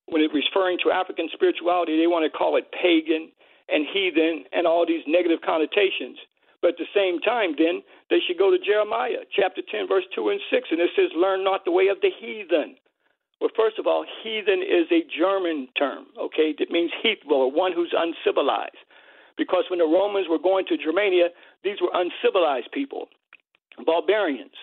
when 0.09 0.23
it's 0.23 0.35
referring 0.35 0.79
to 0.85 0.91
African 0.91 1.29
spirituality, 1.33 1.97
they 1.97 2.07
want 2.07 2.25
to 2.25 2.33
call 2.33 2.57
it 2.57 2.73
pagan 2.73 3.31
and 3.69 3.87
heathen 3.93 4.45
and 4.53 4.67
all 4.67 4.87
these 4.87 5.05
negative 5.07 5.41
connotations. 5.45 6.19
But 6.61 6.75
at 6.75 6.79
the 6.79 6.91
same 6.95 7.21
time, 7.21 7.55
then 7.57 7.83
they 8.11 8.19
should 8.27 8.39
go 8.39 8.51
to 8.51 8.59
Jeremiah 8.59 9.23
chapter 9.31 9.63
10, 9.63 9.87
verse 9.87 10.05
2 10.15 10.29
and 10.31 10.41
6, 10.51 10.69
and 10.71 10.81
it 10.81 10.91
says, 10.97 11.11
Learn 11.15 11.45
not 11.45 11.65
the 11.65 11.71
way 11.71 11.89
of 11.89 12.01
the 12.03 12.11
heathen. 12.11 12.75
Well, 13.41 13.51
first 13.55 13.79
of 13.79 13.87
all, 13.87 14.05
heathen 14.25 14.63
is 14.67 14.91
a 14.91 15.07
German 15.07 15.69
term, 15.79 16.07
okay? 16.19 16.55
That 16.59 16.71
means 16.71 16.91
heathful, 17.03 17.47
or 17.47 17.53
one 17.53 17.73
who's 17.73 17.95
uncivilized. 17.95 18.83
Because 19.37 19.65
when 19.71 19.79
the 19.79 19.87
Romans 19.87 20.27
were 20.29 20.43
going 20.43 20.67
to 20.67 20.77
Germania, 20.77 21.31
these 21.63 21.79
were 21.81 21.95
uncivilized 21.95 22.73
people, 22.73 23.07
barbarians. 23.87 24.59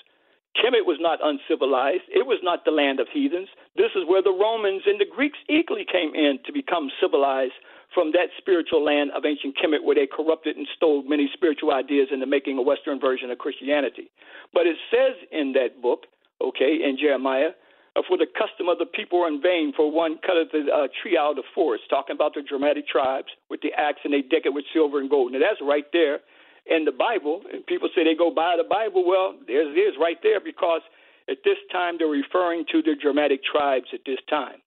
Kemet 0.59 0.83
was 0.83 0.97
not 0.99 1.19
uncivilized. 1.23 2.03
It 2.07 2.27
was 2.27 2.39
not 2.43 2.65
the 2.65 2.71
land 2.71 2.99
of 2.99 3.07
heathens. 3.11 3.47
This 3.75 3.91
is 3.95 4.07
where 4.07 4.23
the 4.23 4.31
Romans 4.31 4.83
and 4.85 4.99
the 4.99 5.05
Greeks 5.05 5.37
equally 5.49 5.85
came 5.85 6.15
in 6.15 6.39
to 6.45 6.53
become 6.53 6.89
civilized 7.01 7.59
from 7.93 8.11
that 8.11 8.31
spiritual 8.37 8.83
land 8.83 9.11
of 9.11 9.25
ancient 9.25 9.55
Kemet 9.55 9.83
where 9.83 9.95
they 9.95 10.07
corrupted 10.07 10.57
and 10.57 10.67
stole 10.75 11.03
many 11.03 11.29
spiritual 11.33 11.73
ideas 11.73 12.07
into 12.11 12.25
making 12.25 12.57
a 12.57 12.61
Western 12.61 12.99
version 12.99 13.31
of 13.31 13.37
Christianity. 13.37 14.11
But 14.53 14.67
it 14.67 14.77
says 14.91 15.15
in 15.31 15.53
that 15.53 15.81
book, 15.81 16.07
okay, 16.41 16.79
in 16.83 16.97
Jeremiah, 16.99 17.51
uh, 17.95 18.01
for 18.07 18.17
the 18.17 18.27
custom 18.27 18.67
of 18.67 18.79
the 18.79 18.85
people 18.85 19.23
are 19.23 19.27
in 19.27 19.41
vain, 19.41 19.71
for 19.75 19.91
one 19.91 20.19
cutteth 20.19 20.51
the 20.51 20.67
uh, 20.67 20.87
tree 21.01 21.17
out 21.17 21.31
of 21.31 21.35
the 21.37 21.47
forest, 21.55 21.83
talking 21.89 22.15
about 22.15 22.33
the 22.33 22.43
Germanic 22.43 22.87
tribes 22.87 23.31
with 23.49 23.61
the 23.61 23.71
axe 23.71 23.99
and 24.03 24.13
they 24.13 24.21
deck 24.21 24.43
it 24.43 24.53
with 24.53 24.65
silver 24.73 24.99
and 24.99 25.09
gold. 25.09 25.31
Now 25.31 25.39
that's 25.39 25.61
right 25.63 25.87
there 25.93 26.19
in 26.65 26.83
the 26.83 26.91
Bible. 26.91 27.41
And 27.51 27.65
people 27.65 27.89
say 27.95 28.03
they 28.03 28.15
go 28.15 28.31
by 28.31 28.55
the 28.57 28.67
Bible. 28.67 29.07
Well, 29.07 29.35
there 29.47 29.63
it 29.63 29.79
is 29.79 29.95
right 29.99 30.17
there 30.23 30.39
because 30.39 30.81
at 31.29 31.37
this 31.43 31.57
time 31.71 31.95
they're 31.97 32.07
referring 32.07 32.65
to 32.71 32.81
the 32.81 32.95
Germanic 33.01 33.41
tribes 33.43 33.87
at 33.93 34.01
this 34.05 34.19
time. 34.29 34.57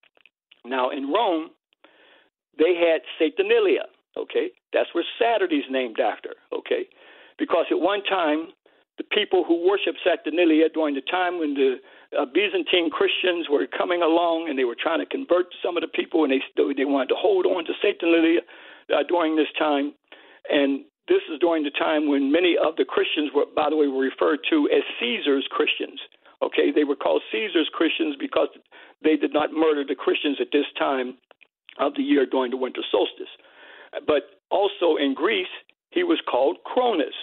Now 0.65 0.91
in 0.91 1.13
Rome, 1.13 1.51
they 2.59 2.75
had 2.75 3.03
Saturnalia. 3.19 3.87
Okay, 4.17 4.51
that's 4.73 4.89
where 4.93 5.05
Saturday's 5.19 5.69
named 5.71 6.01
after. 6.01 6.35
Okay, 6.53 6.89
because 7.39 7.67
at 7.71 7.79
one 7.79 8.03
time 8.05 8.49
the 8.99 9.05
people 9.05 9.45
who 9.47 9.65
worshiped 9.65 9.99
Saturnalia 10.03 10.69
during 10.69 10.95
the 10.95 11.07
time 11.07 11.39
when 11.39 11.55
the 11.55 11.77
uh, 12.19 12.27
Byzantine 12.27 12.91
Christians 12.91 13.47
were 13.49 13.67
coming 13.67 14.03
along 14.03 14.49
and 14.49 14.59
they 14.59 14.65
were 14.65 14.77
trying 14.79 14.99
to 14.99 15.07
convert 15.07 15.47
some 15.63 15.77
of 15.77 15.83
the 15.83 15.89
people 15.89 16.25
and 16.25 16.33
they 16.33 16.43
they 16.77 16.85
wanted 16.85 17.09
to 17.11 17.15
hold 17.17 17.47
on 17.47 17.65
to 17.65 17.73
Saturnalia 17.81 18.41
uh, 18.93 19.05
during 19.09 19.37
this 19.37 19.49
time, 19.59 19.95
and 20.51 20.85
this 21.09 21.23
is 21.33 21.39
during 21.41 21.65
the 21.65 21.71
time 21.71 22.09
when 22.09 22.31
many 22.33 22.57
of 22.57 22.77
the 22.77 22.85
Christians 22.85 23.31
were, 23.35 23.47
by 23.55 23.71
the 23.71 23.77
way, 23.77 23.87
were 23.87 24.03
referred 24.03 24.41
to 24.51 24.69
as 24.69 24.83
Caesar's 25.01 25.47
Christians. 25.51 26.01
Okay, 26.43 26.71
they 26.75 26.85
were 26.85 26.97
called 26.97 27.23
Caesar's 27.33 27.71
Christians 27.73 28.17
because 28.19 28.49
they 29.03 29.17
did 29.17 29.33
not 29.33 29.53
murder 29.53 29.85
the 29.87 29.95
Christians 29.95 30.39
at 30.41 30.49
this 30.53 30.67
time 30.79 31.19
of 31.79 31.95
the 31.97 32.03
year 32.03 32.27
during 32.27 32.51
the 32.51 32.57
winter 32.57 32.83
solstice. 32.91 33.33
But 34.07 34.23
also 34.51 34.97
in 34.97 35.15
Greece, 35.15 35.51
he 35.91 36.05
was 36.05 36.21
called 36.31 36.59
Cronus. 36.65 37.15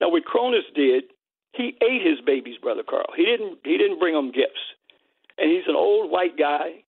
Now, 0.00 0.10
what 0.10 0.24
Cronus 0.24 0.64
did, 0.74 1.04
he 1.52 1.76
ate 1.82 2.02
his 2.02 2.20
babies, 2.24 2.56
brother 2.60 2.82
Carl. 2.88 3.12
He 3.16 3.24
didn't. 3.24 3.58
He 3.64 3.78
didn't 3.78 4.00
bring 4.00 4.14
them 4.14 4.32
gifts. 4.32 4.60
And 5.38 5.50
he's 5.50 5.66
an 5.68 5.76
old 5.76 6.10
white 6.10 6.36
guy. 6.38 6.84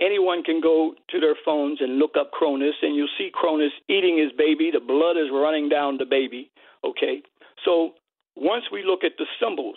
Anyone 0.00 0.42
can 0.42 0.60
go 0.60 0.94
to 1.10 1.20
their 1.20 1.36
phones 1.44 1.80
and 1.80 1.98
look 1.98 2.12
up 2.18 2.32
Cronus, 2.32 2.74
and 2.82 2.96
you'll 2.96 3.08
see 3.16 3.30
Cronus 3.32 3.72
eating 3.88 4.18
his 4.18 4.32
baby. 4.36 4.70
The 4.72 4.80
blood 4.80 5.16
is 5.16 5.30
running 5.32 5.68
down 5.68 5.98
the 5.98 6.04
baby. 6.04 6.50
Okay, 6.84 7.22
so 7.64 7.92
once 8.36 8.64
we 8.72 8.82
look 8.84 9.04
at 9.04 9.12
the 9.18 9.26
symbols, 9.40 9.76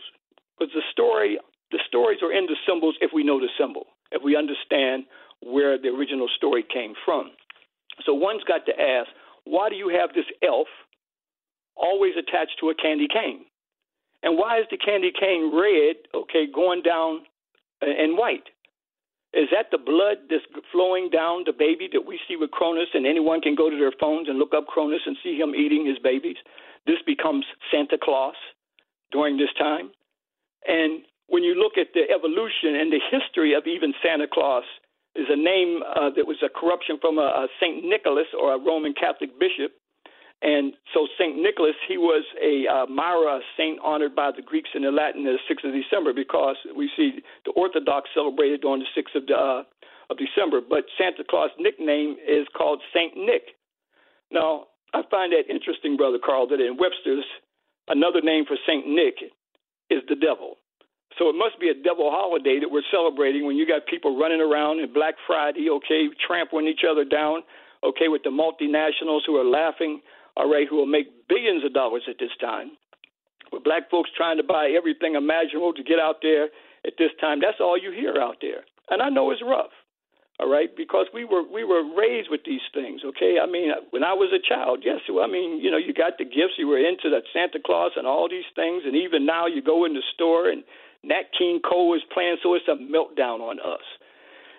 because 0.58 0.74
the 0.74 0.82
story, 0.92 1.38
the 1.72 1.80
stories 1.88 2.20
are 2.22 2.32
in 2.32 2.46
the 2.46 2.56
symbols 2.68 2.96
if 3.02 3.12
we 3.14 3.24
know 3.24 3.40
the 3.40 3.50
symbol, 3.60 3.88
if 4.12 4.22
we 4.24 4.36
understand 4.36 5.06
where 5.42 5.78
the 5.78 5.90
original 5.90 6.28
story 6.36 6.66
came 6.72 6.94
from. 7.06 7.32
So 8.06 8.14
one's 8.14 8.44
got 8.44 8.66
to 8.66 8.80
ask, 8.80 9.10
why 9.44 9.70
do 9.70 9.76
you 9.76 9.90
have 9.90 10.14
this 10.14 10.26
elf 10.44 10.68
always 11.76 12.14
attached 12.18 12.58
to 12.60 12.70
a 12.70 12.76
candy 12.76 13.08
cane? 13.08 13.46
And 14.24 14.38
why 14.38 14.60
is 14.60 14.66
the 14.72 14.78
candy 14.78 15.12
cane 15.18 15.52
red, 15.54 15.98
okay, 16.14 16.46
going 16.54 16.82
down 16.82 17.22
uh, 17.82 17.86
and 17.86 18.18
white? 18.18 18.50
Is 19.34 19.50
that 19.52 19.68
the 19.72 19.78
blood 19.78 20.26
that's 20.30 20.44
flowing 20.72 21.10
down 21.10 21.44
the 21.46 21.54
baby 21.54 21.88
that 21.94 22.06
we 22.08 22.20
see 22.28 22.36
with 22.36 22.50
Cronus? 22.50 22.90
And 22.94 23.06
anyone 23.06 23.42
can 23.42 23.56
go 23.56 23.70
to 23.70 23.78
their 23.78 23.92
phones 24.00 24.28
and 24.30 24.40
look 24.40 24.54
up 24.56 24.66
Cronus 24.68 25.02
and 25.06 25.18
see 25.22 25.38
him 25.38 25.54
eating 25.54 25.86
his 25.86 26.00
babies. 26.00 26.38
This 26.88 26.98
becomes 27.06 27.46
Santa 27.70 27.98
Claus 28.02 28.36
during 29.12 29.38
this 29.38 29.54
time. 29.60 29.92
And 30.68 31.04
when 31.28 31.44
you 31.44 31.56
look 31.56 31.78
at 31.78 31.94
the 31.94 32.10
evolution 32.14 32.76
and 32.76 32.92
the 32.92 33.02
history 33.12 33.54
of 33.54 33.66
even 33.68 33.94
Santa 34.04 34.28
Claus, 34.32 34.64
is 35.18 35.26
a 35.30 35.36
name 35.36 35.82
uh, 35.82 36.14
that 36.16 36.30
was 36.30 36.38
a 36.46 36.50
corruption 36.50 36.98
from 37.02 37.18
a, 37.18 37.26
a 37.26 37.48
Saint 37.60 37.84
Nicholas 37.84 38.28
or 38.38 38.54
a 38.54 38.60
Roman 38.60 38.94
Catholic 38.94 39.34
bishop. 39.40 39.74
And 40.44 40.74
so 40.94 41.08
Saint 41.18 41.42
Nicholas, 41.42 41.74
he 41.90 41.98
was 41.98 42.22
a 42.38 42.70
uh, 42.70 42.86
Myra 42.86 43.42
saint 43.58 43.80
honored 43.84 44.16
by 44.16 44.30
the 44.30 44.44
Greeks 44.44 44.70
and 44.76 44.86
the 44.86 44.92
Latin 44.92 45.24
the 45.24 45.42
6th 45.50 45.66
of 45.68 45.74
December 45.74 46.14
because 46.14 46.56
we 46.78 46.92
see 46.96 47.26
the 47.46 47.52
Orthodox 47.58 48.10
celebrated 48.14 48.64
on 48.64 48.78
the 48.78 48.86
6th 48.94 49.18
of, 49.18 49.24
uh, 49.34 49.64
of 50.14 50.18
December. 50.22 50.62
But 50.62 50.86
Santa 50.96 51.24
Claus' 51.28 51.50
nickname 51.58 52.18
is 52.22 52.46
called 52.56 52.82
Saint 52.94 53.18
Nick. 53.18 53.58
Now, 54.30 54.68
I 54.94 55.02
find 55.10 55.34
that 55.34 55.50
interesting, 55.50 55.98
Brother 55.98 56.20
Carl, 56.24 56.48
that 56.50 56.62
in 56.62 56.78
Webster's, 56.78 57.26
another 57.88 58.22
name 58.22 58.46
for 58.46 58.58
Saint 58.68 58.88
Nick 58.88 59.34
is 59.90 60.04
the 60.10 60.16
devil. 60.16 60.58
So 61.18 61.30
it 61.30 61.34
must 61.34 61.60
be 61.60 61.70
a 61.70 61.74
devil 61.74 62.12
holiday 62.12 62.60
that 62.60 62.70
we're 62.70 62.86
celebrating 62.92 63.46
when 63.46 63.56
you 63.56 63.66
got 63.66 63.88
people 63.88 64.18
running 64.18 64.42
around 64.42 64.80
in 64.80 64.94
Black 64.94 65.16
Friday, 65.26 65.70
okay, 65.70 66.10
trampling 66.26 66.68
each 66.68 66.86
other 66.90 67.06
down, 67.06 67.42
okay, 67.84 68.08
with 68.08 68.22
the 68.24 68.30
multinationals 68.30 69.22
who 69.26 69.36
are 69.38 69.48
laughing, 69.48 70.02
all 70.36 70.52
right, 70.52 70.68
who 70.70 70.76
will 70.76 70.86
make 70.86 71.28
billions 71.28 71.66
of 71.66 71.74
dollars 71.74 72.04
at 72.08 72.18
this 72.20 72.36
time. 72.40 72.72
With 73.52 73.64
black 73.64 73.90
folks 73.90 74.10
trying 74.16 74.38
to 74.38 74.44
buy 74.44 74.70
everything 74.76 75.16
imaginable 75.16 75.74
to 75.74 75.84
get 75.84 76.00
out 76.00 76.18
there 76.22 76.50
at 76.86 76.94
this 77.00 77.12
time, 77.20 77.40
that's 77.42 77.60
all 77.60 77.78
you 77.78 77.92
hear 77.92 78.20
out 78.22 78.38
there. 78.42 78.62
And 78.90 79.02
I 79.02 79.10
know 79.10 79.32
it's 79.32 79.42
rough 79.42 79.72
all 80.40 80.50
right 80.50 80.76
because 80.76 81.08
we 81.14 81.26
were 81.26 81.44
we 81.44 81.64
were 81.64 81.84
raised 81.96 82.30
with 82.30 82.42
these 82.46 82.66
things 82.74 83.02
okay 83.06 83.38
i 83.42 83.46
mean 83.46 83.72
when 83.90 84.04
i 84.04 84.14
was 84.14 84.32
a 84.34 84.42
child 84.42 84.84
yes 84.86 85.00
i 85.10 85.28
mean 85.28 85.60
you 85.60 85.72
know 85.72 85.78
you 85.78 85.94
got 85.94 86.18
the 86.18 86.26
gifts 86.26 86.58
you 86.58 86.68
were 86.68 86.78
into 86.78 87.10
that 87.10 87.24
santa 87.34 87.60
claus 87.64 87.92
and 87.96 88.06
all 88.06 88.30
these 88.30 88.48
things 88.56 88.84
and 88.86 88.96
even 88.96 89.26
now 89.26 89.48
you 89.48 89.62
go 89.62 89.86
in 89.86 89.94
the 89.94 90.04
store 90.14 90.50
and 90.50 90.64
Nat 91.04 91.32
King 91.38 91.60
Cole 91.64 91.96
is 91.96 92.02
playing, 92.14 92.38
so 92.42 92.54
it's 92.54 92.68
a 92.68 92.76
meltdown 92.76 93.40
on 93.40 93.60
us. 93.60 93.86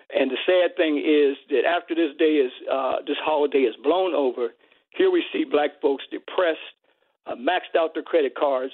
And 0.09 0.31
the 0.31 0.37
sad 0.45 0.75
thing 0.75 0.97
is 0.97 1.37
that 1.49 1.65
after 1.69 1.93
this 1.93 2.15
day 2.17 2.41
is 2.41 2.51
uh, 2.71 2.97
this 3.05 3.17
holiday 3.21 3.69
is 3.69 3.75
blown 3.83 4.15
over, 4.15 4.49
here 4.89 5.11
we 5.11 5.23
see 5.31 5.45
black 5.45 5.79
folks 5.81 6.03
depressed, 6.09 6.73
uh, 7.27 7.35
maxed 7.35 7.77
out 7.77 7.93
their 7.93 8.03
credit 8.03 8.33
cards, 8.35 8.73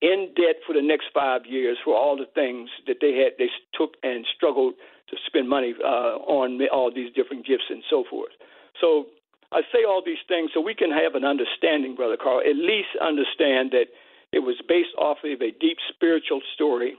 in 0.00 0.32
debt 0.34 0.56
for 0.66 0.74
the 0.74 0.82
next 0.82 1.06
five 1.14 1.46
years 1.46 1.78
for 1.84 1.94
all 1.94 2.16
the 2.16 2.26
things 2.34 2.68
that 2.88 2.96
they 3.00 3.14
had 3.14 3.38
they 3.38 3.48
took 3.78 3.94
and 4.02 4.26
struggled 4.34 4.74
to 5.12 5.16
spend 5.26 5.48
money 5.48 5.74
uh, 5.78 6.16
on 6.24 6.58
all 6.72 6.90
these 6.92 7.12
different 7.14 7.46
gifts 7.46 7.68
and 7.68 7.82
so 7.88 8.04
forth. 8.08 8.32
So 8.80 9.06
I 9.52 9.60
say 9.72 9.84
all 9.86 10.02
these 10.04 10.24
things 10.26 10.50
so 10.54 10.60
we 10.60 10.74
can 10.74 10.90
have 10.90 11.14
an 11.14 11.24
understanding, 11.24 11.94
brother 11.94 12.16
Carl. 12.16 12.40
At 12.40 12.56
least 12.56 12.96
understand 13.00 13.70
that 13.72 13.92
it 14.32 14.40
was 14.40 14.56
based 14.66 14.96
off 14.98 15.18
of 15.24 15.42
a 15.42 15.52
deep 15.60 15.76
spiritual 15.92 16.40
story 16.54 16.96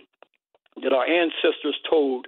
that 0.82 0.94
our 0.94 1.06
ancestors 1.06 1.78
told 1.90 2.28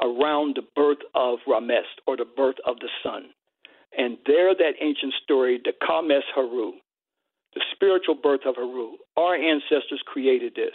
around 0.00 0.56
the 0.56 0.68
birth 0.76 1.00
of 1.14 1.38
Rames 1.46 1.88
or 2.06 2.16
the 2.16 2.24
birth 2.24 2.56
of 2.66 2.78
the 2.80 2.88
sun. 3.02 3.30
And 3.96 4.16
there, 4.26 4.54
that 4.54 4.80
ancient 4.80 5.12
story, 5.22 5.60
the 5.62 5.72
Kames 5.86 6.24
Haru, 6.34 6.72
the 7.54 7.62
spiritual 7.74 8.14
birth 8.14 8.40
of 8.46 8.56
Haru, 8.56 8.96
our 9.16 9.34
ancestors 9.34 10.02
created 10.06 10.54
this. 10.54 10.72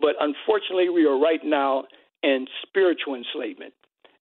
But 0.00 0.14
unfortunately, 0.20 0.88
we 0.88 1.06
are 1.06 1.18
right 1.18 1.40
now 1.44 1.84
in 2.22 2.46
spiritual 2.62 3.14
enslavement. 3.14 3.74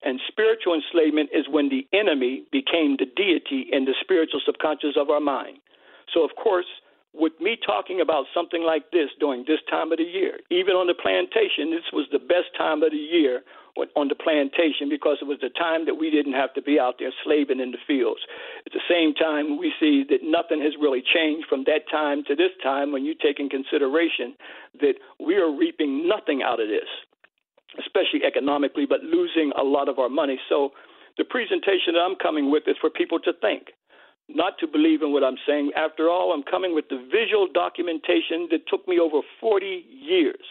And 0.04 0.20
spiritual 0.28 0.74
enslavement 0.74 1.30
is 1.34 1.46
when 1.50 1.70
the 1.70 1.88
enemy 1.94 2.44
became 2.52 2.98
the 2.98 3.06
deity 3.06 3.68
in 3.72 3.86
the 3.86 3.94
spiritual 4.02 4.42
subconscious 4.46 4.98
of 4.98 5.10
our 5.10 5.20
mind. 5.20 5.58
So, 6.14 6.24
of 6.24 6.32
course, 6.36 6.66
with 7.14 7.34
me 7.42 7.58
talking 7.66 8.00
about 8.00 8.26
something 8.34 8.64
like 8.64 8.92
this 8.92 9.10
during 9.20 9.44
this 9.46 9.60
time 9.70 9.92
of 9.92 9.98
the 9.98 10.08
year, 10.08 10.40
even 10.50 10.76
on 10.76 10.88
the 10.88 10.96
plantation, 10.96 11.72
this 11.72 11.92
was 11.92 12.08
the 12.12 12.20
best 12.20 12.56
time 12.58 12.84
of 12.84 12.92
the 12.92 12.98
year 12.98 13.44
on 13.96 14.08
the 14.08 14.16
plantation 14.16 14.90
because 14.90 15.18
it 15.22 15.28
was 15.28 15.40
the 15.42 15.50
time 15.50 15.86
that 15.86 15.96
we 15.96 16.10
didn't 16.10 16.34
have 16.34 16.54
to 16.54 16.62
be 16.62 16.80
out 16.80 16.96
there 17.00 17.12
slaving 17.24 17.60
in 17.60 17.72
the 17.72 17.84
fields. 17.88 18.22
At 18.66 18.74
the 18.74 18.84
same 18.90 19.14
time, 19.14 19.58
we 19.58 19.74
see 19.80 20.04
that 20.10 20.24
nothing 20.24 20.62
has 20.62 20.74
really 20.80 21.04
changed 21.04 21.48
from 21.48 21.64
that 21.66 21.88
time 21.90 22.24
to 22.28 22.36
this 22.36 22.52
time 22.64 22.92
when 22.92 23.06
you 23.06 23.16
take 23.16 23.40
in 23.40 23.50
consideration 23.50 24.36
that 24.80 24.96
we 25.20 25.36
are 25.36 25.52
reaping 25.52 26.08
nothing 26.08 26.44
out 26.44 26.60
of 26.60 26.68
this, 26.68 26.88
especially 27.80 28.26
economically, 28.26 28.86
but 28.86 29.04
losing 29.04 29.52
a 29.58 29.64
lot 29.64 29.88
of 29.88 30.00
our 30.00 30.10
money. 30.10 30.40
So 30.50 30.72
the 31.18 31.24
presentation 31.24 31.94
that 31.94 32.04
I'm 32.04 32.16
coming 32.16 32.52
with 32.52 32.64
is 32.68 32.76
for 32.80 32.90
people 32.90 33.20
to 33.20 33.34
think 33.42 33.72
not 34.36 34.58
to 34.60 34.68
believe 34.68 35.02
in 35.02 35.12
what 35.12 35.24
I'm 35.24 35.38
saying. 35.48 35.72
After 35.76 36.10
all, 36.10 36.34
I'm 36.34 36.44
coming 36.44 36.74
with 36.74 36.86
the 36.90 37.04
visual 37.12 37.48
documentation 37.52 38.48
that 38.52 38.68
took 38.68 38.88
me 38.88 39.00
over 39.00 39.20
40 39.40 39.86
years 39.90 40.44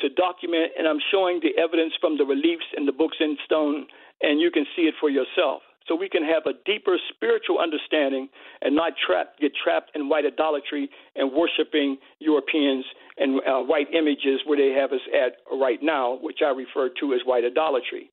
to 0.00 0.08
document, 0.10 0.72
and 0.78 0.86
I'm 0.86 1.00
showing 1.10 1.40
the 1.40 1.56
evidence 1.60 1.94
from 2.00 2.18
the 2.18 2.24
reliefs 2.24 2.66
and 2.76 2.86
the 2.86 2.92
books 2.92 3.16
in 3.20 3.36
stone, 3.44 3.86
and 4.22 4.40
you 4.40 4.50
can 4.50 4.64
see 4.76 4.82
it 4.82 4.94
for 5.00 5.08
yourself. 5.08 5.62
So 5.88 5.94
we 5.94 6.08
can 6.08 6.24
have 6.24 6.46
a 6.46 6.58
deeper 6.66 6.98
spiritual 7.14 7.60
understanding 7.60 8.28
and 8.60 8.74
not 8.74 8.94
get 9.40 9.52
trapped 9.54 9.90
in 9.94 10.08
white 10.08 10.26
idolatry 10.26 10.90
and 11.14 11.32
worshiping 11.32 11.98
Europeans 12.18 12.84
and 13.18 13.40
uh, 13.46 13.60
white 13.60 13.88
images 13.92 14.40
where 14.44 14.58
they 14.58 14.78
have 14.78 14.92
us 14.92 15.00
at 15.14 15.36
right 15.56 15.82
now, 15.82 16.18
which 16.20 16.38
I 16.44 16.50
refer 16.50 16.90
to 17.00 17.14
as 17.14 17.20
white 17.24 17.44
idolatry. 17.44 18.10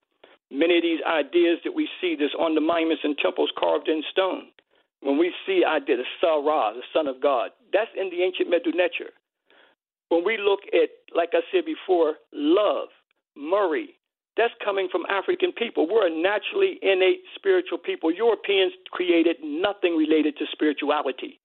Many 0.52 0.78
of 0.78 0.84
these 0.84 1.00
ideas 1.06 1.60
that 1.64 1.74
we 1.76 1.90
see 2.00 2.16
that's 2.18 2.36
on 2.40 2.56
the 2.56 2.62
monuments 2.62 3.04
and 3.04 3.18
temples 3.18 3.52
carved 3.58 3.88
in 3.88 4.04
stone 4.12 4.54
when 5.04 5.18
we 5.18 5.34
see 5.46 5.64
I 5.68 5.80
did 5.80 6.00
a 6.00 6.08
Sarah, 6.20 6.72
the 6.74 6.84
Son 6.94 7.08
of 7.08 7.22
God, 7.22 7.52
that's 7.72 7.92
in 7.96 8.10
the 8.10 8.24
ancient 8.24 8.50
Medu 8.50 8.74
Neter. 8.74 9.12
When 10.10 10.24
we 10.24 10.38
look 10.38 10.62
at, 10.72 10.90
like 11.16 11.30
I 11.34 11.42
said 11.52 11.66
before, 11.66 12.16
love, 12.32 12.88
Murray, 13.36 14.00
that's 14.38 14.54
coming 14.64 14.88
from 14.92 15.04
African 15.10 15.52
people. 15.52 15.88
We're 15.88 16.08
a 16.08 16.10
naturally 16.10 16.80
innate 16.82 17.22
spiritual 17.36 17.78
people. 17.78 18.12
Europeans 18.12 18.74
created 18.92 19.38
nothing 19.44 19.96
related 19.96 20.38
to 20.38 20.46
spirituality. 20.52 21.40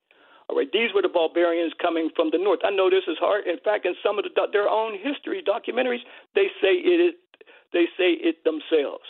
All 0.48 0.56
right, 0.56 0.70
these 0.72 0.90
were 0.94 1.02
the 1.02 1.12
barbarians 1.12 1.72
coming 1.80 2.10
from 2.16 2.30
the 2.32 2.38
north. 2.38 2.60
I 2.64 2.70
know 2.70 2.88
this 2.88 3.04
is 3.06 3.18
hard. 3.20 3.46
In 3.46 3.58
fact, 3.64 3.84
in 3.84 3.94
some 4.02 4.18
of 4.18 4.24
the, 4.24 4.32
their 4.52 4.68
own 4.68 4.96
history 4.96 5.44
documentaries, 5.44 6.04
they 6.34 6.48
say 6.60 6.72
it 6.72 7.00
is, 7.00 7.14
they 7.72 7.84
say 7.98 8.16
it 8.16 8.44
themselves. 8.44 9.04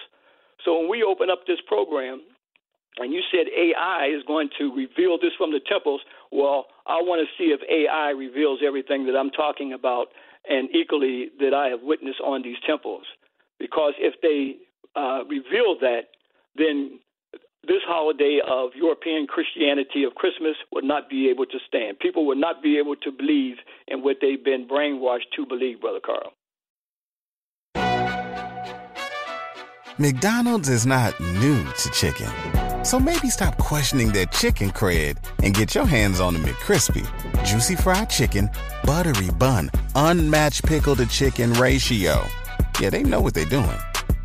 So 0.64 0.78
when 0.78 0.90
we 0.90 1.04
open 1.04 1.30
up 1.30 1.46
this 1.46 1.60
program, 1.66 2.22
and 2.98 3.12
you 3.12 3.22
said 3.30 3.46
AI 3.56 4.10
is 4.14 4.22
going 4.26 4.50
to 4.58 4.74
reveal 4.74 5.18
this 5.20 5.30
from 5.38 5.52
the 5.52 5.60
temples. 5.60 6.00
Well, 6.32 6.66
I 6.86 7.00
want 7.00 7.22
to 7.22 7.28
see 7.38 7.54
if 7.54 7.60
AI 7.70 8.10
reveals 8.10 8.58
everything 8.66 9.06
that 9.06 9.16
I'm 9.16 9.30
talking 9.30 9.72
about 9.72 10.08
and 10.48 10.68
equally 10.74 11.28
that 11.38 11.54
I 11.54 11.68
have 11.68 11.82
witnessed 11.82 12.20
on 12.24 12.42
these 12.42 12.56
temples. 12.66 13.04
Because 13.60 13.94
if 13.98 14.14
they 14.20 14.56
uh, 14.96 15.22
reveal 15.28 15.78
that, 15.80 16.10
then 16.56 16.98
this 17.66 17.82
holiday 17.86 18.40
of 18.46 18.70
European 18.74 19.26
Christianity 19.26 20.04
of 20.04 20.14
Christmas 20.14 20.56
would 20.72 20.84
not 20.84 21.10
be 21.10 21.28
able 21.28 21.46
to 21.46 21.58
stand. 21.66 21.98
People 21.98 22.26
would 22.26 22.38
not 22.38 22.62
be 22.62 22.78
able 22.78 22.96
to 22.96 23.10
believe 23.10 23.56
in 23.88 24.02
what 24.02 24.16
they've 24.20 24.42
been 24.42 24.66
brainwashed 24.68 25.30
to 25.36 25.44
believe, 25.46 25.80
Brother 25.80 26.00
Carl. 26.04 26.32
McDonald's 29.98 30.68
is 30.68 30.86
not 30.86 31.18
new 31.18 31.64
to 31.64 31.90
chicken. 31.90 32.30
So 32.84 33.00
maybe 33.00 33.28
stop 33.30 33.58
questioning 33.58 34.12
their 34.12 34.26
chicken 34.26 34.70
cred 34.70 35.18
and 35.42 35.52
get 35.52 35.74
your 35.74 35.84
hands 35.84 36.20
on 36.20 36.34
the 36.34 36.38
McCrispy. 36.38 37.04
Juicy 37.44 37.74
fried 37.74 38.08
chicken, 38.08 38.48
buttery 38.84 39.30
bun, 39.32 39.70
unmatched 39.96 40.64
pickle 40.64 40.94
to 40.96 41.06
chicken 41.06 41.52
ratio. 41.54 42.24
Yeah, 42.80 42.90
they 42.90 43.02
know 43.02 43.20
what 43.20 43.34
they're 43.34 43.44
doing. 43.44 43.76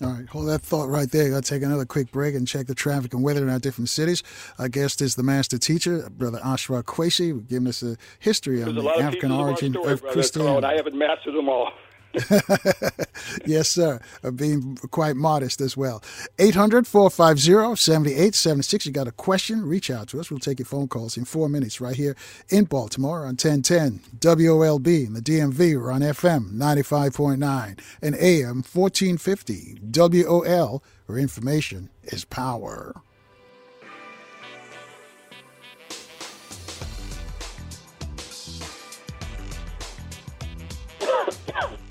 All 0.00 0.10
right, 0.10 0.28
hold 0.28 0.46
that 0.48 0.62
thought 0.62 0.88
right 0.88 1.10
there. 1.10 1.28
Got 1.28 1.42
to 1.42 1.54
take 1.54 1.62
another 1.64 1.84
quick 1.84 2.12
break 2.12 2.36
and 2.36 2.46
check 2.46 2.68
the 2.68 2.74
traffic 2.74 3.14
and 3.14 3.22
weather 3.22 3.42
in 3.42 3.48
our 3.48 3.58
different 3.58 3.88
cities. 3.88 4.22
Our 4.58 4.68
guest 4.68 5.02
is 5.02 5.16
the 5.16 5.24
master 5.24 5.58
we're 5.58 6.08
Brother 6.10 6.38
Ashra 6.38 6.84
Kwesi, 6.84 7.46
giving 7.48 7.66
us 7.66 7.82
a 7.82 7.96
history 8.20 8.58
There's 8.58 8.68
on 8.68 8.76
the 8.76 8.90
African 8.90 9.32
origin 9.32 9.72
story, 9.72 9.92
of 9.92 10.04
Christianity. 10.04 10.66
I 10.66 10.76
haven't 10.76 10.96
mastered 10.96 11.34
them 11.34 11.48
all. 11.48 11.72
yes, 13.46 13.68
sir. 13.68 14.00
Being 14.34 14.76
quite 14.90 15.16
modest 15.16 15.60
as 15.60 15.76
well. 15.76 16.02
800 16.38 16.86
450 16.86 17.76
7876. 17.76 18.86
You 18.86 18.92
got 18.92 19.08
a 19.08 19.12
question? 19.12 19.64
Reach 19.64 19.90
out 19.90 20.08
to 20.08 20.20
us. 20.20 20.30
We'll 20.30 20.40
take 20.40 20.58
your 20.58 20.66
phone 20.66 20.88
calls 20.88 21.16
in 21.16 21.24
four 21.24 21.48
minutes 21.48 21.80
right 21.80 21.96
here 21.96 22.16
in 22.48 22.64
Baltimore 22.64 23.20
on 23.20 23.36
1010 23.36 24.00
WOLB 24.18 25.06
in 25.06 25.14
the 25.14 25.20
DMV. 25.20 25.80
We're 25.80 25.90
on 25.92 26.00
FM 26.00 26.52
95.9 26.52 27.78
and 28.02 28.14
AM 28.14 28.62
1450 28.62 29.78
WOL, 29.92 30.82
where 31.06 31.18
information 31.18 31.90
is 32.04 32.24
power. 32.24 32.94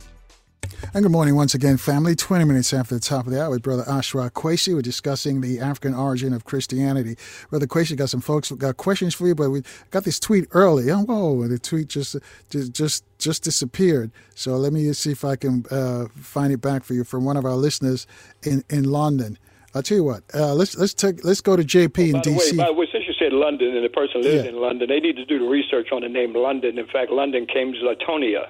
And 0.94 1.04
good 1.04 1.12
morning 1.12 1.36
once 1.36 1.54
again, 1.54 1.76
family. 1.76 2.16
20 2.16 2.46
minutes 2.46 2.74
after 2.74 2.96
the 2.96 3.02
top 3.02 3.28
of 3.28 3.34
the 3.34 3.44
hour 3.44 3.50
with 3.50 3.62
Brother 3.62 3.84
Ashra 3.84 4.32
Kwesi. 4.32 4.74
We're 4.74 4.82
discussing 4.82 5.42
the 5.42 5.60
African 5.60 5.94
origin 5.94 6.34
of 6.34 6.46
Christianity. 6.46 7.18
Brother 7.50 7.68
Kwesi 7.68 7.98
got 7.98 8.10
some 8.10 8.22
folks 8.22 8.52
got 8.54 8.78
questions 8.78 9.14
for 9.14 9.28
you, 9.28 9.36
but 9.36 9.50
we 9.50 9.64
got 9.92 10.06
this 10.06 10.18
tweet 10.18 10.48
early. 10.52 10.90
Oh, 10.90 11.02
whoa, 11.02 11.46
the 11.48 11.60
tweet 11.60 11.90
just 11.90 12.16
just 12.50 12.72
just, 12.72 13.04
just 13.18 13.44
disappeared. 13.44 14.12
So 14.34 14.56
let 14.56 14.72
me 14.72 14.92
see 14.94 15.12
if 15.12 15.26
I 15.26 15.36
can 15.36 15.66
uh, 15.70 16.06
find 16.16 16.54
it 16.54 16.62
back 16.62 16.86
for 16.86 16.94
you 16.94 17.04
from 17.04 17.26
one 17.26 17.36
of 17.36 17.44
our 17.44 17.56
listeners 17.56 18.08
in, 18.44 18.64
in 18.70 18.86
London. 18.86 19.38
I'll 19.76 19.84
tell 19.84 19.98
you 19.98 20.06
what. 20.06 20.24
Uh, 20.34 20.54
let's 20.54 20.78
let's 20.78 20.94
take 20.94 21.24
let's 21.26 21.42
go 21.42 21.58
to 21.58 21.64
JP 21.64 21.98
oh, 21.98 22.18
in 22.18 22.22
DC. 22.24 22.52
Way, 22.52 22.58
by 22.58 22.66
the 22.68 22.74
way, 22.74 22.88
since 22.92 23.04
you 23.08 23.14
said 23.20 23.34
London 23.34 23.76
and 23.76 23.84
the 23.84 23.90
person 23.90 24.22
lives 24.22 24.46
yeah. 24.46 24.50
in 24.50 24.56
London, 24.56 24.88
they 24.88 25.02
need 25.02 25.18
to 25.18 25.26
do 25.26 25.38
the 25.38 25.46
research 25.46 25.90
on 25.92 26.02
the 26.02 26.10
name 26.10 26.34
London. 26.34 26.80
In 26.80 26.88
fact, 26.88 27.12
London 27.12 27.46
came 27.46 27.74
to 27.74 27.80
Latonia 27.80 28.48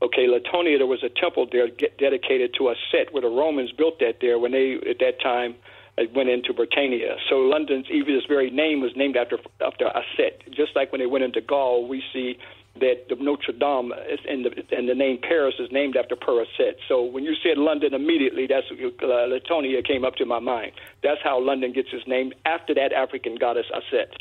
Okay, 0.00 0.28
Latonia, 0.28 0.78
there 0.78 0.86
was 0.86 1.02
a 1.02 1.08
temple 1.08 1.48
there 1.50 1.68
dedicated 1.98 2.54
to 2.58 2.68
a 2.68 2.74
set 2.92 3.12
where 3.12 3.22
the 3.22 3.28
Romans 3.28 3.72
built 3.72 3.98
that 3.98 4.18
there 4.20 4.38
when 4.38 4.52
they, 4.52 4.78
at 4.88 5.00
that 5.00 5.20
time, 5.20 5.56
uh, 5.98 6.02
went 6.14 6.28
into 6.28 6.52
Britannia. 6.52 7.16
So 7.28 7.36
London's 7.36 7.86
even 7.90 8.14
its 8.14 8.26
very 8.26 8.50
name 8.50 8.80
was 8.80 8.92
named 8.94 9.16
after 9.16 9.38
after 9.60 9.86
a 9.86 10.02
set. 10.16 10.42
Just 10.52 10.76
like 10.76 10.92
when 10.92 11.00
they 11.00 11.06
went 11.06 11.24
into 11.24 11.40
Gaul, 11.40 11.88
we 11.88 12.02
see 12.12 12.38
that 12.80 13.08
the 13.08 13.16
Notre 13.16 13.52
Dame 13.52 13.92
and 14.28 14.44
the, 14.44 14.76
and 14.76 14.88
the 14.88 14.94
name 14.94 15.18
Paris 15.20 15.54
is 15.58 15.68
named 15.72 15.96
after 15.96 16.14
Paraset. 16.14 16.74
So 16.86 17.02
when 17.02 17.24
you 17.24 17.34
said 17.42 17.58
London, 17.58 17.92
immediately 17.92 18.46
that's 18.46 18.66
uh, 18.70 19.04
Latonia 19.04 19.84
came 19.84 20.04
up 20.04 20.14
to 20.16 20.24
my 20.24 20.38
mind. 20.38 20.72
That's 21.02 21.20
how 21.24 21.40
London 21.40 21.72
gets 21.72 21.88
its 21.92 22.06
name 22.06 22.32
after 22.44 22.74
that 22.74 22.92
African 22.92 23.34
goddess 23.34 23.66
Aset. 23.74 24.12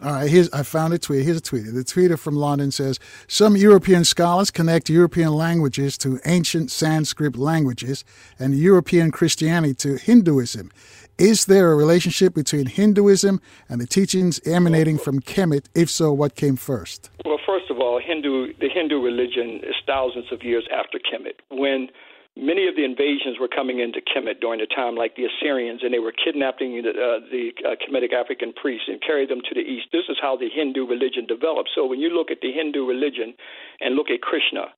All 0.00 0.12
right, 0.12 0.30
here's 0.30 0.48
I 0.50 0.62
found 0.62 0.94
a 0.94 0.98
tweet. 0.98 1.24
Here's 1.24 1.38
a 1.38 1.40
tweet. 1.40 1.64
The 1.64 1.82
tweeter 1.82 2.16
from 2.16 2.36
London 2.36 2.70
says 2.70 3.00
some 3.26 3.56
European 3.56 4.04
scholars 4.04 4.48
connect 4.50 4.88
European 4.88 5.32
languages 5.32 5.98
to 5.98 6.20
ancient 6.24 6.70
Sanskrit 6.70 7.36
languages 7.36 8.04
and 8.38 8.56
European 8.56 9.10
Christianity 9.10 9.74
to 9.74 9.96
Hinduism. 9.96 10.70
Is 11.18 11.46
there 11.46 11.72
a 11.72 11.74
relationship 11.74 12.32
between 12.32 12.66
Hinduism 12.66 13.40
and 13.68 13.80
the 13.80 13.88
teachings 13.88 14.40
emanating 14.46 14.98
from 14.98 15.18
Kemet? 15.20 15.66
If 15.74 15.90
so, 15.90 16.12
what 16.12 16.36
came 16.36 16.54
first? 16.54 17.10
Well, 17.24 17.40
first 17.44 17.68
of 17.68 17.80
all, 17.80 18.00
Hindu 18.00 18.52
the 18.60 18.68
Hindu 18.72 19.02
religion 19.02 19.60
is 19.64 19.74
thousands 19.84 20.26
of 20.30 20.44
years 20.44 20.68
after 20.72 20.98
Kemet. 20.98 21.40
When 21.50 21.88
many 22.38 22.68
of 22.68 22.76
the 22.76 22.84
invasions 22.84 23.36
were 23.40 23.50
coming 23.50 23.80
into 23.80 24.00
Kemet 24.00 24.40
during 24.40 24.60
the 24.60 24.70
time, 24.70 24.94
like 24.94 25.16
the 25.16 25.26
Assyrians, 25.26 25.82
and 25.82 25.92
they 25.92 25.98
were 25.98 26.14
kidnapping 26.14 26.80
the, 26.82 26.94
uh, 26.94 27.20
the 27.30 27.50
uh, 27.66 27.74
Kemetic 27.82 28.14
African 28.14 28.52
priests 28.54 28.86
and 28.86 29.02
carried 29.02 29.28
them 29.28 29.42
to 29.42 29.54
the 29.54 29.60
east. 29.60 29.90
This 29.92 30.06
is 30.08 30.16
how 30.22 30.36
the 30.36 30.48
Hindu 30.48 30.86
religion 30.86 31.26
developed. 31.26 31.70
So 31.74 31.84
when 31.84 31.98
you 31.98 32.10
look 32.10 32.30
at 32.30 32.38
the 32.40 32.52
Hindu 32.52 32.86
religion 32.86 33.34
and 33.80 33.96
look 33.96 34.08
at 34.08 34.22
Krishna, 34.22 34.70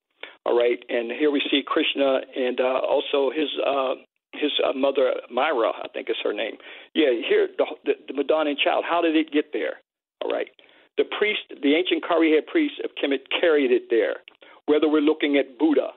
all 0.46 0.56
right, 0.56 0.80
and 0.88 1.12
here 1.12 1.30
we 1.30 1.42
see 1.50 1.62
Krishna 1.64 2.20
and 2.34 2.60
uh, 2.60 2.80
also 2.80 3.30
his. 3.30 3.48
Uh, 3.60 3.94
his 4.32 4.52
uh, 4.62 4.72
mother 4.72 5.10
Myra, 5.28 5.72
I 5.82 5.88
think 5.92 6.08
is 6.08 6.14
her 6.22 6.32
name. 6.32 6.54
Yeah, 6.94 7.10
here 7.28 7.48
the, 7.58 7.66
the, 7.84 7.92
the 8.06 8.14
Madonna 8.14 8.54
child. 8.54 8.84
How 8.88 9.02
did 9.02 9.16
it 9.16 9.32
get 9.32 9.46
there? 9.52 9.82
All 10.22 10.30
right, 10.30 10.46
the 10.96 11.02
priest, 11.18 11.40
the 11.50 11.74
ancient 11.74 12.06
Kari 12.06 12.30
head 12.30 12.46
priests 12.46 12.78
of 12.84 12.90
Kemet 12.94 13.26
carried 13.40 13.72
it 13.72 13.90
there. 13.90 14.22
Whether 14.66 14.88
we're 14.88 15.00
looking 15.00 15.36
at 15.36 15.58
Buddha, 15.58 15.88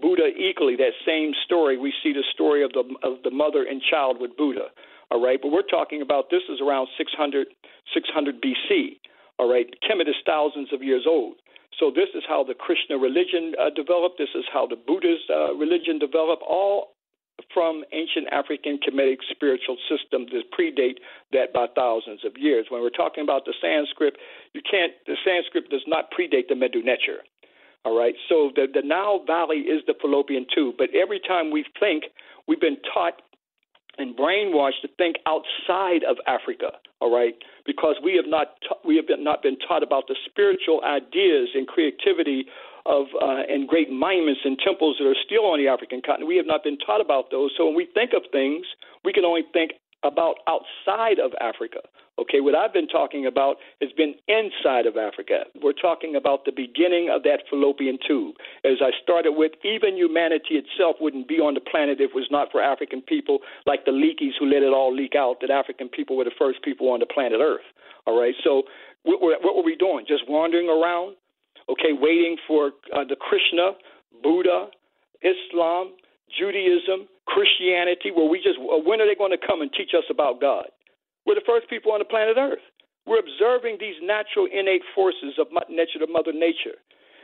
Buddha 0.00 0.28
equally, 0.36 0.76
that 0.76 0.92
same 1.06 1.32
story, 1.44 1.78
we 1.78 1.92
see 2.02 2.12
the 2.12 2.24
story 2.32 2.64
of 2.64 2.72
the 2.72 2.84
of 3.02 3.22
the 3.22 3.30
mother 3.30 3.64
and 3.64 3.80
child 3.82 4.20
with 4.20 4.36
Buddha. 4.36 4.68
All 5.10 5.22
right, 5.22 5.38
but 5.40 5.50
we're 5.50 5.66
talking 5.66 6.02
about 6.02 6.30
this 6.30 6.42
is 6.48 6.60
around 6.60 6.88
600 6.96 7.48
600 7.94 8.42
BC. 8.42 9.00
All 9.38 9.50
right, 9.50 9.66
Kemet 9.82 10.08
is 10.08 10.20
thousands 10.26 10.72
of 10.72 10.82
years 10.82 11.04
old. 11.08 11.36
So 11.78 11.90
this 11.90 12.08
is 12.14 12.22
how 12.28 12.44
the 12.44 12.54
Krishna 12.54 12.98
religion 12.98 13.54
uh, 13.58 13.70
developed. 13.70 14.18
This 14.18 14.34
is 14.34 14.44
how 14.52 14.66
the 14.66 14.76
Buddhist 14.76 15.30
uh, 15.30 15.54
religion 15.54 15.98
developed. 15.98 16.42
All 16.46 16.92
from 17.54 17.84
ancient 17.92 18.28
African 18.30 18.78
Kemetic 18.78 19.18
spiritual 19.30 19.76
systems 19.88 20.30
that 20.32 20.52
predate 20.52 20.98
that 21.32 21.52
by 21.52 21.66
thousands 21.74 22.20
of 22.24 22.36
years. 22.36 22.66
When 22.68 22.82
we're 22.82 22.90
talking 22.90 23.24
about 23.24 23.44
the 23.44 23.54
Sanskrit, 23.60 24.16
you 24.52 24.60
can't. 24.68 24.92
The 25.06 25.16
Sanskrit 25.24 25.70
does 25.70 25.84
not 25.86 26.10
predate 26.12 26.48
the 26.48 26.54
Medu 26.54 26.84
Neter. 26.84 27.24
All 27.84 27.98
right. 27.98 28.14
So 28.28 28.50
the, 28.54 28.66
the 28.72 28.82
Nile 28.86 29.24
Valley 29.26 29.58
is 29.58 29.82
the 29.86 29.94
fallopian 30.00 30.46
tube. 30.54 30.76
But 30.78 30.88
every 30.94 31.20
time 31.20 31.50
we 31.50 31.64
think, 31.78 32.04
we've 32.46 32.60
been 32.60 32.76
taught 32.92 33.22
and 33.98 34.16
brainwashed 34.16 34.80
to 34.82 34.88
think 34.96 35.16
outside 35.26 36.04
of 36.08 36.16
Africa. 36.26 36.72
All 37.00 37.14
right, 37.14 37.34
because 37.64 37.96
we 38.04 38.14
have 38.16 38.28
not 38.28 38.60
ta- 38.68 38.76
we 38.84 38.96
have 38.96 39.06
been, 39.06 39.24
not 39.24 39.42
been 39.42 39.56
taught 39.56 39.82
about 39.82 40.04
the 40.06 40.16
spiritual 40.28 40.82
ideas 40.84 41.48
and 41.54 41.66
creativity 41.66 42.44
of 42.84 43.06
uh, 43.16 43.40
and 43.48 43.66
great 43.66 43.90
monuments 43.90 44.40
and 44.44 44.58
temples 44.58 44.96
that 44.98 45.06
are 45.08 45.16
still 45.24 45.46
on 45.46 45.58
the 45.58 45.68
African 45.68 46.02
continent. 46.04 46.28
We 46.28 46.36
have 46.36 46.46
not 46.46 46.62
been 46.62 46.76
taught 46.76 47.00
about 47.00 47.30
those. 47.30 47.52
So 47.56 47.64
when 47.66 47.74
we 47.74 47.88
think 47.94 48.12
of 48.12 48.22
things, 48.32 48.66
we 49.04 49.12
can 49.12 49.24
only 49.24 49.44
think 49.52 49.72
about 50.04 50.36
outside 50.46 51.18
of 51.18 51.32
Africa. 51.40 51.80
Okay, 52.20 52.40
what 52.40 52.54
I've 52.54 52.72
been 52.72 52.86
talking 52.86 53.24
about 53.24 53.56
has 53.80 53.90
been 53.96 54.12
inside 54.28 54.84
of 54.84 54.98
Africa. 54.98 55.48
We're 55.62 55.72
talking 55.72 56.16
about 56.16 56.44
the 56.44 56.52
beginning 56.52 57.08
of 57.08 57.22
that 57.22 57.48
fallopian 57.48 57.98
tube. 58.06 58.36
As 58.62 58.84
I 58.84 58.90
started 59.02 59.32
with, 59.32 59.52
even 59.64 59.96
humanity 59.96 60.60
itself 60.60 60.96
wouldn't 61.00 61.28
be 61.28 61.40
on 61.40 61.54
the 61.54 61.64
planet 61.64 61.96
if 61.98 62.10
it 62.10 62.14
was 62.14 62.28
not 62.30 62.52
for 62.52 62.60
African 62.60 63.00
people 63.00 63.38
like 63.64 63.86
the 63.86 63.92
Leakeys 63.92 64.36
who 64.38 64.44
let 64.44 64.62
it 64.62 64.68
all 64.68 64.94
leak 64.94 65.14
out 65.16 65.40
that 65.40 65.48
African 65.48 65.88
people 65.88 66.14
were 66.14 66.24
the 66.24 66.36
first 66.38 66.62
people 66.62 66.92
on 66.92 67.00
the 67.00 67.06
planet 67.06 67.40
Earth. 67.40 67.64
All 68.06 68.20
right, 68.20 68.34
so 68.44 68.64
what 69.04 69.22
were, 69.22 69.36
what 69.40 69.56
were 69.56 69.64
we 69.64 69.74
doing? 69.74 70.04
Just 70.06 70.28
wandering 70.28 70.68
around? 70.68 71.16
Okay, 71.70 71.96
waiting 71.96 72.36
for 72.46 72.72
uh, 72.92 73.04
the 73.08 73.16
Krishna, 73.16 73.80
Buddha, 74.22 74.68
Islam, 75.24 75.94
Judaism, 76.36 77.08
Christianity, 77.24 78.10
where 78.12 78.28
we 78.28 78.38
just, 78.44 78.58
when 78.60 79.00
are 79.00 79.06
they 79.08 79.16
going 79.16 79.32
to 79.32 79.40
come 79.40 79.62
and 79.62 79.70
teach 79.72 79.96
us 79.96 80.04
about 80.10 80.40
God? 80.40 80.66
We're 81.30 81.38
the 81.38 81.46
first 81.46 81.70
people 81.70 81.94
on 81.94 82.02
the 82.02 82.10
planet 82.10 82.34
Earth. 82.34 82.66
We're 83.06 83.22
observing 83.22 83.78
these 83.78 83.94
natural 84.02 84.50
innate 84.50 84.82
forces 84.98 85.38
of 85.38 85.46
nature, 85.70 86.02
of 86.02 86.10
Mother 86.10 86.34
Nature. 86.34 86.74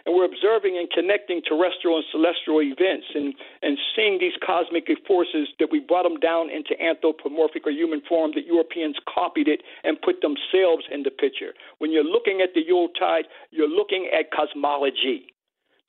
And 0.07 0.15
we're 0.15 0.31
observing 0.31 0.79
and 0.79 0.87
connecting 0.95 1.43
terrestrial 1.43 1.99
and 1.99 2.07
celestial 2.15 2.63
events 2.63 3.11
and, 3.19 3.35
and 3.67 3.75
seeing 3.99 4.23
these 4.23 4.39
cosmic 4.47 4.87
forces 5.11 5.51
that 5.59 5.75
we 5.75 5.83
brought 5.83 6.07
them 6.07 6.23
down 6.23 6.55
into 6.55 6.79
anthropomorphic 6.79 7.67
or 7.67 7.75
human 7.75 7.99
form 8.07 8.31
that 8.39 8.47
Europeans 8.47 8.95
copied 9.11 9.51
it 9.51 9.67
and 9.83 9.99
put 9.99 10.23
themselves 10.23 10.87
in 10.87 11.03
the 11.03 11.11
picture. 11.11 11.51
When 11.83 11.91
you're 11.91 12.07
looking 12.07 12.39
at 12.39 12.55
the 12.55 12.63
Yuletide, 12.63 13.27
you're 13.51 13.67
looking 13.67 14.07
at 14.15 14.31
cosmology 14.31 15.35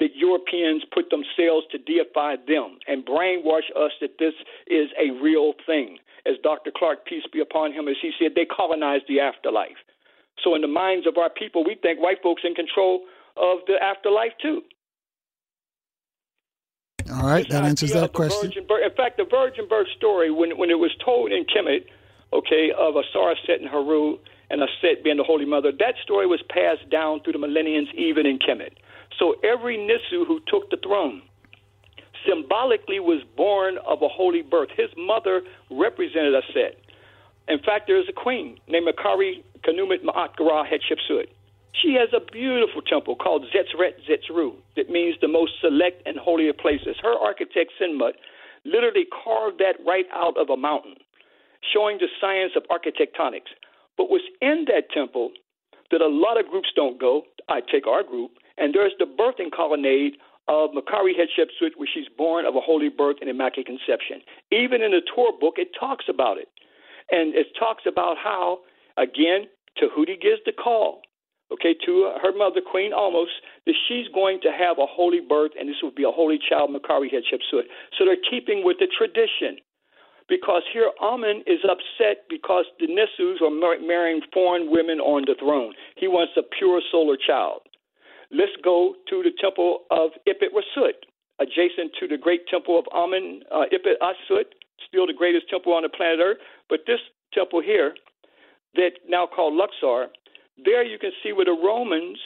that 0.01 0.17
Europeans 0.17 0.81
put 0.89 1.13
themselves 1.13 1.69
to 1.69 1.77
deify 1.77 2.33
them 2.49 2.81
and 2.89 3.05
brainwash 3.05 3.69
us 3.77 3.93
that 4.01 4.17
this 4.17 4.33
is 4.65 4.89
a 4.97 5.13
real 5.21 5.53
thing 5.69 6.01
as 6.27 6.37
Dr. 6.43 6.71
Clarke, 6.75 7.05
peace 7.05 7.23
be 7.31 7.39
upon 7.39 7.73
him, 7.73 7.87
as 7.87 7.95
he 8.01 8.11
said, 8.19 8.33
they 8.35 8.45
colonized 8.45 9.05
the 9.07 9.19
afterlife. 9.19 9.77
So 10.43 10.55
in 10.55 10.61
the 10.61 10.67
minds 10.67 11.07
of 11.07 11.17
our 11.17 11.29
people, 11.29 11.63
we 11.63 11.75
think 11.75 11.99
white 11.99 12.21
folks 12.21 12.43
in 12.45 12.53
control 12.53 13.05
of 13.35 13.59
the 13.67 13.81
afterlife 13.81 14.33
too. 14.41 14.61
All 17.11 17.27
right, 17.27 17.47
that 17.49 17.63
answers 17.63 17.93
that 17.93 18.13
question. 18.13 18.51
Birth. 18.67 18.83
In 18.83 18.95
fact, 18.95 19.17
the 19.17 19.23
virgin 19.23 19.67
birth 19.69 19.87
story, 19.95 20.29
when 20.29 20.57
when 20.57 20.69
it 20.69 20.77
was 20.79 20.91
told 21.03 21.31
in 21.31 21.45
Kemet, 21.45 21.85
okay, 22.33 22.71
of 22.77 22.95
Asar, 22.95 23.35
Set, 23.45 23.61
and 23.61 23.69
Haru, 23.69 24.17
and 24.49 24.61
Aset 24.61 25.03
being 25.03 25.17
the 25.17 25.23
Holy 25.23 25.45
Mother, 25.45 25.71
that 25.79 25.95
story 26.03 26.27
was 26.27 26.41
passed 26.49 26.89
down 26.89 27.21
through 27.21 27.33
the 27.33 27.39
millenniums, 27.39 27.87
even 27.95 28.25
in 28.25 28.39
Kemet. 28.39 28.73
So 29.17 29.35
every 29.43 29.77
Nisu 29.77 30.27
who 30.27 30.41
took 30.47 30.69
the 30.69 30.77
throne 30.77 31.21
symbolically 32.27 32.99
was 32.99 33.23
born 33.35 33.77
of 33.87 34.01
a 34.01 34.07
holy 34.07 34.41
birth. 34.41 34.69
His 34.75 34.89
mother 34.97 35.41
represented 35.71 36.33
Aset. 36.33 36.75
In 37.47 37.59
fact, 37.59 37.87
there 37.87 37.99
is 37.99 38.07
a 38.09 38.13
queen 38.13 38.57
named 38.67 38.87
Akari 38.87 39.43
Kanumit 39.65 40.03
Ma'at 40.03 40.35
Gara 40.35 40.63
Hatshepsut. 40.67 41.27
She 41.81 41.93
has 41.93 42.09
a 42.11 42.19
beautiful 42.31 42.81
temple 42.81 43.15
called 43.15 43.45
Zetzret 43.53 44.01
Zetzru 44.09 44.55
that 44.75 44.89
means 44.89 45.15
the 45.21 45.27
most 45.27 45.53
select 45.61 46.01
and 46.05 46.17
holier 46.17 46.53
places. 46.53 46.97
Her 47.01 47.13
architect, 47.13 47.71
Senmut, 47.79 48.13
literally 48.65 49.05
carved 49.23 49.59
that 49.59 49.75
right 49.85 50.05
out 50.13 50.35
of 50.37 50.49
a 50.49 50.57
mountain, 50.57 50.95
showing 51.73 51.99
the 51.99 52.07
science 52.19 52.53
of 52.55 52.63
architectonics. 52.69 53.53
But 53.95 54.09
what's 54.09 54.25
in 54.41 54.65
that 54.67 54.91
temple 54.91 55.31
that 55.91 56.01
a 56.01 56.07
lot 56.07 56.39
of 56.39 56.49
groups 56.49 56.69
don't 56.75 56.99
go, 56.99 57.23
I 57.47 57.61
take 57.61 57.87
our 57.87 58.03
group, 58.03 58.31
and 58.57 58.73
there's 58.73 58.93
the 58.99 59.05
birthing 59.05 59.51
colonnade 59.55 60.17
of 60.47 60.71
Makari 60.71 61.11
Hatshepsut, 61.11 61.75
where 61.75 61.89
she's 61.93 62.07
born 62.17 62.45
of 62.45 62.55
a 62.55 62.61
holy 62.61 62.89
birth 62.89 63.17
and 63.21 63.29
immaculate 63.29 63.67
conception. 63.67 64.21
Even 64.51 64.81
in 64.81 64.91
the 64.91 65.01
Torah 65.13 65.37
book, 65.39 65.55
it 65.57 65.69
talks 65.77 66.05
about 66.09 66.37
it. 66.37 66.47
And 67.11 67.35
it 67.35 67.47
talks 67.57 67.83
about 67.87 68.17
how, 68.17 68.59
again, 68.97 69.47
Tahuti 69.77 70.19
gives 70.19 70.41
the 70.45 70.51
call, 70.51 71.01
okay, 71.51 71.75
to 71.85 72.11
her 72.21 72.35
mother, 72.35 72.61
Queen 72.61 72.91
Ahmose, 72.91 73.39
that 73.65 73.75
she's 73.87 74.07
going 74.13 74.39
to 74.43 74.51
have 74.51 74.79
a 74.79 74.85
holy 74.87 75.19
birth, 75.19 75.51
and 75.59 75.69
this 75.69 75.77
will 75.81 75.95
be 75.95 76.03
a 76.03 76.11
holy 76.11 76.39
child, 76.39 76.71
Makari 76.71 77.07
Hatshepsut. 77.07 77.67
So 77.97 78.05
they're 78.05 78.23
keeping 78.29 78.63
with 78.63 78.77
the 78.79 78.87
tradition 78.97 79.59
because 80.29 80.63
here 80.73 80.91
Amun 81.01 81.43
is 81.47 81.59
upset 81.63 82.23
because 82.29 82.65
the 82.79 82.87
Nisus 82.87 83.41
are 83.41 83.79
marrying 83.79 84.21
foreign 84.33 84.69
women 84.69 84.99
on 84.99 85.23
the 85.25 85.35
throne. 85.39 85.73
He 85.95 86.07
wants 86.07 86.33
a 86.37 86.43
pure 86.43 86.81
solar 86.91 87.15
child. 87.15 87.61
Let's 88.31 88.51
go 88.63 88.95
to 89.09 89.23
the 89.23 89.31
temple 89.39 89.83
of 89.91 90.11
Ipit 90.27 90.51
Rasut, 90.51 90.99
adjacent 91.39 91.93
to 91.99 92.07
the 92.07 92.17
great 92.17 92.47
temple 92.47 92.77
of 92.77 92.85
Amun 92.93 93.43
uh, 93.51 93.65
Ipit 93.71 93.95
Asut, 94.01 94.51
still 94.87 95.07
the 95.07 95.13
greatest 95.13 95.49
temple 95.49 95.73
on 95.73 95.83
the 95.83 95.89
planet 95.89 96.19
Earth. 96.21 96.37
But 96.69 96.81
this 96.85 96.99
temple 97.33 97.61
here, 97.61 97.95
that 98.75 98.91
now 99.07 99.27
called 99.27 99.53
Luxor, 99.53 100.07
there 100.63 100.83
you 100.83 100.97
can 100.97 101.11
see 101.23 101.31
where 101.33 101.45
the 101.45 101.51
Romans, 101.51 102.17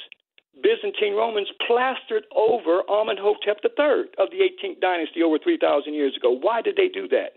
Byzantine 0.62 1.14
Romans, 1.14 1.50
plastered 1.68 2.24
over 2.36 2.82
Amenhotep 2.90 3.60
III 3.64 4.10
of 4.18 4.30
the 4.32 4.42
18th 4.42 4.82
dynasty 4.82 5.22
over 5.24 5.38
3,000 5.38 5.94
years 5.94 6.16
ago. 6.18 6.32
Why 6.32 6.62
did 6.62 6.76
they 6.76 6.88
do 6.88 7.08
that? 7.10 7.34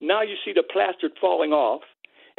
Now 0.00 0.22
you 0.22 0.34
see 0.44 0.52
the 0.52 0.64
plaster 0.64 1.10
falling 1.20 1.52
off, 1.52 1.82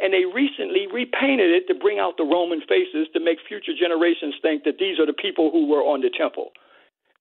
and 0.02 0.12
they 0.12 0.26
recently 0.26 0.90
repainted 0.90 1.54
it 1.54 1.70
to 1.70 1.78
bring 1.78 2.02
out 2.02 2.18
the 2.18 2.26
Roman 2.26 2.60
faces 2.66 3.06
to 3.14 3.20
make 3.22 3.38
future 3.46 3.70
generations 3.70 4.34
think 4.42 4.64
that 4.64 4.82
these 4.82 4.98
are 4.98 5.06
the 5.06 5.14
people 5.14 5.54
who 5.54 5.70
were 5.70 5.86
on 5.86 6.02
the 6.02 6.10
temple. 6.10 6.50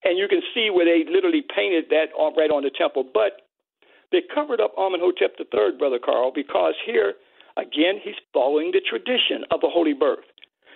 And 0.04 0.18
you 0.18 0.28
can 0.28 0.42
see 0.54 0.74
where 0.74 0.86
they 0.86 1.06
literally 1.06 1.46
painted 1.46 1.94
that 1.94 2.10
right 2.18 2.50
on 2.50 2.64
the 2.64 2.74
temple. 2.74 3.06
But 3.06 3.46
they 4.12 4.26
covered 4.34 4.60
up 4.60 4.74
Amenhotep 4.78 5.38
III, 5.38 5.78
Brother 5.78 6.00
Carl, 6.04 6.32
because 6.34 6.74
here, 6.84 7.14
again, 7.56 8.02
he's 8.02 8.18
following 8.34 8.72
the 8.74 8.82
tradition 8.82 9.46
of 9.52 9.62
a 9.64 9.70
holy 9.70 9.94
birth. 9.94 10.26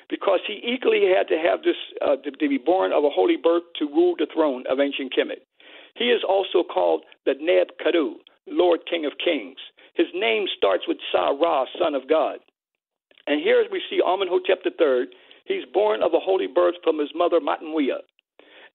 Because 0.08 0.40
he 0.46 0.62
equally 0.62 1.10
had 1.10 1.28
to 1.34 1.42
have 1.42 1.64
this, 1.64 1.76
uh, 2.06 2.18
to, 2.22 2.32
be 2.38 2.62
born 2.62 2.94
of 2.94 3.04
a 3.04 3.10
holy 3.10 3.38
birth 3.42 3.64
to 3.80 3.90
rule 3.90 4.14
the 4.16 4.28
throne 4.32 4.64
of 4.70 4.80
ancient 4.80 5.12
Kemet. 5.12 5.42
He 5.96 6.14
is 6.14 6.22
also 6.22 6.62
called 6.62 7.02
the 7.26 7.34
Neb 7.42 7.74
Kadu, 7.82 8.22
Lord 8.46 8.82
King 8.88 9.06
of 9.06 9.14
Kings. 9.18 9.58
His 9.96 10.08
name 10.14 10.46
starts 10.58 10.84
with 10.88 10.98
Sa 11.12 11.30
Ra, 11.30 11.66
Son 11.80 11.96
of 11.96 12.08
God. 12.10 12.40
And 13.28 13.42
here 13.42 13.66
we 13.72 13.82
see 13.90 14.02
Amenhotep 14.06 14.60
III. 14.66 15.08
He's 15.46 15.66
born 15.74 16.04
of 16.04 16.14
a 16.14 16.20
holy 16.20 16.48
birth 16.48 16.76
from 16.84 17.00
his 17.00 17.10
mother 17.16 17.40
Mutemwiya. 17.40 18.04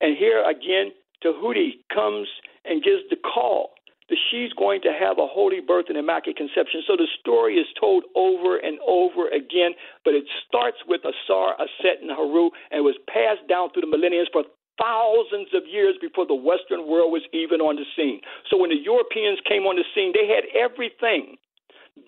And 0.00 0.16
here 0.16 0.42
again, 0.48 0.92
Tahuti 1.22 1.84
comes 1.92 2.28
and 2.64 2.82
gives 2.82 3.02
the 3.10 3.16
call 3.16 3.70
that 4.08 4.18
she's 4.30 4.52
going 4.54 4.82
to 4.82 4.92
have 4.92 5.18
a 5.18 5.26
holy 5.26 5.60
birth 5.60 5.86
and 5.88 5.96
immaculate 5.96 6.36
conception. 6.36 6.82
So 6.86 6.96
the 6.96 7.06
story 7.20 7.54
is 7.54 7.66
told 7.78 8.04
over 8.16 8.58
and 8.58 8.78
over 8.86 9.28
again, 9.28 9.72
but 10.04 10.14
it 10.14 10.24
starts 10.46 10.78
with 10.88 11.02
Asar, 11.06 11.54
Aset, 11.60 12.02
and 12.02 12.10
Haru, 12.10 12.50
and 12.72 12.82
was 12.82 12.98
passed 13.06 13.46
down 13.48 13.70
through 13.70 13.82
the 13.82 13.92
millennia 13.92 14.24
for 14.32 14.42
thousands 14.80 15.48
of 15.54 15.62
years 15.68 15.94
before 16.00 16.26
the 16.26 16.34
Western 16.34 16.88
world 16.88 17.12
was 17.12 17.22
even 17.32 17.60
on 17.60 17.76
the 17.76 17.84
scene. 17.94 18.20
So 18.48 18.56
when 18.56 18.70
the 18.70 18.80
Europeans 18.80 19.38
came 19.46 19.68
on 19.68 19.76
the 19.76 19.84
scene, 19.94 20.12
they 20.16 20.26
had 20.26 20.48
everything 20.56 21.36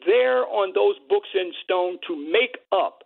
there 0.06 0.46
on 0.48 0.72
those 0.74 0.96
books 1.08 1.28
in 1.34 1.52
stone 1.62 1.98
to 2.08 2.16
make 2.16 2.56
up 2.72 3.04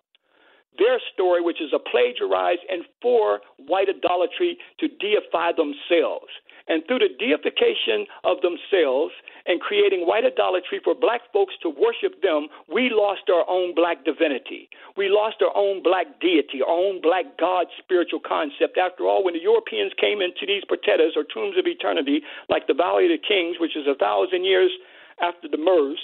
their 0.79 1.01
story, 1.13 1.41
which 1.41 1.61
is 1.61 1.73
a 1.75 1.81
plagiarized 1.81 2.61
and 2.71 2.85
for 3.01 3.41
white 3.67 3.89
idolatry 3.89 4.59
to 4.79 4.89
deify 4.89 5.51
themselves. 5.53 6.31
And 6.69 6.83
through 6.87 6.99
the 6.99 7.15
deification 7.15 8.11
of 8.27 8.43
themselves 8.43 9.15
and 9.47 9.61
creating 9.61 10.03
white 10.03 10.27
idolatry 10.27 10.81
for 10.83 10.95
black 10.95 11.23
folks 11.33 11.55
to 11.63 11.71
worship 11.71 12.23
them, 12.23 12.49
we 12.67 12.91
lost 12.91 13.31
our 13.31 13.47
own 13.49 13.75
black 13.75 14.05
divinity. 14.05 14.69
We 14.97 15.09
lost 15.09 15.39
our 15.47 15.55
own 15.55 15.83
black 15.83 16.19
deity, 16.19 16.67
our 16.67 16.75
own 16.75 17.01
black 17.01 17.39
God 17.39 17.67
spiritual 17.79 18.19
concept. 18.19 18.79
After 18.79 19.07
all, 19.07 19.23
when 19.23 19.35
the 19.35 19.47
Europeans 19.47 19.93
came 19.95 20.19
into 20.21 20.43
these 20.43 20.67
patetas 20.67 21.15
or 21.15 21.23
tombs 21.23 21.55
of 21.57 21.67
eternity, 21.71 22.23
like 22.51 22.67
the 22.67 22.75
Valley 22.75 23.07
of 23.07 23.15
the 23.15 23.23
Kings, 23.23 23.63
which 23.63 23.77
is 23.77 23.87
a 23.87 23.95
thousand 23.95 24.43
years 24.45 24.71
after 25.23 25.47
the 25.47 25.59
Mers, 25.59 26.03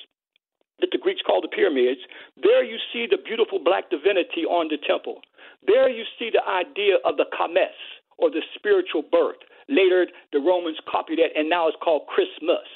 that 0.78 0.90
the 0.90 0.98
Greeks 0.98 1.22
called 1.26 1.44
the 1.44 1.54
pyramids, 1.54 2.00
there 2.42 2.62
you 2.62 2.78
see 2.92 3.06
the 3.10 3.18
beautiful 3.18 3.58
black 3.58 3.90
divinity 3.90 4.46
on 4.46 4.68
the 4.68 4.78
temple. 4.78 5.22
There 5.66 5.88
you 5.88 6.04
see 6.18 6.30
the 6.30 6.42
idea 6.42 6.98
of 7.04 7.16
the 7.16 7.26
kames, 7.30 7.74
or 8.18 8.30
the 8.30 8.42
spiritual 8.54 9.02
birth. 9.02 9.38
Later, 9.72 10.06
the 10.32 10.38
Romans 10.38 10.76
copied 10.84 11.18
that, 11.18 11.32
and 11.34 11.48
now 11.48 11.68
it's 11.68 11.76
called 11.82 12.06
Christmas. 12.06 12.68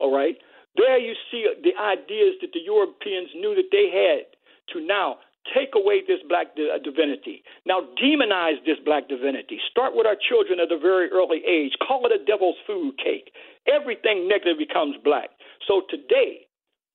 All 0.00 0.14
right? 0.14 0.36
There 0.76 0.98
you 0.98 1.14
see 1.30 1.44
the 1.62 1.76
ideas 1.76 2.40
that 2.40 2.52
the 2.54 2.64
Europeans 2.64 3.30
knew 3.34 3.54
that 3.54 3.68
they 3.70 3.92
had 3.92 4.24
to 4.72 4.80
now 4.80 5.18
take 5.54 5.72
away 5.74 6.02
this 6.06 6.20
black 6.28 6.48
uh, 6.56 6.78
divinity. 6.82 7.42
Now 7.64 7.84
demonize 8.00 8.60
this 8.64 8.76
black 8.84 9.08
divinity. 9.08 9.58
Start 9.70 9.94
with 9.94 10.06
our 10.06 10.16
children 10.16 10.60
at 10.60 10.72
a 10.72 10.78
very 10.78 11.10
early 11.10 11.42
age. 11.44 11.72
Call 11.86 12.06
it 12.06 12.12
a 12.12 12.24
devil's 12.24 12.56
food 12.66 12.96
cake. 12.98 13.32
Everything 13.66 14.28
negative 14.28 14.58
becomes 14.58 14.96
black. 15.04 15.30
So 15.66 15.82
today, 15.88 16.47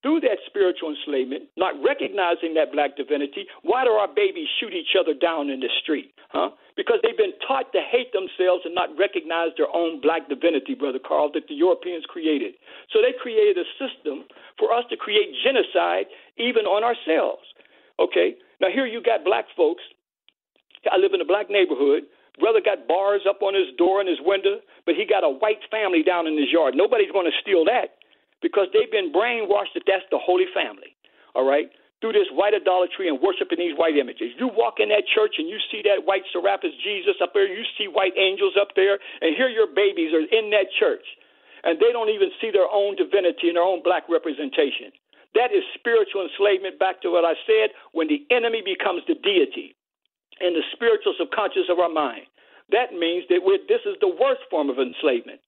through 0.04 0.20
that 0.20 0.44
spiritual 0.46 0.92
enslavement, 0.92 1.48
not 1.56 1.80
recognizing 1.80 2.54
that 2.60 2.76
black 2.76 3.00
divinity, 3.00 3.48
why 3.64 3.88
do 3.88 3.96
our 3.96 4.12
babies 4.12 4.52
shoot 4.60 4.76
each 4.76 5.00
other 5.00 5.16
down 5.16 5.50
in 5.50 5.64
the 5.64 5.72
street? 5.82 6.12
Huh? 6.30 6.52
Because 6.76 7.00
they've 7.02 7.18
been 7.18 7.34
taught 7.48 7.72
to 7.72 7.80
hate 7.80 8.12
themselves 8.12 8.68
and 8.68 8.76
not 8.76 8.92
recognize 9.00 9.56
their 9.56 9.72
own 9.72 10.04
black 10.04 10.28
divinity, 10.28 10.76
Brother 10.76 11.00
Carl, 11.00 11.32
that 11.34 11.48
the 11.48 11.56
Europeans 11.56 12.04
created. 12.04 12.60
So 12.92 13.00
they 13.00 13.16
created 13.16 13.56
a 13.56 13.68
system 13.80 14.28
for 14.60 14.76
us 14.76 14.84
to 14.92 15.00
create 15.00 15.32
genocide 15.40 16.12
even 16.36 16.68
on 16.68 16.84
ourselves. 16.84 17.48
Okay? 17.98 18.36
Now, 18.60 18.68
here 18.76 18.86
you 18.86 19.02
got 19.02 19.24
black 19.24 19.48
folks. 19.56 19.82
I 20.92 21.00
live 21.00 21.16
in 21.16 21.24
a 21.24 21.26
black 21.26 21.48
neighborhood. 21.50 22.04
Brother 22.44 22.60
got 22.60 22.90
bars 22.92 23.24
up 23.30 23.40
on 23.40 23.56
his 23.56 23.72
door 23.78 24.02
and 24.02 24.10
his 24.10 24.20
window, 24.20 24.60
but 24.84 25.00
he 25.00 25.06
got 25.08 25.24
a 25.24 25.30
white 25.32 25.64
family 25.72 26.04
down 26.04 26.28
in 26.28 26.36
his 26.36 26.52
yard. 26.52 26.74
Nobody's 26.76 27.14
going 27.14 27.30
to 27.30 27.40
steal 27.40 27.64
that 27.72 28.03
because 28.44 28.68
they've 28.76 28.92
been 28.92 29.16
brainwashed 29.16 29.74
that 29.74 29.88
that's 29.88 30.06
the 30.12 30.20
Holy 30.20 30.46
Family, 30.52 30.92
all 31.34 31.48
right, 31.48 31.72
through 32.04 32.12
this 32.12 32.28
white 32.36 32.52
idolatry 32.52 33.08
and 33.08 33.24
worshiping 33.24 33.64
these 33.64 33.80
white 33.80 33.96
images. 33.96 34.36
You 34.36 34.52
walk 34.52 34.84
in 34.84 34.92
that 34.92 35.08
church 35.08 35.40
and 35.40 35.48
you 35.48 35.56
see 35.72 35.80
that 35.88 36.04
white 36.04 36.28
Serapis 36.36 36.76
Jesus 36.84 37.16
up 37.24 37.32
there, 37.32 37.48
you 37.48 37.64
see 37.80 37.88
white 37.88 38.14
angels 38.20 38.60
up 38.60 38.76
there, 38.76 39.00
and 39.24 39.32
here 39.40 39.48
your 39.48 39.72
babies 39.72 40.12
are 40.12 40.28
in 40.28 40.52
that 40.52 40.68
church, 40.76 41.08
and 41.64 41.80
they 41.80 41.96
don't 41.96 42.12
even 42.12 42.28
see 42.44 42.52
their 42.52 42.68
own 42.68 43.00
divinity 43.00 43.48
and 43.48 43.56
their 43.56 43.64
own 43.64 43.80
black 43.80 44.04
representation. 44.12 44.92
That 45.34 45.56
is 45.56 45.64
spiritual 45.74 46.28
enslavement, 46.28 46.78
back 46.78 47.02
to 47.02 47.10
what 47.10 47.26
I 47.26 47.34
said, 47.48 47.74
when 47.96 48.12
the 48.12 48.22
enemy 48.30 48.62
becomes 48.62 49.02
the 49.08 49.16
deity 49.16 49.74
in 50.44 50.54
the 50.54 50.62
spiritual 50.76 51.16
subconscious 51.18 51.72
of 51.72 51.80
our 51.80 51.90
mind. 51.90 52.28
That 52.72 52.94
means 52.94 53.26
that 53.32 53.42
this 53.68 53.84
is 53.88 53.96
the 54.00 54.12
worst 54.12 54.44
form 54.52 54.70
of 54.70 54.78
enslavement. 54.80 55.40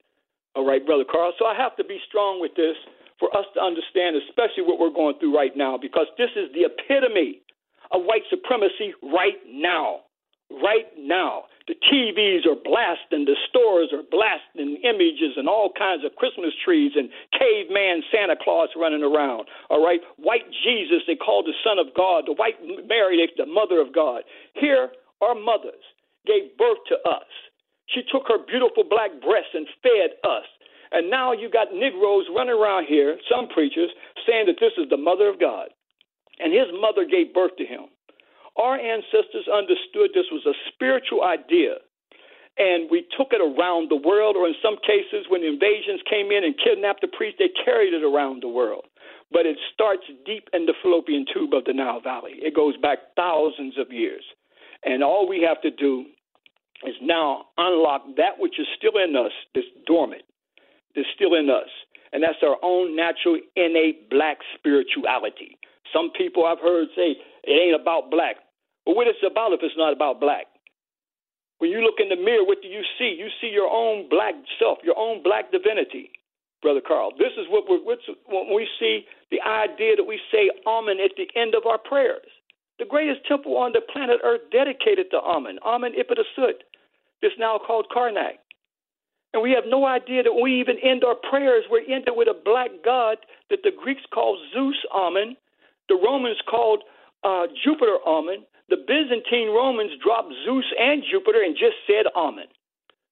All 0.55 0.65
right, 0.65 0.83
Brother 0.85 1.03
Carl. 1.03 1.33
So 1.37 1.45
I 1.45 1.55
have 1.55 1.75
to 1.75 1.83
be 1.83 1.99
strong 2.07 2.39
with 2.39 2.55
this 2.55 2.75
for 3.19 3.27
us 3.35 3.45
to 3.55 3.61
understand, 3.61 4.15
especially 4.15 4.63
what 4.63 4.79
we're 4.79 4.93
going 4.93 5.19
through 5.19 5.35
right 5.35 5.55
now, 5.55 5.77
because 5.77 6.07
this 6.17 6.31
is 6.35 6.51
the 6.55 6.67
epitome 6.67 7.41
of 7.91 8.03
white 8.03 8.23
supremacy 8.29 8.95
right 9.03 9.39
now. 9.47 10.07
Right 10.51 10.87
now. 10.97 11.45
The 11.67 11.73
TVs 11.73 12.45
are 12.45 12.55
blasting, 12.61 13.25
the 13.25 13.35
stores 13.49 13.89
are 13.91 14.05
blasting 14.05 14.77
images 14.85 15.33
and 15.35 15.49
all 15.49 15.73
kinds 15.73 16.05
of 16.05 16.13
Christmas 16.15 16.53
trees 16.63 16.93
and 16.95 17.09
caveman 17.33 18.03
Santa 18.13 18.35
Claus 18.37 18.69
running 18.77 19.01
around. 19.01 19.47
All 19.71 19.83
right? 19.83 19.99
White 20.17 20.45
Jesus, 20.63 21.01
they 21.07 21.15
call 21.15 21.41
the 21.41 21.57
Son 21.65 21.79
of 21.79 21.91
God. 21.97 22.25
The 22.27 22.37
white 22.37 22.61
Mary, 22.61 23.17
the 23.35 23.47
Mother 23.47 23.81
of 23.81 23.93
God. 23.93 24.21
Here, 24.53 24.89
our 25.21 25.33
mothers 25.33 25.81
gave 26.27 26.55
birth 26.57 26.85
to 26.89 26.95
us. 27.09 27.25
She 27.87 28.01
took 28.11 28.27
her 28.27 28.39
beautiful 28.39 28.83
black 28.83 29.11
breasts 29.21 29.53
and 29.53 29.67
fed 29.83 30.17
us. 30.23 30.45
And 30.91 31.09
now 31.09 31.33
you 31.33 31.49
got 31.49 31.73
Negroes 31.73 32.25
running 32.35 32.55
around 32.55 32.85
here, 32.87 33.17
some 33.29 33.47
preachers, 33.49 33.89
saying 34.27 34.45
that 34.47 34.57
this 34.59 34.73
is 34.77 34.89
the 34.89 34.97
mother 34.97 35.27
of 35.27 35.39
God. 35.39 35.69
and 36.39 36.53
his 36.53 36.67
mother 36.79 37.05
gave 37.05 37.33
birth 37.33 37.55
to 37.57 37.65
him. 37.65 37.85
Our 38.57 38.79
ancestors 38.79 39.47
understood 39.51 40.11
this 40.13 40.31
was 40.31 40.45
a 40.45 40.55
spiritual 40.73 41.23
idea, 41.23 41.75
and 42.57 42.89
we 42.89 43.05
took 43.17 43.31
it 43.31 43.43
around 43.43 43.89
the 43.89 43.99
world, 43.99 44.35
or 44.37 44.47
in 44.47 44.55
some 44.63 44.77
cases, 44.87 45.27
when 45.29 45.43
invasions 45.43 45.99
came 46.09 46.31
in 46.31 46.43
and 46.43 46.55
kidnapped 46.57 47.01
the 47.01 47.11
priest, 47.11 47.37
they 47.39 47.51
carried 47.65 47.93
it 47.93 48.03
around 48.03 48.43
the 48.43 48.47
world. 48.47 48.85
But 49.31 49.45
it 49.45 49.57
starts 49.73 50.03
deep 50.25 50.47
in 50.53 50.65
the 50.65 50.73
fallopian 50.81 51.25
tube 51.33 51.53
of 51.53 51.65
the 51.65 51.73
Nile 51.73 51.99
Valley. 51.99 52.39
It 52.39 52.55
goes 52.55 52.77
back 52.77 52.99
thousands 53.15 53.77
of 53.77 53.91
years. 53.91 54.23
And 54.85 55.03
all 55.03 55.27
we 55.27 55.41
have 55.41 55.61
to 55.63 55.71
do 55.71 56.05
is 56.87 56.95
now 57.01 57.45
unlock 57.57 58.03
that 58.17 58.39
which 58.39 58.59
is 58.59 58.67
still 58.77 58.97
in 59.01 59.15
us, 59.15 59.31
that's 59.53 59.67
dormant, 59.85 60.23
that's 60.95 61.07
still 61.15 61.35
in 61.35 61.49
us. 61.49 61.69
And 62.13 62.23
that's 62.23 62.39
our 62.43 62.55
own 62.63 62.95
natural, 62.95 63.39
innate 63.55 64.09
black 64.09 64.37
spirituality. 64.57 65.57
Some 65.91 66.11
people 66.17 66.45
I've 66.45 66.63
heard 66.63 66.87
say 66.95 67.17
it 67.43 67.51
ain't 67.51 67.79
about 67.79 68.09
black. 68.09 68.37
But 68.85 68.95
what 68.95 69.07
it's 69.07 69.19
about 69.25 69.51
if 69.51 69.59
it's 69.61 69.75
not 69.77 69.91
about 69.91 70.21
black? 70.21 70.47
When 71.59 71.71
you 71.71 71.81
look 71.81 71.99
in 71.99 72.09
the 72.09 72.15
mirror, 72.19 72.45
what 72.45 72.61
do 72.61 72.67
you 72.67 72.83
see? 72.99 73.15
You 73.17 73.27
see 73.41 73.47
your 73.47 73.69
own 73.71 74.07
black 74.09 74.35
self, 74.59 74.79
your 74.83 74.97
own 74.97 75.23
black 75.23 75.51
divinity, 75.51 76.11
Brother 76.61 76.81
Carl. 76.85 77.11
This 77.17 77.31
is 77.37 77.47
what 77.49 77.63
we're, 77.67 77.79
when 77.83 78.53
we 78.53 78.67
see 78.79 79.05
the 79.31 79.41
idea 79.41 79.95
that 79.95 80.03
we 80.03 80.19
say 80.31 80.51
Amen 80.67 80.97
at 81.03 81.15
the 81.17 81.27
end 81.39 81.55
of 81.55 81.65
our 81.65 81.77
prayers. 81.77 82.27
The 82.77 82.85
greatest 82.85 83.25
temple 83.27 83.55
on 83.55 83.71
the 83.71 83.79
planet 83.79 84.19
Earth 84.23 84.41
dedicated 84.51 85.07
to 85.11 85.17
Amen, 85.17 85.59
Amen 85.63 85.93
Ipidasut, 85.95 86.59
this 87.25 87.33
now 87.39 87.57
called 87.57 87.87
Karnak. 87.89 88.37
And 89.33 89.41
we 89.41 89.51
have 89.51 89.65
no 89.67 89.85
idea 89.85 90.21
that 90.21 90.37
we 90.37 90.61
even 90.61 90.77
end 90.77 91.03
our 91.03 91.17
prayers, 91.17 91.65
we're 91.69 91.81
ended 91.81 92.13
with 92.13 92.29
a 92.29 92.37
black 92.37 92.69
god 92.85 93.17
that 93.49 93.65
the 93.65 93.73
Greeks 93.73 94.05
called 94.13 94.37
Zeus 94.53 94.77
Amen, 94.93 95.35
the 95.89 95.97
Romans 95.97 96.37
called 96.47 96.83
uh, 97.25 97.49
Jupiter 97.65 97.97
Amen, 98.05 98.45
the 98.69 98.77
Byzantine 98.77 99.49
Romans 99.49 99.91
dropped 100.01 100.33
Zeus 100.45 100.69
and 100.79 101.03
Jupiter 101.09 101.41
and 101.41 101.57
just 101.57 101.81
said 101.89 102.05
Amen. 102.15 102.47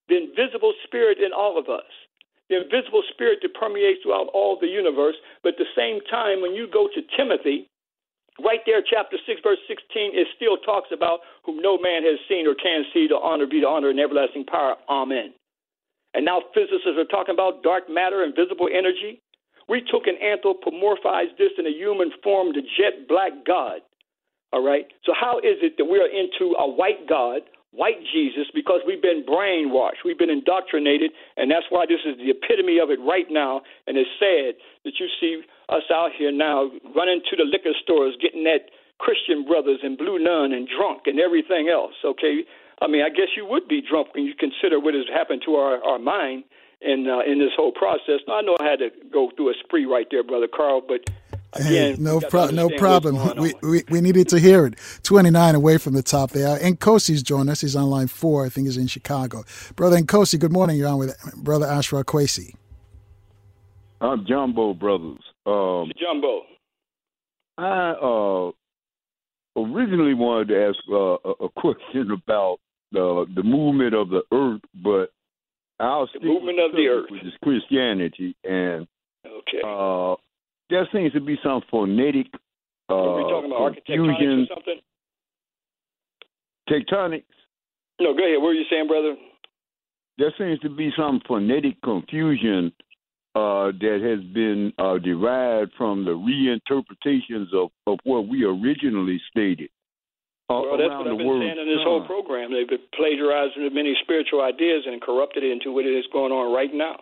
The 0.09 0.29
invisible 0.29 0.73
spirit 0.85 1.17
in 1.17 1.33
all 1.33 1.57
of 1.57 1.69
us. 1.69 1.89
The 2.49 2.61
invisible 2.61 3.03
spirit 3.09 3.39
that 3.41 3.53
permeates 3.57 4.03
throughout 4.03 4.29
all 4.33 4.57
the 4.59 4.67
universe. 4.67 5.15
But 5.41 5.57
at 5.57 5.63
the 5.63 5.73
same 5.75 6.01
time, 6.09 6.41
when 6.41 6.53
you 6.53 6.67
go 6.67 6.89
to 6.93 7.01
Timothy, 7.17 7.69
right 8.41 8.61
there, 8.65 8.81
chapter 8.81 9.17
6, 9.17 9.41
verse 9.43 9.61
16, 9.67 10.17
it 10.17 10.27
still 10.35 10.57
talks 10.57 10.89
about 10.89 11.19
whom 11.45 11.61
no 11.61 11.77
man 11.77 12.03
has 12.03 12.17
seen 12.27 12.47
or 12.47 12.55
can 12.55 12.85
see, 12.93 13.07
the 13.07 13.17
honor 13.17 13.45
be 13.45 13.61
the 13.61 13.67
honor 13.67 13.89
and 13.89 13.99
everlasting 13.99 14.45
power. 14.45 14.75
Amen. 14.89 15.33
And 16.13 16.25
now 16.25 16.41
physicists 16.53 16.97
are 16.97 17.09
talking 17.09 17.33
about 17.33 17.63
dark 17.63 17.89
matter 17.89 18.23
and 18.23 18.35
visible 18.35 18.69
energy. 18.71 19.21
We 19.69 19.81
took 19.81 20.05
and 20.07 20.17
anthropomorphized 20.17 21.37
this 21.37 21.51
in 21.57 21.65
a 21.65 21.73
human 21.73 22.11
form, 22.23 22.53
the 22.53 22.61
jet 22.61 23.07
black 23.07 23.31
God. 23.45 23.81
All 24.51 24.63
right. 24.63 24.85
So 25.05 25.13
how 25.19 25.39
is 25.39 25.57
it 25.61 25.77
that 25.77 25.85
we 25.85 25.97
are 25.97 26.09
into 26.09 26.53
a 26.59 26.69
white 26.69 27.09
God, 27.09 27.41
white 27.73 27.97
Jesus, 28.13 28.45
because 28.53 28.81
we've 28.85 29.01
been 29.01 29.25
brainwashed, 29.25 30.05
we've 30.05 30.17
been 30.17 30.29
indoctrinated, 30.29 31.11
and 31.37 31.49
that's 31.49 31.65
why 31.69 31.85
this 31.85 32.05
is 32.05 32.17
the 32.17 32.29
epitome 32.29 32.77
of 32.77 32.89
it 32.89 32.99
right 33.01 33.25
now. 33.29 33.61
And 33.87 33.97
it's 33.97 34.09
sad 34.21 34.55
that 34.85 34.93
you 34.99 35.07
see 35.19 35.41
us 35.69 35.83
out 35.91 36.11
here 36.17 36.31
now 36.31 36.69
running 36.95 37.21
to 37.29 37.35
the 37.35 37.43
liquor 37.43 37.73
stores, 37.81 38.15
getting 38.21 38.43
that 38.45 38.69
Christian 38.99 39.43
brothers 39.43 39.79
and 39.81 39.97
blue 39.97 40.19
nun 40.19 40.53
and 40.53 40.69
drunk 40.69 41.03
and 41.05 41.19
everything 41.19 41.67
else. 41.67 41.93
Okay. 42.05 42.45
I 42.81 42.87
mean, 42.87 43.01
I 43.01 43.09
guess 43.09 43.33
you 43.35 43.45
would 43.45 43.67
be 43.67 43.81
drunk 43.81 44.13
when 44.13 44.25
you 44.25 44.33
consider 44.37 44.79
what 44.79 44.93
has 44.93 45.05
happened 45.13 45.41
to 45.45 45.55
our, 45.55 45.83
our 45.83 45.99
mind 45.99 46.43
in 46.81 47.07
uh, 47.07 47.19
in 47.25 47.39
this 47.39 47.51
whole 47.55 47.71
process. 47.71 48.19
Now, 48.27 48.39
I 48.39 48.41
know 48.41 48.57
I 48.59 48.69
had 48.69 48.79
to 48.79 48.89
go 49.11 49.31
through 49.35 49.49
a 49.49 49.53
spree 49.63 49.85
right 49.85 50.07
there, 50.11 50.23
brother 50.23 50.47
Carl, 50.47 50.81
but 50.85 51.01
Hey, 51.55 51.95
no, 51.99 52.19
pro- 52.19 52.47
no 52.47 52.69
problem. 52.69 53.37
We, 53.37 53.53
we, 53.61 53.83
we 53.89 54.01
needed 54.01 54.27
to 54.29 54.39
hear 54.39 54.65
it. 54.65 54.75
29 55.03 55.55
away 55.55 55.77
from 55.77 55.93
the 55.93 56.03
top 56.03 56.31
there. 56.31 56.57
Nkosi's 56.59 57.21
joined 57.21 57.49
us. 57.49 57.61
He's 57.61 57.75
on 57.75 57.89
line 57.89 58.07
four. 58.07 58.45
I 58.45 58.49
think 58.49 58.67
he's 58.67 58.77
in 58.77 58.87
Chicago. 58.87 59.43
Brother 59.75 59.97
Nkosi, 59.97 60.39
good 60.39 60.51
morning. 60.51 60.77
You're 60.77 60.89
on 60.89 60.97
with 60.97 61.15
Brother 61.35 61.67
Ashra 61.67 62.03
Kwesi. 62.03 62.55
I'm 64.01 64.25
Jumbo 64.25 64.73
Brothers. 64.73 65.23
Um, 65.45 65.91
Jumbo. 65.97 66.41
I 67.57 67.91
uh, 67.91 68.51
originally 69.61 70.13
wanted 70.13 70.49
to 70.49 70.65
ask 70.67 70.77
uh, 70.91 71.45
a 71.45 71.49
question 71.55 72.11
about 72.11 72.57
the 72.91 73.25
the 73.35 73.43
movement 73.43 73.93
of 73.93 74.09
the 74.09 74.23
earth, 74.31 74.61
but 74.83 75.11
I'll 75.79 76.07
the 76.13 76.25
movement 76.25 76.59
of 76.59 76.71
the 76.73 76.87
earth, 76.87 77.05
which 77.09 77.23
is 77.23 77.33
Christianity, 77.43 78.35
and 78.43 78.87
okay. 79.25 79.61
Uh, 79.65 80.15
there 80.73 80.89
seems 80.91 81.13
to 81.13 81.21
be 81.21 81.37
some 81.43 81.61
phonetic 81.69 82.25
uh, 82.89 82.95
Are 82.95 83.17
we 83.17 83.23
talking 83.29 83.51
about 83.51 83.75
confusion. 83.85 84.47
or 84.49 84.55
something? 84.55 84.79
Tectonics. 86.67 87.29
No, 88.01 88.15
go 88.15 88.25
ahead. 88.25 88.41
What 88.41 88.47
were 88.47 88.53
you 88.53 88.65
saying, 88.71 88.87
brother? 88.87 89.15
There 90.17 90.33
seems 90.35 90.59
to 90.61 90.69
be 90.69 90.91
some 90.97 91.21
phonetic 91.27 91.79
confusion 91.83 92.73
uh, 93.35 93.69
that 93.77 93.99
has 94.01 94.25
been 94.33 94.73
uh, 94.79 94.97
derived 94.97 95.73
from 95.77 96.05
the 96.05 96.11
reinterpretations 96.11 97.53
of, 97.53 97.69
of 97.85 97.99
what 98.03 98.27
we 98.27 98.43
originally 98.43 99.21
stated. 99.29 99.69
Uh, 100.49 100.57
well, 100.65 100.77
that's 100.77 100.89
what 100.89 101.07
I've 101.07 101.17
been 101.17 101.39
saying 101.39 101.61
in 101.61 101.67
this 101.69 101.85
whole 101.85 102.05
program. 102.05 102.51
They've 102.51 102.67
been 102.67 102.87
plagiarizing 102.95 103.69
many 103.73 103.93
spiritual 104.01 104.41
ideas 104.41 104.83
and 104.87 104.99
corrupted 104.99 105.43
it 105.43 105.51
into 105.51 105.71
what 105.71 105.85
it 105.85 105.93
is 105.93 106.05
going 106.11 106.31
on 106.31 106.53
right 106.53 106.73
now. 106.73 106.97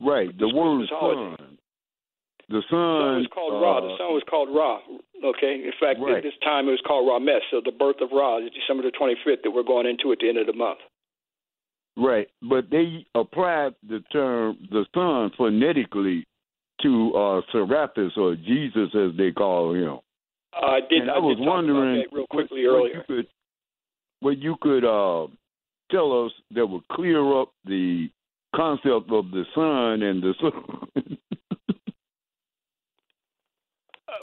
Right. 0.00 0.36
The 0.38 0.48
word 0.54 0.86
son 0.88 1.58
the 2.48 2.62
sun, 2.70 3.24
the 3.24 3.24
sun 3.24 3.24
was 3.24 3.30
called 3.32 3.54
uh, 3.54 3.64
Ra. 3.64 3.80
The 3.80 3.96
sun 3.98 4.10
was 4.12 4.24
called 4.28 4.48
Ra. 4.52 4.80
Okay. 5.24 5.64
In 5.64 5.72
fact, 5.80 6.00
right. 6.00 6.18
at 6.18 6.22
this 6.22 6.36
time 6.42 6.68
it 6.68 6.72
was 6.72 6.84
called 6.86 7.08
Ra 7.08 7.18
Mes. 7.18 7.40
So 7.50 7.60
the 7.64 7.72
birth 7.72 8.00
of 8.00 8.10
Ra 8.12 8.38
is 8.38 8.50
December 8.52 8.82
the 8.82 8.92
25th 8.92 9.42
that 9.42 9.50
we're 9.50 9.62
going 9.64 9.86
into 9.86 10.12
at 10.12 10.18
the 10.20 10.28
end 10.28 10.38
of 10.38 10.46
the 10.46 10.52
month. 10.52 10.80
Right, 11.96 12.26
but 12.42 12.70
they 12.70 13.06
applied 13.14 13.74
the 13.88 14.00
term 14.12 14.58
the 14.70 14.84
sun 14.92 15.30
phonetically 15.36 16.26
to 16.82 17.14
uh, 17.14 17.40
Serapis 17.52 18.12
or 18.16 18.34
Jesus, 18.34 18.90
as 18.94 19.16
they 19.16 19.30
call 19.30 19.74
him. 19.74 19.98
Uh, 20.52 20.66
I 20.66 20.80
did. 20.80 21.02
And 21.02 21.10
I, 21.10 21.14
I 21.14 21.18
was 21.18 21.36
wondering 21.38 22.04
real 22.12 22.26
quickly 22.26 22.66
what, 22.66 22.74
earlier. 22.74 22.98
What 22.98 23.08
you 23.08 23.16
could, 23.16 23.26
what 24.20 24.38
you 24.38 24.56
could 24.60 24.84
uh, 24.84 25.28
tell 25.92 26.26
us 26.26 26.32
that 26.54 26.66
would 26.66 26.86
clear 26.88 27.40
up 27.40 27.52
the 27.64 28.08
concept 28.56 29.10
of 29.10 29.30
the 29.30 29.44
sun 29.54 30.02
and 30.02 30.22
the 30.22 30.34
sun. 30.40 31.18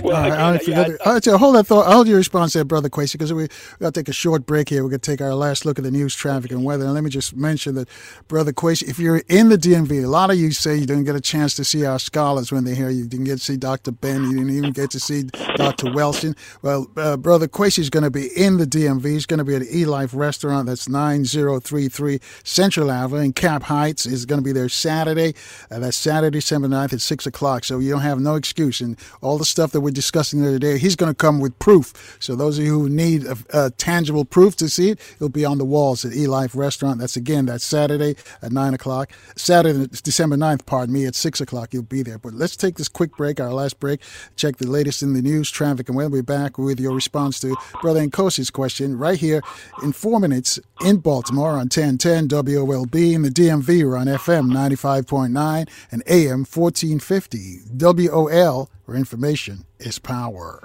Well, 0.03 0.29
right, 0.29 0.61
again, 0.61 0.77
right, 0.77 0.89
yeah, 0.89 1.09
right, 1.09 1.23
so 1.23 1.37
hold 1.37 1.55
that 1.55 1.67
thought. 1.67 1.85
Hold 1.91 2.07
your 2.07 2.17
response 2.17 2.53
there, 2.53 2.63
Brother 2.63 2.89
Kwesi, 2.89 3.13
because 3.13 3.31
we, 3.33 3.43
we 3.43 3.47
got 3.79 3.93
to 3.93 3.99
take 3.99 4.09
a 4.09 4.13
short 4.13 4.45
break 4.45 4.69
here. 4.69 4.83
We're 4.83 4.89
going 4.89 4.99
to 4.99 5.11
take 5.11 5.21
our 5.21 5.35
last 5.35 5.65
look 5.65 5.77
at 5.77 5.83
the 5.83 5.91
news, 5.91 6.15
traffic, 6.15 6.51
and 6.51 6.63
weather. 6.63 6.85
And 6.85 6.93
let 6.93 7.03
me 7.03 7.09
just 7.09 7.35
mention 7.35 7.75
that, 7.75 7.87
Brother 8.27 8.51
Kwesi, 8.51 8.89
if 8.89 8.97
you're 8.97 9.21
in 9.29 9.49
the 9.49 9.57
DMV, 9.57 10.03
a 10.03 10.07
lot 10.07 10.31
of 10.31 10.37
you 10.37 10.51
say 10.51 10.75
you 10.75 10.85
didn't 10.85 11.03
get 11.03 11.15
a 11.15 11.21
chance 11.21 11.55
to 11.55 11.63
see 11.63 11.85
our 11.85 11.99
scholars 11.99 12.51
when 12.51 12.63
they're 12.63 12.75
here. 12.75 12.89
You 12.89 13.05
didn't 13.05 13.25
get 13.25 13.37
to 13.39 13.43
see 13.43 13.57
Dr. 13.57 13.91
Ben. 13.91 14.23
You 14.23 14.37
didn't 14.37 14.57
even 14.57 14.71
get 14.71 14.89
to 14.91 14.99
see 14.99 15.23
Dr. 15.55 15.87
Welsing. 15.87 16.35
Well, 16.61 16.87
uh, 16.97 17.17
Brother 17.17 17.47
Kwesi 17.47 17.79
is 17.79 17.89
going 17.89 18.03
to 18.03 18.11
be 18.11 18.29
in 18.35 18.57
the 18.57 18.65
DMV. 18.65 19.05
He's 19.05 19.25
going 19.25 19.39
to 19.39 19.43
be 19.43 19.55
at 19.55 19.63
E 19.63 19.85
Life 19.85 20.13
Restaurant. 20.13 20.67
That's 20.67 20.89
9033 20.89 22.19
Central 22.43 22.91
Avenue 22.91 23.21
in 23.21 23.33
Cap 23.33 23.63
Heights. 23.63 24.05
He's 24.05 24.25
going 24.25 24.41
to 24.41 24.45
be 24.45 24.53
there 24.53 24.69
Saturday. 24.69 25.35
Uh, 25.69 25.79
that's 25.79 25.97
Saturday, 25.97 26.39
December 26.39 26.67
9th 26.67 26.93
at 26.93 27.01
6 27.01 27.25
o'clock. 27.27 27.63
So 27.65 27.79
you 27.79 27.91
don't 27.91 28.01
have 28.01 28.19
no 28.19 28.35
excuse. 28.35 28.81
And 28.81 28.97
all 29.21 29.37
the 29.37 29.45
stuff 29.45 29.71
that 29.71 29.81
we're 29.91 29.95
discussing 29.95 30.41
the 30.41 30.47
other 30.47 30.59
day, 30.59 30.77
he's 30.77 30.95
going 30.95 31.11
to 31.11 31.15
come 31.15 31.39
with 31.39 31.57
proof. 31.59 32.17
So 32.19 32.35
those 32.35 32.57
of 32.57 32.63
you 32.65 32.79
who 32.79 32.89
need 32.89 33.25
a, 33.25 33.37
a 33.53 33.69
tangible 33.71 34.23
proof 34.23 34.55
to 34.57 34.69
see 34.69 34.91
it, 34.91 34.99
it'll 35.15 35.29
be 35.29 35.45
on 35.45 35.57
the 35.57 35.65
walls 35.65 36.05
at 36.05 36.13
E 36.13 36.27
Life 36.27 36.55
Restaurant. 36.55 36.99
That's 36.99 37.17
again, 37.17 37.45
that's 37.45 37.63
Saturday 37.63 38.15
at 38.41 38.51
9 38.51 38.73
o'clock. 38.73 39.11
Saturday, 39.35 39.87
December 40.03 40.37
9th, 40.37 40.65
pardon 40.65 40.93
me, 40.93 41.05
at 41.05 41.15
6 41.15 41.41
o'clock. 41.41 41.73
You'll 41.73 41.83
be 41.83 42.03
there. 42.03 42.17
But 42.17 42.33
let's 42.33 42.55
take 42.55 42.75
this 42.75 42.87
quick 42.87 43.17
break, 43.17 43.39
our 43.39 43.53
last 43.53 43.79
break, 43.79 44.01
check 44.35 44.57
the 44.57 44.67
latest 44.67 45.03
in 45.03 45.13
the 45.13 45.21
news, 45.21 45.51
traffic, 45.51 45.89
and 45.89 45.97
we'll 45.97 46.09
be 46.09 46.21
back 46.21 46.57
with 46.57 46.79
your 46.79 46.93
response 46.93 47.39
to 47.41 47.55
Brother 47.81 48.05
Nkosi's 48.07 48.49
question 48.49 48.97
right 48.97 49.19
here 49.19 49.41
in 49.83 49.91
four 49.91 50.19
minutes 50.19 50.59
in 50.81 50.97
Baltimore 50.97 51.51
on 51.51 51.69
1010 51.69 52.27
WOLB 52.29 53.13
in 53.13 53.21
the 53.23 53.29
DMV. 53.29 53.83
We're 53.83 53.97
on 53.97 54.07
FM 54.07 54.51
95.9 54.51 55.69
and 55.91 56.03
AM 56.07 56.45
1450. 56.45 57.59
WOL, 57.77 58.69
where 58.91 58.99
information 58.99 59.63
is 59.79 59.99
power. 59.99 60.61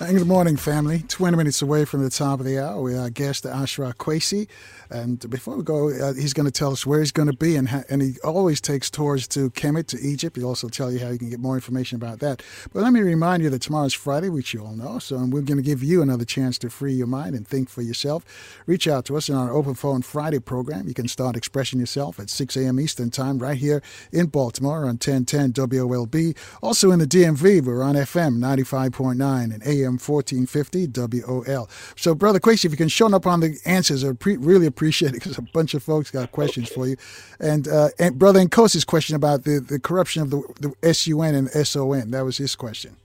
Good 0.00 0.26
morning, 0.26 0.56
family. 0.56 1.04
20 1.08 1.36
minutes 1.36 1.60
away 1.60 1.84
from 1.84 2.02
the 2.02 2.08
top 2.08 2.40
of 2.40 2.46
the 2.46 2.58
hour 2.58 2.80
with 2.80 2.98
our 2.98 3.10
guest, 3.10 3.44
Ashra 3.44 3.92
Kwesi. 3.94 4.48
And 4.88 5.28
before 5.28 5.58
we 5.58 5.62
go, 5.62 5.90
uh, 5.90 6.14
he's 6.14 6.32
going 6.32 6.46
to 6.46 6.50
tell 6.50 6.72
us 6.72 6.86
where 6.86 7.00
he's 7.00 7.12
going 7.12 7.30
to 7.30 7.36
be, 7.36 7.54
and 7.54 7.68
ha- 7.68 7.84
and 7.90 8.00
he 8.00 8.14
always 8.24 8.62
takes 8.62 8.90
tours 8.90 9.28
to 9.28 9.50
Kemet, 9.50 9.88
to 9.88 10.00
Egypt. 10.00 10.36
He'll 10.36 10.48
also 10.48 10.68
tell 10.68 10.90
you 10.90 11.00
how 11.00 11.10
you 11.10 11.18
can 11.18 11.28
get 11.28 11.38
more 11.38 11.54
information 11.54 11.96
about 11.96 12.18
that. 12.20 12.42
But 12.72 12.82
let 12.82 12.94
me 12.94 13.00
remind 13.00 13.42
you 13.42 13.50
that 13.50 13.60
tomorrow's 13.60 13.92
Friday, 13.92 14.30
which 14.30 14.54
you 14.54 14.64
all 14.64 14.74
know. 14.74 14.98
So 14.98 15.16
we're 15.18 15.42
going 15.42 15.58
to 15.58 15.62
give 15.62 15.82
you 15.82 16.00
another 16.00 16.24
chance 16.24 16.56
to 16.58 16.70
free 16.70 16.94
your 16.94 17.06
mind 17.06 17.36
and 17.36 17.46
think 17.46 17.68
for 17.68 17.82
yourself. 17.82 18.24
Reach 18.66 18.88
out 18.88 19.04
to 19.04 19.18
us 19.18 19.28
in 19.28 19.36
our 19.36 19.52
Open 19.52 19.74
Phone 19.74 20.00
Friday 20.00 20.40
program. 20.40 20.88
You 20.88 20.94
can 20.94 21.08
start 21.08 21.36
expressing 21.36 21.78
yourself 21.78 22.18
at 22.18 22.30
6 22.30 22.56
a.m. 22.56 22.80
Eastern 22.80 23.10
Time 23.10 23.38
right 23.38 23.58
here 23.58 23.82
in 24.10 24.26
Baltimore 24.26 24.80
on 24.80 24.96
1010 24.96 25.52
WOLB. 25.52 26.36
Also 26.62 26.90
in 26.90 26.98
the 26.98 27.06
DMV, 27.06 27.62
we're 27.62 27.82
on 27.82 27.94
FM 27.94 28.38
95.9 28.38 29.54
and 29.54 29.62
AM 29.64 29.89
1450 29.98 30.86
WOL. 30.86 31.68
So, 31.96 32.14
Brother 32.14 32.40
Kwesi, 32.40 32.64
if 32.64 32.70
you 32.70 32.76
can 32.76 32.88
show 32.88 33.12
up 33.14 33.26
on 33.26 33.40
the 33.40 33.58
answers, 33.64 34.04
I'd 34.04 34.20
pre- 34.20 34.36
really 34.36 34.66
appreciate 34.66 35.10
it 35.10 35.14
because 35.14 35.38
a 35.38 35.42
bunch 35.42 35.74
of 35.74 35.82
folks 35.82 36.10
got 36.10 36.32
questions 36.32 36.66
okay. 36.66 36.74
for 36.74 36.86
you. 36.86 36.96
And, 37.40 37.68
uh, 37.68 37.88
and 37.98 38.18
Brother 38.18 38.40
Nkosi's 38.40 38.84
question 38.84 39.16
about 39.16 39.44
the, 39.44 39.60
the 39.60 39.78
corruption 39.78 40.22
of 40.22 40.30
the, 40.30 40.42
the 40.60 40.94
SUN 40.94 41.34
and 41.34 41.48
SON, 41.50 42.10
that 42.10 42.24
was 42.24 42.38
his 42.38 42.54
question. 42.54 42.96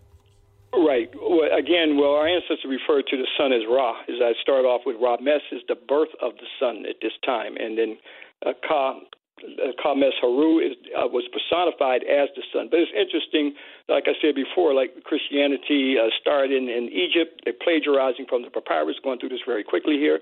Right. 0.73 1.09
Well, 1.15 1.47
again, 1.57 1.97
well, 1.97 2.11
our 2.11 2.27
ancestors 2.27 2.65
referred 2.67 3.07
to 3.07 3.17
the 3.17 3.27
sun 3.37 3.53
as 3.53 3.61
Ra. 3.69 4.01
As 4.09 4.19
I 4.21 4.33
start 4.41 4.65
off 4.65 4.81
with 4.85 4.97
Ra 5.01 5.17
Mes 5.21 5.41
is 5.51 5.61
the 5.67 5.75
birth 5.75 6.09
of 6.21 6.33
the 6.35 6.47
sun 6.59 6.85
at 6.89 6.97
this 7.01 7.13
time, 7.25 7.55
and 7.57 7.77
then 7.77 7.97
uh, 8.45 8.51
Ka 8.67 8.99
Kames 9.39 10.15
Haru 10.21 10.59
is, 10.59 10.75
uh, 10.95 11.07
was 11.07 11.27
personified 11.27 12.03
as 12.07 12.29
the 12.35 12.43
sun. 12.53 12.67
But 12.71 12.79
it's 12.79 12.91
interesting, 12.95 13.53
like 13.89 14.07
I 14.07 14.15
said 14.21 14.35
before, 14.35 14.73
like 14.73 15.03
Christianity 15.03 15.99
uh, 15.99 16.07
started 16.19 16.55
in, 16.55 16.69
in 16.69 16.87
Egypt. 16.87 17.43
They're 17.43 17.53
plagiarizing 17.59 18.25
from 18.29 18.43
the 18.43 18.49
papyrus, 18.49 18.95
going 19.03 19.19
through 19.19 19.35
this 19.35 19.43
very 19.45 19.63
quickly 19.63 19.97
here. 19.99 20.19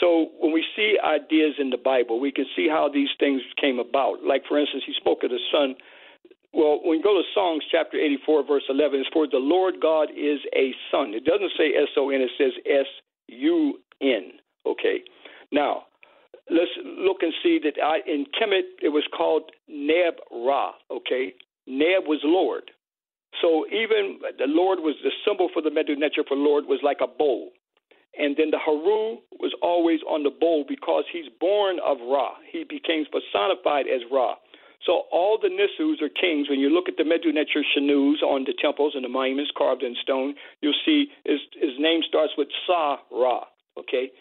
So 0.00 0.32
when 0.40 0.52
we 0.52 0.64
see 0.74 0.96
ideas 0.98 1.54
in 1.58 1.70
the 1.70 1.78
Bible, 1.78 2.18
we 2.18 2.32
can 2.32 2.46
see 2.56 2.66
how 2.68 2.88
these 2.88 3.10
things 3.20 3.42
came 3.60 3.78
about. 3.78 4.24
Like, 4.24 4.42
for 4.48 4.58
instance, 4.58 4.82
he 4.86 4.94
spoke 4.96 5.22
of 5.22 5.30
the 5.30 5.40
sun. 5.52 5.76
Well, 6.52 6.80
when 6.82 6.98
you 6.98 7.04
go 7.04 7.14
to 7.14 7.26
Songs 7.34 7.64
chapter 7.70 7.98
84, 7.98 8.46
verse 8.46 8.62
11, 8.68 9.00
it's 9.00 9.08
for 9.12 9.26
the 9.26 9.38
Lord 9.38 9.74
God 9.82 10.08
is 10.10 10.38
a 10.56 10.72
sun. 10.90 11.12
It 11.14 11.24
doesn't 11.24 11.52
say 11.58 11.74
S 11.74 11.90
O 11.96 12.10
N, 12.10 12.22
it 12.22 12.30
says 12.38 12.52
S 12.64 12.86
U 13.28 13.78
N. 14.00 14.38
Okay. 14.66 15.02
Now, 15.52 15.84
let's 16.50 16.70
look 16.84 17.18
and 17.22 17.32
see 17.42 17.58
that 17.64 17.82
I, 17.82 17.98
in 18.06 18.26
Kemet 18.26 18.82
it 18.82 18.90
was 18.90 19.04
called 19.16 19.50
Neb 19.68 20.14
Ra. 20.30 20.72
Okay, 20.90 21.34
Neb 21.66 22.06
was 22.06 22.20
Lord. 22.24 22.70
So 23.42 23.66
even 23.66 24.20
the 24.38 24.46
Lord 24.46 24.78
was 24.80 24.94
the 25.02 25.10
symbol 25.26 25.48
for 25.52 25.62
the 25.62 25.70
Medu 25.70 25.98
Neter 25.98 26.22
for 26.26 26.36
Lord 26.36 26.66
was 26.66 26.80
like 26.82 26.98
a 27.02 27.06
bowl. 27.06 27.50
And 28.16 28.36
then 28.36 28.50
the 28.50 28.62
Haru 28.62 29.18
was 29.40 29.50
always 29.60 29.98
on 30.08 30.22
the 30.22 30.30
bowl 30.30 30.64
because 30.68 31.02
he's 31.12 31.26
born 31.40 31.78
of 31.84 31.98
Ra. 31.98 32.34
He 32.50 32.62
became 32.62 33.04
personified 33.10 33.86
as 33.90 34.02
Ra. 34.10 34.36
So 34.86 35.04
all 35.10 35.38
the 35.40 35.48
Nisus 35.48 36.00
are 36.02 36.12
kings, 36.12 36.48
when 36.48 36.60
you 36.60 36.68
look 36.68 36.88
at 36.88 36.96
the 36.96 37.02
Medu 37.02 37.32
Neter 37.32 37.64
Shanus 37.74 38.22
on 38.22 38.44
the 38.44 38.54
temples 38.60 38.92
and 38.94 39.02
the 39.02 39.08
monuments 39.08 39.50
carved 39.56 39.82
in 39.82 39.96
stone, 40.02 40.34
you'll 40.60 40.78
see 40.84 41.06
his, 41.24 41.40
his 41.54 41.72
name 41.78 42.02
starts 42.06 42.34
with 42.36 42.48
Sa 42.66 42.98
Ra. 43.10 43.44
Okay, 43.78 44.12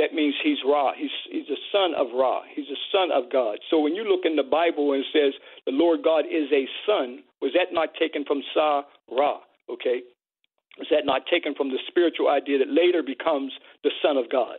that 0.00 0.14
means 0.14 0.34
he's 0.42 0.58
Ra. 0.64 0.92
He's 0.96 1.12
he's 1.30 1.48
a 1.52 1.60
son 1.70 1.92
of 1.94 2.08
Ra. 2.16 2.40
He's 2.56 2.68
a 2.72 2.80
son 2.90 3.12
of 3.12 3.30
God. 3.30 3.58
So 3.68 3.78
when 3.78 3.94
you 3.94 4.04
look 4.04 4.24
in 4.24 4.34
the 4.34 4.42
Bible 4.42 4.92
and 4.92 5.04
says 5.12 5.34
the 5.66 5.76
Lord 5.76 6.00
God 6.02 6.24
is 6.24 6.48
a 6.50 6.64
son, 6.88 7.20
was 7.42 7.52
that 7.52 7.72
not 7.72 7.90
taken 8.00 8.24
from 8.24 8.42
Sa 8.54 8.82
Ra? 9.12 9.40
Okay, 9.68 10.00
was 10.78 10.88
that 10.90 11.04
not 11.04 11.28
taken 11.30 11.54
from 11.54 11.68
the 11.68 11.78
spiritual 11.86 12.28
idea 12.28 12.58
that 12.58 12.72
later 12.72 13.02
becomes 13.02 13.52
the 13.84 13.90
Son 14.02 14.16
of 14.16 14.30
God? 14.32 14.56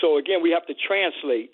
So 0.00 0.16
again, 0.16 0.40
we 0.42 0.50
have 0.50 0.64
to 0.66 0.74
translate, 0.74 1.52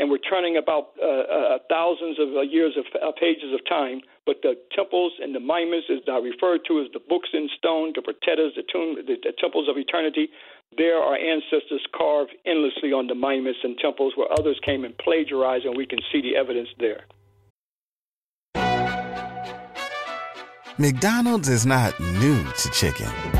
and 0.00 0.10
we're 0.10 0.18
turning 0.18 0.56
about 0.56 0.96
uh, 0.96 1.04
uh, 1.04 1.58
thousands 1.68 2.18
of 2.18 2.28
uh, 2.34 2.40
years 2.40 2.72
of 2.78 2.86
uh, 2.96 3.12
pages 3.20 3.52
of 3.52 3.60
time. 3.68 4.00
But 4.24 4.36
the 4.42 4.54
temples 4.74 5.12
and 5.20 5.34
the 5.34 5.40
monuments, 5.40 5.88
as 5.92 6.00
I 6.08 6.16
referred 6.16 6.62
to 6.68 6.80
as 6.80 6.86
the 6.94 7.00
books 7.06 7.28
in 7.34 7.50
stone, 7.58 7.92
the 7.94 8.00
pratetas, 8.00 8.56
the 8.56 8.64
tomb, 8.72 8.96
the, 8.96 9.16
the 9.22 9.32
temples 9.38 9.68
of 9.68 9.76
eternity, 9.76 10.30
there, 10.78 10.96
our 10.96 11.16
ancestors 11.16 11.84
carved 11.96 12.32
endlessly 12.46 12.92
on 12.92 13.08
the 13.08 13.14
monuments 13.14 13.60
and 13.62 13.76
temples 13.78 14.14
where 14.16 14.32
others 14.32 14.58
came 14.64 14.84
and 14.84 14.96
plagiarized, 14.96 15.66
and 15.66 15.76
we 15.76 15.84
can 15.84 15.98
see 16.10 16.22
the 16.22 16.34
evidence 16.34 16.68
there. 16.78 17.04
McDonald's 20.78 21.50
is 21.50 21.66
not 21.66 21.98
new 22.00 22.42
to 22.42 22.70
chicken. 22.70 23.39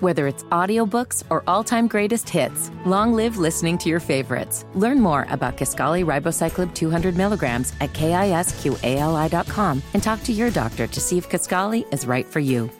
Whether 0.00 0.28
it's 0.28 0.44
audiobooks 0.44 1.24
or 1.28 1.42
all-time 1.46 1.88
greatest 1.88 2.28
hits, 2.28 2.70
long 2.84 3.14
live 3.14 3.36
listening 3.36 3.78
to 3.78 3.88
your 3.88 3.98
favorites. 4.00 4.64
Learn 4.74 5.00
more 5.00 5.26
about 5.28 5.56
Kisqali 5.56 6.04
Ribociclib 6.04 6.74
200 6.74 7.16
milligrams 7.16 7.72
at 7.80 7.92
kisqali.com 7.94 9.82
and 9.94 10.02
talk 10.02 10.22
to 10.22 10.32
your 10.32 10.50
doctor 10.50 10.86
to 10.86 11.00
see 11.00 11.18
if 11.18 11.28
Kisqali 11.28 11.92
is 11.92 12.06
right 12.06 12.26
for 12.26 12.38
you. 12.38 12.70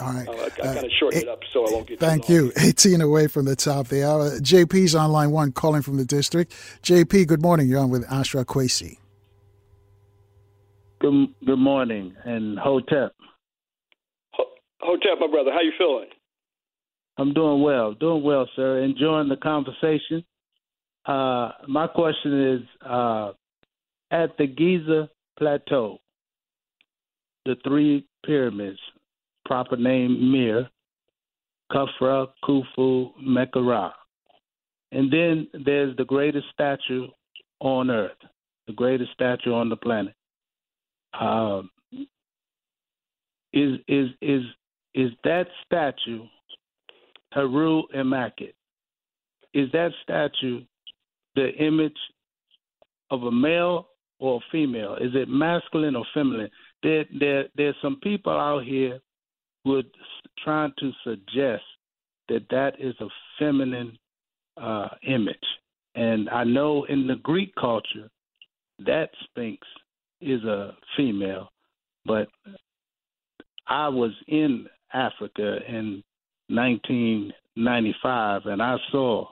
All 0.00 0.12
right. 0.12 0.28
I, 0.28 0.32
I 0.32 0.48
kind 0.50 0.78
of 0.78 0.84
uh, 0.84 0.88
shorten 0.98 1.22
it 1.22 1.28
up 1.28 1.40
so 1.52 1.66
I 1.66 1.70
won't 1.72 1.88
get. 1.88 2.00
Thank 2.00 2.28
you. 2.28 2.52
18 2.60 3.00
away 3.00 3.26
from 3.26 3.44
the 3.44 3.56
top 3.56 3.88
there. 3.88 4.08
Uh, 4.08 4.38
JP's 4.40 4.94
on 4.94 5.12
line 5.12 5.30
one, 5.30 5.52
calling 5.52 5.82
from 5.82 5.96
the 5.96 6.04
district. 6.04 6.52
JP, 6.82 7.26
good 7.26 7.42
morning. 7.42 7.68
You're 7.68 7.80
on 7.80 7.90
with 7.90 8.06
Ashra 8.08 8.44
Kwesi. 8.44 8.98
Good, 11.00 11.28
good 11.46 11.58
morning, 11.58 12.14
and 12.24 12.58
Hotep. 12.58 13.14
Hotep, 14.80 15.18
my 15.20 15.26
brother, 15.26 15.50
how 15.52 15.60
you 15.60 15.72
feeling? 15.76 16.08
I'm 17.18 17.34
doing 17.34 17.62
well, 17.62 17.94
doing 17.94 18.22
well, 18.22 18.48
sir. 18.54 18.82
Enjoying 18.82 19.28
the 19.28 19.36
conversation. 19.36 20.24
Uh, 21.04 21.50
my 21.66 21.86
question 21.86 22.54
is 22.54 22.60
uh, 22.88 23.32
at 24.10 24.36
the 24.38 24.46
Giza 24.46 25.10
Plateau, 25.36 25.98
the 27.44 27.56
three 27.64 28.06
pyramids, 28.24 28.78
proper 29.44 29.76
name 29.76 30.30
Mir, 30.30 30.68
Khafra, 31.72 32.28
Khufu, 32.44 33.10
Menkaure. 33.20 33.92
And 34.92 35.12
then 35.12 35.48
there's 35.64 35.96
the 35.96 36.04
greatest 36.04 36.46
statue 36.52 37.08
on 37.60 37.90
earth, 37.90 38.16
the 38.66 38.72
greatest 38.72 39.12
statue 39.12 39.52
on 39.52 39.68
the 39.68 39.76
planet. 39.76 40.14
Um, 41.18 41.70
is 43.52 43.78
is 43.88 44.08
is 44.20 44.42
is 44.98 45.12
that 45.22 45.46
statue 45.64 46.24
Haru 47.32 47.84
Immaculate? 47.94 48.56
Is 49.54 49.70
that 49.70 49.92
statue 50.02 50.64
the 51.36 51.50
image 51.54 51.96
of 53.12 53.22
a 53.22 53.30
male 53.30 53.90
or 54.18 54.38
a 54.38 54.50
female? 54.50 54.96
Is 54.96 55.12
it 55.14 55.28
masculine 55.28 55.94
or 55.94 56.04
feminine? 56.12 56.50
There, 56.82 57.04
there, 57.20 57.44
there's 57.56 57.76
some 57.80 58.00
people 58.02 58.32
out 58.32 58.64
here 58.64 58.98
would 59.64 59.86
trying 60.42 60.72
to 60.80 60.90
suggest 61.04 61.62
that 62.28 62.44
that 62.50 62.72
is 62.80 62.94
a 63.00 63.06
feminine 63.38 63.96
uh, 64.60 64.88
image. 65.06 65.36
And 65.94 66.28
I 66.28 66.42
know 66.42 66.84
in 66.86 67.06
the 67.06 67.16
Greek 67.22 67.54
culture, 67.54 68.10
that 68.84 69.10
Sphinx 69.24 69.64
is 70.20 70.42
a 70.42 70.76
female, 70.96 71.50
but 72.04 72.26
I 73.68 73.86
was 73.88 74.10
in 74.26 74.66
Africa 74.92 75.58
in 75.68 76.02
1995 76.48 78.46
and 78.46 78.62
I 78.62 78.76
saw 78.90 79.28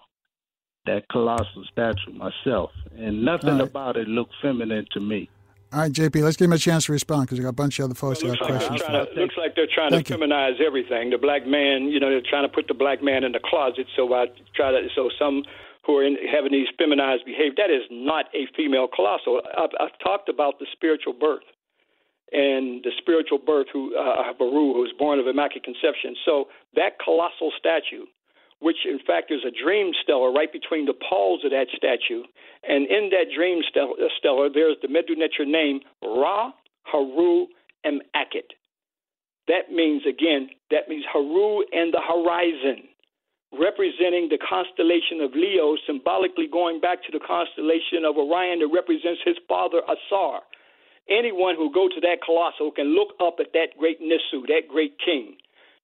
that 0.86 1.08
colossal 1.10 1.64
statue 1.70 2.12
myself, 2.12 2.70
and 2.96 3.24
nothing 3.24 3.58
right. 3.58 3.68
about 3.68 3.96
it 3.96 4.08
looked 4.08 4.32
feminine 4.40 4.86
to 4.92 5.00
me. 5.00 5.28
All 5.72 5.80
right, 5.80 5.92
JP, 5.92 6.22
let's 6.22 6.36
give 6.36 6.46
him 6.46 6.52
a 6.52 6.58
chance 6.58 6.86
to 6.86 6.92
respond 6.92 7.26
because 7.26 7.38
we 7.38 7.42
got 7.42 7.50
a 7.50 7.52
bunch 7.52 7.78
of 7.80 7.86
other 7.86 7.94
folks 7.94 8.22
well, 8.22 8.34
who 8.34 8.38
have 8.38 8.50
like 8.50 8.68
questions. 8.68 8.82
To, 8.82 9.20
looks 9.20 9.34
like 9.36 9.56
they're 9.56 9.66
trying 9.66 9.90
Thank 9.90 10.06
to 10.06 10.14
you. 10.14 10.20
feminize 10.20 10.60
everything. 10.64 11.10
The 11.10 11.18
black 11.18 11.44
man, 11.46 11.88
you 11.88 11.98
know, 11.98 12.08
they're 12.08 12.22
trying 12.22 12.48
to 12.48 12.52
put 12.54 12.68
the 12.68 12.74
black 12.74 13.02
man 13.02 13.24
in 13.24 13.32
the 13.32 13.40
closet. 13.42 13.86
So 13.96 14.14
I 14.14 14.26
try 14.54 14.70
to. 14.70 14.86
So 14.94 15.10
some 15.18 15.42
who 15.84 15.98
are 15.98 16.04
in, 16.04 16.16
having 16.32 16.52
these 16.52 16.68
feminized 16.78 17.24
behavior, 17.26 17.54
that 17.58 17.70
is 17.70 17.82
not 17.90 18.26
a 18.32 18.46
female 18.56 18.86
colossal. 18.86 19.42
I've, 19.58 19.74
I've 19.80 19.98
talked 19.98 20.28
about 20.28 20.58
the 20.58 20.66
spiritual 20.72 21.12
birth 21.12 21.44
and 22.32 22.82
the 22.82 22.90
spiritual 22.98 23.38
birth 23.38 23.66
who 23.72 23.96
uh, 23.96 24.32
Baru, 24.38 24.74
who 24.74 24.80
was 24.80 24.92
born 24.98 25.18
of 25.18 25.26
immaculate 25.26 25.64
conception. 25.64 26.16
So 26.24 26.46
that 26.74 26.98
colossal 27.02 27.52
statue 27.58 28.06
which 28.60 28.86
in 28.86 28.98
fact 29.06 29.30
is 29.30 29.40
a 29.46 29.52
dream 29.52 29.92
stela 30.02 30.32
right 30.32 30.52
between 30.52 30.86
the 30.86 30.94
poles 31.08 31.44
of 31.44 31.50
that 31.50 31.66
statue. 31.76 32.24
And 32.66 32.86
in 32.88 33.10
that 33.10 33.34
dream 33.34 33.62
stela, 33.68 34.48
there's 34.52 34.76
the 34.80 34.88
Medu 34.88 35.16
Neter 35.16 35.44
name, 35.44 35.80
Ra, 36.02 36.52
Haru, 36.84 37.46
Akhet. 37.84 38.56
That 39.48 39.70
means, 39.70 40.02
again, 40.08 40.48
that 40.70 40.88
means 40.88 41.04
Haru 41.12 41.62
and 41.70 41.94
the 41.94 42.02
horizon, 42.02 42.88
representing 43.52 44.28
the 44.28 44.38
constellation 44.42 45.20
of 45.20 45.32
Leo, 45.34 45.76
symbolically 45.86 46.48
going 46.50 46.80
back 46.80 47.04
to 47.04 47.12
the 47.12 47.22
constellation 47.22 48.04
of 48.04 48.16
Orion 48.16 48.58
that 48.58 48.70
represents 48.72 49.20
his 49.24 49.36
father, 49.46 49.82
Asar. 49.86 50.42
Anyone 51.08 51.54
who 51.54 51.72
go 51.72 51.88
to 51.88 52.00
that 52.02 52.18
colossal 52.24 52.70
can 52.72 52.94
look 52.94 53.14
up 53.22 53.38
at 53.38 53.52
that 53.54 53.78
great 53.78 54.02
Nisu, 54.02 54.42
that 54.50 54.66
great 54.68 54.98
king. 54.98 55.36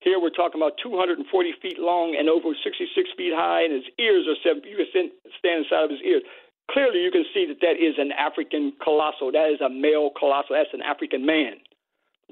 Here 0.02 0.18
we're 0.18 0.34
talking 0.34 0.58
about 0.58 0.82
240 0.82 1.22
feet 1.62 1.78
long 1.78 2.16
and 2.18 2.28
over 2.28 2.50
66 2.58 2.90
feet 3.16 3.30
high, 3.30 3.62
and 3.62 3.72
his 3.72 3.86
ears 4.02 4.26
are 4.26 4.34
seven. 4.42 4.66
You 4.66 4.82
can 4.82 5.14
stand 5.38 5.62
inside 5.62 5.86
of 5.86 5.90
his 5.94 6.02
ears. 6.02 6.22
Clearly, 6.70 7.02
you 7.06 7.10
can 7.10 7.24
see 7.32 7.46
that 7.46 7.62
that 7.62 7.78
is 7.78 7.94
an 7.98 8.10
African 8.10 8.74
colossal. 8.82 9.30
That 9.30 9.54
is 9.54 9.60
a 9.60 9.70
male 9.70 10.10
colossal. 10.10 10.58
That's 10.58 10.74
an 10.74 10.82
African 10.82 11.24
man 11.24 11.62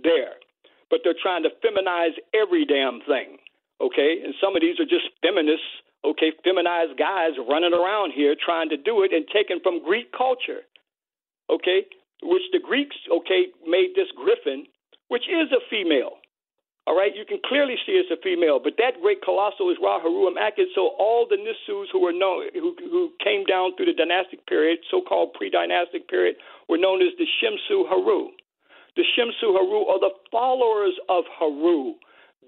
there. 0.02 0.42
But 0.90 1.00
they're 1.04 1.14
trying 1.14 1.44
to 1.44 1.54
feminize 1.62 2.18
every 2.34 2.66
damn 2.66 3.00
thing. 3.06 3.38
Okay, 3.80 4.18
and 4.24 4.34
some 4.42 4.56
of 4.56 4.62
these 4.62 4.80
are 4.82 4.84
just 4.88 5.06
feminists. 5.22 5.66
Okay, 6.04 6.32
feminized 6.42 6.98
guys 6.98 7.38
running 7.38 7.74
around 7.74 8.12
here 8.16 8.34
trying 8.34 8.68
to 8.70 8.76
do 8.76 9.02
it 9.04 9.12
and 9.12 9.26
taken 9.30 9.60
from 9.62 9.84
Greek 9.84 10.10
culture. 10.10 10.66
Okay, 11.48 11.86
which 12.22 12.42
the 12.52 12.60
Greeks 12.60 12.96
okay 13.10 13.48
made 13.66 13.92
this 13.94 14.08
griffin, 14.16 14.66
which 15.08 15.24
is 15.28 15.52
a 15.52 15.60
female. 15.70 16.20
All 16.86 16.96
right, 16.96 17.14
you 17.14 17.24
can 17.24 17.38
clearly 17.44 17.76
see 17.86 17.92
it's 17.92 18.10
a 18.10 18.18
female, 18.18 18.58
but 18.58 18.74
that 18.78 18.98
great 19.00 19.22
colossal 19.22 19.70
is 19.70 19.76
Ra 19.82 20.00
Haruam 20.00 20.40
Akhet. 20.40 20.72
So 20.74 20.96
all 20.98 21.26
the 21.28 21.36
Nisus 21.36 21.86
who 21.92 22.00
were 22.00 22.12
known, 22.12 22.48
who, 22.54 22.74
who 22.80 23.12
came 23.22 23.44
down 23.44 23.76
through 23.76 23.86
the 23.86 23.94
dynastic 23.94 24.46
period, 24.46 24.80
so-called 24.90 25.34
pre-dynastic 25.34 26.08
period, 26.08 26.36
were 26.68 26.78
known 26.78 27.02
as 27.02 27.12
the 27.18 27.28
Shemsu 27.38 27.86
Haru. 27.86 28.32
The 28.96 29.04
Shemsu 29.06 29.54
Haru 29.54 29.86
are 29.86 30.00
the 30.00 30.10
followers 30.32 30.94
of 31.08 31.24
Haru, 31.38 31.94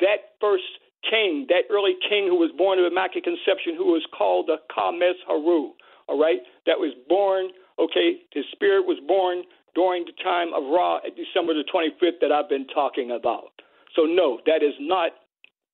that 0.01 0.35
first 0.41 0.81
king, 1.09 1.47
that 1.49 1.71
early 1.71 1.95
king 2.09 2.27
who 2.27 2.37
was 2.37 2.51
born 2.57 2.79
of 2.79 2.91
Immaculate 2.91 3.25
Conception, 3.25 3.77
who 3.77 3.93
was 3.93 4.03
called 4.17 4.49
the 4.49 4.59
Kames 4.75 5.23
Haru. 5.29 5.71
All 6.09 6.19
right, 6.19 6.41
that 6.67 6.81
was 6.81 6.95
born. 7.09 7.51
Okay, 7.79 8.23
his 8.33 8.45
spirit 8.51 8.87
was 8.87 8.99
born 9.07 9.45
during 9.75 10.05
the 10.05 10.13
time 10.23 10.53
of 10.55 10.63
Ra 10.65 10.99
at 10.99 11.17
December 11.17 11.55
the 11.55 11.65
25th 11.65 12.21
that 12.21 12.33
I've 12.33 12.49
been 12.49 12.67
talking 12.67 13.11
about. 13.11 13.53
So, 13.97 14.03
no, 14.03 14.41
that 14.47 14.63
is 14.63 14.75
not 14.81 15.13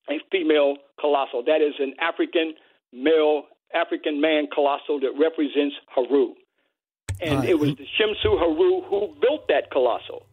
a 0.09 0.19
female 0.31 0.77
colossal. 0.99 1.43
That 1.45 1.61
is 1.61 1.73
an 1.79 1.93
African 2.01 2.53
male, 2.91 3.43
African 3.73 4.19
man 4.19 4.47
colossal 4.53 4.99
that 5.01 5.11
represents 5.19 5.75
Haru. 5.93 6.33
And 7.21 7.39
right. 7.39 7.49
it 7.49 7.59
was 7.59 7.75
the 7.75 7.85
Shemsu 7.99 8.39
Haru 8.39 8.81
who 8.81 9.15
built 9.21 9.47
that 9.49 9.71
colossal. 9.71 10.25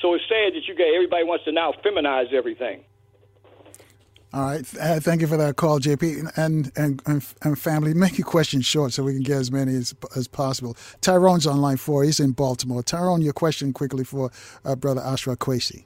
So 0.00 0.14
it's 0.14 0.24
sad 0.28 0.54
that 0.54 0.66
you 0.66 0.74
get 0.74 0.88
everybody 0.94 1.24
wants 1.24 1.44
to 1.44 1.52
now 1.52 1.72
feminize 1.84 2.32
everything. 2.32 2.84
All 4.34 4.46
right. 4.46 4.64
Uh, 4.80 4.98
thank 4.98 5.20
you 5.20 5.26
for 5.26 5.36
that 5.36 5.56
call, 5.56 5.78
JP. 5.78 6.30
And, 6.36 6.72
and, 6.74 7.02
and, 7.04 7.34
and, 7.42 7.58
family, 7.58 7.92
make 7.92 8.16
your 8.16 8.26
questions 8.26 8.64
short 8.64 8.92
so 8.92 9.02
we 9.02 9.12
can 9.12 9.22
get 9.22 9.36
as 9.36 9.52
many 9.52 9.74
as, 9.74 9.94
as 10.16 10.26
possible. 10.26 10.74
Tyrone's 11.02 11.46
on 11.46 11.60
line 11.60 11.76
four. 11.76 12.04
He's 12.04 12.18
in 12.18 12.32
Baltimore. 12.32 12.82
Tyrone, 12.82 13.20
your 13.20 13.34
question 13.34 13.74
quickly 13.74 14.04
for 14.04 14.30
uh, 14.64 14.74
Brother 14.74 15.02
Ashra 15.02 15.36
Kwesi. 15.36 15.84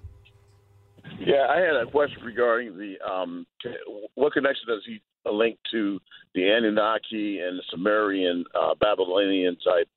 Yeah, 1.19 1.47
I 1.49 1.59
had 1.59 1.75
a 1.75 1.91
question 1.91 2.23
regarding 2.23 2.77
the 2.77 2.97
um, 3.05 3.47
what 4.15 4.33
connection 4.33 4.69
does 4.69 4.83
he 4.87 5.01
link 5.31 5.59
to 5.73 5.99
the 6.35 6.49
Anunnaki 6.49 7.41
and 7.41 7.59
the 7.59 7.63
Sumerian 7.71 8.45
uh, 8.55 8.75
Babylonian 8.81 9.57
type 9.57 9.89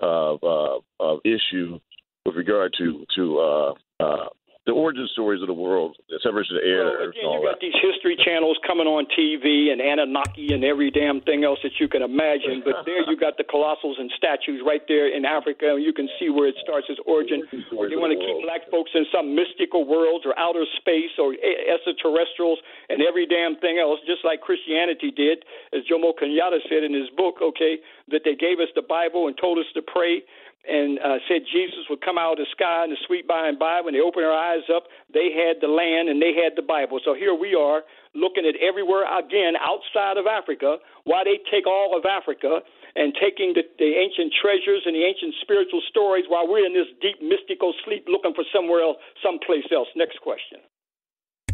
of, 0.00 0.38
uh, 0.42 0.78
of 1.00 1.18
issue 1.24 1.78
with 2.24 2.36
regard 2.36 2.74
to 2.78 3.04
to 3.16 3.38
uh, 3.38 3.74
uh 4.00 4.26
the 4.70 4.78
origin 4.78 5.10
stories 5.10 5.42
of 5.42 5.50
the 5.50 5.56
world, 5.56 5.98
the 6.06 6.22
separation 6.22 6.54
of 6.54 6.62
the 6.62 6.70
air. 6.70 6.86
Well, 6.86 7.10
again, 7.10 7.26
you 7.26 7.42
got 7.42 7.58
that. 7.58 7.66
these 7.66 7.74
history 7.82 8.14
channels 8.14 8.54
coming 8.62 8.86
on 8.86 9.10
TV 9.10 9.74
and 9.74 9.82
Anunnaki 9.82 10.54
and 10.54 10.62
every 10.62 10.94
damn 10.94 11.18
thing 11.26 11.42
else 11.42 11.58
that 11.66 11.74
you 11.82 11.90
can 11.90 12.06
imagine. 12.06 12.62
But 12.62 12.86
there 12.86 13.02
you 13.02 13.18
got 13.18 13.34
the 13.34 13.42
colossals 13.42 13.98
and 13.98 14.06
statues 14.14 14.62
right 14.62 14.86
there 14.86 15.10
in 15.10 15.26
Africa, 15.26 15.74
and 15.74 15.82
you 15.82 15.90
can 15.90 16.06
see 16.22 16.30
where 16.30 16.46
it 16.46 16.54
starts 16.62 16.86
its 16.86 17.02
origin. 17.02 17.42
They 17.50 17.98
want 17.98 18.14
to 18.14 18.20
keep 18.22 18.46
black 18.46 18.70
folks 18.70 18.94
in 18.94 19.02
some 19.10 19.34
mystical 19.34 19.82
worlds 19.82 20.22
or 20.22 20.38
outer 20.38 20.62
space 20.78 21.18
or 21.18 21.34
extraterrestrials 21.34 22.62
and 22.86 23.02
every 23.02 23.26
damn 23.26 23.58
thing 23.58 23.82
else, 23.82 23.98
just 24.06 24.22
like 24.22 24.38
Christianity 24.38 25.10
did, 25.10 25.42
as 25.74 25.82
Jomo 25.90 26.14
Kenyatta 26.14 26.62
said 26.70 26.86
in 26.86 26.94
his 26.94 27.10
book. 27.18 27.42
Okay, 27.42 27.82
that 28.14 28.22
they 28.22 28.38
gave 28.38 28.62
us 28.62 28.70
the 28.78 28.86
Bible 28.86 29.26
and 29.26 29.34
told 29.34 29.58
us 29.58 29.66
to 29.74 29.82
pray 29.82 30.22
and 30.68 30.98
uh, 31.00 31.16
said 31.28 31.48
Jesus 31.48 31.88
would 31.88 32.04
come 32.04 32.18
out 32.18 32.36
of 32.36 32.44
the 32.44 32.50
sky 32.52 32.84
in 32.84 32.90
the 32.90 33.00
sweet 33.06 33.26
by 33.26 33.48
and 33.48 33.58
by. 33.58 33.80
When 33.80 33.94
they 33.94 34.00
opened 34.00 34.24
their 34.24 34.34
eyes 34.34 34.68
up, 34.68 34.84
they 35.12 35.32
had 35.32 35.56
the 35.60 35.72
land 35.72 36.08
and 36.08 36.20
they 36.20 36.36
had 36.36 36.52
the 36.56 36.66
Bible. 36.66 37.00
So 37.04 37.14
here 37.14 37.32
we 37.32 37.54
are 37.54 37.82
looking 38.14 38.44
at 38.44 38.60
everywhere 38.60 39.08
again 39.08 39.56
outside 39.56 40.20
of 40.20 40.26
Africa. 40.26 40.76
Why 41.04 41.24
they 41.24 41.40
take 41.48 41.66
all 41.66 41.96
of 41.96 42.04
Africa 42.04 42.60
and 42.94 43.14
taking 43.16 43.54
the, 43.54 43.64
the 43.78 43.90
ancient 43.96 44.34
treasures 44.36 44.84
and 44.84 44.94
the 44.94 45.04
ancient 45.04 45.34
spiritual 45.40 45.80
stories 45.88 46.24
while 46.28 46.46
we're 46.46 46.66
in 46.66 46.74
this 46.74 46.90
deep 47.00 47.22
mystical 47.22 47.72
sleep 47.84 48.04
looking 48.08 48.34
for 48.34 48.44
somewhere 48.52 48.82
else, 48.82 48.98
someplace 49.24 49.64
else. 49.72 49.88
Next 49.96 50.20
question. 50.20 50.60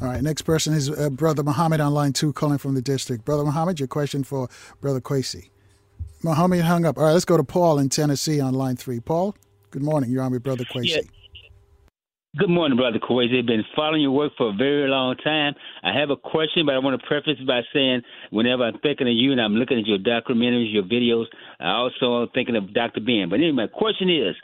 All 0.02 0.08
right, 0.08 0.22
next 0.22 0.42
person 0.42 0.74
is 0.74 0.90
uh, 0.90 1.08
Brother 1.08 1.42
Muhammad 1.42 1.80
on 1.80 1.94
line 1.94 2.12
two, 2.12 2.32
calling 2.32 2.58
from 2.58 2.74
the 2.74 2.82
district. 2.82 3.24
Brother 3.24 3.44
Muhammad, 3.44 3.80
your 3.80 3.88
question 3.88 4.24
for 4.24 4.48
Brother 4.80 5.00
Kwesi. 5.00 5.48
Mohammed 6.22 6.62
hung 6.62 6.84
up. 6.84 6.98
All 6.98 7.04
right, 7.04 7.12
let's 7.12 7.24
go 7.24 7.36
to 7.36 7.44
Paul 7.44 7.78
in 7.78 7.88
Tennessee 7.88 8.40
on 8.40 8.54
line 8.54 8.76
three. 8.76 9.00
Paul, 9.00 9.36
good 9.70 9.82
morning. 9.82 10.10
You're 10.10 10.22
on 10.22 10.32
with 10.32 10.42
Brother 10.42 10.64
Kwesi. 10.64 10.88
Yeah. 10.88 11.00
Good 12.38 12.50
morning, 12.50 12.76
Brother 12.76 12.98
Kwesi. 12.98 13.38
I've 13.38 13.46
been 13.46 13.64
following 13.74 14.02
your 14.02 14.10
work 14.10 14.32
for 14.36 14.50
a 14.50 14.52
very 14.52 14.90
long 14.90 15.16
time. 15.16 15.54
I 15.82 15.98
have 15.98 16.10
a 16.10 16.16
question, 16.16 16.66
but 16.66 16.74
I 16.74 16.78
want 16.80 17.00
to 17.00 17.06
preface 17.06 17.40
by 17.46 17.62
saying 17.72 18.02
whenever 18.30 18.62
I'm 18.64 18.78
thinking 18.80 19.08
of 19.08 19.14
you 19.14 19.32
and 19.32 19.40
I'm 19.40 19.54
looking 19.54 19.78
at 19.78 19.86
your 19.86 19.96
documentaries, 19.96 20.70
your 20.70 20.82
videos, 20.82 21.24
I 21.58 21.70
also 21.70 22.22
am 22.22 22.28
thinking 22.34 22.54
of 22.54 22.74
Dr. 22.74 23.00
Ben. 23.00 23.28
But 23.30 23.36
anyway, 23.36 23.52
my 23.52 23.66
question 23.68 24.10
is 24.10 24.36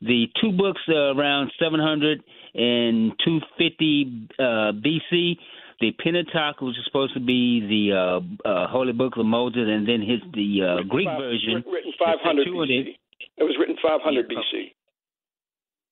the 0.00 0.26
two 0.40 0.52
books 0.52 0.80
uh, 0.88 1.16
around 1.16 1.50
700 1.58 2.22
and 2.54 3.12
250 3.24 4.28
uh, 4.38 4.42
BC 4.78 5.34
the 5.80 5.92
Pentateuch, 5.92 6.60
which 6.60 6.76
is 6.76 6.84
supposed 6.84 7.14
to 7.14 7.20
be 7.20 7.60
the 7.60 7.96
uh, 7.96 8.48
uh, 8.48 8.68
Holy 8.68 8.92
Book 8.92 9.14
of 9.16 9.24
Moses, 9.24 9.64
and 9.66 9.88
then 9.88 10.00
his 10.00 10.20
the 10.34 10.62
uh, 10.62 10.82
Greek 10.88 11.08
five, 11.08 11.18
version. 11.18 11.64
Written 11.66 11.92
500 11.98 12.46
BC. 12.48 12.96
It 13.38 13.44
was 13.44 13.56
written 13.58 13.76
500 13.82 14.28
BC. 14.28 14.72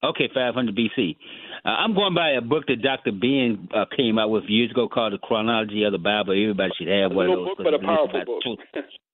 Okay, 0.04 0.28
500 0.32 0.76
BC. 0.76 1.16
Uh, 1.64 1.68
I'm 1.68 1.94
going 1.94 2.14
by 2.14 2.30
a 2.30 2.40
book 2.40 2.66
that 2.68 2.82
Dr. 2.82 3.12
Ben 3.12 3.68
uh, 3.74 3.86
came 3.96 4.18
out 4.18 4.30
with 4.30 4.44
years 4.46 4.70
ago 4.70 4.88
called 4.88 5.14
The 5.14 5.18
Chronology 5.18 5.82
of 5.84 5.92
the 5.92 5.98
Bible. 5.98 6.32
Everybody 6.32 6.70
should 6.78 6.88
have 6.88 7.12
one 7.12 7.30
of 7.30 7.36
those. 7.36 7.48
book, 7.48 7.58
but 7.64 7.74
a 7.74 7.78
powerful 7.78 8.24
book. 8.24 8.58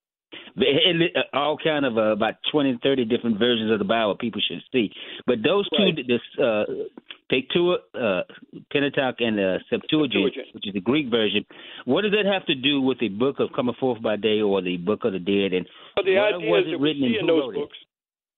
Uh, 0.57 1.37
all 1.37 1.57
kind 1.63 1.85
of 1.85 1.97
uh, 1.97 2.13
about 2.13 2.35
20, 2.53 2.79
30 2.83 3.05
different 3.05 3.39
versions 3.39 3.71
of 3.73 3.79
the 3.79 3.85
Bible 3.85 4.17
people 4.17 4.41
should 4.47 4.63
see. 4.73 4.91
But 5.27 5.39
those 5.43 5.69
right. 5.79 5.97
two, 5.97 6.03
this 6.05 6.21
uh, 6.43 6.65
take 7.31 7.51
two, 7.51 7.77
uh, 7.95 8.23
Pentateuch 8.71 9.17
and 9.21 9.39
the 9.39 9.59
Septuagint, 9.71 10.35
Septuagint, 10.35 10.55
which 10.55 10.67
is 10.67 10.75
the 10.75 10.81
Greek 10.81 11.11
version. 11.11 11.45
What 11.85 12.03
does 12.03 12.13
that 12.13 12.31
have 12.31 12.47
to 12.47 12.55
do 12.55 12.81
with 12.81 12.99
the 13.01 13.09
Book 13.09 13.37
of 13.41 13.51
Coming 13.55 13.75
Forth 13.81 14.03
by 14.03 14.17
Day 14.17 14.41
or 14.41 14.63
the 14.63 14.77
Book 14.77 15.05
of 15.05 15.13
the 15.13 15.19
Dead? 15.19 15.53
And 15.57 15.67
well, 15.97 16.05
the 16.05 16.19
idea 16.19 16.51
was 16.51 16.65
it 16.67 16.81
written 16.81 17.05
in 17.05 17.27
those 17.27 17.55
books? 17.55 17.77
It? 17.81 17.94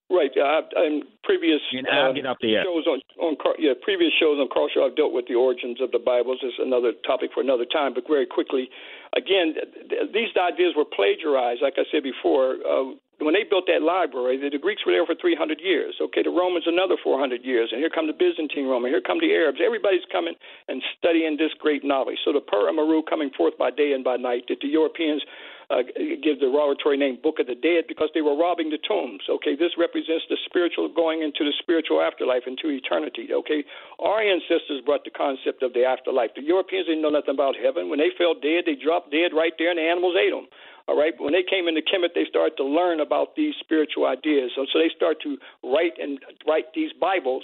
Right. 0.06 0.30
Uh, 0.38 0.62
in 0.86 1.02
previous 1.24 1.58
you 1.72 1.82
uh, 1.82 2.12
get 2.12 2.26
up 2.26 2.38
there. 2.40 2.62
shows 2.62 2.86
on, 2.86 3.02
on 3.18 3.34
yeah 3.58 3.74
previous 3.82 4.14
shows 4.14 4.38
on 4.38 4.46
culture, 4.54 4.78
I've 4.78 4.94
dealt 4.94 5.12
with 5.12 5.26
the 5.26 5.34
origins 5.34 5.82
of 5.82 5.90
the 5.90 5.98
Bibles. 5.98 6.38
It's 6.42 6.54
another 6.62 6.92
topic 7.04 7.30
for 7.34 7.42
another 7.42 7.66
time. 7.66 7.92
But 7.92 8.06
very 8.06 8.26
quickly, 8.26 8.70
again, 9.18 9.58
th- 9.58 10.14
these 10.14 10.30
ideas 10.38 10.78
were 10.78 10.86
plagiarized. 10.86 11.58
Like 11.58 11.74
I 11.74 11.90
said 11.90 12.06
before, 12.06 12.54
uh, 12.62 12.94
when 13.18 13.34
they 13.34 13.42
built 13.42 13.66
that 13.66 13.82
library, 13.82 14.38
the, 14.38 14.46
the 14.46 14.62
Greeks 14.62 14.86
were 14.86 14.92
there 14.92 15.06
for 15.06 15.18
300 15.18 15.58
years. 15.58 15.98
Okay, 15.98 16.22
the 16.22 16.30
Romans 16.30 16.70
another 16.70 16.94
400 17.02 17.42
years, 17.42 17.74
and 17.74 17.82
here 17.82 17.90
come 17.90 18.06
the 18.06 18.14
Byzantine 18.14 18.70
Roman. 18.70 18.94
Here 18.94 19.02
come 19.02 19.18
the 19.18 19.34
Arabs. 19.34 19.58
Everybody's 19.58 20.06
coming 20.12 20.38
and 20.68 20.82
studying 20.94 21.34
this 21.34 21.50
great 21.58 21.82
knowledge. 21.82 22.22
So 22.22 22.30
the 22.30 22.44
Per 22.44 22.68
Amaru 22.68 23.02
coming 23.02 23.34
forth 23.34 23.58
by 23.58 23.74
day 23.74 23.90
and 23.90 24.04
by 24.04 24.22
night. 24.22 24.46
That 24.46 24.62
the 24.62 24.70
Europeans 24.70 25.26
uh, 25.70 25.82
give 26.22 26.38
the 26.38 26.46
oratory 26.46 26.96
name 26.96 27.18
Book 27.22 27.38
of 27.40 27.46
the 27.46 27.58
Dead 27.58 27.84
because 27.88 28.08
they 28.14 28.22
were 28.22 28.36
robbing 28.36 28.70
the 28.70 28.78
tombs. 28.78 29.26
Okay, 29.28 29.56
this 29.56 29.74
represents 29.78 30.24
the 30.30 30.38
spiritual 30.46 30.88
going 30.88 31.22
into 31.22 31.42
the 31.42 31.54
spiritual 31.58 32.00
afterlife, 32.00 32.46
into 32.46 32.70
eternity. 32.70 33.28
Okay, 33.32 33.64
our 33.98 34.22
ancestors 34.22 34.82
brought 34.84 35.02
the 35.02 35.10
concept 35.10 35.62
of 35.62 35.74
the 35.74 35.84
afterlife. 35.84 36.30
The 36.36 36.46
Europeans 36.46 36.86
didn't 36.86 37.02
know 37.02 37.10
nothing 37.10 37.34
about 37.34 37.58
heaven. 37.58 37.90
When 37.90 37.98
they 37.98 38.14
fell 38.14 38.34
dead, 38.34 38.64
they 38.66 38.78
dropped 38.78 39.10
dead 39.10 39.34
right 39.34 39.52
there, 39.58 39.70
and 39.70 39.78
the 39.78 39.88
animals 39.90 40.14
ate 40.14 40.30
them. 40.30 40.46
All 40.86 40.94
right. 40.94 41.14
When 41.18 41.34
they 41.34 41.42
came 41.42 41.66
into 41.66 41.82
Kemet, 41.82 42.14
they 42.14 42.30
started 42.30 42.54
to 42.58 42.64
learn 42.64 43.00
about 43.00 43.34
these 43.34 43.54
spiritual 43.58 44.06
ideas. 44.06 44.54
So, 44.54 44.66
so 44.70 44.78
they 44.78 44.90
start 44.94 45.18
to 45.26 45.36
write 45.66 45.98
and 45.98 46.22
write 46.46 46.70
these 46.74 46.94
Bibles 46.94 47.42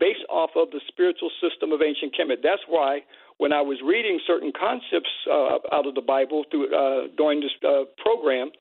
based 0.00 0.26
off 0.28 0.50
of 0.56 0.72
the 0.72 0.80
spiritual 0.88 1.30
system 1.38 1.70
of 1.70 1.82
ancient 1.82 2.16
Kemet. 2.18 2.42
That's 2.42 2.66
why 2.66 3.06
when 3.40 3.56
I 3.56 3.62
was 3.64 3.80
reading 3.80 4.20
certain 4.26 4.52
concepts 4.52 5.08
uh, 5.24 5.64
out 5.72 5.88
of 5.88 5.96
the 5.96 6.04
Bible 6.04 6.44
through 6.52 6.68
uh, 6.68 7.08
during 7.16 7.40
this 7.40 7.56
uh, 7.64 7.88
program. 7.96 8.52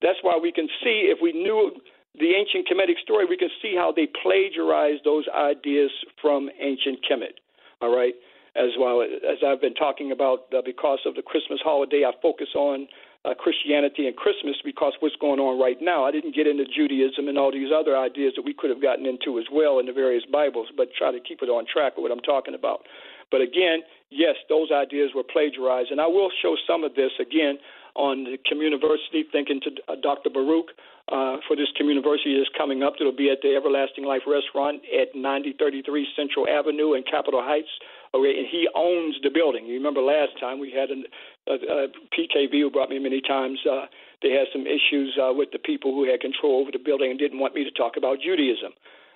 That's 0.00 0.22
why 0.22 0.38
we 0.40 0.52
can 0.54 0.70
see 0.78 1.10
if 1.10 1.18
we 1.20 1.34
knew 1.34 1.74
the 2.14 2.38
ancient 2.38 2.70
Kemetic 2.70 3.02
story, 3.02 3.26
we 3.26 3.36
can 3.36 3.50
see 3.60 3.74
how 3.74 3.90
they 3.90 4.06
plagiarized 4.22 5.02
those 5.04 5.26
ideas 5.34 5.90
from 6.22 6.48
ancient 6.62 7.02
Kemet. 7.02 7.42
All 7.82 7.94
right, 7.94 8.14
as 8.54 8.70
well 8.78 9.02
as 9.02 9.38
I've 9.42 9.60
been 9.60 9.74
talking 9.74 10.12
about, 10.12 10.46
uh, 10.54 10.62
because 10.64 10.98
of 11.04 11.14
the 11.14 11.22
Christmas 11.22 11.58
holiday, 11.62 12.06
I 12.06 12.14
focus 12.22 12.54
on 12.54 12.86
uh, 13.24 13.34
Christianity 13.34 14.06
and 14.06 14.14
Christmas 14.14 14.54
because 14.64 14.94
what's 15.00 15.18
going 15.20 15.40
on 15.40 15.58
right 15.58 15.78
now. 15.82 16.04
I 16.04 16.10
didn't 16.10 16.34
get 16.34 16.46
into 16.46 16.64
Judaism 16.64 17.26
and 17.26 17.36
all 17.36 17.50
these 17.50 17.74
other 17.74 17.98
ideas 17.98 18.34
that 18.36 18.42
we 18.42 18.54
could 18.54 18.70
have 18.70 18.82
gotten 18.82 19.06
into 19.06 19.38
as 19.38 19.46
well 19.50 19.78
in 19.78 19.86
the 19.86 19.92
various 19.92 20.22
Bibles, 20.30 20.68
but 20.76 20.94
try 20.94 21.10
to 21.10 21.18
keep 21.18 21.42
it 21.42 21.50
on 21.50 21.66
track 21.66 21.94
of 21.98 22.02
what 22.02 22.12
I'm 22.12 22.22
talking 22.22 22.54
about. 22.54 22.86
But 23.30 23.42
again, 23.42 23.82
yes, 24.10 24.36
those 24.48 24.70
ideas 24.72 25.10
were 25.14 25.24
plagiarized, 25.24 25.90
and 25.90 26.00
I 26.00 26.06
will 26.06 26.30
show 26.42 26.56
some 26.66 26.84
of 26.84 26.94
this 26.94 27.12
again 27.20 27.58
on 27.94 28.24
the 28.24 28.38
Communiversity, 28.46 29.26
thinking 29.30 29.60
to 29.64 29.70
uh, 29.88 29.96
Dr. 30.00 30.30
Baruch 30.30 30.70
uh, 31.10 31.42
for 31.48 31.56
this 31.56 31.68
Communiversity 31.74 32.40
is 32.40 32.46
coming 32.56 32.82
up. 32.82 32.94
It'll 33.00 33.16
be 33.16 33.30
at 33.30 33.38
the 33.42 33.56
Everlasting 33.56 34.04
Life 34.04 34.22
Restaurant 34.26 34.80
at 34.94 35.14
9033 35.18 36.06
Central 36.14 36.46
Avenue 36.46 36.94
in 36.94 37.02
Capitol 37.02 37.42
Heights. 37.42 37.68
Okay, 38.14 38.38
and 38.38 38.46
he 38.48 38.68
owns 38.74 39.16
the 39.22 39.28
building. 39.28 39.66
You 39.66 39.74
remember 39.74 40.00
last 40.00 40.38
time 40.40 40.58
we 40.58 40.70
had 40.70 40.88
an, 40.88 41.04
a, 41.46 41.52
a 41.52 41.88
PKB 42.14 42.52
who 42.60 42.70
brought 42.70 42.88
me 42.88 42.98
many 42.98 43.20
times. 43.20 43.58
Uh, 43.68 43.84
they 44.22 44.30
had 44.30 44.46
some 44.52 44.64
issues 44.64 45.18
uh, 45.20 45.32
with 45.32 45.50
the 45.52 45.58
people 45.58 45.92
who 45.92 46.08
had 46.08 46.20
control 46.20 46.60
over 46.60 46.70
the 46.72 46.80
building 46.80 47.10
and 47.10 47.18
didn't 47.18 47.38
want 47.38 47.54
me 47.54 47.64
to 47.64 47.70
talk 47.70 47.96
about 47.98 48.18
Judaism. 48.24 48.72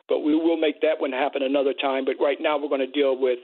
But 0.08 0.20
we 0.20 0.34
will 0.34 0.58
make 0.58 0.82
that 0.82 1.00
one 1.00 1.12
happen 1.12 1.42
another 1.42 1.72
time. 1.72 2.04
But 2.04 2.16
right 2.20 2.38
now 2.40 2.58
we're 2.58 2.68
going 2.68 2.84
to 2.84 2.90
deal 2.90 3.16
with 3.16 3.38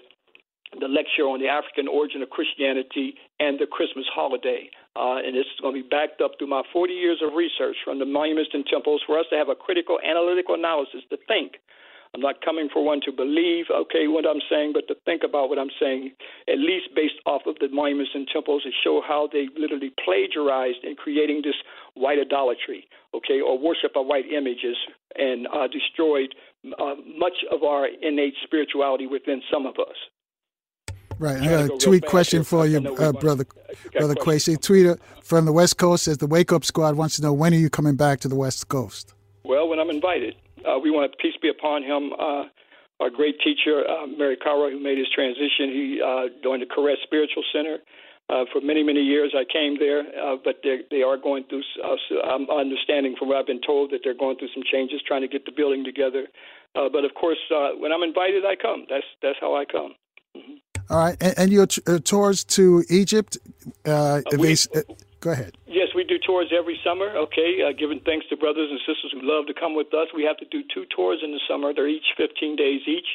the 0.77 0.89
lecture 0.89 1.25
on 1.25 1.41
the 1.41 1.49
African 1.49 1.89
origin 1.89 2.21
of 2.23 2.31
Christianity 2.31 3.17
and 3.41 3.59
the 3.59 3.67
Christmas 3.67 4.05
holiday. 4.13 4.69
Uh, 4.97 5.25
and 5.25 5.33
this 5.33 5.49
is 5.49 5.61
going 5.63 5.75
to 5.75 5.83
be 5.83 5.89
backed 5.89 6.21
up 6.21 6.33
through 6.37 6.53
my 6.53 6.63
40 6.73 6.93
years 6.93 7.23
of 7.25 7.33
research 7.33 7.77
from 7.85 7.99
the 7.99 8.05
monuments 8.05 8.51
and 8.53 8.67
temples 8.67 9.01
for 9.07 9.19
us 9.19 9.27
to 9.31 9.37
have 9.37 9.49
a 9.49 9.57
critical 9.57 9.99
analytical 10.05 10.55
analysis 10.55 11.01
to 11.11 11.17
think. 11.27 11.57
I'm 12.15 12.21
not 12.21 12.41
coming 12.43 12.69
for 12.73 12.83
one 12.85 13.01
to 13.05 13.13
believe, 13.13 13.67
okay, 13.71 14.09
what 14.09 14.25
I'm 14.25 14.41
saying, 14.49 14.73
but 14.73 14.89
to 14.89 14.97
think 15.05 15.23
about 15.25 15.51
what 15.51 15.59
I'm 15.59 15.73
saying, 15.79 16.13
at 16.49 16.59
least 16.59 16.89
based 16.97 17.21
off 17.27 17.43
of 17.47 17.57
the 17.61 17.69
monuments 17.69 18.13
and 18.15 18.27
temples 18.33 18.63
to 18.63 18.71
show 18.83 19.03
how 19.07 19.29
they 19.31 19.49
literally 19.59 19.93
plagiarized 20.05 20.85
in 20.85 20.97
creating 20.97 21.43
this 21.45 21.57
white 21.95 22.19
idolatry, 22.19 22.89
okay, 23.13 23.41
or 23.41 23.59
worship 23.59 23.93
of 23.95 24.07
white 24.07 24.25
images 24.25 24.77
and 25.17 25.47
uh, 25.49 25.69
destroyed 25.69 26.35
uh, 26.79 26.95
much 27.17 27.45
of 27.53 27.63
our 27.63 27.87
innate 27.87 28.35
spirituality 28.43 29.07
within 29.07 29.43
some 29.53 29.67
of 29.67 29.75
us. 29.79 29.97
Right. 31.19 31.41
I 31.41 31.47
got 31.47 31.65
a 31.65 31.79
tweet 31.79 32.07
question 32.07 32.45
for 32.45 32.67
you, 32.67 32.79
uh, 32.79 33.13
brother, 33.13 33.45
brother 33.93 34.15
Kwesi. 34.15 34.57
Tweeter 34.57 34.99
from 35.23 35.47
the 35.47 35.53
West 35.53 35.77
Coast 35.77 36.05
says 36.05 36.19
the 36.19 36.27
Wake 36.27 36.53
Up 36.53 36.65
Squad 36.65 36.97
wants 36.97 37.17
to 37.17 37.23
know 37.23 37.33
when 37.33 37.53
are 37.53 37.57
you 37.57 37.69
coming 37.71 37.97
back 37.97 38.21
to 38.21 38.29
the 38.29 38.37
West 38.37 38.69
Coast? 38.69 39.15
Well, 39.45 39.69
when 39.69 39.81
I'm 39.81 39.91
invited. 39.91 40.37
Uh, 40.65 40.79
we 40.79 40.91
want 40.91 41.13
peace 41.19 41.35
be 41.41 41.49
upon 41.49 41.83
him. 41.83 42.13
Uh, 42.19 42.45
our 43.01 43.11
great 43.11 43.37
teacher, 43.41 43.85
uh, 43.89 44.07
Mary 44.07 44.37
Kara, 44.37 44.71
who 44.71 44.81
made 44.81 44.99
his 44.99 45.09
transition. 45.15 45.71
He 45.71 46.01
uh, 46.05 46.29
joined 46.43 46.63
the 46.63 46.67
Caress 46.67 46.99
Spiritual 47.05 47.45
Center. 47.53 47.79
Uh, 48.31 48.45
for 48.53 48.61
many, 48.61 48.83
many 48.83 49.01
years, 49.01 49.35
I 49.35 49.45
came 49.51 49.79
there, 49.79 50.01
uh, 50.01 50.37
but 50.45 50.61
they 50.63 51.03
are 51.03 51.17
going 51.17 51.45
through. 51.49 51.63
Uh, 51.83 51.97
I'm 52.29 52.51
understanding 52.51 53.17
from 53.19 53.29
what 53.29 53.39
I've 53.39 53.47
been 53.47 53.63
told 53.65 53.91
that 53.93 54.01
they're 54.05 54.19
going 54.19 54.37
through 54.37 54.53
some 54.53 54.65
changes, 54.71 55.01
trying 55.07 55.23
to 55.23 55.29
get 55.29 55.47
the 55.47 55.53
building 55.53 55.83
together. 55.83 56.27
Uh, 56.77 56.91
but 56.93 57.05
of 57.05 57.15
course, 57.15 57.39
uh, 57.55 57.71
when 57.79 57.91
I'm 57.91 58.03
invited, 58.03 58.45
I 58.45 58.55
come. 58.61 58.85
That's 58.91 59.07
that's 59.23 59.39
how 59.41 59.57
I 59.57 59.65
come. 59.65 59.95
Mm-hmm. 60.37 60.61
All 60.91 60.99
right, 60.99 61.17
and, 61.21 61.35
and 61.37 61.53
your 61.53 61.67
t- 61.67 61.83
uh, 61.87 61.99
tours 61.99 62.45
to 62.57 62.83
Egypt. 62.89 63.37
Uh, 63.87 64.23
uh 64.25 64.37
we, 64.39 64.57
uh, 64.75 64.81
go 65.21 65.31
ahead. 65.33 65.57
Yes, 65.67 65.89
we 65.95 66.03
do 66.05 66.17
tours 66.19 66.51
every 66.57 66.81
summer. 66.83 67.15
Okay, 67.15 67.61
uh, 67.61 67.73
giving 67.79 68.01
thanks 68.07 68.27
to 68.31 68.37
brothers 68.37 68.69
and 68.71 68.81
sisters 68.81 69.13
who 69.13 69.21
love 69.23 69.47
to 69.47 69.55
come 69.55 69.77
with 69.77 69.93
us. 69.93 70.09
We 70.15 70.25
have 70.25 70.39
to 70.39 70.47
do 70.47 70.63
two 70.73 70.85
tours 70.95 71.21
in 71.23 71.33
the 71.33 71.41
summer. 71.49 71.75
They're 71.75 71.89
each 71.89 72.17
15 72.17 72.57
days 72.57 72.81
each. 72.87 73.07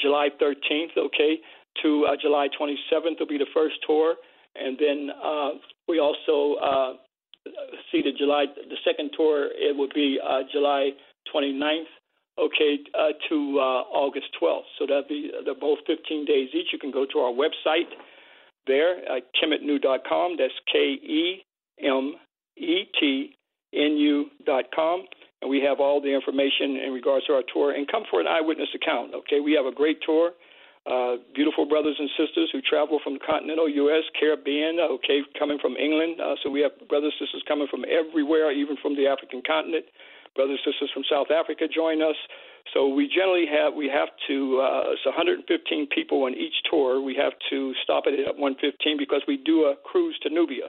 July 0.00 0.28
13th, 0.40 0.96
okay, 0.96 1.40
to 1.82 2.06
July 2.22 2.46
27th 2.54 3.18
will 3.18 3.26
be 3.26 3.36
the 3.36 3.50
first 3.52 3.74
tour, 3.84 4.14
and 4.54 4.78
then 4.78 5.10
we 5.88 5.98
also 5.98 6.94
see 7.90 8.00
the 8.00 8.12
July 8.16 8.46
the 8.46 8.78
second 8.84 9.10
tour. 9.16 9.50
It 9.50 9.76
will 9.76 9.90
be 9.92 10.20
July 10.52 10.90
29th 11.34 11.90
okay, 12.38 12.78
uh, 12.94 13.12
to 13.28 13.58
uh, 13.58 13.82
August 13.92 14.26
12th. 14.40 14.68
So 14.78 14.86
that'll 14.86 15.08
be 15.08 15.30
they're 15.44 15.54
both 15.54 15.78
15 15.86 16.24
days 16.24 16.48
each. 16.54 16.68
You 16.72 16.78
can 16.78 16.90
go 16.90 17.06
to 17.06 17.18
our 17.18 17.32
website 17.32 17.90
there 18.66 18.98
at 19.10 19.24
kemetnu.com. 19.40 20.36
That's 20.38 20.54
K 20.70 20.78
E 20.78 21.42
M 21.80 22.14
E 22.56 22.84
T 23.00 23.36
N 23.74 23.96
U.com. 23.96 25.04
And 25.42 25.50
we 25.50 25.60
have 25.60 25.80
all 25.80 26.00
the 26.00 26.14
information 26.14 26.76
in 26.76 26.92
regards 26.92 27.26
to 27.26 27.34
our 27.34 27.42
tour. 27.52 27.72
And 27.72 27.86
come 27.90 28.04
for 28.10 28.20
an 28.20 28.26
eyewitness 28.26 28.70
account, 28.74 29.14
okay? 29.14 29.40
We 29.40 29.52
have 29.52 29.66
a 29.66 29.74
great 29.74 30.00
tour. 30.04 30.32
Uh, 30.86 31.16
beautiful 31.34 31.66
brothers 31.66 31.96
and 31.98 32.08
sisters 32.16 32.48
who 32.52 32.62
travel 32.62 33.00
from 33.02 33.14
the 33.14 33.24
continental 33.26 33.68
U.S., 33.68 34.04
Caribbean, 34.18 34.78
okay, 34.78 35.18
coming 35.36 35.58
from 35.60 35.74
England. 35.74 36.20
Uh, 36.22 36.36
so 36.42 36.48
we 36.48 36.60
have 36.60 36.70
brothers 36.88 37.12
and 37.18 37.26
sisters 37.26 37.42
coming 37.48 37.66
from 37.68 37.84
everywhere, 37.90 38.52
even 38.52 38.76
from 38.80 38.94
the 38.94 39.06
African 39.06 39.42
continent 39.44 39.84
brothers 40.36 40.60
and 40.64 40.74
sisters 40.74 40.90
from 40.92 41.02
South 41.10 41.32
Africa 41.32 41.64
join 41.66 42.02
us. 42.02 42.16
So 42.74 42.88
we 42.88 43.08
generally 43.08 43.46
have 43.46 43.74
we 43.74 43.88
have 43.88 44.08
to 44.28 44.60
uh, 44.60 44.92
it's 44.92 45.06
115 45.06 45.48
people 45.88 46.24
on 46.24 46.34
each 46.34 46.54
tour. 46.70 47.00
We 47.00 47.16
have 47.16 47.32
to 47.50 47.72
stop 47.82 48.04
it 48.06 48.20
at 48.20 48.36
115 48.36 48.98
because 48.98 49.22
we 49.26 49.38
do 49.38 49.64
a 49.66 49.74
cruise 49.82 50.18
to 50.22 50.30
Nubia, 50.30 50.68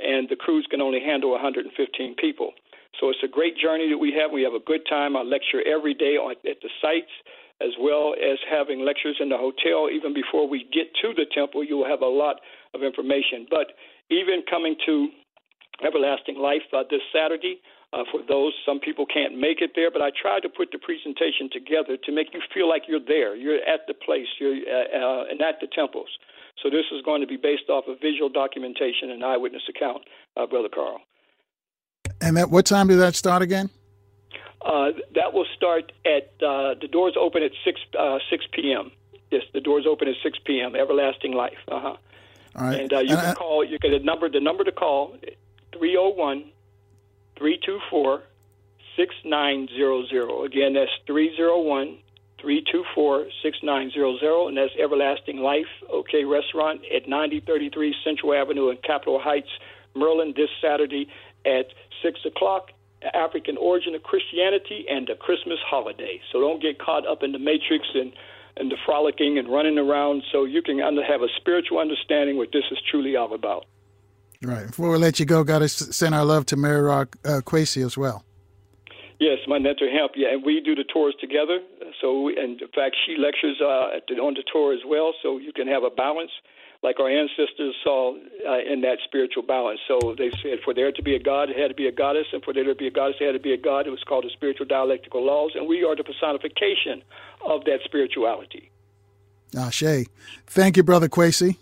and 0.00 0.28
the 0.28 0.36
cruise 0.36 0.66
can 0.70 0.80
only 0.80 1.00
handle 1.00 1.30
115 1.32 1.74
people. 2.16 2.52
So 3.00 3.08
it's 3.08 3.24
a 3.24 3.28
great 3.28 3.56
journey 3.56 3.88
that 3.88 3.98
we 3.98 4.12
have. 4.20 4.30
We 4.30 4.42
have 4.42 4.52
a 4.52 4.64
good 4.64 4.82
time. 4.88 5.16
I 5.16 5.22
lecture 5.22 5.64
every 5.66 5.94
day 5.94 6.20
on, 6.20 6.32
at 6.44 6.60
the 6.60 6.68
sites, 6.80 7.10
as 7.60 7.72
well 7.80 8.14
as 8.14 8.38
having 8.50 8.84
lectures 8.84 9.16
in 9.18 9.30
the 9.30 9.38
hotel. 9.38 9.88
Even 9.88 10.12
before 10.12 10.46
we 10.46 10.68
get 10.68 10.92
to 11.00 11.14
the 11.16 11.24
temple, 11.34 11.64
you 11.64 11.78
will 11.78 11.88
have 11.88 12.02
a 12.02 12.06
lot 12.06 12.36
of 12.74 12.82
information. 12.82 13.46
But 13.48 13.72
even 14.10 14.44
coming 14.48 14.76
to 14.84 15.08
Everlasting 15.80 16.36
Life 16.36 16.68
uh, 16.72 16.84
this 16.90 17.00
Saturday, 17.14 17.60
uh, 17.92 18.04
for 18.10 18.20
those. 18.26 18.52
Some 18.64 18.80
people 18.80 19.06
can't 19.06 19.38
make 19.38 19.60
it 19.60 19.72
there, 19.74 19.90
but 19.90 20.02
I 20.02 20.10
tried 20.10 20.40
to 20.40 20.48
put 20.48 20.72
the 20.72 20.78
presentation 20.78 21.50
together 21.52 21.96
to 21.96 22.12
make 22.12 22.32
you 22.32 22.40
feel 22.52 22.68
like 22.68 22.82
you're 22.88 23.04
there. 23.06 23.36
You're 23.36 23.62
at 23.68 23.86
the 23.86 23.94
place. 23.94 24.26
You're 24.40 24.56
uh, 24.56 24.98
uh, 24.98 25.30
and 25.30 25.40
at 25.40 25.60
the 25.60 25.66
temples. 25.66 26.08
So 26.62 26.70
this 26.70 26.84
is 26.92 27.02
going 27.02 27.20
to 27.20 27.26
be 27.26 27.36
based 27.36 27.68
off 27.68 27.84
of 27.88 28.00
visual 28.00 28.28
documentation 28.28 29.10
and 29.10 29.24
eyewitness 29.24 29.62
account, 29.68 30.02
uh, 30.36 30.46
Brother 30.46 30.68
Carl. 30.68 31.00
And 32.20 32.38
at 32.38 32.50
what 32.50 32.66
time 32.66 32.88
does 32.88 32.98
that 32.98 33.14
start 33.14 33.42
again? 33.42 33.70
Uh, 34.64 34.92
that 35.14 35.32
will 35.32 35.46
start 35.56 35.90
at 36.06 36.30
uh, 36.42 36.74
the 36.80 36.88
doors 36.90 37.14
open 37.18 37.42
at 37.42 37.50
six 37.64 37.80
uh, 37.98 38.18
six 38.30 38.44
p.m. 38.52 38.92
Yes, 39.30 39.42
the 39.52 39.60
doors 39.60 39.86
open 39.88 40.08
at 40.08 40.14
six 40.22 40.38
p.m. 40.44 40.76
Everlasting 40.76 41.32
Life. 41.32 41.58
Uh 41.68 41.80
huh. 41.80 41.96
All 42.56 42.66
right. 42.66 42.80
And 42.80 42.92
uh, 42.92 43.00
you 43.00 43.16
can 43.16 43.34
call. 43.34 43.64
You 43.64 43.78
get 43.78 43.92
a 43.92 43.98
number. 43.98 44.28
The 44.28 44.40
number 44.40 44.62
to 44.62 44.72
call 44.72 45.16
three 45.76 45.92
zero 45.92 46.04
oh 46.04 46.10
one 46.10 46.52
324 47.42 48.22
6900. 48.96 50.44
Again, 50.44 50.74
that's 50.74 50.92
301 51.08 51.98
324 52.40 53.26
6900, 53.42 54.46
and 54.46 54.56
that's 54.56 54.72
Everlasting 54.78 55.38
Life, 55.38 55.66
OK 55.90 56.22
Restaurant 56.22 56.82
at 56.94 57.08
9033 57.08 57.96
Central 58.04 58.32
Avenue 58.32 58.70
in 58.70 58.76
Capitol 58.76 59.18
Heights, 59.20 59.50
Maryland, 59.96 60.34
this 60.36 60.50
Saturday 60.60 61.08
at 61.44 61.66
6 62.02 62.20
o'clock. 62.24 62.70
African 63.12 63.56
origin 63.56 63.96
of 63.96 64.04
Christianity 64.04 64.86
and 64.88 65.08
the 65.08 65.16
Christmas 65.16 65.58
holiday. 65.66 66.20
So 66.30 66.38
don't 66.38 66.62
get 66.62 66.78
caught 66.78 67.04
up 67.04 67.24
in 67.24 67.32
the 67.32 67.38
matrix 67.40 67.84
and, 67.94 68.12
and 68.56 68.70
the 68.70 68.76
frolicking 68.86 69.38
and 69.38 69.48
running 69.48 69.76
around 69.76 70.22
so 70.30 70.44
you 70.44 70.62
can 70.62 70.78
have 70.78 71.20
a 71.20 71.28
spiritual 71.36 71.80
understanding 71.80 72.36
what 72.36 72.52
this 72.52 72.62
is 72.70 72.78
truly 72.88 73.16
all 73.16 73.34
about. 73.34 73.66
Right. 74.42 74.66
Before 74.66 74.90
we 74.90 74.98
let 74.98 75.20
you 75.20 75.26
go, 75.26 75.44
got 75.44 75.60
to 75.60 75.68
send 75.68 76.14
our 76.14 76.24
love 76.24 76.46
to 76.46 76.56
Mary 76.56 76.80
Rock 76.80 77.16
uh, 77.24 77.40
Kwesi 77.44 77.84
as 77.84 77.96
well. 77.96 78.24
Yes, 79.20 79.38
my 79.46 79.60
mentor 79.60 79.88
Hemp. 79.88 80.12
Yeah, 80.16 80.32
and 80.32 80.44
we 80.44 80.60
do 80.60 80.74
the 80.74 80.82
tours 80.92 81.14
together. 81.20 81.60
So, 82.00 82.26
and 82.26 82.60
in 82.60 82.68
fact, 82.74 82.96
she 83.06 83.16
lectures 83.16 83.60
uh, 83.60 84.00
the, 84.08 84.14
on 84.16 84.34
the 84.34 84.42
tour 84.52 84.74
as 84.74 84.80
well. 84.84 85.14
So 85.22 85.38
you 85.38 85.52
can 85.52 85.68
have 85.68 85.84
a 85.84 85.90
balance, 85.90 86.32
like 86.82 86.98
our 86.98 87.08
ancestors 87.08 87.76
saw 87.84 88.16
uh, 88.16 88.58
in 88.72 88.80
that 88.80 88.98
spiritual 89.04 89.44
balance. 89.44 89.78
So 89.86 90.16
they 90.18 90.32
said, 90.42 90.58
for 90.64 90.74
there 90.74 90.90
to 90.90 91.02
be 91.04 91.14
a 91.14 91.20
god, 91.20 91.50
it 91.50 91.56
had 91.56 91.68
to 91.68 91.74
be 91.74 91.86
a 91.86 91.92
goddess, 91.92 92.26
and 92.32 92.42
for 92.42 92.52
there 92.52 92.64
to 92.64 92.74
be 92.74 92.88
a 92.88 92.90
goddess, 92.90 93.14
it 93.20 93.26
had 93.26 93.32
to 93.34 93.38
be 93.38 93.52
a 93.52 93.56
god. 93.56 93.86
It 93.86 93.90
was 93.90 94.02
called 94.02 94.24
the 94.24 94.30
spiritual 94.30 94.66
dialectical 94.66 95.24
laws, 95.24 95.52
and 95.54 95.68
we 95.68 95.84
are 95.84 95.94
the 95.94 96.02
personification 96.02 97.04
of 97.46 97.64
that 97.66 97.78
spirituality. 97.84 98.72
Ashe. 99.56 100.06
Thank 100.48 100.76
you, 100.76 100.82
brother 100.82 101.08
Kwesi. 101.08 101.58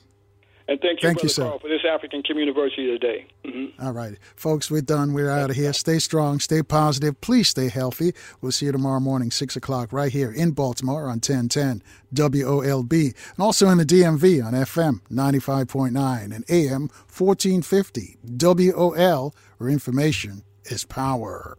And 0.70 0.80
thank 0.80 1.02
you, 1.02 1.08
thank 1.08 1.18
Brother 1.18 1.34
you, 1.34 1.42
Carl, 1.42 1.58
for 1.58 1.68
this 1.68 1.84
African 1.84 2.22
Community 2.22 2.86
today. 2.86 3.26
Mm-hmm. 3.44 3.84
All 3.84 3.90
right. 3.90 4.16
Folks, 4.36 4.70
we're 4.70 4.82
done. 4.82 5.12
We're 5.12 5.28
out 5.28 5.50
of 5.50 5.56
here. 5.56 5.72
Stay 5.72 5.98
strong, 5.98 6.38
stay 6.38 6.62
positive. 6.62 7.20
Please 7.20 7.48
stay 7.48 7.68
healthy. 7.68 8.14
We'll 8.40 8.52
see 8.52 8.66
you 8.66 8.72
tomorrow 8.72 9.00
morning, 9.00 9.32
6 9.32 9.56
o'clock, 9.56 9.92
right 9.92 10.12
here 10.12 10.30
in 10.30 10.52
Baltimore 10.52 11.08
on 11.08 11.18
1010 11.18 11.82
WOLB. 12.14 12.92
And 13.02 13.40
also 13.40 13.68
in 13.68 13.78
the 13.78 13.84
DMV 13.84 14.46
on 14.46 14.52
FM 14.52 15.00
95.9 15.10 16.32
and 16.32 16.44
AM 16.48 16.82
1450 17.08 18.18
WOL, 18.22 19.34
where 19.58 19.68
information 19.68 20.44
is 20.66 20.84
power. 20.84 21.58